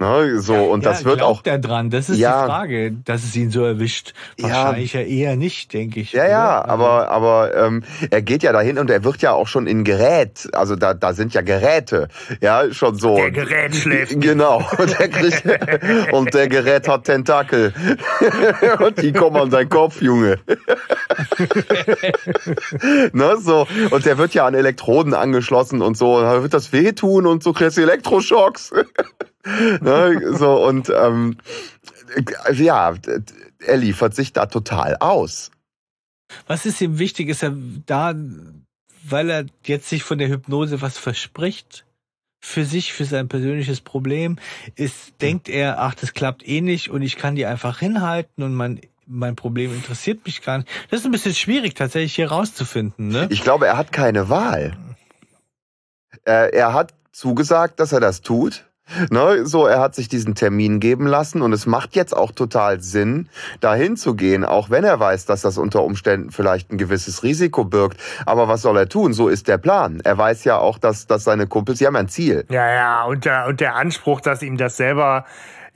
Ne, 0.00 0.40
so, 0.40 0.54
und 0.54 0.84
ja, 0.84 0.90
das 0.90 1.04
wird 1.04 1.22
auch. 1.22 1.42
er 1.44 1.58
dran? 1.58 1.90
Das 1.90 2.08
ist 2.08 2.18
Ja. 2.18 2.42
die 2.42 2.46
Frage, 2.48 2.92
dass 3.04 3.24
es 3.24 3.34
ihn 3.34 3.50
so 3.50 3.64
erwischt. 3.64 4.12
Ja. 4.38 4.44
Wahrscheinlich 4.48 4.92
ja, 4.92 5.00
eher 5.00 5.34
nicht, 5.34 5.72
denke 5.72 5.98
ich. 5.98 6.12
Ja, 6.12 6.22
oder? 6.22 6.30
ja, 6.30 6.60
Also, 6.60 6.72
aber, 6.72 7.08
aber 7.10 7.56
ähm, 7.56 7.82
er 8.10 8.22
geht 8.22 8.44
ja 8.44 8.52
dahin 8.52 8.78
und 8.78 8.90
er 8.90 9.02
wird 9.02 9.22
ja 9.22 9.32
auch 9.32 9.48
schon 9.48 9.66
in 9.66 9.82
Gerät, 9.82 10.48
also 10.52 10.76
da, 10.76 10.94
da 10.94 11.14
sind 11.14 11.34
ja 11.34 11.40
Geräte, 11.40 12.06
ja, 12.40 12.72
schon 12.72 12.94
so. 12.94 13.16
Der 13.16 13.32
Gerät 13.32 13.74
schläft. 13.74 14.20
Genau. 14.20 14.58
Und 14.78 14.96
der, 15.00 15.08
kriegt, 15.08 15.42
und 16.12 16.32
der 16.32 16.48
Gerät 16.48 16.86
hat 16.88 17.04
Tentakel. 17.04 17.72
und 18.84 19.02
die 19.02 19.12
kommen 19.12 19.36
an 19.36 19.50
seinen 19.50 19.68
Kopf, 19.68 20.00
Junge. 20.00 20.38
ne, 23.12 23.36
so. 23.40 23.66
Und 23.90 24.04
der 24.04 24.18
wird 24.18 24.34
ja 24.34 24.46
an 24.46 24.54
Elektroden 24.54 25.14
angeschlossen 25.14 25.82
und 25.82 25.96
so. 25.96 26.20
Da 26.20 26.42
wird 26.42 26.54
das 26.54 26.72
wehtun 26.72 27.26
und 27.26 27.42
so 27.42 27.52
kriegst 27.52 27.76
du 27.78 27.82
Elektroschocks. 27.82 28.72
ne, 29.80 30.36
so, 30.36 30.66
und 30.66 30.90
ähm, 30.90 31.38
ja, 32.54 32.94
er 33.64 33.76
liefert 33.76 34.14
sich 34.14 34.32
da 34.32 34.46
total 34.46 34.96
aus. 34.96 35.50
Was 36.46 36.66
ist 36.66 36.80
ihm 36.80 36.98
wichtig? 36.98 37.28
Ist 37.28 37.42
er 37.42 37.54
da, 37.86 38.14
weil 39.04 39.30
er 39.30 39.46
jetzt 39.64 39.88
sich 39.88 40.02
von 40.02 40.18
der 40.18 40.28
Hypnose 40.28 40.82
was 40.82 40.98
verspricht? 40.98 41.84
Für 42.40 42.64
sich, 42.64 42.92
für 42.92 43.04
sein 43.04 43.28
persönliches 43.28 43.80
Problem, 43.80 44.36
ist, 44.76 45.20
denkt 45.20 45.48
er, 45.48 45.80
ach, 45.80 45.94
das 45.94 46.14
klappt 46.14 46.46
eh 46.46 46.60
nicht 46.60 46.88
und 46.88 47.02
ich 47.02 47.16
kann 47.16 47.34
die 47.34 47.46
einfach 47.46 47.80
hinhalten 47.80 48.44
und 48.44 48.54
mein, 48.54 48.80
mein 49.06 49.34
Problem 49.34 49.74
interessiert 49.74 50.24
mich 50.24 50.42
gar 50.42 50.58
nicht. 50.58 50.70
Das 50.88 51.00
ist 51.00 51.06
ein 51.06 51.10
bisschen 51.10 51.34
schwierig, 51.34 51.74
tatsächlich 51.74 52.14
hier 52.14 52.30
rauszufinden, 52.30 53.08
ne? 53.08 53.26
Ich 53.30 53.42
glaube, 53.42 53.66
er 53.66 53.76
hat 53.76 53.90
keine 53.90 54.28
Wahl. 54.28 54.76
Er, 56.24 56.54
er 56.54 56.74
hat 56.74 56.94
zugesagt, 57.10 57.80
dass 57.80 57.90
er 57.90 58.00
das 58.00 58.20
tut. 58.20 58.67
Ne, 59.10 59.46
so, 59.46 59.66
er 59.66 59.80
hat 59.80 59.94
sich 59.94 60.08
diesen 60.08 60.34
Termin 60.34 60.80
geben 60.80 61.06
lassen 61.06 61.42
und 61.42 61.52
es 61.52 61.66
macht 61.66 61.96
jetzt 61.96 62.16
auch 62.16 62.32
total 62.32 62.80
Sinn, 62.80 63.28
dahin 63.60 63.96
zu 63.96 64.14
gehen, 64.14 64.44
auch 64.44 64.70
wenn 64.70 64.84
er 64.84 64.98
weiß, 65.00 65.26
dass 65.26 65.42
das 65.42 65.58
unter 65.58 65.82
Umständen 65.82 66.30
vielleicht 66.30 66.70
ein 66.70 66.78
gewisses 66.78 67.22
Risiko 67.22 67.64
birgt. 67.64 67.98
Aber 68.26 68.48
was 68.48 68.62
soll 68.62 68.76
er 68.76 68.88
tun? 68.88 69.12
So 69.12 69.28
ist 69.28 69.48
der 69.48 69.58
Plan. 69.58 70.00
Er 70.04 70.18
weiß 70.18 70.44
ja 70.44 70.58
auch, 70.58 70.78
dass, 70.78 71.06
dass 71.06 71.24
seine 71.24 71.46
Kumpels, 71.46 71.78
sie 71.78 71.86
haben 71.86 71.96
ein 71.96 72.08
Ziel. 72.08 72.44
Ja, 72.50 72.70
ja, 72.72 73.04
und 73.04 73.24
der, 73.24 73.46
und 73.46 73.60
der 73.60 73.76
Anspruch, 73.76 74.20
dass 74.20 74.42
ihm 74.42 74.56
das 74.56 74.76
selber 74.76 75.24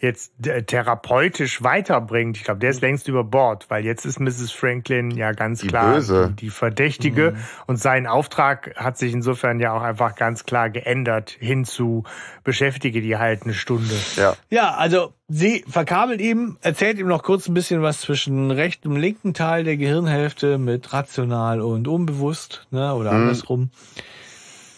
jetzt 0.02 0.32
äh, 0.44 0.64
therapeutisch 0.64 1.62
weiterbringt, 1.62 2.36
ich 2.36 2.42
glaube, 2.42 2.58
der 2.58 2.70
ist 2.70 2.82
längst 2.82 3.06
über 3.06 3.22
Bord, 3.22 3.70
weil 3.70 3.84
jetzt 3.84 4.04
ist 4.04 4.18
Mrs. 4.18 4.50
Franklin 4.50 5.12
ja 5.12 5.30
ganz 5.30 5.60
Die 5.60 5.68
klar 5.68 5.94
Böse. 5.94 6.34
Die, 6.36 6.46
die 6.46 6.50
Verdächtige 6.50 7.36
und 7.68 7.76
sein 7.76 8.08
Auftrag 8.08 8.74
hat 8.74 8.98
sich 8.98 9.12
insofern 9.12 9.60
ja 9.60 9.72
auch 9.72 9.82
einfach 9.82 10.16
ganz 10.16 10.44
klar 10.44 10.70
geändert 10.70 11.30
hin 11.38 11.64
zu 11.64 12.02
beschäftige 12.42 13.00
die 13.00 13.16
halt 13.16 13.44
eine 13.44 13.54
Stunde. 13.54 13.94
Ja. 14.16 14.34
Ja, 14.50 14.74
also 14.74 15.12
sie 15.28 15.64
verkabelt 15.68 16.20
ihm, 16.20 16.58
erzählt 16.62 16.98
ihm 16.98 17.06
noch 17.06 17.22
kurz 17.22 17.46
ein 17.46 17.54
bisschen 17.54 17.82
was 17.82 18.00
zwischen 18.00 18.50
rechten 18.50 18.88
und 18.88 18.96
linken 18.96 19.34
Teil 19.34 19.62
der 19.62 19.76
Gehirnhälfte 19.76 20.58
mit 20.58 20.92
rational 20.92 21.60
und 21.60 21.86
unbewusst, 21.86 22.66
ne, 22.72 22.92
oder 22.92 23.12
andersrum. 23.12 23.70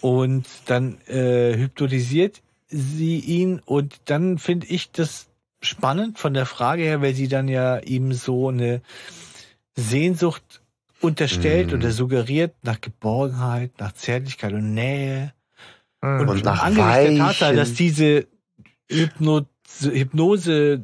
Und 0.02 0.46
dann 0.66 0.98
äh, 1.06 1.56
hypnotisiert 1.56 2.42
sie 2.68 3.18
ihn 3.18 3.60
und 3.64 3.94
dann 4.06 4.38
finde 4.38 4.66
ich 4.66 4.90
das 4.90 5.28
spannend 5.60 6.18
von 6.18 6.34
der 6.34 6.46
Frage 6.46 6.82
her, 6.82 7.00
weil 7.02 7.14
sie 7.14 7.28
dann 7.28 7.48
ja 7.48 7.78
ihm 7.78 8.12
so 8.12 8.48
eine 8.48 8.82
Sehnsucht 9.76 10.62
unterstellt 11.00 11.68
Mhm. 11.68 11.78
oder 11.78 11.90
suggeriert 11.90 12.54
nach 12.62 12.80
Geborgenheit, 12.80 13.72
nach 13.78 13.92
Zärtlichkeit 13.92 14.52
und 14.52 14.74
Nähe. 14.74 15.32
Und, 16.00 16.28
Und 16.28 16.44
nach 16.44 16.62
angesichts 16.62 17.00
der 17.00 17.16
Tatsache, 17.16 17.56
dass 17.56 17.72
diese 17.74 18.26
Hypno 18.90 19.42
Hypnose 19.80 20.82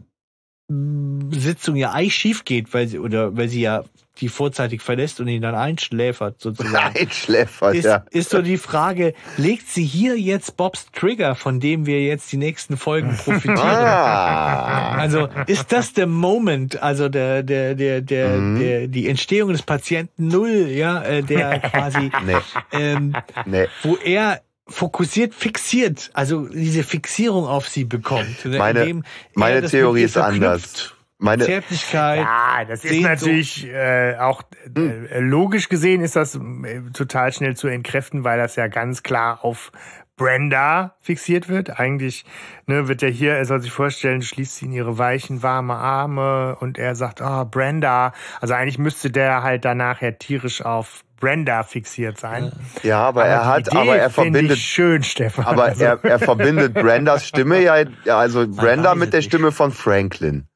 Sitzung 0.69 1.77
ja 1.77 1.93
eigentlich 1.93 2.15
schief 2.15 2.45
geht, 2.45 2.73
weil 2.73 2.89
sie 2.89 2.99
oder 2.99 3.37
weil 3.37 3.49
sie 3.49 3.61
ja 3.61 3.85
die 4.19 4.29
vorzeitig 4.29 4.83
verlässt 4.83 5.21
und 5.21 5.29
ihn 5.29 5.41
dann 5.41 5.55
einschläfert 5.55 6.41
sozusagen. 6.41 6.95
Einschläfert, 7.01 7.75
Ist, 7.75 7.85
ja. 7.85 8.05
ist 8.11 8.31
so 8.31 8.43
die 8.43 8.59
Frage, 8.59 9.15
legt 9.39 9.67
sie 9.69 9.85
hier 9.85 10.19
jetzt 10.19 10.57
Bobs 10.57 10.87
Trigger, 10.93 11.35
von 11.35 11.59
dem 11.61 11.87
wir 11.87 12.03
jetzt 12.03 12.31
die 12.33 12.37
nächsten 12.37 12.77
Folgen 12.77 13.17
profitieren? 13.25 13.57
Ah. 13.59 14.93
Also 14.97 15.29
ist 15.47 15.73
das 15.73 15.93
der 15.95 16.07
Moment, 16.07 16.83
also 16.83 17.09
der 17.09 17.43
der 17.43 17.75
der 17.75 18.01
der, 18.03 18.29
Mhm. 18.31 18.59
der 18.59 18.87
die 18.89 19.09
Entstehung 19.09 19.53
des 19.53 19.63
Patienten 19.63 20.29
Null, 20.29 20.67
ja, 20.69 21.03
äh, 21.03 21.23
der 21.23 21.61
quasi 21.61 22.11
Nee, 22.27 22.37
ähm, 22.73 23.15
nee. 23.47 23.67
wo 23.83 23.97
er 23.97 24.43
fokussiert, 24.67 25.35
fixiert, 25.35 26.11
also 26.13 26.47
diese 26.47 26.83
Fixierung 26.85 27.47
auf 27.47 27.69
sie 27.69 27.85
bekommt. 27.85 28.45
ne, 28.45 28.59
Meine- 28.59 29.03
meine 29.35 29.63
Theorie 29.69 30.03
ist 30.03 30.17
anders. 30.17 30.95
Meine, 31.21 31.45
Zärtlichkeit. 31.45 32.21
Ja, 32.21 32.65
das 32.67 32.83
ist 32.83 33.03
natürlich 33.03 33.69
äh, 33.69 34.17
auch 34.19 34.43
äh, 34.75 35.21
logisch 35.21 35.69
gesehen 35.69 36.01
ist 36.01 36.17
das 36.17 36.35
äh, 36.35 36.81
total 36.95 37.33
schnell 37.33 37.55
zu 37.55 37.69
entkräften, 37.69 38.25
weil 38.25 38.39
das 38.39 38.57
ja 38.57 38.69
ganz 38.69 39.03
klar 39.03 39.45
auf 39.45 39.71
Brenda 40.17 40.97
fixiert 41.01 41.49
wird. 41.49 41.79
Eigentlich 41.79 42.25
ne, 42.67 42.89
wird 42.89 43.03
er 43.03 43.11
hier, 43.11 43.35
er 43.35 43.45
soll 43.45 43.61
sich 43.61 43.71
vorstellen, 43.71 44.23
schließt 44.23 44.57
sie 44.57 44.67
in 44.67 44.73
ihre 44.73 44.99
weichen, 44.99 45.43
warme 45.43 45.75
Arme 45.75 46.57
und 46.61 46.79
er 46.79 46.95
sagt, 46.95 47.23
ah, 47.23 47.45
Brenda. 47.45 48.13
Also 48.41 48.55
eigentlich 48.55 48.79
müsste 48.79 49.11
der 49.11 49.43
halt 49.43 49.65
danach 49.65 50.03
ja 50.03 50.13
tierisch 50.13 50.63
auf 50.63 51.05
Brenda 51.21 51.63
fixiert 51.63 52.19
sein. 52.19 52.53
ja, 52.83 53.01
aber, 53.01 53.25
er 53.27 53.41
die 53.41 53.47
hat, 53.47 53.69
Idee 53.69 53.79
aber 53.79 53.97
er 53.97 54.11
verbindet 54.11 54.59
schön, 54.59 55.03
Stefan. 55.03 55.45
Aber 55.45 55.65
Also, 55.65 55.85
er, 55.85 56.03
er 56.03 56.19
verbindet 56.19 56.75
Brendas 56.83 57.27
Stimme 57.27 57.63
ja, 57.63 57.85
also 58.19 58.49
Brenda 58.49 58.95
mit 58.95 59.13
der 59.13 59.21
nicht. 59.21 59.29
Stimme 59.29 59.53
von 59.53 59.71
Franklin. 59.71 60.50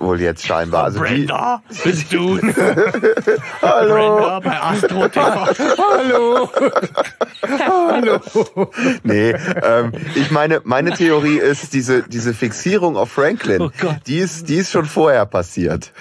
Wohl 0.00 0.20
jetzt 0.20 0.46
scheinbar. 0.46 0.84
Also 0.84 0.98
die, 0.98 1.04
Brenda, 1.04 1.62
bist 1.84 2.10
du? 2.10 2.38
Hallo. 3.62 4.16
Brenda 4.16 4.40
bei 4.40 4.62
Astro 4.62 5.08
TV. 5.08 5.20
Hallo. 5.78 6.50
Hallo. 7.42 8.70
nee, 9.02 9.34
ähm, 9.62 9.92
ich 10.14 10.30
meine, 10.30 10.62
meine 10.64 10.92
Theorie 10.92 11.36
ist, 11.38 11.74
diese, 11.74 12.02
diese 12.02 12.32
Fixierung 12.32 12.96
auf 12.96 13.10
Franklin, 13.12 13.60
Oh 13.60 13.70
die 14.06 14.18
ist, 14.18 14.48
die 14.48 14.56
ist 14.56 14.70
schon 14.70 14.86
vorher 14.86 15.26
passiert. 15.26 15.92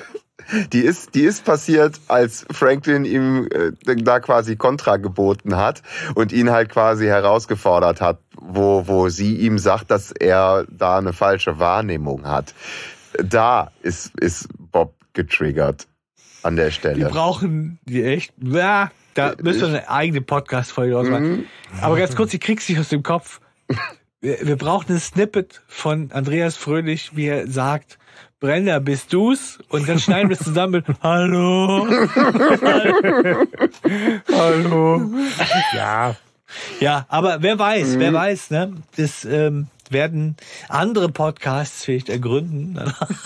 Die 0.71 0.79
ist, 0.79 1.13
die 1.13 1.23
ist 1.23 1.43
passiert, 1.43 1.99
als 2.07 2.45
Franklin 2.51 3.03
ihm 3.03 3.47
äh, 3.51 3.95
da 3.97 4.19
quasi 4.19 4.55
Kontra 4.55 4.97
geboten 4.97 5.57
hat 5.57 5.83
und 6.15 6.31
ihn 6.31 6.49
halt 6.49 6.69
quasi 6.69 7.05
herausgefordert 7.05 8.01
hat, 8.01 8.19
wo, 8.35 8.87
wo 8.87 9.09
sie 9.09 9.35
ihm 9.35 9.59
sagt, 9.59 9.91
dass 9.91 10.11
er 10.11 10.65
da 10.69 10.97
eine 10.97 11.13
falsche 11.13 11.59
Wahrnehmung 11.59 12.25
hat. 12.25 12.55
Da 13.23 13.71
ist, 13.81 14.17
ist 14.19 14.47
Bob 14.71 14.95
getriggert 15.13 15.87
an 16.43 16.55
der 16.55 16.65
Wir 16.67 16.71
Stelle. 16.71 17.09
brauchen 17.09 17.79
die 17.85 18.03
echt. 18.03 18.33
Ja, 18.41 18.91
da 19.13 19.33
müssen 19.41 19.61
wir 19.61 19.67
eine 19.69 19.89
eigene 19.89 20.21
Podcast-Folge 20.21 20.93
draus 20.93 21.07
machen. 21.09 21.31
Mhm. 21.31 21.45
Aber 21.81 21.97
ganz 21.97 22.15
kurz, 22.15 22.33
ich 22.33 22.39
krieg's 22.39 22.69
nicht 22.69 22.79
aus 22.79 22.89
dem 22.89 23.03
Kopf. 23.03 23.41
Wir, 24.21 24.37
wir 24.47 24.55
brauchen 24.57 24.93
ein 24.93 24.99
Snippet 24.99 25.61
von 25.67 26.11
Andreas 26.11 26.55
Fröhlich, 26.57 27.15
wie 27.15 27.25
er 27.27 27.47
sagt, 27.47 27.97
Brenda, 28.39 28.79
bist 28.79 29.11
du's? 29.11 29.59
Und 29.67 29.89
dann 29.89 29.99
schneiden 29.99 30.29
wir 30.29 30.37
es 30.39 30.43
zusammen 30.45 30.71
mit 30.71 30.85
Hallo. 31.03 31.87
Hallo. 34.31 35.01
Ja, 35.73 36.15
Ja, 36.79 37.05
aber 37.09 37.41
wer 37.41 37.59
weiß, 37.59 37.95
Mhm. 37.95 37.99
wer 37.99 38.13
weiß, 38.13 38.49
ne? 38.51 38.73
Das 38.95 39.25
ähm, 39.25 39.67
werden 39.91 40.35
andere 40.67 41.09
Podcasts 41.09 41.85
vielleicht 41.85 42.09
ergründen. 42.09 42.79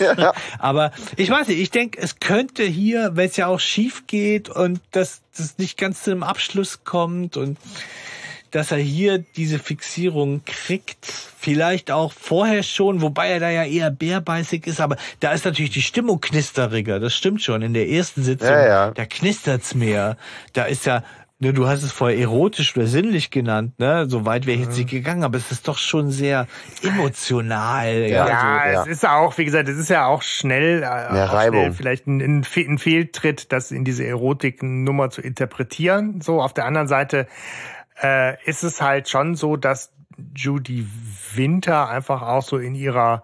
aber 0.58 0.92
ich 1.16 1.30
weiß 1.30 1.48
nicht, 1.48 1.60
ich 1.60 1.70
denke, 1.70 2.00
es 2.00 2.20
könnte 2.20 2.64
hier, 2.64 3.12
wenn 3.14 3.28
es 3.28 3.36
ja 3.36 3.46
auch 3.46 3.60
schief 3.60 4.06
geht 4.06 4.48
und 4.48 4.80
dass 4.92 5.22
das 5.36 5.58
nicht 5.58 5.78
ganz 5.78 6.02
zu 6.02 6.10
einem 6.10 6.22
Abschluss 6.22 6.84
kommt 6.84 7.36
und 7.36 7.58
dass 8.54 8.70
er 8.70 8.78
hier 8.78 9.18
diese 9.18 9.58
Fixierung 9.58 10.42
kriegt, 10.44 11.04
vielleicht 11.04 11.90
auch 11.90 12.12
vorher 12.12 12.62
schon, 12.62 13.02
wobei 13.02 13.30
er 13.30 13.40
da 13.40 13.50
ja 13.50 13.64
eher 13.64 13.90
bärbeißig 13.90 14.68
ist, 14.68 14.80
aber 14.80 14.96
da 15.18 15.32
ist 15.32 15.44
natürlich 15.44 15.72
die 15.72 15.82
Stimmung 15.82 16.20
knisteriger, 16.20 17.00
das 17.00 17.14
stimmt 17.14 17.42
schon. 17.42 17.62
In 17.62 17.74
der 17.74 17.88
ersten 17.88 18.22
Sitzung, 18.22 18.48
Ja, 18.48 18.66
ja. 18.66 18.90
da 18.92 19.06
knistert's 19.06 19.74
mehr. 19.74 20.16
Da 20.52 20.64
ist 20.66 20.86
ja, 20.86 21.02
ne, 21.44 21.52
du 21.52 21.68
hast 21.68 21.82
es 21.82 21.92
vorher 21.92 22.18
erotisch 22.18 22.76
oder 22.76 22.86
sinnlich 22.86 23.30
genannt, 23.30 23.78
ne? 23.78 24.06
So 24.08 24.24
weit 24.26 24.46
wäre 24.46 24.56
ich 24.58 24.64
jetzt 24.64 24.76
nicht 24.76 24.90
gegangen, 24.90 25.22
aber 25.24 25.36
es 25.36 25.50
ist 25.52 25.68
doch 25.68 25.78
schon 25.78 26.10
sehr 26.10 26.46
emotional. 26.82 28.08
Ja, 28.08 28.28
Ja, 28.28 28.58
Also, 28.58 28.72
ja. 28.74 28.82
es 28.82 28.86
ist 28.88 29.06
auch, 29.08 29.36
wie 29.38 29.44
gesagt, 29.44 29.68
es 29.68 29.76
ist 29.78 29.90
ja 29.90 30.06
auch 30.06 30.22
schnell, 30.22 30.82
äh, 30.82 30.86
auch 30.86 31.32
schnell 31.50 31.72
vielleicht 31.72 32.06
ein, 32.06 32.20
ein, 32.20 32.44
Fe- 32.44 32.66
ein 32.68 32.78
Fehltritt, 32.78 33.52
das 33.52 33.70
in 33.70 33.84
diese 33.84 34.04
Erotik-Nummer 34.06 35.10
zu 35.10 35.20
interpretieren. 35.20 36.20
So, 36.20 36.40
auf 36.42 36.52
der 36.54 36.64
anderen 36.66 36.88
Seite 36.88 37.26
äh, 38.02 38.42
ist 38.44 38.64
es 38.64 38.80
halt 38.80 39.08
schon 39.08 39.34
so, 39.34 39.56
dass 39.56 39.92
Judy 40.34 40.86
Winter 41.34 41.88
einfach 41.88 42.22
auch 42.22 42.42
so 42.42 42.56
in 42.58 42.74
ihrer 42.74 43.22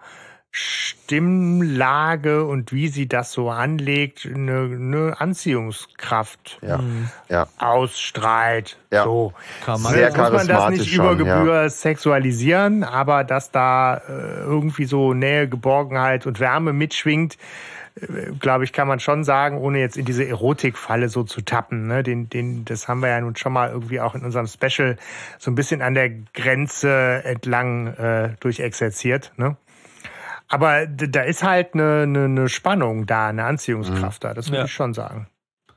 Stimmlage 0.53 2.43
und 2.43 2.73
wie 2.73 2.89
sie 2.89 3.07
das 3.07 3.31
so 3.31 3.49
anlegt, 3.49 4.25
eine, 4.25 4.63
eine 4.63 5.15
Anziehungskraft 5.17 6.59
Ja. 6.61 6.79
Mhm. 6.79 7.09
Ja. 7.29 7.47
ausstrahlt. 7.57 8.77
Ja. 8.91 9.05
So. 9.05 9.33
Kann 9.65 9.81
man 9.81 9.93
Sehr 9.93 10.07
Jetzt 10.07 10.17
muss 10.17 10.31
man 10.31 10.47
das 10.47 10.69
nicht 10.71 10.93
über 10.93 11.15
Gebühr 11.15 11.69
sexualisieren, 11.69 12.83
aber 12.83 13.23
dass 13.23 13.51
da 13.51 13.95
äh, 13.95 14.41
irgendwie 14.41 14.85
so 14.85 15.13
Nähe, 15.13 15.47
Geborgenheit 15.47 16.25
und 16.25 16.41
Wärme 16.41 16.73
mitschwingt, 16.73 17.37
äh, 17.95 18.31
glaube 18.39 18.65
ich, 18.65 18.73
kann 18.73 18.89
man 18.89 18.99
schon 18.99 19.23
sagen, 19.23 19.57
ohne 19.57 19.79
jetzt 19.79 19.95
in 19.95 20.03
diese 20.03 20.27
Erotikfalle 20.27 21.07
so 21.07 21.23
zu 21.23 21.41
tappen. 21.41 21.87
Ne? 21.87 22.03
Den, 22.03 22.29
den, 22.29 22.65
das 22.65 22.89
haben 22.89 23.01
wir 23.01 23.09
ja 23.09 23.21
nun 23.21 23.37
schon 23.37 23.53
mal 23.53 23.69
irgendwie 23.69 24.01
auch 24.01 24.15
in 24.15 24.25
unserem 24.25 24.47
Special 24.47 24.97
so 25.39 25.49
ein 25.49 25.55
bisschen 25.55 25.81
an 25.81 25.93
der 25.93 26.09
Grenze 26.09 27.21
entlang 27.23 27.87
äh, 27.87 28.29
durchexerziert. 28.41 29.31
Ne? 29.37 29.55
Aber 30.51 30.85
da 30.85 31.21
ist 31.21 31.43
halt 31.43 31.73
eine, 31.73 32.01
eine, 32.03 32.25
eine 32.25 32.49
Spannung 32.49 33.05
da, 33.05 33.27
eine 33.29 33.45
Anziehungskraft 33.45 34.23
da, 34.23 34.33
das 34.33 34.47
würde 34.47 34.57
Ja. 34.59 34.65
ich 34.65 34.73
schon 34.73 34.93
sagen. 34.93 35.27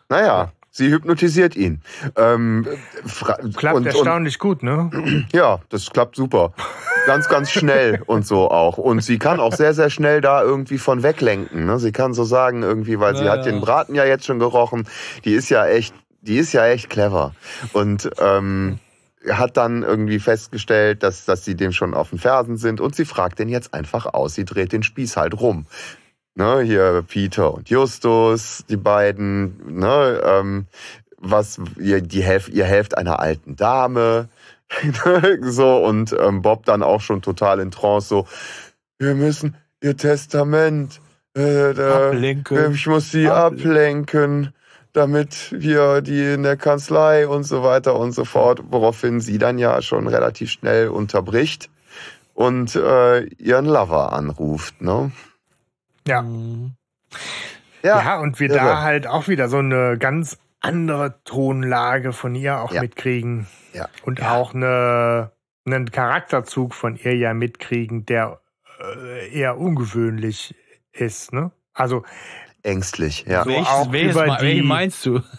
Naja, 0.09 0.53
sie 0.71 0.91
hypnotisiert 0.91 1.55
ihn. 1.57 1.81
Ähm, 2.17 2.67
Klappt 3.17 3.43
und, 3.45 3.65
und, 3.65 3.87
erstaunlich 3.87 4.39
gut, 4.39 4.63
ne? 4.63 4.91
ja, 5.33 5.61
das 5.69 5.91
klappt 5.91 6.17
super. 6.17 6.53
Ganz, 7.07 7.29
ganz 7.29 7.51
schnell 7.51 8.03
und 8.07 8.27
so 8.27 8.51
auch. 8.51 8.77
Und 8.79 9.01
sie 9.01 9.19
kann 9.19 9.39
auch 9.41 9.53
sehr, 9.55 9.75
sehr 9.75 9.91
schnell 9.91 10.21
da 10.21 10.43
irgendwie 10.43 10.79
von 10.79 11.03
weglenken. 11.03 11.67
Ne? 11.67 11.79
Sie 11.79 11.93
kann 11.93 12.13
so 12.13 12.25
sagen 12.25 12.63
irgendwie, 12.63 12.99
weil 12.99 13.17
sie 13.17 13.25
Ja, 13.25 13.33
hat 13.33 13.47
ja. 13.47 13.53
den 13.53 13.61
Braten 13.61 13.95
ja 13.95 14.05
jetzt 14.05 14.27
schon 14.27 14.39
gerochen. 14.39 14.89
Die 15.25 15.35
ist 15.35 15.51
ja 15.51 15.67
echt, 15.67 15.95
die 16.21 16.37
ist 16.39 16.53
ja 16.53 16.67
echt 16.67 16.91
clever. 16.91 17.35
Und 17.73 18.11
ähm, 18.19 18.79
hat 19.31 19.57
dann 19.57 19.83
irgendwie 19.83 20.19
festgestellt, 20.19 21.03
dass, 21.03 21.25
dass 21.25 21.45
sie 21.45 21.55
dem 21.55 21.73
schon 21.73 21.95
auf 21.95 22.11
den 22.11 22.19
Fersen 22.19 22.57
sind 22.57 22.81
und 22.81 22.95
sie 22.95 23.05
fragt 23.05 23.39
den 23.39 23.49
jetzt 23.49 23.75
einfach 23.75 24.07
aus. 24.07 24.35
Sie 24.35 24.45
dreht 24.45 24.73
den 24.73 24.83
Spieß 24.83 25.17
halt 25.17 25.41
rum. 25.41 25.67
Ne, 26.37 26.63
hier 26.63 27.05
Peter 27.07 27.55
und 27.55 27.71
Justus, 27.71 28.65
die 28.69 28.77
beiden, 28.77 29.79
ne, 29.79 30.21
ähm, 30.25 30.67
was 31.17 31.61
ihr, 31.79 32.01
die 32.01 32.25
helft, 32.25 32.49
ihr 32.49 32.65
helft 32.65 32.99
einer 32.99 33.21
alten 33.21 33.55
Dame, 33.55 34.29
so 35.43 35.85
und 35.85 36.15
ähm, 36.19 36.43
Bob 36.43 36.65
dann 36.65 36.83
auch 36.83 37.01
schon 37.01 37.23
total 37.23 37.61
in 37.61 37.71
Trance, 37.71 38.09
so, 38.09 38.27
wir 38.99 39.15
müssen 39.15 39.57
ihr 39.81 39.97
Testament, 39.97 41.01
äh, 41.35 41.73
da, 41.73 42.09
Ablenken. 42.09 42.75
ich 42.75 42.87
muss 42.89 43.13
sie 43.13 43.29
Ablenken. 43.29 43.71
ablenken, 43.71 44.55
damit 44.95 45.53
wir 45.53 46.01
die 46.01 46.35
in 46.35 46.43
der 46.43 46.57
Kanzlei 46.57 47.29
und 47.29 47.45
so 47.45 47.63
weiter 47.63 47.97
und 47.99 48.13
so 48.13 48.25
fort, 48.25 48.61
woraufhin 48.71 49.21
sie 49.21 49.39
dann 49.39 49.59
ja 49.59 49.83
schon 49.83 50.07
relativ 50.07 50.51
schnell 50.51 50.89
unterbricht 50.89 51.69
und 52.33 52.75
äh, 52.77 53.25
ihren 53.25 53.67
Lover 53.67 54.13
anruft, 54.13 54.81
ne? 54.81 55.13
Ja. 56.07 56.23
Mhm. 56.23 56.73
Ja, 57.83 58.19
und 58.19 58.41
wir 58.41 58.49
irre. 58.49 58.59
da 58.59 58.81
halt 58.83 59.07
auch 59.07 59.29
wieder 59.29 59.49
so 59.49 59.59
eine 59.59 59.99
ganz 59.99 60.39
andere 60.61 61.23
Tonlage 61.25 62.13
von 62.15 62.35
ihr 62.35 62.61
auch 62.61 62.73
Ja. 62.73 62.81
mitkriegen. 62.81 63.47
Ja. 63.75 63.89
Und 64.05 64.23
auch 64.23 64.55
eine, 64.55 65.33
einen 65.67 65.91
Charakterzug 65.91 66.73
von 66.75 66.97
ihr 66.97 67.15
ja 67.15 67.35
mitkriegen, 67.35 68.07
der 68.07 68.41
äh, 68.81 69.29
eher 69.39 69.59
ungewöhnlich 69.59 70.55
ist. 70.93 71.33
Ne? 71.35 71.51
Also 71.75 72.05
ängstlich, 72.65 73.25
ja. 73.29 73.45
So 73.45 73.51
welches, 73.51 73.69
auch 73.69 73.93
welches, 73.93 74.17
über 74.17 74.37
die- 74.39 74.63
meinst 74.63 75.07
du? 75.07 75.21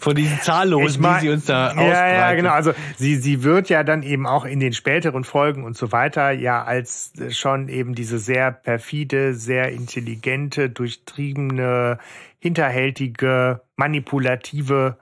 Von 0.00 0.16
diesen 0.16 0.40
zahllosen, 0.40 0.88
Ich 0.88 0.98
mein- 0.98 1.20
die 1.20 1.26
sie 1.28 1.32
uns 1.32 1.44
da 1.44 1.68
ausbreiten. 1.68 1.90
Ja, 1.92 2.08
ja, 2.08 2.34
genau. 2.34 2.50
Also 2.50 2.72
sie, 2.96 3.14
sie 3.16 3.44
wird 3.44 3.68
ja 3.68 3.84
dann 3.84 4.02
eben 4.02 4.26
auch 4.26 4.44
in 4.44 4.58
den 4.58 4.72
späteren 4.72 5.22
Folgen 5.22 5.62
und 5.62 5.76
so 5.76 5.92
weiter 5.92 6.32
ja 6.32 6.64
als 6.64 7.12
äh, 7.20 7.30
schon 7.30 7.68
eben 7.68 7.94
diese 7.94 8.18
sehr 8.18 8.50
perfide, 8.50 9.34
sehr 9.34 9.70
intelligente, 9.70 10.70
durchtriebene, 10.70 11.98
hinterhältige, 12.40 13.60
manipulative 13.76 14.96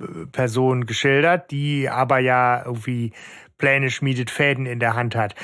äh, 0.00 0.26
Person 0.32 0.86
geschildert, 0.86 1.50
die 1.50 1.90
aber 1.90 2.20
ja 2.20 2.62
irgendwie 2.64 3.12
Pläne 3.58 3.90
schmiedet, 3.90 4.30
Fäden 4.30 4.64
in 4.64 4.80
der 4.80 4.94
Hand 4.94 5.14
hat. 5.14 5.34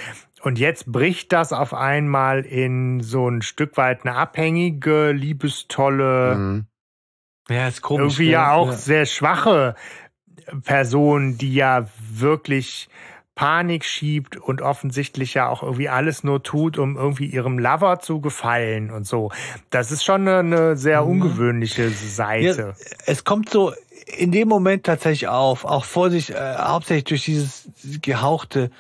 Und 0.47 0.61
jetzt 0.61 0.87
bricht 0.93 1.33
das 1.33 1.53
auf 1.53 1.75
einmal 1.75 2.43
in 2.47 3.01
so 3.01 3.29
ein 3.29 3.43
Stück 3.43 3.77
weit 3.77 4.07
eine 4.07 4.15
abhängige, 4.15 5.11
liebestolle, 5.11 6.37
Mhm. 6.37 6.67
Ja, 7.49 7.67
ist 7.67 7.83
komisch. 7.83 8.03
irgendwie 8.05 8.31
ja 8.31 8.53
auch 8.53 8.71
sehr 8.71 9.07
schwache 9.07 9.75
Person, 10.63 11.37
die 11.37 11.53
ja 11.53 11.89
wirklich 11.99 12.89
Panik 13.35 13.85
schiebt 13.85 14.37
und 14.37 14.63
offensichtlich 14.63 15.35
ja 15.35 15.49
auch 15.49 15.65
irgendwie 15.65 15.89
alles 15.89 16.23
nur 16.23 16.45
tut, 16.45 16.79
um 16.79 16.97
irgendwie 16.97 17.27
ihrem 17.27 17.59
Lover 17.59 17.99
zu 17.99 18.21
gefallen 18.21 18.93
und 18.93 19.05
so. 19.05 19.33
Das 19.71 19.91
ist 19.91 20.05
schon 20.05 20.29
eine, 20.29 20.39
eine 20.39 20.77
sehr 20.77 21.03
Mhm. 21.03 21.11
ungewöhnliche 21.11 21.91
Seite. 21.91 22.77
es 23.07 23.25
kommt 23.25 23.51
so 23.51 23.73
in 24.17 24.31
dem 24.31 24.47
Moment 24.47 24.87
tatsächlich 24.87 25.27
auf, 25.27 25.65
auch 25.65 25.85
vor 25.85 26.11
sich, 26.11 26.31
äh, 26.33 26.55
hauptsächlich 26.57 27.05
durch 27.05 27.25
dieses 27.25 27.69
gehauchte 28.01 28.71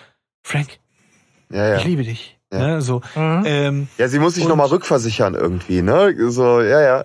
Frank, 0.45 0.79
Ja, 1.51 1.69
ja. 1.69 1.77
ich 1.77 1.85
liebe 1.85 2.03
dich. 2.03 2.39
Ja. 2.53 2.59
Ne, 2.59 2.81
so, 2.83 3.01
Mhm. 3.17 3.43
ähm, 3.45 3.89
Ja, 3.99 4.07
sie 4.09 4.19
muss 4.21 4.35
sich 4.37 4.47
nochmal 4.47 4.69
rückversichern 4.69 5.35
irgendwie, 5.35 5.83
ne? 5.83 6.15
So, 6.31 6.61
ja, 6.61 6.81
ja. 6.81 7.05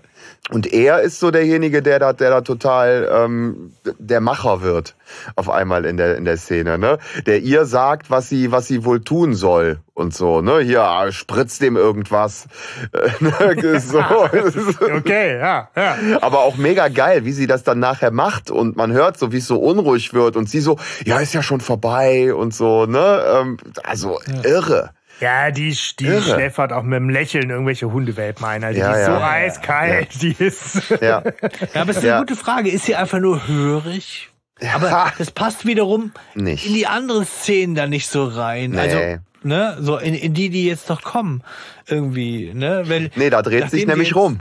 Und 0.49 0.73
er 0.73 1.01
ist 1.01 1.19
so 1.19 1.29
derjenige, 1.29 1.83
der 1.83 1.99
da, 1.99 2.13
der 2.13 2.31
da 2.31 2.41
total 2.41 3.07
ähm, 3.13 3.73
der 3.99 4.21
Macher 4.21 4.61
wird 4.61 4.95
auf 5.35 5.49
einmal 5.49 5.85
in 5.85 5.97
der 5.97 6.17
in 6.17 6.25
der 6.25 6.37
Szene, 6.37 6.79
ne? 6.79 6.97
Der 7.27 7.39
ihr 7.41 7.65
sagt, 7.65 8.09
was 8.09 8.27
sie 8.27 8.51
was 8.51 8.67
sie 8.67 8.83
wohl 8.83 9.03
tun 9.03 9.35
soll 9.35 9.79
und 9.93 10.15
so, 10.15 10.41
ne? 10.41 10.59
Hier 10.59 10.81
ah, 10.81 11.11
spritzt 11.11 11.61
dem 11.61 11.77
irgendwas, 11.77 12.47
ne? 13.19 13.79
so. 13.79 13.99
Okay, 13.99 15.37
ja, 15.37 15.69
ja. 15.75 15.95
Aber 16.21 16.39
auch 16.39 16.57
mega 16.57 16.87
geil, 16.87 17.23
wie 17.23 17.33
sie 17.33 17.45
das 17.45 17.63
dann 17.63 17.77
nachher 17.77 18.11
macht 18.11 18.49
und 18.49 18.75
man 18.75 18.91
hört 18.91 19.19
so, 19.19 19.31
wie 19.31 19.37
es 19.37 19.47
so 19.47 19.59
unruhig 19.59 20.13
wird 20.13 20.35
und 20.35 20.49
sie 20.49 20.59
so, 20.59 20.77
ja, 21.05 21.19
ist 21.19 21.33
ja 21.33 21.43
schon 21.43 21.61
vorbei 21.61 22.33
und 22.33 22.53
so, 22.53 22.87
ne? 22.87 23.23
Ähm, 23.31 23.57
also 23.83 24.19
irre. 24.43 24.89
Ja, 25.21 25.51
die, 25.51 25.77
die 25.99 26.05
Irre. 26.05 26.21
schläfert 26.21 26.73
auch 26.73 26.83
mit 26.83 26.97
dem 26.97 27.09
Lächeln 27.09 27.49
irgendwelche 27.49 27.91
Hundewelpen 27.91 28.43
ein. 28.45 28.63
Also 28.63 28.79
Ja, 28.79 28.91
die 28.93 28.99
ist 28.99 29.05
so 29.05 29.11
ja. 29.11 29.29
eiskalt, 29.29 30.21
die 30.21 30.35
ist. 30.37 30.89
Ja. 31.01 31.23
ja, 31.73 31.81
aber 31.81 31.91
es 31.91 31.97
ist 31.97 32.03
Ja. 32.03 32.17
eine 32.17 32.25
gute 32.25 32.35
Frage. 32.35 32.69
Ist 32.71 32.85
sie 32.85 32.95
einfach 32.95 33.19
nur 33.19 33.47
hörig? 33.47 34.29
Aber 34.73 35.11
das 35.17 35.31
passt 35.31 35.65
wiederum 35.65 36.11
Nicht. 36.35 36.67
in 36.67 36.73
die 36.73 36.87
anderen 36.87 37.25
Szenen 37.25 37.73
da 37.75 37.87
nicht 37.87 38.07
so 38.07 38.25
rein. 38.25 38.71
Nee. 38.71 38.79
Also, 38.79 38.97
ne, 39.43 39.77
so 39.79 39.97
in, 39.97 40.13
in 40.13 40.33
die, 40.33 40.49
die 40.49 40.65
jetzt 40.65 40.89
noch 40.89 41.01
kommen. 41.01 41.43
Irgendwie, 41.87 42.51
ne? 42.53 42.83
Weil, 42.87 43.09
Nee, 43.15 43.29
da 43.31 43.41
dreht 43.41 43.69
sich 43.71 43.87
nämlich 43.87 44.09
die 44.09 44.13
rum. 44.13 44.39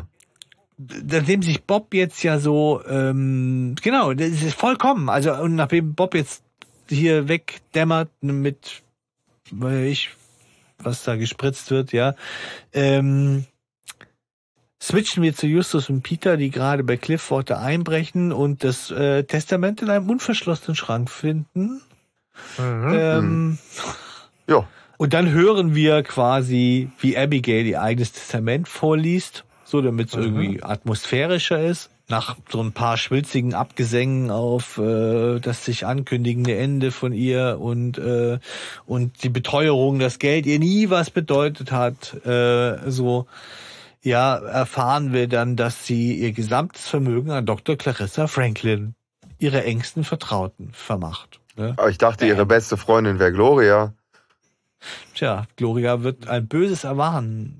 nachdem 0.78 1.42
sich 1.42 1.62
Bob 1.64 1.94
jetzt 1.94 2.22
ja 2.22 2.38
so, 2.38 2.82
ähm, 2.88 3.74
genau, 3.82 4.12
das 4.12 4.28
ist 4.28 4.54
vollkommen. 4.54 5.08
Also, 5.08 5.32
und 5.34 5.54
nachdem 5.56 5.94
Bob 5.94 6.14
jetzt 6.14 6.42
hier 6.88 7.28
wegdämmert 7.28 8.10
mit, 8.20 8.82
weil 9.50 9.84
ich, 9.84 10.10
was 10.82 11.04
da 11.04 11.16
gespritzt 11.16 11.70
wird, 11.70 11.92
ja, 11.92 12.14
ähm, 12.72 13.44
switchen 14.82 15.22
wir 15.22 15.34
zu 15.34 15.46
Justus 15.46 15.90
und 15.90 16.02
Peter, 16.02 16.36
die 16.36 16.50
gerade 16.50 16.82
bei 16.84 16.96
Cliffwater 16.96 17.60
einbrechen 17.60 18.32
und 18.32 18.64
das 18.64 18.90
äh, 18.90 19.24
Testament 19.24 19.82
in 19.82 19.90
einem 19.90 20.08
unverschlossenen 20.08 20.74
Schrank 20.74 21.10
finden. 21.10 21.82
Mhm. 22.56 22.92
Ähm, 22.92 23.58
Ja. 24.46 24.66
und 24.96 25.12
dann 25.12 25.30
hören 25.30 25.74
wir 25.74 26.02
quasi, 26.02 26.90
wie 27.00 27.16
Abigail 27.18 27.66
ihr 27.66 27.82
eigenes 27.82 28.12
Testament 28.12 28.68
vorliest, 28.68 29.44
so 29.64 29.82
damit 29.82 30.08
es 30.08 30.14
irgendwie 30.14 30.62
atmosphärischer 30.62 31.60
ist. 31.62 31.90
Nach 32.10 32.36
so 32.50 32.60
ein 32.60 32.72
paar 32.72 32.96
schwülzigen 32.96 33.54
Abgesängen 33.54 34.30
auf 34.30 34.78
äh, 34.78 35.38
das 35.38 35.64
sich 35.64 35.86
ankündigende 35.86 36.56
Ende 36.56 36.90
von 36.90 37.12
ihr 37.12 37.58
und 37.60 37.98
äh, 37.98 38.38
und 38.84 39.22
die 39.22 39.28
Beteuerung, 39.28 40.00
dass 40.00 40.18
Geld 40.18 40.44
ihr 40.44 40.58
nie 40.58 40.90
was 40.90 41.10
bedeutet 41.10 41.70
hat, 41.70 42.14
äh, 42.26 42.90
so 42.90 43.26
ja 44.02 44.36
erfahren 44.36 45.12
wir 45.12 45.28
dann, 45.28 45.54
dass 45.54 45.86
sie 45.86 46.14
ihr 46.14 46.32
gesamtes 46.32 46.88
Vermögen 46.88 47.30
an 47.30 47.46
Dr. 47.46 47.76
Clarissa 47.76 48.26
Franklin, 48.26 48.94
ihre 49.38 49.62
engsten 49.62 50.02
Vertrauten, 50.02 50.70
vermacht. 50.72 51.38
Ne? 51.56 51.74
Aber 51.76 51.90
ich 51.90 51.98
dachte, 51.98 52.26
ihre 52.26 52.44
beste 52.44 52.76
Freundin 52.76 53.20
wäre 53.20 53.32
Gloria. 53.32 53.94
Tja, 55.14 55.46
Gloria 55.56 56.02
wird 56.02 56.26
ein 56.26 56.48
böses 56.48 56.84
Erwachen 56.84 57.59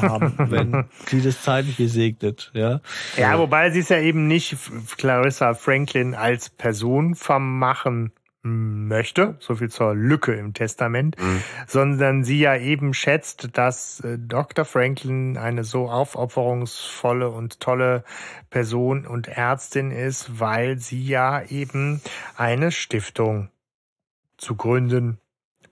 haben, 0.00 0.34
wenn 0.50 0.84
sie 1.06 1.22
das 1.22 1.42
Zeitliche 1.42 1.88
segnet, 1.88 2.50
ja. 2.54 2.80
Ja, 3.16 3.38
wobei 3.38 3.70
sie 3.70 3.80
es 3.80 3.88
ja 3.88 3.98
eben 3.98 4.26
nicht 4.26 4.56
Clarissa 4.96 5.54
Franklin 5.54 6.14
als 6.14 6.50
Person 6.50 7.14
vermachen 7.14 8.12
möchte, 8.48 9.36
so 9.40 9.56
viel 9.56 9.70
zur 9.70 9.94
Lücke 9.94 10.34
im 10.34 10.54
Testament, 10.54 11.16
Mhm. 11.20 11.42
sondern 11.66 12.22
sie 12.22 12.38
ja 12.38 12.56
eben 12.56 12.94
schätzt, 12.94 13.48
dass 13.54 14.00
äh, 14.00 14.18
Dr. 14.20 14.64
Franklin 14.64 15.36
eine 15.36 15.64
so 15.64 15.88
aufopferungsvolle 15.90 17.28
und 17.28 17.58
tolle 17.58 18.04
Person 18.48 19.04
und 19.04 19.26
Ärztin 19.26 19.90
ist, 19.90 20.38
weil 20.38 20.78
sie 20.78 21.04
ja 21.04 21.42
eben 21.42 22.00
eine 22.36 22.70
Stiftung 22.70 23.48
zu 24.36 24.54
gründen 24.54 25.18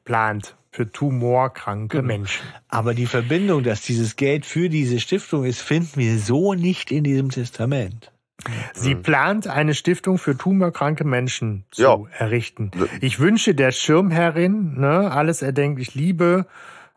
plant 0.05 0.57
für 0.75 0.91
tumorkranke 0.91 1.99
Genau. 1.99 2.09
Menschen. 2.09 2.43
Aber 2.69 2.95
die 2.95 3.07
Verbindung, 3.07 3.63
dass 3.63 3.83
dieses 3.83 4.17
Geld 4.17 4.45
für 4.45 4.69
diese 4.69 4.99
Stiftung 4.99 5.45
ist, 5.45 5.61
finden 5.63 6.01
wir 6.01 6.19
so 6.19 6.55
nicht 6.55 6.91
in 6.91 7.05
diesem 7.05 7.31
Testament. 7.31 8.11
Sie 8.75 8.97
plant 8.97 9.47
eine 9.47 9.73
Stiftung 9.75 10.19
für 10.19 10.37
tumorkranke 10.37 11.05
Menschen 11.05 11.65
zu 11.71 11.83
Ja. 11.83 11.97
errichten. 12.19 12.73
Ich 13.01 13.21
wünsche 13.21 13.55
der 13.55 13.71
Schirmherrin 13.71 14.75
ne, 14.81 15.13
alles 15.13 15.43
erdenklich 15.43 15.95
Liebe. 15.95 16.47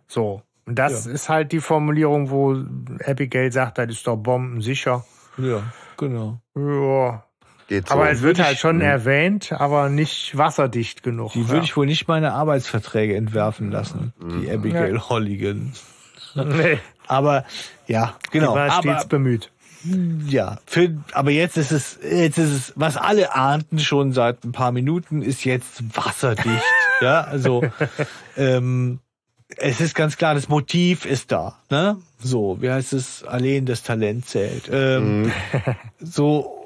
So. 0.08 0.41
Und 0.66 0.80
das 0.80 1.06
Ja. 1.06 1.12
ist 1.12 1.30
halt 1.30 1.52
die 1.52 1.60
Formulierung, 1.60 2.32
wo 2.32 2.56
Abigail 3.06 3.52
sagt, 3.52 3.78
das 3.78 3.90
ist 3.91 4.08
doch 4.08 4.18
bombensicher. 4.18 5.06
Ja, 5.38 5.62
genau. 5.98 6.41
Ja. 6.56 7.24
Geht 7.68 7.88
so. 7.89 7.94
Aber 7.95 8.10
es 8.10 8.22
wird 8.22 8.39
halt 8.39 8.57
schon 8.57 8.80
erwähnt, 8.81 9.52
aber 9.52 9.89
nicht 9.89 10.38
wasserdicht 10.38 11.03
genug. 11.03 11.34
Die 11.34 11.49
würde 11.49 11.65
ich 11.65 11.76
wohl 11.76 11.85
nicht 11.85 12.07
meine 12.07 12.34
Arbeitsverträge 12.34 13.15
entwerfen 13.15 13.72
lassen, 13.72 14.14
Mhm. 14.19 14.41
die 14.41 14.52
Abigail 14.52 14.99
Holligan. 15.10 15.73
nee, 16.35 16.80
Aber 17.07 17.45
ja, 17.88 18.15
genau. 18.31 18.52
die 18.53 18.60
war 18.60 18.72
aber, 18.72 18.81
stets 18.94 19.07
bemüht. 19.07 19.52
Ja, 20.27 20.57
für, 20.65 20.98
aber 21.14 21.31
jetzt 21.31 21.56
ist 21.57 21.72
es, 21.72 21.99
jetzt 22.02 22.38
ist 22.38 22.52
es, 22.52 22.73
was 22.76 22.98
alle 22.98 23.35
ahnten 23.35 23.80
schon 23.80 24.11
seit 24.11 24.44
ein 24.44 24.52
paar 24.52 24.72
Minuten, 24.72 25.22
ist 25.22 25.45
jetzt 25.45 25.95
wasserdicht. 25.95 26.64
ja, 27.02 27.22
also 27.22 27.64
ähm, 28.35 28.99
es 29.56 29.80
ist 29.80 29.94
ganz 29.95 30.18
klar, 30.18 30.34
das 30.35 30.49
Motiv 30.49 31.06
ist 31.06 31.31
da. 31.31 31.57
Ne? 31.69 31.98
So, 32.19 32.57
wie 32.61 32.69
heißt 32.69 32.91
es? 32.94 33.23
Allein 33.23 33.65
das 33.65 33.84
Talent 33.84 34.26
zählt. 34.27 34.69
Ähm, 34.72 35.31
So, 36.02 36.53
äh, 36.53 36.56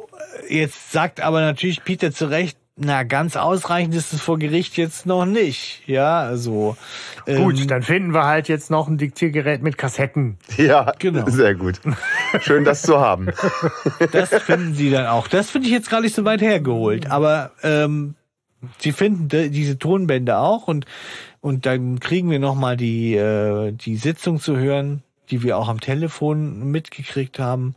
jetzt 0.50 0.92
sagt 0.92 1.22
aber 1.22 1.42
natürlich 1.42 1.84
Peter 1.84 2.12
zu 2.12 2.26
Recht, 2.26 2.58
na, 2.78 3.04
ganz 3.04 3.36
ausreichend 3.36 3.94
ist 3.94 4.14
es 4.14 4.22
vor 4.22 4.40
Gericht 4.40 4.76
jetzt 4.78 5.06
noch 5.06 5.26
nicht. 5.26 5.84
Ja, 5.88 6.20
also. 6.22 6.78
ähm, 7.28 7.44
Gut, 7.44 7.70
dann 7.70 7.84
finden 7.84 8.14
wir 8.14 8.26
halt 8.26 8.48
jetzt 8.48 8.72
noch 8.72 8.88
ein 8.88 8.98
Diktiergerät 8.98 9.62
mit 9.62 9.78
Kassetten. 9.78 10.38
Ja, 10.58 10.94
Genau. 10.98 11.30
sehr 11.30 11.54
gut. 11.54 11.80
Schön, 12.40 12.64
das 12.64 12.82
zu 12.82 13.00
haben. 13.00 13.28
Das 14.12 14.30
finden 14.30 14.74
sie 14.74 14.90
dann 14.90 15.06
auch. 15.08 15.28
Das 15.28 15.50
finde 15.52 15.68
ich 15.68 15.74
jetzt 15.74 15.90
gar 15.90 16.02
nicht 16.02 16.16
so 16.16 16.26
weit 16.26 16.42
hergeholt. 16.42 17.12
Aber 17.12 17.52
ähm, 17.62 18.16
sie 18.80 18.94
finden 18.94 19.28
de- 19.28 19.50
diese 19.50 19.78
Tonbänder 19.78 20.40
auch 20.40 20.68
und 20.68 20.86
und 21.42 21.66
dann 21.66 22.00
kriegen 22.00 22.30
wir 22.32 22.40
noch 22.40 22.56
mal 22.56 22.78
die 22.78 23.16
äh, 23.16 23.72
die 23.74 23.98
Sitzung 23.98 24.40
zu 24.40 24.58
hören, 24.58 25.04
die 25.30 25.44
wir 25.44 25.58
auch 25.58 25.68
am 25.70 25.80
Telefon 25.82 26.72
mitgekriegt 26.72 27.38
haben, 27.40 27.76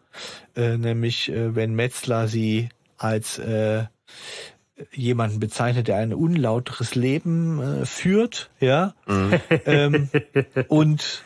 äh, 0.56 0.76
nämlich 0.76 1.30
äh, 1.30 1.54
wenn 1.54 1.74
Metzler 1.74 2.28
sie 2.28 2.68
als 2.96 3.38
äh, 3.38 3.84
jemanden 4.92 5.40
bezeichnet, 5.40 5.88
der 5.88 5.96
ein 5.96 6.12
unlauteres 6.12 6.94
Leben 6.94 7.60
äh, 7.60 7.86
führt, 7.86 8.50
ja, 8.60 8.94
ähm, 9.66 10.08
und 10.68 11.22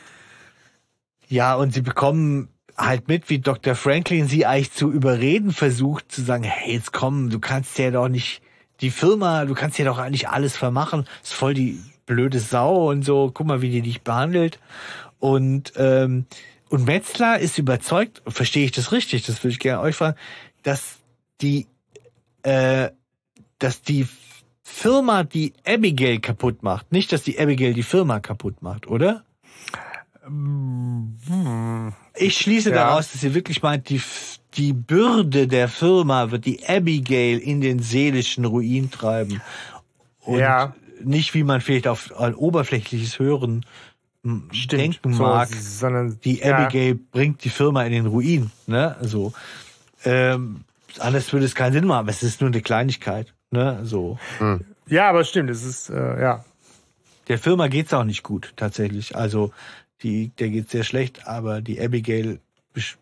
ja, 1.29 1.55
und 1.55 1.75
sie 1.75 1.83
bekommen 1.83 2.49
halt 2.77 3.09
mit, 3.09 3.29
wie 3.29 3.39
Dr. 3.39 3.75
Franklin 3.75 4.29
sie 4.29 4.47
eigentlich 4.47 4.73
zu 4.73 4.91
überreden 4.91 5.53
versucht, 5.53 6.11
zu 6.13 6.23
sagen, 6.23 6.45
hey, 6.45 6.75
jetzt 6.75 6.93
komm, 6.93 7.29
du 7.29 7.39
kannst 7.39 7.79
ja 7.79 7.91
doch 7.91 8.09
nicht 8.09 8.41
die 8.81 8.91
Firma, 8.91 9.45
du 9.45 9.55
kannst 9.55 9.79
ja 9.79 9.85
doch 9.85 9.99
eigentlich 9.99 10.29
alles 10.29 10.57
vermachen, 10.57 11.05
ist 11.23 11.35
voll 11.35 11.55
die 11.55 11.81
blöde 12.07 12.39
Sau 12.39 12.89
und 12.89 13.05
so, 13.05 13.31
guck 13.33 13.47
mal, 13.47 13.61
wie 13.61 13.71
die 13.71 13.83
dich 13.83 14.03
behandelt. 14.03 14.61
Und, 15.19 15.73
ähm, 15.77 16.27
und 16.69 16.85
Metzler 16.85 17.39
ist 17.39 17.59
überzeugt, 17.59 18.23
verstehe 18.27 18.65
ich 18.65 18.73
das 18.73 18.93
richtig, 18.93 19.24
das 19.27 19.43
würde 19.43 19.53
ich 19.53 19.59
gerne 19.59 19.81
euch 19.82 19.97
fragen, 19.97 20.16
dass 20.62 20.99
die, 21.40 21.66
äh, 22.43 22.90
dass 23.59 23.82
die 23.82 24.07
Firma 24.62 25.24
die 25.24 25.55
Abigail 25.66 26.20
kaputt 26.20 26.62
macht, 26.62 26.93
nicht, 26.93 27.12
dass 27.12 27.23
die 27.23 27.39
Abigail 27.39 27.73
die 27.74 27.82
Firma 27.82 28.20
kaputt 28.20 28.62
macht, 28.62 28.86
oder? 28.86 29.24
Ich 32.15 32.36
schließe 32.39 32.70
Ja. 32.70 32.77
daraus, 32.77 33.12
dass 33.12 33.23
ihr 33.23 33.35
wirklich 33.35 33.62
meint, 33.62 33.89
die, 33.89 34.01
die 34.55 34.73
Bürde 34.73 35.47
der 35.49 35.69
Firma 35.69 36.31
wird 36.31 36.45
die 36.45 36.66
Abigail 36.66 37.39
in 37.39 37.61
den 37.61 37.78
seelischen 37.81 38.45
Ruin 38.45 38.90
treiben. 38.90 39.40
Und 40.20 40.40
Ja. 40.40 40.74
nicht, 41.03 41.32
wie 41.35 41.45
man 41.45 41.61
vielleicht 41.61 41.86
auf 41.89 42.15
ein 42.20 42.35
oberflächliches 42.35 43.19
Hören 43.19 43.65
m, 44.29 44.51
denken 44.71 45.15
so, 45.15 45.23
mag. 45.23 45.49
sondern 45.49 46.19
Die 46.25 46.39
ja, 46.39 46.57
Abigail 46.57 46.95
bringt 46.95 47.45
die 47.45 47.51
Firma 47.51 47.85
in 47.85 47.93
den 47.93 48.07
Ruin. 48.07 48.51
Ne? 48.67 48.97
So. 49.01 49.33
Ähm, 50.05 50.65
anders 50.99 51.33
würde 51.33 51.47
es 51.47 51.55
keinen 51.55 51.73
Sinn 51.73 51.87
machen, 51.87 52.01
aber 52.01 52.11
es 52.11 52.23
ist 52.23 52.41
nur 52.41 52.51
eine 52.51 52.61
Kleinigkeit. 52.61 53.35
Ne? 53.51 53.81
So. 53.85 54.19
Ja, 54.87 55.09
aber 55.09 55.25
stimmt, 55.25 55.51
es 55.51 55.65
ist 55.65 55.91
äh, 55.91 56.21
ja. 56.21 56.45
Der 57.29 57.39
Firma 57.39 57.69
geht's 57.69 57.93
auch 57.93 58.05
nicht 58.05 58.23
gut, 58.23 58.55
tatsächlich. 58.57 59.15
Also, 59.15 59.53
die, 60.03 60.29
der 60.39 60.49
geht 60.49 60.71
sehr 60.71 60.85
schlecht, 60.85 61.27
aber 61.27 61.61
die 61.61 61.81
Abigail 61.81 62.41
besch 62.73 62.97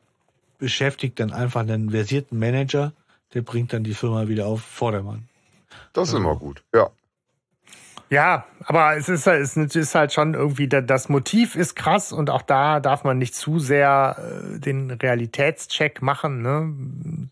beschäftigt 0.59 1.21
dann 1.21 1.33
einfach 1.33 1.61
einen 1.61 1.91
versierten 1.91 2.39
Manager, 2.39 2.93
der 3.35 3.43
bringt 3.43 3.75
dann 3.75 3.85
die 3.85 3.93
Firma 3.93 4.27
wieder 4.27 4.47
auf 4.47 4.63
Vordermann. 4.63 5.29
Das 5.93 6.09
ist 6.09 6.15
immer 6.15 6.35
gut. 6.35 6.63
Ja. 6.75 6.89
Ja, 8.09 8.47
aber 8.65 8.97
es 8.97 9.09
ist, 9.09 9.27
halt- 9.27 9.43
es 9.43 9.57
ist 9.57 9.95
halt 9.95 10.13
schon 10.13 10.35
irgendwie, 10.35 10.69
da- 10.69 10.81
das 10.81 11.09
Motiv 11.09 11.57
ist 11.57 11.75
krass 11.75 12.13
und 12.13 12.31
auch 12.31 12.43
da 12.43 12.79
darf 12.81 13.03
man 13.05 13.19
nicht 13.19 13.35
zu 13.35 13.59
sehr 13.59 14.17
äh, 14.55 14.61
den 14.61 14.91
Realitätscheck 14.93 16.03
machen, 16.03 16.43
ne? 16.43 17.29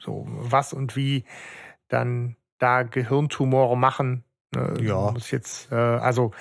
So, 0.00 0.26
was 0.28 0.72
und 0.72 0.96
wie 0.96 1.24
dann 1.88 2.36
da 2.58 2.82
Gehirntumore 2.84 3.76
machen. 3.76 4.24
Ne? 4.54 4.74
Ja. 4.80 5.10
Muss 5.10 5.30
jetzt, 5.30 5.70
äh, 5.72 5.74
also 5.74 6.32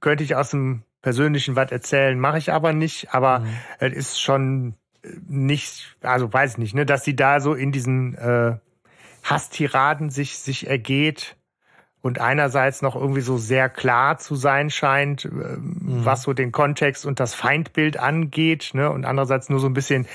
könnte 0.00 0.24
ich 0.24 0.34
aus 0.36 0.50
dem 0.50 0.82
Persönlichen 1.02 1.56
was 1.56 1.70
erzählen, 1.70 2.18
mache 2.18 2.38
ich 2.38 2.52
aber 2.52 2.72
nicht, 2.72 3.12
aber 3.14 3.42
es 3.78 3.92
ist 3.94 4.20
schon 4.20 4.74
äh, 5.02 5.08
nicht, 5.28 5.96
also 6.02 6.32
weiß 6.32 6.52
ich 6.52 6.58
nicht, 6.58 6.74
ne, 6.74 6.86
dass 6.86 7.04
sie 7.04 7.16
da 7.16 7.40
so 7.40 7.54
in 7.54 7.72
diesen 7.72 8.14
äh, 8.16 8.56
Hasstiraden 9.22 10.08
sich, 10.10 10.38
sich 10.38 10.66
ergeht 10.66 11.36
und 12.02 12.18
einerseits 12.18 12.80
noch 12.80 12.96
irgendwie 12.96 13.20
so 13.20 13.36
sehr 13.36 13.68
klar 13.68 14.18
zu 14.18 14.34
sein 14.34 14.70
scheint, 14.70 15.26
ähm, 15.26 15.76
was 16.04 16.22
so 16.22 16.32
den 16.32 16.50
Kontext 16.50 17.04
und 17.04 17.20
das 17.20 17.34
Feindbild 17.34 17.98
angeht, 17.98 18.70
ne, 18.72 18.90
und 18.90 19.04
andererseits 19.04 19.50
nur 19.50 19.60
so 19.60 19.66
ein 19.66 19.74
bisschen 19.74 20.06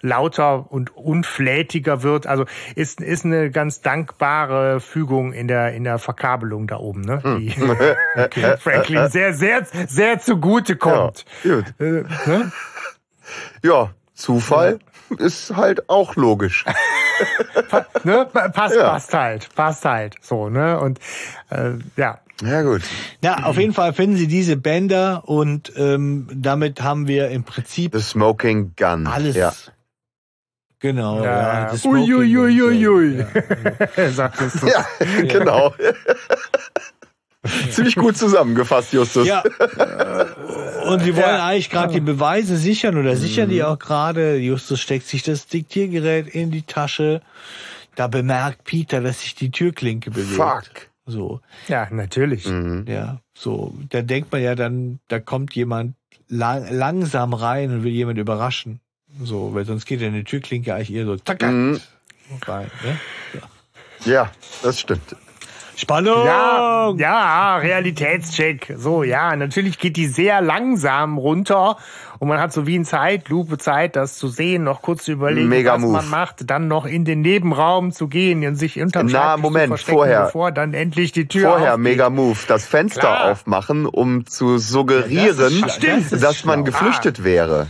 lauter 0.00 0.70
und 0.70 0.96
unflätiger 0.96 2.02
wird. 2.02 2.26
Also 2.26 2.46
ist, 2.74 3.00
ist 3.00 3.24
eine 3.24 3.50
ganz 3.50 3.82
dankbare 3.82 4.80
Fügung 4.80 5.32
in 5.32 5.48
der, 5.48 5.74
in 5.74 5.84
der 5.84 5.98
Verkabelung 5.98 6.66
da 6.66 6.76
oben, 6.78 7.02
ne, 7.02 7.20
die 7.38 7.50
Franklin 8.58 9.08
sehr, 9.08 9.34
sehr, 9.34 9.66
sehr 9.86 10.18
zugute 10.20 10.72
ja. 10.72 10.78
kommt. 10.78 11.24
Gut. 11.42 11.74
Äh, 11.78 12.04
ne? 12.26 12.52
Ja, 13.62 13.90
Zufall 14.14 14.78
ist 15.18 15.54
halt 15.56 15.88
auch 15.88 16.16
logisch. 16.16 16.64
ne? 18.04 18.26
Passt, 18.52 18.74
Ja. 18.76 18.90
passt 18.90 19.14
halt, 19.14 19.54
passt 19.54 19.84
halt. 19.84 20.16
So, 20.20 20.48
ne? 20.48 20.78
Und 20.80 20.98
äh, 21.50 21.72
ja. 21.96 22.20
Ja, 22.42 22.62
gut. 22.62 22.82
Ja, 23.22 23.44
auf 23.44 23.56
jeden 23.58 23.72
Fall 23.74 23.92
finden 23.92 24.16
sie 24.16 24.26
diese 24.26 24.56
Bänder 24.56 25.22
und 25.28 25.72
ähm, 25.76 26.26
damit 26.34 26.82
haben 26.82 27.06
wir 27.06 27.28
im 27.30 27.44
Prinzip 27.44 27.92
The 27.94 28.00
Smoking 28.00 28.74
Gun. 28.76 29.06
alles. 29.06 29.36
Ja. 29.36 29.52
Genau. 30.80 31.22
Ja. 31.24 31.62
Ja, 31.62 31.70
das 31.70 31.84
Ui, 31.86 32.12
ui, 32.12 32.36
ui. 32.88 33.24
Ja. 33.96 34.10
sagt 34.10 34.40
es 34.40 34.52
so. 34.54 34.66
Ja, 34.66 34.84
genau. 35.22 35.72
Ziemlich 37.70 37.96
gut 37.96 38.16
zusammengefasst, 38.16 38.92
Justus. 38.92 39.26
Ja. 39.26 39.42
Und 40.86 41.00
sie 41.02 41.14
wollen 41.16 41.24
Ja. 41.26 41.46
eigentlich 41.46 41.70
gerade 41.70 41.92
die 41.92 42.00
Beweise 42.00 42.56
sichern 42.56 42.96
oder 42.98 43.16
sichern 43.16 43.48
die 43.50 43.62
auch 43.62 43.78
gerade. 43.78 44.36
Justus 44.36 44.80
steckt 44.80 45.06
sich 45.06 45.22
das 45.22 45.46
Diktiergerät 45.46 46.28
in 46.28 46.50
die 46.50 46.62
Tasche. 46.62 47.20
Da 47.96 48.06
bemerkt 48.08 48.64
Peter, 48.64 49.00
dass 49.00 49.20
sich 49.20 49.34
die 49.34 49.50
Türklinke 49.50 50.10
bewegt. 50.10 50.34
Fuck. 50.36 50.88
So, 51.06 51.40
Ja, 51.68 51.86
natürlich. 51.90 52.46
Mhm. 52.46 52.86
ja, 52.88 53.20
so. 53.34 53.74
Da 53.90 54.00
denkt 54.02 54.32
man 54.32 54.42
ja 54.42 54.54
dann, 54.54 55.00
da 55.08 55.20
kommt 55.20 55.54
jemand 55.54 55.94
lang, 56.28 56.66
langsam 56.70 57.34
rein 57.34 57.70
und 57.70 57.84
will 57.84 57.92
jemand 57.92 58.18
überraschen. 58.18 58.80
So, 59.22 59.54
weil 59.54 59.64
sonst 59.66 59.84
geht 59.84 60.00
ja 60.00 60.08
eine 60.08 60.24
Türklinke 60.24 60.74
eigentlich 60.74 60.92
eher 60.94 61.04
so 61.04 61.16
tack, 61.16 61.42
Mhm. 61.42 61.78
rein. 62.46 62.70
Ne? 62.82 62.98
Ja, 64.06 64.30
das 64.62 64.80
stimmt. 64.80 65.14
Spannung! 65.76 66.24
Ja, 66.24 66.90
ja, 66.96 67.56
Realitätscheck. 67.56 68.74
So, 68.76 69.02
ja, 69.02 69.34
natürlich 69.36 69.78
geht 69.78 69.96
die 69.96 70.06
sehr 70.06 70.40
langsam 70.40 71.18
runter 71.18 71.76
und 72.20 72.28
man 72.28 72.38
hat 72.40 72.52
so 72.52 72.66
wie 72.66 72.76
in 72.76 72.84
Zeitlupe 72.84 73.58
Zeit, 73.58 73.96
das 73.96 74.16
zu 74.16 74.28
sehen, 74.28 74.62
noch 74.64 74.82
kurz 74.82 75.04
zu 75.04 75.12
überlegen, 75.12 75.48
Mega 75.48 75.74
was 75.74 75.80
Move. 75.82 75.92
man 75.94 76.08
macht, 76.10 76.48
dann 76.48 76.68
noch 76.68 76.86
in 76.86 77.04
den 77.04 77.22
Nebenraum 77.22 77.90
zu 77.92 78.06
gehen 78.08 78.46
und 78.46 78.54
sich 78.54 78.80
unterm 78.80 79.08
Na, 79.10 79.36
Moment, 79.36 79.64
zu 79.64 79.68
verstecken, 79.70 79.96
vorher. 79.98 80.24
bevor 80.26 80.52
dann 80.52 80.74
endlich 80.74 81.10
die 81.12 81.26
Tür 81.26 81.50
Vorher 81.50 81.70
aufgeht. 81.72 81.82
mega 81.84 82.08
Move, 82.10 82.38
das 82.46 82.66
Fenster 82.66 83.00
Klar. 83.00 83.32
aufmamen, 83.32 83.86
um 83.86 84.26
zu 84.26 84.58
suggerieren, 84.58 85.26
Ja, 85.26 85.32
das. 85.32 85.74
Stimmt. 85.74 86.12
Das 86.12 86.20
dass 86.20 86.44
man 86.44 86.60
schlau. 86.60 86.64
geflüchtet 86.66 87.24
wäre. 87.24 87.66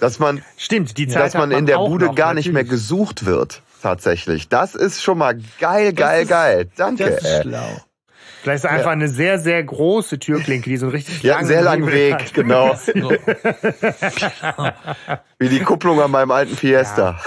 Dass 0.00 0.18
man, 0.18 0.42
Stimmt, 0.56 0.98
die 0.98 1.08
Zeit 1.08 1.22
dass 1.26 1.34
man 1.34 1.50
hat 1.52 1.58
in 1.58 1.66
der 1.66 1.78
Bude 1.78 2.06
noch, 2.06 2.14
gar 2.14 2.34
nicht 2.34 2.46
mehr 2.52 2.62
natürlich. 2.62 2.70
gesucht 2.82 3.26
wird. 3.26 3.62
Tatsächlich. 3.84 4.48
Das 4.48 4.74
ist 4.74 5.02
schon 5.02 5.18
mal 5.18 5.38
geil, 5.60 5.92
geil, 5.92 6.22
ist- 6.22 6.28
geil. 6.30 6.70
Danke. 6.74 7.04
Das 7.04 7.16
ist 7.22 7.26
ey. 7.26 7.42
schlau. 7.42 7.68
Vielleicht 8.42 8.64
ist 8.64 8.70
es 8.70 8.70
einfach 8.70 8.92
eine 8.92 9.08
sehr, 9.08 9.38
sehr 9.38 9.62
große 9.62 10.18
Türklinke, 10.18 10.70
die 10.70 10.78
so 10.78 10.86
einen 10.86 10.94
richtig 10.94 11.22
Ja, 11.22 11.36
einen 11.36 11.48
langen 11.48 11.48
sehr 11.48 11.62
langen 11.62 11.92
Weg, 11.92 12.14
hat. 12.14 12.32
genau. 12.32 12.74
Wie 15.38 15.50
die 15.50 15.60
Kupplung 15.60 16.00
an 16.00 16.10
meinem 16.10 16.30
alten 16.30 16.56
Fiesta. 16.56 17.20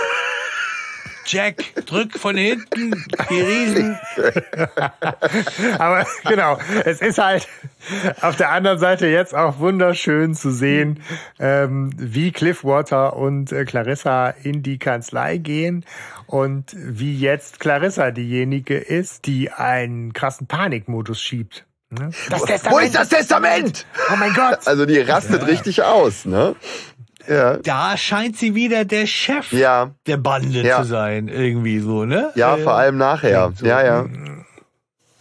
Jack, 1.28 1.86
drück 1.86 2.18
von 2.18 2.38
hinten 2.38 3.06
die 3.30 3.42
Riesen. 3.42 4.00
Aber 5.78 6.08
genau, 6.26 6.58
es 6.86 7.02
ist 7.02 7.18
halt 7.18 7.48
auf 8.22 8.38
der 8.38 8.52
anderen 8.52 8.80
Seite 8.80 9.08
jetzt 9.08 9.36
auch 9.36 9.60
wunderschön 9.60 10.36
zu 10.36 10.52
sehen, 10.52 11.02
ähm, 11.40 11.92
wie 11.98 12.32
Cliffwater 12.32 13.18
und 13.18 13.52
äh, 13.52 13.66
Clarissa 13.66 14.30
in 14.30 14.64
die 14.64 14.80
Kanzlei 14.80 15.38
gehen 15.38 15.86
und 16.28 16.74
wie 16.76 17.18
jetzt 17.18 17.60
Clarissa 17.60 18.12
diejenige 18.12 18.78
ist, 18.78 19.26
die 19.26 19.52
einen 19.52 20.14
krassen 20.14 20.48
Panikmodus 20.48 21.22
schiebt. 21.22 21.66
Ne? 21.90 22.12
Das 22.30 22.66
Wo 22.70 22.80
ist 22.80 22.96
das 22.96 23.10
Testament? 23.10 23.86
Oh 24.12 24.18
mein 24.18 24.34
Gott! 24.34 24.60
Also 24.66 24.86
die 24.86 25.00
rastet 25.00 25.48
richtig 25.48 25.84
aus, 25.84 26.26
ne? 26.26 26.56
Ja. 27.28 27.58
Da 27.58 27.98
scheint 27.98 28.38
sie 28.38 28.56
wieder 28.56 28.86
der 28.86 29.06
Chef 29.06 29.52
Ja, 29.52 29.92
der 30.06 30.18
Bande 30.18 30.62
Ja. 30.62 30.82
zu 30.82 30.88
sein, 30.88 31.28
irgendwie 31.28 31.80
so, 31.80 32.06
ne? 32.06 32.32
ja, 32.36 32.56
Äh, 32.56 32.60
vor 32.64 32.74
allem 32.74 32.98
nachher. 32.98 33.52
so. 33.56 33.66
Ja, 33.66 33.84
ja. 33.84 34.06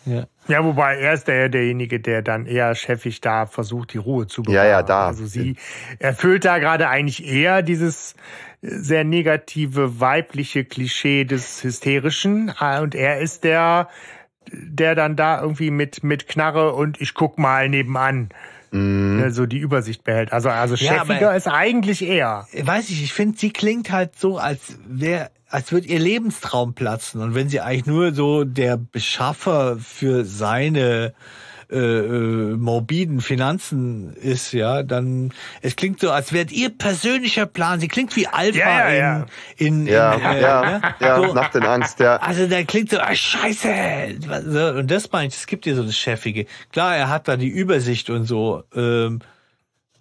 Ja. 0.04 0.26
Ja, 0.46 0.64
wobei 0.64 0.98
er 1.00 1.14
ist 1.14 1.26
der, 1.26 1.48
derjenige, 1.48 1.98
der 1.98 2.22
dann 2.22 2.46
eher 2.46 2.72
chefig 2.76 3.20
da 3.20 3.46
versucht, 3.46 3.92
die 3.92 3.98
Ruhe 3.98 4.28
zu 4.28 4.42
bewahren. 4.44 4.54
Ja, 4.64 4.64
ja, 4.70 4.82
da. 4.84 5.08
Also 5.08 5.26
sie 5.26 5.56
erfüllt 5.98 6.44
da 6.44 6.58
gerade 6.58 6.88
eigentlich 6.88 7.26
eher 7.26 7.62
dieses 7.62 8.14
sehr 8.62 9.02
negative 9.02 9.98
weibliche 9.98 10.64
Klischee 10.64 11.24
des 11.24 11.64
Hysterischen 11.64 12.52
Ah, 12.58 12.78
und 12.80 12.94
er 12.94 13.18
ist 13.18 13.42
der, 13.42 13.88
der 14.52 14.94
dann 14.94 15.16
da 15.16 15.40
irgendwie 15.42 15.72
mit, 15.72 16.04
mit 16.04 16.28
Knarre 16.28 16.72
und 16.74 17.00
ich 17.00 17.14
guck 17.14 17.38
mal 17.38 17.68
nebenan 17.68 18.28
Mhm. 18.76 19.30
so 19.30 19.46
die 19.46 19.58
Übersicht 19.58 20.04
behält. 20.04 20.32
Also, 20.32 20.48
also 20.48 20.74
Ja, 20.76 20.98
chefiger 21.04 21.28
aber- 21.28 21.36
ist 21.36 21.46
eigentlich 21.48 22.02
er. 22.02 22.46
weiß 22.60 22.90
ich, 22.90 23.02
ich 23.02 23.12
finde, 23.12 23.38
sie 23.38 23.50
klingt 23.50 23.90
halt 23.90 24.18
so, 24.18 24.38
als 24.38 24.78
wäre, 24.86 25.30
als 25.48 25.72
würde 25.72 25.86
ihr 25.88 25.98
Lebenstraum 25.98 26.74
platzen. 26.74 27.20
Und 27.20 27.34
wenn 27.34 27.48
sie 27.48 27.60
eigentlich 27.60 27.86
nur 27.86 28.12
so 28.14 28.44
der 28.44 28.76
Beschaffer 28.76 29.78
für 29.78 30.24
seine 30.24 31.14
äh, 31.70 31.76
äh, 31.78 32.56
morbiden 32.56 33.20
Finanzen 33.20 34.14
ist, 34.14 34.52
ja, 34.52 34.82
dann 34.82 35.32
es 35.62 35.74
klingt 35.76 36.00
so, 36.00 36.10
als 36.10 36.32
wäre 36.32 36.46
ihr 36.50 36.70
persönlicher 36.70 37.46
Plan. 37.46 37.80
Sie 37.80 37.88
klingt 37.88 38.14
wie 38.16 38.26
Alpha 38.26 38.58
Ja, 38.58 38.88
ja, 38.88 38.94
ja. 38.94 39.26
in, 39.56 39.86
in, 39.86 39.92
Ja, 39.92 40.14
in 40.14 40.22
äh, 40.22 40.40
ja, 40.42 40.60
ne? 40.60 40.94
ja, 41.00 41.16
so, 41.16 41.34
Nacht 41.34 41.54
in 41.54 41.64
Angst, 41.64 41.98
ja. 42.00 42.16
also 42.16 42.46
der 42.46 42.64
klingt 42.64 42.90
so, 42.90 42.98
ah, 42.98 43.14
scheiße. 43.14 44.78
Und 44.78 44.90
das 44.90 45.10
meine 45.10 45.28
ich, 45.28 45.34
es 45.34 45.46
gibt 45.46 45.66
ihr 45.66 45.74
so 45.74 45.82
das 45.82 45.96
Chefige. 45.96 46.46
Klar, 46.72 46.96
er 46.96 47.08
hat 47.08 47.28
da 47.28 47.36
die 47.36 47.48
Übersicht 47.48 48.10
und 48.10 48.26
so, 48.26 48.62
ähm, 48.74 49.20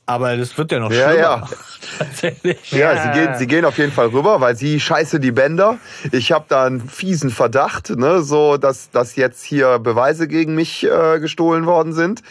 aber 0.06 0.38
das 0.38 0.58
wird 0.58 0.72
ja 0.72 0.80
noch 0.80 0.92
Ja, 0.92 1.10
schlimmer. 1.10 1.18
ja. 1.22 1.50
Tatsächlich. 2.00 2.72
Ja, 2.72 2.94
Ja. 2.94 3.04
sie 3.14 3.20
gehen, 3.20 3.36
sie 3.38 3.48
gehen 3.48 3.66
auf 3.66 3.78
jeden 3.78 3.92
Fall 3.92 4.08
rüber, 4.08 4.42
weil 4.42 4.56
sie 4.56 4.80
scheiße 4.80 5.20
die 5.20 5.32
Bänder. 5.32 5.78
Ich 6.12 6.32
habe 6.32 6.46
da 6.48 6.66
einen 6.66 6.82
fiesen 6.88 7.30
Verdacht, 7.30 7.90
ne, 7.92 8.22
so 8.22 8.58
dass, 8.58 8.90
dass 8.92 9.16
jetzt 9.16 9.44
hier 9.44 9.80
Beweise 9.80 10.28
gegen 10.28 10.56
mich 10.56 10.84
äh, 10.86 11.20
gestohlen 11.20 11.66
worden 11.66 11.94
sind 11.94 12.22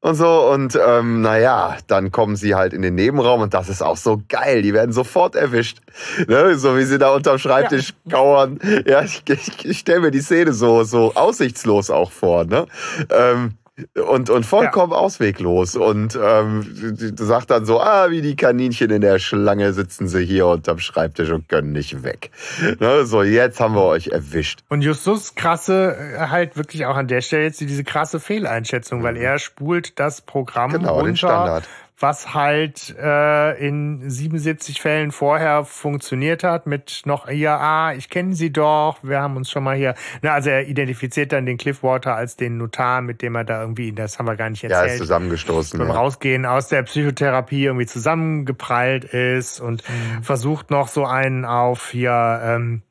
und 0.00 0.14
so. 0.14 0.50
Und 0.50 0.78
ähm, 0.82 1.20
naja, 1.22 1.76
dann 1.86 2.10
kommen 2.10 2.36
sie 2.36 2.54
halt 2.54 2.72
in 2.72 2.82
den 2.82 2.94
Nebenraum 2.94 3.40
und 3.42 3.52
das 3.54 3.68
ist 3.68 3.82
auch 3.82 3.96
so 3.96 4.22
geil. 4.28 4.62
Die 4.62 4.72
werden 4.74 4.92
sofort 4.92 5.34
erwischt. 5.34 5.78
Ne? 6.26 6.56
So 6.58 6.76
wie 6.76 6.84
sie 6.84 6.98
da 6.98 7.10
unterm 7.14 7.38
Schreibtisch 7.38 7.94
kauern. 8.10 8.58
Ja, 8.86 9.02
ich, 9.02 9.22
ich, 9.28 9.64
ich 9.64 9.78
stelle 9.78 10.00
mir 10.00 10.10
die 10.10 10.20
Szene 10.22 10.52
so, 10.52 10.84
so 10.84 11.14
aussichtslos 11.14 11.90
auch 11.90 12.12
vor. 12.12 12.44
Ne? 12.44 12.66
Ähm, 13.10 13.54
und, 13.94 14.30
und 14.30 14.46
vollkommen 14.46 14.92
ausweglos. 14.92 15.76
Und 15.76 16.18
ähm, 16.22 16.96
sagt 17.16 17.50
dann 17.50 17.64
so, 17.64 17.80
ah, 17.80 18.10
wie 18.10 18.22
die 18.22 18.36
Kaninchen 18.36 18.90
in 18.90 19.00
der 19.02 19.18
Schlange 19.18 19.72
sitzen 19.72 20.08
sie 20.08 20.24
hier 20.24 20.46
unterm 20.46 20.78
Schreibtisch 20.78 21.30
und 21.30 21.48
können 21.48 21.72
nicht 21.72 22.02
weg. 22.02 22.30
Ne? 22.78 23.04
So, 23.04 23.22
jetzt 23.22 23.60
haben 23.60 23.74
wir 23.74 23.84
euch 23.84 24.08
erwischt. 24.08 24.60
Und 24.68 24.82
Justus 24.82 25.34
krasse, 25.34 25.96
äh, 25.96 26.28
halt 26.28 26.56
wirklich 26.56 26.86
auch 26.86 26.96
an 26.96 27.08
der 27.08 27.20
Stelle 27.20 27.44
jetzt 27.44 27.60
diese 27.60 27.84
krasse 27.84 28.20
Fehleinschätzung, 28.20 29.02
weil 29.02 29.16
er 29.16 29.38
spult 29.38 29.98
das 29.98 30.20
Programm 30.22 30.70
Mhm. 30.70 30.78
Genau, 30.78 30.96
den 30.98 31.06
runter, 31.06 31.16
Standard. 31.16 31.68
Was 32.00 32.34
halt 32.34 32.96
äh, 32.98 33.66
in 33.66 34.08
77 34.08 34.80
Fällen 34.80 35.12
vorher 35.12 35.64
funktioniert 35.64 36.42
hat, 36.42 36.66
mit 36.66 37.02
noch 37.04 37.28
hier, 37.28 37.52
ah, 37.52 37.92
ich 37.92 38.08
kenne 38.08 38.34
sie 38.34 38.50
doch, 38.52 38.98
wir 39.02 39.20
haben 39.20 39.36
uns 39.36 39.50
schon 39.50 39.62
mal 39.62 39.76
hier. 39.76 39.94
Na, 40.22 40.32
also 40.32 40.48
er 40.50 40.66
identifiziert 40.66 41.32
dann 41.32 41.44
den 41.46 41.58
Cliffwater 41.58 42.14
als 42.16 42.36
den 42.36 42.56
Notar, 42.56 43.02
mit 43.02 43.20
dem 43.22 43.34
er 43.34 43.44
da 43.44 43.60
irgendwie, 43.60 43.92
das 43.92 44.18
haben 44.18 44.26
wir 44.26 44.36
gar 44.36 44.48
nicht 44.50 44.62
Ja, 44.62 44.70
ist 44.70 44.76
erzählt. 44.76 44.98
zusammengestoßen. 44.98 45.78
beim 45.78 45.88
Ja. 45.88 45.94
Rausgehen 45.94 46.46
aus 46.46 46.68
der 46.68 46.82
Psychotherapie 46.84 47.64
irgendwie 47.64 47.86
zusammengeprallt 47.86 49.04
ist 49.04 49.60
und 49.60 49.82
Mhm. 49.88 50.22
versucht 50.22 50.70
noch 50.70 50.88
so 50.88 51.04
einen 51.04 51.44
auf 51.44 51.90
hier, 51.90 52.40
ähm, 52.42 52.82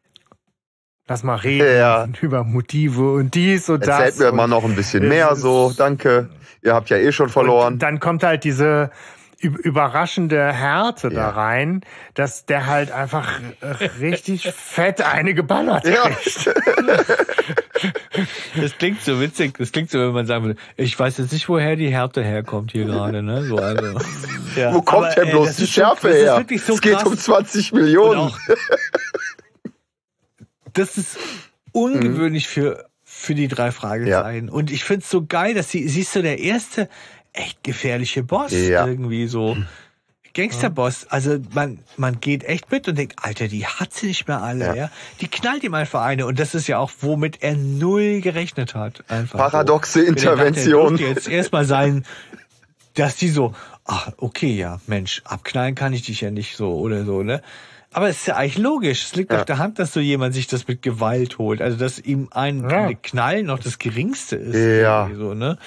lass 1.09 1.23
mal 1.23 1.35
reden 1.35 1.67
Ja. 1.77 2.07
über 2.21 2.43
Motive 2.43 3.11
und 3.13 3.33
dies 3.35 3.67
und 3.69 3.85
das. 3.85 3.99
Erzählt 3.99 4.19
mir 4.19 4.29
und 4.29 4.35
mal 4.37 4.47
noch 4.47 4.63
ein 4.63 4.75
bisschen 4.75 5.07
mehr 5.07 5.35
so, 5.35 5.73
danke. 5.75 6.29
Ihr 6.61 6.73
habt 6.73 6.89
ja 6.89 6.97
eh 6.97 7.11
schon 7.11 7.29
verloren. 7.29 7.73
Und 7.73 7.79
dann 7.83 7.99
kommt 7.99 8.23
halt 8.23 8.43
diese 8.43 8.91
üb- 9.41 9.57
überraschende 9.57 10.51
Härte 10.53 11.09
da 11.09 11.15
Ja. 11.15 11.29
rein, 11.29 11.81
dass 12.13 12.45
der 12.45 12.65
halt 12.67 12.91
einfach 12.91 13.27
richtig 13.99 14.43
fett 14.51 15.01
eine 15.01 15.33
geballert 15.33 15.85
Ja. 15.87 16.03
kriegt. 16.09 16.49
Das 18.59 18.77
klingt 18.77 19.01
so 19.01 19.21
witzig. 19.21 19.57
Das 19.57 19.71
klingt 19.71 19.89
so, 19.89 19.99
wenn 19.99 20.11
man 20.11 20.25
sagen 20.25 20.43
würde, 20.43 20.59
ich 20.75 20.99
weiß 20.99 21.17
jetzt 21.19 21.31
nicht, 21.31 21.47
woher 21.47 21.77
die 21.77 21.87
Härte 21.89 22.21
herkommt 22.21 22.73
hier 22.73 22.83
gerade, 22.83 23.23
ne? 23.23 23.43
So, 23.43 23.55
also. 23.57 23.97
Ja. 24.57 24.73
Wo 24.73 24.81
kommt 24.81 25.05
Aber, 25.05 25.15
denn 25.15 25.25
ey, 25.27 25.31
bloß 25.31 25.47
das 25.47 25.55
die 25.57 25.65
so- 25.65 25.71
Schärfe 25.71 26.07
das 26.09 26.17
ist 26.17 26.23
her? 26.23 26.45
so 26.67 26.73
es 26.73 26.81
geht 26.81 26.93
krass. 26.95 27.03
um 27.05 27.17
20 27.17 27.71
Und 27.71 27.79
Millionen. 27.81 28.33
das 30.79 30.97
ist 30.97 31.17
ungewöhnlich 31.71 32.47
für, 32.47 32.85
für 33.03 33.35
die 33.35 33.47
drei 33.47 33.71
Fragezeichen. 33.71 34.49
Und 34.49 34.71
ich 34.71 34.83
find's 34.83 35.09
so 35.09 35.25
geil, 35.25 35.53
dass 35.53 35.69
sie, 35.69 35.87
sie 35.87 36.01
ist 36.01 36.13
so 36.13 36.21
der 36.21 36.39
erste 36.39 36.89
echt 37.33 37.63
gefährliche 37.63 38.23
Boss 38.23 38.51
Ja. 38.51 38.87
irgendwie 38.87 39.27
so. 39.27 39.57
Gangsterboss, 40.35 41.07
also 41.09 41.39
man, 41.53 41.79
man 41.97 42.19
geht 42.19 42.43
echt 42.43 42.71
mit 42.71 42.87
und 42.87 42.97
denkt, 42.97 43.15
Alter, 43.21 43.47
die 43.47 43.65
hat 43.65 43.93
sie 43.93 44.05
nicht 44.07 44.27
mehr 44.27 44.41
alle, 44.41 44.65
ja. 44.67 44.75
Ja. 44.75 44.91
Die 45.21 45.27
knallt 45.27 45.63
ihm 45.63 45.73
einfach 45.73 46.03
eine 46.03 46.27
und 46.27 46.39
das 46.39 46.53
ist 46.55 46.67
ja 46.67 46.77
auch, 46.77 46.91
womit 47.01 47.41
er 47.41 47.55
null 47.55 48.21
gerechnet 48.21 48.75
hat. 48.75 49.03
Einfach 49.09 49.39
Paradoxe 49.39 49.99
so. 50.01 50.05
Er 50.05 50.11
dachte, 50.13 50.25
er 50.27 50.31
Intervention. 50.33 50.87
durfte 50.97 51.05
jetzt 51.07 51.27
erstmal 51.27 51.65
sein, 51.65 52.05
dass 52.93 53.15
die 53.15 53.29
so, 53.29 53.53
ach, 53.85 54.11
okay, 54.17 54.55
ja, 54.55 54.79
Mensch, 54.85 55.21
abknallen 55.25 55.73
kann 55.73 55.93
ich 55.93 56.03
dich 56.03 56.21
ja 56.21 56.29
nicht 56.31 56.55
so 56.55 56.73
oder 56.75 57.05
so, 57.05 57.23
ne? 57.23 57.41
Aber 57.91 58.07
es 58.09 58.17
ist 58.21 58.27
ja 58.27 58.35
eigentlich 58.35 58.57
logisch. 58.59 59.05
Es 59.05 59.15
liegt 59.15 59.31
Ja. 59.33 59.39
auf 59.39 59.45
der 59.45 59.57
Hand, 59.57 59.79
dass 59.79 59.93
so 59.93 59.99
jemand 59.99 60.33
sich 60.35 60.45
das 60.47 60.67
mit 60.67 60.81
Gewalt 60.81 61.37
holt. 61.39 61.61
Also, 61.61 61.77
dass 61.77 61.97
ihm 61.99 62.27
ein 62.31 62.69
Ja. 62.69 62.91
Knall 62.93 63.43
noch 63.43 63.59
das 63.59 63.79
Geringste 63.79 64.35
ist. 64.35 64.81
Ja. 64.81 65.09
So, 65.15 65.33
ne? 65.33 65.57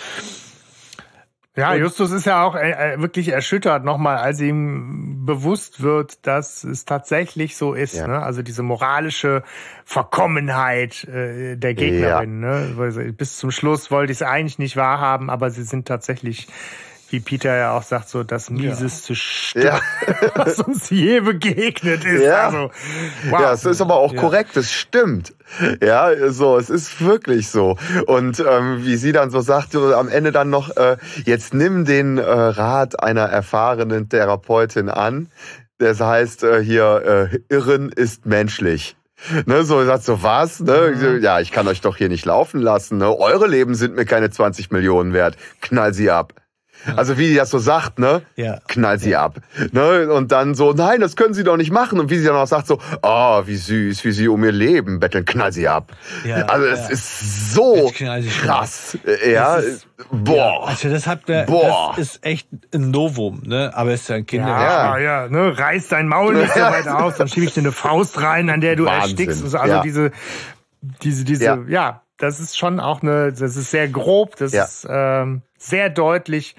Ja, 1.55 1.74
Justus 1.74 2.12
ist 2.12 2.24
ja 2.24 2.44
auch 2.44 2.55
äh, 2.57 2.94
äh, 2.94 3.01
wirklich 3.01 3.28
erschüttert 3.28 3.85
nochmal, 3.85 4.16
als 4.16 4.40
ihm 4.40 5.27
bewusst 5.27 5.82
wird, 5.82 6.27
dass 6.27 6.65
es 6.65 6.86
tatsächlich 6.86 7.57
so 7.59 7.74
ist. 7.74 7.94
Ja. 7.94 8.07
Ne? 8.07 8.23
Also 8.23 8.40
diese 8.40 8.62
moralische 8.62 9.43
Verkommenheit 9.85 11.05
äh, 11.05 11.57
der 11.57 11.74
Gegnerin. 11.74 12.40
Ne? 12.40 12.73
Weil 12.77 12.93
sie- 12.93 13.12
Bis 13.12 13.36
zum 13.36 13.51
Schluss 13.51 13.90
wollte 13.90 14.12
ich 14.12 14.19
es 14.19 14.23
eigentlich 14.23 14.59
nicht 14.59 14.77
wahrhaben, 14.78 15.28
aber 15.28 15.51
sie 15.51 15.65
sind 15.65 15.86
tatsächlich, 15.86 16.49
wie 17.13 17.21
Peter 17.21 17.55
ja 17.57 17.77
auch 17.77 17.83
sagt, 17.83 18.09
so 18.09 18.23
das 18.25 18.51
mieseste 18.51 19.15
Stück, 19.15 19.65
Ja. 19.65 19.81
was 20.35 20.59
uns 20.61 20.91
je 20.91 21.21
begegnet 21.21 22.05
ist. 22.05 22.23
Ja. 22.23 22.47
Also, 22.47 22.71
wow. 23.31 23.41
Ja, 23.41 23.53
es 23.53 23.65
ist 23.65 23.81
aber 23.81 23.97
auch 23.97 24.13
Ja. 24.15 24.21
korrekt, 24.21 24.57
es 24.57 24.73
stimmt. 24.73 25.35
Ja, 25.83 26.11
so, 26.31 26.57
es 26.57 26.71
ist 26.71 27.05
wirklich 27.05 27.49
so. 27.49 27.77
Und 28.07 28.41
ähm, 28.41 28.85
wie 28.85 28.97
sie 28.97 29.13
dann 29.13 29.31
so 29.31 29.41
sagt, 29.43 29.73
so 29.73 29.95
am 29.95 30.09
Ende 30.09 30.33
dann 30.33 30.49
noch, 30.51 30.77
äh, 30.77 30.97
jetzt 31.25 31.53
nimm 31.55 31.85
den 31.85 32.17
äh, 32.19 32.23
Rat 32.23 33.03
einer 33.03 33.23
erfahrenen 33.25 34.09
Therapeutin 34.09 34.89
an. 34.89 35.29
Das 35.79 36.01
heißt 36.01 36.45
äh, 36.45 36.63
hier, 36.65 37.29
äh, 37.33 37.55
Irren 37.55 37.91
ist 37.91 38.25
menschlich. 38.25 38.97
Ne, 39.47 39.63
so 39.63 39.85
sagt 39.85 40.03
so 40.03 40.23
was, 40.25 40.59
ne? 40.61 41.19
Ja, 41.23 41.39
ich 41.39 41.53
kann 41.53 41.69
euch 41.69 41.81
doch 41.81 41.97
hier 41.97 42.09
nicht 42.09 42.25
laufen 42.25 42.61
lassen. 42.61 42.99
Ne? 42.99 43.17
Eure 43.17 43.47
Leben 43.47 43.77
sind 43.77 43.95
mir 43.95 44.05
keine 44.05 44.31
20 44.31 44.73
Millionen 44.73 45.13
wert. 45.13 45.37
Knall 45.61 45.95
sie 45.95 46.11
ab. 46.11 46.33
Also 46.97 47.17
wie 47.19 47.29
die 47.29 47.35
das 47.35 47.51
so 47.51 47.59
sagt, 47.59 47.99
ne? 47.99 48.23
Ja. 48.37 48.59
Knall 48.69 48.99
sie 48.99 49.15
ab. 49.17 49.37
Ne? 49.73 50.09
Und 50.13 50.33
dann 50.33 50.55
so, 50.55 50.73
nein, 50.73 51.01
das 51.01 51.16
können 51.16 51.35
sie 51.35 51.45
doch 51.45 51.56
nicht 51.56 51.71
machen. 51.71 52.01
Und 52.01 52.11
wie 52.11 52.19
sie 52.19 52.24
dann 52.27 52.37
auch 52.37 52.47
sagt, 52.47 52.66
so, 52.66 52.79
ah, 53.03 53.43
wie 53.47 53.56
süß, 53.56 54.05
wie 54.05 54.13
sie 54.13 54.29
um 54.29 54.43
ihr 54.45 54.53
Leben 54.53 54.98
betteln, 55.01 55.24
knall 55.24 55.53
sie 55.53 55.69
ab. 55.69 55.93
Ja, 56.24 56.47
also 56.47 56.66
es 56.66 56.81
ja. 56.81 56.89
ist 56.89 57.55
so 57.55 57.89
sie 57.97 58.29
krass. 58.29 58.98
Ja, 59.31 59.56
ist- 59.56 59.87
boah. 60.11 60.69
Also, 60.69 60.89
das 60.90 61.06
hat, 61.06 61.29
der- 61.29 61.45
Boah. 61.45 61.95
das 61.97 62.06
ist 62.16 62.24
echt 62.24 62.48
ein 62.74 62.90
Novum, 62.90 63.43
ne? 63.45 63.71
Aber 63.74 63.93
es 63.93 64.03
ist 64.03 64.09
ja 64.09 64.16
ein 64.16 64.27
Kinder. 64.27 64.48
Ja, 64.48 64.98
ja, 64.98 65.29
ne, 65.29 65.56
reiß 65.56 65.89
dein 65.89 66.09
Maul 66.09 66.35
nicht 66.35 66.53
so 66.53 66.61
weit 66.61 66.89
aus, 66.89 67.16
dann 67.16 67.29
schiebe 67.29 67.47
ich 67.47 67.55
dir 67.55 67.61
eine 67.61 67.73
Faust 67.73 68.21
rein, 68.21 68.51
an 68.51 68.61
der 68.61 68.77
du 68.77 68.87
Wahnsinn, 68.87 69.29
erstickst. 69.29 69.55
Also 69.55 69.73
ja. 69.74 69.82
diese, 69.82 70.11
diese, 71.03 71.24
diese, 71.24 71.45
ja. 71.45 71.59
Ja. 71.69 72.03
das 72.19 72.40
ist 72.40 72.59
schon 72.59 72.81
auch 72.81 73.03
eine, 73.03 73.32
das 73.32 73.56
ist 73.56 73.71
sehr 73.71 73.89
grob, 73.89 74.37
das 74.37 74.53
Ja. 74.53 74.65
ist 74.65 74.87
ähm, 74.89 75.43
sehr 75.63 75.91
deutlich. 75.91 76.57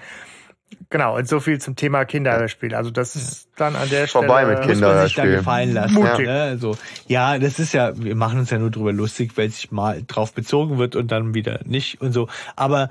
Genau, 0.90 1.16
und 1.16 1.28
so 1.28 1.40
viel 1.40 1.60
zum 1.60 1.76
Thema 1.76 2.04
Kinderhörspiel. 2.04 2.74
Also 2.74 2.90
das 2.90 3.16
ist 3.16 3.48
dann 3.56 3.76
an 3.76 3.88
der 3.90 4.08
Vorbei 4.08 4.44
Stelle. 4.44 4.58
mit 4.58 4.68
muss 4.68 4.80
man 4.80 5.02
sich 5.04 5.14
da 5.14 5.22
Kinderhörspiel. 5.22 5.36
gefallen 5.36 5.72
lassen. 5.72 5.98
Ja. 5.98 6.18
Ne? 6.18 6.42
Also, 6.42 6.76
ja, 7.06 7.38
das 7.38 7.58
ist 7.58 7.74
ja, 7.74 7.92
wir 7.96 8.14
machen 8.14 8.38
uns 8.38 8.50
ja 8.50 8.58
nur 8.58 8.70
drüber 8.70 8.92
lustig, 8.92 9.36
weil 9.36 9.50
sich 9.50 9.70
mal 9.70 10.02
drauf 10.06 10.32
bezogen 10.32 10.78
wird 10.78 10.96
und 10.96 11.12
dann 11.12 11.34
wieder 11.34 11.60
nicht 11.64 12.00
und 12.00 12.12
so. 12.12 12.28
Aber 12.56 12.90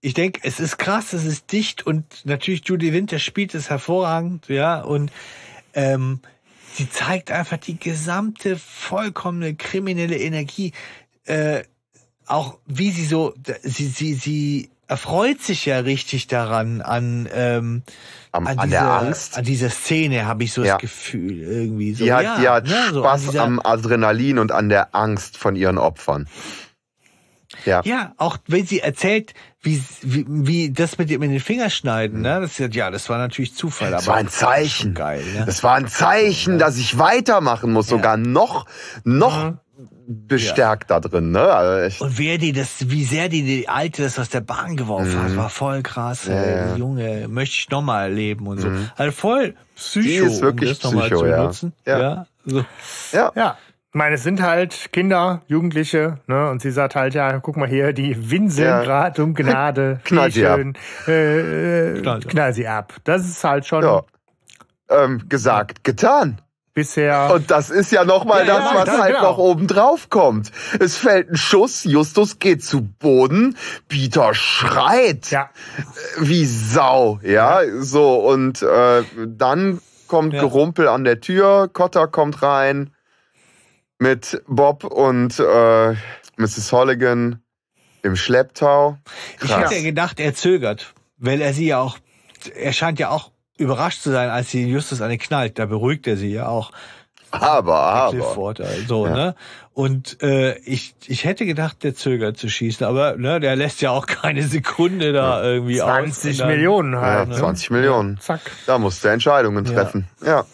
ich 0.00 0.14
denke, 0.14 0.40
es 0.42 0.58
ist 0.58 0.78
krass, 0.78 1.12
es 1.12 1.24
ist 1.24 1.52
dicht 1.52 1.86
und 1.86 2.04
natürlich 2.24 2.62
Judy 2.64 2.92
Winter 2.92 3.18
spielt 3.18 3.54
es 3.54 3.70
hervorragend, 3.70 4.48
ja, 4.48 4.80
und 4.80 5.12
ähm, 5.74 6.20
sie 6.74 6.90
zeigt 6.90 7.30
einfach 7.30 7.58
die 7.58 7.78
gesamte 7.78 8.56
vollkommene 8.56 9.54
kriminelle 9.54 10.18
Energie, 10.18 10.72
äh, 11.24 11.62
auch 12.26 12.58
wie 12.66 12.90
sie 12.90 13.04
so, 13.04 13.34
sie, 13.62 13.86
sie, 13.86 14.14
sie 14.14 14.70
erfreut 14.92 15.40
sich 15.42 15.66
ja 15.66 15.78
richtig 15.80 16.26
daran 16.28 16.80
an, 16.82 17.28
ähm, 17.34 17.82
Am, 18.30 18.46
an, 18.46 18.58
an, 18.58 18.70
der 18.70 18.80
dieser, 18.80 19.00
Angst. 19.00 19.38
An 19.38 19.44
dieser 19.44 19.70
Szene 19.70 20.26
habe 20.26 20.44
ich 20.44 20.52
so 20.52 20.62
Ja. 20.62 20.74
das 20.74 20.80
Gefühl 20.82 21.38
irgendwie. 21.42 21.94
So, 21.94 22.04
Die 22.04 22.12
hat, 22.12 22.22
ja, 22.24 22.38
die 22.38 22.48
hat 22.48 22.64
ne, 22.66 22.92
so 22.92 23.02
an 23.02 23.08
Spaß 23.18 23.20
dieser- 23.22 23.42
am 23.42 23.60
Adrenalin 23.60 24.38
und 24.38 24.52
an 24.52 24.68
der 24.68 24.94
Angst 24.94 25.36
von 25.36 25.56
ihren 25.56 25.78
Opfern. 25.78 26.28
Ja. 27.66 27.82
Ja, 27.84 28.12
auch 28.16 28.38
wenn 28.46 28.64
sie 28.66 28.80
erzählt, 28.80 29.34
wie, 29.60 29.82
wie, 30.00 30.24
wie 30.28 30.70
das 30.72 30.96
mit 30.96 31.10
dem 31.10 31.22
in 31.22 31.30
den 31.30 31.40
Finger 31.40 31.68
schneiden, 31.68 32.22
ne? 32.22 32.40
Das 32.40 32.52
ist 32.52 32.58
ja, 32.58 32.66
ja, 32.68 32.90
das 32.90 33.08
war 33.10 33.18
natürlich 33.18 33.54
Zufall. 33.54 33.90
Das 33.90 34.04
aber 34.04 34.12
war 34.14 34.16
ein 34.20 34.28
Zeichen. 34.28 34.94
geil, 34.94 35.22
ne? 35.34 35.44
Das 35.44 35.62
war 35.62 35.74
ein 35.74 35.86
Zeichen, 35.86 36.58
dass 36.58 36.78
ich 36.78 36.98
weitermachen 36.98 37.70
muss, 37.72 37.88
sogar 37.88 38.16
noch, 38.16 38.64
noch 39.04 39.52
bestärkt 40.06 40.90
da 40.90 41.00
drin. 41.00 41.30
Ne? 41.30 41.40
Also 41.40 41.80
echt, 41.82 42.00
Und 42.00 42.18
wer 42.18 42.38
die 42.38 42.52
das, 42.52 42.90
wie 42.90 43.04
sehr 43.04 43.28
die 43.28 43.42
die 43.42 43.68
Alte 43.68 44.02
das 44.02 44.18
aus 44.18 44.28
der 44.30 44.40
Bahn 44.40 44.76
geworfen 44.76 45.22
hat, 45.22 45.36
war 45.36 45.48
voll 45.50 45.82
krass. 45.82 46.26
Mhm. 46.26 46.32
Ja, 46.34 46.46
ja. 46.46 46.76
Junge, 46.76 47.28
möchte 47.28 47.56
ich 47.56 47.70
noch 47.70 47.82
mal 47.82 48.02
erleben 48.04 48.46
und 48.46 48.58
so. 48.58 48.68
Also 48.96 49.12
voll 49.12 49.54
Psycho, 49.76 50.06
Die 50.06 50.14
ist 50.16 50.42
wirklich 50.42 50.84
um 50.84 50.94
das 50.96 51.02
Psycho, 51.04 51.18
zu 51.20 51.26
ja. 51.26 51.36
benutzen. 51.36 51.72
Ja. 51.86 51.98
Ja. 52.00 52.26
so. 52.44 52.64
ja. 53.12 53.32
Ja. 53.34 53.58
Ich 53.94 53.98
meine, 53.98 54.14
es 54.14 54.22
sind 54.22 54.40
halt 54.40 54.90
Kinder, 54.92 55.42
Jugendliche, 55.48 56.18
ne? 56.26 56.48
Und 56.48 56.62
sie 56.62 56.70
sagt 56.70 56.94
halt, 56.96 57.12
ja, 57.12 57.40
guck 57.40 57.58
mal 57.58 57.68
hier, 57.68 57.92
die 57.92 58.30
winseln 58.30 58.66
Ja. 58.68 58.82
gerade 58.82 59.22
um 59.22 59.34
Gnade. 59.34 60.00
Knall 60.04 60.30
sie 60.30 60.46
ab. 60.46 60.56
schön. 60.58 60.78
Äh, 61.06 61.98
äh, 61.98 62.00
Knall 62.00 62.22
sie 62.22 62.26
ab. 62.26 62.30
knall 62.30 62.52
sie 62.54 62.68
ab. 62.68 62.94
Das 63.04 63.26
ist 63.28 63.44
halt 63.44 63.66
schon 63.66 63.82
ja. 63.84 64.02
Ähm, 64.88 65.22
gesagt, 65.28 65.84
getan. 65.84 66.40
Bisher. 66.74 67.30
Und 67.34 67.50
das 67.50 67.70
ist 67.70 67.92
ja 67.92 68.04
noch 68.04 68.24
mal 68.24 68.46
Ja, 68.46 68.56
das, 68.58 68.64
ja, 68.72 68.74
was 68.78 68.84
das- 68.86 68.98
halt 69.00 69.14
genau. 69.16 69.30
noch 69.30 69.38
oben 69.38 69.66
drauf 69.66 70.08
kommt. 70.10 70.50
Es 70.80 70.96
fällt 70.96 71.30
ein 71.30 71.36
Schuss, 71.36 71.84
Justus 71.84 72.38
geht 72.38 72.64
zu 72.64 72.82
Boden, 72.82 73.56
Peter 73.88 74.34
schreit 74.34 75.30
ja, 75.30 75.50
wie 76.18 76.46
Sau, 76.46 77.20
ja, 77.22 77.60
so 77.80 78.14
und 78.26 78.62
äh, 78.62 79.02
dann 79.26 79.80
kommt 80.06 80.34
Ja. 80.34 80.40
Gerumpel 80.40 80.88
an 80.88 81.04
der 81.04 81.20
Tür, 81.20 81.68
Cotter 81.72 82.06
kommt 82.08 82.42
rein 82.42 82.94
mit 83.98 84.42
Bob 84.46 84.84
und 84.84 85.38
äh, 85.38 85.94
Mrs. 86.36 86.72
Holligan 86.72 87.42
im 88.02 88.16
Schlepptau. 88.16 88.98
Ich 89.40 89.48
Krass. 89.48 89.64
hätte 89.64 89.74
ja 89.76 89.82
gedacht, 89.82 90.18
er 90.20 90.34
zögert, 90.34 90.94
weil 91.18 91.40
er 91.40 91.52
sie 91.54 91.66
ja 91.68 91.80
auch, 91.80 91.98
er 92.54 92.72
scheint 92.72 92.98
ja 92.98 93.10
auch 93.10 93.30
überrascht 93.62 94.02
zu 94.02 94.10
sein, 94.10 94.28
als 94.30 94.50
sie 94.50 94.66
Justus 94.68 95.00
eine 95.00 95.16
knallt. 95.18 95.58
Da 95.58 95.66
beruhigt 95.66 96.06
er 96.06 96.16
sie 96.16 96.32
ja 96.32 96.46
auch. 96.48 96.70
Aber, 97.30 97.78
aber. 97.78 98.10
Clifford, 98.12 98.60
äh, 98.60 98.66
so, 98.86 99.06
Ja. 99.06 99.12
ne? 99.14 99.34
Und 99.72 100.22
äh, 100.22 100.58
ich, 100.58 100.94
ich 101.06 101.24
hätte 101.24 101.46
gedacht, 101.46 101.82
der 101.82 101.94
zögert 101.94 102.36
zu 102.36 102.50
schießen, 102.50 102.84
aber 102.86 103.16
ne, 103.16 103.40
der 103.40 103.56
lässt 103.56 103.80
ja 103.80 103.90
auch 103.90 104.04
keine 104.06 104.42
Sekunde 104.42 105.14
da 105.14 105.42
irgendwie 105.42 105.80
aus. 105.80 105.88
20 105.88 106.32
und 106.32 106.38
dann- 106.40 106.48
Millionen 106.56 106.92
Ja, 106.92 107.00
halt. 107.00 107.28
ne? 107.30 107.36
20 107.36 107.70
Millionen. 107.70 108.18
Zack. 108.20 108.40
Da 108.66 108.76
musst 108.78 109.02
du 109.02 109.08
Entscheidungen 109.08 109.64
Ja. 109.64 109.72
treffen. 109.72 110.08
Ja. 110.26 110.44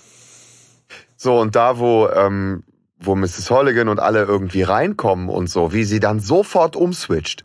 So, 1.17 1.41
und 1.41 1.57
da, 1.57 1.79
wo, 1.81 2.09
ähm, 2.09 2.63
wo 3.01 3.17
Mrs. 3.17 3.51
Holligan 3.51 3.89
und 3.89 3.99
alle 3.99 4.23
irgendwie 4.23 4.63
reinkommen 4.63 5.29
und 5.29 5.49
so, 5.51 5.73
wie 5.73 5.83
sie 5.83 5.99
dann 5.99 6.21
sofort 6.21 6.77
umswitcht. 6.77 7.43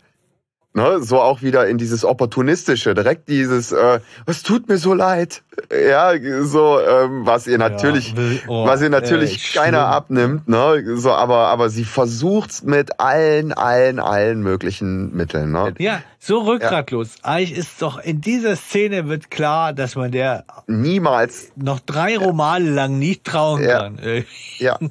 Ne, 0.75 1.03
so 1.03 1.21
auch 1.21 1.43
wieder 1.43 1.67
in 1.67 1.77
dieses 1.77 2.03
Opportunistische, 2.03 2.95
direkt 2.95 3.29
dieses, 3.29 3.71
äh, 3.71 3.99
es 4.25 4.41
tut 4.41 4.67
mir 4.67 4.77
so 4.79 4.95
leid. 4.95 5.43
Ja, 5.71 6.13
so, 6.41 6.79
ähm, 6.79 7.27
was 7.27 7.45
ihr 7.45 7.59
natürlich, 7.59 8.15
will- 8.15 8.41
oh, 8.47 8.65
was 8.65 8.81
ihr 8.81 8.89
natürlich 8.89 9.53
ey, 9.53 9.59
keiner 9.59 9.81
schlimm. 9.81 9.93
abnimmt, 9.93 10.47
ne? 10.49 10.83
So, 10.97 11.11
aber, 11.11 11.49
aber 11.49 11.69
sie 11.69 11.85
versucht's 11.85 12.63
mit 12.63 12.99
allen, 12.99 13.53
allen, 13.53 13.99
allen 13.99 14.41
möglichen 14.41 15.15
Mitteln, 15.15 15.51
ne? 15.51 15.75
Ja, 15.77 16.01
so 16.17 16.39
rückgratlos. 16.39 17.17
Eigentlich 17.21 17.55
ist 17.55 17.79
doch 17.83 17.99
in 17.99 18.21
dieser 18.21 18.55
Szene 18.55 19.07
wird 19.07 19.29
klar, 19.29 19.73
dass 19.73 19.95
man 19.95 20.11
der 20.11 20.43
Niemals, 20.65 21.51
noch 21.55 21.81
drei 21.81 22.17
Romane 22.17 22.67
lang 22.71 22.97
nicht 22.97 23.25
trauen 23.25 23.63
Ja. 23.63 23.77
kann. 23.79 23.99
Äh, 23.99 24.23
ja. 24.57 24.79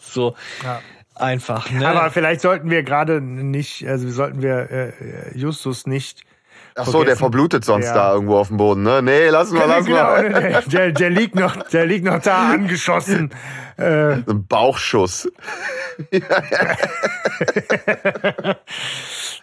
So 0.00 0.36
Ja. 0.62 0.80
Einfach, 1.14 1.70
ne? 1.70 1.86
Aber 1.88 2.10
vielleicht 2.10 2.40
sollten 2.40 2.70
wir 2.70 2.82
gerade 2.82 3.20
nicht, 3.20 3.86
also 3.86 4.08
sollten 4.10 4.42
wir 4.42 4.70
äh, 4.70 4.92
Justus 5.38 5.86
nicht. 5.86 6.22
Ach 6.76 6.86
so, 6.86 7.04
der 7.04 7.16
verblutet 7.16 7.64
sonst 7.64 7.86
Ja. 7.86 7.94
da 7.94 8.12
irgendwo 8.14 8.36
auf 8.36 8.48
dem 8.48 8.56
Boden, 8.56 8.82
ne? 8.82 9.00
Nee, 9.00 9.28
lassen 9.28 9.56
wir, 9.56 9.64
lassen 9.66 9.86
genau, 9.86 10.16
wir. 10.16 10.30
der, 10.30 10.62
der, 10.62 10.92
der 10.92 11.10
liegt 11.10 11.36
noch, 11.36 11.56
der 11.68 11.86
liegt 11.86 12.04
noch 12.04 12.20
da 12.20 12.50
angeschossen. 12.50 13.30
Äh, 13.76 14.14
Ein 14.14 14.46
Bauchschuss. 14.48 15.28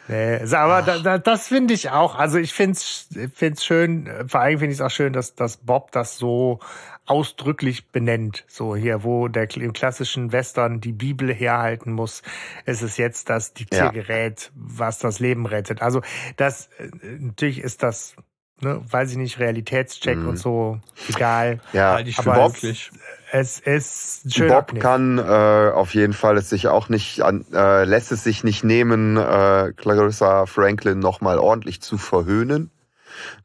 nee, 0.08 0.40
aber 0.54 0.82
da, 0.82 1.00
da, 1.00 1.18
das 1.18 1.48
finde 1.48 1.74
ich 1.74 1.90
auch. 1.90 2.16
Also 2.16 2.38
ich 2.38 2.54
finde 2.54 2.74
es 2.74 3.08
find's 3.34 3.64
schön, 3.64 4.08
äh, 4.08 4.28
vor 4.28 4.42
allem 4.42 4.60
finde 4.60 4.74
ich 4.74 4.80
es 4.80 4.86
auch 4.86 4.92
schön, 4.92 5.14
dass, 5.14 5.36
dass 5.36 5.58
Bob 5.58 5.92
das 5.92 6.18
so 6.18 6.60
ausdrücklich 7.06 7.90
benennt. 7.92 8.46
So 8.48 8.76
hier, 8.76 9.04
wo 9.04 9.28
der 9.28 9.54
im 9.58 9.74
klassischen 9.74 10.32
Western 10.32 10.80
die 10.82 10.94
Bibel 10.94 11.34
herhalten 11.34 11.92
muss, 11.94 12.22
ist 12.66 12.82
es 12.82 12.98
jetzt 12.98 13.30
das 13.30 13.54
Diktiergerät, 13.54 14.52
was 14.56 15.00
das 15.00 15.20
Leben 15.20 15.46
rettet. 15.46 15.82
Also 15.82 16.02
das, 16.38 16.68
äh, 16.78 16.90
natürlich 17.20 17.60
ist 17.60 17.84
das, 17.84 18.16
ne, 18.62 18.82
weiß 18.90 19.12
ich 19.12 19.18
nicht, 19.18 19.40
Realitätscheck 19.40 20.20
Mhm. 20.20 20.28
und 20.30 20.38
so, 20.38 20.80
egal. 21.10 21.60
Ja, 21.74 22.00
ich 22.00 22.18
aber 22.20 22.34
für 22.34 22.40
Bob- 22.40 22.54
möglich. 22.54 22.92
Es 23.34 23.60
ist 23.60 24.26
ein 24.26 24.32
schöner 24.32 24.56
Bob 24.56 24.68
Kniff. 24.72 24.84
kann 24.84 25.18
äh, 25.18 25.72
auf 25.74 25.94
jeden 25.94 26.14
Fall 26.14 26.38
es 26.38 26.50
sich 26.50 26.68
auch 26.68 26.90
nicht 26.90 27.22
an, 27.22 27.46
äh, 27.54 27.86
lässt 27.86 28.12
es 28.12 28.24
sich 28.24 28.44
nicht 28.44 28.64
nehmen, 28.64 29.16
äh, 29.18 29.72
Clarissa 29.76 30.46
Franklin 30.46 31.00
nochmal 31.00 31.40
ordentlich 31.40 31.82
zu 31.82 31.98
verhöhnen. 31.98 32.70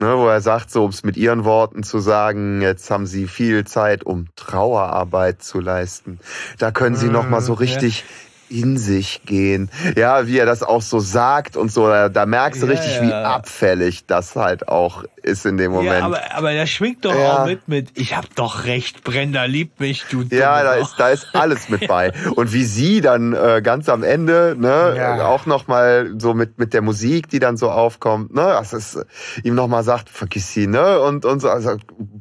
Ne, 0.00 0.16
wo 0.16 0.26
er 0.28 0.40
sagt, 0.40 0.70
so 0.70 0.84
um 0.84 0.90
es 0.90 1.04
mit 1.04 1.16
ihren 1.16 1.44
Worten 1.44 1.82
zu 1.82 1.98
sagen, 1.98 2.60
jetzt 2.62 2.90
haben 2.90 3.06
sie 3.06 3.26
viel 3.28 3.64
Zeit, 3.64 4.04
um 4.04 4.26
Trauerarbeit 4.36 5.42
zu 5.42 5.60
leisten. 5.60 6.20
Da 6.58 6.70
können 6.70 6.96
sie 6.96 7.08
noch 7.08 7.28
mal 7.28 7.40
so 7.40 7.54
Mm, 7.54 7.58
richtig 7.58 8.04
in 8.48 8.78
sich 8.78 9.22
gehen. 9.24 9.70
Ja, 9.96 10.26
wie 10.26 10.38
er 10.38 10.46
das 10.46 10.62
auch 10.62 10.82
so 10.82 10.98
sagt 11.00 11.56
und 11.56 11.70
so, 11.72 11.86
da, 11.88 12.08
da 12.08 12.26
merkst 12.26 12.62
du 12.62 12.66
Ja, 12.66 12.72
richtig, 12.72 13.00
wie 13.00 13.10
ja. 13.10 13.22
abfällig 13.22 14.06
das 14.06 14.36
halt 14.36 14.68
auch 14.68 15.04
ist 15.22 15.44
in 15.46 15.56
dem 15.56 15.72
Moment. 15.72 15.98
Ja, 16.00 16.04
aber, 16.04 16.20
aber 16.34 16.52
der 16.52 16.66
schwingt 16.66 17.04
doch 17.04 17.14
Ja. 17.14 17.42
auch 17.42 17.46
mit 17.46 17.66
mit, 17.68 17.98
ich 17.98 18.16
hab 18.16 18.32
doch 18.36 18.64
recht, 18.64 19.02
Brenda 19.04 19.44
liebt 19.44 19.80
mich, 19.80 20.04
du 20.10 20.22
Ja, 20.22 20.62
da 20.62 20.74
ist, 20.74 20.94
da 20.98 21.08
ist 21.08 21.28
alles 21.34 21.68
mit 21.68 21.86
bei. 21.88 22.12
Und 22.36 22.52
wie 22.52 22.64
sie 22.64 23.00
dann 23.00 23.32
äh, 23.32 23.60
ganz 23.62 23.88
am 23.88 24.02
Ende, 24.02 24.54
ne, 24.58 24.94
Ja. 24.96 25.18
äh, 25.18 25.22
auch 25.22 25.46
nochmal 25.46 26.12
so 26.18 26.34
mit, 26.34 26.58
mit 26.58 26.72
der 26.74 26.82
Musik, 26.82 27.28
die 27.28 27.38
dann 27.40 27.56
so 27.56 27.70
aufkommt, 27.70 28.34
ne, 28.34 28.42
das 28.42 28.72
ist, 28.72 28.94
äh, 28.96 29.04
ihm 29.42 29.54
nochmal 29.54 29.82
sagt, 29.82 30.08
vergiss 30.08 30.52
sie, 30.52 30.66
ne, 30.66 31.00
und, 31.00 31.24
und 31.24 31.40
so, 31.40 31.48
also, 31.50 31.76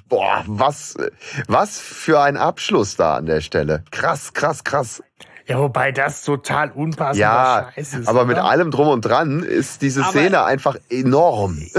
boah, 0.09 0.43
was, 0.47 0.95
was 1.47 1.79
für 1.79 2.19
ein 2.21 2.37
Abschluss 2.37 2.95
da 2.95 3.15
an 3.17 3.25
der 3.27 3.41
Stelle. 3.41 3.83
Krass, 3.91 4.33
krass, 4.33 4.63
krass. 4.63 5.03
Ja, 5.47 5.59
wobei 5.59 5.91
das 5.91 6.23
total 6.23 6.71
unpassender 6.71 7.19
Ja, 7.19 7.71
Scheiß 7.75 7.93
ist. 7.95 8.07
aber 8.07 8.25
mit 8.25 8.37
oder? 8.37 8.45
allem 8.45 8.71
drum 8.71 8.87
und 8.87 9.01
dran 9.01 9.43
ist 9.43 9.81
diese 9.81 10.01
Aber- 10.01 10.11
Szene 10.11 10.43
einfach 10.43 10.75
enorm. 10.89 11.57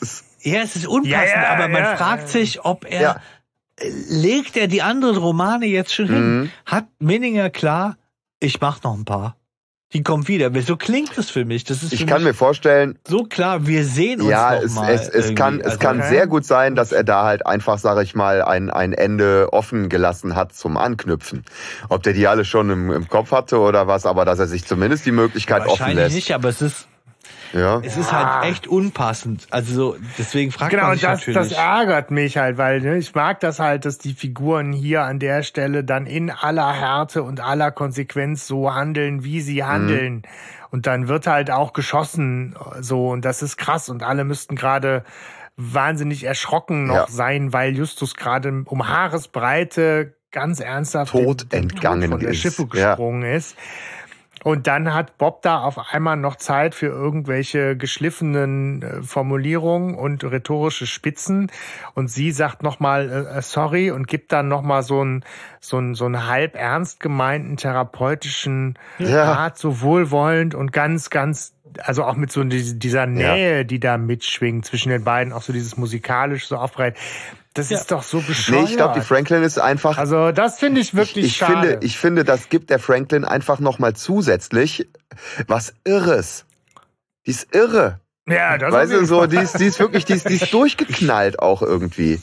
Ist, 0.00 0.24
Ja, 0.42 0.60
es 0.62 0.74
ist 0.76 0.86
unpassend, 0.86 1.12
Ja, 1.12 1.42
ja, 1.42 1.50
aber 1.54 1.68
man 1.68 1.82
ja, 1.82 1.96
fragt 1.96 2.28
sich, 2.30 2.64
ob 2.64 2.86
er 2.90 3.00
Ja. 3.02 3.16
äh, 3.76 3.90
legt 4.08 4.56
er 4.56 4.68
die 4.68 4.80
anderen 4.80 5.18
Romane 5.18 5.66
jetzt 5.66 5.94
schon 5.94 6.06
hin? 6.06 6.40
Mhm. 6.40 6.50
Hat 6.64 6.86
Minninger 6.98 7.50
klar, 7.50 7.96
ich 8.38 8.58
mach 8.62 8.82
noch 8.82 8.94
ein 8.96 9.04
paar. 9.04 9.36
Die 9.92 10.04
kommen 10.04 10.28
wieder. 10.28 10.50
So 10.62 10.76
klingt 10.76 11.18
es 11.18 11.30
für 11.30 11.44
mich. 11.44 11.64
Das 11.64 11.82
ist 11.82 11.92
ich 11.92 12.06
kann 12.06 12.22
mir 12.22 12.32
vorstellen, 12.32 12.96
so 13.08 13.24
klar, 13.24 13.66
wir 13.66 13.84
sehen 13.84 14.20
uns 14.20 14.30
Ja, 14.30 14.54
es, 14.54 14.76
es, 14.76 15.08
es 15.08 15.34
kann, 15.34 15.58
es 15.58 15.66
Also, 15.66 15.78
kann 15.78 15.98
okay. 15.98 16.08
sehr 16.08 16.26
gut 16.28 16.44
sein, 16.44 16.76
dass 16.76 16.92
er 16.92 17.02
da 17.02 17.24
halt 17.24 17.44
einfach, 17.44 17.78
sage 17.78 18.02
ich 18.04 18.14
mal, 18.14 18.42
ein, 18.42 18.70
ein 18.70 18.92
Ende 18.92 19.48
offen 19.52 19.88
gelassen 19.88 20.36
hat 20.36 20.52
zum 20.54 20.76
Anknüpfen. 20.76 21.44
Ob 21.88 22.04
der 22.04 22.12
die 22.12 22.28
alle 22.28 22.44
schon 22.44 22.70
im, 22.70 22.92
im 22.92 23.08
Kopf 23.08 23.32
hatte 23.32 23.58
oder 23.58 23.88
was, 23.88 24.06
aber 24.06 24.24
dass 24.24 24.38
er 24.38 24.46
sich 24.46 24.64
zumindest 24.64 25.06
die 25.06 25.12
Möglichkeit 25.12 25.62
offen 25.62 25.70
Wahrscheinlich 25.70 25.96
lässt. 25.96 26.14
nicht, 26.14 26.34
aber 26.34 26.48
es 26.50 26.62
ist 26.62 26.86
Ja. 27.52 27.80
es 27.82 27.96
ist 27.96 28.12
halt 28.12 28.44
echt 28.44 28.66
unpassend. 28.66 29.46
Also 29.50 29.72
so, 29.74 29.96
deswegen 30.18 30.52
fragt 30.52 30.70
Genau, 30.70 30.84
man 30.84 30.92
und 30.92 30.98
sich 30.98 31.08
das, 31.08 31.20
natürlich. 31.26 31.48
das 31.50 31.58
ärgert 31.58 32.10
mich 32.10 32.36
halt, 32.38 32.58
weil 32.58 32.80
ne, 32.80 32.96
ich 32.98 33.14
mag 33.14 33.40
das 33.40 33.58
halt, 33.58 33.84
dass 33.84 33.98
die 33.98 34.14
Figuren 34.14 34.72
hier 34.72 35.02
an 35.02 35.18
der 35.18 35.42
Stelle 35.42 35.82
dann 35.84 36.06
in 36.06 36.30
aller 36.30 36.72
Härte 36.72 37.22
und 37.22 37.40
aller 37.40 37.70
Konsequenz 37.70 38.46
so 38.46 38.74
handeln, 38.74 39.24
wie 39.24 39.40
sie 39.40 39.64
handeln. 39.64 40.22
Und 40.70 40.86
dann 40.86 41.08
wird 41.08 41.26
halt 41.26 41.50
auch 41.50 41.72
geschossen 41.72 42.54
so 42.80 43.08
und 43.08 43.24
das 43.24 43.42
ist 43.42 43.56
krass 43.56 43.88
und 43.88 44.02
alle 44.04 44.24
müssten 44.24 44.54
gerade 44.54 45.04
wahnsinnig 45.56 46.24
erschrocken 46.24 46.86
noch 46.86 46.94
Ja. 46.94 47.06
sein, 47.08 47.52
weil 47.52 47.76
Justus 47.76 48.14
gerade 48.14 48.62
um 48.64 48.88
Haaresbreite 48.88 50.14
ganz 50.32 50.60
ernsthaft 50.60 51.12
Tot 51.12 51.46
entgangen 51.52 52.08
von 52.10 52.20
der 52.20 52.30
ist. 52.30 52.36
Schiffe 52.38 52.62
Ja. 52.74 52.90
gesprungen 52.90 53.22
ist. 53.22 53.56
Und 54.42 54.66
dann 54.66 54.94
hat 54.94 55.18
Bob 55.18 55.42
da 55.42 55.58
auf 55.60 55.92
einmal 55.92 56.16
noch 56.16 56.36
Zeit 56.36 56.74
für 56.74 56.86
irgendwelche 56.86 57.76
geschliffenen 57.76 58.82
äh, 58.82 59.02
Formulierungen 59.02 59.94
und 59.94 60.24
rhetorische 60.24 60.86
Spitzen. 60.86 61.50
Und 61.94 62.08
sie 62.10 62.32
sagt 62.32 62.62
nochmal 62.62 63.10
äh, 63.34 63.38
äh, 63.38 63.42
sorry 63.42 63.90
und 63.90 64.08
gibt 64.08 64.32
dann 64.32 64.48
nochmal 64.48 64.82
so 64.82 65.00
einen 65.02 65.24
so 65.60 65.76
einen 65.76 65.94
so 65.94 66.06
einen 66.06 66.26
halb 66.26 66.56
ernst 66.56 67.00
gemeinten 67.00 67.56
therapeutischen 67.58 68.78
Ja. 68.98 69.24
Art, 69.34 69.58
so 69.58 69.82
wohlwollend 69.82 70.54
und 70.54 70.72
ganz, 70.72 71.10
ganz, 71.10 71.52
also 71.82 72.04
auch 72.04 72.16
mit 72.16 72.32
so 72.32 72.42
die- 72.44 72.78
dieser 72.78 73.06
Nähe, 73.06 73.64
die 73.66 73.78
da 73.78 73.98
mitschwingt 73.98 74.64
zwischen 74.64 74.88
den 74.88 75.04
beiden, 75.04 75.32
auch 75.34 75.42
so 75.42 75.52
dieses 75.52 75.76
musikalisch 75.76 76.46
so 76.48 76.56
aufbreit. 76.56 76.96
Das 77.54 77.68
Ja. 77.70 77.78
ist 77.78 77.90
doch 77.90 78.02
so 78.04 78.20
bescheuert. 78.20 78.62
Nee, 78.64 78.70
ich 78.70 78.76
glaube, 78.76 78.94
die 78.98 79.04
Franklin 79.04 79.42
ist 79.42 79.58
einfach. 79.58 79.98
also 79.98 80.30
das 80.30 80.58
finde 80.60 80.80
ich 80.80 80.94
wirklich 80.94 81.24
ich, 81.26 81.32
ich 81.32 81.36
schade. 81.38 81.68
finde, 81.70 81.86
ich 81.86 81.98
finde, 81.98 82.24
das 82.24 82.48
gibt 82.48 82.70
der 82.70 82.78
Franklin 82.78 83.24
einfach 83.24 83.58
nochmal 83.58 83.94
zusätzlich 83.94 84.86
was 85.48 85.74
Irres. 85.84 86.44
Die 87.26 87.32
ist 87.32 87.54
irre. 87.54 88.00
ja, 88.28 88.56
das 88.56 88.72
Weißt 88.72 88.92
du, 88.92 89.04
so, 89.04 89.26
die 89.26 89.36
ist, 89.36 89.58
die 89.58 89.66
ist 89.66 89.78
wirklich, 89.80 90.04
die 90.04 90.14
ist, 90.14 90.28
die 90.28 90.34
ist 90.34 90.52
durchgeknallt 90.54 91.40
auch 91.40 91.62
irgendwie. 91.62 92.20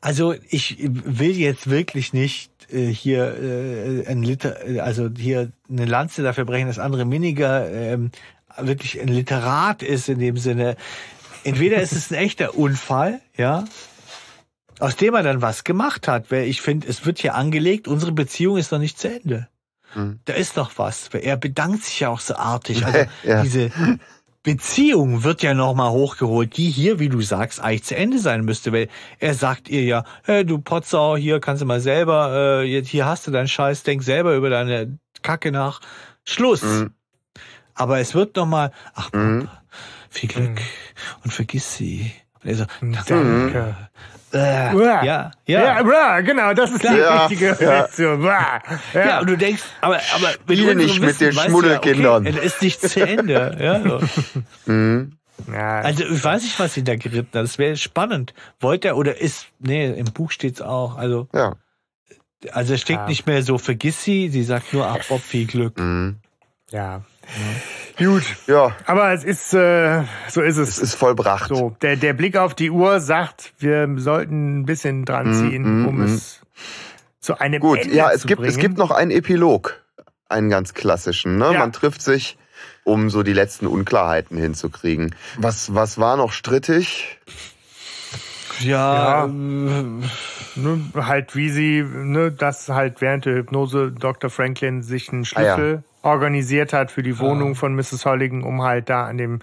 Also 0.00 0.34
ich 0.48 0.76
will 0.80 1.36
jetzt 1.36 1.68
wirklich 1.68 2.12
nicht 2.12 2.50
äh, 2.72 2.86
hier 2.86 3.34
äh, 3.40 4.06
ein 4.06 4.22
Liter, 4.22 4.66
äh, 4.66 4.80
also 4.80 5.10
hier 5.16 5.50
eine 5.68 5.84
Lanze 5.84 6.22
dafür 6.22 6.44
brechen, 6.44 6.68
dass 6.68 6.78
andere 6.78 7.04
Miniger 7.04 7.70
ähm, 7.70 8.10
wirklich 8.58 9.00
ein 9.00 9.08
Literat 9.08 9.82
ist 9.82 10.08
in 10.08 10.18
dem 10.20 10.36
Sinne. 10.36 10.76
Entweder 11.44 11.80
ist 11.80 11.92
es 11.92 12.10
ein 12.10 12.14
echter 12.16 12.56
Unfall, 12.56 13.20
ja, 13.36 13.64
aus 14.80 14.96
dem 14.96 15.14
er 15.14 15.22
dann 15.22 15.42
was 15.42 15.64
gemacht 15.64 16.06
hat, 16.08 16.30
weil 16.30 16.44
ich 16.44 16.60
finde, 16.60 16.86
es 16.88 17.04
wird 17.06 17.18
hier 17.18 17.34
angelegt, 17.34 17.88
unsere 17.88 18.12
Beziehung 18.12 18.56
ist 18.58 18.70
noch 18.72 18.78
nicht 18.78 18.98
zu 18.98 19.08
Ende. 19.08 19.48
Hm. 19.94 20.20
Da 20.26 20.34
ist 20.34 20.56
doch 20.56 20.72
was. 20.76 21.12
weil 21.12 21.22
Er 21.22 21.36
bedankt 21.36 21.84
sich 21.84 22.00
ja 22.00 22.10
auch 22.10 22.20
so 22.20 22.34
artig. 22.36 22.84
Also 22.84 22.98
Ja. 23.24 23.42
diese 23.42 23.70
Beziehung 24.42 25.24
wird 25.24 25.42
ja 25.42 25.52
nochmal 25.54 25.90
hochgeholt, 25.90 26.56
die 26.56 26.70
hier, 26.70 26.98
wie 26.98 27.08
du 27.08 27.20
sagst, 27.22 27.60
eigentlich 27.60 27.84
zu 27.84 27.96
Ende 27.96 28.18
sein 28.18 28.44
müsste, 28.44 28.72
weil 28.72 28.88
er 29.18 29.34
sagt 29.34 29.68
ihr 29.68 29.82
ja, 29.82 30.04
hey, 30.24 30.44
du 30.44 30.58
Potsau, 30.58 31.16
hier 31.16 31.40
kannst 31.40 31.62
du 31.62 31.66
mal 31.66 31.80
selber, 31.80 32.60
äh, 32.62 32.64
jetzt 32.64 32.88
hier 32.88 33.04
hast 33.06 33.26
du 33.26 33.30
deinen 33.30 33.48
Scheiß, 33.48 33.82
denk 33.82 34.02
selber 34.02 34.36
über 34.36 34.48
deine 34.50 34.98
Kacke 35.22 35.50
nach. 35.52 35.80
Schluss. 36.24 36.62
Mhm. 36.62 36.92
Aber 37.74 37.98
es 37.98 38.14
wird 38.14 38.36
nochmal, 38.36 38.72
ach, 38.94 39.12
Mhm. 39.12 39.48
Viel 40.10 40.28
Glück 40.28 40.60
und 41.24 41.32
vergiss 41.32 41.76
sie. 41.76 42.12
Und 42.42 42.50
er 42.50 42.54
so, 42.56 42.64
Danke. 42.80 43.76
äh, 44.32 44.74
Uah. 44.74 45.02
ja, 45.04 45.30
Ja, 45.46 45.60
ja. 45.64 45.82
bra, 45.82 46.20
genau, 46.20 46.52
das 46.54 46.70
ist 46.70 46.82
die 46.82 46.86
Ja, 46.96 47.26
richtige 47.26 47.46
ja. 47.46 47.52
Reaktion. 47.54 48.22
Ja. 48.22 48.62
Ja, 48.94 49.20
und 49.20 49.30
du 49.30 49.36
denkst, 49.36 49.62
aber, 49.80 50.00
aber 50.14 50.28
wenn 50.46 50.56
Spiel 50.58 50.74
du 50.74 50.76
nicht 50.76 51.00
mit 51.00 51.20
wissen, 51.20 51.34
den 51.36 51.50
Schmuddelkindern. 51.50 52.24
Ja, 52.26 52.30
okay, 52.32 52.40
es 52.46 52.54
ist 52.54 52.62
nicht 52.62 52.80
zu 52.80 53.00
Ende. 53.06 53.56
Ja, 53.60 53.80
so. 53.82 54.00
Mhm. 54.72 55.12
Ja, 55.52 55.80
Also 55.80 56.04
ich 56.04 56.22
weiß 56.24 56.42
nicht, 56.42 56.58
was 56.58 56.76
ihn 56.76 56.84
da 56.84 56.96
geritten 56.96 57.28
hat. 57.38 57.44
Das 57.44 57.58
wäre 57.58 57.76
spannend. 57.76 58.34
Wollte 58.60 58.88
er 58.88 58.96
oder 58.96 59.20
ist, 59.20 59.46
nee, 59.60 59.86
im 59.88 60.06
Buch 60.06 60.30
steht's 60.32 60.60
auch. 60.60 60.96
Also, 60.98 61.28
Ja. 61.32 61.54
also 62.52 62.74
es 62.74 62.80
steht 62.80 62.96
Ja. 62.96 63.06
nicht 63.06 63.26
mehr 63.26 63.42
so, 63.42 63.56
vergiss 63.56 64.02
sie, 64.02 64.28
sie 64.30 64.42
sagt 64.42 64.72
nur, 64.72 64.86
ach 64.86 64.98
Bob, 65.08 65.22
viel 65.22 65.46
Glück. 65.46 65.78
Mhm. 65.78 66.16
ja. 66.70 67.02
Gut, 67.98 68.22
Ja, 68.46 68.72
aber 68.86 69.12
es 69.12 69.24
ist, 69.24 69.52
äh, 69.54 70.02
so 70.28 70.40
ist 70.40 70.56
es. 70.56 70.70
es 70.70 70.78
ist 70.78 70.94
vollbracht. 70.94 71.48
So, 71.48 71.76
der, 71.82 71.96
der 71.96 72.12
Blick 72.12 72.36
auf 72.36 72.54
die 72.54 72.70
Uhr 72.70 73.00
sagt, 73.00 73.52
wir 73.58 73.88
sollten 73.96 74.60
ein 74.60 74.66
bisschen 74.66 75.04
dran 75.04 75.34
ziehen, 75.34 75.82
mm, 75.82 75.86
um 75.88 75.98
mm. 75.98 76.04
es 76.04 76.40
zu 77.20 77.38
einem 77.40 77.60
Gut, 77.60 77.80
Ende 77.80 77.94
ja, 77.96 78.10
es 78.12 78.20
zu 78.22 78.28
gibt, 78.28 78.40
bringen. 78.40 78.50
es 78.54 78.58
gibt 78.58 78.78
noch 78.78 78.90
einen 78.92 79.10
Epilog. 79.10 79.82
Einen 80.28 80.48
ganz 80.48 80.74
klassischen. 80.74 81.38
Ne? 81.38 81.52
Ja. 81.52 81.58
Man 81.58 81.72
trifft 81.72 82.00
sich, 82.02 82.36
um 82.84 83.10
so 83.10 83.22
die 83.22 83.32
letzten 83.32 83.66
Unklarheiten 83.66 84.38
hinzukriegen. 84.38 85.14
Was, 85.38 85.74
was 85.74 85.98
war 85.98 86.16
noch 86.16 86.32
strittig? 86.32 87.18
Ja, 88.60 89.20
Ja. 89.20 89.24
ähm, 89.24 90.02
ne, 90.54 90.80
halt 90.94 91.34
wie 91.36 91.48
sie, 91.50 91.82
ne, 91.82 92.30
dass 92.32 92.68
halt 92.68 93.00
während 93.00 93.24
der 93.24 93.34
Hypnose 93.34 93.90
Dr. 93.92 94.30
Franklin 94.30 94.82
sich 94.82 95.10
einen 95.12 95.26
Ah, 95.34 95.42
ja. 95.42 95.54
Schlüssel 95.54 95.82
organisiert 96.02 96.72
hat 96.72 96.90
für 96.90 97.02
die 97.02 97.18
Wohnung 97.18 97.54
von 97.54 97.74
Mrs. 97.74 98.04
Holligan, 98.04 98.42
um 98.42 98.62
halt 98.62 98.88
da 98.88 99.06
an 99.06 99.18
dem 99.18 99.40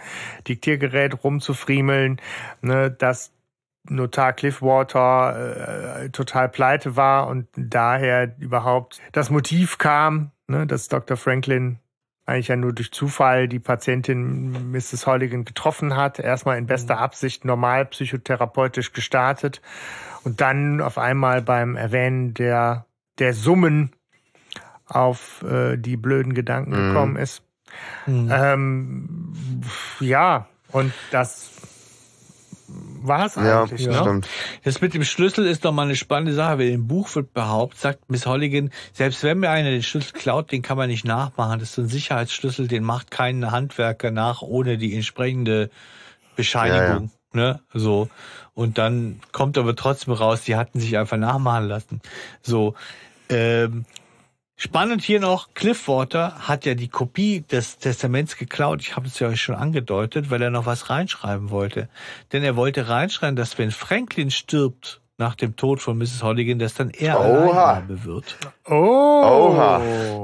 Diktiergerät 0.48 1.24
rumzufriemeln, 1.24 2.22
ne, 2.62 2.92
dass 2.92 3.32
Notar 3.88 4.34
Cliffwater 4.34 6.04
äh, 6.06 6.10
total 6.10 6.50
pleite 6.50 6.96
war 6.96 7.28
und 7.28 7.48
daher 7.56 8.36
überhaupt 8.40 9.00
das 9.12 9.30
Motiv 9.30 9.78
kam, 9.78 10.32
ne, 10.48 10.66
dass 10.66 10.88
Dr. 10.88 11.18
Franklin 11.18 11.80
eigentlich 12.26 12.48
ja 12.48 12.56
nur 12.56 12.74
durch 12.74 12.92
Zufall 12.92 13.48
die 13.48 13.60
Patientin 13.60 14.72
Mrs. 14.72 15.06
Holligan 15.06 15.46
getroffen 15.46 15.96
hat, 15.96 16.20
erstmal 16.20 16.58
in 16.58 16.66
bester 16.66 16.98
Absicht 16.98 17.46
normal 17.46 17.86
psychotherapeutisch 17.86 18.94
gestartet 18.94 19.62
und 20.24 20.42
dann 20.42 20.82
auf 20.82 20.98
einmal 20.98 21.44
beim 21.44 21.76
Erwähnen 21.76 22.34
der, 22.34 22.86
der 23.20 23.34
Summen 23.34 23.92
auf 24.88 25.44
äh, 25.44 25.78
die 25.78 25.98
blöden 25.98 26.34
Gedanken 26.34 26.72
Mhm. 26.72 26.88
gekommen 26.90 27.16
ist. 27.18 27.42
hm. 28.06 28.30
Ähm, 28.32 29.62
ja, 30.00 30.48
und 30.72 30.94
das 31.12 31.52
war's 32.68 33.36
Ja, 33.36 33.64
eigentlich. 33.64 33.86
ne? 33.88 33.94
stimmt. 34.00 34.28
Das 34.64 34.82
mit 34.82 34.94
dem 34.94 35.04
Schlüssel 35.04 35.46
ist 35.46 35.66
doch 35.66 35.72
mal 35.72 35.84
eine 35.84 35.96
spannende 35.96 36.34
Sache, 36.34 36.60
weil 36.60 36.70
im 36.70 36.88
Buch 36.88 37.14
wird 37.16 37.34
behauptet, 37.34 37.80
sagt 37.80 38.10
Miss 38.10 38.26
Holligan, 38.26 38.72
selbst 38.94 39.24
wenn 39.24 39.40
mir 39.40 39.50
einer 39.52 39.70
den 39.70 39.84
Schlüssel 39.84 40.14
klaut, 40.14 40.52
den 40.52 40.62
kann 40.62 40.78
man 40.78 40.90
nicht 40.90 41.06
nachmachen. 41.06 41.60
Das 41.60 41.70
ist 41.70 41.76
so 41.76 41.82
ein 41.84 41.88
Sicherheitsschlüssel, 41.88 42.68
den 42.68 42.84
macht 42.84 43.12
kein 43.12 43.52
Handwerker 43.52 44.12
nach 44.12 44.42
ohne 44.42 44.78
die 44.78 44.96
entsprechende 44.96 45.70
Bescheinigung. 46.36 47.12
Ne? 47.34 47.60
So. 47.74 48.10
Und 48.54 48.78
dann 48.78 49.20
kommt 49.32 49.58
aber 49.58 49.76
trotzdem 49.76 50.14
raus, 50.14 50.42
die 50.44 50.56
hatten 50.56 50.80
sich 50.80 50.98
einfach 50.98 51.18
nachmachen 51.18 51.68
lassen. 51.68 52.02
So. 52.42 52.76
Ähm, 53.30 53.86
Spannend 54.58 55.02
hier 55.02 55.20
noch, 55.20 55.50
Cliffwater 55.54 56.34
hat 56.48 56.64
ja 56.66 56.76
die 56.76 56.88
Kopie 56.88 57.42
des 57.42 57.78
Testaments 57.78 58.38
geklaut. 58.38 58.82
Ich 58.82 58.96
habe 58.96 59.06
es 59.08 59.20
ja 59.20 59.28
euch 59.28 59.42
schon 59.42 59.56
angedeutet, 59.56 60.30
weil 60.32 60.42
er 60.42 60.50
noch 60.50 60.66
was 60.66 60.90
reinschreiben 60.90 61.50
wollte. 61.50 61.90
Denn 62.32 62.42
er 62.42 62.56
wollte 62.56 62.88
reinschreiben, 62.88 63.36
dass 63.36 63.58
wenn 63.58 63.72
Franklin 63.72 64.32
stirbt 64.32 65.02
nach 65.18 65.36
dem 65.36 65.56
Tod 65.58 65.82
von 65.82 65.98
Mrs. 65.98 66.24
Holligan, 66.24 66.60
dass 66.60 66.74
dann 66.74 66.90
er 66.90 67.20
Oha. 67.20 67.26
Alleinhabe 67.26 68.04
wird. 68.06 68.38
Oh. 68.66 68.74
Oha. 68.74 69.82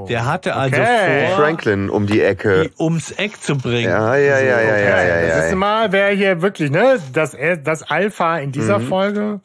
Der 0.08 0.24
hatte 0.26 0.54
also 0.56 0.80
Okay. 0.80 1.26
vor, 1.28 1.36
Franklin 1.36 1.90
um 1.90 2.06
die 2.06 2.20
Ecke. 2.22 2.64
die 2.70 2.82
ums 2.82 3.10
Eck 3.10 3.40
zu 3.42 3.56
bringen. 3.56 3.88
Ja, 3.90 4.16
ja, 4.16 4.38
ja, 4.38 4.60
ja, 4.60 4.76
ja, 4.78 5.02
ja, 5.02 5.20
Das 5.28 5.36
ja. 5.36 5.44
ist 5.48 5.54
mal, 5.54 5.92
wer 5.92 6.08
hier 6.10 6.40
wirklich, 6.42 6.70
ne, 6.70 6.98
das, 7.12 7.36
das 7.64 7.82
Alpha 7.82 8.38
in 8.38 8.52
dieser 8.52 8.78
Mhm. 8.78 8.88
Folge 8.88 9.40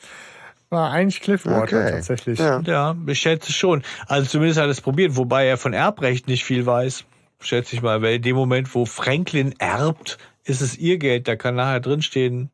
war 0.70 0.92
eigentlich 0.92 1.22
Cliffwater 1.22 1.64
Okay. 1.78 1.92
tatsächlich. 1.92 2.40
Ja. 2.40 2.62
Ja, 2.66 2.96
ich 3.06 3.20
schätze 3.20 3.52
schon. 3.54 3.84
Also 4.08 4.28
zumindest 4.30 4.60
hat 4.60 4.68
er 4.68 4.72
es 4.72 4.82
probiert, 4.82 5.16
wobei 5.16 5.46
er 5.48 5.58
von 5.58 5.74
Erbrecht 5.74 6.28
nicht 6.28 6.44
viel 6.44 6.66
weiß. 6.66 7.06
Schätze 7.40 7.76
ich 7.76 7.82
mal, 7.82 8.02
weil 8.02 8.16
in 8.16 8.22
dem 8.24 8.36
Moment, 8.36 8.74
wo 8.74 8.86
Franklin 8.86 9.54
erbt, 9.60 10.18
ist 10.44 10.62
es 10.62 10.78
ihr 10.78 10.98
Geld, 10.98 11.28
da 11.28 11.36
kann 11.36 11.56
nachher 11.56 11.80
drinstehen. 11.80 12.50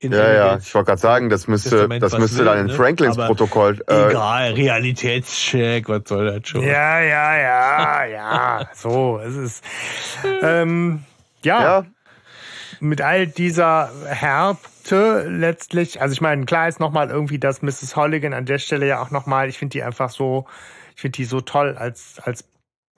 in 0.00 0.12
Ja, 0.12 0.32
ja, 0.32 0.56
ich 0.58 0.74
wollte 0.74 0.86
gerade 0.86 1.00
sagen, 1.00 1.30
das 1.30 1.46
müsste, 1.48 1.88
das 1.88 2.18
müsste 2.18 2.38
will, 2.38 2.44
dann 2.44 2.58
in 2.58 2.66
ne? 2.66 2.72
Franklins 2.74 3.16
Aber 3.16 3.28
Protokoll. 3.28 3.82
Äh, 3.88 4.10
Egal, 4.10 4.52
Realitätscheck, 4.52 5.88
was 5.88 6.02
soll 6.06 6.26
das 6.26 6.48
schon? 6.48 6.62
Ja, 6.62 7.00
ja, 7.00 7.36
ja, 7.36 8.04
ja. 8.04 8.68
So, 8.74 9.18
es 9.18 9.34
ist. 9.36 9.64
Ähm, 10.42 11.04
ja, 11.44 11.62
ja, 11.62 11.86
mit 12.82 13.00
all 13.00 13.28
dieser 13.28 13.92
Härte 14.06 15.26
letztlich, 15.28 16.02
also 16.02 16.12
ich 16.12 16.20
meine, 16.20 16.44
klar 16.46 16.66
ist 16.66 16.80
nochmal 16.80 17.10
irgendwie, 17.10 17.38
dass 17.38 17.62
Mrs. 17.62 17.94
Holligan 17.94 18.34
an 18.34 18.44
der 18.44 18.58
Stelle 18.58 18.88
ja 18.88 19.00
auch 19.00 19.12
nochmal, 19.12 19.48
ich 19.48 19.56
finde 19.56 19.74
die 19.74 19.84
einfach 19.84 20.10
so, 20.10 20.46
ich 20.96 21.00
finde 21.00 21.16
die 21.16 21.24
so 21.24 21.40
toll 21.40 21.76
als, 21.78 22.18
als 22.24 22.44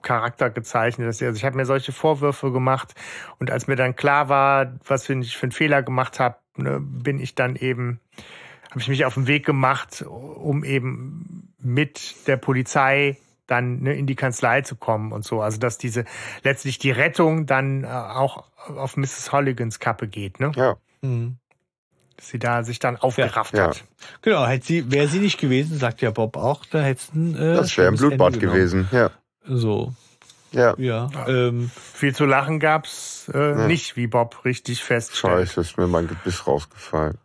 Charakter 0.00 0.48
gezeichnet. 0.48 1.06
Also 1.06 1.26
ich 1.26 1.44
habe 1.44 1.56
mir 1.56 1.66
solche 1.66 1.92
Vorwürfe 1.92 2.50
gemacht 2.50 2.94
und 3.38 3.50
als 3.50 3.66
mir 3.66 3.76
dann 3.76 3.94
klar 3.94 4.30
war, 4.30 4.72
was 4.86 5.04
für- 5.04 5.18
ich 5.20 5.36
für 5.36 5.44
einen 5.44 5.52
Fehler 5.52 5.82
gemacht 5.82 6.18
habe, 6.18 6.36
ne, 6.56 6.80
bin 6.80 7.20
ich 7.20 7.34
dann 7.34 7.54
eben, 7.54 8.00
habe 8.70 8.80
ich 8.80 8.88
mich 8.88 9.04
auf 9.04 9.14
den 9.14 9.26
Weg 9.26 9.44
gemacht, 9.44 10.02
um 10.02 10.64
eben 10.64 11.52
mit 11.62 12.26
der 12.26 12.38
Polizei 12.38 13.18
dann 13.46 13.80
ne, 13.82 13.94
in 13.94 14.06
die 14.06 14.14
Kanzlei 14.14 14.62
zu 14.62 14.76
kommen 14.76 15.12
und 15.12 15.24
so. 15.24 15.40
Also 15.42 15.58
dass 15.58 15.78
diese 15.78 16.04
letztlich 16.42 16.78
die 16.78 16.90
Rettung 16.90 17.46
dann 17.46 17.84
äh, 17.84 17.86
auch 17.88 18.44
auf 18.68 18.96
Mrs. 18.96 19.32
Holligans 19.32 19.78
Kappe 19.78 20.08
geht, 20.08 20.40
ne? 20.40 20.52
Ja. 20.56 20.76
Mhm. 21.02 21.36
Dass 22.16 22.28
sie 22.28 22.38
da 22.38 22.62
sich 22.62 22.78
dann 22.78 22.96
aufgerafft 22.96 23.54
Ja. 23.56 23.64
hat. 23.68 23.84
Genau, 24.22 24.46
hätte 24.46 24.66
sie, 24.66 24.90
wäre 24.92 25.08
sie 25.08 25.18
nicht 25.18 25.38
gewesen, 25.40 25.78
sagt 25.78 26.00
ja 26.00 26.10
Bob 26.10 26.36
auch, 26.36 26.64
da 26.66 26.80
hätte 26.80 27.00
es 27.02 27.14
ein 27.14 27.34
äh, 27.36 27.54
Das 27.56 27.76
wäre 27.76 27.88
ein 27.88 27.96
Blutbad 27.96 28.34
Ende 28.34 28.38
genommen. 28.38 28.56
gewesen. 28.58 28.88
Ja. 28.92 29.10
So, 29.46 29.92
Ja. 30.52 30.74
ja. 30.78 31.10
Ähm, 31.26 31.70
Viel 31.92 32.14
zu 32.14 32.24
lachen 32.24 32.60
gab's 32.60 33.28
äh, 33.34 33.66
nicht, 33.66 33.96
wie 33.96 34.06
Bob 34.06 34.44
richtig 34.44 34.82
feststellt. 34.84 35.48
Scheiße, 35.48 35.60
ist 35.60 35.76
mir 35.76 35.88
mein 35.88 36.06
Gebiss 36.06 36.46
rausgefallen. 36.46 37.18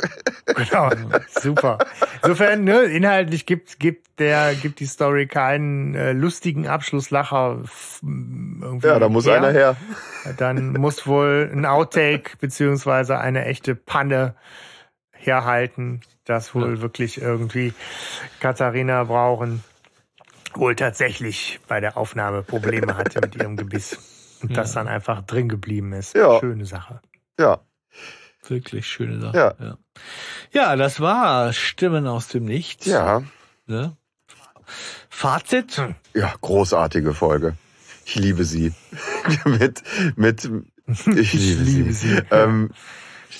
Genau, 0.54 0.90
super. 1.28 1.78
Insofern, 2.22 2.64
ne, 2.64 2.82
inhaltlich 2.82 3.46
gibt, 3.46 3.80
gibt 3.80 4.20
der, 4.20 4.54
gibt 4.54 4.80
die 4.80 4.86
Story 4.86 5.26
keinen 5.26 5.94
äh, 5.94 6.12
lustigen 6.12 6.66
Abschlusslacher. 6.66 7.62
irgendwie 8.02 8.86
Ja, 8.86 8.98
da 8.98 9.08
muss 9.08 9.28
einer 9.28 9.50
her. 9.50 9.76
Dann 10.38 10.72
muss 10.74 11.06
wohl 11.06 11.50
ein 11.52 11.66
Outtake 11.66 12.36
beziehungsweise 12.40 13.18
eine 13.18 13.44
echte 13.44 13.74
Panne 13.74 14.34
herhalten, 15.10 16.00
dass 16.24 16.54
wohl 16.54 16.80
wirklich 16.80 17.20
irgendwie 17.20 17.74
Katharina 18.40 19.04
Brauchen 19.04 19.62
wohl 20.54 20.74
tatsächlich 20.74 21.60
bei 21.68 21.80
der 21.80 21.96
Aufnahme 21.96 22.42
Probleme 22.42 22.96
hatte 22.96 23.20
mit 23.20 23.36
ihrem 23.36 23.56
Gebiss. 23.56 23.98
Und 24.42 24.56
das 24.56 24.72
dann 24.72 24.88
einfach 24.88 25.22
drin 25.22 25.48
geblieben 25.48 25.92
ist. 25.92 26.14
Ja. 26.14 26.38
Schöne 26.40 26.66
Sache. 26.66 27.00
Ja. 27.38 27.60
Wirklich 28.50 28.86
schöne 28.86 29.20
Sache. 29.20 29.36
Ja. 29.36 29.54
ja. 29.60 29.78
Ja, 30.52 30.76
das 30.76 31.00
war 31.00 31.52
Stimmen 31.52 32.06
aus 32.06 32.28
dem 32.28 32.44
Nichts. 32.44 32.86
Ja. 32.86 33.22
Ne? 33.66 33.96
Fazit? 35.08 35.82
Ja, 36.14 36.34
großartige 36.40 37.14
Folge. 37.14 37.56
Ich 38.04 38.16
liebe 38.16 38.44
sie. 38.44 38.72
mit, 39.44 39.82
mit, 40.16 40.50
ich 40.86 41.32
liebe, 41.32 41.62
liebe 41.62 41.92
sie. 41.92 42.16
sie. 42.16 42.22
Ähm, 42.30 42.70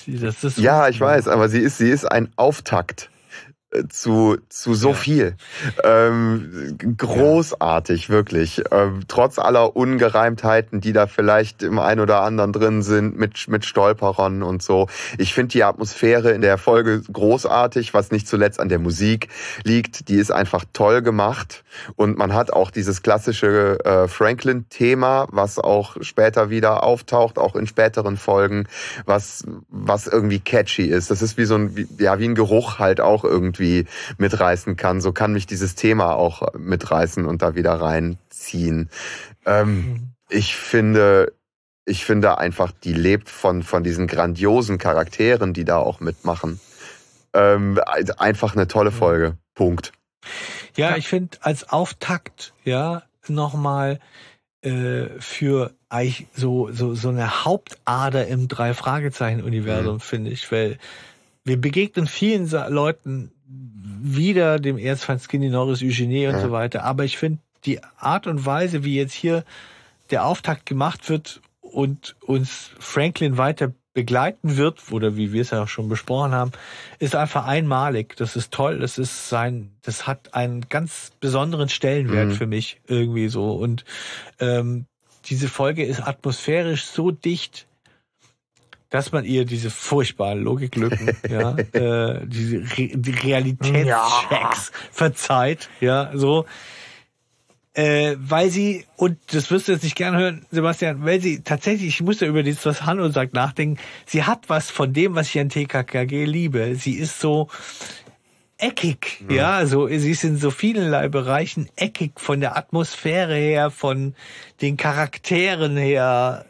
Das 0.07 0.43
ist 0.43 0.57
ja, 0.57 0.87
ich 0.89 0.99
weiß, 0.99 1.27
aber 1.27 1.49
sie 1.49 1.59
ist, 1.59 1.77
sie 1.77 1.89
ist 1.89 2.05
ein 2.05 2.31
Auftakt 2.35 3.09
zu, 3.89 4.37
zu 4.49 4.73
so 4.73 4.89
Ja. 4.89 4.95
viel. 4.95 5.35
Ähm, 5.83 6.77
großartig, 6.97 8.09
wirklich. 8.09 8.63
Ähm, 8.71 9.01
trotz 9.07 9.39
aller 9.39 9.75
Ungereimtheiten, 9.75 10.81
die 10.81 10.93
da 10.93 11.07
vielleicht 11.07 11.63
im 11.63 11.79
ein 11.79 11.99
oder 11.99 12.21
anderen 12.21 12.53
drin 12.53 12.81
sind, 12.81 13.17
mit, 13.17 13.47
mit 13.47 13.65
Stolperern 13.65 14.43
und 14.43 14.61
so. 14.63 14.87
Ich 15.17 15.33
finde 15.33 15.49
die 15.53 15.63
Atmosphäre 15.63 16.31
in 16.31 16.41
der 16.41 16.57
Folge 16.57 17.01
großartig, 17.11 17.93
was 17.93 18.11
nicht 18.11 18.27
zuletzt 18.27 18.59
an 18.59 18.69
der 18.69 18.79
Musik 18.79 19.27
liegt. 19.63 20.09
Die 20.09 20.15
ist 20.15 20.31
einfach 20.31 20.65
toll 20.73 21.01
gemacht. 21.01 21.63
Und 21.95 22.17
man 22.17 22.33
hat 22.33 22.51
auch 22.51 22.71
dieses 22.71 23.03
klassische 23.03 23.77
äh, 23.85 24.07
Franklin-Thema, 24.07 25.27
was 25.31 25.59
auch 25.59 25.97
später 26.01 26.49
wieder 26.49 26.83
auftaucht, 26.83 27.37
auch 27.37 27.55
in 27.55 27.67
späteren 27.67 28.17
Folgen, 28.17 28.67
was, 29.05 29.43
was 29.69 30.07
irgendwie 30.07 30.39
catchy 30.39 30.85
ist. 30.85 31.11
Das 31.11 31.21
ist 31.21 31.37
wie 31.37 31.45
so 31.45 31.55
ein, 31.55 31.75
wie, 31.75 31.87
ja, 31.99 32.17
wie 32.19 32.27
ein 32.27 32.35
Geruch 32.35 32.79
halt 32.79 33.01
auch 33.01 33.23
irgendwie 33.23 33.66
mitreißen 34.17 34.75
kann. 34.75 35.01
So 35.01 35.11
kann 35.11 35.33
mich 35.33 35.47
dieses 35.47 35.75
Thema 35.75 36.13
auch 36.13 36.53
mitreißen 36.57 37.25
und 37.25 37.41
da 37.41 37.55
wieder 37.55 37.73
reinziehen. 37.73 38.89
Ähm, 39.45 40.13
ich 40.29 40.55
finde, 40.55 41.33
ich 41.85 42.05
finde 42.05 42.37
einfach, 42.37 42.71
die 42.71 42.93
lebt 42.93 43.29
von, 43.29 43.63
von 43.63 43.83
diesen 43.83 44.07
grandiosen 44.07 44.77
Charakteren, 44.77 45.53
die 45.53 45.65
da 45.65 45.77
auch 45.77 45.99
mitmachen. 45.99 46.59
Ähm, 47.33 47.79
einfach 48.17 48.55
eine 48.55 48.67
tolle 48.67 48.91
Folge. 48.91 49.37
Punkt. 49.53 49.91
Ja, 50.75 50.97
ich 50.97 51.07
finde 51.07 51.37
als 51.41 51.69
Auftakt, 51.69 52.53
ja, 52.63 53.03
nochmal 53.27 53.99
äh, 54.61 55.07
für 55.19 55.71
eigentlich 55.89 56.27
so, 56.33 56.71
so, 56.71 56.95
so 56.95 57.09
eine 57.09 57.45
Hauptader 57.45 58.27
im 58.27 58.47
Drei-Fragezeichen-Universum, 58.47 59.95
Mhm. 59.95 59.99
finde 59.99 60.31
ich, 60.31 60.51
weil 60.51 60.77
wir 61.43 61.59
begegnen 61.59 62.07
vielen 62.07 62.49
Leuten 62.69 63.31
wieder, 64.01 64.59
dem 64.59 64.77
Erzfeind 64.77 65.21
Skinny 65.21 65.49
Norris, 65.49 65.81
Eugenie 65.81 66.27
und 66.27 66.33
Ja. 66.35 66.39
so 66.41 66.51
weiter, 66.51 66.83
aber 66.83 67.03
ich 67.05 67.17
finde 67.17 67.39
die 67.65 67.81
Art 67.97 68.27
und 68.27 68.45
Weise, 68.45 68.83
wie 68.83 68.95
jetzt 68.95 69.13
hier 69.13 69.43
der 70.09 70.25
Auftakt 70.25 70.65
gemacht 70.65 71.09
wird 71.09 71.41
und 71.61 72.15
uns 72.25 72.71
Franklin 72.79 73.37
weiter 73.37 73.73
begleiten 73.93 74.57
wird, 74.57 74.91
oder 74.91 75.17
wie 75.17 75.33
wir 75.33 75.41
es 75.41 75.49
ja 75.49 75.63
auch 75.63 75.67
schon 75.67 75.89
besprochen 75.89 76.31
haben, 76.31 76.51
ist 76.99 77.15
einfach 77.15 77.47
einmalig. 77.47 78.15
Das 78.15 78.35
ist 78.35 78.53
toll. 78.53 78.77
Das 78.77 78.99
ist 78.99 79.27
sein, 79.27 79.71
das 79.81 80.05
hat 80.05 80.35
einen 80.35 80.69
ganz 80.69 81.11
besonderen 81.19 81.67
Stellenwert 81.67 82.27
Mhm. 82.27 82.31
für 82.33 82.45
mich 82.45 82.79
irgendwie 82.87 83.27
so. 83.27 83.53
Und 83.53 83.85
ähm, 84.39 84.85
diese 85.25 85.47
Folge 85.49 85.83
ist 85.83 85.99
atmosphärisch 86.07 86.85
so 86.85 87.09
dicht, 87.09 87.65
dass 88.89 89.11
man 89.11 89.25
ihr 89.25 89.45
diese 89.45 89.69
furchtbaren 89.69 90.41
Logiklücken, 90.41 91.11
ja, 91.29 91.57
äh, 91.57 92.25
diese 92.25 92.57
Re 92.77 92.89
die 92.95 93.11
Realitätschecks 93.11 94.71
verzeiht, 94.91 95.69
ja, 95.79 96.11
so. 96.13 96.45
Äh, 97.73 98.15
weil 98.17 98.49
sie, 98.49 98.85
und 98.95 99.19
das 99.31 99.51
wirst 99.51 99.67
du 99.67 99.73
jetzt 99.73 99.83
nicht 99.83 99.95
gerne 99.95 100.17
hören, 100.17 100.45
Sebastian, 100.49 101.05
weil 101.05 101.21
sie 101.21 101.41
tatsächlich, 101.41 101.89
ich 101.89 102.01
muss 102.01 102.21
ja 102.21 102.27
über 102.27 102.41
das, 102.41 102.65
was 102.65 102.87
Hanno 102.87 103.07
sagt, 103.09 103.35
nachdenken, 103.35 103.79
sie 104.07 104.23
hat 104.23 104.49
was 104.49 104.71
von 104.71 104.93
dem, 104.93 105.13
was 105.13 105.27
ich 105.27 105.39
an 105.39 105.49
TKKG 105.49 106.25
liebe. 106.25 106.75
Sie 106.75 106.93
ist 106.93 107.19
so 107.19 107.49
eckig, 108.57 109.23
ja, 109.29 109.63
so, 109.67 109.87
sie 109.87 110.09
ist 110.09 110.23
in 110.23 110.37
so 110.37 110.49
vielerlei 110.49 111.07
Bereichen 111.07 111.69
eckig, 111.75 112.19
von 112.19 112.39
der 112.39 112.57
Atmosphäre 112.57 113.35
her, 113.35 113.69
von 113.69 114.15
den 114.61 114.77
Charakteren 114.77 115.77
her, 115.77 116.45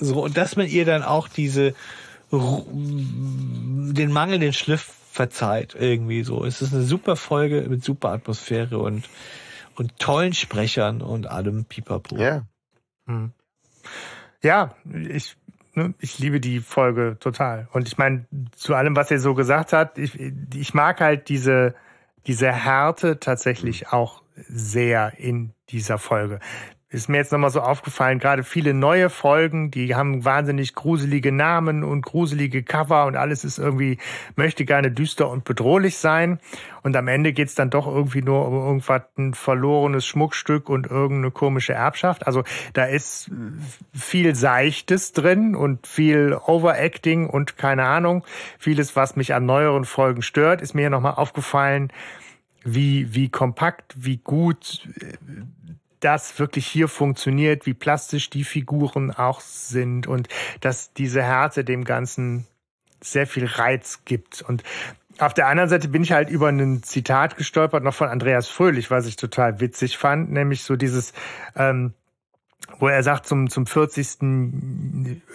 so, 0.00 0.24
und 0.24 0.36
dass 0.36 0.56
man 0.56 0.66
ihr 0.66 0.84
dann 0.84 1.02
auch 1.02 1.28
diese, 1.28 1.74
den 2.30 4.12
mangelnden 4.12 4.52
Schliff 4.52 4.92
verzeiht, 5.10 5.74
irgendwie 5.78 6.22
so. 6.22 6.44
Es 6.44 6.62
ist 6.62 6.74
eine 6.74 6.82
super 6.82 7.16
Folge 7.16 7.66
mit 7.68 7.82
super 7.82 8.10
Atmosphäre 8.10 8.78
und, 8.78 9.08
und 9.74 9.98
tollen 9.98 10.34
Sprechern 10.34 11.02
und 11.02 11.26
allem 11.26 11.64
Pipapo. 11.64 12.16
Ja. 12.16 12.46
Hm. 13.06 13.32
Ja, 14.42 14.74
ich, 15.08 15.36
ne, 15.74 15.94
ich 15.98 16.18
liebe 16.18 16.40
die 16.40 16.60
Folge 16.60 17.16
total. 17.18 17.68
Und 17.72 17.88
ich 17.88 17.96
meine, 17.96 18.26
zu 18.54 18.74
allem, 18.74 18.96
was 18.96 19.10
er 19.10 19.18
so 19.18 19.34
gesagt 19.34 19.72
hat, 19.72 19.98
ich, 19.98 20.18
ich 20.54 20.74
mag 20.74 21.00
halt 21.00 21.28
diese, 21.28 21.74
diese 22.26 22.52
Härte 22.52 23.18
tatsächlich 23.18 23.88
auch 23.88 24.22
sehr 24.48 25.18
in 25.18 25.52
dieser 25.70 25.98
Folge. 25.98 26.40
Ist 26.88 27.08
mir 27.08 27.16
jetzt 27.16 27.32
nochmal 27.32 27.50
so 27.50 27.62
aufgefallen, 27.62 28.20
gerade 28.20 28.44
viele 28.44 28.72
neue 28.72 29.10
Folgen, 29.10 29.72
die 29.72 29.96
haben 29.96 30.24
wahnsinnig 30.24 30.76
gruselige 30.76 31.32
Namen 31.32 31.82
und 31.82 32.02
gruselige 32.02 32.62
Cover 32.62 33.06
und 33.06 33.16
alles 33.16 33.44
ist 33.44 33.58
irgendwie, 33.58 33.98
möchte 34.36 34.64
gerne 34.64 34.92
düster 34.92 35.28
und 35.28 35.42
bedrohlich 35.42 35.98
sein. 35.98 36.38
Und 36.84 36.96
am 36.96 37.08
Ende 37.08 37.32
geht's 37.32 37.56
dann 37.56 37.70
doch 37.70 37.88
irgendwie 37.88 38.22
nur 38.22 38.46
um 38.46 38.54
irgendwas, 38.54 39.02
ein 39.18 39.34
verlorenes 39.34 40.06
Schmuckstück 40.06 40.68
und 40.68 40.86
irgendeine 40.86 41.32
komische 41.32 41.72
Erbschaft. 41.72 42.24
Also 42.24 42.44
da 42.72 42.84
ist 42.84 43.32
viel 43.92 44.36
Seichtes 44.36 45.12
drin 45.12 45.56
und 45.56 45.88
viel 45.88 46.38
Overacting 46.46 47.28
und 47.28 47.58
keine 47.58 47.82
Ahnung. 47.82 48.24
Vieles, 48.60 48.94
was 48.94 49.16
mich 49.16 49.34
an 49.34 49.44
neueren 49.44 49.86
Folgen 49.86 50.22
stört, 50.22 50.62
ist 50.62 50.74
mir 50.74 50.88
nochmal 50.88 51.14
aufgefallen, 51.14 51.92
wie, 52.62 53.12
wie 53.14 53.28
kompakt, 53.28 53.94
wie 53.96 54.18
gut 54.18 54.88
äh, 55.00 55.14
das 56.00 56.38
wirklich 56.38 56.66
hier 56.66 56.88
funktioniert, 56.88 57.66
wie 57.66 57.74
plastisch 57.74 58.30
die 58.30 58.44
Figuren 58.44 59.10
auch 59.10 59.40
sind 59.40 60.06
und 60.06 60.28
dass 60.60 60.92
diese 60.92 61.22
Härte 61.22 61.64
dem 61.64 61.84
Ganzen 61.84 62.46
sehr 63.02 63.26
viel 63.26 63.46
Reiz 63.46 64.00
gibt. 64.04 64.42
Und 64.42 64.62
auf 65.18 65.34
der 65.34 65.48
anderen 65.48 65.70
Seite 65.70 65.88
bin 65.88 66.02
ich 66.02 66.12
halt 66.12 66.28
über 66.28 66.48
ein 66.48 66.82
Zitat 66.82 67.36
gestolpert, 67.36 67.82
noch 67.82 67.94
von 67.94 68.08
Andreas 68.08 68.48
Fröhlich, 68.48 68.90
was 68.90 69.06
ich 69.06 69.16
total 69.16 69.60
witzig 69.60 69.96
fand, 69.96 70.30
nämlich 70.30 70.62
so 70.62 70.76
dieses, 70.76 71.12
ähm, 71.56 71.94
wo 72.78 72.88
er 72.88 73.02
sagt 73.02 73.26
zum, 73.26 73.48
zum 73.48 73.66
40. 73.66 74.18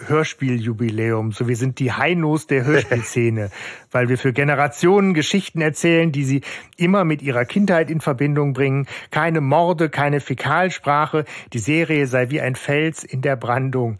Hörspieljubiläum, 0.06 1.32
so 1.32 1.48
wir 1.48 1.56
sind 1.56 1.78
die 1.78 1.92
Heinos 1.92 2.46
der 2.46 2.64
Hörspielszene, 2.64 3.50
weil 3.90 4.08
wir 4.08 4.18
für 4.18 4.32
Generationen 4.32 5.14
Geschichten 5.14 5.60
erzählen, 5.60 6.12
die 6.12 6.24
sie 6.24 6.42
immer 6.76 7.04
mit 7.04 7.22
ihrer 7.22 7.44
Kindheit 7.44 7.90
in 7.90 8.00
Verbindung 8.00 8.52
bringen. 8.52 8.86
Keine 9.10 9.40
Morde, 9.40 9.88
keine 9.88 10.20
Fäkalsprache. 10.20 11.24
Die 11.52 11.58
Serie 11.58 12.06
sei 12.06 12.30
wie 12.30 12.40
ein 12.40 12.54
Fels 12.54 13.04
in 13.04 13.22
der 13.22 13.36
Brandung. 13.36 13.98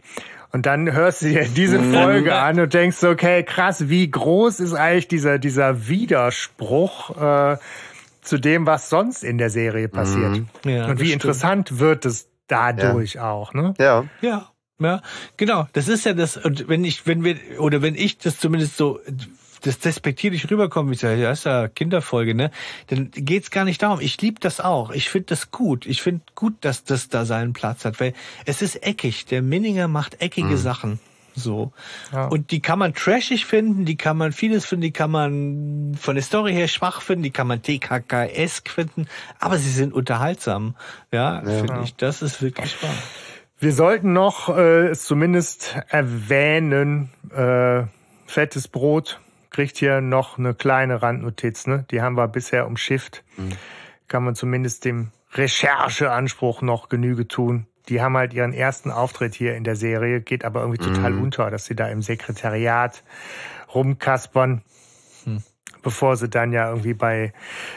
Und 0.51 0.67
dann 0.67 0.91
hörst 0.93 1.23
du 1.23 1.29
dir 1.29 1.45
diese 1.45 1.81
Folge 1.81 2.35
an 2.35 2.59
und 2.59 2.73
denkst, 2.75 3.03
okay, 3.03 3.43
krass, 3.43 3.89
wie 3.89 4.09
groß 4.09 4.59
ist 4.59 4.73
eigentlich 4.73 5.07
dieser, 5.07 5.39
dieser 5.39 5.87
Widerspruch 5.87 7.53
äh, 7.53 7.57
zu 8.21 8.37
dem, 8.37 8.67
was 8.67 8.87
sonst 8.87 9.23
in 9.23 9.39
der 9.39 9.49
Serie 9.49 9.89
passiert. 9.89 10.43
Ja, 10.63 10.85
und 10.85 10.99
wie 10.99 11.05
stimmt. 11.05 11.13
interessant 11.13 11.79
wird 11.79 12.05
es 12.05 12.29
dadurch 12.53 13.19
auch, 13.19 13.53
ne? 13.53 13.73
Ja. 13.79 14.05
Ja, 14.21 14.49
ja, 14.79 15.01
genau. 15.37 15.67
Das 15.73 15.87
ist 15.87 16.05
ja 16.05 16.13
das, 16.13 16.37
und 16.37 16.67
wenn 16.67 16.83
ich, 16.83 17.05
wenn 17.07 17.23
wir, 17.23 17.37
oder 17.59 17.81
wenn 17.81 17.95
ich 17.95 18.17
das 18.17 18.37
zumindest 18.37 18.77
so 18.77 18.99
das 19.61 19.79
despektierlich 19.79 20.51
rüberkommt, 20.51 20.89
wie 20.89 20.95
ich 20.95 20.99
sage, 20.99 21.21
ja, 21.21 21.31
ist 21.31 21.45
ja 21.45 21.69
Kinderfolge, 21.69 22.35
ne? 22.35 22.51
Dann 22.87 23.11
geht's 23.11 23.49
gar 23.49 23.63
nicht 23.63 23.81
darum. 23.81 24.01
Ich 24.01 24.19
liebe 24.21 24.39
das 24.41 24.59
auch. 24.59 24.91
Ich 24.91 25.09
finde 25.09 25.27
das 25.27 25.51
gut. 25.51 25.85
Ich 25.85 26.01
finde 26.01 26.21
gut, 26.35 26.55
dass 26.61 26.83
das 26.83 27.07
da 27.07 27.23
seinen 27.23 27.53
Platz 27.53 27.85
hat, 27.85 27.99
weil 28.01 28.13
es 28.45 28.61
ist 28.61 28.83
eckig. 28.85 29.25
Der 29.27 29.41
Minninger 29.41 29.87
macht 29.87 30.19
eckige 30.21 30.47
Mhm. 30.47 30.57
Sachen. 30.57 30.99
So. 31.35 31.71
Ja. 32.11 32.27
Und 32.27 32.51
die 32.51 32.61
kann 32.61 32.79
man 32.79 32.93
trashig 32.93 33.45
finden, 33.45 33.85
die 33.85 33.97
kann 33.97 34.17
man 34.17 34.31
vieles 34.31 34.65
finden, 34.65 34.81
die 34.81 34.91
kann 34.91 35.11
man 35.11 35.95
von 35.99 36.15
der 36.15 36.23
Story 36.23 36.53
her 36.53 36.67
schwach 36.67 37.01
finden, 37.01 37.23
die 37.23 37.31
kann 37.31 37.47
man 37.47 37.61
TKK-esk 37.61 38.69
finden, 38.69 39.07
aber 39.39 39.57
sie 39.57 39.71
sind 39.71 39.93
unterhaltsam. 39.93 40.75
Ja, 41.11 41.41
finde 41.41 41.81
ich. 41.83 41.95
Das 41.95 42.21
ist 42.21 42.41
wirklich 42.41 42.81
wahr. 42.83 42.93
Wir 43.59 43.71
sollten 43.71 44.13
noch 44.13 44.49
äh, 44.49 44.87
es 44.87 45.05
zumindest 45.05 45.77
erwähnen, 45.87 47.11
äh, 47.31 47.83
fettes 48.25 48.67
Brot 48.67 49.19
kriegt 49.53 49.77
hier 49.77 50.01
noch 50.01 50.37
eine 50.37 50.53
kleine 50.53 51.01
Randnotiz. 51.01 51.67
Ne? 51.67 51.85
Die 51.91 52.01
haben 52.01 52.17
wir 52.17 52.27
bisher 52.27 52.67
umschifft. 52.67 53.23
Kann 54.07 54.23
man 54.23 54.35
zumindest 54.35 54.83
dem 54.83 55.11
Rechercheanspruch 55.31 56.61
noch 56.61 56.89
Genüge 56.89 57.27
tun. 57.27 57.67
Die 57.89 58.01
haben 58.01 58.15
halt 58.15 58.33
ihren 58.33 58.53
ersten 58.53 58.91
Auftritt 58.91 59.35
hier 59.35 59.55
in 59.55 59.63
der 59.63 59.75
Serie, 59.75 60.21
geht 60.21 60.45
aber 60.45 60.61
irgendwie 60.61 60.81
total 60.83 61.13
unter, 61.17 61.51
dass 61.51 61.65
sie 61.65 61.75
da 61.75 61.87
im 61.87 62.01
Sekretariat 62.01 63.03
rumkaspern, 63.73 64.61
bevor 65.81 66.15
sie 66.15 66.29
dann 66.29 66.53
ja 66.53 66.69
irgendwie 66.69 66.93
bei 66.93 67.33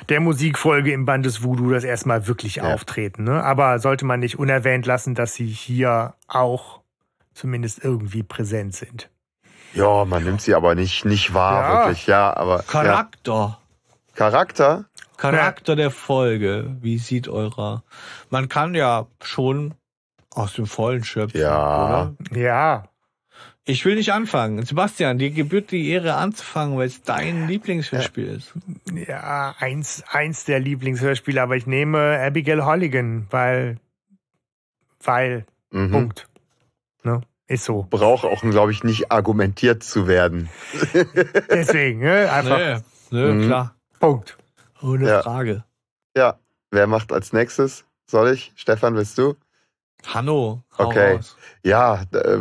der 0.09 0.20
Musikfolge 0.20 0.93
im 0.93 1.05
Band 1.07 1.26
des 1.26 1.43
Voodoo 1.43 1.70
das 1.70 1.85
erstmal 1.85 2.26
wirklich 2.28 2.62
auftreten. 2.62 3.25
Ne? 3.25 3.43
Aber 3.43 3.78
sollte 3.81 4.05
man 4.05 4.20
nicht 4.20 4.39
unerwähnt 4.39 4.86
lassen, 4.86 5.15
dass 5.15 5.35
sie 5.35 5.47
hier 5.49 6.15
auch 6.28 6.81
zumindest 7.35 7.83
irgendwie 7.85 8.23
präsent 8.23 8.75
sind. 8.75 9.10
Ja, 9.75 10.05
man 10.05 10.25
nimmt 10.25 10.41
sie 10.41 10.55
aber 10.55 10.75
nicht, 10.75 11.05
nicht 11.05 11.35
wahr, 11.35 11.62
Ja. 11.62 11.78
wirklich. 11.81 12.07
Ja, 12.07 12.35
aber 12.36 12.59
ja. 12.59 12.62
Charakter. 12.62 13.59
Charakter? 14.15 14.85
Charakter 15.18 15.76
der 15.76 15.91
Folge. 15.91 16.76
Wie 16.81 16.99
sieht 16.99 17.28
eurer? 17.28 17.83
Man 18.31 18.49
kann 18.49 18.75
ja 18.75 19.07
schon 19.23 19.75
aus 20.36 20.52
dem 20.55 20.66
Vollen 20.66 21.02
schöpfen, 21.05 21.40
Ja. 21.40 22.12
oder? 22.31 22.39
Ja, 22.39 22.84
Ich 23.68 23.84
will 23.84 23.97
nicht 23.97 24.12
anfangen. 24.12 24.65
Sebastian, 24.65 25.18
dir 25.18 25.31
gebührt 25.31 25.73
die 25.73 25.90
Ehre 25.90 26.15
anzufangen, 26.15 26.78
weil 26.78 26.86
es 26.86 27.02
dein 27.02 27.48
Lieblingshörspiel 27.48 28.28
ist. 28.28 28.52
ja, 29.08 29.56
eins, 29.58 30.05
eins 30.08 30.44
der 30.44 30.60
Lieblingshörspiele, 30.60 31.42
aber 31.42 31.56
ich 31.56 31.66
nehme 31.66 32.20
Abigail 32.24 32.65
Holligan, 32.65 33.26
weil, 33.31 33.78
weil, 35.02 35.47
Mhm. 35.73 35.90
Punkt. 35.90 36.28
Ne? 37.02 37.23
Ist 37.48 37.65
so. 37.65 37.86
Braucht 37.90 38.24
auch, 38.24 38.40
glaube 38.42 38.70
ich, 38.70 38.84
nicht 38.84 39.10
argumentiert 39.10 39.82
zu 39.82 40.06
werden. 40.06 40.48
Deswegen, 41.50 42.00
ne? 42.00 42.31
einfach 42.31 42.58
Nee, 43.10 43.18
nee 43.26 43.32
Mhm. 43.32 43.47
klar. 43.47 43.74
Punkt. 43.98 44.39
Ohne 44.81 45.08
Ja. 45.08 45.23
Frage. 45.23 45.65
Ja. 46.16 46.39
Wer 46.70 46.86
macht 46.86 47.12
als 47.12 47.32
nächstes? 47.32 47.84
Soll 48.08 48.31
ich? 48.32 48.52
Stefan, 48.55 48.94
willst 48.94 49.18
du? 49.18 49.34
Hanno, 50.15 50.62
Okay. 50.78 51.15
raus. 51.15 51.36
Ja, 51.62 52.02
äh, 52.12 52.39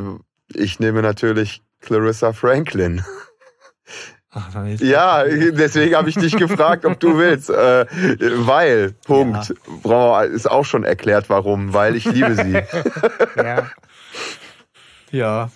ich 0.54 0.80
nehme 0.80 1.02
natürlich 1.02 1.62
Clarissa 1.82 2.34
Franklin. 2.34 3.04
Ach, 4.32 4.66
ist 4.66 4.82
Ja, 4.82 5.24
deswegen 5.24 5.96
habe 5.96 6.10
ich 6.10 6.16
dich 6.16 6.36
gefragt, 6.36 6.84
ob 6.86 7.00
du 7.00 7.18
willst. 7.18 7.50
Äh, 7.50 7.86
weil, 8.46 8.92
Punkt. 9.06 9.54
Wir- 9.84 10.24
Ist 10.26 10.50
auch 10.52 10.66
schon 10.66 10.84
erklärt, 10.84 11.30
warum. 11.30 11.74
Weil 11.74 11.96
ich 11.96 12.04
liebe 12.06 12.36
sie. 12.36 12.62
Ja. 13.38 13.70
Ja. 15.12 15.50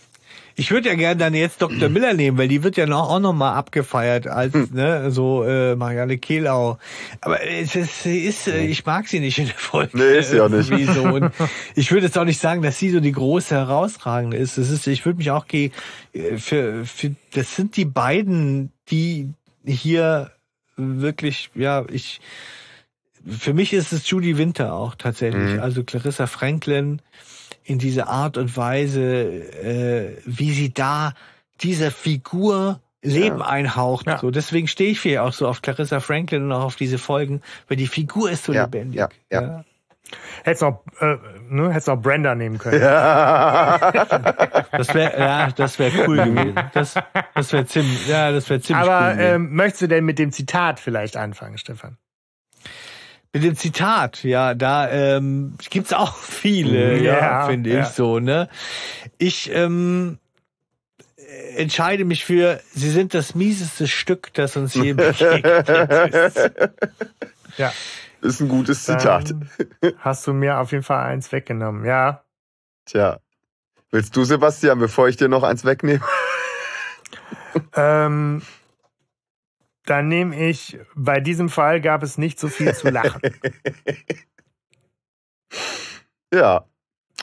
Ich 0.60 0.72
würde 0.72 0.90
ja 0.90 0.96
gerne 0.96 1.16
dann 1.16 1.34
jetzt 1.34 1.62
Dr. 1.62 1.88
Miller 1.90 2.14
nehmen, 2.14 2.38
weil 2.38 2.50
die 2.50 2.64
wird 2.64 2.76
ja 2.76 2.86
noch, 2.86 3.10
auch 3.10 3.22
noch 3.22 3.32
mal 3.32 3.54
abgefeiert 3.54 4.28
als 4.28 4.54
ne, 4.72 5.10
so 5.10 5.46
äh, 5.46 5.78
Marianne 5.78 6.18
Kehlau. 6.18 6.78
Aber 7.22 7.42
es 7.42 7.78
ist, 7.78 8.04
sie 8.04 8.20
ist 8.26 8.50
äh, 8.50 8.66
ich 8.66 8.86
mag 8.86 9.08
sie 9.08 9.22
nicht 9.22 9.38
in 9.38 9.46
der 9.46 9.56
Folge. 9.56 9.98
Nee, 9.98 10.20
ist 10.20 10.32
sie 10.32 10.42
auch 10.42 10.50
nicht. 10.50 10.70
So. 10.90 11.04
Und 11.04 11.32
ich 11.76 11.92
würde 11.92 12.08
jetzt 12.08 12.18
auch 12.18 12.26
nicht 12.26 12.42
sagen, 12.42 12.62
dass 12.62 12.78
sie 12.78 12.90
so 12.90 13.00
die 13.00 13.12
große 13.12 13.56
herausragende 13.56 14.36
ist. 14.36 14.58
Das 14.58 14.70
ist 14.70 14.86
ich 14.88 15.06
würde 15.06 15.18
mich 15.18 15.32
auch 15.32 15.48
ge 15.48 15.72
äh, 16.12 16.38
für, 16.38 16.86
für 16.86 17.16
das 17.34 17.56
sind 17.56 17.78
die 17.78 17.86
beiden, 17.86 18.72
die 18.90 19.30
hier 19.66 20.32
wirklich 20.76 21.52
ja 21.56 21.86
ich 21.90 22.20
für 23.26 23.54
mich 23.54 23.72
ist 23.72 23.94
es 23.94 24.10
Judy 24.10 24.38
Winter 24.38 24.74
auch 24.74 24.96
tatsächlich. 24.96 25.54
Mhm. 25.54 25.62
Also 25.62 25.84
Clarissa 25.84 26.28
Franklin 26.28 27.02
in 27.70 27.78
dieser 27.80 28.08
Art 28.10 28.38
und 28.38 28.56
Weise, 28.58 29.02
äh, 29.04 30.18
wie 30.26 30.52
sie 30.52 30.74
da 30.74 31.14
dieser 31.62 31.92
Figur 31.92 32.80
Leben 33.02 33.42
einhaucht. 33.42 34.08
Ja. 34.08 34.18
So, 34.18 34.30
deswegen 34.32 34.68
stehe 34.68 34.92
ich 34.92 35.02
hier 35.02 35.24
auch 35.24 35.32
so 35.34 35.48
auf 35.48 35.62
Clarissa 35.62 36.00
Franklin 36.02 36.44
und 36.44 36.52
auch 36.52 36.64
auf 36.66 36.76
diese 36.76 36.98
Folgen, 36.98 37.42
weil 37.68 37.78
die 37.78 37.88
Figur 37.88 38.30
ist 38.30 38.44
so 38.44 38.52
Ja, 38.54 38.64
lebendig. 38.64 39.00
ja, 39.00 39.10
ja. 39.32 39.64
Hättest 40.44 40.64
noch, 40.64 40.84
äh, 41.00 41.18
ne, 41.50 41.70
hättest 41.70 41.88
noch 41.88 42.02
Brenda 42.02 42.34
nehmen 42.36 42.58
können. 42.58 42.82
Das 44.72 44.94
wäre, 44.94 45.20
ja, 45.20 45.52
das 45.52 45.78
wäre 45.80 45.92
cool 46.08 46.18
gewesen. 46.18 46.56
Das, 46.74 46.96
das 47.36 47.54
wäre 47.54 47.66
ziemlich, 47.66 48.08
ja, 48.08 48.32
das 48.32 48.50
wäre 48.50 48.60
ziemlich 48.62 48.88
Aber 48.90 49.14
cool. 49.14 49.22
ähm, 49.22 49.56
möchtest 49.56 49.84
du 49.84 49.88
denn 49.88 50.06
mit 50.06 50.18
dem 50.20 50.32
Zitat 50.32 50.80
vielleicht 50.80 51.16
anfangen, 51.18 51.58
Stefan? 51.58 51.98
Mit 53.32 53.44
dem 53.44 53.56
Zitat, 53.56 54.24
ja, 54.24 54.56
da 54.56 54.90
ähm, 54.90 55.56
gibt's 55.70 55.94
auch 55.94 56.18
viele, 56.18 56.98
ja, 56.98 57.20
Ja, 57.20 57.46
finde 57.46 57.70
ja. 57.70 57.82
ich 57.82 57.90
so, 57.90 58.20
ne? 58.20 58.50
Ich 59.20 59.52
ähm, 59.54 60.18
entscheide 61.56 62.06
mich 62.06 62.26
für, 62.26 62.60
sie 62.74 62.90
sind 62.90 63.14
das 63.14 63.36
mieseste 63.36 63.88
Stück, 63.88 64.34
das 64.34 64.56
uns 64.58 64.74
je 64.74 64.94
begegnet 64.94 65.70
ist. 66.14 66.52
Ja. 67.58 67.72
Ist 68.22 68.42
ein 68.42 68.50
gutes 68.50 68.84
Zitat. 68.84 69.30
Dann 69.30 69.50
hast 70.00 70.26
du 70.26 70.34
mir 70.34 70.58
auf 70.58 70.72
jeden 70.72 70.84
Fall 70.84 71.06
eins 71.06 71.32
weggenommen. 71.32 71.86
Ja. 71.86 72.24
Tja. 72.86 73.20
Willst 73.92 74.16
du, 74.16 74.24
Sebastian, 74.24 74.80
bevor 74.80 75.08
ich 75.08 75.18
dir 75.18 75.30
noch 75.30 75.44
eins 75.44 75.66
wegnehme? 75.66 76.02
Ähm, 77.76 78.42
dann 79.90 80.08
nehme 80.08 80.50
ich, 80.50 80.78
bei 80.96 81.20
diesem 81.20 81.50
Fall 81.50 81.82
gab 81.82 82.04
es 82.04 82.18
nicht 82.18 82.40
so 82.40 82.48
viel 82.48 82.74
zu 82.74 82.90
lachen. 82.90 83.22
Ja. 86.32 86.66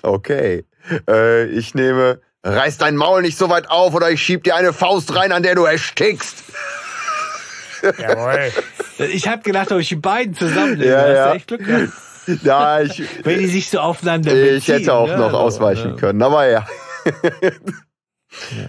Okay. 0.02 0.64
Äh, 1.08 1.44
ich 1.46 1.74
nehme, 1.76 2.20
reiß 2.42 2.78
dein 2.78 2.96
Maul 2.96 3.22
nicht 3.22 3.38
so 3.38 3.48
weit 3.50 3.70
auf 3.70 3.94
oder 3.94 4.10
ich 4.10 4.20
schieb 4.20 4.42
dir 4.42 4.56
eine 4.56 4.72
Faust 4.72 5.14
rein, 5.14 5.30
an 5.30 5.44
der 5.44 5.54
du 5.54 5.64
erstickst. 5.64 6.42
Jawohl. 7.98 8.50
Ich 8.98 9.28
habe 9.28 9.42
gedacht, 9.42 9.70
ob 9.70 9.78
ich 9.78 9.88
die 9.90 9.94
beiden 9.94 10.34
zusammennehme. 10.34 10.90
Ja, 10.90 10.98
Hast 10.98 11.06
du 11.08 11.14
ja. 11.14 11.34
echt 11.34 11.46
Glück 11.46 11.64
gehabt. 11.64 11.92
Ja, 12.42 12.80
ich, 12.80 13.00
Wenn 13.24 13.38
die 13.38 13.46
sich 13.46 13.70
so 13.70 13.78
aufeinander 13.78 14.34
ich 14.34 14.66
beziehen, 14.66 14.78
hätte 14.78 14.94
auch 14.94 15.06
ne? 15.06 15.16
noch 15.16 15.30
So, 15.30 15.36
ausweichen 15.36 15.90
ne? 15.92 15.96
können, 15.96 16.20
aber 16.20 16.48
ja. 16.48 16.66
Ja, 18.50 18.68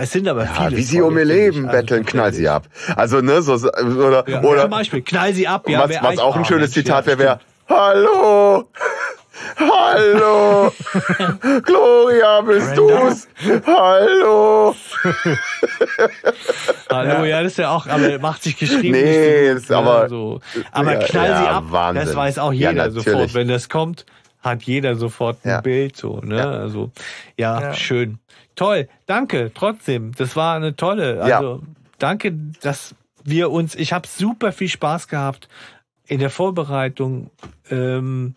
es 0.00 0.12
sind 0.12 0.28
aber 0.28 0.44
ja 0.44 0.52
viele. 0.54 0.76
wie 0.76 0.82
sie 0.82 1.00
um 1.02 1.18
ihr 1.18 1.24
Leben 1.24 1.64
ich. 1.64 1.68
Also 1.68 1.80
betteln, 1.80 2.04
knall 2.06 2.32
sie 2.32 2.48
ab. 2.48 2.66
Also, 2.94 3.20
ne, 3.20 3.42
so, 3.42 3.54
oder, 3.54 4.24
Ja, 4.28 4.42
oder 4.42 4.62
zum 4.62 4.70
Beispiel, 4.70 5.02
knall 5.02 5.32
sie 5.34 5.48
ab. 5.48 5.68
Ja, 5.68 5.80
was, 5.88 6.02
was 6.02 6.18
auch 6.18 6.36
ein 6.36 6.44
schönes 6.44 6.74
Mensch, 6.74 6.86
Zitat 6.86 7.06
ja, 7.06 7.18
wäre, 7.18 7.18
wäre, 7.18 7.40
Hallo! 7.68 8.68
Hallo! 9.58 10.72
Gloria, 11.64 12.40
bist 12.42 12.76
du's? 12.76 13.26
Hallo! 13.66 14.74
Hallo, 16.90 17.24
ja, 17.24 17.42
das 17.42 17.52
ist 17.52 17.58
ja 17.58 17.70
auch, 17.70 17.86
aber 17.86 18.18
macht 18.20 18.42
sich 18.44 18.56
geschrieben. 18.56 18.92
Nee, 18.92 19.52
nicht 19.52 19.56
ist 19.62 19.68
so 19.68 19.74
gut, 19.74 19.86
aber- 19.86 20.02
ne, 20.04 20.08
so. 20.08 20.40
Aber 20.72 20.92
Ja, 20.92 20.98
knall 21.00 21.26
sie 21.36 21.44
ja, 21.44 21.50
ab, 21.50 21.64
Wahnsinn. 21.68 22.06
das 22.06 22.14
weiß 22.16 22.38
auch 22.38 22.52
Ja, 22.52 22.70
jeder 22.70 22.90
sofort. 22.90 23.34
Wenn 23.34 23.48
das 23.48 23.68
kommt, 23.68 24.06
hat 24.42 24.62
jeder 24.62 24.94
sofort 24.96 25.38
ein 25.44 25.48
Ja. 25.48 25.60
Bild, 25.60 25.96
so, 25.96 26.20
ne, 26.22 26.36
Ja. 26.38 26.50
also, 26.50 26.90
ja, 27.36 27.60
Ja. 27.60 27.74
schön. 27.74 28.18
Toll, 28.56 28.88
danke, 29.06 29.50
trotzdem. 29.54 30.12
Das 30.16 30.36
war 30.36 30.56
eine 30.56 30.76
tolle, 30.76 31.16
Ja. 31.26 31.36
also, 31.38 31.62
danke, 31.98 32.32
dass 32.62 32.94
wir 33.24 33.50
uns, 33.50 33.74
ich 33.74 33.92
habe 33.92 34.06
super 34.06 34.52
viel 34.52 34.68
Spaß 34.68 35.08
gehabt 35.08 35.48
in 36.06 36.18
der 36.20 36.30
Vorbereitung, 36.30 37.30
ähm, 37.70 38.34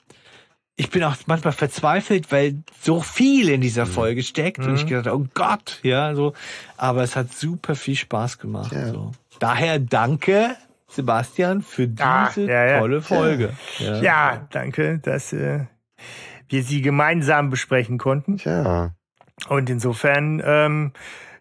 ich 0.79 0.89
bin 0.91 1.03
auch 1.03 1.15
manchmal 1.25 1.53
verzweifelt, 1.53 2.31
weil 2.31 2.61
so 2.79 3.01
viel 3.01 3.49
in 3.49 3.61
dieser 3.61 3.85
Folge 3.87 4.21
steckt 4.23 4.59
und 4.59 4.75
ich 4.75 4.83
Mhm. 4.85 4.89
gedacht, 4.89 5.07
oh 5.13 5.25
Gott, 5.33 5.79
ja, 5.81 6.13
so. 6.13 6.33
Aber 6.77 7.01
es 7.03 7.15
hat 7.15 7.33
super 7.33 7.75
viel 7.75 7.95
Spaß 7.95 8.37
gemacht. 8.37 8.71
Ja. 8.71 8.87
So. 8.89 9.11
Daher 9.39 9.79
danke, 9.79 10.55
Sebastian, 10.87 11.61
für 11.63 11.87
diese 11.87 12.03
Ah, 12.07 12.31
ja, 12.35 12.65
ja. 12.65 12.79
tolle 12.79 13.01
Folge. 13.01 13.53
Ja. 13.79 14.01
Ja, 14.01 14.47
danke, 14.51 14.99
dass 14.99 15.33
äh, 15.33 15.65
wir 16.47 16.63
sie 16.63 16.81
gemeinsam 16.81 17.49
besprechen 17.49 17.97
konnten. 17.97 18.37
Tja. 18.37 18.93
Und 19.49 19.69
insofern, 19.69 20.41
ähm, 20.43 20.91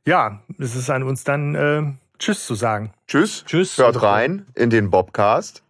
ja, 0.07 0.41
es 0.59 0.77
ist 0.77 0.91
an 0.91 1.03
uns 1.03 1.25
dann 1.25 1.55
äh, 1.55 1.83
Tschüss 2.19 2.47
zu 2.47 2.55
sagen. 2.55 2.93
Tschüss. 3.09 3.45
Tschüss. 3.45 3.79
Hört 3.79 4.03
rein 4.03 4.47
in 4.55 4.71
den 4.71 4.91
Bobcast. 4.91 5.63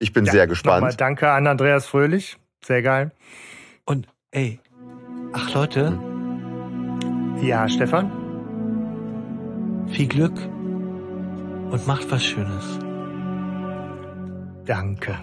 Ich 0.00 0.12
bin 0.12 0.24
Ja, 0.24 0.32
sehr 0.32 0.42
Nochmal 0.46 0.48
gespannt. 0.48 1.00
danke 1.00 1.30
an 1.30 1.46
Andreas 1.46 1.86
Fröhlich. 1.86 2.38
Sehr 2.64 2.82
geil. 2.82 3.12
Und 3.84 4.06
ey, 4.30 4.60
ach 5.32 5.52
Leute, 5.54 5.98
Ja, 7.40 7.68
Stefan? 7.68 8.12
Viel 9.88 10.08
Glück 10.08 10.36
und 11.70 11.86
macht 11.86 12.10
was 12.10 12.24
Schönes. 12.24 12.78
Danke. 14.66 15.18